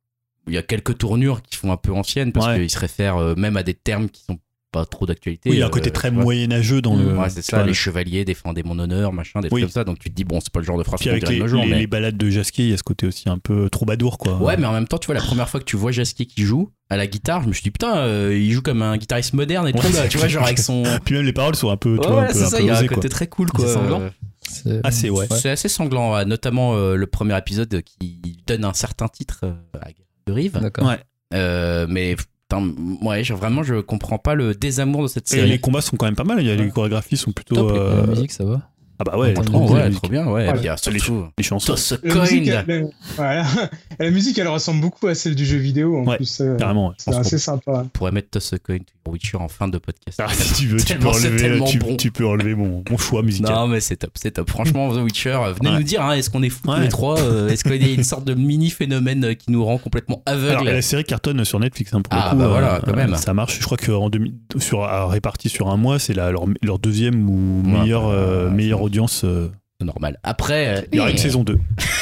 Il 0.50 0.54
y 0.54 0.58
a 0.58 0.62
quelques 0.64 0.98
tournures 0.98 1.42
qui 1.42 1.56
font 1.58 1.72
un 1.72 1.78
peu 1.78 1.92
anciennes 1.94 2.32
parce 2.34 2.48
Ouais. 2.48 2.60
qu'il 2.60 2.70
se 2.70 2.80
réfère 2.80 3.18
euh, 3.18 3.36
même 3.36 3.56
à 3.58 3.64
des 3.64 3.74
termes 3.74 4.10
qui 4.10 4.24
sont 4.24 4.38
pas 4.72 4.86
trop 4.86 5.06
d'actualité. 5.06 5.50
Oui, 5.50 5.56
il 5.56 5.60
y 5.60 5.62
a 5.62 5.66
un 5.66 5.70
euh, 5.70 5.72
côté 5.72 5.92
très 5.92 6.10
tu 6.10 6.16
vois. 6.16 6.24
moyenâgeux 6.24 6.82
dans 6.82 6.96
le. 6.96 7.16
Ouais, 7.18 7.30
c'est 7.30 7.42
ça, 7.42 7.64
les 7.66 7.74
chevaliers 7.74 8.26
défendaient 8.26 8.64
mon 8.64 8.78
honneur, 8.80 9.14
machin, 9.14 9.40
des 9.40 9.48
trucs 9.48 9.56
Oui. 9.56 9.62
comme 9.62 9.72
ça. 9.72 9.84
Donc 9.84 10.00
tu 10.00 10.10
te 10.10 10.16
dis, 10.16 10.24
bon, 10.24 10.40
c'est 10.42 10.52
pas 10.52 10.60
le 10.60 10.66
genre 10.66 10.78
de 10.78 10.84
phrase 10.84 11.00
qu'on 11.00 11.06
dirait 11.06 11.20
les, 11.20 11.36
de 11.38 11.42
nos 11.42 11.48
jours, 11.48 11.64
les, 11.64 11.70
mais- 11.70 11.80
les 11.80 11.88
balades 11.88 12.18
de 12.18 12.30
Jasquier, 12.30 12.66
il 12.66 12.70
y 12.72 12.74
a 12.74 12.78
ce 12.78 12.84
côté 12.84 13.08
aussi 13.08 13.30
un 13.30 13.38
peu 13.38 13.70
troubadour, 13.70 14.18
quoi. 14.18 14.36
Ouais, 14.38 14.58
mais 14.58 14.66
en 14.68 14.74
même 14.74 14.88
temps, 14.88 14.98
tu 14.98 15.06
vois, 15.08 15.16
la 15.16 15.22
première 15.22 15.50
fois 15.50 15.60
que 15.60 15.66
tu 15.66 15.78
vois 15.78 15.92
Jasquier 15.92 16.26
qui 16.26 16.44
joue 16.44 16.72
à 16.90 16.98
la 16.98 17.08
guitare, 17.08 17.44
je 17.44 17.48
me 17.48 17.54
suis 17.54 17.64
dit, 17.64 17.72
putain, 17.72 17.98
euh, 17.98 18.38
il 18.38 18.52
joue 18.52 18.62
comme 18.62 18.82
un 18.82 18.98
guitariste 18.98 19.34
moderne 19.34 19.68
et 19.68 19.72
tout, 19.74 19.80
Ouais, 19.80 19.92
là, 19.94 20.08
tu 20.08 20.18
vois, 20.18 20.28
genre 20.28 20.44
avec 20.44 20.60
son. 20.60 20.84
Puis 21.06 21.16
même 21.16 21.26
les 21.26 21.34
paroles 21.34 21.56
sont 21.56 21.70
un 21.70 21.78
peu, 21.78 21.98
Ouais, 21.98 22.28
c'est 22.34 22.46
ça, 22.46 22.60
il 22.60 22.66
y 22.68 22.70
a 22.70 22.78
un 22.78 22.88
côté 22.88 23.10
très 23.10 23.28
cool, 23.28 23.50
quoi. 23.52 23.66
C'est 23.68 23.74
sanglant 23.74 24.02
Euh, 24.02 24.10
C'est- 24.42 24.80
Ah, 24.84 25.12
ouais. 25.14 25.28
C'est 25.32 25.50
assez 25.50 25.68
sanglant, 25.70 26.24
notamment 26.26 26.76
euh, 26.76 26.96
le 26.96 27.08
premier 27.08 27.38
épisode 27.38 27.82
qui 27.84 28.38
donne 28.48 28.64
un 28.66 28.74
certain 28.74 29.08
titre 29.08 29.42
euh, 29.44 29.52
à 29.74 29.88
Geralt 29.90 29.96
de 30.28 30.34
Rive. 30.34 30.60
D'accord. 30.62 30.88
Ouais. 30.88 31.00
Euh, 31.34 31.86
mais 31.90 32.16
putain, 32.50 32.74
ouais, 33.02 33.24
je- 33.24 33.34
vraiment, 33.34 33.64
je 33.64 33.76
comprends 33.82 34.18
pas 34.18 34.36
le 34.36 34.54
désamour 34.56 35.04
de 35.04 35.08
cette 35.08 35.28
Et 35.32 35.36
série. 35.38 35.50
les 35.50 35.60
combats 35.60 35.82
sont 35.82 35.98
quand 35.98 36.06
même 36.06 36.16
pas 36.16 36.24
mal. 36.24 36.40
Il 36.42 36.48
y 36.48 36.52
a 36.52 36.56
les 36.56 36.70
chorégraphies 36.70 37.18
sont 37.18 37.32
plutôt. 37.32 37.56
Top, 37.56 37.72
euh, 37.76 38.02
La 38.02 38.08
musique, 38.08 38.32
ça 38.32 38.46
va 38.46 38.70
Ah 39.00 39.04
bah 39.04 39.18
ouais, 39.18 39.34
les, 39.34 39.40
musique, 39.40 40.02
trop 40.02 40.10
bien, 40.10 40.26
ouais. 40.28 40.48
Et 40.50 40.54
puis, 40.54 40.68
ah, 40.70 40.76
surtout, 40.78 41.26
les 41.38 41.44
chansons. 41.44 41.74
Toss 41.74 41.92
a 41.92 41.98
La 42.04 42.16
musique, 42.22 42.46
coin. 42.52 42.64
elle, 42.68 42.90
voilà. 43.16 43.46
la 44.00 44.10
musique, 44.10 44.38
elle 44.40 44.48
ressemble 44.48 44.82
beaucoup 44.82 45.06
à 45.08 45.14
celle 45.14 45.36
du 45.36 45.46
jeu 45.46 45.58
vidéo. 45.58 45.98
En 46.00 46.04
Ouais, 46.06 46.18
plus, 46.18 46.42
euh, 46.42 46.56
Carrément. 46.58 46.88
ouais. 46.90 46.96
c'est 46.98 47.14
assez 47.16 47.38
sympa. 47.38 47.84
On 47.86 47.88
pourrait 47.90 48.12
mettre 48.12 48.30
Toss 48.32 48.54
a 48.54 48.58
coin 48.58 48.80
to 48.80 49.12
Witcher 49.12 49.38
en 49.38 49.48
fin 49.50 49.68
de 49.68 49.78
podcast. 49.78 50.20
Ah, 50.22 50.28
si 50.34 50.54
tu 50.54 50.68
veux, 50.68 50.80
tu 50.80 50.98
peux 50.98 51.08
enlever, 51.08 51.36
tellement 51.38 51.66
tu, 51.66 51.78
bon. 51.80 51.96
tu 51.96 52.12
peux 52.12 52.26
enlever 52.28 52.56
mon, 52.56 52.84
mon 52.90 52.98
choix 52.98 53.22
musical. 53.22 53.54
Non, 53.54 53.68
mais 53.68 53.80
c'est 53.82 53.98
top, 53.98 54.12
c'est 54.16 54.32
top. 54.32 54.50
Franchement, 54.50 54.92
The 54.92 54.98
Witcher, 54.98 55.30
euh, 55.30 55.54
venez 55.54 55.70
Ouais. 55.70 55.78
nous 55.78 55.84
dire, 55.84 56.02
hein, 56.02 56.14
est-ce 56.14 56.30
qu'on 56.32 56.42
est 56.44 56.50
fous 56.50 56.64
tous 56.66 56.80
les 56.82 56.90
trois 56.90 57.20
euh, 57.20 57.48
Est-ce 57.50 57.64
qu'il 57.64 57.82
y 57.86 57.90
a 57.90 57.94
une 57.94 58.04
sorte 58.04 58.26
de 58.26 58.34
mini 58.34 58.70
phénomène 58.72 59.24
euh, 59.26 59.34
qui 59.36 59.52
nous 59.52 59.64
rend 59.64 59.78
complètement 59.78 60.24
aveugles 60.26 60.50
Alors, 60.54 60.64
la 60.66 60.82
série 60.82 61.04
cartonne 61.04 61.46
sur 61.46 61.60
Netflix, 61.60 61.94
hein, 61.94 62.02
pour 62.02 62.12
Ah, 62.14 62.30
le 62.32 62.32
coup. 62.32 62.38
bah 62.42 62.48
voilà, 62.48 62.82
quand 62.84 62.96
même. 62.96 63.16
Ça 63.16 63.34
marche. 63.34 63.60
Je 63.60 63.64
crois 63.66 63.78
que 63.78 63.92
en 63.92 64.10
2000 64.10 64.34
sur, 64.58 64.82
réparti 65.10 65.50
sur 65.50 65.70
un 65.70 65.78
mois, 65.78 66.00
c'est 66.00 66.14
leur, 66.14 66.46
leur 66.64 66.80
deuxième 66.80 67.30
ou 67.30 67.62
Ouais, 67.64 67.80
meilleure, 67.80 68.50
euh, 68.88 68.90
audience. 68.90 69.24
euh, 69.24 69.50
normal. 69.84 70.18
Après, 70.24 70.78
euh, 70.80 70.82
il 70.92 70.98
y 70.98 71.00
aura 71.00 71.12
une 71.12 71.18
saison 71.18 71.44
2. 71.44 71.54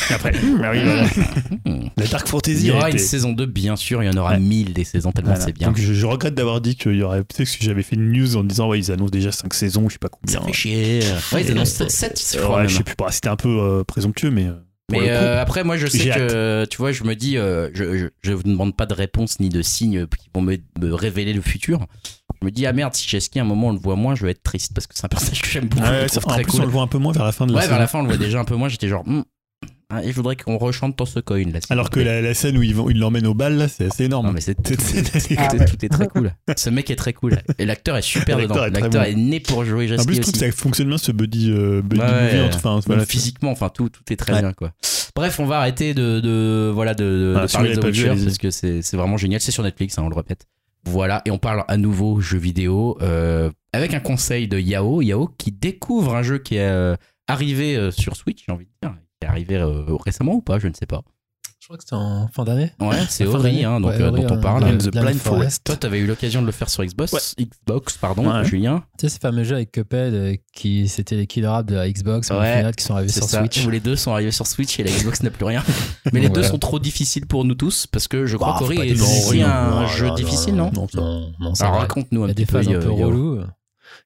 Et 0.09 0.13
après, 0.13 0.31
hmm. 0.31 0.61
la 1.97 2.05
Dark 2.07 2.25
il 2.25 2.29
Fantasy. 2.29 2.67
y 2.67 2.71
a 2.71 2.75
aura 2.75 2.89
une 2.89 2.97
saison 2.97 3.33
2, 3.33 3.45
bien 3.47 3.75
sûr. 3.75 4.01
Il 4.01 4.05
y 4.05 4.09
en 4.09 4.17
aura 4.17 4.31
Ouais. 4.33 4.39
1000 4.39 4.73
des 4.73 4.83
saisons, 4.85 5.11
tellement 5.11 5.31
Voilà. 5.31 5.45
c'est 5.45 5.51
bien. 5.51 5.67
Donc 5.67 5.77
je, 5.77 5.93
je 5.93 6.05
regrette 6.05 6.35
d'avoir 6.35 6.61
dit 6.61 6.75
qu'il 6.75 6.95
y 6.95 7.03
aurait. 7.03 7.23
Tu 7.25 7.45
sais 7.45 7.57
que 7.57 7.63
j'avais 7.65 7.83
fait 7.83 7.95
une 7.95 8.11
news 8.11 8.37
en 8.37 8.43
disant 8.43 8.69
ouais 8.69 8.79
ils 8.79 8.91
annoncent 8.91 9.11
déjà 9.11 9.31
5 9.31 9.53
saisons, 9.53 9.89
je 9.89 9.93
sais 9.93 9.99
pas 9.99 10.09
combien. 10.09 10.39
Ça 10.39 10.45
fait 10.45 10.53
chier. 10.53 10.99
Ouais, 11.33 11.41
ils 11.43 11.51
annoncent 11.51 11.87
7, 11.89 12.21
je 12.33 12.37
Euh, 12.37 12.41
crois. 12.43 12.55
ouais, 12.55 12.61
même. 12.63 12.69
je 12.69 12.77
sais 12.77 12.83
plus. 12.83 12.95
bah, 12.97 13.07
C'était 13.11 13.29
un 13.29 13.35
peu 13.35 13.49
euh, 13.49 13.83
présomptueux, 13.83 14.31
mais. 14.31 14.45
euh, 14.45 14.53
Mais 14.91 15.09
euh, 15.09 15.41
après, 15.41 15.63
moi, 15.63 15.77
je 15.77 15.87
sais 15.87 16.09
que, 16.09 16.65
tu 16.65 16.77
vois, 16.77 16.91
je 16.91 17.03
me 17.03 17.15
dis, 17.15 17.37
euh, 17.37 17.69
je, 17.73 17.97
je, 17.97 18.05
je 18.21 18.31
vous 18.33 18.43
demande 18.43 18.75
pas 18.75 18.85
de 18.85 18.93
réponse 18.93 19.39
ni 19.39 19.49
de 19.49 19.61
signes 19.63 20.05
qui 20.07 20.29
vont 20.33 20.41
me, 20.41 20.57
me 20.79 20.93
révéler 20.93 21.33
le 21.33 21.41
futur. 21.41 21.87
Je 22.41 22.45
me 22.45 22.51
dis, 22.51 22.65
ah 22.67 22.73
merde, 22.73 22.93
si 22.93 23.07
Chesky, 23.07 23.39
à 23.39 23.41
un 23.41 23.45
moment, 23.45 23.69
on 23.69 23.71
le 23.73 23.79
voit 23.79 23.95
moins, 23.95 24.13
je 24.13 24.25
vais 24.25 24.31
être 24.31 24.43
triste 24.43 24.73
parce 24.75 24.85
que 24.85 24.93
c'est 24.95 25.05
un 25.05 25.09
personnage 25.09 25.41
que 25.41 25.47
j'aime 25.47 25.65
beaucoup. 25.67 25.83
je 25.85 25.89
ouais, 25.91 26.05
trouve 26.07 26.25
en 26.25 26.29
très 26.29 26.43
plus 26.43 26.51
cool. 26.51 26.61
on 26.61 26.65
le 26.65 26.71
voit 26.71 26.83
un 26.83 26.87
peu 26.87 26.97
moins 26.99 27.13
vers 27.13 27.23
la 27.25 27.31
fin 27.31 27.47
de 27.47 27.51
la 27.51 27.55
Ouais, 27.57 27.61
saison. 27.63 27.71
vers 27.73 27.79
la 27.79 27.87
fin, 27.87 27.99
on 27.99 28.03
le 28.03 28.09
voit 28.09 28.17
déjà 28.17 28.39
un 28.39 28.45
peu 28.45 28.55
moins. 28.55 28.69
J'étais 28.69 28.87
genre, 28.87 29.03
hmm, 29.07 29.23
ah, 29.89 30.03
et 30.03 30.09
je 30.11 30.15
voudrais 30.15 30.35
qu'on 30.35 30.57
rechante 30.57 30.97
dans 30.97 31.05
ce 31.05 31.19
coin 31.19 31.43
là. 31.51 31.59
Alors 31.69 31.89
que 31.89 31.99
la, 31.99 32.21
la 32.21 32.33
scène 32.33 32.57
où 32.57 32.63
ils 32.63 32.73
vont- 32.75 32.89
ils 32.89 32.97
l'emmènent 32.97 33.27
au 33.27 33.33
bal 33.33 33.55
là, 33.57 33.67
c'est 33.67 33.85
assez 33.85 34.05
énorme. 34.05 34.25
Non, 34.27 34.31
mais 34.33 34.41
c'est 34.41 34.55
tout, 34.55 34.73
Ah 35.37 35.53
ouais. 35.55 35.65
est 35.81 35.89
très 35.89 36.07
cool. 36.07 36.31
Ce 36.57 36.69
mec 36.69 36.89
est 36.89 36.95
très 36.95 37.13
cool. 37.13 37.37
Et 37.59 37.65
l'acteur 37.65 37.97
est 37.97 38.01
super 38.01 38.37
L'acteur 38.39 38.65
dedans. 38.65 38.77
est 38.77 38.81
L'acteur 38.81 39.03
bon. 39.03 39.09
est 39.09 39.15
né 39.15 39.39
pour 39.39 39.63
jouer 39.65 39.85
En 39.99 40.03
plus, 40.05 40.15
je 40.15 40.21
trouve 40.21 40.33
que 40.33 40.39
ça 40.39 40.51
fonctionne 40.51 40.87
bien 40.87 40.97
ce 40.97 41.11
buddy, 41.11 41.51
euh, 41.51 41.81
buddy 41.81 42.01
Ouais, 42.01 42.23
movie. 42.23 42.35
ouais. 42.37 42.49
Enfin, 42.55 42.73
Même 42.75 42.81
voilà, 42.87 43.05
physiquement, 43.05 43.51
enfin 43.51 43.69
tout, 43.69 43.89
tout 43.89 44.01
est 44.11 44.15
très 44.17 44.39
bien 44.39 44.53
quoi. 44.53 44.71
Bref, 45.15 45.39
on 45.39 45.45
va 45.45 45.59
arrêter 45.59 45.93
de, 45.93 46.19
de 46.19 46.71
voilà 46.73 46.93
de, 46.93 47.03
de- 47.03 47.35
Ah, 47.37 47.41
de 47.43 47.47
si 47.47 47.53
parler 47.55 47.75
de 47.75 47.79
The 47.81 47.85
Witcher 47.85 48.07
parce 48.23 48.37
que 48.37 48.49
c'est 48.51 48.93
vraiment 48.95 49.17
génial. 49.17 49.39
C'est 49.41 49.51
sur 49.51 49.63
Netflix, 49.63 49.97
hein, 49.97 50.03
on 50.05 50.09
le 50.09 50.15
répète. 50.15 50.45
Voilà, 50.87 51.21
et 51.25 51.31
on 51.31 51.37
parle 51.39 51.63
à 51.67 51.77
nouveau 51.77 52.21
jeux 52.21 52.37
vidéo 52.37 52.97
euh, 53.01 53.49
avec 53.73 53.93
un 53.95 53.99
conseil 53.99 54.47
de 54.47 54.59
Yao, 54.59 55.01
Yao 55.01 55.29
qui 55.37 55.51
découvre 55.51 56.15
un 56.15 56.21
jeu 56.21 56.37
qui 56.37 56.57
est 56.57 56.67
euh, 56.69 56.95
arrivé 57.27 57.89
sur 57.91 58.15
Switch, 58.15 58.43
j'ai 58.45 58.51
envie 58.53 58.65
de 58.65 58.71
dire, 58.87 58.95
qui 59.25 59.29
est 59.29 59.31
arrivé 59.31 59.55
euh, 59.57 59.83
récemment 60.03 60.33
ou 60.33 60.41
pas, 60.41 60.59
je 60.59 60.67
ne 60.67 60.73
sais 60.73 60.85
pas. 60.85 61.01
Je 61.61 61.67
crois 61.69 61.77
que 61.77 61.83
c'était 61.83 61.95
en 61.95 62.27
fin 62.27 62.43
d'année. 62.43 62.71
Ouais, 62.79 62.99
c'est 63.09 63.25
Ori, 63.25 63.65
hein, 63.65 63.79
donc 63.81 63.89
Ouais, 63.93 64.01
euh, 64.01 64.11
Ori, 64.11 64.21
dont 64.21 64.35
on 64.35 64.37
hein, 64.37 64.41
parle. 64.41 64.63
And 64.65 64.77
the 64.77 64.91
Blind 64.91 65.17
Forest. 65.17 65.63
Toi, 65.63 65.75
t'avais 65.75 65.97
eu 65.97 66.05
l'occasion 66.05 66.41
de 66.41 66.45
le 66.45 66.51
faire 66.51 66.69
sur 66.69 66.83
Xbox, 66.85 67.11
Ouais. 67.11 67.43
Xbox, 67.43 67.97
pardon, 67.97 68.29
Ouais. 68.31 68.45
Julien. 68.45 68.83
Tu 68.99 69.07
sais, 69.07 69.09
ces 69.15 69.19
fameux 69.19 69.43
jeux 69.43 69.55
avec 69.55 69.71
Cuphead 69.71 70.13
euh, 70.13 70.35
qui 70.53 70.87
c'était 70.87 71.15
les 71.15 71.25
killer 71.25 71.47
apps 71.47 71.67
de 71.67 71.73
la 71.75 71.89
Xbox, 71.89 72.29
mais 72.29 72.37
Ouais, 72.37 72.51
au 72.53 72.57
final 72.57 72.75
qui 72.75 72.83
sont 72.83 72.93
arrivés 72.93 73.11
sur 73.11 73.23
ça. 73.23 73.39
Switch. 73.39 73.65
Où 73.65 73.71
les 73.71 73.79
deux 73.79 73.95
sont 73.95 74.11
arrivés 74.11 74.29
sur 74.29 74.45
Switch 74.45 74.79
et 74.79 74.83
la 74.83 74.91
Xbox 74.91 75.23
n'a 75.23 75.31
plus 75.31 75.45
rien. 75.45 75.63
Mais 76.13 76.19
les 76.19 76.29
deux 76.29 76.43
sont 76.43 76.59
trop 76.59 76.77
difficiles 76.77 77.25
pour 77.25 77.45
nous 77.45 77.55
tous 77.55 77.87
parce 77.87 78.07
que 78.07 78.27
je 78.27 78.37
crois 78.37 78.53
Bah, 78.53 78.59
qu'Ori 78.59 78.77
est 78.89 79.01
aussi 79.01 79.41
un 79.41 79.87
jeu 79.87 80.11
difficile, 80.11 80.53
non, 80.55 80.71
Non, 80.71 81.53
Alors 81.61 81.79
raconte-nous 81.79 82.25
un 82.25 82.27
Il 82.27 82.29
y 82.29 82.31
a 82.31 82.33
petit 82.35 82.41
des 82.43 82.45
peu. 82.45 82.57
phases 82.61 82.67
un 82.67 82.79
peu 82.79 82.91
reloues 82.91 83.39
euh, 83.39 83.45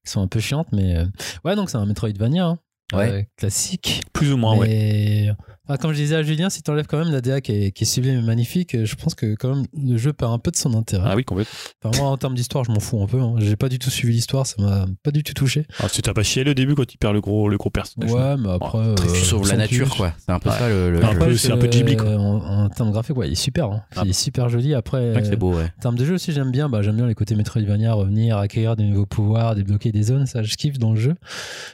qui 0.05 0.11
sont 0.13 0.21
un 0.21 0.27
peu 0.27 0.39
chiantes, 0.39 0.67
mais 0.71 0.95
euh, 0.95 1.05
ouais, 1.43 1.57
donc 1.57 1.69
c'est 1.69 1.77
un 1.77 1.85
Metroidvania 1.85 2.45
hein. 2.45 2.59
Ouais. 2.93 3.09
Euh, 3.11 3.23
classique. 3.37 4.01
Plus 4.13 4.33
ou 4.33 4.37
moins, 4.37 4.55
ouais. 4.57 5.31
Mais 5.69 5.75
enfin, 5.75 5.81
comme 5.81 5.91
je 5.93 5.97
disais 5.97 6.15
à 6.15 6.23
Julien, 6.23 6.49
si 6.49 6.61
t'enlèves 6.63 6.87
quand 6.87 6.97
même 6.97 7.11
la 7.11 7.21
DA 7.21 7.39
qui 7.41 7.51
est, 7.51 7.71
qui 7.71 7.83
est 7.83 7.87
sublime 7.87 8.19
et 8.19 8.21
magnifique, 8.21 8.75
euh, 8.75 8.85
je 8.85 8.95
pense 8.95 9.15
que 9.15 9.35
quand 9.35 9.55
même 9.55 9.65
le 9.73 9.97
jeu 9.97 10.11
perd 10.11 10.31
un 10.33 10.39
peu 10.39 10.51
de 10.51 10.55
son 10.57 10.73
intérêt. 10.73 11.07
Ah 11.11 11.15
oui, 11.15 11.23
complètement. 11.23 11.53
Enfin, 11.83 12.01
moi, 12.01 12.09
en 12.11 12.17
termes 12.17 12.33
d'histoire, 12.35 12.63
je 12.65 12.71
m'en 12.71 12.79
fous 12.79 13.01
un 13.01 13.05
peu. 13.07 13.19
hein. 13.21 13.35
J'ai 13.37 13.55
pas 13.55 13.69
du 13.69 13.79
tout 13.79 13.89
suivi 13.89 14.13
l'histoire, 14.13 14.45
ça 14.47 14.55
m'a 14.59 14.85
pas 15.03 15.11
du 15.11 15.23
tout 15.23 15.33
touché. 15.33 15.65
Ah, 15.79 15.87
tu 15.89 16.01
t'as 16.01 16.13
pas 16.13 16.23
chialé 16.23 16.51
au 16.51 16.53
début 16.53 16.75
quand 16.75 16.91
il 16.93 16.97
perd 16.97 17.13
le 17.13 17.21
gros, 17.21 17.47
le 17.49 17.57
gros 17.57 17.69
personnage. 17.69 18.11
Ouais, 18.11 18.35
mais 18.37 18.49
après. 18.49 18.69
très- 18.95 19.05
euh, 19.07 19.13
Tu 19.13 19.23
sauves 19.25 19.47
la 19.47 19.57
nature, 19.57 19.95
quoi. 19.95 20.13
C'est 20.25 20.31
un 20.31 20.39
peu 20.39 20.49
Ouais. 20.49 20.57
ça 20.57 20.67
le, 20.69 20.91
le 20.91 21.03
Après, 21.05 21.37
c'est 21.37 21.51
un 21.51 21.57
peu 21.57 21.67
Ghibli, 21.67 21.95
quoi. 21.95 22.15
En, 22.17 22.63
en 22.65 22.69
termes 22.69 22.91
graphiques, 22.91 23.15
ouais, 23.17 23.27
il 23.27 23.33
est 23.33 23.35
super. 23.35 23.65
hein. 23.71 23.83
Ah. 23.95 24.01
Il 24.03 24.09
est 24.09 24.13
super 24.13 24.49
joli. 24.49 24.73
Après, 24.73 25.13
C'est 25.23 25.33
euh, 25.33 25.35
beau, 25.37 25.53
ouais. 25.53 25.65
en 25.77 25.81
termes 25.81 25.95
de 25.95 26.05
jeu 26.05 26.15
aussi, 26.15 26.31
j'aime 26.31 26.51
bien. 26.51 26.67
Bah, 26.69 26.81
j'aime 26.81 26.95
bien 26.95 27.05
les 27.07 27.15
côtés 27.15 27.35
Metroidvania, 27.35 27.93
revenir, 27.93 28.37
acquérir 28.37 28.75
des 28.75 28.85
nouveaux 28.85 29.05
pouvoirs, 29.05 29.55
débloquer 29.55 29.91
des 29.91 30.03
zones. 30.03 30.25
Ça, 30.25 30.41
je 30.41 30.55
kiffe 30.55 30.79
dans 30.79 30.93
le 30.93 30.99
jeu. 30.99 31.15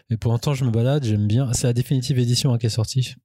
Et 0.09 0.17
pour 0.17 0.31
l'instant, 0.33 0.53
je 0.53 0.65
me 0.65 0.69
balade. 0.71 1.05
J'aime 1.05 1.27
bien. 1.27 1.53
C'est 1.53 1.67
la 1.67 1.73
définitive 1.73 2.19
édition 2.19 2.53
hein, 2.53 2.57
qui 2.57 2.65
est 2.65 2.69
sortie 2.69 3.15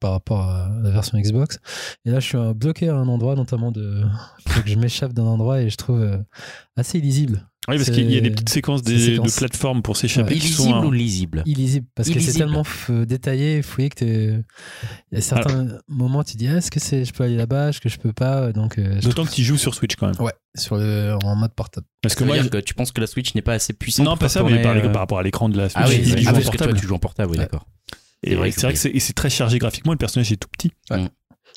par 0.00 0.12
rapport 0.12 0.42
à 0.42 0.70
la 0.82 0.90
version 0.90 1.18
Xbox. 1.18 1.58
Et 2.04 2.10
là, 2.10 2.20
je 2.20 2.26
suis 2.26 2.38
euh, 2.38 2.52
bloqué 2.54 2.88
à 2.88 2.94
un 2.96 3.08
endroit, 3.08 3.34
notamment 3.34 3.72
de. 3.72 4.02
Faut 4.48 4.62
que 4.62 4.68
je 4.68 4.76
m'échappe 4.76 5.12
d'un 5.12 5.24
endroit 5.24 5.60
et 5.62 5.70
je 5.70 5.76
trouve 5.76 6.00
euh, 6.00 6.18
assez 6.76 6.98
illisible. 6.98 7.46
Oui, 7.68 7.78
parce 7.78 7.90
qu'il 7.90 8.08
y 8.12 8.16
a 8.16 8.20
des 8.20 8.30
petites 8.30 8.48
séquences 8.50 8.82
des- 8.82 8.96
c'est 8.96 9.10
séquences. 9.16 9.32
de 9.34 9.38
plateformes 9.38 9.82
pour 9.82 9.96
s'échapper 9.96 10.36
qui 10.36 10.46
sont. 10.48 10.62
Illisible 10.62 10.84
euh, 10.84 10.88
ou 10.88 10.92
lisible? 10.92 11.42
Illisible 11.46 11.86
parce 11.96 12.08
que 12.10 12.20
c'est 12.20 12.32
tellement 12.38 12.62
f- 12.62 13.04
détaillé, 13.04 13.60
fouillé 13.62 13.88
que 13.88 14.04
il 15.10 15.14
y 15.14 15.16
a 15.16 15.20
certains 15.20 15.66
moments 15.88 16.22
tu 16.22 16.36
dis 16.36 16.46
ah, 16.46 16.58
est-ce 16.58 16.70
que 16.70 16.78
c'est 16.78 17.04
je 17.04 17.12
peux 17.12 17.24
aller 17.24 17.34
là-bas, 17.36 17.70
est-ce 17.70 17.80
que 17.80 17.88
je 17.88 17.98
peux 17.98 18.12
pas? 18.12 18.52
Donc 18.52 18.78
euh, 18.78 19.00
D'autant 19.00 19.24
trouve- 19.24 19.30
que 19.30 19.34
tu 19.34 19.42
joues 19.42 19.56
sur 19.58 19.74
Switch 19.74 19.96
quand 19.96 20.06
même. 20.06 20.20
ouais 20.24 20.32
sur 20.56 20.76
le 20.76 21.16
en 21.24 21.34
mode 21.34 21.54
portable. 21.54 21.86
Parce 22.02 22.14
que 22.14 22.22
moi, 22.22 22.36
dire 22.36 22.44
je- 22.44 22.48
que 22.50 22.58
tu 22.58 22.72
penses 22.74 22.92
que 22.92 23.00
la 23.00 23.08
Switch 23.08 23.34
n'est 23.34 23.42
pas 23.42 23.54
assez 23.54 23.72
puissante 23.72 24.06
non, 24.06 24.16
pas 24.16 24.28
ça, 24.28 24.44
mais 24.44 24.62
par, 24.62 24.76
euh, 24.76 24.88
par 24.92 25.00
rapport 25.00 25.18
à 25.18 25.24
l'écran 25.24 25.48
de 25.48 25.56
la 25.58 25.68
Switch, 25.68 25.82
Ah 25.84 25.88
oui, 25.88 26.04
joue 26.04 26.14
ah, 26.28 26.32
parce 26.34 26.44
que 26.44 26.50
toi 26.50 26.58
portable. 26.58 26.78
tu 26.80 26.86
joues 26.86 26.94
en 26.94 26.98
portable, 27.00 27.32
oui, 27.32 27.38
Ouais. 27.38 27.44
d'accord. 27.44 27.66
Et 28.22 28.30
C'est 28.30 28.34
vrai 28.36 28.50
que 28.50 28.54
c'est 28.56 28.66
vrai 28.66 28.72
que 28.72 28.78
c'est 28.78 28.90
et 28.90 29.00
c'est 29.00 29.12
très 29.12 29.30
chargé 29.30 29.58
graphiquement, 29.58 29.92
le 29.92 29.98
personnage 29.98 30.32
est 30.32 30.36
tout 30.36 30.48
petit. 30.48 30.72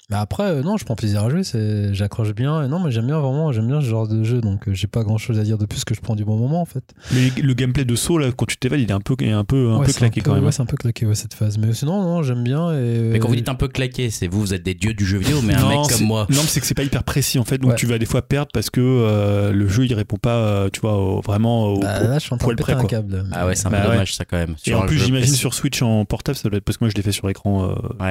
Mais 0.10 0.18
après 0.18 0.44
euh, 0.44 0.64
non, 0.64 0.76
je 0.78 0.86
prends 0.86 0.96
plaisir 0.96 1.24
à 1.24 1.30
jouer, 1.30 1.44
c'est 1.44 1.94
j'accroche 1.94 2.34
bien 2.34 2.64
et 2.64 2.68
non 2.68 2.80
mais 2.80 2.90
j'aime 2.90 3.06
bien 3.06 3.20
vraiment, 3.20 3.52
j'aime 3.52 3.68
bien 3.68 3.80
ce 3.80 3.86
genre 3.86 4.08
de 4.08 4.24
jeu 4.24 4.42
donc 4.42 4.68
euh, 4.68 4.74
j'ai 4.74 4.88
pas 4.88 5.04
grand-chose 5.04 5.38
à 5.40 5.44
dire 5.44 5.58
de 5.60 5.66
plus 5.68 5.86
que 5.86 5.94
je 5.94 6.02
prends 6.02 6.16
du 6.16 6.26
bon 6.26 6.36
moment 6.38 6.62
en 6.62 6.66
fait. 6.66 6.84
Mais 7.14 7.30
le 7.42 7.54
gameplay 7.54 7.86
de 7.86 7.96
saut, 7.96 8.18
là, 8.18 8.32
quand 8.32 8.46
tu 8.48 8.58
t'évades, 8.58 8.80
il 8.80 8.90
est 8.90 8.94
un 8.94 9.02
peu, 9.02 9.16
il 9.20 9.28
est 9.28 9.32
un 9.32 9.44
peu, 9.44 9.70
un 9.72 9.78
Ouais, 9.80 9.86
peu 9.86 9.94
claqué 9.94 10.22
quand 10.22 10.34
même. 10.34 10.42
hein. 10.44 10.48
Ouais, 10.48 10.52
c'est 10.52 10.62
un 10.64 10.66
peu 10.66 10.78
claqué 10.78 11.06
ouais, 11.06 11.14
cette 11.16 11.34
phase 11.36 11.58
mais 11.60 11.72
sinon 11.74 12.02
non, 12.02 12.24
j'aime 12.24 12.44
bien 12.44 12.72
et 12.74 13.10
Mais 13.12 13.20
quand 13.20 13.28
vous 13.28 13.36
dites 13.36 13.50
un 13.50 13.56
peu 13.56 13.68
claqué, 13.68 14.10
c'est 14.10 14.28
vous, 14.28 14.40
vous 14.40 14.54
êtes 14.56 14.64
des 14.64 14.74
dieux 14.74 14.94
du 14.96 15.06
jeu 15.06 15.20
vidéo, 15.20 15.42
mais 15.44 15.54
un 15.54 15.62
Non, 15.62 15.70
mec 15.70 15.80
c'est- 15.92 15.98
comme 16.00 16.08
moi. 16.08 16.26
Non, 16.30 16.38
mais 16.42 16.48
c'est 16.48 16.60
que 16.60 16.66
c'est 16.66 16.74
pas 16.74 16.84
hyper 16.84 17.04
précis 17.04 17.38
en 17.38 17.44
fait, 17.46 17.60
donc 17.60 17.72
Ouais. 17.72 17.76
tu 17.78 17.86
vas 17.86 18.00
des 18.00 18.06
fois 18.08 18.22
perdre 18.24 18.50
parce 18.52 18.70
que 18.72 18.82
euh, 18.82 19.52
le 19.52 19.68
jeu 19.68 19.86
il 19.86 19.94
répond 19.94 20.18
pas, 20.18 20.38
euh, 20.38 20.70
tu 20.74 20.80
vois, 20.82 20.96
au- 20.98 21.22
vraiment 21.22 21.68
au. 21.74 21.80
bah, 21.82 22.02
au- 22.02 22.08
là 22.08 22.16
je 22.16 22.24
suis 22.24 22.34
en 22.34 22.38
train 22.38 22.46
poil 22.46 22.56
de 22.56 22.64
péter 22.64 22.74
près, 22.74 22.84
un 22.84 22.88
câble. 22.88 23.26
Ah 23.32 23.46
ouais, 23.46 23.56
c'est 23.56 23.68
un 23.68 23.70
Bah 23.70 23.82
peu 23.82 23.88
ouais. 23.90 23.94
dommage 23.94 24.16
ça 24.16 24.26
quand 24.26 24.38
même. 24.38 24.56
Et 24.66 24.74
en 24.74 24.84
un 24.84 24.86
plus, 24.88 24.98
j'imagine 24.98 25.34
sur 25.36 25.54
Switch 25.54 25.82
en 25.84 26.04
portable, 26.06 26.36
ça 26.38 26.50
doit 26.50 26.58
être 26.58 26.64
parce 26.64 26.78
que 26.78 26.84
moi 26.86 26.90
je 26.90 26.96
l'ai 26.96 27.04
fait 27.04 27.12
sur 27.12 27.26
euh, 27.26 27.32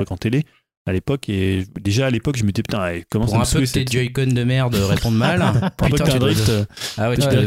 écran 0.00 0.16
télé 0.16 0.44
à 0.88 0.92
l'époque, 0.92 1.28
et 1.28 1.64
déjà 1.80 2.06
à 2.06 2.10
l'époque, 2.10 2.36
je 2.36 2.44
me 2.44 2.50
disais 2.50 2.62
putain, 2.62 2.88
eh, 2.90 3.04
comment 3.10 3.24
Pour 3.26 3.32
ça 3.34 3.38
me 3.38 3.42
un 3.42 3.60
peu 3.60 3.66
que 3.66 3.72
tes 3.72 3.84
Joy-Con 3.86 4.26
de 4.32 4.44
merde 4.44 4.74
répondent 4.74 5.16
mal. 5.16 5.40
Pour 5.76 5.86
un 5.86 5.90
peu 5.90 5.96
que 5.98 6.02
Putain, 6.04 6.14
un 6.16 6.18
drift, 6.18 6.48
euh, 6.48 6.64
Ah 6.96 7.10
ouais, 7.10 7.16
tu 7.16 7.26
Ouais. 7.26 7.46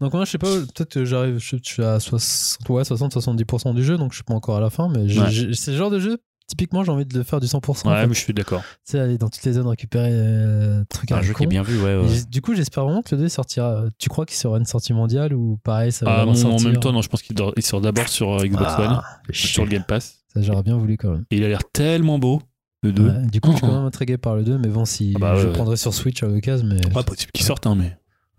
Donc 0.00 0.12
moi 0.14 0.24
je 0.24 0.30
sais 0.30 0.38
pas, 0.38 0.48
peut-être 0.48 0.88
que 0.94 1.04
j'arrive, 1.04 1.38
je, 1.38 1.56
suis 1.62 1.82
à 1.82 2.00
60, 2.00 2.68
ouais, 2.70 2.82
60-70% 2.82 3.74
du 3.74 3.84
jeu, 3.84 3.96
donc 3.98 4.12
je 4.12 4.16
suis 4.16 4.24
pas 4.24 4.34
encore 4.34 4.56
à 4.56 4.60
la 4.60 4.70
fin, 4.70 4.88
mais 4.88 5.00
Ouais. 5.18 5.52
c'est 5.54 5.70
le 5.72 5.76
genre 5.76 5.90
de 5.90 5.98
jeu, 5.98 6.18
typiquement 6.46 6.82
j'ai 6.82 6.90
envie 6.92 7.04
de 7.04 7.16
le 7.18 7.24
faire 7.24 7.40
du 7.40 7.46
100%. 7.46 7.86
en 7.86 7.90
Ouais, 7.92 8.00
fait. 8.00 8.06
mais 8.06 8.14
je 8.14 8.20
suis 8.20 8.32
d'accord. 8.32 8.62
Tu 8.86 8.92
sais, 8.92 8.98
aller 8.98 9.18
dans 9.18 9.28
toutes 9.28 9.44
les 9.44 9.52
zones, 9.52 9.66
récupérer 9.66 10.08
euh, 10.10 10.82
trucs 10.88 11.12
à 11.12 11.18
Un 11.18 11.22
jeu 11.22 11.34
qui 11.34 11.44
est 11.44 11.46
bien 11.46 11.62
vu, 11.62 11.76
ouais. 11.78 11.96
ouais. 11.96 12.04
Et 12.06 12.08
j- 12.08 12.26
du 12.26 12.40
coup 12.40 12.54
j'espère 12.54 12.84
vraiment 12.84 13.02
que 13.02 13.14
le 13.14 13.20
2 13.22 13.28
sortira. 13.28 13.84
Tu 13.98 14.08
crois 14.08 14.24
qu'il 14.24 14.36
sera 14.36 14.56
une 14.58 14.64
sortie 14.64 14.94
mondiale 14.94 15.34
ou 15.34 15.58
pareil 15.62 15.92
ça 15.92 16.06
va 16.06 16.20
Ah, 16.22 16.24
non, 16.24 16.32
en 16.46 16.60
même 16.60 16.78
temps, 16.78 16.92
non, 16.92 17.02
je 17.02 17.08
pense 17.08 17.20
qu'il 17.22 17.36
sort 17.60 17.80
d'abord 17.82 18.08
sur 18.08 18.32
euh, 18.40 18.46
Xbox 18.46 18.64
Ah, 18.78 18.82
One, 18.82 19.02
sur 19.34 19.64
le 19.64 19.70
Game 19.70 19.84
Pass, 19.86 20.20
Ça 20.32 20.40
j'aurais 20.40 20.62
bien 20.62 20.76
voulu 20.78 20.96
quand 20.96 21.10
même. 21.10 21.24
et 21.30 21.36
il 21.36 21.44
a 21.44 21.48
l'air 21.48 21.60
tellement 21.72 22.18
beau, 22.18 22.40
le 22.82 22.92
2. 22.92 23.02
Ouais, 23.08 23.26
du 23.26 23.40
coup 23.40 23.50
je 23.52 23.56
suis 23.56 23.60
quand 23.66 23.72
même 23.74 23.84
intrigué 23.84 24.18
par 24.18 24.36
le 24.36 24.44
2, 24.44 24.58
mais 24.58 24.68
bon 24.68 24.84
si 24.84 25.12
Ah 25.16 25.18
bah, 25.18 25.36
je 25.36 25.46
ouais. 25.48 25.52
prendrai 25.52 25.76
sur 25.76 25.92
Switch 25.94 26.22
à 26.22 26.26
l'occasion, 26.26 26.66
mais 26.66 26.80
Pas 26.92 27.02
possible 27.02 27.32
qu'il 27.32 27.44
sorte, 27.44 27.66
hein, 27.66 27.74
mais 27.74 27.96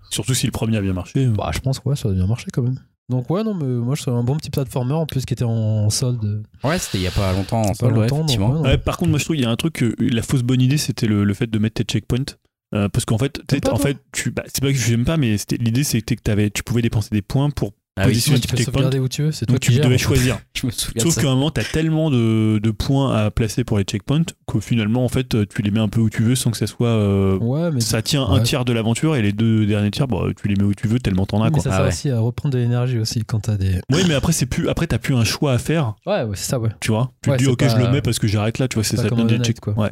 surtout 0.09 0.33
si 0.33 0.45
le 0.45 0.51
premier 0.51 0.77
a 0.77 0.81
bien 0.81 0.93
marché. 0.93 1.25
euh. 1.25 1.31
bah, 1.31 1.51
je 1.53 1.59
pense 1.59 1.79
que 1.79 1.89
ouais, 1.89 1.95
ça 1.95 2.09
a 2.09 2.11
bien 2.13 2.27
marché 2.27 2.47
quand 2.53 2.61
même. 2.63 2.79
Donc 3.09 3.27
ouais 3.31 3.43
non 3.43 3.55
mais 3.55 3.65
moi 3.65 3.95
je 3.95 4.03
serais 4.03 4.15
un 4.15 4.23
bon 4.23 4.37
petit 4.37 4.51
platformer 4.51 4.93
en 4.93 5.07
plus 5.07 5.25
qui 5.25 5.33
était 5.33 5.43
en 5.43 5.89
solde. 5.89 6.43
Ouais, 6.63 6.77
c'était 6.77 6.99
il 6.99 7.03
y 7.03 7.07
a 7.07 7.11
pas 7.11 7.33
longtemps 7.33 7.61
en 7.63 7.67
Pas 7.69 7.73
solde, 7.73 7.97
ouais, 7.97 8.07
donc, 8.07 8.19
effectivement. 8.19 8.49
ouais, 8.51 8.55
non. 8.59 8.63
Ouais, 8.63 8.77
par 8.77 8.97
contre, 8.97 9.09
moi 9.09 9.17
je 9.19 9.23
trouve 9.25 9.35
qu'il 9.35 9.45
y 9.45 9.47
a 9.47 9.51
un 9.51 9.55
truc, 9.55 9.81
euh, 9.81 9.95
la 9.99 10.21
fausse 10.21 10.43
bonne 10.43 10.61
idée, 10.61 10.77
c'était 10.77 11.07
le, 11.07 11.23
le 11.23 11.33
fait 11.33 11.47
de 11.47 11.57
mettre 11.59 11.75
tes 11.75 11.83
checkpoints. 11.83 12.35
Euh, 12.75 12.87
parce 12.87 13.05
qu'en 13.05 13.17
fait, 13.17 13.39
en 13.51 13.59
toi 13.61 13.77
fait, 13.79 13.97
tu, 14.11 14.29
bah, 14.29 14.43
c'est 14.45 14.61
pas 14.61 14.67
que 14.71 14.77
j'aime 14.77 15.03
pas, 15.03 15.17
mais 15.17 15.37
l'idée 15.59 15.83
c'était 15.83 16.15
que 16.15 16.21
t'avais- 16.21 16.51
tu 16.51 16.61
pouvais 16.61 16.83
dépenser 16.83 17.09
des 17.11 17.23
points 17.23 17.49
pour 17.49 17.71
Ah 18.01 18.07
oui, 18.07 18.19
tu 18.19 18.31
peux 18.47 18.57
sauvegarder 18.63 18.99
où 18.99 19.07
tu 19.07 19.23
veux, 19.23 19.31
c'est 19.31 19.45
toi 19.45 19.53
Donc 19.55 19.61
qui 19.61 19.73
tu 19.73 19.79
devais 19.79 19.97
choisir. 19.97 20.39
je 20.55 20.65
me 20.67 20.71
souviens 20.71 21.03
de 21.03 21.09
Sauf 21.09 21.21
qu'à 21.21 21.29
un 21.29 21.35
moment, 21.35 21.51
t'as 21.51 21.63
tellement 21.63 22.09
de, 22.09 22.59
de 22.61 22.71
points 22.71 23.13
à 23.15 23.29
placer 23.31 23.63
pour 23.63 23.77
les 23.77 23.83
checkpoints 23.83 24.23
qu'au 24.45 24.61
finalement, 24.61 25.03
en 25.03 25.09
fait, 25.09 25.27
tu 25.49 25.61
les 25.61 25.71
mets 25.71 25.79
un 25.79 25.89
peu 25.89 25.99
où 25.99 26.09
tu 26.09 26.23
veux 26.23 26.35
sans 26.35 26.51
que 26.51 26.57
ça 26.57 26.67
soit. 26.67 26.87
euh, 26.87 27.37
Ouais, 27.39 27.71
mais 27.71 27.81
ça 27.81 28.01
tient 28.01 28.23
un 28.25 28.39
tiers 28.41 28.65
de 28.65 28.73
l'aventure 28.73 29.15
et 29.15 29.21
les 29.21 29.31
deux 29.33 29.65
derniers 29.65 29.91
tiers, 29.91 30.07
bah, 30.07 30.23
tu 30.41 30.47
les 30.47 30.55
mets 30.55 30.63
où 30.63 30.73
tu 30.73 30.87
veux 30.87 30.99
tellement 30.99 31.25
t'en 31.25 31.41
as. 31.41 31.45
mais 31.45 31.51
Quoi. 31.51 31.63
ça 31.63 31.69
Ah 31.71 31.75
sert 31.75 31.81
ouais. 31.83 31.87
aussi 31.89 32.09
à 32.09 32.19
reprendre 32.19 32.53
de 32.53 32.59
l'énergie 32.59 32.99
aussi 32.99 33.23
quand 33.25 33.39
t'as 33.41 33.57
des. 33.57 33.81
Oui, 33.91 34.03
mais 34.07 34.13
après, 34.13 34.31
c'est 34.33 34.45
plus, 34.45 34.69
après, 34.69 34.87
t'as 34.87 34.97
plus 34.99 35.15
un 35.15 35.23
choix 35.25 35.53
à 35.53 35.57
faire, 35.57 35.95
Ouais, 36.05 36.23
ouais 36.23 36.35
c'est 36.35 36.49
ça, 36.49 36.59
ouais. 36.59 36.69
tu 36.79 36.91
vois? 36.91 37.11
Tu 37.21 37.29
Ouais, 37.29 37.37
te 37.37 37.43
dis, 37.43 37.49
ok, 37.49 37.63
je 37.67 37.75
le 37.77 37.89
mets 37.91 38.01
parce 38.01 38.19
que 38.19 38.27
j'arrête 38.27 38.59
là, 38.59 38.67
tu 38.67 38.75
vois, 38.75 38.83
c'est 38.83 38.97
ça 38.97 39.09
des 39.09 39.37
checkpoints. 39.39 39.89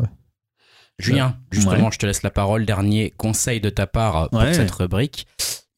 Julien, 0.99 1.35
justement, 1.51 1.91
je 1.91 1.99
te 1.99 2.05
laisse 2.05 2.23
la 2.23 2.31
parole. 2.31 2.65
Dernier 2.65 3.13
conseil 3.17 3.61
de 3.61 3.69
ta 3.69 3.85
part 3.87 4.29
pour 4.29 4.41
cette 4.53 4.71
rubrique. 4.71 5.27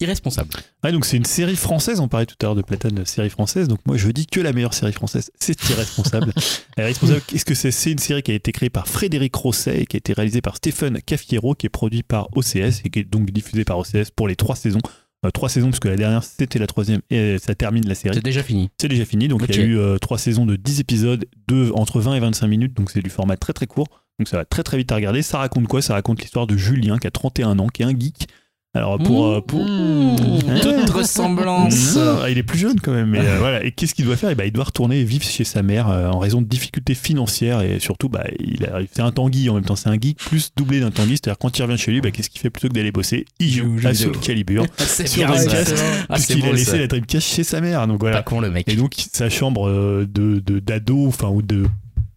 Irresponsable. 0.00 0.48
Ouais, 0.82 0.92
donc 0.92 1.04
c'est 1.04 1.18
une 1.18 1.24
série 1.24 1.56
française. 1.56 2.00
On 2.00 2.08
parlait 2.08 2.26
tout 2.26 2.36
à 2.40 2.46
l'heure 2.46 2.54
de 2.54 2.62
Platane, 2.62 2.94
de 2.94 3.04
série 3.04 3.28
française. 3.30 3.68
Donc 3.68 3.80
moi, 3.86 3.96
je 3.98 4.08
dis 4.10 4.26
que 4.26 4.40
la 4.40 4.52
meilleure 4.52 4.72
série 4.72 4.92
française, 4.92 5.30
c'est 5.38 5.62
Irresponsable. 5.70 6.32
Irresponsable, 6.78 7.20
qu'est-ce 7.26 7.44
que 7.44 7.54
c'est? 7.54 7.70
C'est 7.70 7.92
une 7.92 7.98
série 7.98 8.22
qui 8.22 8.32
a 8.32 8.34
été 8.34 8.50
créée 8.52 8.70
par 8.70 8.88
Frédéric 8.88 9.34
Rosset 9.34 9.82
et 9.82 9.86
qui 9.86 9.96
a 9.96 9.98
été 9.98 10.12
réalisée 10.14 10.40
par 10.40 10.56
Stéphane 10.56 11.00
Caffiero, 11.02 11.54
qui 11.54 11.66
est 11.66 11.70
produit 11.70 12.02
par 12.02 12.28
OCS 12.34 12.82
et 12.84 12.90
qui 12.90 13.00
est 13.00 13.04
donc 13.04 13.30
diffusée 13.30 13.64
par 13.64 13.78
OCS 13.78 14.10
pour 14.14 14.26
les 14.26 14.36
trois 14.36 14.56
saisons. 14.56 14.80
Euh, 15.26 15.30
trois 15.30 15.50
saisons, 15.50 15.68
parce 15.68 15.80
que 15.80 15.88
la 15.88 15.96
dernière, 15.96 16.24
c'était 16.24 16.58
la 16.58 16.66
troisième 16.66 17.02
et 17.10 17.36
ça 17.38 17.54
termine 17.54 17.86
la 17.86 17.94
série. 17.94 18.14
C'est 18.14 18.24
déjà 18.24 18.42
fini. 18.42 18.70
C'est 18.80 18.88
déjà 18.88 19.04
fini. 19.04 19.28
Donc 19.28 19.42
il 19.48 19.54
y 19.54 19.58
a 19.58 19.62
eu 19.62 19.76
euh, 19.76 19.98
trois 19.98 20.16
saisons 20.16 20.46
de 20.46 20.56
10 20.56 20.80
épisodes, 20.80 21.26
de, 21.46 21.70
entre 21.74 22.00
20 22.00 22.14
et 22.14 22.20
25 22.20 22.46
minutes. 22.46 22.74
Donc 22.74 22.90
c'est 22.90 23.02
du 23.02 23.10
format 23.10 23.36
très 23.36 23.52
très 23.52 23.66
court. 23.66 23.88
Donc 24.18 24.28
ça 24.28 24.38
va 24.38 24.44
très 24.46 24.62
très 24.62 24.78
vite 24.78 24.90
à 24.92 24.94
regarder. 24.94 25.20
Ça 25.20 25.38
raconte 25.38 25.66
quoi? 25.66 25.82
Ça 25.82 25.92
raconte 25.92 26.22
l'histoire 26.22 26.46
de 26.46 26.56
Julien 26.56 26.96
qui 26.96 27.06
a 27.06 27.10
31 27.10 27.58
ans, 27.58 27.68
qui 27.68 27.82
est 27.82 27.84
un 27.84 27.98
geek. 27.98 28.28
Alors 28.72 28.98
pour, 28.98 29.26
euh, 29.26 29.40
pour, 29.40 29.64
Mmh, 29.64 30.60
toute 30.62 30.90
ressemblance. 30.90 31.96
non, 31.96 32.18
il 32.28 32.38
est 32.38 32.44
plus 32.44 32.58
jeune 32.58 32.78
quand 32.80 32.92
même. 32.92 33.08
Mais 33.10 33.18
euh, 33.18 33.36
voilà. 33.40 33.64
Et 33.64 33.72
qu'est-ce 33.72 33.94
qu'il 33.94 34.04
doit 34.04 34.16
faire? 34.16 34.30
Eh 34.30 34.36
ben, 34.36 34.44
Il 34.44 34.52
doit 34.52 34.62
retourner 34.64 35.02
vivre 35.02 35.24
chez 35.24 35.42
sa 35.42 35.62
mère 35.62 35.88
euh, 35.88 36.08
en 36.08 36.20
raison 36.20 36.40
de 36.40 36.46
difficultés 36.46 36.94
financières 36.94 37.62
et 37.62 37.80
surtout, 37.80 38.08
bah, 38.08 38.24
il 38.38 38.64
a- 38.66 38.78
c'est 38.92 39.02
un 39.02 39.10
tanguy 39.10 39.48
en 39.50 39.54
même 39.54 39.64
temps. 39.64 39.74
C'est 39.74 39.88
un 39.88 39.98
geek 40.00 40.18
plus 40.18 40.52
doublé 40.56 40.78
d'un 40.78 40.92
tanguy. 40.92 41.12
C'est-à-dire 41.16 41.38
quand 41.38 41.58
il 41.58 41.62
revient 41.62 41.78
chez 41.78 41.90
lui, 41.90 42.00
bah, 42.00 42.12
qu'est-ce 42.12 42.30
qu'il 42.30 42.40
fait? 42.40 42.50
Plutôt 42.50 42.68
que 42.68 42.74
d'aller 42.74 42.92
bosser 42.92 43.24
Il 43.40 43.50
joue 43.50 43.76
à. 43.84 43.92
Soul 43.92 44.16
Calibur 44.20 44.64
C'est 44.76 45.08
sur. 45.08 45.26
Dreamcast, 45.26 45.74
Ah, 46.08 46.14
puisqu'il 46.14 46.42
a 46.44 46.46
beau, 46.46 46.52
laissé 46.52 46.70
ça. 46.70 46.76
la 46.78 46.86
Dreamcast 46.86 47.26
chez 47.26 47.42
sa 47.44 47.60
mère. 47.60 47.86
Donc 47.88 47.98
voilà. 47.98 48.18
Pas 48.18 48.22
con 48.22 48.40
le 48.40 48.50
mec. 48.50 48.68
Et 48.68 48.76
donc 48.76 48.92
sa 49.12 49.28
chambre 49.28 49.68
euh, 49.68 50.06
de 50.08 50.38
de- 50.46 50.60
d'ado, 50.60 51.06
enfin 51.08 51.26
ou 51.28 51.42
de 51.42 51.64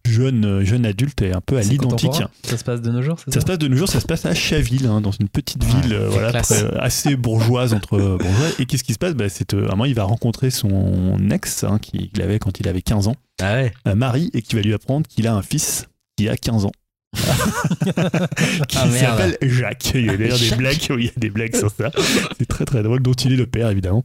jeune 0.06 0.62
jeune 0.64 0.84
adulte 0.86 1.22
est 1.22 1.32
un 1.32 1.40
peu 1.40 1.56
à 1.56 1.62
l'identique. 1.62 2.12
Ça 2.42 2.56
se 2.58 2.64
passe 2.64 2.80
de 2.82 2.90
nos 2.90 3.02
jours, 3.02 3.18
Ça 3.18 3.32
ça 3.32 3.40
se 3.40 3.46
passe 3.46 3.58
de 3.58 3.68
nos 3.68 3.76
jours, 3.76 3.88
ça 3.88 4.00
se 4.00 4.06
passe 4.06 4.26
à 4.26 4.34
Chaville, 4.34 4.86
hein, 4.86 5.00
dans 5.00 5.10
une 5.12 5.28
petite 5.28 5.62
Ouais, 5.64 5.80
ville 5.82 5.94
euh, 5.94 6.08
voilà, 6.10 6.42
très- 6.42 6.62
euh, 6.64 6.78
assez 6.80 7.16
bourgeoise 7.16 7.72
entre 7.74 7.94
euh, 7.94 8.18
bourgeois. 8.18 8.48
Et 8.58 8.66
qu'est-ce 8.66 8.84
qui 8.84 8.92
se 8.92 8.98
passe? 8.98 9.14
Bah, 9.14 9.28
C'est 9.28 9.54
euh, 9.54 9.62
à 9.64 9.68
un 9.68 9.70
moment, 9.70 9.84
il 9.86 9.94
va 9.94 10.04
rencontrer 10.04 10.50
son 10.50 11.16
ex, 11.30 11.64
hein, 11.64 11.78
qu'il 11.78 12.10
avait 12.22 12.38
quand 12.38 12.60
il 12.60 12.68
avait 12.68 12.82
15 12.82 13.08
ans, 13.08 13.16
Ah 13.40 13.54
ouais. 13.54 13.72
euh, 13.88 13.94
Marie, 13.94 14.30
et 14.34 14.42
qui 14.42 14.54
va 14.56 14.62
lui 14.62 14.74
apprendre 14.74 15.06
qu'il 15.08 15.26
a 15.26 15.34
un 15.34 15.42
fils 15.42 15.86
qui 16.16 16.28
a 16.28 16.36
15 16.36 16.66
ans. 16.66 16.72
qui 18.68 18.76
Ah, 18.78 18.90
s'appelle 18.90 19.36
Jacques. 19.42 19.92
Il 19.94 20.06
y 20.06 20.10
a 20.10 20.16
d'ailleurs 20.16 20.38
des 20.38 20.50
blagues, 20.56 20.78
oui, 20.90 20.96
il 20.98 21.04
y 21.06 21.08
a 21.08 21.12
des 21.16 21.30
blagues 21.30 21.56
sur 21.56 21.70
ça. 21.70 21.90
C'est 22.38 22.46
très 22.46 22.64
très 22.64 22.82
drôle, 22.82 23.00
dont 23.02 23.12
il 23.12 23.32
est 23.32 23.36
le 23.36 23.46
père, 23.46 23.70
évidemment. 23.70 24.02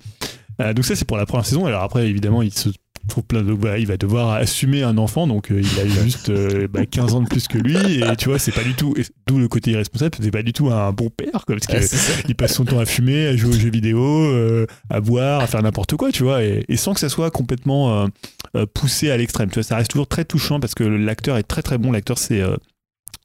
Euh, 0.62 0.74
donc 0.74 0.86
ça, 0.86 0.96
c'est 0.96 1.06
pour 1.06 1.18
la 1.18 1.26
première 1.26 1.46
saison. 1.46 1.66
Alors 1.66 1.84
après, 1.84 2.08
évidemment, 2.08 2.42
il 2.42 2.54
se 2.54 2.70
trouve 3.08 3.24
plein 3.24 3.42
de... 3.42 3.52
voilà, 3.52 3.78
il 3.78 3.88
va 3.88 3.98
devoir 3.98 4.32
assumer 4.34 4.84
un 4.84 4.98
enfant, 4.98 5.28
donc 5.28 5.52
euh, 5.52 5.62
il 5.62 5.80
a 5.80 6.04
juste 6.04 6.30
euh, 6.30 6.68
bah, 6.68 6.86
15 6.86 7.14
ans 7.16 7.22
de 7.22 7.28
plus 7.28 7.48
que 7.48 7.58
lui, 7.58 7.76
et 8.02 8.16
tu 8.18 8.30
vois, 8.30 8.40
c'est 8.40 8.52
pas 8.52 8.64
du 8.64 8.74
tout... 8.74 8.94
D'où 9.28 9.40
le 9.40 9.48
côté 9.48 9.72
irresponsable, 9.72 10.18
c'est 10.22 10.32
pas 10.32 10.44
du 10.44 10.54
tout 10.54 10.70
un 10.70 10.92
bon 10.92 11.10
père, 11.10 11.46
quoi, 11.46 11.56
parce 11.56 11.68
Ah, 11.70 11.82
c'est 11.82 11.96
ça. 11.98 12.14
il 12.28 12.36
passe 12.36 12.54
son 12.54 12.66
temps 12.66 12.80
à 12.80 12.86
fumer, 12.86 13.28
à 13.28 13.36
jouer 13.36 13.56
aux 13.56 13.60
jeux 13.60 13.70
vidéo, 13.70 14.04
euh, 14.04 14.66
à 14.90 15.02
boire, 15.02 15.42
à 15.42 15.48
faire 15.48 15.62
n'importe 15.62 15.96
quoi, 15.96 16.12
tu 16.12 16.24
vois, 16.24 16.44
et, 16.44 16.66
et 16.68 16.78
sans 16.78 16.94
que 16.94 17.00
ça 17.00 17.10
soit 17.10 17.32
complètement 17.32 18.08
poussé 18.74 19.12
à 19.12 19.18
l'extrême. 19.18 19.50
Tu 19.50 19.56
vois, 19.56 19.64
ça 19.64 19.76
reste 19.76 19.92
toujours 19.92 20.08
très 20.08 20.26
touchant 20.26 20.60
parce 20.60 20.74
que 20.76 20.84
l'acteur 20.84 21.38
est 21.38 21.44
très 21.44 21.62
très 21.62 21.78
bon. 21.78 21.92
L'acteur, 21.92 22.18
c'est 22.18 22.42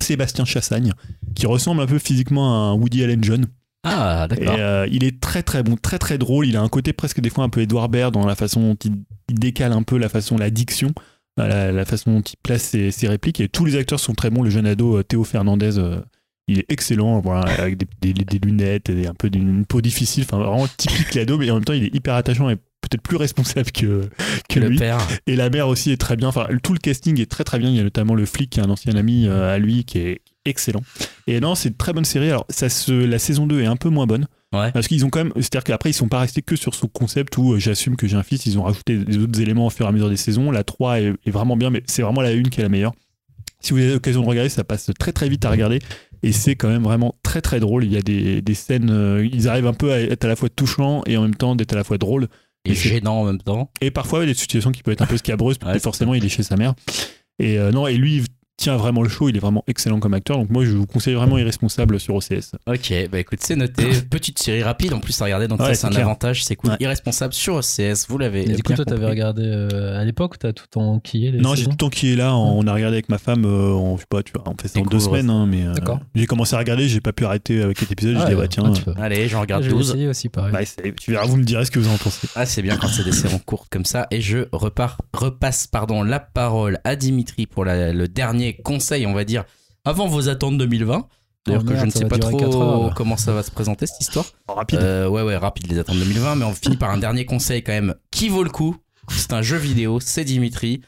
Sébastien 0.00 0.44
Chassagne, 0.44 0.92
qui 1.34 1.46
ressemble 1.46 1.80
un 1.80 1.86
peu 1.86 1.98
physiquement 1.98 2.52
à 2.52 2.70
un 2.70 2.74
Woody 2.74 3.02
Allen 3.02 3.22
John. 3.24 3.46
Ah, 3.84 4.26
Et 4.30 4.34
d'accord. 4.36 4.56
euh, 4.58 4.86
il 4.90 5.04
est 5.04 5.20
très 5.20 5.42
très 5.42 5.62
bon, 5.62 5.76
très 5.76 5.98
très 5.98 6.18
drôle. 6.18 6.46
Il 6.46 6.56
a 6.56 6.62
un 6.62 6.68
côté 6.68 6.92
presque 6.92 7.20
des 7.20 7.30
fois 7.30 7.44
un 7.44 7.48
peu 7.48 7.60
Edouard 7.60 7.88
Baird 7.88 8.12
dans 8.14 8.26
la 8.26 8.34
façon 8.34 8.60
dont 8.60 8.76
il, 8.84 8.92
il 9.28 9.38
décale 9.38 9.72
un 9.72 9.82
peu 9.82 9.98
la 9.98 10.08
façon, 10.08 10.36
la 10.38 10.50
diction, 10.50 10.92
euh, 11.38 11.46
la, 11.46 11.72
la 11.72 11.84
façon 11.84 12.12
dont 12.14 12.20
il 12.22 12.36
place 12.42 12.62
ses, 12.62 12.90
ses 12.90 13.08
répliques. 13.08 13.40
Et 13.40 13.48
tous 13.48 13.64
les 13.64 13.76
acteurs 13.76 14.00
sont 14.00 14.14
très 14.14 14.30
bons. 14.30 14.42
Le 14.42 14.50
jeune 14.50 14.66
ado 14.66 14.96
euh, 14.98 15.02
Théo 15.02 15.22
Fernandez, 15.24 15.78
euh, 15.78 16.00
il 16.48 16.58
est 16.58 16.66
excellent, 16.70 17.20
voilà, 17.20 17.50
avec 17.58 17.76
des, 17.78 17.86
des- 18.00 18.24
des 18.24 18.38
lunettes 18.38 18.88
et 18.90 19.06
un 19.06 19.14
peu 19.14 19.30
d'une 19.30 19.64
peau 19.66 19.80
difficile. 19.80 20.24
Enfin, 20.24 20.38
vraiment 20.38 20.66
typique 20.76 21.14
l'ado, 21.14 21.38
mais 21.38 21.50
en 21.50 21.54
même 21.54 21.64
temps, 21.64 21.72
il 21.72 21.84
est 21.84 21.94
hyper 21.94 22.14
attachant 22.14 22.50
et 22.50 22.56
peut-être 22.56 23.00
plus 23.02 23.16
responsable 23.16 23.70
que, 23.72 24.08
que 24.50 24.60
le 24.60 24.68
lui. 24.68 24.78
père. 24.78 24.98
Et 25.26 25.36
la 25.36 25.48
mère 25.48 25.68
aussi 25.68 25.90
est 25.90 25.96
très 26.00 26.16
bien. 26.16 26.28
Enfin, 26.28 26.46
tout 26.62 26.74
le 26.74 26.78
casting 26.78 27.18
est 27.18 27.30
très 27.30 27.44
très 27.44 27.58
bien. 27.58 27.70
Il 27.70 27.76
y 27.76 27.80
a 27.80 27.82
notamment 27.82 28.14
le 28.14 28.26
flic 28.26 28.50
qui 28.50 28.60
est 28.60 28.62
un 28.62 28.68
ancien 28.68 28.94
ami 28.94 29.26
euh, 29.26 29.54
à 29.54 29.58
lui 29.58 29.84
qui 29.84 29.98
est 30.00 30.20
excellent. 30.44 30.82
Et 31.26 31.40
non, 31.40 31.54
c'est 31.54 31.70
une 31.70 31.74
très 31.76 31.92
bonne 31.92 32.04
série. 32.04 32.28
Alors, 32.30 32.46
ça 32.50 32.68
se, 32.68 32.92
la 32.92 33.18
saison 33.18 33.46
2 33.46 33.62
est 33.62 33.66
un 33.66 33.76
peu 33.76 33.88
moins 33.88 34.06
bonne. 34.06 34.26
Ouais. 34.52 34.70
Parce 34.72 34.86
qu'ils 34.88 35.04
ont 35.04 35.10
quand 35.10 35.18
même. 35.24 35.32
C'est-à-dire 35.36 35.64
qu'après, 35.64 35.90
ils 35.90 35.94
sont 35.94 36.08
pas 36.08 36.20
restés 36.20 36.42
que 36.42 36.54
sur 36.56 36.74
ce 36.74 36.86
concept 36.86 37.36
où 37.38 37.54
euh, 37.54 37.58
j'assume 37.58 37.96
que 37.96 38.06
j'ai 38.06 38.16
un 38.16 38.22
fils. 38.22 38.46
Ils 38.46 38.58
ont 38.58 38.62
rajouté 38.62 38.98
des 38.98 39.18
autres 39.18 39.40
éléments 39.40 39.66
au 39.66 39.70
fur 39.70 39.86
et 39.86 39.88
à 39.88 39.92
mesure 39.92 40.08
des 40.08 40.16
saisons. 40.16 40.50
La 40.50 40.62
3 40.64 41.00
est, 41.00 41.12
est 41.26 41.30
vraiment 41.30 41.56
bien, 41.56 41.70
mais 41.70 41.82
c'est 41.86 42.02
vraiment 42.02 42.20
la 42.20 42.30
1 42.30 42.42
qui 42.44 42.60
est 42.60 42.62
la 42.62 42.68
meilleure. 42.68 42.92
Si 43.60 43.72
vous 43.72 43.78
avez 43.80 43.94
l'occasion 43.94 44.20
de 44.22 44.26
regarder, 44.26 44.50
ça 44.50 44.62
passe 44.62 44.90
très 44.98 45.12
très 45.12 45.28
vite 45.28 45.44
à 45.44 45.50
regarder. 45.50 45.78
Et 46.22 46.32
c'est 46.32 46.54
quand 46.54 46.68
même 46.68 46.84
vraiment 46.84 47.14
très 47.22 47.40
très 47.40 47.60
drôle. 47.60 47.84
Il 47.84 47.92
y 47.92 47.96
a 47.96 48.02
des, 48.02 48.40
des 48.42 48.54
scènes. 48.54 48.90
euh, 48.90 49.28
ils 49.32 49.48
arrivent 49.48 49.66
un 49.66 49.72
peu 49.74 49.92
à 49.92 50.00
être 50.00 50.24
à 50.24 50.28
la 50.28 50.36
fois 50.36 50.48
touchants 50.50 51.02
et 51.06 51.16
en 51.16 51.22
même 51.22 51.34
temps 51.34 51.56
d'être 51.56 51.72
à 51.72 51.76
la 51.76 51.84
fois 51.84 51.98
drôles. 51.98 52.28
Et 52.66 52.70
Et 52.72 52.74
gênant 52.74 53.20
en 53.22 53.24
même 53.24 53.38
temps. 53.42 53.70
Et 53.80 53.90
parfois, 53.90 54.20
il 54.20 54.22
y 54.28 54.30
a 54.30 54.32
des 54.32 54.38
situations 54.38 54.70
qui 54.72 54.82
peuvent 54.82 54.92
être 54.92 55.02
un 55.02 55.06
peu 55.06 55.16
scabreuses, 55.18 55.58
parce 55.58 55.72
Ouais, 55.72 55.78
que 55.78 55.82
forcément, 55.82 56.14
il 56.14 56.24
est 56.24 56.28
chez 56.30 56.42
sa 56.42 56.56
mère. 56.56 56.74
Et 57.38 57.58
euh, 57.58 57.72
non, 57.72 57.86
et 57.86 57.94
lui, 57.96 58.22
tient 58.56 58.76
vraiment 58.76 59.02
le 59.02 59.08
show, 59.08 59.28
il 59.28 59.36
est 59.36 59.40
vraiment 59.40 59.64
excellent 59.66 60.00
comme 60.00 60.14
acteur. 60.14 60.38
Donc, 60.38 60.50
moi, 60.50 60.64
je 60.64 60.70
vous 60.72 60.86
conseille 60.86 61.14
vraiment 61.14 61.36
Irresponsable 61.38 61.98
sur 61.98 62.14
OCS. 62.14 62.52
Ok, 62.66 62.92
bah 63.10 63.18
écoute, 63.18 63.40
c'est 63.42 63.56
noté. 63.56 63.84
Petite 64.10 64.38
série 64.38 64.62
rapide 64.62 64.92
en 64.94 65.00
plus 65.00 65.20
à 65.20 65.24
regarder, 65.24 65.48
donc 65.48 65.60
Ouais, 65.60 65.68
ça 65.68 65.74
c'est 65.74 65.86
un 65.86 65.90
clair. 65.90 66.02
avantage, 66.06 66.44
c'est 66.44 66.54
cool. 66.56 66.70
Ouais. 66.70 66.76
Irresponsable 66.80 67.34
sur 67.34 67.56
OCS, 67.56 68.06
vous 68.08 68.18
l'avez. 68.18 68.42
Et 68.48 68.54
du 68.54 68.62
coup, 68.62 68.72
toi, 68.74 68.84
t'avais 68.84 69.06
regardé 69.06 69.42
euh, 69.44 70.00
à 70.00 70.04
l'époque 70.04 70.34
ou 70.34 70.36
t'as 70.38 70.52
tout 70.52 70.66
enquillé 70.78 71.30
les 71.32 71.38
Non, 71.40 71.54
j'ai 71.54 71.64
tout 71.64 71.70
le 71.70 71.76
temps 71.76 71.88
qui 71.90 72.12
est 72.12 72.16
là. 72.16 72.34
On 72.36 72.66
a 72.66 72.72
regardé 72.72 72.96
avec 72.96 73.08
ma 73.08 73.18
femme, 73.18 73.44
euh, 73.44 73.72
on, 73.72 73.96
je 73.96 74.02
sais 74.02 74.06
pas, 74.08 74.22
tu 74.22 74.32
vois, 74.32 74.44
on 74.46 74.54
fait 74.60 74.68
ça 74.68 74.78
en 74.80 74.82
deux 74.84 75.00
semaines, 75.00 75.30
hein, 75.30 75.46
mais 75.46 75.64
euh, 75.66 75.72
D'accord. 75.74 76.00
j'ai 76.14 76.26
commencé 76.26 76.54
à 76.54 76.58
regarder, 76.58 76.88
j'ai 76.88 77.00
pas 77.00 77.12
pu 77.12 77.24
arrêter 77.24 77.60
avec 77.62 77.78
cet 77.78 77.90
épisode. 77.90 78.16
Ah, 78.18 78.22
je 78.24 78.26
dis, 78.30 78.34
bah 78.34 78.40
ouais, 78.42 78.48
tiens, 78.48 78.72
ah. 78.96 79.02
Allez, 79.02 79.28
j'en 79.28 79.40
regarde 79.40 79.62
Je 79.64 79.68
vais 79.70 79.74
12. 79.74 79.90
essayer 79.90 80.08
aussi, 80.08 80.28
pareil. 80.28 80.52
bah, 80.52 80.60
tu 81.00 81.10
verras, 81.10 81.26
vous 81.26 81.36
me 81.36 81.44
direz 81.44 81.64
ce 81.64 81.70
que 81.70 81.78
vous 81.80 81.92
en 81.92 81.96
pensez. 81.98 82.28
Ah, 82.36 82.46
c'est 82.46 82.62
bien 82.62 82.76
quand 82.76 82.88
c'est 82.88 83.04
des 83.04 83.12
séries 83.12 83.34
courtes 83.44 83.68
comme 83.70 83.84
ça. 83.84 84.06
Et 84.10 84.20
je 84.20 84.46
repars, 84.52 84.98
repasse 85.12 85.66
pardon, 85.66 86.02
la 86.02 86.20
parole 86.20 86.78
à 86.84 86.96
Dimitri 86.96 87.46
pour 87.46 87.64
la- 87.64 87.92
le 87.92 88.08
dernier 88.08 88.43
conseil, 88.52 89.06
on 89.06 89.14
va 89.14 89.24
dire, 89.24 89.44
avant 89.84 90.06
vos 90.06 90.28
attentes 90.28 90.58
2020. 90.58 91.08
D'ailleurs, 91.46 91.62
Oh, 91.64 91.68
que 91.68 91.76
je 91.76 91.84
ne 91.84 91.90
sais 91.90 92.06
pas 92.06 92.18
trop 92.18 92.90
comment 92.94 93.16
ça 93.16 93.32
va 93.32 93.42
se 93.42 93.50
présenter 93.50 93.86
cette 93.86 94.00
histoire. 94.00 94.24
Rapide. 94.48 94.78
Euh, 94.80 95.08
ouais, 95.08 95.22
ouais, 95.22 95.36
rapide 95.36 95.66
les 95.70 95.78
attentes 95.78 95.98
2020, 95.98 96.36
mais 96.36 96.44
on 96.44 96.54
finit 96.54 96.76
par 96.76 96.90
un 96.90 96.98
dernier 96.98 97.26
conseil 97.26 97.62
quand 97.62 97.72
même 97.72 97.94
qui 98.10 98.28
vaut 98.28 98.44
le 98.44 98.50
coup. 98.50 98.76
C'est 99.10 99.32
un 99.34 99.42
jeu 99.42 99.58
vidéo, 99.58 100.00
c'est 100.00 100.24
Dimitri. 100.24 100.80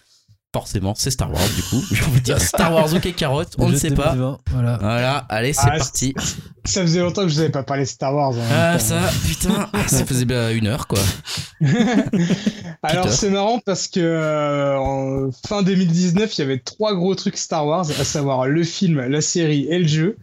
Forcément, 0.57 0.95
c'est 0.97 1.11
Star 1.11 1.31
Wars 1.31 1.43
du 1.55 1.62
coup. 1.65 1.85
Je 1.93 2.03
vais 2.03 2.11
vous 2.11 2.20
dire 2.20 2.41
Star 2.41 2.73
Wars 2.73 2.91
ou 2.95 2.99
carotte, 2.99 3.57
on 3.59 3.69
ne 3.69 3.77
sait 3.77 3.91
pas. 3.91 4.12
2020, 4.12 4.39
Voilà. 4.53 4.78
Voilà, 4.81 5.16
allez, 5.28 5.53
c'est 5.53 5.69
Ah, 5.70 5.77
parti. 5.77 6.15
Ça 6.65 6.81
faisait 6.81 7.01
longtemps 7.01 7.24
que 7.24 7.28
je 7.28 7.35
vous 7.35 7.41
avais 7.41 7.51
pas 7.51 7.62
parlé 7.62 7.83
de 7.83 7.89
Star 7.89 8.15
Wars. 8.15 8.33
hein. 8.33 8.49
Ah, 8.51 8.78
ça, 8.78 9.01
putain, 9.27 9.69
ça 9.87 10.07
faisait 10.07 10.24
bien 10.24 10.51
une 10.51 10.66
heure 10.66 10.87
quoi. 10.87 10.99
Alors 12.83 13.11
c'est 13.11 13.28
marrant 13.28 13.61
parce 13.66 13.87
que 13.87 14.01
euh, 14.01 14.78
en 14.78 15.31
fin 15.47 15.62
2019, 15.62 16.37
il 16.37 16.41
y 16.41 16.45
avait 16.45 16.59
trois 16.59 16.95
gros 16.95 17.15
trucs 17.15 17.37
Star 17.37 17.66
Wars, 17.66 17.87
à 18.01 18.05
savoir 18.05 18.47
le 18.47 18.65
film, 18.65 19.01
la 19.07 19.20
série 19.20 19.66
et 19.69 19.78
le 19.78 19.87
jeu. 19.87 20.16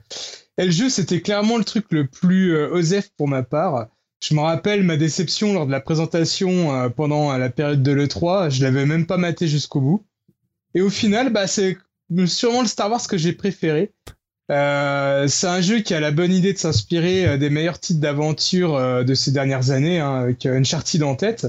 Et 0.58 0.66
le 0.66 0.72
jeu, 0.72 0.90
c'était 0.90 1.22
clairement 1.22 1.58
le 1.58 1.64
truc 1.64 1.86
le 1.92 2.08
plus 2.08 2.56
euh, 2.56 2.70
osef 2.74 3.10
pour 3.18 3.28
ma 3.28 3.44
part. 3.44 3.86
Je 4.22 4.34
me 4.36 4.40
rappelle 4.40 4.84
ma 4.84 4.98
déception 4.98 5.54
lors 5.54 5.66
de 5.68 5.72
la 5.72 5.82
présentation 5.82 6.74
euh, 6.76 6.90
pendant 6.90 7.38
la 7.38 7.50
période 7.50 7.84
de 7.84 7.92
l'E3. 7.92 8.50
Je 8.50 8.64
l'avais 8.64 8.86
même 8.86 9.06
pas 9.06 9.18
maté 9.18 9.48
jusqu'au 9.48 9.82
bout. 9.82 10.06
Et 10.76 10.82
au 10.82 10.90
final, 10.90 11.32
bah, 11.32 11.48
c'est 11.48 11.78
sûrement 12.26 12.62
le 12.62 12.68
Star 12.68 12.90
Wars 12.90 13.08
que 13.08 13.18
j'ai 13.18 13.34
préféré. 13.34 13.92
Euh, 14.52 15.28
c'est 15.28 15.48
un 15.48 15.62
jeu 15.62 15.80
qui 15.80 15.94
a 15.94 16.00
la 16.00 16.12
bonne 16.12 16.34
idée 16.34 16.54
de 16.54 16.58
s'inspirer 16.58 17.26
euh, 17.26 17.38
des 17.38 17.50
meilleurs 17.50 17.80
titres 17.80 18.02
d'aventure 18.02 18.76
euh, 18.76 19.04
de 19.04 19.14
ces 19.14 19.32
dernières 19.32 19.72
années, 19.72 20.00
hein, 20.00 20.16
avec 20.16 20.46
euh, 20.46 20.58
Uncharted 20.58 21.02
en 21.04 21.16
tête 21.16 21.48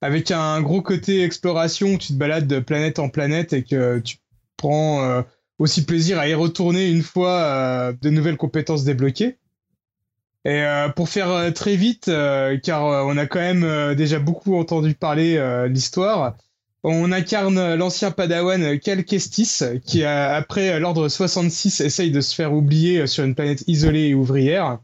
avec 0.00 0.30
un 0.30 0.60
gros 0.62 0.80
côté 0.80 1.24
exploration 1.24 1.94
où 1.94 1.98
tu 1.98 2.08
te 2.08 2.12
balades 2.12 2.46
de 2.46 2.60
planète 2.60 3.00
en 3.00 3.08
planète 3.08 3.52
et 3.52 3.64
que 3.64 3.98
tu 3.98 4.18
prends 4.56 5.24
aussi 5.58 5.84
plaisir 5.84 6.20
à 6.20 6.28
y 6.28 6.34
retourner 6.34 6.88
une 6.88 7.02
fois 7.02 7.92
de 8.00 8.08
nouvelles 8.08 8.36
compétences 8.36 8.84
débloquées. 8.84 9.38
Et 10.44 10.64
pour 10.94 11.08
faire 11.08 11.52
très 11.52 11.74
vite, 11.74 12.08
car 12.62 12.84
on 12.84 13.16
a 13.16 13.26
quand 13.26 13.40
même 13.40 13.96
déjà 13.96 14.20
beaucoup 14.20 14.56
entendu 14.56 14.94
parler 14.94 15.66
l'histoire, 15.68 16.36
on 16.90 17.12
incarne 17.12 17.74
l'ancien 17.74 18.10
padawan 18.10 18.78
Cal 18.78 19.04
Kestis, 19.04 19.62
qui 19.84 20.04
euh, 20.04 20.34
après 20.34 20.78
l'ordre 20.80 21.08
66 21.08 21.80
essaye 21.80 22.10
de 22.10 22.20
se 22.20 22.34
faire 22.34 22.52
oublier 22.52 23.06
sur 23.06 23.24
une 23.24 23.34
planète 23.34 23.64
isolée 23.66 24.08
et 24.08 24.14
ouvrière. 24.14 24.78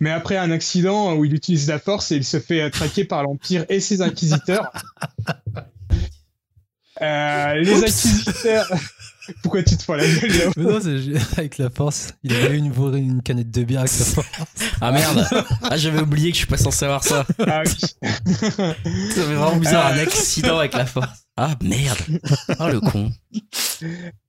Mais 0.00 0.10
après 0.10 0.36
un 0.36 0.50
accident 0.50 1.14
où 1.14 1.24
il 1.24 1.34
utilise 1.34 1.68
la 1.68 1.78
force 1.78 2.12
et 2.12 2.16
il 2.16 2.24
se 2.24 2.38
fait 2.38 2.70
traquer 2.70 3.04
par 3.04 3.22
l'Empire 3.22 3.64
et 3.68 3.80
ses 3.80 4.02
inquisiteurs. 4.02 4.72
Euh, 7.02 7.54
les 7.56 7.84
inquisiteurs. 7.84 8.72
Pourquoi 9.42 9.62
tu 9.62 9.76
te 9.76 9.82
fais 9.82 9.96
la 9.96 10.06
gueule 10.06 10.30
là 10.30 10.44
Mais 10.56 10.62
non, 10.64 10.78
c'est 10.80 11.38
avec 11.38 11.58
la 11.58 11.70
force. 11.70 12.14
Il 12.22 12.34
a 12.34 12.50
eu 12.50 12.56
une, 12.56 12.72
une 12.94 13.22
canette 13.22 13.50
de 13.50 13.62
bière 13.62 13.80
avec 13.80 13.92
la 13.98 14.04
force. 14.04 14.28
Ah 14.80 14.92
merde 14.92 15.26
Ah 15.62 15.76
j'avais 15.76 16.00
oublié 16.00 16.30
que 16.30 16.34
je 16.34 16.40
suis 16.40 16.46
pas 16.46 16.56
censé 16.56 16.84
avoir 16.84 17.04
ça. 17.04 17.26
Ah 17.46 17.62
oui. 17.64 18.08
Ça 18.10 18.74
fait 18.84 19.34
vraiment 19.34 19.56
bizarre, 19.56 19.86
un 19.86 19.98
accident 19.98 20.58
avec 20.58 20.74
la 20.74 20.86
force. 20.86 21.26
Ah 21.36 21.54
merde 21.62 21.98
Ah 22.58 22.70
le 22.70 22.80
con. 22.80 23.10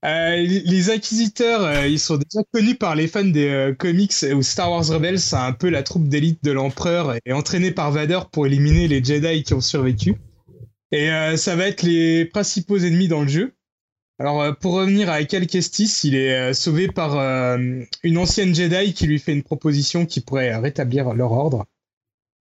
Euh, 0.03 0.35
les 0.35 0.89
inquisiteurs, 0.91 1.61
euh, 1.61 1.87
ils 1.87 1.99
sont 1.99 2.17
déjà 2.17 2.43
connus 2.51 2.75
par 2.75 2.95
les 2.95 3.07
fans 3.07 3.23
des 3.23 3.47
euh, 3.47 3.73
comics 3.73 4.13
où 4.33 4.41
Star 4.41 4.71
Wars 4.71 4.85
Rebels, 4.85 5.19
c'est 5.19 5.37
un 5.37 5.53
peu 5.53 5.69
la 5.69 5.83
troupe 5.83 6.07
d'élite 6.09 6.43
de 6.43 6.51
l'empereur 6.51 7.15
et 7.25 7.33
entraînée 7.33 7.71
par 7.71 7.91
Vader 7.91 8.19
pour 8.31 8.45
éliminer 8.45 8.87
les 8.87 9.03
Jedi 9.03 9.43
qui 9.43 9.53
ont 9.53 9.61
survécu. 9.61 10.15
Et 10.91 11.11
euh, 11.11 11.35
ça 11.37 11.55
va 11.55 11.67
être 11.67 11.83
les 11.83 12.25
principaux 12.25 12.77
ennemis 12.77 13.07
dans 13.07 13.21
le 13.21 13.27
jeu. 13.27 13.53
Alors 14.19 14.41
euh, 14.41 14.51
pour 14.51 14.73
revenir 14.73 15.09
à 15.09 15.23
Cal 15.23 15.45
Kestis, 15.45 16.01
il 16.03 16.15
est 16.15 16.35
euh, 16.35 16.53
sauvé 16.53 16.87
par 16.87 17.17
euh, 17.17 17.83
une 18.03 18.17
ancienne 18.17 18.55
Jedi 18.55 18.93
qui 18.93 19.05
lui 19.05 19.19
fait 19.19 19.33
une 19.33 19.43
proposition 19.43 20.05
qui 20.05 20.21
pourrait 20.21 20.55
rétablir 20.55 21.13
leur 21.13 21.31
ordre. 21.31 21.65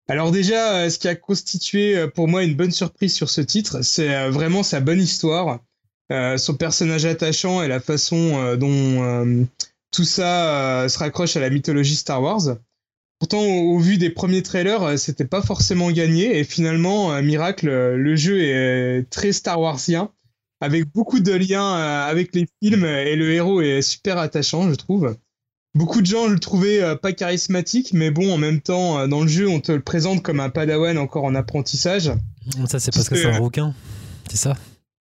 Alors 0.08 0.30
déjà, 0.30 0.88
ce 0.88 0.98
qui 0.98 1.08
a 1.08 1.16
constitué 1.16 2.06
pour 2.14 2.28
moi 2.28 2.44
une 2.44 2.54
bonne 2.54 2.70
surprise 2.70 3.12
sur 3.12 3.28
ce 3.28 3.40
titre, 3.40 3.82
c'est 3.82 4.30
vraiment 4.30 4.62
sa 4.62 4.78
bonne 4.78 5.00
histoire, 5.00 5.58
son 6.08 6.54
personnage 6.54 7.04
attachant 7.04 7.60
et 7.60 7.66
la 7.66 7.80
façon 7.80 8.54
dont 8.54 9.48
tout 9.90 10.04
ça 10.04 10.88
se 10.88 10.96
raccroche 11.00 11.36
à 11.36 11.40
la 11.40 11.50
mythologie 11.50 11.96
Star 11.96 12.22
Wars. 12.22 12.56
Pourtant, 13.18 13.42
au, 13.42 13.74
au 13.74 13.78
vu 13.80 13.98
des 13.98 14.10
premiers 14.10 14.44
trailers, 14.44 14.96
c'était 14.96 15.24
pas 15.24 15.42
forcément 15.42 15.90
gagné 15.90 16.38
et 16.38 16.44
finalement, 16.44 17.20
miracle, 17.20 17.66
le 17.66 18.14
jeu 18.14 18.40
est 18.40 19.10
très 19.10 19.32
Star 19.32 19.60
Warsien, 19.60 20.12
avec 20.60 20.84
beaucoup 20.92 21.20
de 21.20 21.32
liens 21.32 21.76
euh, 21.76 22.10
avec 22.10 22.34
les 22.34 22.46
films 22.62 22.84
et 22.84 23.14
le 23.16 23.32
héros 23.32 23.60
est 23.60 23.82
super 23.82 24.18
attachant, 24.18 24.68
je 24.70 24.74
trouve. 24.74 25.16
Beaucoup 25.74 26.00
de 26.00 26.06
gens 26.06 26.26
le 26.26 26.38
trouvaient 26.38 26.80
euh, 26.82 26.94
pas 26.96 27.12
charismatique, 27.12 27.92
mais 27.92 28.10
bon, 28.10 28.32
en 28.32 28.38
même 28.38 28.60
temps, 28.62 28.98
euh, 28.98 29.06
dans 29.06 29.20
le 29.22 29.28
jeu, 29.28 29.46
on 29.48 29.60
te 29.60 29.72
le 29.72 29.82
présente 29.82 30.22
comme 30.22 30.40
un 30.40 30.48
padawan 30.48 30.96
encore 30.96 31.24
en 31.24 31.34
apprentissage. 31.34 32.10
Ça, 32.66 32.78
c'est 32.78 32.92
parce 32.94 33.08
que 33.10 33.16
c'est 33.16 33.26
un 33.26 33.38
rouquin. 33.38 33.74
C'est 34.30 34.38
ça? 34.38 34.54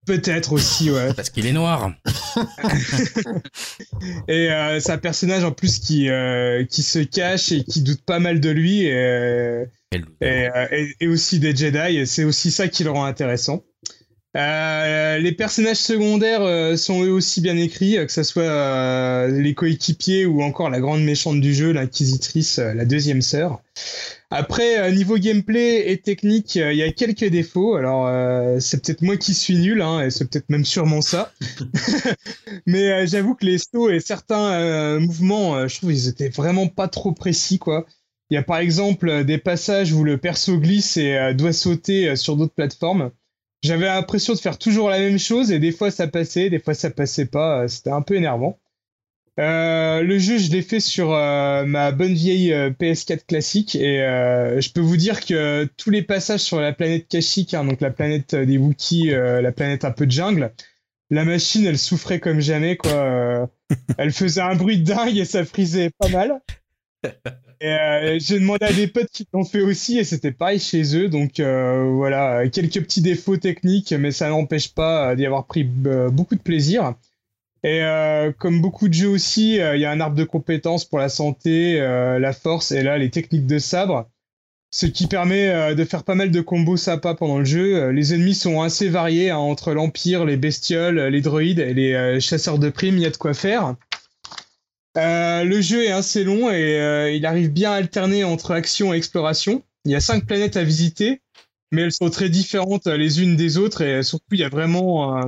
Peut-être 0.05 0.53
aussi, 0.53 0.91
ouais. 0.91 1.13
Parce 1.15 1.31
qu'il 1.31 1.47
est 1.47 1.51
noir. 1.53 1.91
Et 4.27 4.51
euh, 4.51 4.79
c'est 4.79 4.91
un 4.91 4.97
personnage 4.97 5.43
en 5.43 5.51
plus 5.51 5.79
qui, 5.79 6.09
euh, 6.09 6.63
qui 6.65 6.83
se 6.83 6.99
cache 6.99 7.51
et 7.51 7.63
qui 7.63 7.81
doute 7.81 8.01
pas 8.05 8.19
mal 8.19 8.39
de 8.39 8.49
lui 8.49 8.81
et, 8.83 9.63
et, 9.91 10.03
euh, 10.23 10.67
et- 10.71 10.95
et 10.99 11.07
aussi 11.07 11.39
des 11.39 11.55
Jedi. 11.55 12.05
C'est 12.05 12.23
aussi 12.23 12.51
ça 12.51 12.67
qui 12.67 12.83
le 12.83 12.91
rend 12.91 13.05
intéressant. 13.05 13.63
Euh, 14.35 15.17
les 15.17 15.31
personnages 15.31 15.77
secondaires 15.77 16.41
euh, 16.41 16.75
sont 16.75 17.03
eux 17.03 17.11
aussi 17.11 17.39
bien 17.39 17.55
écrits, 17.55 17.97
euh, 17.97 18.05
que 18.05 18.11
ce 18.11 18.23
soit 18.23 18.43
euh, 18.43 19.27
les 19.41 19.53
coéquipiers 19.53 20.25
ou 20.25 20.41
encore 20.41 20.69
la 20.69 20.81
grande 20.81 21.03
méchante 21.03 21.39
du 21.39 21.53
jeu, 21.53 21.71
l'inquisitrice, 21.71 22.57
la 22.57 22.83
deuxième 22.83 23.21
sœur. 23.21 23.61
Après, 24.31 24.79
euh, 24.79 24.91
niveau 24.91 25.17
gameplay 25.17 25.89
et 25.89 25.97
technique, 25.99 26.55
il 26.55 26.75
y 26.75 26.83
a 26.83 26.91
quelques 26.91 27.29
défauts. 27.29 27.75
Alors, 27.75 28.07
euh, 28.07 28.59
c'est 28.59 28.83
peut-être 28.83 29.01
moi 29.01 29.15
qui 29.15 29.33
suis 29.33 29.55
nul, 29.57 29.81
hein, 29.81 30.01
et 30.01 30.09
c'est 30.09 30.29
peut-être 30.29 30.49
même 30.49 30.65
sûrement 30.65 31.01
ça. 31.01 31.31
Mais 32.65 32.91
euh, 32.91 33.05
j'avoue 33.07 33.35
que 33.35 33.45
les 33.45 33.59
sauts 33.59 33.89
et 33.89 33.99
certains 33.99 34.51
euh, 34.53 34.99
mouvements, 34.99 35.67
je 35.67 35.77
trouve 35.77 35.93
ils 35.93 36.07
étaient 36.09 36.29
vraiment 36.29 36.67
pas 36.67 36.87
trop 36.87 37.13
précis, 37.13 37.59
quoi. 37.59 37.85
Il 38.31 38.33
y 38.33 38.37
a 38.37 38.43
par 38.43 38.57
exemple 38.57 39.23
des 39.23 39.37
passages 39.37 39.93
où 39.93 40.03
le 40.03 40.17
perso 40.17 40.57
glisse 40.57 40.97
et 40.97 41.15
euh, 41.15 41.33
doit 41.33 41.53
sauter 41.53 42.15
sur 42.15 42.35
d'autres 42.35 42.55
plateformes. 42.55 43.11
J'avais 43.65 43.87
l'impression 43.87 44.33
de 44.33 44.39
faire 44.39 44.57
toujours 44.59 44.89
la 44.89 44.99
même 44.99 45.17
chose 45.19 45.51
et 45.51 45.59
des 45.59 45.71
fois 45.71 45.89
ça 45.91 46.07
passait, 46.07 46.49
des 46.49 46.59
fois 46.59 46.73
ça 46.75 46.91
passait 46.91 47.25
pas. 47.25 47.63
euh, 47.63 47.67
C'était 47.67 47.89
un 47.89 48.01
peu 48.01 48.15
énervant. 48.15 48.59
Euh, 49.39 50.01
le 50.01 50.17
jeu, 50.17 50.37
je 50.37 50.49
l'ai 50.51 50.61
fait 50.61 50.79
sur 50.79 51.13
euh, 51.13 51.65
ma 51.65 51.91
bonne 51.91 52.13
vieille 52.13 52.53
euh, 52.53 52.69
PS4 52.69 53.25
classique 53.25 53.75
et 53.75 53.97
je 54.61 54.71
peux 54.71 54.79
vous 54.81 54.95
dire 54.97 55.25
que 55.25 55.67
tous 55.77 55.89
les 55.89 56.03
passages 56.03 56.39
sur 56.41 56.61
la 56.61 56.71
planète 56.73 57.07
Kashyyyk, 57.09 57.53
hein, 57.53 57.65
donc 57.65 57.81
la 57.81 57.91
planète 57.91 58.35
des 58.35 58.57
Wookiees, 58.57 59.09
la 59.11 59.51
planète 59.51 59.83
un 59.83 59.91
peu 59.91 60.05
de 60.05 60.11
jungle, 60.11 60.53
la 61.09 61.25
machine, 61.25 61.65
elle 61.65 61.77
souffrait 61.77 62.19
comme 62.19 62.39
jamais, 62.39 62.77
quoi. 62.77 63.49
Elle 63.97 64.11
faisait 64.11 64.41
un 64.41 64.55
bruit 64.55 64.77
de 64.79 64.85
dingue 64.85 65.17
et 65.17 65.25
ça 65.25 65.43
frisait 65.43 65.89
pas 65.99 66.09
mal. 66.09 66.39
Et 67.61 67.67
euh, 67.67 68.19
j'ai 68.19 68.39
demandé 68.39 68.65
à 68.65 68.73
des 68.73 68.87
potes 68.87 69.09
qui 69.11 69.27
l'ont 69.33 69.45
fait 69.45 69.61
aussi 69.61 69.97
et 69.97 70.03
c'était 70.03 70.31
pareil 70.31 70.59
chez 70.59 70.97
eux. 70.97 71.07
Donc 71.07 71.39
euh, 71.39 71.89
voilà, 71.93 72.47
quelques 72.49 72.81
petits 72.81 73.01
défauts 73.01 73.37
techniques, 73.37 73.93
mais 73.93 74.11
ça 74.11 74.29
n'empêche 74.29 74.73
pas 74.73 75.11
euh, 75.11 75.15
d'y 75.15 75.25
avoir 75.25 75.45
pris 75.45 75.63
beaucoup 75.63 76.35
de 76.35 76.41
plaisir. 76.41 76.93
Et 77.65 77.81
euh, 77.81 78.31
comme 78.37 78.61
beaucoup 78.61 78.87
de 78.87 78.93
jeux 78.93 79.09
aussi, 79.09 79.59
euh, 79.59 79.75
il 79.75 79.81
y 79.81 79.85
a 79.85 79.91
un 79.91 79.99
arbre 79.99 80.15
de 80.15 80.23
compétences 80.23 80.85
pour 80.85 80.99
la 80.99 81.09
santé, 81.09 81.81
euh, 81.81 82.19
la 82.19 82.31
force 82.31 82.71
et 82.71 82.83
là 82.83 82.99
les 82.99 83.09
techniques 83.09 83.47
de 83.47 83.57
sabre. 83.57 84.07
Ce 84.69 84.85
qui 84.85 85.07
permet 85.07 85.73
de 85.73 85.85
faire 85.85 86.03
pas 86.03 86.15
mal 86.15 86.31
de 86.31 86.41
combos 86.41 86.75
sympas 86.75 87.15
pendant 87.15 87.39
le 87.39 87.45
jeu. 87.45 87.91
Les 87.91 88.13
ennemis 88.13 88.35
sont 88.35 88.61
assez 88.61 88.89
variés 88.89 89.29
hein, 89.29 89.37
entre 89.37 89.73
l'Empire, 89.73 90.25
les 90.25 90.35
bestioles, 90.35 90.99
les 90.99 91.21
droïdes 91.21 91.59
et 91.59 91.73
les 91.73 92.19
chasseurs 92.19 92.59
de 92.59 92.69
primes, 92.69 92.97
il 92.97 93.03
y 93.03 93.05
a 93.05 93.09
de 93.09 93.15
quoi 93.15 93.33
faire. 93.33 93.75
Euh, 94.97 95.43
le 95.43 95.61
jeu 95.61 95.83
est 95.83 95.91
assez 95.91 96.23
long 96.23 96.49
et 96.49 96.79
euh, 96.79 97.11
il 97.11 97.25
arrive 97.25 97.51
bien 97.51 97.71
à 97.71 97.75
alterner 97.75 98.23
entre 98.23 98.51
action 98.51 98.93
et 98.93 98.97
exploration. 98.97 99.63
Il 99.83 99.91
y 99.91 99.95
a 99.95 99.99
cinq 99.99 100.25
planètes 100.25 100.57
à 100.57 100.63
visiter, 100.63 101.21
mais 101.71 101.81
elles 101.81 101.91
sont 101.91 102.09
très 102.09 102.29
différentes 102.29 102.87
les 102.87 103.21
unes 103.21 103.35
des 103.35 103.57
autres 103.57 103.81
et 103.81 104.03
surtout 104.03 104.25
il 104.31 104.39
y 104.39 104.43
a 104.43 104.49
vraiment 104.49 105.17
euh, 105.17 105.23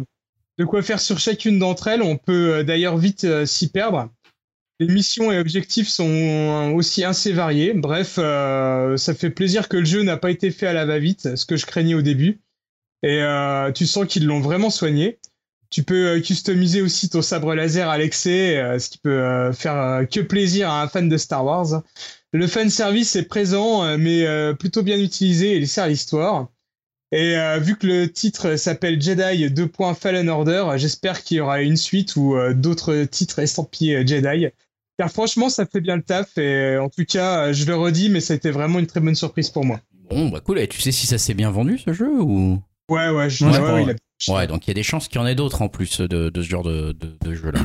de 0.57 0.65
quoi 0.65 0.81
faire 0.81 0.99
sur 0.99 1.19
chacune 1.19 1.59
d'entre 1.59 1.87
elles. 1.87 2.01
On 2.01 2.17
peut 2.17 2.63
d'ailleurs 2.63 2.97
vite 2.97 3.45
s'y 3.45 3.69
perdre. 3.69 4.09
Les 4.79 4.87
missions 4.87 5.31
et 5.31 5.39
objectifs 5.39 5.87
sont 5.87 6.71
aussi 6.75 7.03
assez 7.03 7.33
variés. 7.33 7.73
Bref, 7.73 8.15
ça 8.15 9.13
fait 9.15 9.31
plaisir 9.31 9.69
que 9.69 9.77
le 9.77 9.85
jeu 9.85 10.03
n'a 10.03 10.17
pas 10.17 10.29
été 10.29 10.51
fait 10.51 10.67
à 10.67 10.73
la 10.73 10.85
va-vite, 10.85 11.35
ce 11.35 11.45
que 11.45 11.57
je 11.57 11.65
craignais 11.65 11.95
au 11.95 12.03
début. 12.03 12.41
Et 13.01 13.23
tu 13.73 13.87
sens 13.87 14.05
qu'ils 14.07 14.27
l'ont 14.27 14.39
vraiment 14.39 14.69
soigné. 14.69 15.17
Tu 15.69 15.83
peux 15.83 16.07
euh, 16.07 16.21
customiser 16.21 16.81
aussi 16.81 17.09
ton 17.09 17.21
sabre 17.21 17.53
laser 17.53 17.89
à 17.89 17.97
l'excès, 17.97 18.57
euh, 18.57 18.79
ce 18.79 18.89
qui 18.89 18.97
peut 18.97 19.09
euh, 19.09 19.51
faire 19.51 20.07
que 20.09 20.21
plaisir 20.21 20.69
à 20.69 20.81
un 20.81 20.87
fan 20.87 21.09
de 21.09 21.17
Star 21.17 21.43
Wars. 21.43 21.83
Le 22.33 22.47
fan 22.47 22.69
service 22.69 23.15
est 23.15 23.23
présent, 23.23 23.97
mais 23.97 24.25
plutôt 24.55 24.83
bien 24.83 24.99
utilisé 24.99 25.53
et 25.53 25.57
il 25.57 25.67
sert 25.67 25.85
à 25.85 25.87
l'histoire. 25.87 26.49
Et 27.13 27.37
vu 27.61 27.77
que 27.77 27.87
le 27.87 28.11
titre 28.11 28.57
s'appelle 28.57 29.01
Jedi 29.01 29.49
2. 29.49 29.71
Fallen 29.97 30.27
Order, 30.27 30.71
j'espère 30.75 31.23
qu'il 31.23 31.37
y 31.37 31.39
aura 31.39 31.61
une 31.61 31.77
suite 31.77 32.17
ou 32.17 32.35
d'autres 32.53 33.05
titres 33.05 33.39
estampillés 33.39 34.05
Jedi. 34.05 34.47
Car 34.99 35.09
franchement, 35.09 35.47
ça 35.49 35.65
fait 35.65 35.79
bien 35.79 35.95
le 35.95 36.03
taf 36.03 36.37
et 36.37 36.77
en 36.77 36.89
tout 36.89 37.05
cas, 37.05 37.53
je 37.53 37.65
le 37.65 37.75
redis, 37.77 38.09
mais 38.09 38.19
ça 38.19 38.33
a 38.33 38.35
été 38.35 38.51
vraiment 38.51 38.79
une 38.79 38.87
très 38.87 38.99
bonne 38.99 39.15
surprise 39.15 39.49
pour 39.49 39.63
moi. 39.63 39.79
Bon 40.09 40.27
bah 40.27 40.41
cool, 40.41 40.59
et 40.59 40.67
tu 40.67 40.81
sais 40.81 40.91
si 40.91 41.07
ça 41.07 41.17
s'est 41.17 41.33
bien 41.33 41.49
vendu 41.49 41.77
ce 41.77 41.93
jeu 41.93 42.11
ou? 42.21 42.61
Ouais, 42.89 43.09
ouais, 43.09 43.29
je, 43.29 43.45
Ouais, 43.45 43.59
ouais, 43.59 43.83
il 43.83 43.89
a- 43.91 44.33
Ouais, 44.33 44.47
donc 44.47 44.65
il 44.65 44.69
y 44.69 44.71
a 44.71 44.73
des 44.73 44.83
chances 44.83 45.07
qu'il 45.07 45.19
y 45.19 45.23
en 45.23 45.27
ait 45.27 45.35
d'autres 45.35 45.61
en 45.61 45.69
plus 45.69 45.99
de, 46.01 46.29
de 46.29 46.41
ce 46.41 46.47
genre 46.47 46.63
de, 46.63 46.91
de, 46.93 47.17
de 47.21 47.35
jeu-là. 47.35 47.59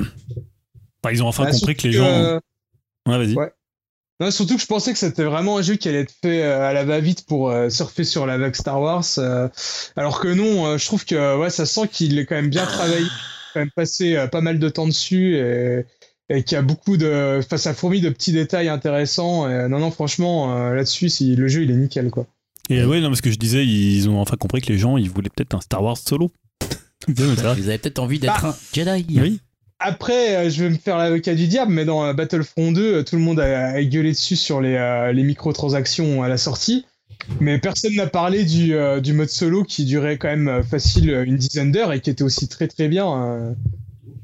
Bah, 1.02 1.12
ils 1.12 1.22
ont 1.22 1.26
enfin 1.28 1.44
Bah, 1.44 1.50
compris 1.52 1.74
que 1.76 1.86
les 1.88 1.92
gens. 1.92 2.06
euh, 2.06 2.38
Ouais, 3.08 3.18
vas-y. 3.18 3.34
Ouais. 3.34 3.50
Non, 4.20 4.30
surtout 4.30 4.54
que 4.56 4.60
je 4.62 4.66
pensais 4.66 4.92
que 4.92 4.98
c'était 4.98 5.24
vraiment 5.24 5.58
un 5.58 5.62
jeu 5.62 5.74
qui 5.76 5.88
allait 5.88 6.02
être 6.02 6.14
fait 6.22 6.42
euh, 6.44 6.68
à 6.68 6.72
la 6.72 6.84
va-vite 6.84 7.26
pour 7.26 7.50
euh, 7.50 7.68
surfer 7.70 8.04
sur 8.04 8.26
la 8.26 8.38
vague 8.38 8.54
Star 8.54 8.80
Wars. 8.80 9.04
alors 9.96 10.20
que 10.20 10.28
non, 10.28 10.76
je 10.78 10.84
trouve 10.86 11.04
que 11.04 11.38
ouais, 11.38 11.50
ça 11.50 11.66
sent 11.66 11.88
qu'il 11.88 12.18
est 12.18 12.26
quand 12.26 12.36
même 12.36 12.50
bien 12.50 12.66
travaillé, 12.66 13.06
quand 13.54 13.60
même 13.60 13.70
passé 13.74 14.26
pas 14.30 14.40
mal 14.40 14.58
de 14.58 14.68
temps 14.68 14.86
dessus 14.86 15.36
et, 15.36 15.84
et 16.28 16.44
qu'il 16.44 16.54
y 16.54 16.58
a 16.58 16.62
beaucoup 16.62 16.96
de. 16.96 17.38
Enfin, 17.40 17.56
ça 17.56 17.74
fourmille 17.74 18.02
de 18.02 18.10
petits 18.10 18.32
détails 18.32 18.68
intéressants. 18.68 19.48
Et, 19.50 19.68
non, 19.68 19.78
non, 19.80 19.90
franchement, 19.90 20.70
là-dessus, 20.72 21.08
si, 21.08 21.34
le 21.34 21.48
jeu 21.48 21.62
il 21.62 21.70
est 21.70 21.76
nickel 21.76 22.10
quoi. 22.10 22.26
Et 22.68 22.84
ouais, 22.84 23.00
non, 23.00 23.08
parce 23.08 23.20
que 23.20 23.30
je 23.30 23.38
disais, 23.38 23.66
ils 23.66 24.08
ont 24.08 24.20
enfin 24.20 24.36
compris 24.36 24.60
que 24.60 24.72
les 24.72 24.78
gens, 24.78 24.96
ils 24.96 25.10
voulaient 25.10 25.30
peut-être 25.30 25.54
un 25.54 25.60
Star 25.60 25.82
Wars 25.82 25.96
solo. 25.96 26.32
Vous 27.08 27.68
avez 27.68 27.78
peut-être 27.78 27.98
envie 27.98 28.18
d'être 28.18 28.44
un 28.44 28.54
Jedi. 28.72 29.20
Oui. 29.20 29.40
Après, 29.84 30.36
euh, 30.36 30.50
je 30.50 30.62
vais 30.62 30.70
me 30.70 30.76
faire 30.76 30.96
l'avocat 30.96 31.34
du 31.34 31.48
diable, 31.48 31.72
mais 31.72 31.84
dans 31.84 32.04
euh, 32.04 32.12
Battlefront 32.12 32.70
2, 32.70 32.80
euh, 32.80 33.02
tout 33.02 33.16
le 33.16 33.22
monde 33.22 33.40
a, 33.40 33.82
gueulé 33.82 34.12
dessus 34.12 34.36
sur 34.36 34.60
les, 34.60 35.10
les 35.12 35.22
microtransactions 35.24 36.22
à 36.22 36.28
la 36.28 36.36
sortie. 36.36 36.86
Mais 37.40 37.58
personne 37.58 37.94
n'a 37.94 38.06
parlé 38.06 38.44
du, 38.44 38.74
du 39.00 39.12
mode 39.12 39.28
solo 39.28 39.62
qui 39.62 39.84
durait 39.84 40.18
quand 40.18 40.28
même 40.28 40.62
facile 40.64 41.22
une 41.24 41.36
dizaine 41.36 41.70
d'heures 41.70 41.92
et 41.92 42.00
qui 42.00 42.10
était 42.10 42.24
aussi 42.24 42.48
très 42.48 42.66
très 42.66 42.88
bien. 42.88 43.54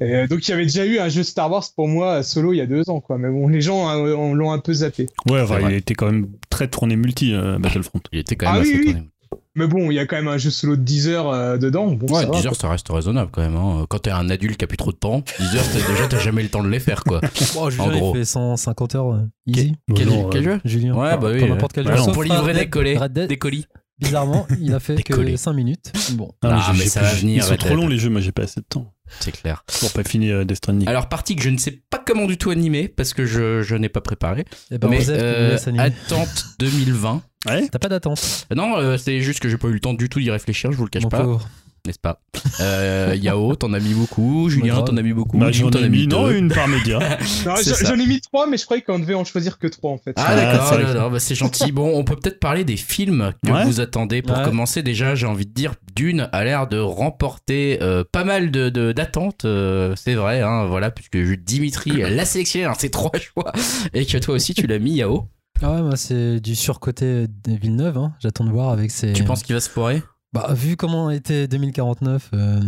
Euh. 0.01 0.07
Et, 0.07 0.15
euh, 0.15 0.27
donc 0.27 0.47
il 0.47 0.51
y 0.51 0.55
avait 0.55 0.65
déjà 0.65 0.85
eu 0.87 0.99
un 0.99 1.09
jeu 1.09 1.23
Star 1.23 1.51
Wars 1.51 1.65
pour 1.75 1.89
moi 1.89 2.23
solo 2.23 2.53
il 2.53 2.57
y 2.59 2.61
a 2.61 2.67
deux 2.67 2.89
ans, 2.91 3.01
quoi. 3.01 3.19
Mais 3.19 3.29
bon, 3.31 3.49
les 3.49 3.61
gens 3.61 3.89
euh, 3.91 4.15
on 4.15 4.35
l'ont 4.35 4.53
un 4.53 4.59
peu 4.59 4.73
zappé. 4.73 5.07
Ouais, 5.29 5.41
enfin, 5.41 5.59
il 5.69 5.75
était 5.77 5.95
quand 5.95 6.07
même 6.07 6.29
très 6.51 6.69
tourné 6.69 6.97
multi, 6.97 7.33
euh, 7.35 7.59
Battlefront. 7.59 8.01
Il 8.13 8.19
était 8.21 8.37
quand 8.37 8.47
Ah 8.49 8.53
même 8.55 8.63
oui, 8.63 8.69
assez 8.71 8.79
oui. 8.79 8.93
tourné. 8.93 9.09
Mais 9.55 9.67
bon, 9.67 9.91
il 9.91 9.95
y 9.95 9.99
a 9.99 10.07
quand 10.07 10.15
même 10.15 10.29
un 10.29 10.39
jeu 10.39 10.51
solo 10.51 10.77
de 10.77 10.83
10 10.83 11.09
heures 11.09 11.31
euh, 11.31 11.59
dedans. 11.59 11.89
Bon, 11.91 12.07
Ouais, 12.15 12.23
ça 12.23 12.29
va, 12.29 12.37
10 12.37 12.41
quoi. 12.43 12.47
heures 12.51 12.57
ça 12.57 12.69
reste 12.71 12.89
raisonnable 12.91 13.31
quand 13.33 13.41
même. 13.41 13.57
Hein. 13.57 13.87
Quand 13.89 13.99
t'es 13.99 14.11
un 14.11 14.31
adulte 14.31 14.57
qui 14.57 14.65
a 14.65 14.69
plus 14.69 14.77
trop 14.77 14.93
de 14.93 14.97
temps, 14.97 15.25
10 15.41 15.57
heures 15.57 15.65
t'as- 15.73 15.93
déjà 15.93 16.07
t'as 16.09 16.19
jamais 16.21 16.45
le 16.45 16.49
temps 16.49 16.63
de 16.63 16.69
les 16.69 16.79
faire 16.79 17.03
quoi. 17.03 17.21
Oh, 17.59 17.69
Julien, 17.69 17.85
En 17.85 17.91
gros. 17.99 18.15
il 18.15 18.19
fait 18.21 18.25
150 18.25 18.95
heures 18.95 19.15
euh, 19.15 19.23
easy. 19.47 19.75
Quel, 19.97 20.07
non, 20.09 20.29
quel 20.29 20.47
euh, 20.49 20.53
jeu 20.55 20.61
Julien. 20.65 20.95
Ouais, 20.95 21.19
bah 21.19 21.31
oui, 21.35 21.45
n'importe 21.49 21.73
quel 21.73 21.85
Bah 21.87 21.97
jeu. 21.97 22.13
Pour 22.13 22.23
livrer 22.23 22.55
des 22.55 22.69
collets, 22.71 22.97
Red 22.99 23.13
Dead, 23.13 23.29
des 23.29 23.37
colis. 23.39 23.67
Bizarrement, 23.99 24.47
il 24.61 24.73
a 24.75 24.79
fait 24.79 24.95
que 25.03 25.13
colis. 25.13 25.37
5 25.37 25.53
minutes. 25.55 25.93
Bon. 26.13 26.31
Ah, 26.43 26.73
mais 26.79 26.85
ça 26.87 27.01
va 27.03 27.13
venir, 27.15 27.39
Ils 27.39 27.43
sont 27.43 27.57
trop 27.57 27.75
longs 27.75 27.89
les 27.89 27.99
jeux, 27.99 28.11
moi 28.11 28.21
j'ai 28.21 28.31
pas 28.31 28.43
assez 28.45 28.61
de 28.61 28.67
temps. 28.69 28.93
C'est 29.21 29.33
clair. 29.33 29.65
Pour 29.81 29.93
pas 29.93 30.05
finir 30.05 30.37
euh, 30.37 30.45
Death 30.45 30.59
Stranding. 30.59 30.89
Alors, 30.89 31.09
partie 31.09 31.37
que 31.37 31.43
je 31.43 31.51
ne 31.51 31.59
sais 31.59 31.83
pas 31.91 32.03
comment 32.05 32.27
du 32.27 32.39
tout 32.39 32.51
animer 32.51 32.89
parce 32.89 33.15
que 33.15 33.27
je, 33.27 33.63
je 33.63 33.75
n'ai 33.75 33.89
pas 33.89 34.01
préparé. 34.01 34.45
Eh 34.71 34.79
ben, 34.79 34.89
mais 34.89 34.99
Joseph, 34.99 35.21
euh, 35.23 35.59
attente 35.79 36.45
2020. 36.59 37.23
Ouais 37.47 37.69
T'as 37.69 37.79
pas 37.79 37.89
d'attente. 37.89 38.47
Non, 38.55 38.77
euh, 38.79 38.97
c'est 38.97 39.21
juste 39.21 39.41
que 39.41 39.49
j'ai 39.49 39.59
pas 39.59 39.69
eu 39.69 39.73
le 39.73 39.81
temps 39.81 39.95
du 39.95 40.09
tout 40.09 40.21
d'y 40.21 40.31
réfléchir, 40.31 40.73
je 40.73 40.77
vous 40.77 40.85
le 40.85 40.91
cache 40.91 41.05
Mon 41.05 41.09
pas, 41.09 41.23
pauvre. 41.23 41.49
N'est-ce 41.89 41.99
pas 41.99 42.21
euh, 42.61 43.17
Yao, 43.21 43.57
t'en 43.57 43.73
as 43.73 43.81
mis 43.81 43.95
beaucoup, 43.95 44.49
Julien, 44.51 44.83
t'en 44.83 44.97
as 44.97 45.03
mis 45.03 45.13
beaucoup, 45.13 45.39
Bah, 45.39 45.51
j'en 45.51 45.71
t'en 45.71 45.81
ai 45.81 45.85
as 45.85 45.89
mis, 45.89 46.07
non, 46.07 46.29
deux. 46.29 46.37
une 46.37 46.49
par 46.53 46.69
média. 46.69 46.99
Non, 47.45 47.55
j'en 47.83 47.95
ai 47.99 48.07
mis 48.07 48.21
trois, 48.21 48.47
mais 48.47 48.57
je 48.57 48.65
croyais 48.65 48.83
qu'on 48.83 48.99
devait 48.99 49.15
en 49.15 49.25
choisir 49.25 49.59
que 49.59 49.67
trois 49.67 49.91
en 49.91 49.99
fait. 49.99 50.13
Ah 50.17 50.27
Ah, 50.29 50.37
d'accord, 50.37 50.69
c'est 50.69 50.95
bah, 51.11 51.19
c'est 51.19 51.35
gentil. 51.35 51.73
Bon, 51.73 51.99
on 51.99 52.05
peut 52.05 52.15
peut-être 52.17 52.39
parler 52.41 52.65
des 52.65 52.77
films 52.77 53.33
que 53.45 53.51
Ouais. 53.51 53.65
vous 53.65 53.81
attendez 53.81 54.23
pour 54.23 54.37
Ouais. 54.39 54.45
commencer. 54.45 54.83
Déjà, 54.83 55.15
j'ai 55.15 55.27
envie 55.27 55.47
de 55.47 55.53
dire, 55.53 55.75
Dune 55.97 56.29
a 56.33 56.45
l'air 56.45 56.67
de 56.69 56.79
remporter 56.79 57.79
euh, 57.83 58.05
pas 58.11 58.25
mal 58.25 58.51
de 58.51 58.69
de- 58.69 58.93
d'attentes, 58.93 59.45
euh, 59.45 59.95
c'est 59.97 60.15
vrai, 60.15 60.41
hein, 60.43 60.67
voilà, 60.67 60.91
puisque 60.91 61.17
Dimitri 61.43 61.91
l'a 61.93 62.25
sélectionné 62.25 62.67
dans 62.67 62.75
ses 62.75 62.91
trois 62.91 63.13
choix 63.19 63.53
et 63.95 64.05
que 64.07 64.19
toi 64.19 64.35
aussi 64.35 64.55
tu 64.55 64.67
l'as 64.67 64.79
mis, 64.79 64.95
Yao. 64.97 65.25
Ah 65.63 65.73
ouais, 65.73 65.83
moi 65.83 65.97
c'est 65.97 66.39
du 66.41 66.55
surcoté 66.55 67.27
des 67.45 67.57
Villeneuve. 67.57 67.99
Hein. 67.99 68.13
J'attends 68.21 68.45
de 68.45 68.51
voir 68.51 68.71
avec 68.71 68.91
ses. 68.93 69.13
Tu 69.13 69.25
penses 69.25 69.43
qu'il 69.43 69.55
va 69.55 69.61
se 69.61 69.69
foirer? 69.71 70.03
Bah, 70.35 70.49
vu 70.53 70.77
comment 70.77 71.11
était 71.11 71.49
2049. 71.49 72.31
Euh... 72.35 72.61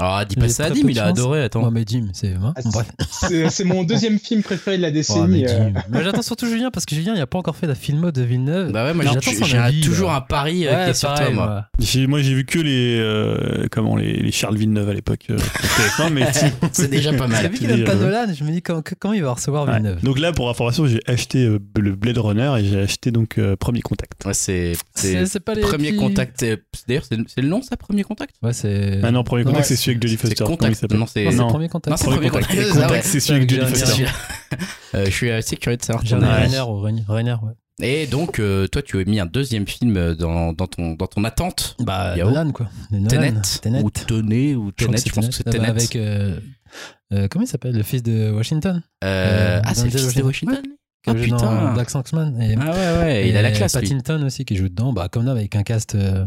Ah, 0.00 0.24
dis 0.28 0.34
pas 0.34 0.46
a 0.46 0.48
ça 0.48 0.64
à 0.64 0.70
Dim, 0.70 0.88
il 0.88 0.98
a 0.98 1.04
adoré, 1.06 1.42
attends. 1.44 1.62
Ouais, 1.64 1.70
mais 1.70 1.84
Jim, 1.86 2.08
c'est. 2.12 2.32
hein. 2.34 2.52
C'est 3.50 3.62
mon 3.62 3.84
deuxième 3.84 4.18
film 4.18 4.42
préféré 4.42 4.76
de 4.78 4.82
la 4.82 4.88
Ouais, 4.88 4.92
décennie. 4.94 5.42
mais, 5.44 5.50
euh. 5.50 5.70
Mais 5.90 6.02
j'attends 6.02 6.22
surtout 6.22 6.48
Julien 6.48 6.72
parce 6.72 6.84
que 6.86 6.96
Julien, 6.96 7.14
il 7.14 7.20
a 7.20 7.28
pas 7.28 7.38
encore 7.38 7.54
fait 7.54 7.68
la 7.68 7.76
filmo 7.76 8.10
de 8.10 8.22
Villeneuve. 8.22 8.72
Bah 8.72 8.84
ouais, 8.84 8.94
moi 8.94 9.04
j'ai- 9.04 9.80
toujours 9.80 10.10
un 10.12 10.20
pari 10.22 10.66
euh, 10.66 10.86
Ouais, 10.86 10.92
qui 10.92 10.98
sur 10.98 11.14
toi, 11.14 11.30
moi. 11.30 11.46
moi. 11.46 11.68
J'ai- 11.78 12.34
vu 12.34 12.44
que 12.44 12.58
les, 12.58 12.98
euh, 12.98 13.68
comment, 13.70 13.94
les, 13.94 14.14
les 14.20 14.32
Charles 14.32 14.56
Villeneuve 14.56 14.88
à 14.88 14.94
l'époque. 14.94 15.26
euh, 15.30 15.36
pour 15.36 16.06
TF1, 16.06 16.10
mais 16.12 16.26
C'est 16.72 16.90
déjà 16.90 17.12
pas 17.12 17.28
mal. 17.28 17.42
J'ai 17.42 17.48
vu 17.48 17.58
qu'il 17.58 17.68
C'est 17.68 17.78
aime 17.78 17.84
pas 17.84 17.94
Nolan, 17.94 18.26
je 18.36 18.42
me 18.42 18.50
dis 18.50 18.60
comment 18.62 19.14
il 19.14 19.22
va 19.22 19.32
recevoir 19.34 19.66
Ouais. 19.68 19.74
Villeneuve? 19.76 20.02
Donc 20.02 20.18
là, 20.18 20.32
pour 20.32 20.50
information, 20.50 20.88
j'ai 20.88 21.00
acheté 21.06 21.44
euh, 21.46 21.60
le 21.78 21.94
Blade 21.94 22.18
Runner 22.18 22.52
et 22.58 22.64
j'ai 22.64 22.80
acheté 22.80 23.12
donc 23.12 23.38
euh, 23.38 23.54
Premier 23.54 23.82
Contact. 23.82 24.24
Ouais, 24.26 24.34
c'est 24.34 24.72
C'est 24.94 25.38
pas 25.40 25.54
les. 25.54 25.60
premier 25.60 25.94
contact. 25.94 26.34
c'est- 26.40 26.60
D'ailleurs, 26.88 27.03
c'est 27.08 27.16
c'est 27.28 27.40
le 27.42 27.48
nom 27.48 27.62
ça, 27.62 27.76
premier 27.76 28.02
contact? 28.02 28.36
Ouais, 28.42 28.52
c'est. 28.52 29.00
Ah 29.02 29.10
non, 29.10 29.22
Premier 29.24 29.44
Contact, 29.44 29.66
c'est 29.66 29.76
celui 29.76 29.96
avec 29.96 30.08
C'est 30.08 30.16
Foster. 30.16 30.34
Comment 30.44 30.50
il 30.54 30.58
contact. 30.58 30.76
s'appelle? 30.80 30.98
Non, 30.98 31.06
c'est 31.06 31.24
premier 31.24 31.68
contact. 31.68 31.96
c'est 31.98 32.04
Premier 32.06 32.30
Contact. 32.30 33.04
c'est 33.04 33.20
celui 33.20 33.36
avec 33.42 33.50
J'ai- 33.50 33.60
Foster. 33.66 34.06
Euh, 34.94 35.04
je 35.06 35.10
suis 35.10 35.30
assez 35.30 35.56
curieux 35.56 35.76
de 35.76 35.82
savoir. 35.84 36.04
Renner 36.04 36.60
ou 36.60 36.80
Rainer, 36.80 37.02
Renner, 37.08 37.36
ouais. 37.42 37.52
Et 37.82 38.06
donc, 38.06 38.38
euh, 38.38 38.68
toi, 38.68 38.82
tu 38.82 39.00
as 39.00 39.04
mis 39.04 39.18
un 39.18 39.26
deuxième 39.26 39.66
film 39.66 40.14
dans, 40.14 40.52
dans, 40.52 40.66
ton, 40.68 40.92
dans 40.94 41.08
ton 41.08 41.24
attente? 41.24 41.74
Bah, 41.80 42.16
Yao? 42.16 42.28
Nolan, 42.30 42.52
quoi. 42.52 42.68
Tenet, 43.08 43.32
Tenet. 43.60 43.82
ou 43.82 43.90
Tenet 43.90 44.54
ou 44.54 44.70
Tenet, 44.70 44.98
je 45.04 45.12
pense 45.12 45.26
que 45.28 45.34
c'est 45.34 45.42
Ah 45.48 45.50
bah, 45.50 45.58
Tenet. 45.58 45.68
Avec. 45.70 45.96
euh, 45.96 46.38
euh, 47.12 47.26
comment 47.28 47.44
il 47.44 47.48
s'appelle? 47.48 47.74
Le 47.76 47.82
fils 47.82 48.04
de 48.04 48.30
Washington 48.30 48.80
Euh, 49.02 49.58
euh, 49.58 49.60
ah, 49.64 49.74
c'est 49.74 49.84
le 49.84 49.90
fils 49.90 50.14
de 50.14 50.22
Washington. 50.22 50.54
Washington 50.56 50.72
Ah 51.06 51.12
joue 51.16 51.26
dans 51.30 51.36
putain 51.36 51.72
Black 51.74 51.90
Saxman. 51.90 52.40
Et, 52.40 52.54
Ah 52.60 52.70
ouais, 52.70 52.98
ouais, 53.04 53.28
il 53.28 53.36
a 53.36 53.42
la 53.42 53.50
classe, 53.50 53.76
lui. 53.78 53.88
Pattinson 53.88 54.24
aussi 54.24 54.44
qui 54.44 54.56
joue 54.56 54.68
dedans. 54.68 54.92
Bah, 54.92 55.08
comme 55.10 55.24
là, 55.26 55.32
avec 55.32 55.54
un 55.56 55.62
cast. 55.62 55.94
euh, 55.94 56.24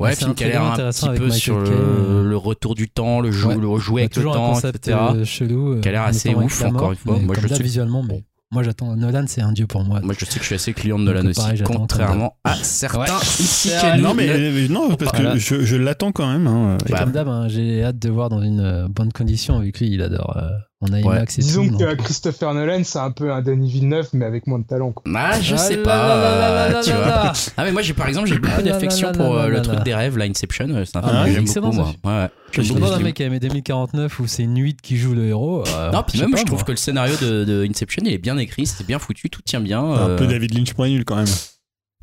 Ouais, 0.00 0.14
film 0.16 0.34
qui 0.34 0.44
a 0.44 0.48
l'air 0.48 0.62
un 0.62 0.72
intéressant 0.72 1.06
petit 1.06 1.10
avec 1.10 1.18
peu 1.20 1.26
Michael 1.26 1.40
sur 1.40 1.58
le, 1.60 2.36
retour 2.36 2.74
du 2.74 2.88
temps, 2.88 3.20
le, 3.20 3.30
jeu, 3.30 3.48
Ouais. 3.48 3.56
le 3.56 3.78
jouer 3.78 4.02
avec 4.02 4.16
le 4.16 4.24
temps, 4.24 4.52
concept 4.54 4.88
etc. 4.88 4.98
euh, 5.14 5.24
chelou. 5.24 5.74
euh, 5.74 5.80
qui 5.80 5.88
a 5.88 5.92
l'air 5.92 6.02
assez 6.02 6.34
ouf, 6.34 6.62
encore 6.64 6.72
mort. 6.82 6.90
une 6.92 6.96
fois. 6.98 7.16
Mais 7.18 7.24
Moi, 7.24 7.34
comme 7.34 7.44
je 7.44 7.48
là, 7.50 7.56
sais- 7.56 7.62
visuellement, 7.62 8.02
bon. 8.02 8.22
Moi, 8.52 8.64
j'attends. 8.64 8.96
Nolan, 8.96 9.26
c'est 9.28 9.42
un 9.42 9.52
dieu 9.52 9.68
pour 9.68 9.84
moi. 9.84 10.00
Moi, 10.02 10.12
je 10.18 10.24
sais 10.24 10.34
que 10.34 10.40
je 10.40 10.46
suis 10.46 10.54
assez 10.56 10.72
client 10.72 10.98
de 10.98 11.04
Nolan 11.04 11.24
aussi, 11.26 11.40
pareil, 11.40 11.62
contrairement 11.64 12.34
à 12.42 12.56
certains 12.56 13.04
ici 13.38 13.68
que 13.68 14.00
Non, 14.00 14.12
mais 14.12 14.28
euh, 14.28 14.66
non, 14.68 14.96
parce 14.96 15.12
Voilà. 15.14 15.34
que 15.34 15.38
je, 15.38 15.60
je 15.60 15.76
l'attends 15.76 16.10
quand 16.10 16.26
même. 16.32 16.48
hein. 16.48 16.76
Et 16.88 16.90
Bah, 16.90 16.98
comme 16.98 17.12
d'hab, 17.12 17.28
hein, 17.28 17.46
j'ai 17.46 17.84
hâte 17.84 18.00
de 18.00 18.08
voir 18.10 18.28
dans 18.28 18.42
une 18.42 18.58
euh, 18.58 18.88
bonne 18.88 19.12
condition, 19.12 19.60
vu 19.60 19.70
que 19.70 19.78
lui, 19.84 19.92
il 19.92 20.02
adore 20.02 20.36
euh, 20.36 20.48
en 20.82 20.86
IMAX 20.96 21.38
et 21.38 21.42
Disons 21.42 21.68
tout. 21.68 21.76
que 21.78 21.94
Christopher 21.94 22.54
Nolan, 22.54 22.80
c'est 22.84 22.98
un 22.98 23.10
peu 23.10 23.30
un 23.32 23.42
Danny 23.42 23.70
Villeneuve, 23.70 24.08
mais 24.14 24.24
avec 24.24 24.46
moins 24.46 24.58
de 24.58 24.64
talent. 24.64 24.92
Quoi. 24.92 25.02
Ah, 25.14 25.38
je 25.40 25.54
Ah 25.54 25.58
sais 25.58 25.76
là 25.76 25.82
pas, 25.82 26.08
là 26.08 26.68
là 26.70 26.82
tu 26.82 26.90
vois. 26.90 27.32
Ah 27.56 27.64
mais 27.64 27.72
moi 27.72 27.82
j'ai 27.82 27.92
par 27.92 28.08
exemple 28.08 28.28
j'ai 28.28 28.38
beaucoup 28.38 28.54
Ah 28.56 28.62
là 28.62 28.72
d'affection 28.72 29.12
pour 29.12 29.36
euh, 29.36 29.48
le 29.48 29.60
truc 29.60 29.82
des 29.82 29.94
rêves, 29.94 30.16
là 30.16 30.24
Inception, 30.24 30.68
euh, 30.70 30.84
c'est 30.84 30.96
un 30.96 31.00
Ah 31.04 31.08
film 31.08 31.18
ouais, 31.38 31.44
que 31.44 31.52
j'aime 31.52 31.62
beaucoup 31.62 31.76
moi. 31.76 31.92
Ouais, 32.04 32.10
ouais. 32.22 32.28
Je 32.52 32.60
beaucoup 32.62 32.74
demande 32.74 32.92
ce 32.94 32.94
un 33.00 33.02
mec 33.02 33.14
qui 33.14 33.22
a 33.22 33.26
aimé 33.26 33.38
2049 33.40 34.20
où 34.20 34.26
c'est 34.26 34.46
Nuit 34.46 34.76
qui 34.82 34.96
joue 34.96 35.14
le 35.14 35.26
héros. 35.26 35.64
euh, 35.68 35.90
Non, 35.92 36.02
puis 36.02 36.18
même 36.20 36.30
pas, 36.30 36.38
je 36.38 36.44
trouve 36.44 36.58
moi. 36.58 36.64
que 36.64 36.70
le 36.72 36.76
scénario 36.76 37.14
de, 37.20 37.44
de 37.44 37.66
Inception 37.68 38.02
il 38.06 38.12
est 38.14 38.18
bien 38.18 38.38
écrit, 38.38 38.66
c'est 38.66 38.86
bien 38.86 38.98
foutu, 38.98 39.28
tout 39.30 39.42
tient 39.42 39.60
bien. 39.60 39.82
Un 39.84 40.16
peu 40.16 40.26
David 40.26 40.54
Lynch 40.56 40.72
point 40.74 40.88
nul 40.88 41.04
quand 41.04 41.16
même. 41.16 41.26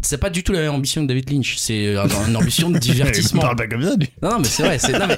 C'est 0.04 0.20
pas 0.20 0.30
du 0.30 0.44
tout 0.44 0.52
la 0.54 0.60
même 0.60 0.74
ambition 0.74 1.02
que 1.02 1.08
David 1.08 1.30
Lynch, 1.32 1.56
c'est 1.58 1.96
un- 1.98 2.08
une 2.28 2.36
ambition 2.36 2.70
de 2.70 2.78
divertissement. 2.80 3.42
Parle 3.42 3.56
pas 3.56 3.68
comme 3.68 3.84
ça, 3.84 3.96
lui. 3.96 4.10
Non, 4.22 4.32
non, 4.32 4.40
mais 4.40 4.46
c'est 4.48 4.64
vrai. 4.64 4.78
C'est... 4.80 4.92
Non, 4.94 5.08
mais, 5.08 5.18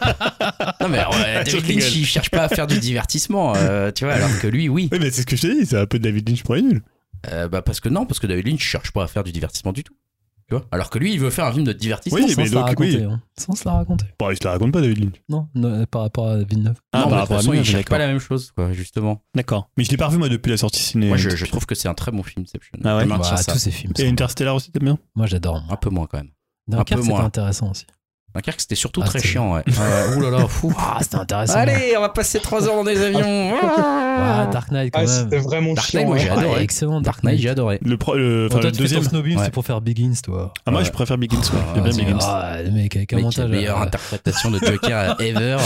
non, 0.82 0.88
mais 0.90 0.98
ouais, 1.00 1.44
Je 1.46 1.52
David 1.52 1.66
rigole. 1.66 1.84
Lynch, 1.84 1.96
il 1.96 2.06
cherche 2.06 2.30
pas 2.30 2.44
à 2.44 2.50
faire 2.50 2.66
du 2.66 2.80
divertissement, 2.80 3.54
euh, 3.58 3.92
tu 3.92 4.06
vois, 4.06 4.14
alors 4.14 4.30
que 4.40 4.48
lui, 4.48 4.70
oui. 4.70 4.88
Oui, 4.92 4.98
mais 5.02 5.12
c'est 5.12 5.22
ce 5.22 5.26
que 5.26 5.36
je 5.36 5.42
t'ai 5.42 5.54
dit, 5.54 5.66
c'est 5.66 5.78
un 5.78 5.86
peu 5.86 6.00
David 6.00 6.28
Lynch 6.30 6.44
point 6.44 6.62
nul. 6.62 6.82
Euh, 7.30 7.50
bah, 7.50 7.62
parce 7.62 7.82
que 7.82 7.90
non, 7.90 8.06
parce 8.06 8.20
que 8.20 8.28
David 8.28 8.48
Lynch 8.48 8.62
cherche 8.64 8.92
pas 8.92 9.04
à 9.04 9.08
faire 9.08 9.26
du 9.26 9.34
divertissement 9.34 9.74
du 9.74 9.84
tout. 9.84 9.94
Tu 10.50 10.56
vois 10.56 10.66
alors 10.72 10.90
que 10.90 10.98
lui, 10.98 11.14
il 11.14 11.20
veut 11.20 11.30
faire 11.30 11.46
un 11.46 11.52
film 11.54 11.64
de 11.64 11.74
divertissement. 11.74 12.20
Oui, 12.20 12.30
Sans 12.32 12.42
mais 12.42 12.48
se 12.48 12.54
la 12.56 12.60
donc, 12.62 12.70
raconter. 12.70 12.98
oui. 12.98 13.04
hein. 13.04 13.22
Sans 13.38 13.54
se 13.56 13.66
la 13.66 13.74
raconter. 13.74 14.06
Bon, 14.20 14.32
il 14.32 14.38
se 14.38 14.44
la 14.44 14.52
raconte 14.52 14.72
pas, 14.74 14.82
David 14.82 14.98
Lynch. 15.04 15.16
Non, 15.30 15.48
non, 15.54 15.86
par 15.86 16.02
rapport 16.02 16.28
à 16.28 16.38
Villeneuve. 16.44 16.78
Ah, 16.92 17.02
non, 17.02 17.06
mais 17.06 17.10
par 17.10 17.10
de 17.10 17.12
toute 17.12 17.20
rapport 17.20 17.36
à 17.36 17.40
façon, 17.40 17.52
lui, 17.52 17.60
il 17.60 17.64
cherche 17.66 17.76
d'accord. 17.84 17.90
pas 17.90 17.98
la 18.00 18.08
même 18.08 18.20
chose, 18.20 18.52
quoi, 18.56 18.72
justement. 18.74 19.22
D'accord. 19.36 19.70
Mais 19.78 19.84
je 19.84 19.92
l'ai 19.92 19.98
pas 19.98 20.08
revu, 20.08 20.18
moi, 20.18 20.28
depuis 20.30 20.50
la 20.50 20.58
sortie 20.58 20.82
ciné. 20.82 21.08
Moi, 21.08 21.18
je, 21.18 21.30
je 21.30 21.46
trouve 21.46 21.66
que 21.68 21.76
c'est 21.76 21.88
un 21.88 21.94
très 21.94 22.12
bon 22.12 22.24
film, 22.24 22.44
Inception. 22.44 22.80
Ah 22.84 22.98
ouais 22.98 23.04
Je 23.04 23.10
maintiens 23.10 23.38
ça. 23.38 23.52
tous 23.54 23.60
ces 23.60 23.72
films. 23.72 23.94
Et 23.98 24.02
sont- 24.02 24.08
Interstellar 24.10 24.56
aussi, 24.56 24.72
t'aimes 24.72 24.84
bien 24.86 24.98
Moi, 25.16 25.28
j'adore. 25.28 25.64
Un 25.70 25.76
peu 25.76 25.90
moins, 25.92 26.08
quand 26.08 26.18
même. 26.18 26.30
Dunkerque, 26.68 26.90
peu 26.90 27.02
c'était 27.04 27.10
moins. 27.16 27.26
intéressant 27.26 27.70
aussi. 27.72 27.86
Dunkerque, 28.36 28.62
c'était 28.62 28.76
surtout 28.76 29.02
Ah, 29.04 29.08
très 29.08 29.20
chiant, 29.20 29.54
ouais. 29.56 29.64
ouais. 29.68 30.16
Ouh 30.18 30.22
là 30.22 30.30
là, 30.30 30.48
fou. 30.48 30.72
Ah, 30.78 31.00
c'était 31.02 31.16
intéressant. 31.18 31.56
Allez, 31.56 31.96
on 31.98 32.02
va 32.02 32.10
passer 32.10 32.40
3 32.40 32.68
heures 32.68 32.76
dans 32.76 32.84
des 32.84 33.02
avions. 33.02 33.52
Ouais, 33.54 33.60
Dark 34.52 34.72
Knight, 34.72 34.94
quand 34.94 35.00
Ah, 35.02 35.06
même. 35.06 35.24
c'était 35.24 35.40
vraiment 35.40 35.74
Dark 35.74 35.88
chiant. 35.90 36.00
Knight, 36.02 36.08
moi, 36.08 36.16
hein. 36.16 36.20
j'ai 36.24 36.30
adoré. 36.30 36.56
Ouais, 36.58 36.64
excellent. 36.64 37.02
Dark 37.02 37.24
Knight, 37.24 37.40
j'ai 37.40 37.50
adoré. 37.50 37.80
Le, 37.84 37.98
pro- 37.98 38.16
le, 38.16 38.48
Enfin, 38.52 38.60
toi, 38.60 38.70
le 38.70 38.76
tu 38.76 38.82
deuxième. 38.84 39.04
snowbeam, 39.04 39.38
Ouais. 39.40 39.46
c'est 39.46 39.52
pour 39.52 39.66
faire 39.66 39.82
Begins, 39.82 40.14
toi. 40.24 40.54
Ah, 40.66 40.72
moi, 40.72 40.82
Ouais. 40.82 40.86
je 40.86 40.92
préfère 40.92 41.18
Begins, 41.18 41.42
quoi. 41.50 41.60
Ah, 41.60 41.72
J'aime 41.76 41.84
bien 41.86 42.06
Begins. 42.06 42.18
Ah, 42.22 42.62
le 42.64 42.72
mec 42.72 42.96
avec 42.96 43.14
un 43.14 43.16
Mec, 43.16 43.26
montage. 43.26 43.50
meilleure 43.50 43.80
euh, 43.80 43.84
interprétation 43.86 44.52
de 44.52 44.60
Joker 44.60 45.16
ever. 45.22 45.40
euh. 45.42 45.58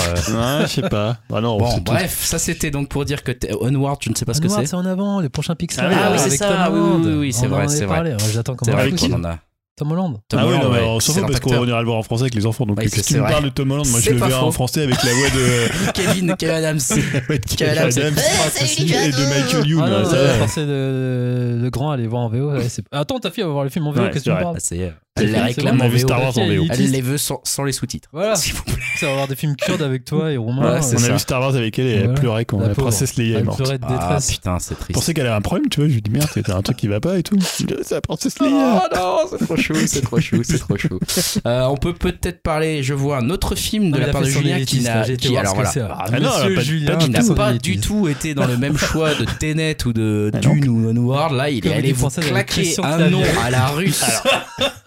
Ouais, 0.61 0.65
je 0.65 0.68
sais 0.68 0.90
pas. 0.90 1.18
Ah 1.34 1.41
non, 1.41 1.57
Bon, 1.57 1.76
tout. 1.76 1.81
bref, 1.84 2.23
ça 2.23 2.40
c'était 2.40 2.72
donc 2.72 2.88
pour 2.88 3.03
dire 3.03 3.23
que 3.23 3.34
t'es- 3.34 3.53
Onward, 3.60 3.98
je 4.02 4.10
ne 4.10 4.15
sais 4.15 4.23
pas 4.26 4.34
ce 4.34 4.40
que 4.41 4.48
c'est. 4.48 4.65
c'est 4.68 4.76
en 4.76 4.85
avant, 4.85 5.19
les 5.19 5.30
prochains 5.30 5.56
Pixar. 5.56 5.85
Ah 5.85 5.90
oui, 5.91 5.95
ah 6.02 6.18
c'est 6.18 6.30
ça, 6.38 6.69
oui, 6.72 6.80
Holland. 6.80 7.06
oui, 7.06 7.14
oui, 7.14 7.34
c'est 7.34 7.45
On 7.48 7.49
vrai, 7.49 7.68
c'est 7.68 7.85
vrai. 7.85 8.02
Ouais, 8.02 8.15
J'attends 8.31 8.53
C'est 8.53 8.65
comme 8.72 8.73
vrai 8.80 8.91
un 8.91 8.98
fou. 8.98 9.07
qu'on 9.10 9.14
en 9.15 9.23
a. 9.26 9.38
Tom 9.75 9.91
Holland. 9.91 10.17
Tom 10.29 10.39
ah 10.39 10.45
oui, 10.47 10.53
non, 10.59 10.69
mais 10.69 10.79
ouais, 10.79 10.85
on 10.85 10.99
s'en 10.99 11.13
fout 11.13 11.21
parce 11.23 11.39
qu'on 11.39 11.49
acteur. 11.51 11.67
ira 11.67 11.79
le 11.81 11.85
voir 11.87 11.97
en 11.97 12.03
français 12.03 12.23
avec 12.23 12.35
les 12.35 12.45
enfants. 12.45 12.65
Donc, 12.67 12.79
c'est 12.83 13.01
que 13.01 13.07
tu 13.07 13.15
me 13.15 13.21
parles 13.27 13.45
de 13.45 13.49
Tom 13.49 13.71
Holland 13.71 13.87
Moi, 13.89 13.99
je 14.01 14.11
le 14.11 14.17
verrai 14.17 14.33
en 14.35 14.51
français 14.51 14.83
avec 14.83 15.01
la 15.03 15.11
voix 15.13 15.29
de. 15.29 15.91
Kevin, 15.93 16.35
Kevin 16.37 16.55
Adams. 16.55 16.79
Kevin 17.57 17.77
Adams, 17.77 17.89
et 17.89 19.11
de 19.11 19.29
Michael 19.43 19.67
Youn. 19.67 19.83
Ah 19.83 20.05
ça 20.05 20.11
ouais, 20.11 20.27
va. 20.27 20.33
forcer 20.35 20.65
le, 20.65 21.57
le 21.61 21.69
grand 21.69 21.91
à 21.91 21.95
aller 21.95 22.07
voir 22.07 22.21
en 22.23 22.29
VO. 22.29 22.51
ouais, 22.51 22.67
Attends, 22.91 23.19
ta 23.19 23.31
fille 23.31 23.41
elle 23.41 23.47
va 23.47 23.53
voir 23.53 23.63
le 23.63 23.69
film 23.71 23.87
en 23.87 23.91
VO, 23.91 24.01
qu'est-ce 24.11 24.25
que 24.25 24.29
tu 24.29 24.29
parles 24.29 24.53
Ah, 24.55 24.59
c'est- 24.59 24.93
Elle 25.15 25.31
les 25.31 25.39
réclame 25.39 25.81
en 25.81 25.87
VO. 25.89 25.97
Star 25.97 26.21
Wars 26.21 26.37
en 26.37 26.47
VO. 26.47 26.65
Elle 26.69 26.91
les 26.91 27.01
veut 27.01 27.17
sans, 27.17 27.41
les 27.65 27.71
sous-titres. 27.71 28.09
Voilà, 28.11 28.35
S'il 28.37 28.53
vous 28.53 28.63
plaît. 28.63 28.75
ça 28.99 29.07
va 29.07 29.13
voir 29.13 29.27
des 29.27 29.35
films 29.35 29.55
kurdes 29.55 29.81
avec 29.81 30.05
toi 30.05 30.31
et 30.31 30.37
Romain. 30.37 30.81
C'est 30.81 30.99
On 30.99 31.03
a 31.03 31.13
vu 31.13 31.19
Star 31.19 31.39
Wars 31.41 31.55
avec 31.55 31.77
elle 31.79 31.87
et 31.87 31.91
elle 31.95 32.13
pleurait 32.13 32.45
quand 32.45 32.59
La 32.59 32.69
princesse 32.69 33.15
Leia 33.15 33.37
est 33.37 33.39
Elle 33.39 33.45
morte. 33.45 33.57
pleurait 33.57 33.77
de 33.79 33.85
Ah 33.87 33.91
détresse. 33.93 34.31
putain, 34.31 34.57
c'est 34.59 34.75
Je 34.75 34.79
triste. 34.79 34.93
pensais 34.93 35.13
qu'elle 35.15 35.25
avait 35.27 35.35
un 35.35 35.41
problème, 35.41 35.67
tu 35.69 35.79
vois. 35.81 35.89
Je 35.89 35.93
lui 35.95 36.01
dis 36.01 36.11
merde, 36.11 36.27
t'as 36.43 36.55
un 36.55 36.61
truc 36.61 36.77
qui 36.77 36.87
va 36.87 36.99
pas 36.99 37.17
et 37.17 37.23
tout. 37.23 37.37
C'est 37.41 37.91
la 37.91 38.01
princesse 38.01 38.39
Leia. 38.39 38.49
Oh 38.83 38.95
non, 38.95 39.17
c'est 39.29 39.45
trop 39.45 39.55
c'est 39.85 40.02
trop 40.02 40.19
chou, 40.19 40.41
c'est 40.44 40.60
trop 40.60 40.77
chou. 40.77 40.99
Euh, 41.45 41.64
on 41.65 41.77
peut 41.77 41.94
peut-être 41.94 42.41
parler, 42.41 42.84
je 42.84 42.94
vois 42.94 43.18
un 43.18 43.30
autre 43.30 43.56
film 43.56 43.91
de 43.91 43.99
Non, 43.99 44.06
la 44.06 44.11
part 44.11 44.22
de 44.22 44.27
Julien 44.27 44.64
qui 44.64 44.81
n'a 44.81 45.03
j'ai 45.03 45.18
qui, 45.18 45.35
alors 45.38 45.56
voilà. 45.56 45.72
Ah, 45.90 46.06
Ah 46.07 46.11
monsieur 46.19 46.56
pas- 46.56 46.61
Julien, 46.61 46.95
du 46.98 47.06
qui 47.06 47.11
n'a 47.11 47.22
son 47.22 47.35
pas 47.35 47.49
élitiste. 47.52 47.81
du 47.81 47.88
tout 47.88 48.07
été 48.07 48.34
dans 48.34 48.45
le 48.48 48.57
même 48.57 48.77
choix 48.77 49.14
de 49.15 49.26
Tenet 49.40 49.77
ou 49.85 49.94
de 49.94 50.31
Ah. 50.34 50.38
Dune 50.40 50.68
ou 50.69 50.90
Onward. 50.90 51.34
Là, 51.35 51.49
il 51.49 51.65
est 51.65 51.73
allé 51.73 51.91
vous 51.94 52.10
claquer 52.10 52.76
un 52.84 53.10
nom 53.10 53.22
à 53.44 53.49
la 53.52 53.68
russe. 53.68 54.03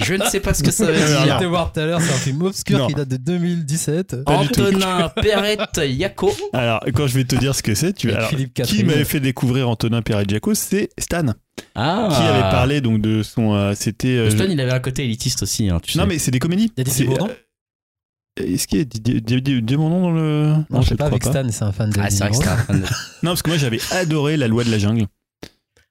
Je 0.03 0.15
ne 0.15 0.25
sais 0.25 0.41
pas 0.41 0.55
ce 0.55 0.63
que 0.63 0.71
ça 0.71 0.87
veut 0.87 0.95
J'ai 1.19 1.25
dire. 1.25 1.37
été 1.37 1.47
voir 1.47 1.73
tout 1.73 1.81
à 1.81 1.87
l'heure, 1.87 2.01
c'est 2.01 2.13
un 2.13 2.19
film 2.19 2.43
obscur 2.43 2.87
qui 2.87 2.95
date 2.95 3.09
de 3.09 3.17
2017. 3.17 4.25
Pas 4.25 4.39
du 4.43 4.49
tout. 4.49 4.61
Antonin 4.63 5.11
Perrette 5.21 5.81
Yako. 5.85 6.33
Alors, 6.53 6.81
quand 6.95 7.07
je 7.07 7.15
vais 7.15 7.25
te 7.25 7.37
dire 7.37 7.55
ce 7.55 7.63
que 7.63 7.75
c'est, 7.75 7.93
tu 7.93 8.11
Philippe 8.31 8.55
qui 8.63 8.85
m'avait 8.85 9.05
fait 9.05 9.21
découvrir 9.21 9.69
Antonin 9.69 10.03
Perret-Giaco, 10.03 10.55
c'est 10.55 10.89
Stan, 10.99 11.27
Ah. 11.75 12.09
qui 12.11 12.23
avait 12.23 12.51
parlé 12.51 12.81
donc 12.81 13.01
de 13.01 13.23
son. 13.23 13.55
euh, 13.55 13.73
C'était. 13.75 14.09
euh, 14.17 14.31
Stan, 14.31 14.45
il 14.49 14.61
avait 14.61 14.73
un 14.73 14.81
côté 14.81 15.05
élitiste 15.05 15.43
aussi, 15.43 15.69
hein, 15.69 15.81
tu 15.83 15.97
Non, 15.99 16.05
sais. 16.05 16.09
mais 16.09 16.19
c'est 16.19 16.31
des 16.31 16.39
comédies. 16.39 16.71
Il 16.77 16.81
y 16.81 16.83
a 16.83 16.85
Didier 16.85 17.05
C'est, 17.05 17.05
Bourdon 17.05 17.29
euh, 17.29 18.45
Est-ce 18.45 18.67
qu'il 18.67 18.79
y 18.79 18.83
a 18.83 18.85
Didier 18.85 19.21
Didier- 19.21 19.41
Didier 19.61 19.77
Bourdon 19.77 20.01
dans 20.03 20.11
le. 20.11 20.55
Non, 20.71 20.83
je 20.83 20.89
sais 20.89 20.97
pas, 20.97 21.07
avec 21.07 21.23
Stan, 21.25 21.47
c'est 21.51 21.65
un 21.65 21.73
fan 21.73 21.91
de 21.91 21.99
Ah, 22.01 22.11
c'est 22.11 22.19
vrai 22.21 22.31
que 22.31 22.37
c'est 22.37 22.49
un 22.49 22.57
fan 22.57 22.81
de- 22.81 22.87
Non, 23.23 23.31
parce 23.31 23.43
que 23.43 23.51
moi 23.51 23.59
j'avais 23.59 23.81
adoré 23.93 24.37
La 24.37 24.49
Loi 24.49 24.65
de 24.65 24.71
la 24.71 24.79
Jungle. 24.79 25.07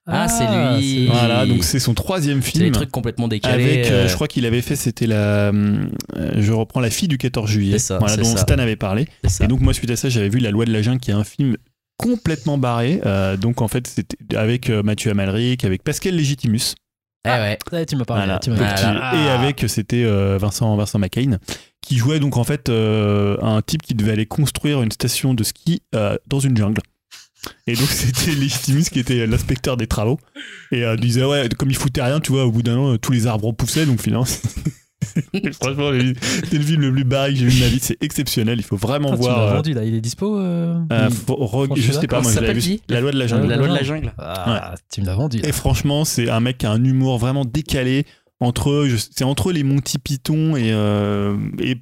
Ah, 0.08 0.28
c'est 0.28 0.44
lui. 0.78 1.06
c'est- 1.06 1.12
Voilà, 1.12 1.46
donc 1.46 1.64
c'est 1.64 1.80
son 1.80 1.92
troisième 1.92 2.40
C'est 2.40 2.52
des 2.58 2.64
film. 2.66 2.72
trucs 2.72 2.92
complètement 2.92 3.26
décalés. 3.26 3.64
Avec, 3.64 3.86
euh, 3.90 4.04
euh, 4.04 4.08
je 4.08 4.14
crois 4.14 4.28
qu'il 4.28 4.46
avait 4.46 4.62
fait, 4.62 4.76
c'était 4.76 5.08
la. 5.08 5.50
euh, 5.50 5.86
je 6.36 6.52
reprends 6.52 6.78
La 6.80 6.90
fille 6.90 7.08
du 7.08 7.18
14 7.18 7.50
juillet. 7.50 7.72
C'est 7.80 7.86
ça, 7.86 7.98
voilà, 7.98 8.16
dont 8.16 8.22
ça. 8.24 8.36
Stan 8.38 8.58
avait 8.58 8.76
parlé. 8.76 9.06
Et 9.40 9.46
donc, 9.48 9.60
moi, 9.60 9.74
suite 9.74 9.90
à 9.90 9.96
ça, 9.96 10.08
j'avais 10.08 10.28
vu 10.28 10.38
La 10.38 10.52
Loi 10.52 10.64
de 10.64 10.72
la 10.72 10.80
Jungle, 10.82 11.00
qui 11.00 11.10
est 11.10 11.14
un 11.14 11.24
film 11.24 11.56
complètement 11.96 12.58
barré. 12.58 13.00
Euh, 13.06 13.36
donc, 13.36 13.62
en 13.62 13.68
fait, 13.68 13.86
c'était 13.86 14.36
avec 14.36 14.70
euh, 14.70 14.82
Mathieu 14.82 15.10
Amalric, 15.10 15.64
avec 15.64 15.82
Pascal 15.82 16.14
Légitimus. 16.14 16.74
Eh 17.26 17.28
ouais. 17.30 17.58
Ouais, 17.72 17.86
tu 17.86 17.96
m'as 17.96 18.04
parlé. 18.04 18.24
Voilà. 18.24 18.38
tu 18.38 18.50
m'as 18.50 18.56
Donc, 18.56 18.66
parlé. 18.66 18.82
Voilà. 18.82 19.10
qui- 19.10 19.16
Et 19.24 19.28
avec, 19.28 19.64
c'était 19.68 20.04
euh, 20.04 20.38
Vincent, 20.38 20.76
Vincent 20.76 20.98
McCain, 20.98 21.38
qui 21.82 21.96
jouait 21.96 22.20
donc 22.20 22.36
en 22.36 22.44
fait 22.44 22.68
euh, 22.68 23.36
un 23.42 23.62
type 23.62 23.82
qui 23.82 23.94
devait 23.94 24.12
aller 24.12 24.26
construire 24.26 24.82
une 24.82 24.92
station 24.92 25.34
de 25.34 25.42
ski 25.42 25.82
euh, 25.94 26.16
dans 26.28 26.38
une 26.40 26.56
jungle. 26.56 26.80
Et 27.66 27.74
donc 27.74 27.86
c'était 27.88 28.32
Legitimus 28.32 28.84
qui 28.84 28.98
était 29.00 29.26
l'inspecteur 29.26 29.76
des 29.76 29.86
travaux 29.86 30.18
et 30.72 30.84
euh, 30.84 30.96
disait 30.96 31.24
ouais 31.24 31.48
comme 31.56 31.70
il 31.70 31.76
foutait 31.76 32.02
rien 32.02 32.18
tu 32.18 32.32
vois 32.32 32.44
au 32.44 32.50
bout 32.50 32.62
d'un 32.64 32.76
an 32.76 32.96
tous 32.98 33.12
les 33.12 33.28
arbres 33.28 33.52
poussaient 33.52 33.86
donc 33.86 34.00
finalement 34.02 34.26
franchement 35.60 35.90
c'est 35.92 36.56
le 36.58 36.64
film 36.64 36.80
le 36.82 36.92
plus 36.92 37.04
barré 37.04 37.32
que 37.32 37.38
j'ai 37.38 37.46
vu 37.46 37.58
de 37.58 37.64
ma 37.64 37.70
vie 37.70 37.78
c'est 37.80 38.02
exceptionnel 38.02 38.58
il 38.58 38.64
faut 38.64 38.76
vraiment 38.76 39.10
Ah, 39.12 39.16
tu 39.16 39.22
voir 39.22 39.38
l'as 39.38 39.52
euh, 39.52 39.56
vendu 39.56 39.74
là, 39.74 39.84
il 39.84 39.94
est 39.94 40.00
dispo 40.00 40.38
euh, 40.38 40.78
euh, 40.90 41.10
Franchement, 41.10 41.74
je 41.76 41.92
sais 41.92 42.06
pas 42.06 42.20
moi 42.22 42.32
ça 42.32 42.44
je 42.44 42.52
vu 42.52 42.60
dit 42.60 42.82
la 42.88 43.00
loi 43.00 43.12
de 43.12 43.18
la 43.18 43.26
jungle 43.26 43.46
La 43.46 43.56
loi 43.56 43.68
de 43.68 43.74
la 43.74 43.82
jungle. 43.82 44.12
Ah, 44.18 44.74
tu 44.90 45.02
me 45.02 45.06
l'as 45.06 45.14
vendu. 45.14 45.38
là. 45.38 45.48
et 45.48 45.52
franchement, 45.52 46.04
c'est 46.04 46.30
un 46.30 46.40
mec 46.40 46.58
qui 46.58 46.66
a 46.66 46.70
un 46.70 46.82
humour 46.82 47.18
vraiment 47.18 47.44
décalé 47.44 48.06
entre, 48.40 48.86
c'est 49.12 49.24
entre 49.24 49.52
les 49.52 49.62
Monty 49.62 49.98
Python 49.98 50.56
et, 50.56 50.72
euh, 50.72 51.36
et 51.58 51.76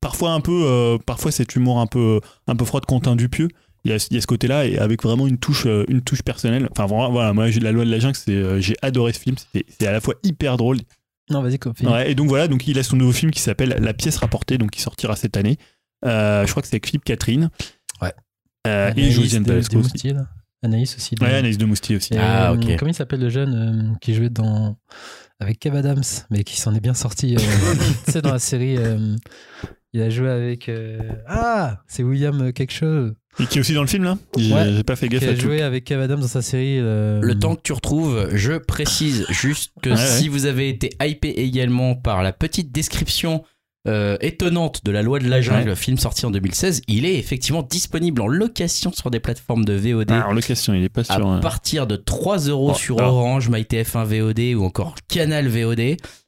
parfois 0.00 0.32
un 0.32 0.40
peu, 0.40 0.62
euh, 0.64 0.98
parfois 1.04 1.32
cet 1.32 1.56
humour 1.56 1.80
un 1.80 1.86
peu, 1.86 2.20
un 2.46 2.56
peu 2.56 2.64
froid 2.64 2.80
de 2.80 2.86
Quentin 2.86 3.16
Dupieux. 3.16 3.48
Il 3.84 3.92
y, 3.92 3.94
a, 3.94 4.06
il 4.10 4.14
y 4.14 4.18
a 4.18 4.20
ce 4.20 4.26
côté-là 4.26 4.66
et 4.66 4.76
avec 4.78 5.02
vraiment 5.02 5.26
une 5.26 5.38
touche, 5.38 5.66
une 5.88 6.02
touche 6.02 6.22
personnelle. 6.22 6.68
Enfin 6.72 6.86
voilà, 6.86 7.32
moi 7.32 7.48
j'ai 7.50 7.60
la 7.60 7.72
loi 7.72 7.84
de 7.84 7.90
la 7.90 8.00
jungle, 8.00 8.16
c'est, 8.16 8.60
j'ai 8.60 8.74
adoré 8.82 9.12
ce 9.12 9.20
film. 9.20 9.36
C'est 9.54 9.86
à 9.86 9.92
la 9.92 10.00
fois 10.00 10.14
hyper 10.24 10.56
drôle. 10.56 10.78
Non, 11.30 11.42
vas-y. 11.42 11.58
Ouais, 11.82 12.10
et 12.10 12.14
donc 12.14 12.28
voilà, 12.28 12.48
donc 12.48 12.66
il 12.66 12.78
a 12.78 12.82
son 12.82 12.96
nouveau 12.96 13.12
film 13.12 13.30
qui 13.30 13.40
s'appelle 13.40 13.76
La 13.80 13.92
pièce 13.94 14.16
rapportée, 14.16 14.58
donc 14.58 14.70
qui 14.70 14.80
sortira 14.80 15.14
cette 15.16 15.36
année. 15.36 15.58
Euh, 16.04 16.46
je 16.46 16.50
crois 16.50 16.62
que 16.62 16.68
c'est 16.68 16.74
avec 16.76 16.86
Philippe 16.86 17.04
Catherine. 17.04 17.50
Ouais. 18.00 18.12
Euh, 18.66 18.92
et 18.96 19.10
Josiane 19.10 19.42
de- 19.42 19.48
Balasco 19.48 19.78
aussi. 19.78 20.12
Anaïs 20.62 20.96
aussi. 20.96 21.14
de- 21.14 21.24
Ouais, 21.24 21.34
Anaïs 21.34 21.56
de 21.58 21.64
Moustier 21.66 21.96
aussi. 21.96 22.14
Et, 22.14 22.18
Ah, 22.18 22.50
euh, 22.50 22.54
ok. 22.56 22.76
Comment 22.78 22.90
il 22.90 22.94
s'appelle 22.94 23.20
le 23.20 23.28
jeune 23.28 23.92
euh, 23.92 23.96
qui 24.00 24.14
jouait 24.14 24.30
dans 24.30 24.76
avec 25.40 25.60
Kev 25.60 25.76
Adams, 25.76 26.02
mais 26.30 26.42
qui 26.44 26.58
s'en 26.60 26.74
est 26.74 26.80
bien 26.80 26.94
sorti. 26.94 27.36
euh, 27.36 27.38
tu 28.06 28.12
sais, 28.12 28.22
dans 28.22 28.32
la 28.32 28.38
série, 28.40 28.76
euh, 28.76 29.14
il 29.92 30.02
a 30.02 30.10
joué 30.10 30.28
avec. 30.30 30.68
euh, 30.68 30.98
Ah, 31.28 31.82
c'est 31.86 32.02
William 32.02 32.40
euh, 32.42 32.52
quelque 32.52 32.72
chose. 32.72 33.14
Et 33.40 33.46
qui 33.46 33.58
est 33.58 33.60
aussi 33.60 33.72
dans 33.74 33.82
le 33.82 33.86
film 33.88 34.04
là 34.04 34.18
J'ai, 34.36 34.52
Ouais. 34.52 34.72
j'ai 34.74 34.82
pas 34.82 34.96
fait 34.96 35.08
gaffe 35.08 35.20
Qui 35.22 35.28
à 35.28 35.30
a 35.30 35.34
tout. 35.34 35.40
joué 35.42 35.62
avec 35.62 35.84
Kev 35.84 36.02
Adams 36.02 36.20
dans 36.20 36.26
sa 36.28 36.42
série. 36.42 36.78
euh, 36.80 37.20
Le 37.22 37.38
temps 37.38 37.54
que 37.54 37.62
tu 37.62 37.72
retrouves, 37.72 38.30
je 38.34 38.54
précise 38.54 39.26
juste 39.30 39.72
que 39.82 39.90
Ouais, 39.90 39.96
si 39.96 40.24
ouais. 40.24 40.28
vous 40.28 40.46
avez 40.46 40.68
été 40.68 40.90
hypé 41.00 41.28
également 41.30 41.94
par 41.94 42.22
la 42.22 42.32
petite 42.32 42.72
description 42.72 43.44
euh, 43.86 44.18
étonnante 44.20 44.84
de 44.84 44.90
la 44.90 45.02
loi 45.02 45.18
de 45.20 45.28
la 45.28 45.40
jungle, 45.40 45.74
film 45.76 45.96
sorti 45.98 46.26
en 46.26 46.30
2016, 46.30 46.82
il 46.88 47.06
est 47.06 47.16
effectivement 47.16 47.62
disponible 47.62 48.20
en 48.20 48.26
location 48.26 48.92
sur 48.92 49.10
des 49.10 49.20
plateformes 49.20 49.64
de 49.64 49.72
VOD. 49.72 50.10
Ah, 50.10 50.26
en 50.28 50.32
location, 50.32 50.74
il 50.74 50.82
est 50.82 50.88
pas 50.90 51.02
à 51.02 51.16
sur. 51.16 51.30
euh, 51.30 51.38
partir 51.40 51.86
de 51.86 51.96
3 51.96 52.38
euros 52.48 52.72
Oh, 52.74 52.76
sur. 52.76 52.96
Orange, 52.98 53.48
MyTF1 53.48 54.04
VOD 54.04 54.54
ou 54.60 54.64
encore 54.64 54.96
Canal 55.08 55.46
VOD. 55.48 55.80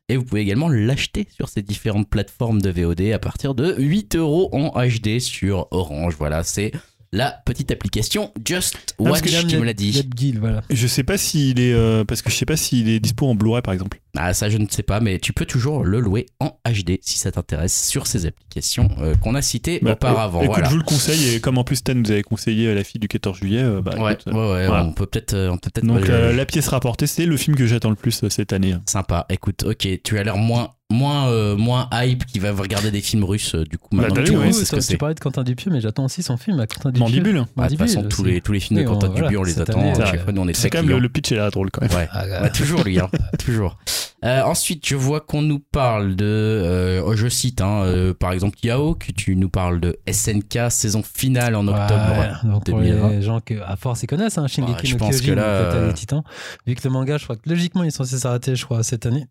Et 0.09 0.17
vous 0.17 0.25
pouvez 0.25 0.41
également 0.41 0.69
l'acheter 0.69 1.27
sur 1.37 1.49
ces 1.49 1.63
différentes 1.63 2.09
plateformes 2.09 2.63
de 2.63 2.71
VOD 2.71 3.13
à 3.13 3.19
partir 3.19 3.55
de 3.55 3.75
8 3.79 4.17
euros 4.17 4.49
en 4.53 4.71
HD 4.81 5.19
sur 5.21 5.69
Orange. 5.71 6.15
Voilà, 6.19 6.43
c'est 6.43 6.73
la 7.13 7.33
petite 7.45 7.71
application 7.73 8.31
Just 8.45 8.95
Watch 8.99 9.23
William 9.23 9.47
qui 9.47 9.55
me 9.57 9.61
Ned- 9.61 9.67
l'a 9.67 9.73
dit. 9.75 10.33
Voilà. 10.39 10.63
Je 10.71 10.87
sais 10.87 11.03
pas 11.03 11.19
s'il 11.19 11.59
est. 11.59 11.73
euh, 11.73 12.05
parce 12.05 12.23
que 12.23 12.31
je 12.31 12.37
sais 12.37 12.47
pas 12.47 12.57
s'il 12.57 12.89
est 12.89 13.01
dispo 13.01 13.27
en 13.27 13.35
Blu-ray 13.35 13.63
par 13.63 13.75
exemple. 13.75 14.01
Ah, 14.17 14.35
ça, 14.35 14.49
je 14.51 14.59
ne 14.59 14.67
sais 14.69 14.83
pas, 14.83 15.01
mais 15.01 15.19
tu 15.19 15.33
peux 15.33 15.47
toujours 15.47 15.85
le 15.85 16.01
louer 16.01 16.27
en 16.41 16.59
HD 16.69 16.99
si 17.01 17.19
ça 17.19 17.31
t'intéresse 17.31 17.87
sur 17.89 18.07
ces 18.07 18.27
applications 18.27 18.89
euh, 19.01 19.15
qu'on 19.15 19.35
a 19.35 19.43
citées 19.43 19.79
Bah, 19.83 19.93
auparavant. 19.93 20.41
Écoute, 20.43 20.55
voilà. 20.57 20.69
je 20.69 20.73
vous 20.73 20.79
le 20.79 20.85
conseille 20.85 21.35
et 21.35 21.41
comme 21.41 21.59
en 21.59 21.65
plus 21.65 21.77
Stan 21.77 21.95
nous 21.95 22.11
avait 22.11 22.23
conseillé 22.23 22.67
euh, 22.69 22.75
la 22.75 22.83
fille 22.85 23.01
du 23.01 23.09
14 23.09 23.39
juillet, 23.39 23.63
euh, 23.63 23.81
bah, 23.81 23.95
Ouais, 23.99 24.15
écoute, 24.15 24.27
ouais, 24.27 24.33
ouais, 24.33 24.67
voilà. 24.67 24.85
on 24.85 24.93
peut 24.93 25.07
peut-être. 25.07 25.35
on 25.51 25.59
peut 25.59 25.71
peut-être 25.73 25.87
Donc 25.87 26.09
euh, 26.09 26.33
la 26.35 26.45
pièce 26.47 26.69
rapportée, 26.69 27.07
c'est 27.07 27.27
le 27.27 27.37
film 27.37 27.57
que 27.57 27.67
j'attends 27.67 27.91
le 27.91 27.97
plus 27.97 28.25
euh, 28.25 28.29
cette 28.31 28.53
année. 28.53 28.75
Sympa. 28.87 29.27
Écoute, 29.31 29.63
ok, 29.65 29.87
tu 30.03 30.19
as 30.19 30.25
l'air 30.25 30.37
moins, 30.37 30.73
moins, 30.91 31.29
euh, 31.31 31.57
moins 31.57 31.89
hype 31.93 32.27
qui 32.27 32.41
va 32.41 32.51
regarder 32.53 32.91
des 32.91 33.01
films 33.01 33.23
russes. 33.25 33.55
euh, 33.55 33.65
du 33.65 33.79
coup, 33.79 33.89
Bah, 33.93 34.09
maintenant 34.09 34.25
que 34.25 34.47
tu 34.49 34.53
c'est 34.53 34.65
ce 34.65 34.77
que 34.77 34.93
tu 34.93 34.99
parlais 34.99 35.15
de 35.15 35.21
Quentin 35.21 35.45
Dupieux, 35.45 35.71
mais 35.71 35.81
j'attends 35.81 36.05
aussi 36.07 36.23
son 36.25 36.37
film 36.37 36.59
à 36.59 36.67
Quentin 36.67 36.91
Dupieux. 36.91 37.05
Mandibule. 37.05 37.45
Ah, 37.57 37.65
de 37.65 37.69
toute 37.71 37.79
façon, 37.79 38.03
tous 38.03 38.25
les, 38.25 38.41
tous 38.41 38.53
les 38.53 38.61
films 38.61 38.79
Oui, 38.81 38.85
de 38.85 38.89
Quentin 38.91 39.09
Dupieux, 39.09 39.39
on 39.39 39.45
les 39.45 39.61
attend. 39.61 39.95
c'est 39.95 40.01
chaque 40.01 40.15
vrai. 40.15 40.19
fois, 40.25 40.33
nous, 40.33 40.43
on 40.43 40.49
est 40.49 40.55
C'est 40.55 40.69
très 40.69 40.81
quand 40.81 40.87
même 40.87 40.99
le, 40.99 41.09
pitch 41.09 41.31
est 41.33 41.37
là 41.37 41.51
drôle 41.51 41.71
quand 41.71 41.83
même. 41.83 41.93
Ouais. 41.97 42.09
Ah, 42.11 42.43
Ouais, 42.43 42.51
toujours 42.51 42.83
lui, 42.83 42.99
hein. 42.99 43.09
toujours. 43.45 43.79
Euh, 44.25 44.43
ensuite, 44.43 44.87
je 44.87 44.97
vois 44.97 45.21
qu'on 45.21 45.41
nous 45.43 45.61
parle 45.61 46.15
de, 46.15 46.25
euh, 46.27 47.03
oh, 47.05 47.15
je 47.17 47.29
cite, 47.29 47.61
hein, 47.63 47.83
euh, 47.85 48.13
par 48.13 48.33
exemple 48.33 48.59
Yao, 48.63 48.95
que 48.95 49.13
tu 49.13 49.35
nous 49.35 49.49
parles 49.49 49.81
de 49.81 49.99
SNK 50.11 50.71
saison 50.71 51.03
finale 51.03 51.55
en 51.55 51.67
octobre. 51.67 52.11
Ouais, 52.19 52.51
donc 52.51 52.67
pour 52.67 52.79
2020. 52.81 53.11
les 53.11 53.23
gens 53.23 53.41
que 53.41 53.55
à 53.65 53.77
force 53.77 54.03
ils 54.03 54.07
connaissent 54.07 54.37
hein, 54.37 54.47
Shingeki 54.47 54.73
Ouais, 54.73 54.79
je 54.85 54.97
no 54.97 55.09
Kyojin, 55.09 55.27
que 55.27 55.31
là, 55.33 55.87
des 55.89 55.95
Titans. 55.95 56.23
Vu 56.67 56.75
que 56.75 56.81
le 56.85 56.91
manga, 56.91 57.17
je 57.17 57.25
crois 57.25 57.37
que 57.37 57.49
logiquement 57.49 57.83
il 57.83 57.89
est 57.89 57.91
censé 57.91 58.19
s'arrêter, 58.19 58.57
je 58.57 58.65
crois, 58.65 58.83
cette 58.83 59.07
année. 59.07 59.27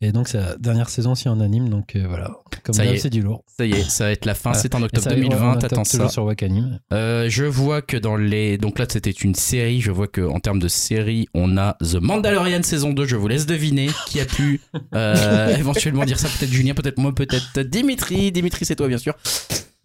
Et 0.00 0.12
donc 0.12 0.28
c'est 0.28 0.38
la 0.38 0.56
dernière 0.56 0.88
saison 0.88 1.12
aussi 1.12 1.28
en 1.28 1.40
anime, 1.40 1.68
donc 1.68 1.96
voilà. 1.96 2.30
Comme 2.62 2.74
Ça 2.74 2.84
y 2.84 2.88
d'hab, 2.88 2.96
est. 2.96 2.98
c'est 2.98 3.10
du 3.10 3.20
lourd. 3.22 3.44
Ça 3.58 3.66
y 3.66 3.72
est, 3.72 3.88
ça 3.90 4.04
va 4.04 4.12
être 4.12 4.24
la 4.24 4.34
fin. 4.34 4.54
C'est 4.54 4.74
en 4.74 4.82
octobre 4.82 5.04
ça, 5.04 5.14
2020. 5.14 5.52
on 5.52 5.58
T'attends 5.58 5.84
ça. 5.84 6.08
sur 6.08 6.24
Wakanim. 6.24 6.78
Je 6.90 7.44
vois 7.44 7.82
que 7.82 7.96
dans 7.96 8.16
les. 8.16 8.56
Donc 8.58 8.78
là, 8.78 8.86
c'était 8.88 9.10
une 9.10 9.34
série. 9.34 9.80
Je 9.80 9.90
vois 9.90 10.08
que 10.08 10.22
en 10.22 10.40
termes 10.40 10.58
de 10.60 10.68
série, 10.68 11.28
on 11.34 11.56
a 11.58 11.76
The 11.80 11.96
Mandalorian 12.00 12.62
saison 12.62 12.92
2. 12.92 13.04
Je 13.04 13.16
vous 13.16 13.28
laisse 13.28 13.46
deviner 13.46 13.88
qui 14.06 14.20
a 14.20 14.24
pu 14.36 14.60
euh, 14.94 15.56
éventuellement 15.58 16.04
dire 16.04 16.18
ça. 16.18 16.28
Peut-être 16.28 16.52
Julien, 16.52 16.74
peut-être 16.74 16.98
moi, 16.98 17.14
peut-être 17.14 17.60
Dimitri. 17.60 18.32
Dimitri, 18.32 18.64
c'est 18.64 18.76
toi, 18.76 18.88
bien 18.88 18.98
sûr. 18.98 19.14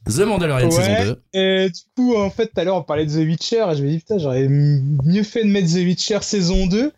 The 0.08 0.20
Mandalorian 0.20 0.70
saison 0.70 0.92
Ouais, 0.92 1.06
2. 1.06 1.22
et 1.34 1.70
du 1.70 1.82
coup, 1.96 2.16
en 2.16 2.30
fait, 2.30 2.46
tout 2.48 2.60
à 2.60 2.64
l'heure, 2.64 2.76
on 2.78 2.84
parlait 2.84 3.06
de 3.08 3.12
The 3.12 3.26
Witcher, 3.26 3.66
et 3.72 3.76
je 3.76 3.84
me 3.84 3.90
dis, 3.90 3.98
putain, 3.98 4.20
j'aurais 4.20 4.48
mieux 4.48 5.24
fait 5.24 5.44
de 5.44 5.50
mettre 5.50 5.68
The 5.68 5.78
Witcher 5.78 6.20
saison 6.22 6.68
2. 6.68 6.92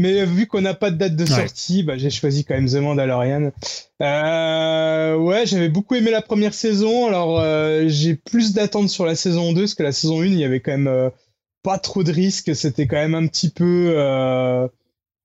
Mais 0.00 0.24
vu 0.24 0.46
qu'on 0.46 0.60
n'a 0.60 0.74
pas 0.74 0.90
de 0.92 0.96
date 0.96 1.16
de 1.16 1.24
Ouais. 1.24 1.28
sortie, 1.46 1.82
bah, 1.82 1.96
j'ai 1.96 2.10
choisi 2.10 2.44
quand 2.44 2.54
même 2.54 2.68
The 2.68 2.74
Mandalorian. 2.76 3.50
Euh, 4.02 5.16
ouais, 5.16 5.46
j'avais 5.46 5.68
beaucoup 5.68 5.94
aimé 5.94 6.10
la 6.10 6.22
première 6.22 6.54
saison. 6.54 7.06
Alors, 7.06 7.40
euh, 7.40 7.84
j'ai 7.88 8.14
plus 8.14 8.52
d'attentes 8.54 8.88
sur 8.90 9.04
la 9.06 9.14
saison 9.14 9.52
2, 9.52 9.62
parce 9.62 9.74
que 9.74 9.82
la 9.82 9.92
saison 9.92 10.20
1, 10.22 10.26
il 10.26 10.38
y 10.38 10.44
avait 10.44 10.60
quand 10.60 10.70
même 10.72 10.86
euh, 10.88 11.10
pas 11.62 11.78
trop 11.78 12.02
de 12.04 12.12
risques. 12.12 12.54
C'était 12.54 12.86
quand 12.86 12.96
même 12.96 13.14
un 13.14 13.26
petit 13.26 13.50
peu... 13.50 13.92
euh, 13.96 14.66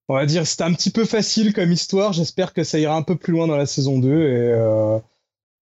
on 0.09 0.15
va 0.15 0.25
dire, 0.25 0.45
c'était 0.45 0.63
un 0.63 0.73
petit 0.73 0.89
peu 0.91 1.05
facile 1.05 1.53
comme 1.53 1.71
histoire. 1.71 2.13
J'espère 2.13 2.53
que 2.53 2.63
ça 2.63 2.79
ira 2.79 2.95
un 2.95 3.03
peu 3.03 3.15
plus 3.15 3.33
loin 3.33 3.47
dans 3.47 3.55
la 3.57 3.65
saison 3.65 3.99
2. 3.99 4.07
Et 4.09 4.11
euh, 4.51 4.99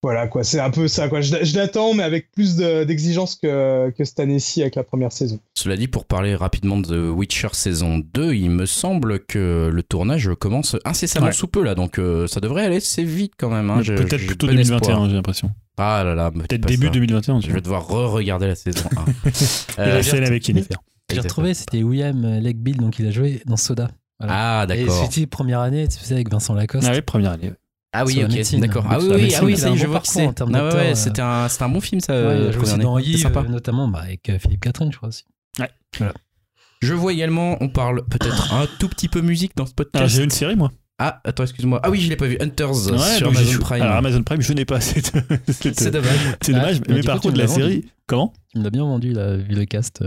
voilà, 0.04 0.28
quoi. 0.28 0.44
C'est 0.44 0.60
un 0.60 0.72
peu 0.72 0.88
ça, 0.88 1.10
quoi. 1.10 1.22
Je, 1.22 1.36
je 1.44 1.56
l'attends, 1.56 1.94
mais 1.94 2.02
avec 2.02 2.32
plus 2.32 2.56
de- 2.56 2.84
d'exigence 2.86 3.36
que, 3.36 3.92
que 3.92 4.04
cette 4.04 4.20
année-ci 4.20 4.62
avec 4.62 4.74
la 4.74 4.84
première 4.84 5.12
saison. 5.12 5.40
Cela 5.56 5.78
dit, 5.78 5.88
pour 5.88 6.06
parler 6.06 6.34
rapidement 6.34 6.78
de 6.80 6.88
The 6.88 7.16
Witcher 7.16 7.50
saison 7.54 8.02
2, 8.16 8.34
il 8.34 8.50
me 8.50 8.66
semble 8.66 9.24
que 9.26 9.70
le 9.72 9.84
tournage 9.84 10.32
commence 10.40 10.76
incessamment 10.86 11.28
Ouais. 11.28 11.34
sous 11.34 11.48
peu 11.48 11.64
là, 11.64 11.76
donc 11.76 12.00
euh, 12.00 12.26
ça 12.26 12.40
devrait 12.40 12.66
aller 12.66 12.78
assez 12.78 13.04
vite 13.04 13.34
quand 13.38 13.52
même. 13.52 13.70
hein. 13.70 13.84
Peut-être 13.86 14.26
plutôt 14.26 14.48
bon 14.48 14.54
2021, 14.54 14.80
espoir. 14.80 15.08
j'ai 15.10 15.16
l'impression. 15.16 15.52
Ah 15.78 16.04
là 16.04 16.16
là, 16.16 16.32
Peut-être 16.32 16.66
début 16.66 16.88
ça. 16.88 16.92
2021. 16.94 17.40
Tu 17.40 17.50
Je 17.50 17.54
vais 17.54 17.62
devoir 17.62 17.88
re-regarder 17.88 18.48
la 18.48 18.56
saison 18.56 18.90
1. 18.98 19.30
Et 19.30 19.34
Euh, 19.82 19.94
la 19.98 20.04
scène 20.04 20.24
avec 20.24 20.48
Yennefer. 20.48 20.76
J'ai 21.14 21.20
retrouvé, 21.20 21.54
c'était 21.54 21.84
William 21.84 22.40
Legbill, 22.40 22.78
donc 22.78 22.98
il 22.98 23.06
a 23.06 23.12
joué 23.12 23.42
dans 23.46 23.58
Soda. 23.58 23.92
Ah 24.30 24.64
Et 24.66 24.68
d'accord. 24.68 25.06
c'était 25.10 25.26
première 25.28 25.60
année, 25.62 25.88
tu 25.88 25.98
sais, 26.00 26.14
avec 26.14 26.30
Vincent 26.32 26.54
Lacoste. 26.54 26.88
Ah 26.90 26.94
oui, 26.94 27.02
première 27.02 27.32
année. 27.32 27.50
ouais. 27.50 27.56
Ah 27.94 28.06
oui, 28.06 28.24
ok, 28.24 28.60
d'accord. 28.60 28.86
Ah 28.90 29.00
oui, 29.00 29.08
la 29.10 29.16
oui, 29.18 29.34
ah 29.38 29.44
oui, 29.44 29.58
ça 29.58 29.70
y 29.70 29.74
est, 29.74 29.78
je 29.78 29.86
bon 29.86 29.92
vois 29.92 30.00
parcours 30.00 30.12
c'est. 30.12 30.42
Ah 30.42 30.46
ouais, 30.46 30.74
ouais, 30.76 30.92
euh. 30.92 30.96
c'était 30.96 31.22
un, 31.22 31.50
c'était 31.50 31.64
un 31.64 31.70
bon 31.70 31.82
film 31.82 32.00
ça. 32.00 32.14
Ouais, 32.14 32.52
joué 32.54 32.62
aussi 32.62 32.78
première 32.78 32.78
dans 32.78 32.98
sympa. 33.18 33.42
euh, 33.42 33.50
notamment 33.50 33.88
bah, 33.90 34.00
avec 34.04 34.30
euh, 34.30 34.40
Philippe 34.40 34.62
Catherine, 34.62 34.92
je 34.94 34.98
crois 34.98 35.10
aussi. 35.10 35.26
Je 36.82 36.94
vois 36.94 37.14
également, 37.14 37.58
on 37.62 37.70
parle 37.70 38.04
peut-être 38.06 38.54
un 38.54 38.66
tout 38.80 38.88
petit 38.88 39.08
peu 39.10 39.22
musique 39.22 39.56
dans 39.56 39.66
ce 39.66 39.74
Alors 39.74 39.76
podcast. 39.76 40.16
j'ai 40.16 40.24
une 40.24 40.32
série 40.32 40.56
moi. 40.56 40.72
Ah, 40.98 41.20
attends, 41.26 41.44
excuse-moi. 41.44 41.80
Ah 41.84 41.90
oui, 41.90 42.00
je 42.00 42.10
l'ai 42.10 42.16
pas 42.16 42.28
vu. 42.28 42.38
Hunters 42.40 42.92
Ouais, 42.92 42.98
sur 43.18 43.28
Amazon 43.28 43.60
Prime. 43.60 43.82
Alors 43.82 43.96
Amazon 43.98 44.24
Prime, 44.24 44.42
je 44.42 44.54
n'ai 44.54 44.66
pas 44.66 44.80
C'est 45.48 45.92
dommage. 45.92 46.12
C'est 46.42 46.54
dommage, 46.54 46.82
Ah, 46.88 46.94
mais 46.94 47.02
par 47.02 47.20
contre 47.20 47.36
me 47.36 47.40
la 47.40 47.48
série, 47.48 47.86
comment? 48.08 48.34
Tu 48.52 48.60
me 48.60 48.64
l'as 48.64 48.70
bien 48.70 48.84
vendu, 48.84 49.14
vu 49.14 49.54
le 49.56 49.66
cast. 49.66 50.04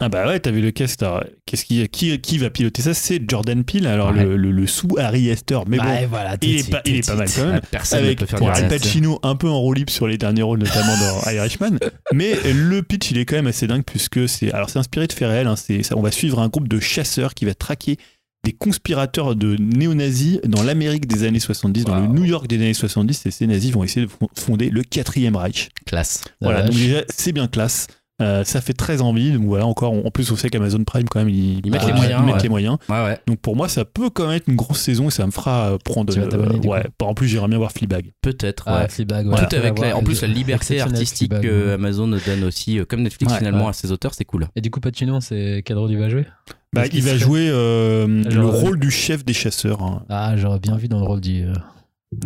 Ah 0.00 0.08
bah 0.08 0.26
ouais, 0.26 0.40
t'as 0.40 0.50
vu 0.50 0.60
le 0.60 0.72
cast. 0.72 1.04
Qu'est-ce 1.46 1.64
qui, 1.64 1.88
qui, 1.88 2.18
qui 2.20 2.38
va 2.38 2.50
piloter 2.50 2.82
ça? 2.82 2.94
C'est 2.94 3.22
Jordan 3.30 3.62
Peele, 3.62 3.86
alors 3.86 4.10
Ouais. 4.12 4.24
le, 4.24 4.36
le, 4.36 4.50
le 4.50 4.66
sous 4.66 4.88
Harry 4.98 5.28
Hester, 5.28 5.60
mais 5.68 5.76
bon, 5.78 5.84
Bah, 5.84 6.06
voilà, 6.08 6.36
tout 6.36 6.48
il 6.48 6.58
est 6.58 6.70
pas, 6.70 6.82
il 6.84 6.96
est 6.96 7.06
pas 7.06 7.14
mal 7.14 7.28
quand 7.32 7.44
même. 7.46 7.60
Ah, 7.62 7.66
Personne 7.70 8.00
ne 8.00 8.04
Avec 8.06 8.18
peut 8.18 8.26
faire 8.26 8.42
Al 8.42 8.48
reste. 8.64 8.68
Pacino 8.68 9.20
un 9.22 9.36
peu 9.36 9.48
en 9.48 9.60
roue 9.60 9.72
libre 9.72 9.92
sur 9.92 10.08
les 10.08 10.18
derniers 10.18 10.42
rôles, 10.42 10.58
notamment 10.58 10.96
dans 10.98 11.30
Irishman. 11.30 11.78
Mais 12.12 12.34
le 12.52 12.82
pitch, 12.82 13.12
il 13.12 13.18
est 13.18 13.24
quand 13.24 13.36
même 13.36 13.46
assez 13.46 13.66
dingue 13.68 13.84
puisque 13.86 14.28
c'est 14.28 14.50
alors 14.52 14.68
c'est 14.68 14.80
inspiré 14.80 15.06
de 15.06 15.12
faits 15.12 15.28
réels. 15.28 15.46
hein, 15.46 15.54
on 15.94 16.02
va 16.02 16.10
suivre 16.10 16.40
un 16.40 16.48
groupe 16.48 16.66
de 16.68 16.80
chasseurs 16.80 17.32
qui 17.34 17.44
va 17.44 17.54
traquer 17.54 17.96
des 18.44 18.52
conspirateurs 18.52 19.36
de 19.36 19.56
néo-nazis 19.58 20.38
dans 20.44 20.62
l'Amérique 20.64 21.06
des 21.06 21.24
années 21.24 21.40
70, 21.40 21.84
dans 21.84 21.96
le 22.00 22.06
Wow. 22.08 22.12
New 22.12 22.24
York 22.24 22.46
des 22.46 22.56
années 22.56 22.74
70, 22.74 23.24
et 23.26 23.30
ces 23.30 23.46
nazis 23.46 23.70
vont 23.72 23.84
essayer 23.84 24.04
de 24.04 24.10
fon- 24.10 24.28
fonder 24.36 24.68
le 24.70 24.82
quatrième 24.82 25.34
Reich. 25.36 25.70
Classe. 25.86 26.20
La 26.42 26.48
Voilà, 26.48 26.62
donc 26.64 26.74
déjà, 26.74 27.02
c'est 27.08 27.32
bien 27.32 27.46
classe. 27.46 27.86
Euh, 28.22 28.44
ça 28.44 28.60
fait 28.60 28.74
très 28.74 29.00
envie. 29.02 29.32
Donc 29.32 29.42
voilà, 29.44 29.66
encore, 29.66 29.92
en 29.92 30.10
plus, 30.10 30.30
on 30.30 30.36
sait 30.36 30.48
qu'Amazon 30.48 30.84
Prime, 30.84 31.08
quand 31.08 31.18
même, 31.18 31.28
ils, 31.28 31.60
Ils 31.64 31.72
mettent 31.72 31.80
bah, 31.80 31.86
les 31.88 31.92
moyens, 31.94 32.20
ils 32.22 32.26
mettent 32.26 32.34
ouais. 32.36 32.42
les 32.42 32.48
moyens. 32.48 32.76
Ouais, 32.88 33.04
ouais. 33.04 33.18
Donc 33.26 33.40
pour 33.40 33.56
moi, 33.56 33.68
ça 33.68 33.84
peut 33.84 34.08
quand 34.08 34.26
même 34.28 34.36
être 34.36 34.46
une 34.48 34.54
grosse 34.54 34.78
saison 34.80 35.08
et 35.08 35.10
ça 35.10 35.26
me 35.26 35.32
fera 35.32 35.72
euh, 35.72 35.78
prendre. 35.84 36.12
Tu 36.12 36.20
vas 36.20 36.28
t'abonner, 36.28 36.60
du 36.60 36.68
ouais, 36.68 36.84
en 37.02 37.14
plus, 37.14 37.26
j'aimerais 37.26 37.48
bien 37.48 37.58
voir 37.58 37.72
Fleabag. 37.72 38.12
Peut-être, 38.22 38.64
Ah. 38.68 38.86
Fleabag, 38.88 39.24
Tout 39.24 39.30
voilà. 39.30 39.48
avec 39.58 39.78
la, 39.80 39.96
en 39.96 40.02
plus 40.04 40.22
la 40.22 40.28
liberté 40.28 40.80
artistique 40.80 41.32
Fleabag, 41.34 41.50
que. 41.50 41.74
Amazon 41.74 42.06
donne 42.06 42.44
aussi, 42.44 42.78
euh, 42.78 42.84
comme 42.84 43.02
Netflix 43.02 43.32
Ouais, 43.32 43.38
finalement 43.38 43.64
ouais. 43.64 43.70
à 43.70 43.72
ses 43.72 43.90
auteurs, 43.90 44.14
c'est 44.14 44.24
cool. 44.24 44.46
Et 44.54 44.60
du 44.60 44.70
coup, 44.70 44.78
Pacino, 44.80 45.20
c'est 45.20 45.62
quel 45.66 45.76
rôle 45.76 45.90
il 45.90 45.98
va 45.98 46.08
jouer? 46.08 46.24
Bah, 46.72 46.84
il 46.92 47.02
va 47.02 47.16
jouer 47.16 47.48
euh, 47.50 48.22
Ah, 48.26 48.30
le 48.30 48.46
rôle 48.46 48.78
du 48.78 48.90
chef 48.92 49.24
des 49.24 49.32
chasseurs. 49.32 49.82
hein. 49.82 50.04
Ah, 50.08 50.34
j'aurais 50.36 50.60
bien 50.60 50.76
vu 50.76 50.86
dans 50.88 50.98
le 51.00 51.04
rôle 51.06 51.20
du. 51.20 51.44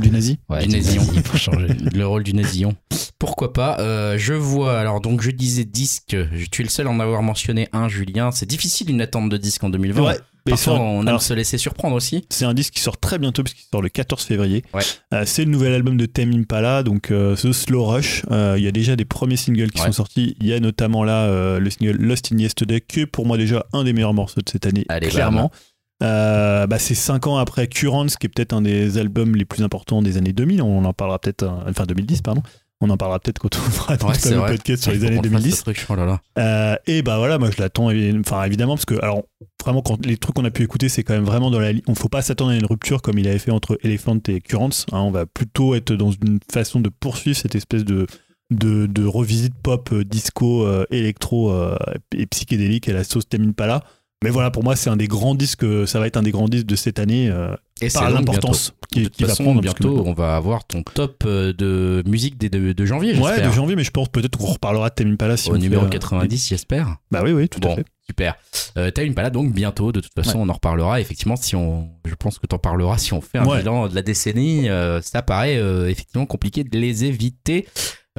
Du 0.01 0.11
nazi 0.11 0.39
Ouais, 0.49 0.63
Du 0.67 0.69
nésillon. 0.75 1.05
pour 1.25 1.37
changer. 1.37 1.69
le 1.93 2.07
rôle 2.07 2.23
du 2.25 2.35
nésillon. 2.35 2.75
Pourquoi 3.19 3.53
pas 3.53 3.77
Euh, 3.81 4.17
Je 4.19 4.35
vois, 4.35 4.79
alors 4.79 5.01
donc 5.01 5.23
je 5.23 5.31
disais 5.31 5.65
disque, 5.65 6.17
tu 6.51 6.63
es 6.63 6.65
le 6.65 6.71
seul 6.71 6.87
à 6.87 6.91
en 6.91 7.01
avoir 7.01 7.23
mentionné 7.23 7.69
un, 7.73 7.89
Julien. 7.89 8.31
C'est 8.31 8.47
difficile 8.47 8.91
une 8.91 9.01
attente 9.01 9.29
de 9.29 9.37
disque 9.37 9.65
en 9.65 9.71
2020. 9.71 10.03
Ouais. 10.03 10.17
Mais 10.47 10.53
Parfois, 10.53 10.81
on 10.81 11.03
aime 11.03 11.09
alors, 11.09 11.21
se 11.21 11.35
laisser 11.35 11.59
surprendre 11.59 11.95
aussi. 11.95 12.25
C'est 12.31 12.47
un 12.47 12.55
disque 12.55 12.73
qui 12.75 12.81
sort 12.81 12.97
très 12.97 13.19
bientôt 13.19 13.43
puisqu'il 13.43 13.65
sort 13.71 13.83
le 13.83 13.91
14 13.91 14.23
février. 14.25 14.65
Ouais. 14.73 14.81
Euh, 15.13 15.25
c'est 15.27 15.45
le 15.45 15.51
nouvel 15.51 15.75
album 15.75 15.99
de 15.99 16.07
Tame 16.07 16.33
Impala, 16.33 16.83
donc 16.83 17.11
euh, 17.11 17.35
The 17.37 17.53
Slow 17.53 17.85
Rush. 17.85 18.23
Euh, 18.31 18.55
Il 18.57 18.65
y 18.65 18.69
a 18.69 18.71
déjà 18.71 18.97
des 18.97 19.05
premiers 19.05 19.37
singles 19.37 19.71
qui 19.73 19.81
Ouais. 19.81 19.87
sont 19.89 19.93
sortis. 19.93 20.37
Il 20.41 20.47
y 20.47 20.55
a 20.55 20.61
notamment 20.61 21.05
là 21.05 21.25
euh, 21.25 21.59
le 21.59 21.69
single 21.69 21.97
Lost 21.99 22.31
in 22.33 22.39
Yesterday, 22.39 22.81
qui 22.81 23.01
est 23.01 23.07
pour 23.07 23.27
moi 23.27 23.37
déjà 23.37 23.67
un 23.75 23.85
des 23.85 23.93
meilleurs 23.93 24.15
morceaux 24.15 24.41
de 24.41 24.49
cette 24.49 24.65
année, 24.65 24.87
Allez, 24.89 25.09
clairement. 25.09 25.51
Euh, 26.03 26.67
bah, 26.67 26.79
c'est 26.79 26.95
5 26.95 27.27
ans 27.27 27.37
après 27.39 27.67
Currents, 27.67 28.07
qui 28.07 28.27
est 28.27 28.29
peut-être 28.29 28.53
un 28.53 28.63
des 28.63 28.99
albums 28.99 29.35
les 29.35 29.45
plus 29.45 29.63
importants 29.63 30.03
des 30.03 30.17
années 30.17 30.33
2000. 30.33 30.63
On 30.63 30.85
en 30.85 30.93
parlera 30.93 31.19
peut-être, 31.19 31.43
euh, 31.43 31.71
enfin 31.71 31.85
2010, 31.87 32.23
pardon. 32.23 32.43
On 32.81 32.91
en 32.91 32.97
parlera 32.97 33.19
peut-être 33.19 33.41
quand 33.41 33.57
on 33.57 33.61
fera 33.71 33.95
Ouais, 33.95 34.35
vrai. 34.37 34.57
podcast 34.57 34.85
sur 34.85 34.93
les 34.93 35.05
années 35.05 35.17
qu'on 35.17 35.23
le 35.23 35.31
fasse, 35.31 35.41
2010. 35.43 35.57
ce 35.57 35.63
truc. 35.63 35.87
Oh 35.89 35.97
là 35.97 36.07
là. 36.07 36.21
Euh, 36.39 36.77
et 36.87 37.03
bah 37.03 37.19
voilà, 37.19 37.37
moi 37.39 37.51
je 37.51 37.61
l'attends, 37.61 37.91
enfin 38.21 38.45
évidemment, 38.45 38.75
parce 38.77 38.85
que 38.85 38.95
alors 39.03 39.25
vraiment 39.61 39.83
quand 39.83 40.07
les 40.07 40.17
trucs 40.17 40.37
qu'on 40.37 40.45
a 40.45 40.51
pu 40.53 40.63
écouter, 40.63 40.89
c'est 40.89 41.03
quand 41.03 41.15
même 41.15 41.25
vraiment 41.25 41.51
dans 41.51 41.59
la. 41.59 41.73
On 41.89 41.97
faut 41.97 42.09
pas 42.09 42.23
s'attendre 42.23 42.53
à 42.53 42.55
une 42.55 42.67
rupture 42.67 43.03
comme 43.03 43.19
il 43.19 43.27
avait 43.27 43.41
fait 43.41 43.51
entre 43.51 43.77
Elephant 43.83 44.19
et 44.29 44.41
Currents. 44.41 44.71
hein. 44.93 45.01
on 45.01 45.11
va 45.11 45.27
plutôt 45.27 45.75
être 45.75 45.93
dans 45.95 46.13
une 46.13 46.39
façon 46.53 46.79
de 46.79 46.89
poursuivre 46.89 47.37
cette 47.37 47.57
espèce 47.57 47.85
de 47.85 48.07
de, 48.51 48.87
de 48.87 49.05
revisite 49.05 49.55
pop, 49.61 49.93
disco, 49.95 50.65
euh, 50.65 50.87
électro 50.91 51.53
et 52.17 52.27
psychédélique 52.27 52.89
à 52.89 52.93
la 52.93 53.03
sauce 53.03 53.29
Tame 53.29 53.49
Impala. 53.49 53.83
Mais 54.25 54.31
voilà, 54.31 54.51
pour 54.51 54.65
moi, 54.65 54.75
c'est 54.75 54.91
un 54.91 54.97
des 54.97 55.07
grands 55.07 55.35
disques. 55.37 55.65
Ça 55.87 56.01
va 56.01 56.07
être 56.09 56.17
un 56.17 56.23
des 56.23 56.33
grands 56.33 56.49
disques 56.49 56.67
de 56.67 56.75
cette 56.75 56.99
année 56.99 57.29
euh, 57.31 57.55
Et 57.81 57.89
par 57.89 58.11
l'importance 58.11 58.73
qui, 58.91 59.01
De 59.01 59.05
toute 59.05 59.15
qui 59.17 59.25
va 59.25 59.35
prendre. 59.35 59.59
que 59.61 59.63
bientôt, 59.63 60.03
on 60.05 60.13
va 60.13 60.35
avoir 60.35 60.67
ton 60.67 60.83
top 60.83 61.23
euh, 61.25 61.53
de 61.53 62.03
musique 62.07 62.37
dès 62.37 62.49
de, 62.49 62.73
de 62.73 62.85
janvier, 62.85 63.17
Ouais, 63.17 63.41
de 63.41 63.51
janvier, 63.53 63.77
mais 63.77 63.85
je 63.85 63.93
pense 63.93 64.09
peut-être 64.09 64.37
qu'on 64.37 64.47
reparlera 64.47 64.89
de 64.91 64.95
Tame 64.95 65.13
Impala 65.13 65.37
si 65.37 65.51
Au 65.51 65.55
on 65.55 65.59
numéro 65.59 65.83
fait, 65.83 65.87
euh, 65.89 65.91
90, 65.91 66.49
j'espère. 66.49 66.97
Bah 67.13 67.21
oui, 67.25 67.31
oui, 67.31 67.49
tout 67.49 67.61
à 67.63 67.69
Bon, 67.69 67.77
fait. 67.77 67.85
super. 68.09 68.35
Euh, 68.77 68.91
T'as 68.91 69.05
une 69.05 69.15
palade 69.15 69.35
donc 69.35 69.53
bientôt, 69.53 69.93
de 69.93 70.01
toute 70.01 70.15
façon, 70.15 70.41
on 70.41 70.49
en 70.49 70.53
reparlera. 70.55 71.01
Effectivement, 71.01 71.37
si 71.37 71.55
on, 71.55 71.89
je 72.05 72.15
pense 72.17 72.41
que 72.41 72.47
t'en 72.49 72.59
parleras 72.59 72.99
si 72.99 73.13
on 73.13 73.21
fait 73.21 73.39
un 73.39 73.47
Ouais. 73.47 73.59
bilan 73.59 73.87
de 73.87 73.95
la 73.95 74.03
décennie. 74.03 74.69
euh, 74.69 75.01
ça 75.01 75.23
paraît 75.23 75.59
euh, 75.59 75.89
effectivement 75.89 76.27
compliqué 76.27 76.65
de 76.65 76.77
les 76.77 77.05
éviter. 77.05 77.69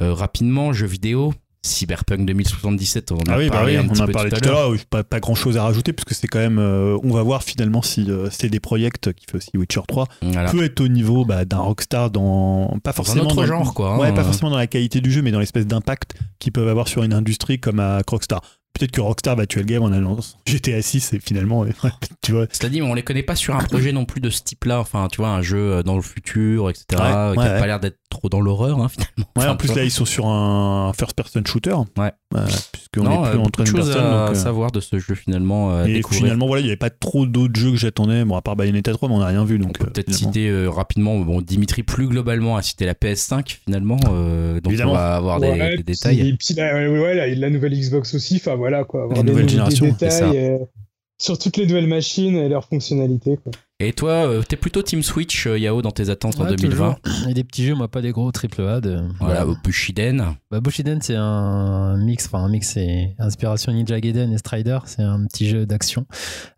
Euh, 0.01 0.13
rapidement, 0.13 0.71
jeux 0.71 0.88
vidéo, 0.88 1.34
Cyberpunk 1.61 2.26
2077, 2.26 3.11
on 3.11 3.15
en 3.15 3.19
a 3.19 3.23
Ah 3.34 3.38
oui, 3.38 3.49
bah 3.49 3.57
parlé 3.57 3.73
oui, 3.73 3.77
un 3.77 3.86
on 3.86 3.90
petit 3.90 3.99
en 4.02 4.03
a 4.03 4.07
peu 4.07 4.14
parlé 4.14 4.30
tout 4.31 4.38
à 4.38 4.48
l'heure. 4.48 4.72
Pas, 4.90 5.03
pas 5.03 5.19
grand 5.19 5.36
chose 5.36 5.57
à 5.57 5.64
rajouter 5.64 5.91
puisque 5.94 6.14
c'est 6.14 6.27
quand 6.27 6.40
même. 6.40 6.57
euh, 6.57 6.98
on 7.03 7.11
va 7.11 7.22
voir 7.22 7.44
finalement 7.44 7.81
si 7.81 8.10
euh, 8.10 8.30
CD 8.30 8.60
Projekt, 8.60 9.11
qui 9.14 9.26
fait 9.30 9.38
aussi 9.38 9.52
Witcher 9.56 9.81
3, 9.88 10.07
Voilà. 10.22 10.52
peut 10.52 10.64
être 10.64 10.80
au 10.80 10.88
niveau 10.88 11.26
bah, 11.26 11.44
d'un 11.45 11.60
Rockstar 11.60 12.11
dans. 12.11 12.68
Pas 12.84 12.91
Dans 12.91 12.91
un 12.91 12.94
forcément. 12.94 13.23
autre 13.26 13.36
dans 13.36 13.41
le- 13.41 13.48
genre, 13.48 13.73
quoi. 13.73 13.98
Ouais, 13.98 14.07
hein. 14.07 14.14
pas 14.14 14.23
forcément 14.23 14.52
dans 14.52 14.57
la 14.57 14.68
qualité 14.68 15.02
du 15.02 15.11
jeu, 15.11 15.22
mais 15.22 15.31
dans 15.31 15.40
l'espèce 15.40 15.68
d'impact 15.68 16.14
qu'ils 16.40 16.53
peuvent 16.53 16.68
avoir 16.69 16.88
sur 16.88 17.03
une 17.03 17.14
industrie 17.14 17.60
comme 17.60 17.80
à 17.80 18.02
Rockstar. 18.07 18.41
Peut-être 18.73 18.91
que 18.91 19.02
Rockstar 19.02 19.36
va 19.36 19.45
tuer 19.45 19.61
le 19.61 19.65
game 19.65 19.84
en 19.84 19.91
annonçant 19.91 20.38
GTA 20.45 20.81
6 20.81 21.11
et 21.14 21.19
finalement, 21.19 21.65
tu 22.22 22.31
vois. 22.31 22.45
Dit, 22.45 22.81
on 22.81 22.94
les 22.94 23.02
connaît 23.03 23.23
pas 23.23 23.36
sur 23.36 23.56
un 23.56 23.60
projet 23.64 23.91
non 23.91 24.06
plus 24.06 24.22
de 24.22 24.30
ce 24.30 24.41
type-là. 24.44 24.80
Enfin, 24.80 25.07
tu 25.11 25.18
vois, 25.18 25.30
un 25.30 25.41
jeu 25.41 25.57
euh, 25.57 25.84
dans 25.84 25.95
le 25.98 26.02
futur, 26.03 26.69
etc. 26.69 26.86
Ouais, 26.91 26.98
qui 26.98 27.02
ouais, 27.02 27.10
a 27.10 27.53
ouais. 27.53 27.60
pas 27.60 27.65
l'air 27.68 27.80
d'être 27.81 27.98
trop 28.10 28.30
dans 28.30 28.41
l'horreur, 28.41 28.80
hein, 28.80 28.90
finalement. 28.90 29.11
Ouais, 29.36 29.44
Enfin, 29.44 29.49
en 29.52 29.56
plus 29.56 29.76
là, 29.76 29.84
ils 29.84 29.91
sont 29.91 30.06
sur 30.06 30.27
un 30.27 30.91
first-person 30.94 31.44
shooter. 31.45 31.76
Ouais. 31.98 32.11
Euh, 32.36 32.45
puisqu'on 32.72 33.03
non, 33.03 33.23
est 33.23 33.27
euh, 33.27 33.31
plus 33.31 33.40
en 33.40 33.44
beaucoup 33.44 33.64
de 33.64 33.72
personne. 33.73 33.98
à 34.06 34.27
donc, 34.27 34.30
euh, 34.31 34.34
savoir 34.36 34.72
de 34.72 34.80
ce 34.80 34.99
jeu 34.99 35.15
finalement. 35.15 35.72
euh, 35.72 35.86
et 35.86 35.94
découvrir. 35.94 36.22
finalement, 36.23 36.48
voilà, 36.48 36.61
il 36.61 36.65
n'y 36.65 36.69
avait 36.69 36.77
pas 36.77 36.90
trop 36.90 37.26
d'autres 37.26 37.60
jeux 37.60 37.72
que 37.72 37.77
j'attendais. 37.77 38.26
Bon, 38.26 38.36
à 38.36 38.41
part 38.41 38.56
Bayonetta 38.56 38.91
3, 38.94 39.10
mais 39.10 39.15
on 39.15 39.19
n'a 39.19 39.27
rien 39.27 39.45
vu. 39.45 39.56
On 39.56 39.60
Donc, 39.60 39.77
peut 39.77 39.86
euh, 39.86 39.90
peut-être 39.91 40.14
finalement. 40.14 40.34
citer 40.34 40.49
euh, 40.49 40.69
rapidement, 40.69 41.18
bon, 41.19 41.41
Dimitri 41.41 41.84
plus 41.84 42.07
globalement 42.07 42.57
a 42.57 42.61
cité 42.61 42.86
la 42.86 42.94
PS5 42.94 43.57
finalement, 43.65 43.99
euh, 44.11 44.60
donc 44.61 44.72
Évidemment. 44.73 44.91
on 44.91 44.95
va 44.95 45.15
avoir 45.15 45.40
des, 45.40 45.48
Ouais, 45.49 45.77
des 45.77 45.84
détails. 45.84 46.19
Et 46.27 46.34
puis 46.34 46.53
la, 46.56 46.73
ouais, 46.73 46.88
ouais, 46.88 47.14
la, 47.15 47.27
la 47.27 47.49
nouvelle 47.49 47.73
Xbox 47.80 48.14
aussi, 48.15 48.38
enfin 48.38 48.56
voilà 48.56 48.84
quoi. 48.84 49.03
Avoir 49.03 49.18
La 49.18 49.23
des 49.23 49.30
nouvelle 49.30 49.45
des 49.45 49.52
génération, 49.52 49.95
c'est 49.99 50.10
ça. 50.10 50.30
détails 50.30 50.45
euh, 50.45 50.57
sur 51.19 51.37
toutes 51.37 51.57
les 51.57 51.67
nouvelles 51.67 51.87
machines 51.87 52.35
et 52.35 52.49
leurs 52.49 52.65
fonctionnalités 52.65 53.37
quoi. 53.37 53.51
Et 53.81 53.93
toi, 53.93 54.11
euh, 54.27 54.41
t'es 54.43 54.57
plutôt 54.57 54.81
Team 54.81 55.01
Switch, 55.03 55.47
euh, 55.47 55.57
Yao, 55.57 55.81
dans 55.81 55.91
tes 55.91 56.09
attentes 56.09 56.37
en 56.41 56.43
Ouais, 56.43 56.53
2020 56.57 56.95
toujours. 57.01 57.29
Et 57.29 57.33
des 57.33 57.45
petits 57.45 57.65
jeux, 57.65 57.75
moi, 57.75 57.87
pas 57.87 58.01
des 58.01 58.11
gros 58.11 58.29
triple 58.33 58.61
A. 58.63 58.81
De... 58.81 58.99
Voilà, 59.21 59.47
au 59.47 59.55
Bushiden. 59.63 60.35
Bah, 60.51 60.59
Bushiden, 60.59 60.99
c'est 61.01 61.15
un 61.15 61.95
mix, 61.95 62.25
enfin 62.25 62.39
un 62.39 62.49
mix, 62.49 62.71
c'est 62.73 63.15
inspiration 63.19 63.71
Ninja 63.71 64.01
Gaiden 64.01 64.33
et 64.33 64.37
Strider. 64.37 64.79
C'est 64.83 65.01
un 65.03 65.25
petit 65.27 65.47
jeu 65.47 65.65
d'action 65.65 66.05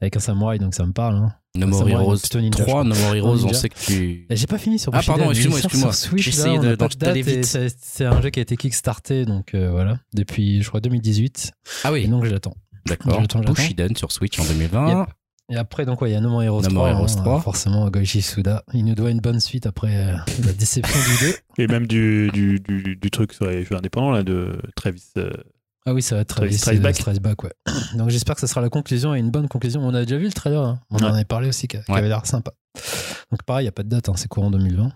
avec 0.02 0.16
un 0.16 0.20
samurai, 0.20 0.58
donc 0.58 0.74
ça 0.74 0.84
me 0.84 0.94
parle. 0.94 1.18
Hein. 1.18 1.32
No 1.54 1.68
More 1.68 1.88
Heroes 1.88 2.18
plutôt 2.18 2.40
ninja, 2.42 2.64
3, 2.64 2.84
je 2.86 2.90
No 2.90 2.96
More 2.96 3.14
Heroes, 3.16 3.46
on 3.46 3.54
sait 3.54 3.70
que 3.70 3.78
tu... 3.80 4.26
Et 4.28 4.36
J'ai 4.36 4.48
pas 4.48 4.58
fini 4.58 4.80
sur 4.80 4.92
Ah, 4.96 4.98
Bushiden. 4.98 5.18
pardon, 5.18 5.32
excuse-moi, 5.32 5.60
excuse-moi. 5.60 5.92
J'essayais 6.16 6.58
d'aller 6.58 6.76
date 6.78 7.18
et 7.18 7.22
vite. 7.22 7.46
c'est- 7.46 8.06
un 8.06 8.20
jeu 8.20 8.32
qui 8.32 8.40
a 8.40 8.42
été 8.42 8.58
kickstarté, 8.58 9.26
donc 9.26 9.54
euh, 9.54 9.70
voilà, 9.70 10.00
depuis 10.16 10.64
je 10.64 10.68
crois 10.70 10.80
2018. 10.82 11.52
Ah 11.84 11.90
Et 11.90 11.94
oui, 11.94 12.08
donc 12.08 12.26
j'attends. 12.26 12.56
D'accord. 12.86 13.22
Bushiden 13.54 13.96
sur 13.96 14.12
Switch 14.12 14.40
en 14.40 14.46
2020. 14.46 15.00
Yep. 15.00 15.10
Et 15.54 15.58
après, 15.58 15.86
donc, 15.86 16.02
ouais, 16.02 16.12
il 16.12 16.14
y 16.14 16.16
a 16.16 16.22
No 16.22 16.30
More 16.30 16.44
Heroes 16.44 16.62
No 16.62 16.70
3. 16.70 16.74
More 16.74 16.88
Heroes 16.88 17.12
hein, 17.18 17.22
3. 17.24 17.42
Forcément, 17.42 17.90
Goichi 17.90 18.22
Suda. 18.22 18.64
Il 18.74 18.86
nous 18.86 18.96
doit 18.96 19.12
une 19.12 19.20
bonne 19.20 19.42
suite 19.42 19.66
après 19.66 19.94
euh, 20.08 20.16
la 20.46 20.54
déception 20.54 20.98
du 21.00 21.32
2. 21.58 21.64
Et 21.64 21.68
même 21.68 21.88
du, 21.88 22.30
du, 22.32 22.60
du, 22.62 22.96
du 22.96 23.12
truc 23.12 23.34
sur 23.34 23.46
les 23.48 23.66
jeux 23.66 23.76
indépendants, 23.76 24.12
là, 24.12 24.24
de 24.24 24.62
Travis. 24.78 25.04
euh, 25.18 25.30
Ah 25.86 25.94
oui, 25.94 26.02
ça 26.02 26.16
va 26.16 26.22
être 26.22 26.30
Travis 26.30 26.58
Travis 26.58 26.78
Strikeback. 26.78 26.96
Strikeback, 26.96 27.44
ouais. 27.44 27.52
Donc 27.98 28.10
j'espère 28.12 28.36
que 28.36 28.42
ça 28.42 28.48
sera 28.48 28.62
la 28.62 28.70
conclusion 28.70 29.14
et 29.14 29.20
une 29.20 29.32
bonne 29.32 29.50
conclusion. 29.50 29.82
On 29.86 29.94
a 29.94 30.04
déjà 30.06 30.18
vu 30.18 30.26
le 30.28 30.32
trailer, 30.32 30.62
hein. 30.64 30.80
on 30.90 30.98
en 31.00 31.14
avait 31.14 31.26
parlé 31.26 31.50
aussi, 31.50 31.68
qui, 31.68 31.76
Ouais. 31.78 31.84
avait 31.90 32.08
l'air 32.08 32.26
sympa. 32.26 32.54
Donc 33.30 33.44
pareil, 33.44 33.64
il 33.64 33.66
n'y 33.66 33.70
a 33.70 33.74
pas 33.74 33.84
de 33.84 33.90
date, 33.90 34.08
hein, 34.08 34.14
c'est 34.16 34.30
courant 34.30 34.52
2020. 34.52 34.90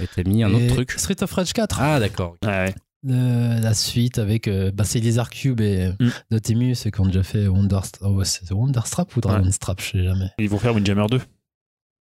Et 0.00 0.06
T'as 0.14 0.22
mis 0.22 0.42
un 0.44 0.54
autre 0.54 0.66
truc. 0.68 0.92
Street 0.92 1.22
of 1.22 1.30
Rage 1.32 1.52
4. 1.52 1.78
Ah 1.80 2.00
d'accord. 2.00 2.36
ouais. 2.44 2.74
Euh, 3.08 3.60
la 3.60 3.72
suite 3.72 4.18
avec 4.18 4.46
euh, 4.46 4.70
bah, 4.72 4.84
c'est 4.84 5.00
Lizard 5.00 5.30
Cube 5.30 5.60
et 5.62 5.90
Mm. 5.98 6.08
Dotemu, 6.30 6.74
ceux 6.74 6.90
qui 6.90 7.00
ont 7.00 7.06
déjà 7.06 7.22
fait 7.22 7.46
Wonderstrap. 7.46 8.10
Oh, 8.10 8.14
ouais, 8.16 8.24
c'est 8.26 8.50
Wonderstrap 8.52 9.16
ou 9.16 9.20
Dragonstrap, 9.22 9.80
je 9.80 9.86
sais 9.90 10.04
jamais. 10.04 10.30
Ils 10.38 10.50
vont 10.50 10.58
faire 10.58 10.74
Windjammer 10.74 11.06
2. 11.10 11.20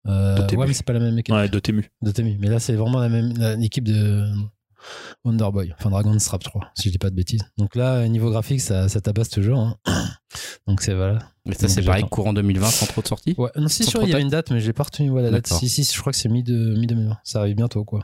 Euh, 0.07 0.35
Dotemu. 0.37 0.61
ouais, 0.61 0.67
mais 0.67 0.73
c'est 0.73 0.85
pas 0.85 0.93
la 0.93 0.99
même 0.99 1.17
équipe. 1.19 1.33
Ouais, 1.35 1.49
Dotemu. 1.49 1.89
Dotemu. 2.01 2.37
Mais 2.39 2.47
là, 2.47 2.59
c'est 2.59 2.75
vraiment 2.75 2.99
la 2.99 3.09
même 3.09 3.33
la- 3.37 3.55
l'équipe 3.55 3.83
de 3.83 4.23
Wonderboy, 5.23 5.73
enfin 5.77 5.89
Dragonstrap, 5.89 6.43
je 6.43 6.49
crois, 6.49 6.69
si 6.75 6.89
je 6.89 6.91
dis 6.91 6.97
pas 6.99 7.09
de 7.09 7.15
bêtises. 7.15 7.41
Donc 7.57 7.75
là, 7.75 8.07
niveau 8.07 8.29
graphique, 8.29 8.61
ça, 8.61 8.87
ça 8.87 9.01
tabasse 9.01 9.29
toujours. 9.29 9.59
hein. 9.59 9.77
Donc 10.67 10.81
c'est 10.81 10.93
voilà. 10.93 11.19
Mais 11.45 11.55
ça 11.55 11.67
c'est 11.67 11.81
pareil, 11.81 12.05
courant 12.09 12.33
2020 12.33 12.67
sans 12.69 12.85
trop 12.85 13.01
de 13.01 13.07
sorties. 13.07 13.33
Ouais, 13.37 13.49
non, 13.57 13.67
si, 13.67 13.83
Sans 13.83 13.91
sûr, 13.91 14.03
il 14.03 14.09
y 14.09 14.11
tard. 14.11 14.21
une 14.21 14.29
date, 14.29 14.51
mais 14.51 14.59
je 14.59 14.67
l'ai 14.67 14.73
pas 14.73 14.83
retenu. 14.83 15.09
Voilà, 15.09 15.29
la 15.31 15.37
date. 15.41 15.47
Si, 15.47 15.69
si, 15.69 15.83
je 15.83 15.99
crois 15.99 16.11
que 16.13 16.17
c'est 16.17 16.29
mi-2020. 16.29 17.17
ça 17.23 17.39
arrive 17.39 17.55
bientôt, 17.55 17.83
quoi. 17.83 18.03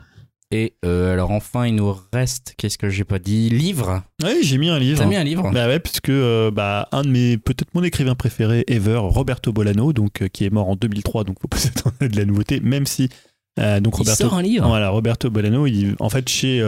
Et 0.52 0.74
euh, 0.84 1.14
alors 1.14 1.30
enfin 1.30 1.66
il 1.66 1.76
nous 1.76 1.96
reste, 2.12 2.52
qu'est-ce 2.58 2.76
que 2.76 2.90
j'ai 2.90 3.04
pas 3.04 3.18
dit? 3.18 3.48
Livre. 3.48 4.02
Ouais, 4.22 4.42
j'ai 4.42 4.58
mis 4.58 4.68
un 4.68 4.78
livre. 4.78 4.98
T'as 4.98 5.06
mis 5.06 5.16
un 5.16 5.24
livre? 5.24 5.50
Bah 5.50 5.66
ouais, 5.66 5.80
puisque 5.80 6.10
euh, 6.10 6.50
bah, 6.50 6.88
un 6.92 7.02
de 7.02 7.08
mes, 7.08 7.38
peut-être 7.38 7.74
mon 7.74 7.82
écrivain 7.82 8.14
préféré 8.14 8.62
ever, 8.68 8.98
Roberto 8.98 9.50
Bolano, 9.50 9.94
donc, 9.94 10.20
euh, 10.20 10.28
qui 10.28 10.44
est 10.44 10.50
mort 10.50 10.68
en 10.68 10.76
2003, 10.76 11.24
donc 11.24 11.40
faut 11.40 11.48
pas 11.48 11.56
s'attendre 11.58 11.96
de 12.00 12.14
la 12.14 12.26
nouveauté, 12.26 12.60
même 12.60 12.84
si. 12.84 13.08
donc 13.56 13.94
Il 13.94 13.98
Roberto, 13.98 14.24
sort 14.24 14.34
un 14.34 14.42
livre. 14.42 14.68
Voilà, 14.68 14.90
Roberto 14.90 15.30
Bolano, 15.30 15.66
il, 15.66 15.96
en 15.98 16.10
fait, 16.10 16.28
chez. 16.28 16.60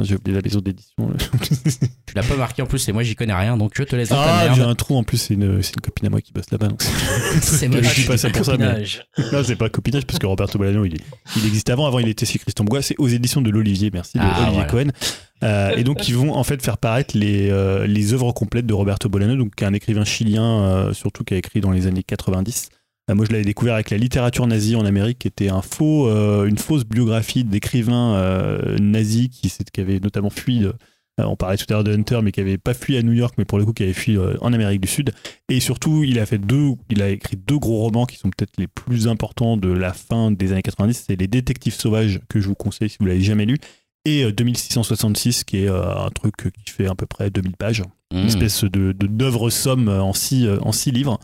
Euh, 0.00 0.02
euh, 0.02 0.04
putain, 0.04 0.04
j'ai 0.04 0.14
oublié 0.16 0.36
la 0.36 0.42
maison 0.42 0.60
d'édition. 0.60 1.10
Tu 2.06 2.14
l'as 2.14 2.22
pas 2.22 2.36
marqué 2.36 2.62
en 2.62 2.66
plus 2.66 2.88
et 2.88 2.92
moi 2.92 3.02
j'y 3.02 3.14
connais 3.14 3.34
rien 3.34 3.58
donc 3.58 3.72
je 3.76 3.82
te 3.82 3.94
laisse 3.94 4.10
ah, 4.12 4.50
j'ai 4.54 4.62
un 4.62 4.74
trou 4.74 4.96
en 4.96 5.02
plus, 5.02 5.18
c'est 5.18 5.34
une, 5.34 5.62
c'est 5.62 5.74
une 5.74 5.82
copine 5.82 6.06
à 6.06 6.10
moi 6.10 6.20
qui 6.22 6.32
bosse 6.32 6.50
là-bas. 6.50 6.68
donc 6.68 6.82
C'est 7.42 7.70
je 7.70 7.76
moche. 7.76 7.94
dis 7.94 8.04
pas 8.04 8.16
ça 8.16 8.30
pour 8.30 8.44
ça, 8.44 8.56
mais. 8.56 8.66
Copinage. 8.66 9.06
Non, 9.32 9.42
c'est 9.44 9.56
pas 9.56 9.68
copinage 9.68 10.06
parce 10.06 10.18
que 10.18 10.26
Roberto 10.26 10.58
Bolano, 10.58 10.84
il, 10.84 10.94
il 11.36 11.46
existe 11.46 11.68
avant. 11.70 11.86
Avant, 11.86 11.98
il 11.98 12.08
était 12.08 12.24
chez 12.24 12.38
Christian 12.38 12.64
Bois. 12.64 12.82
C'est 12.82 12.94
aux 12.98 13.08
éditions 13.08 13.40
de 13.42 13.50
l'Olivier, 13.50 13.90
merci, 13.92 14.16
de 14.18 14.22
Ah, 14.22 14.42
Olivier 14.42 14.64
voilà. 14.66 14.68
Cohen. 14.68 14.90
Euh, 15.44 15.76
et 15.76 15.84
donc, 15.84 16.08
ils 16.08 16.16
vont 16.16 16.34
en 16.34 16.44
fait 16.44 16.62
faire 16.62 16.78
paraître 16.78 17.16
les, 17.16 17.50
euh, 17.50 17.86
les 17.86 18.12
œuvres 18.12 18.32
complètes 18.32 18.66
de 18.66 18.74
Roberto 18.74 19.08
Bolano, 19.08 19.36
donc 19.36 19.54
qui 19.54 19.64
est 19.64 19.66
un 19.66 19.74
écrivain 19.74 20.04
chilien, 20.04 20.42
euh, 20.62 20.92
surtout 20.92 21.24
qui 21.24 21.34
a 21.34 21.36
écrit 21.36 21.60
dans 21.60 21.70
les 21.70 21.86
années 21.86 22.02
90. 22.02 22.70
Euh, 23.10 23.14
moi, 23.14 23.24
je 23.26 23.32
l'avais 23.32 23.44
découvert 23.44 23.74
avec 23.74 23.90
la 23.90 23.96
littérature 23.96 24.46
nazie 24.46 24.76
en 24.76 24.84
Amérique, 24.84 25.20
qui 25.20 25.28
était 25.28 25.48
un 25.48 25.62
faux, 25.62 26.08
euh, 26.08 26.46
une 26.46 26.58
fausse 26.58 26.84
biographie 26.84 27.44
d'écrivains 27.44 28.14
euh, 28.14 28.78
nazis 28.78 29.28
qui, 29.28 29.50
qui 29.50 29.80
avaient 29.80 30.00
notamment 30.00 30.30
fui. 30.30 30.66
on 31.18 31.36
parlait 31.36 31.56
tout 31.56 31.66
à 31.70 31.74
l'heure 31.74 31.84
de 31.84 31.92
Hunter, 31.92 32.20
mais 32.22 32.32
qui 32.32 32.40
avait 32.40 32.58
pas 32.58 32.74
fui 32.74 32.96
à 32.96 33.02
New 33.02 33.12
York, 33.12 33.34
mais 33.38 33.44
pour 33.44 33.58
le 33.58 33.64
coup 33.64 33.72
qui 33.72 33.82
avait 33.82 33.92
fui 33.92 34.16
en 34.40 34.52
Amérique 34.52 34.80
du 34.80 34.88
Sud. 34.88 35.12
Et 35.48 35.60
surtout, 35.60 36.04
il 36.04 36.18
a 36.18 36.26
fait 36.26 36.38
deux, 36.38 36.72
il 36.90 37.02
a 37.02 37.08
écrit 37.08 37.36
deux 37.36 37.58
gros 37.58 37.78
romans 37.78 38.06
qui 38.06 38.16
sont 38.18 38.30
peut-être 38.30 38.56
les 38.58 38.68
plus 38.68 39.08
importants 39.08 39.56
de 39.56 39.68
la 39.68 39.92
fin 39.92 40.30
des 40.30 40.52
années 40.52 40.62
90. 40.62 41.04
C'est 41.08 41.16
Les 41.18 41.26
Détectives 41.26 41.74
Sauvages 41.74 42.20
que 42.28 42.40
je 42.40 42.46
vous 42.46 42.54
conseille 42.54 42.88
si 42.88 42.98
vous 43.00 43.06
l'avez 43.06 43.20
jamais 43.22 43.46
lu, 43.46 43.58
et 44.04 44.24
euh, 44.24 44.32
2666 44.32 45.44
qui 45.44 45.64
est 45.64 45.68
un 45.68 46.10
truc 46.10 46.34
qui 46.36 46.72
fait 46.72 46.86
à 46.86 46.94
peu 46.94 47.06
près 47.06 47.30
2000 47.30 47.56
pages, 47.56 47.82
une 48.12 48.22
Mmh. 48.22 48.26
espèce 48.26 48.64
de 48.64 48.92
d'œuvre 48.92 49.50
somme 49.50 49.88
en 49.88 50.14
six 50.14 50.48
en 50.62 50.72
six 50.72 50.92
livres. 50.92 51.18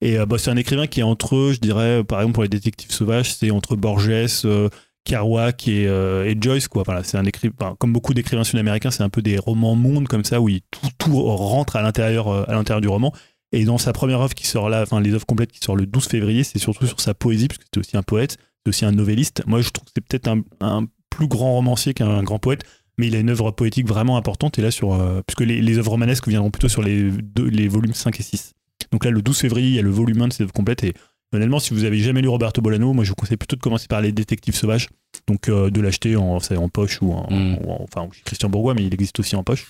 Et 0.00 0.18
euh, 0.18 0.26
bah, 0.26 0.36
c'est 0.38 0.50
un 0.50 0.56
écrivain 0.56 0.86
qui 0.86 1.00
est 1.00 1.04
entre 1.04 1.36
eux, 1.36 1.52
je 1.52 1.60
dirais, 1.60 2.04
par 2.04 2.20
exemple 2.20 2.34
pour 2.34 2.42
les 2.42 2.48
Détectives 2.48 2.90
Sauvages, 2.90 3.34
c'est 3.34 3.50
entre 3.50 3.76
Borges, 3.76 4.42
euh, 4.44 4.68
Kerouac 5.04 5.68
et, 5.68 5.86
euh, 5.86 6.26
et 6.26 6.36
Joyce 6.38 6.68
quoi. 6.68 6.84
C'est 7.02 7.16
un 7.16 7.24
écrivain, 7.24 7.76
comme 7.78 7.92
beaucoup 7.92 8.12
d'écrivains 8.12 8.44
sud-américains, 8.44 8.90
c'est 8.90 9.02
un 9.02 9.08
peu 9.08 9.22
des 9.22 9.38
romans 9.38 9.74
mondes 9.74 10.08
comme 10.08 10.24
ça 10.24 10.40
où 10.40 10.48
il, 10.48 10.60
tout, 10.98 11.12
rentre 11.14 11.76
à 11.76 11.82
l'intérieur 11.82 12.28
à 12.28 12.52
l'intérieur 12.52 12.80
du 12.80 12.88
roman. 12.88 13.12
Et 13.52 13.64
dans 13.64 13.78
sa 13.78 13.92
première 13.92 14.20
œuvre 14.20 14.34
qui 14.34 14.46
sort 14.46 14.68
là, 14.68 14.82
enfin 14.82 15.00
les 15.00 15.14
œuvres 15.14 15.24
complètes 15.24 15.52
qui 15.52 15.60
sort 15.60 15.76
le 15.76 15.86
12 15.86 16.08
février, 16.08 16.44
c'est 16.44 16.58
surtout 16.58 16.86
sur 16.86 17.00
sa 17.00 17.14
poésie, 17.14 17.48
puisque 17.48 17.62
c'était 17.62 17.78
aussi 17.78 17.96
un 17.96 18.02
poète, 18.02 18.36
c'est 18.64 18.68
aussi 18.68 18.84
un 18.84 18.92
novelliste. 18.92 19.44
Moi, 19.46 19.60
je 19.60 19.70
trouve 19.70 19.86
que 19.86 19.92
c'est 19.94 20.04
peut-être 20.04 20.28
un, 20.60 20.86
plus 21.08 21.28
grand 21.28 21.52
romancier 21.54 21.94
qu'un 21.94 22.22
grand 22.22 22.38
poète, 22.38 22.64
mais 22.98 23.06
il 23.06 23.14
a 23.14 23.20
une 23.20 23.30
œuvre 23.30 23.52
poétique 23.52 23.86
vraiment 23.86 24.18
importante. 24.18 24.58
Et 24.58 24.62
là, 24.62 24.70
sur, 24.70 24.98
puisque 25.26 25.48
les, 25.48 25.78
œuvres 25.78 25.92
romanesques 25.92 26.28
viendront 26.28 26.50
plutôt 26.50 26.68
sur 26.68 26.82
les 26.82 27.68
volumes 27.68 27.94
5 27.94 28.20
et 28.20 28.22
6. 28.22 28.52
Donc 28.92 29.04
là, 29.04 29.10
le 29.10 29.22
12 29.22 29.38
février, 29.38 29.68
il 29.68 29.74
y 29.74 29.78
a 29.78 29.82
le 29.82 29.90
volume 29.90 30.22
1 30.22 30.28
de 30.28 30.32
ses 30.32 30.42
œuvres 30.44 30.52
complètes. 30.52 30.84
Et 30.84 30.94
honnêtement, 31.32 31.58
si 31.58 31.74
vous 31.74 31.84
avez 31.84 31.98
jamais 31.98 32.22
lu 32.22 32.28
Roberto 32.28 32.60
Bolano, 32.62 32.92
moi, 32.92 33.04
je 33.04 33.10
vous 33.10 33.14
conseille 33.16 33.36
plutôt 33.36 33.56
de 33.56 33.60
commencer 33.62 33.86
par 33.88 34.00
Les 34.00 34.12
Détectives 34.12 34.54
Sauvages. 34.54 34.88
Donc 35.26 35.48
euh, 35.48 35.70
de 35.70 35.80
l'acheter 35.80 36.14
en, 36.16 36.38
poche 36.68 37.00
ou 37.02 37.12
en, 37.12 37.26
Mm. 37.30 37.58
ou 37.64 37.70
en- 37.70 37.82
enfin, 37.82 38.08
Christian 38.24 38.48
Bourgois, 38.50 38.74
mais 38.74 38.84
il 38.84 38.92
existe 38.94 39.18
aussi 39.20 39.34
en 39.36 39.42
poche. 39.44 39.66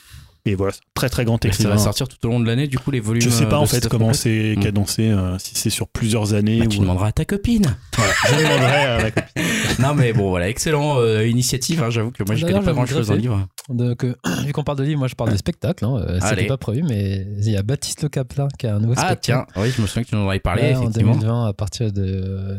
Et 0.48 0.54
voilà, 0.54 0.72
très 0.94 1.08
très 1.08 1.24
grand 1.24 1.42
Mais 1.44 1.50
ça 1.50 1.54
écrivain. 1.56 1.70
va 1.70 1.78
sortir 1.78 2.06
tout 2.08 2.24
au 2.26 2.30
long 2.30 2.38
de 2.40 2.46
l'année, 2.46 2.68
du 2.68 2.78
coup, 2.78 2.90
les 2.92 3.00
volumes. 3.00 3.20
Je 3.20 3.28
sais 3.30 3.46
pas 3.46 3.56
euh, 3.56 3.60
en 3.60 3.62
de 3.64 3.68
fait 3.68 3.88
comment 3.88 4.12
c'est 4.12 4.54
Mm. 4.56 4.60
cadencé, 4.62 5.08
euh, 5.10 5.36
si 5.38 5.56
c'est 5.56 5.70
sur 5.70 5.88
plusieurs 5.88 6.34
années. 6.34 6.60
Bah, 6.60 6.66
tu 6.68 6.78
ou... 6.78 6.82
demanderas 6.82 7.08
à 7.08 7.12
ta 7.12 7.24
copine. 7.24 7.76
Je 7.96 8.36
demanderai 8.36 8.72
à 8.76 9.02
la 9.02 9.10
copine. 9.10 9.42
non, 9.80 9.94
mais 9.94 10.12
bon, 10.12 10.28
voilà, 10.30 10.48
excellent 10.48 10.98
euh, 11.00 11.26
initiative. 11.26 11.82
hein, 11.82 11.90
J'avoue 11.90 12.12
que 12.12 12.22
moi, 12.24 12.36
je 12.36 12.46
connais 12.46 12.60
pas 12.60 12.72
grand 12.72 12.86
chose 12.86 13.10
en 13.10 13.14
livre. 13.14 13.46
Donc, 13.68 14.04
euh, 14.04 14.14
vu 14.44 14.52
qu'on 14.52 14.62
parle 14.62 14.78
de 14.78 14.84
livres, 14.84 15.00
moi 15.00 15.08
je 15.08 15.14
parle 15.16 15.32
de 15.32 15.36
spectacle. 15.36 15.84
Hein. 15.84 15.96
euh. 16.08 16.20
C'était 16.22 16.46
pas 16.46 16.56
prévu, 16.56 16.84
mais 16.84 17.26
il 17.40 17.50
y 17.50 17.56
a 17.56 17.62
Baptiste 17.62 18.02
Le 18.04 18.08
Caplin 18.08 18.46
qui 18.58 18.68
a 18.68 18.76
un 18.76 18.78
nouveau 18.78 18.94
Ah, 18.96 19.06
spectacle. 19.14 19.20
tiens, 19.54 19.62
oui, 19.62 19.70
je 19.76 19.82
me 19.82 19.86
souviens 19.88 20.04
que 20.04 20.08
tu 20.10 20.14
nous 20.14 20.22
en 20.22 20.28
avais 20.28 20.38
parlé, 20.38 20.62
Ouais, 20.62 20.74
en 20.76 20.82
effectivement. 20.82 21.14
2020, 21.16 21.46
à 21.48 21.52
partir 21.52 21.92
de, 21.92 22.02
euh, 22.04 22.58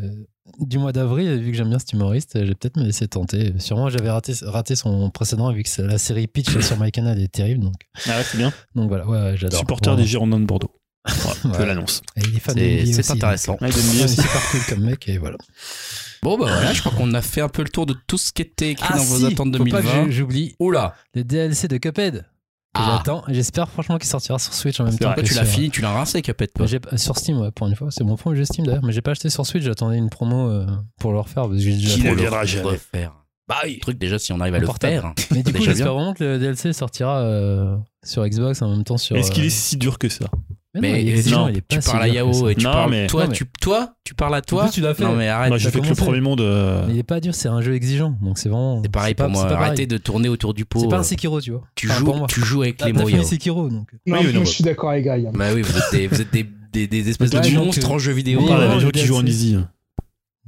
du 0.59 0.77
mois 0.79 0.91
d'avril, 0.91 1.37
vu 1.39 1.51
que 1.51 1.57
j'aime 1.57 1.69
bien 1.69 1.79
cet 1.79 1.93
humoriste, 1.93 2.37
j'ai 2.45 2.55
peut-être 2.55 2.77
me 2.77 2.83
laisser 2.83 3.07
tenter. 3.07 3.53
Sûrement, 3.59 3.89
j'avais 3.89 4.09
raté, 4.09 4.33
raté 4.43 4.75
son 4.75 5.09
précédent, 5.09 5.51
vu 5.51 5.63
que 5.63 5.81
la 5.81 5.97
série 5.97 6.27
Pitch 6.27 6.57
sur 6.61 6.79
MyCanal 6.79 7.19
est 7.19 7.27
terrible. 7.31 7.65
Donc, 7.65 7.75
Ah 8.07 8.17
ouais, 8.17 8.23
c'est 8.23 8.37
bien. 8.37 8.51
donc 8.75 8.87
voilà, 8.89 9.05
ouais, 9.07 9.17
ouais, 9.21 9.37
j'adore. 9.37 9.59
Supporter 9.59 9.95
des 9.95 10.05
Girondins 10.05 10.39
de 10.39 10.45
Bordeaux. 10.45 10.71
Voilà, 11.07 11.35
je 11.43 11.47
Ouais. 11.61 11.65
l'annonce. 11.65 12.01
C'est 12.17 13.11
intéressant. 13.11 13.57
Ouais, 13.61 13.67
ouais, 13.67 13.71
c'est 13.71 14.07
super 14.21 14.41
cool 14.51 14.59
comme 14.67 14.83
mec, 14.83 15.07
et 15.07 15.17
voilà. 15.17 15.37
Bon, 16.23 16.37
bah 16.37 16.47
voilà, 16.49 16.73
je 16.73 16.79
crois 16.81 16.91
qu'on 16.91 17.13
a 17.13 17.21
fait 17.21 17.41
un 17.41 17.47
peu 17.49 17.61
le 17.63 17.69
tour 17.69 17.85
de 17.85 17.95
tout 18.07 18.17
ce 18.17 18.33
qui 18.33 18.41
était 18.41 18.71
écrit 18.71 18.93
dans 18.93 19.03
vos 19.03 19.23
Ah, 19.23 19.27
attentes 19.29 19.55
faut 19.55 19.63
pas 19.65 19.81
que 19.81 19.85
2020. 19.87 20.05
je- 20.07 20.11
j'oublie 20.11 20.55
Oula, 20.59 20.95
le 21.13 21.23
DLC 21.23 21.67
de 21.69 21.77
Cuphead. 21.77 22.25
Ah. 22.79 22.95
J'attends, 22.97 23.23
j'espère 23.27 23.69
franchement 23.69 23.97
qu'il 23.97 24.07
sortira 24.07 24.37
sur 24.39 24.53
Switch 24.53 24.79
en 24.79 24.85
même 24.85 24.97
temps. 24.97 25.11
vrai. 25.11 25.23
tu 25.23 25.33
l'as 25.33 25.45
sur- 25.45 25.53
fini, 25.55 25.69
tu 25.69 25.81
l'as 25.81 25.91
rincé, 25.91 26.21
Cuphead, 26.21 26.51
toi. 26.53 26.65
Pas- 26.89 26.97
sur 26.97 27.17
Steam, 27.17 27.39
ouais, 27.41 27.51
pour 27.51 27.67
une 27.67 27.75
fois. 27.75 27.87
C'est 27.91 28.03
mon 28.03 28.15
premier 28.15 28.37
jeu 28.37 28.45
Steam 28.45 28.65
d'ailleurs, 28.65 28.83
mais 28.83 28.93
j'ai 28.93 29.01
pas 29.01 29.11
acheté 29.11 29.29
sur 29.29 29.45
Switch. 29.45 29.63
J'attendais 29.63 29.97
une 29.97 30.09
promo 30.09 30.49
euh, 30.49 30.65
pour 30.99 31.11
le 31.13 31.19
refaire 31.19 31.43
parce 31.49 31.57
que 31.63 31.69
déjà 31.69 31.95
Qui 31.95 32.03
ne 32.03 32.09
le 32.11 32.15
viendra 32.15 32.45
jamais. 32.45 32.63
refaire. 32.69 33.13
Bah 33.47 33.61
truc, 33.81 33.97
déjà, 33.97 34.19
si 34.19 34.33
on 34.33 34.41
arrive 34.41 34.55
à 34.55 34.59
le 34.59 34.65
Portable. 34.65 34.93
faire. 34.93 35.13
Mais 35.31 35.41
du 35.41 35.53
coup, 35.53 35.63
j'espère 35.63 35.93
vraiment 35.93 36.13
que 36.13 36.21
le 36.23 36.37
DLC 36.37 36.73
sortira 36.73 37.19
euh, 37.21 37.77
sur 38.03 38.27
Xbox 38.27 38.61
en 38.61 38.69
même 38.69 38.83
temps 38.83 38.97
sur. 38.97 39.15
Est-ce 39.15 39.31
qu'il 39.31 39.43
euh, 39.43 39.47
est 39.47 39.51
si 39.51 39.77
dur 39.77 39.97
que 39.99 40.09
ça? 40.09 40.25
Mais, 40.81 41.03
Mais 41.03 41.31
non, 41.31 41.45
pas 41.47 41.59
tu 41.69 41.79
parles 41.79 42.03
à 42.03 42.07
Yao 42.07 42.33
ça. 42.33 42.51
et 42.51 42.55
tu 42.55 42.63
Non, 42.65 42.71
parles. 42.71 42.89
mais- 42.91 43.07
Toi, 43.07 43.23
Non, 43.23 43.29
mais- 43.29 43.35
tu, 43.35 43.45
toi, 43.61 43.93
tu 44.03 44.13
parles 44.13 44.35
à 44.35 44.41
toi. 44.41 44.63
Plus, 44.63 44.71
tu 44.73 44.81
l'as 44.81 44.93
fait. 44.93 45.03
Non, 45.03 45.15
mais 45.15 45.27
arrête. 45.27 45.49
Moi, 45.49 45.57
j'ai 45.57 45.69
fait 45.71 45.79
que 45.81 45.87
le 45.87 45.95
premier 45.95 46.21
monde. 46.21 46.41
euh, 46.41 46.85
Mais 46.87 46.93
il 46.93 46.99
est 46.99 47.03
pas 47.03 47.19
dur, 47.19 47.33
c'est 47.35 47.47
un 47.49 47.61
jeu 47.61 47.73
exigeant. 47.75 48.17
Donc 48.21 48.37
c'est 48.37 48.49
vraiment. 48.49 48.81
C'est 48.83 48.91
pareil 48.91 49.13
pas- 49.15 49.25
pour 49.25 49.33
moi. 49.33 49.51
Arrêtez 49.51 49.87
de 49.87 49.97
tourner 49.97 50.29
autour 50.29 50.53
du 50.53 50.65
pot. 50.65 50.79
C'est 50.81 50.87
pas 50.87 50.99
un 50.99 51.03
Sekiro, 51.03 51.41
tu 51.41 51.51
vois. 51.51 51.63
Tu 51.75 51.89
Enfin, 51.89 51.99
joues, 51.99 52.25
tu 52.27 52.41
joues 52.41 52.61
avec 52.63 52.83
les 52.83 52.93
mots, 52.93 53.07
Yao. 53.09 53.23
Sekiro, 53.23 53.69
donc. 53.69 53.87
Non, 54.05 54.17
Oui, 54.19 54.25
non, 54.25 54.31
je 54.33 54.39
bah. 54.39 54.45
suis 54.45 54.63
d'accord 54.63 54.89
avec 54.91 55.03
Greg. 55.05 55.29
Bah 55.33 55.45
oui, 55.53 55.61
vous 55.61 55.77
êtes 55.77 55.91
des, 55.91 56.07
vous 56.07 56.21
êtes 56.21 56.31
des, 56.33 56.45
des, 56.73 56.87
des 56.87 57.09
espèces 57.09 57.29
de 57.31 57.55
monstres 57.57 57.91
en 57.91 57.99
jeu 57.99 58.11
vidéo. 58.13 58.39
On 58.43 58.47
parle 58.47 58.61
des 58.73 58.79
gens 58.79 58.85
le 58.85 58.91
qui 58.91 59.05
jouent 59.05 59.15
en 59.17 59.25
easy. 59.25 59.57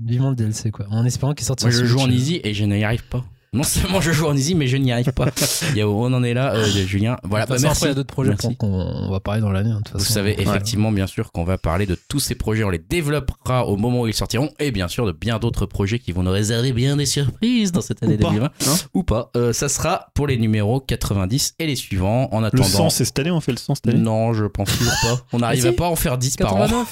Vivement 0.01 0.29
le 0.29 0.35
DLC, 0.35 0.71
quoi? 0.71 0.85
En 0.91 1.03
espérant 1.05 1.33
qu'il 1.33 1.45
sorte 1.45 1.61
Moi, 1.61 1.71
sur 1.71 1.81
je 1.81 1.85
joue 1.85 1.99
en 1.99 2.09
easy 2.09 2.39
et 2.43 2.53
je 2.53 2.63
n'y 2.63 2.83
arrive 2.85 3.03
pas. 3.09 3.25
Non 3.51 3.63
seulement 3.63 3.99
je 3.99 4.11
joue 4.11 4.27
en 4.27 4.35
easy, 4.35 4.53
mais 4.53 4.67
je 4.67 4.77
n'y 4.77 4.91
arrive 4.91 5.11
pas. 5.11 5.25
On 5.83 6.13
en 6.13 6.23
est 6.23 6.35
là, 6.35 6.53
euh, 6.53 6.65
Julien. 6.65 7.17
Voilà, 7.23 7.45
bah, 7.47 7.55
merci. 7.59 7.65
après, 7.65 7.85
il 7.87 7.89
y 7.89 7.91
a 7.91 7.95
d'autres 7.95 8.13
projets 8.13 8.35
qu'on 8.59 9.09
va 9.09 9.19
parler 9.19 9.41
dans 9.41 9.51
l'année. 9.51 9.71
hein, 9.71 9.81
Vous 9.93 9.99
façon. 9.99 10.13
savez 10.13 10.35
Ouais. 10.35 10.43
effectivement, 10.43 10.91
bien 10.91 11.07
sûr, 11.07 11.31
qu'on 11.31 11.43
va 11.45 11.57
parler 11.57 11.85
de 11.87 11.97
tous 12.09 12.19
ces 12.19 12.35
projets. 12.35 12.63
On 12.63 12.69
les 12.69 12.77
développera 12.77 13.65
au 13.65 13.75
moment 13.75 14.01
où 14.01 14.07
ils 14.07 14.13
sortiront. 14.13 14.51
Et 14.59 14.69
bien 14.71 14.87
sûr, 14.87 15.05
de 15.07 15.11
bien 15.11 15.39
d'autres 15.39 15.65
projets 15.65 15.97
qui 15.97 16.11
vont 16.11 16.21
nous 16.23 16.31
réserver 16.31 16.73
bien 16.73 16.95
des 16.97 17.07
surprises 17.07 17.71
dans 17.71 17.81
cette 17.81 18.03
année 18.03 18.15
Ou 18.15 18.21
pas, 18.21 18.29
2020. 18.29 18.45
hein. 18.45 18.75
Ou 18.93 19.03
pas. 19.03 19.31
Euh, 19.35 19.51
ça 19.51 19.67
sera 19.67 20.07
pour 20.13 20.27
les 20.27 20.37
numéros 20.37 20.79
90 20.79 21.55
et 21.57 21.65
les 21.65 21.75
suivants. 21.75 22.29
En 22.31 22.41
Le 22.41 22.47
attendant. 22.47 22.63
100, 22.65 22.89
c'est 22.91 23.05
cette 23.05 23.17
année, 23.19 23.31
on 23.31 23.41
fait 23.41 23.51
le 23.51 23.57
100 23.57 23.75
cette 23.75 23.87
année 23.87 23.97
Non, 23.97 24.33
je 24.33 24.45
pense 24.45 24.69
toujours 24.77 24.93
pas. 25.01 25.21
On 25.33 25.39
n'arrive 25.39 25.61
si. 25.61 25.67
à 25.67 25.73
pas 25.73 25.85
à 25.87 25.89
en 25.89 25.95
faire 25.95 26.17
10 26.19 26.37
par 26.37 26.55
an. 26.55 26.85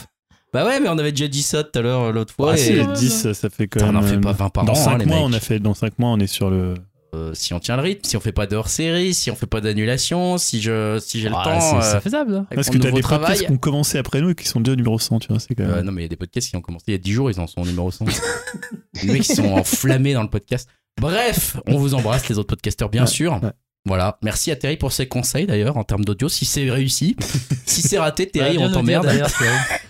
89 0.52 0.54
Bah 0.54 0.66
ouais, 0.66 0.80
mais 0.80 0.90
on 0.90 0.98
avait 0.98 1.12
déjà 1.12 1.28
dit 1.28 1.42
ça 1.44 1.64
tout 1.64 1.78
à 1.78 1.82
l'heure, 1.82 2.02
euh, 2.04 2.12
l'autre 2.12 2.34
fois. 2.34 2.54
Ah, 2.54 2.58
et- 2.60 2.80
ouais, 2.82 2.94
10, 2.94 3.34
ça 3.34 3.50
fait 3.50 3.68
quand 3.68 3.80
Putain, 3.80 3.90
on 3.90 3.94
même. 3.94 4.02
n'en 4.02 4.08
fait 4.08 4.16
euh, 4.16 4.22
pas 4.22 4.32
20 4.34 4.50
par 4.50 4.66
Dans 4.66 4.74
an, 4.74 4.76
hein, 4.76 4.84
5 4.84 4.98
les 5.00 5.06
mois, 5.06 5.16
mecs. 5.18 5.26
on 5.26 5.34
a 5.34 5.40
fait. 5.40 5.60
Dans 5.60 5.74
5 5.74 6.00
mois, 6.00 6.10
on 6.10 6.20
est 6.20 6.28
sur 6.28 6.50
le. 6.50 6.74
Euh, 7.16 7.32
si 7.34 7.54
on 7.54 7.60
tient 7.60 7.78
le 7.78 7.82
rythme, 7.84 8.02
si 8.04 8.18
on 8.18 8.20
fait 8.20 8.34
pas 8.34 8.48
de 8.48 8.56
hors-série, 8.58 9.14
si 9.14 9.32
on 9.32 9.36
fait 9.36 9.46
pas 9.48 9.62
d'annulation, 9.62 10.38
si 10.38 10.62
je, 10.62 11.00
si 11.00 11.22
j'ai 11.22 11.30
le 11.30 11.36
Ah, 11.38 11.44
temps. 11.44 11.82
c'est- 11.82 11.96
euh, 11.96 12.00
faisable. 12.02 12.36
hein. 12.36 12.48
Parce 12.54 12.70
que 12.70 12.78
t'as 12.78 12.92
des 12.92 13.02
travail. 13.02 13.28
podcasts 13.28 13.46
qui 13.48 13.52
ont 13.52 13.58
commencé 13.58 13.98
après 13.98 14.20
nous 14.22 14.32
et 14.32 14.36
qui 14.36 14.46
sont 14.48 14.60
déjà 14.60 14.74
au 14.74 14.76
numéro 14.76 15.00
100, 15.00 15.20
tu 15.20 15.30
vois. 15.30 15.40
C'est 15.40 15.56
quand 15.56 15.64
même. 15.64 15.74
Euh, 15.74 15.82
non, 15.84 15.92
mais 15.94 16.02
il 16.02 16.06
y 16.06 16.08
a 16.08 16.10
des 16.10 16.16
podcasts 16.18 16.50
qui 16.50 16.56
ont 16.58 16.62
commencé 16.62 16.84
il 16.90 16.92
y 16.92 16.96
a 16.96 17.00
10 17.00 17.14
jours, 17.14 17.32
ils 17.32 17.40
en 17.40 17.48
sont 17.48 17.62
au 17.62 17.66
numéro 17.66 17.90
100. 17.92 18.06
les 19.04 19.14
mecs, 19.14 19.28
ils 19.30 19.36
sont 19.36 19.46
enflammés 19.54 20.14
dans 20.14 20.24
le 20.24 20.30
podcast. 20.30 20.70
Bref, 21.00 21.58
on 21.68 21.78
vous 21.78 21.94
embrasse, 21.94 22.28
les 22.28 22.38
autres 22.38 22.50
podcasteurs, 22.50 22.90
bien 22.90 23.02
Ouais, 23.04 23.08
sûr. 23.08 23.34
ouais. 23.42 23.52
Voilà. 23.88 24.18
Merci 24.22 24.52
à 24.52 24.56
Terry 24.56 24.78
pour 24.78 24.92
ses 24.92 25.08
conseils, 25.08 25.48
d'ailleurs, 25.48 25.78
en 25.78 25.84
termes 25.84 26.06
d'audio. 26.06 26.30
Si 26.30 26.46
c'est 26.46 26.70
réussi, 26.70 27.16
si 27.66 27.82
c'est 27.82 27.98
raté, 28.00 28.30
Terry, 28.30 28.58
on 28.60 28.72
t'emmerde. 28.72 29.08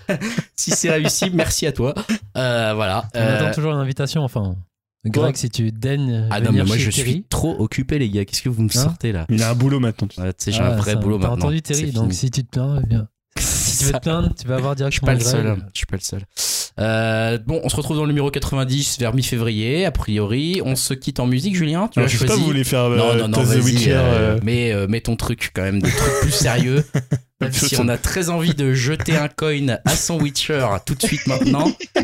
si 0.56 0.72
c'est 0.72 0.90
réussi, 0.92 1.30
merci 1.34 1.66
à 1.68 1.72
toi. 1.72 1.94
Euh, 2.38 2.74
voilà. 2.76 3.10
On 3.16 3.20
Euh, 3.20 3.40
attend 3.40 3.54
toujours 3.56 3.72
une 3.74 3.80
invitation, 3.80 4.24
enfin. 4.24 4.56
Greg, 5.06 5.36
si 5.38 5.50
tu 5.50 5.72
daignes. 5.72 6.28
Ah 6.32 6.42
non, 6.42 6.52
mais 6.52 6.64
moi, 6.64 6.78
je 6.78 6.90
Thierry. 6.90 7.12
suis 7.12 7.24
trop 7.24 7.56
occupé, 7.60 7.98
les 8.00 8.10
gars. 8.10 8.26
Qu'est-ce 8.26 8.42
que 8.42 8.50
vous 8.50 8.62
me 8.64 8.68
Hein 8.70 8.84
sortez, 8.84 9.12
là 9.12 9.26
Il 9.30 9.42
a 9.42 9.52
un 9.52 9.56
boulot 9.56 9.80
maintenant. 9.80 10.08
tu 10.08 10.16
sais. 10.38 10.52
J'ai 10.52 10.60
Ah, 10.62 10.74
un 10.74 10.76
vrai 10.76 10.94
ça, 10.94 10.98
boulot 10.98 11.18
T'as 11.18 11.30
maintenant. 11.30 11.46
entendu 11.46 11.62
Terry, 11.62 11.92
donc 11.92 12.14
si 12.14 12.30
tu 12.32 12.44
te 12.44 12.50
plains, 12.52 12.82
viens. 12.88 13.08
Si 13.40 13.80
tu 13.80 13.86
veux 13.86 13.92
te 13.94 14.00
plaindre, 14.00 14.34
tu 14.36 14.48
vas 14.48 14.56
avoir 14.56 14.74
Je 14.76 14.84
suis 14.90 15.00
directement 15.02 15.08
pas 15.08 15.14
le 15.14 15.20
seul. 15.20 15.64
Je 15.74 15.78
suis 15.78 15.86
pas 15.86 15.98
le 15.98 16.02
seul. 16.02 16.22
Euh, 16.80 17.40
bon, 17.44 17.60
on 17.64 17.70
se 17.70 17.76
retrouve 17.76 17.98
dans 17.98 18.04
le 18.04 18.10
numéro 18.10 18.30
90 18.30 19.00
vers 19.00 19.14
mi-février, 19.14 19.86
a 19.86 19.92
priori. 19.92 20.62
On 20.64 20.76
se 20.76 20.94
quitte 20.94 21.20
en 21.20 21.26
musique, 21.26 21.56
Julien. 21.56 21.88
Tu 21.88 22.00
as 22.00 22.08
je 22.08 22.18
sais 22.18 22.26
pas, 22.26 22.36
vous 22.36 22.46
voulez 22.46 22.64
faire 22.64 22.90
Non, 22.90 23.12
euh, 23.12 23.22
non, 23.22 23.28
non, 23.30 23.38
Toss 23.40 23.50
the. 23.50 23.64
Witcher 23.64 23.94
euh, 23.94 23.96
euh, 24.36 24.40
mais 24.44 24.72
euh, 24.72 24.88
mets 24.88 25.02
ton 25.02 25.16
truc 25.16 25.52
quand 25.54 25.64
même, 25.64 25.82
des 25.82 25.90
trucs 25.90 26.22
plus 26.22 26.32
sérieux. 26.32 26.86
Même 27.40 27.52
si 27.54 27.80
on 27.80 27.88
a 27.88 27.98
très 27.98 28.30
envie 28.30 28.56
de 28.56 28.74
jeter 28.74 29.16
un 29.16 29.28
coin 29.28 29.78
à 29.86 29.96
son 29.96 30.20
Witcher 30.20 30.66
tout 30.86 30.96
de 30.96 31.04
suite 31.04 31.28
maintenant. 31.28 31.72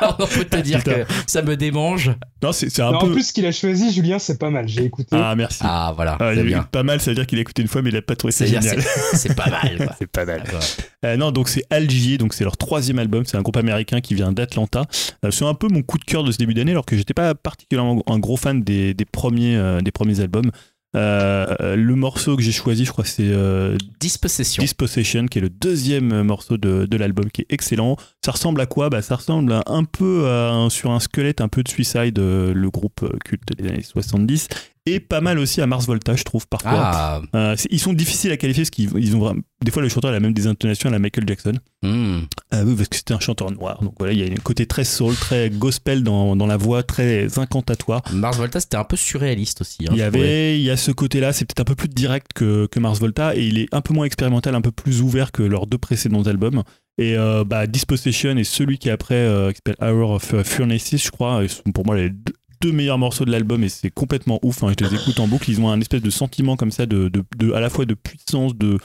Alors, 0.00 0.16
on 0.20 0.26
peut 0.26 0.44
te 0.44 0.56
dire 0.58 0.78
Putain. 0.78 1.04
que 1.04 1.12
ça 1.26 1.42
me 1.42 1.56
démange. 1.56 2.10
Non, 2.42 2.52
c'est 2.52 2.68
c'est 2.70 2.82
un 2.82 2.92
Non, 2.92 3.00
peu. 3.00 3.06
En 3.06 3.12
plus, 3.12 3.28
ce 3.28 3.32
qu'il 3.32 3.46
a 3.46 3.52
choisi, 3.52 3.92
Julien, 3.92 4.18
c'est 4.18 4.38
pas 4.38 4.50
mal. 4.50 4.68
J'ai 4.68 4.84
écouté. 4.84 5.08
Ah, 5.12 5.34
merci. 5.36 5.58
Ah, 5.62 5.92
voilà, 5.96 6.16
Ah, 6.20 6.32
c'est 6.34 6.40
il- 6.40 6.46
bien. 6.46 6.62
Pas 6.62 6.82
mal, 6.82 7.00
ça 7.00 7.10
veut 7.10 7.14
dire 7.14 7.26
qu'il 7.26 7.38
a 7.38 7.40
écouté 7.40 7.62
une 7.62 7.68
fois, 7.68 7.82
mais 7.82 7.90
il 7.90 7.96
a 7.96 8.02
pas 8.02 8.14
trouvé 8.16 8.32
ça 8.32 8.44
génial. 8.46 8.80
c'est 9.14 9.34
pas 9.34 9.48
mal. 9.50 9.94
C'est 9.98 10.06
pas 10.10 10.24
mal. 10.24 10.42
Ah. 10.52 10.58
Euh, 11.06 11.16
non, 11.16 11.32
donc 11.32 11.48
c'est 11.48 11.64
Algier, 11.70 12.16
donc 12.18 12.32
c'est 12.34 12.44
leur 12.44 12.56
troisième 12.56 12.98
album. 12.98 13.24
C'est 13.26 13.36
un 13.36 13.42
groupe 13.42 13.56
américain 13.56 14.00
qui 14.00 14.14
vient 14.14 14.30
d'Atlanta. 14.32 14.84
Euh, 15.24 15.30
c'est 15.30 15.44
un 15.44 15.54
peu 15.54 15.68
mon 15.68 15.82
coup 15.82 15.98
de 15.98 16.04
cœur 16.04 16.22
de 16.24 16.30
ce 16.32 16.38
début 16.38 16.54
d'année, 16.54 16.72
alors 16.72 16.84
que 16.86 16.96
j'étais 16.96 17.14
pas 17.14 17.34
particulièrement 17.34 18.02
un 18.06 18.18
gros 18.18 18.36
fan 18.36 18.62
des, 18.62 18.94
des 18.94 19.04
premiers, 19.04 19.56
euh, 19.56 19.80
des 19.80 19.90
premiers 19.90 20.20
albums. 20.20 20.50
Euh, 20.94 21.74
le 21.74 21.94
morceau 21.94 22.36
que 22.36 22.42
j'ai 22.42 22.52
choisi, 22.52 22.84
je 22.84 22.92
crois 22.92 23.04
c'est 23.04 23.22
euh, 23.30 23.76
Dispossession. 24.00 24.62
Dispossession, 24.62 25.26
qui 25.26 25.38
est 25.38 25.40
le 25.42 25.48
deuxième 25.48 26.22
morceau 26.22 26.56
de, 26.58 26.84
de 26.86 26.96
l'album, 26.96 27.30
qui 27.30 27.42
est 27.42 27.46
excellent. 27.50 27.96
Ça 28.24 28.32
ressemble 28.32 28.60
à 28.60 28.66
quoi? 28.66 28.90
Bah, 28.90 29.00
Ça 29.02 29.16
ressemble 29.16 29.52
à- 29.52 29.62
un 29.66 29.84
peu 29.84 30.26
à 30.28 30.50
un- 30.50 30.68
sur 30.70 30.90
un 30.90 31.00
squelette 31.00 31.40
un 31.40 31.48
peu 31.48 31.62
de 31.62 31.68
Suicide, 31.68 32.18
euh, 32.18 32.52
le 32.52 32.70
groupe 32.70 33.08
culte 33.24 33.56
des 33.56 33.68
années 33.68 33.82
70, 33.82 34.48
et 34.86 34.98
pas 35.00 35.20
mal 35.20 35.38
aussi 35.38 35.60
à 35.60 35.66
Mars 35.66 35.86
Volta, 35.86 36.16
je 36.16 36.24
trouve, 36.24 36.46
parfois. 36.48 36.72
Ah, 36.74 37.20
Euh, 37.34 37.56
ils 37.70 37.78
sont 37.78 37.92
difficiles 37.92 38.32
à 38.32 38.36
qualifier 38.36 38.62
parce 38.64 38.70
qu'ils 38.70 38.90
ils 38.98 39.14
ont 39.16 39.20
vraiment- 39.20 39.40
des 39.64 39.70
fois 39.70 39.80
le 39.82 39.88
chanteur 39.88 40.10
a 40.10 40.12
la 40.12 40.20
même 40.20 40.32
des 40.32 40.46
intonations 40.48 40.88
à 40.88 40.92
la 40.92 40.98
Michael 40.98 41.24
Jackson. 41.28 41.52
hmm. 41.82 42.20
Ah 42.50 42.62
oui, 42.64 42.74
parce 42.76 42.88
que 42.88 42.96
c'était 42.96 43.14
un 43.14 43.20
chanteur 43.20 43.50
noir. 43.52 43.80
Donc 43.82 43.94
voilà, 43.98 44.12
il 44.12 44.18
y 44.18 44.22
a 44.28 44.32
un 44.32 44.36
côté 44.42 44.66
très 44.66 44.84
soul, 44.84 45.14
très 45.14 45.50
gospel 45.50 46.02
dans, 46.02 46.34
dans 46.36 46.46
la 46.46 46.56
voix, 46.56 46.82
très 46.82 47.38
incantatoire. 47.38 48.02
Mars 48.12 48.36
Volta, 48.38 48.58
c'était 48.60 48.76
un 48.76 48.84
peu 48.84 48.96
surréaliste 48.96 49.60
aussi. 49.60 49.78
hein, 49.88 49.92
il 49.92 49.98
y 49.98 50.02
avait, 50.02 50.58
il 50.58 50.64
y 50.64 50.70
a 50.70 50.76
ce 50.76 50.90
côté-là, 50.90 51.32
c'est 51.32 51.44
peut-être 51.44 51.60
un 51.60 51.64
peu 51.64 51.74
plus 51.76 51.88
direct 51.88 52.32
que, 52.34 52.66
que 52.66 52.80
Mars 52.80 52.98
Volta 52.98 53.36
et 53.36 53.46
il 53.46 53.58
est 53.58 53.68
un 53.72 53.80
peu 53.82 53.94
moins 53.94 54.04
expérimental, 54.06 54.54
un 54.54 54.60
peu 54.60 54.72
plus 54.72 55.00
ouvert 55.02 55.30
que 55.32 55.42
leurs 55.42 55.66
deux 55.66 55.78
précédents 55.78 56.22
albums. 56.22 56.62
Et 56.98 57.16
euh, 57.16 57.42
bah, 57.44 57.66
Dispossession 57.66 58.36
et 58.36 58.44
celui 58.44 58.78
qui 58.78 58.88
est 58.88 58.92
après, 58.92 59.14
euh, 59.14 59.50
qui 59.52 59.60
s'appelle 59.64 59.76
Hour 59.88 60.10
of 60.10 60.42
Furnaces, 60.42 60.96
je 61.02 61.10
crois, 61.10 61.46
sont 61.48 61.72
pour 61.72 61.86
moi 61.86 61.96
les 61.96 62.10
deux, 62.10 62.34
deux 62.62 62.72
meilleurs 62.72 62.98
morceaux 62.98 63.24
de 63.24 63.30
l'album 63.30 63.62
et 63.64 63.68
c'est 63.68 63.90
complètement 63.90 64.38
ouf. 64.42 64.62
hein, 64.62 64.72
je 64.78 64.84
les 64.84 64.94
écoute 64.94 65.20
en 65.20 65.26
boucle, 65.28 65.50
ils 65.50 65.60
ont 65.60 65.68
un 65.70 65.80
espèce 65.80 66.00
de 66.02 66.10
sentiment 66.10 66.56
comme 66.56 66.70
ça, 66.70 66.86
de, 66.86 67.08
de, 67.08 67.22
de- 67.36 67.52
à 67.52 67.60
la 67.60 67.68
fois 67.68 67.84
de 67.84 67.94
puissance, 67.94 68.56
de, 68.56 68.78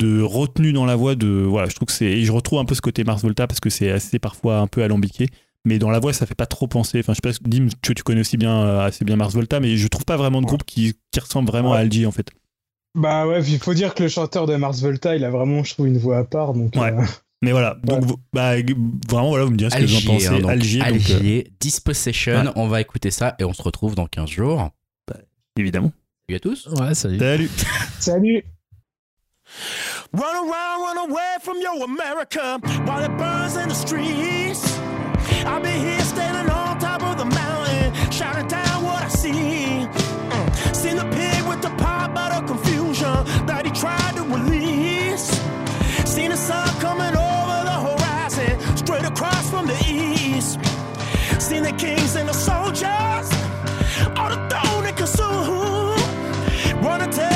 de 0.00 0.20
retenue 0.22 0.72
dans 0.72 0.84
la 0.84 0.94
voix. 0.96 1.14
De, 1.14 1.26
voilà, 1.26 1.68
je 1.68 1.74
trouve 1.74 1.86
que 1.86 1.92
c'est. 1.92 2.06
Et 2.06 2.24
je 2.24 2.30
retrouve 2.32 2.58
un 2.60 2.64
peu 2.64 2.74
ce 2.74 2.80
côté 2.82 3.02
Mars 3.04 3.22
Volta 3.22 3.46
parce 3.46 3.60
que 3.60 3.70
c'est 3.70 3.90
assez 3.90 4.18
parfois 4.18 4.58
un 4.58 4.66
peu 4.66 4.82
alambiqué. 4.82 5.28
Mais 5.64 5.78
dans 5.78 5.90
la 5.90 6.00
voix, 6.00 6.12
ça 6.12 6.26
fait 6.26 6.34
pas 6.34 6.46
trop 6.46 6.66
penser. 6.66 6.98
Enfin, 7.00 7.12
je 7.14 7.20
sais 7.24 7.38
pas, 7.40 7.48
Dim, 7.48 7.68
tu, 7.82 7.94
tu 7.94 8.02
connais 8.02 8.20
aussi 8.20 8.36
bien, 8.36 8.62
euh, 8.62 8.80
assez 8.84 9.04
bien 9.04 9.16
Mars 9.16 9.32
Volta, 9.34 9.60
mais 9.60 9.76
je 9.76 9.86
trouve 9.88 10.04
pas 10.04 10.16
vraiment 10.16 10.40
de 10.40 10.46
groupe 10.46 10.64
qui, 10.64 10.94
qui 11.12 11.20
ressemble 11.20 11.48
vraiment 11.48 11.72
à 11.72 11.78
Algie 11.78 12.04
en 12.04 12.10
fait. 12.10 12.30
Bah 12.94 13.26
ouais, 13.26 13.42
il 13.42 13.58
faut 13.58 13.72
dire 13.72 13.94
que 13.94 14.02
le 14.02 14.08
chanteur 14.08 14.46
de 14.46 14.54
Mars 14.56 14.80
Volta, 14.82 15.16
il 15.16 15.24
a 15.24 15.30
vraiment, 15.30 15.64
je 15.64 15.72
trouve, 15.72 15.86
une 15.86 15.98
voix 15.98 16.18
à 16.18 16.24
part. 16.24 16.52
Donc, 16.52 16.74
Ouais. 16.76 16.92
euh, 16.92 17.02
Mais 17.42 17.50
voilà, 17.50 17.76
donc 17.82 18.04
bah, 18.32 18.54
vraiment, 19.08 19.30
voilà, 19.30 19.44
vous 19.44 19.50
me 19.50 19.56
direz 19.56 19.70
ce 19.70 19.76
que 19.76 19.82
vous 19.84 19.94
en 19.94 19.96
Algier, 19.96 20.08
pensez. 20.12 20.28
hein, 20.28 20.38
donc, 20.40 20.50
Algier, 20.50 20.78
donc, 20.80 20.88
euh, 20.88 20.94
Algier, 20.94 21.52
Dispossession. 21.60 22.34
ouais. 22.44 22.50
On 22.54 22.68
va 22.68 22.80
écouter 22.80 23.10
ça 23.10 23.34
et 23.40 23.44
on 23.44 23.52
se 23.52 23.62
retrouve 23.62 23.94
dans 23.96 24.06
15 24.06 24.30
jours. 24.30 24.70
évidemment. 25.58 25.92
Salut 26.28 26.36
à 26.36 26.40
tous. 26.40 26.68
Ouais, 26.68 26.94
salut. 26.94 27.18
Salut. 27.18 27.50
Salut 27.98 28.44
Run 30.14 30.22
around, 30.22 30.82
run 30.96 31.10
away 31.10 31.36
from 31.42 31.56
your 31.60 31.84
America 31.84 32.58
while 32.86 33.02
it 33.04 33.10
burns 33.18 33.56
in 33.56 33.68
the 33.68 33.74
streets. 33.74 34.78
I'll 35.44 35.60
be 35.60 35.68
here 35.68 36.00
standing 36.00 36.51
Cross 49.22 49.50
from 49.50 49.66
the 49.68 49.78
east. 49.86 50.58
Seen 51.40 51.62
the 51.62 51.70
kings 51.78 52.16
and 52.16 52.28
the 52.28 52.32
soldiers, 52.32 53.30
all 54.18 54.30
the 54.30 54.40
thrown 54.50 54.84
and 54.84 54.96
consumed. 54.96 56.84
Wanna 56.84 57.06
tell 57.06 57.31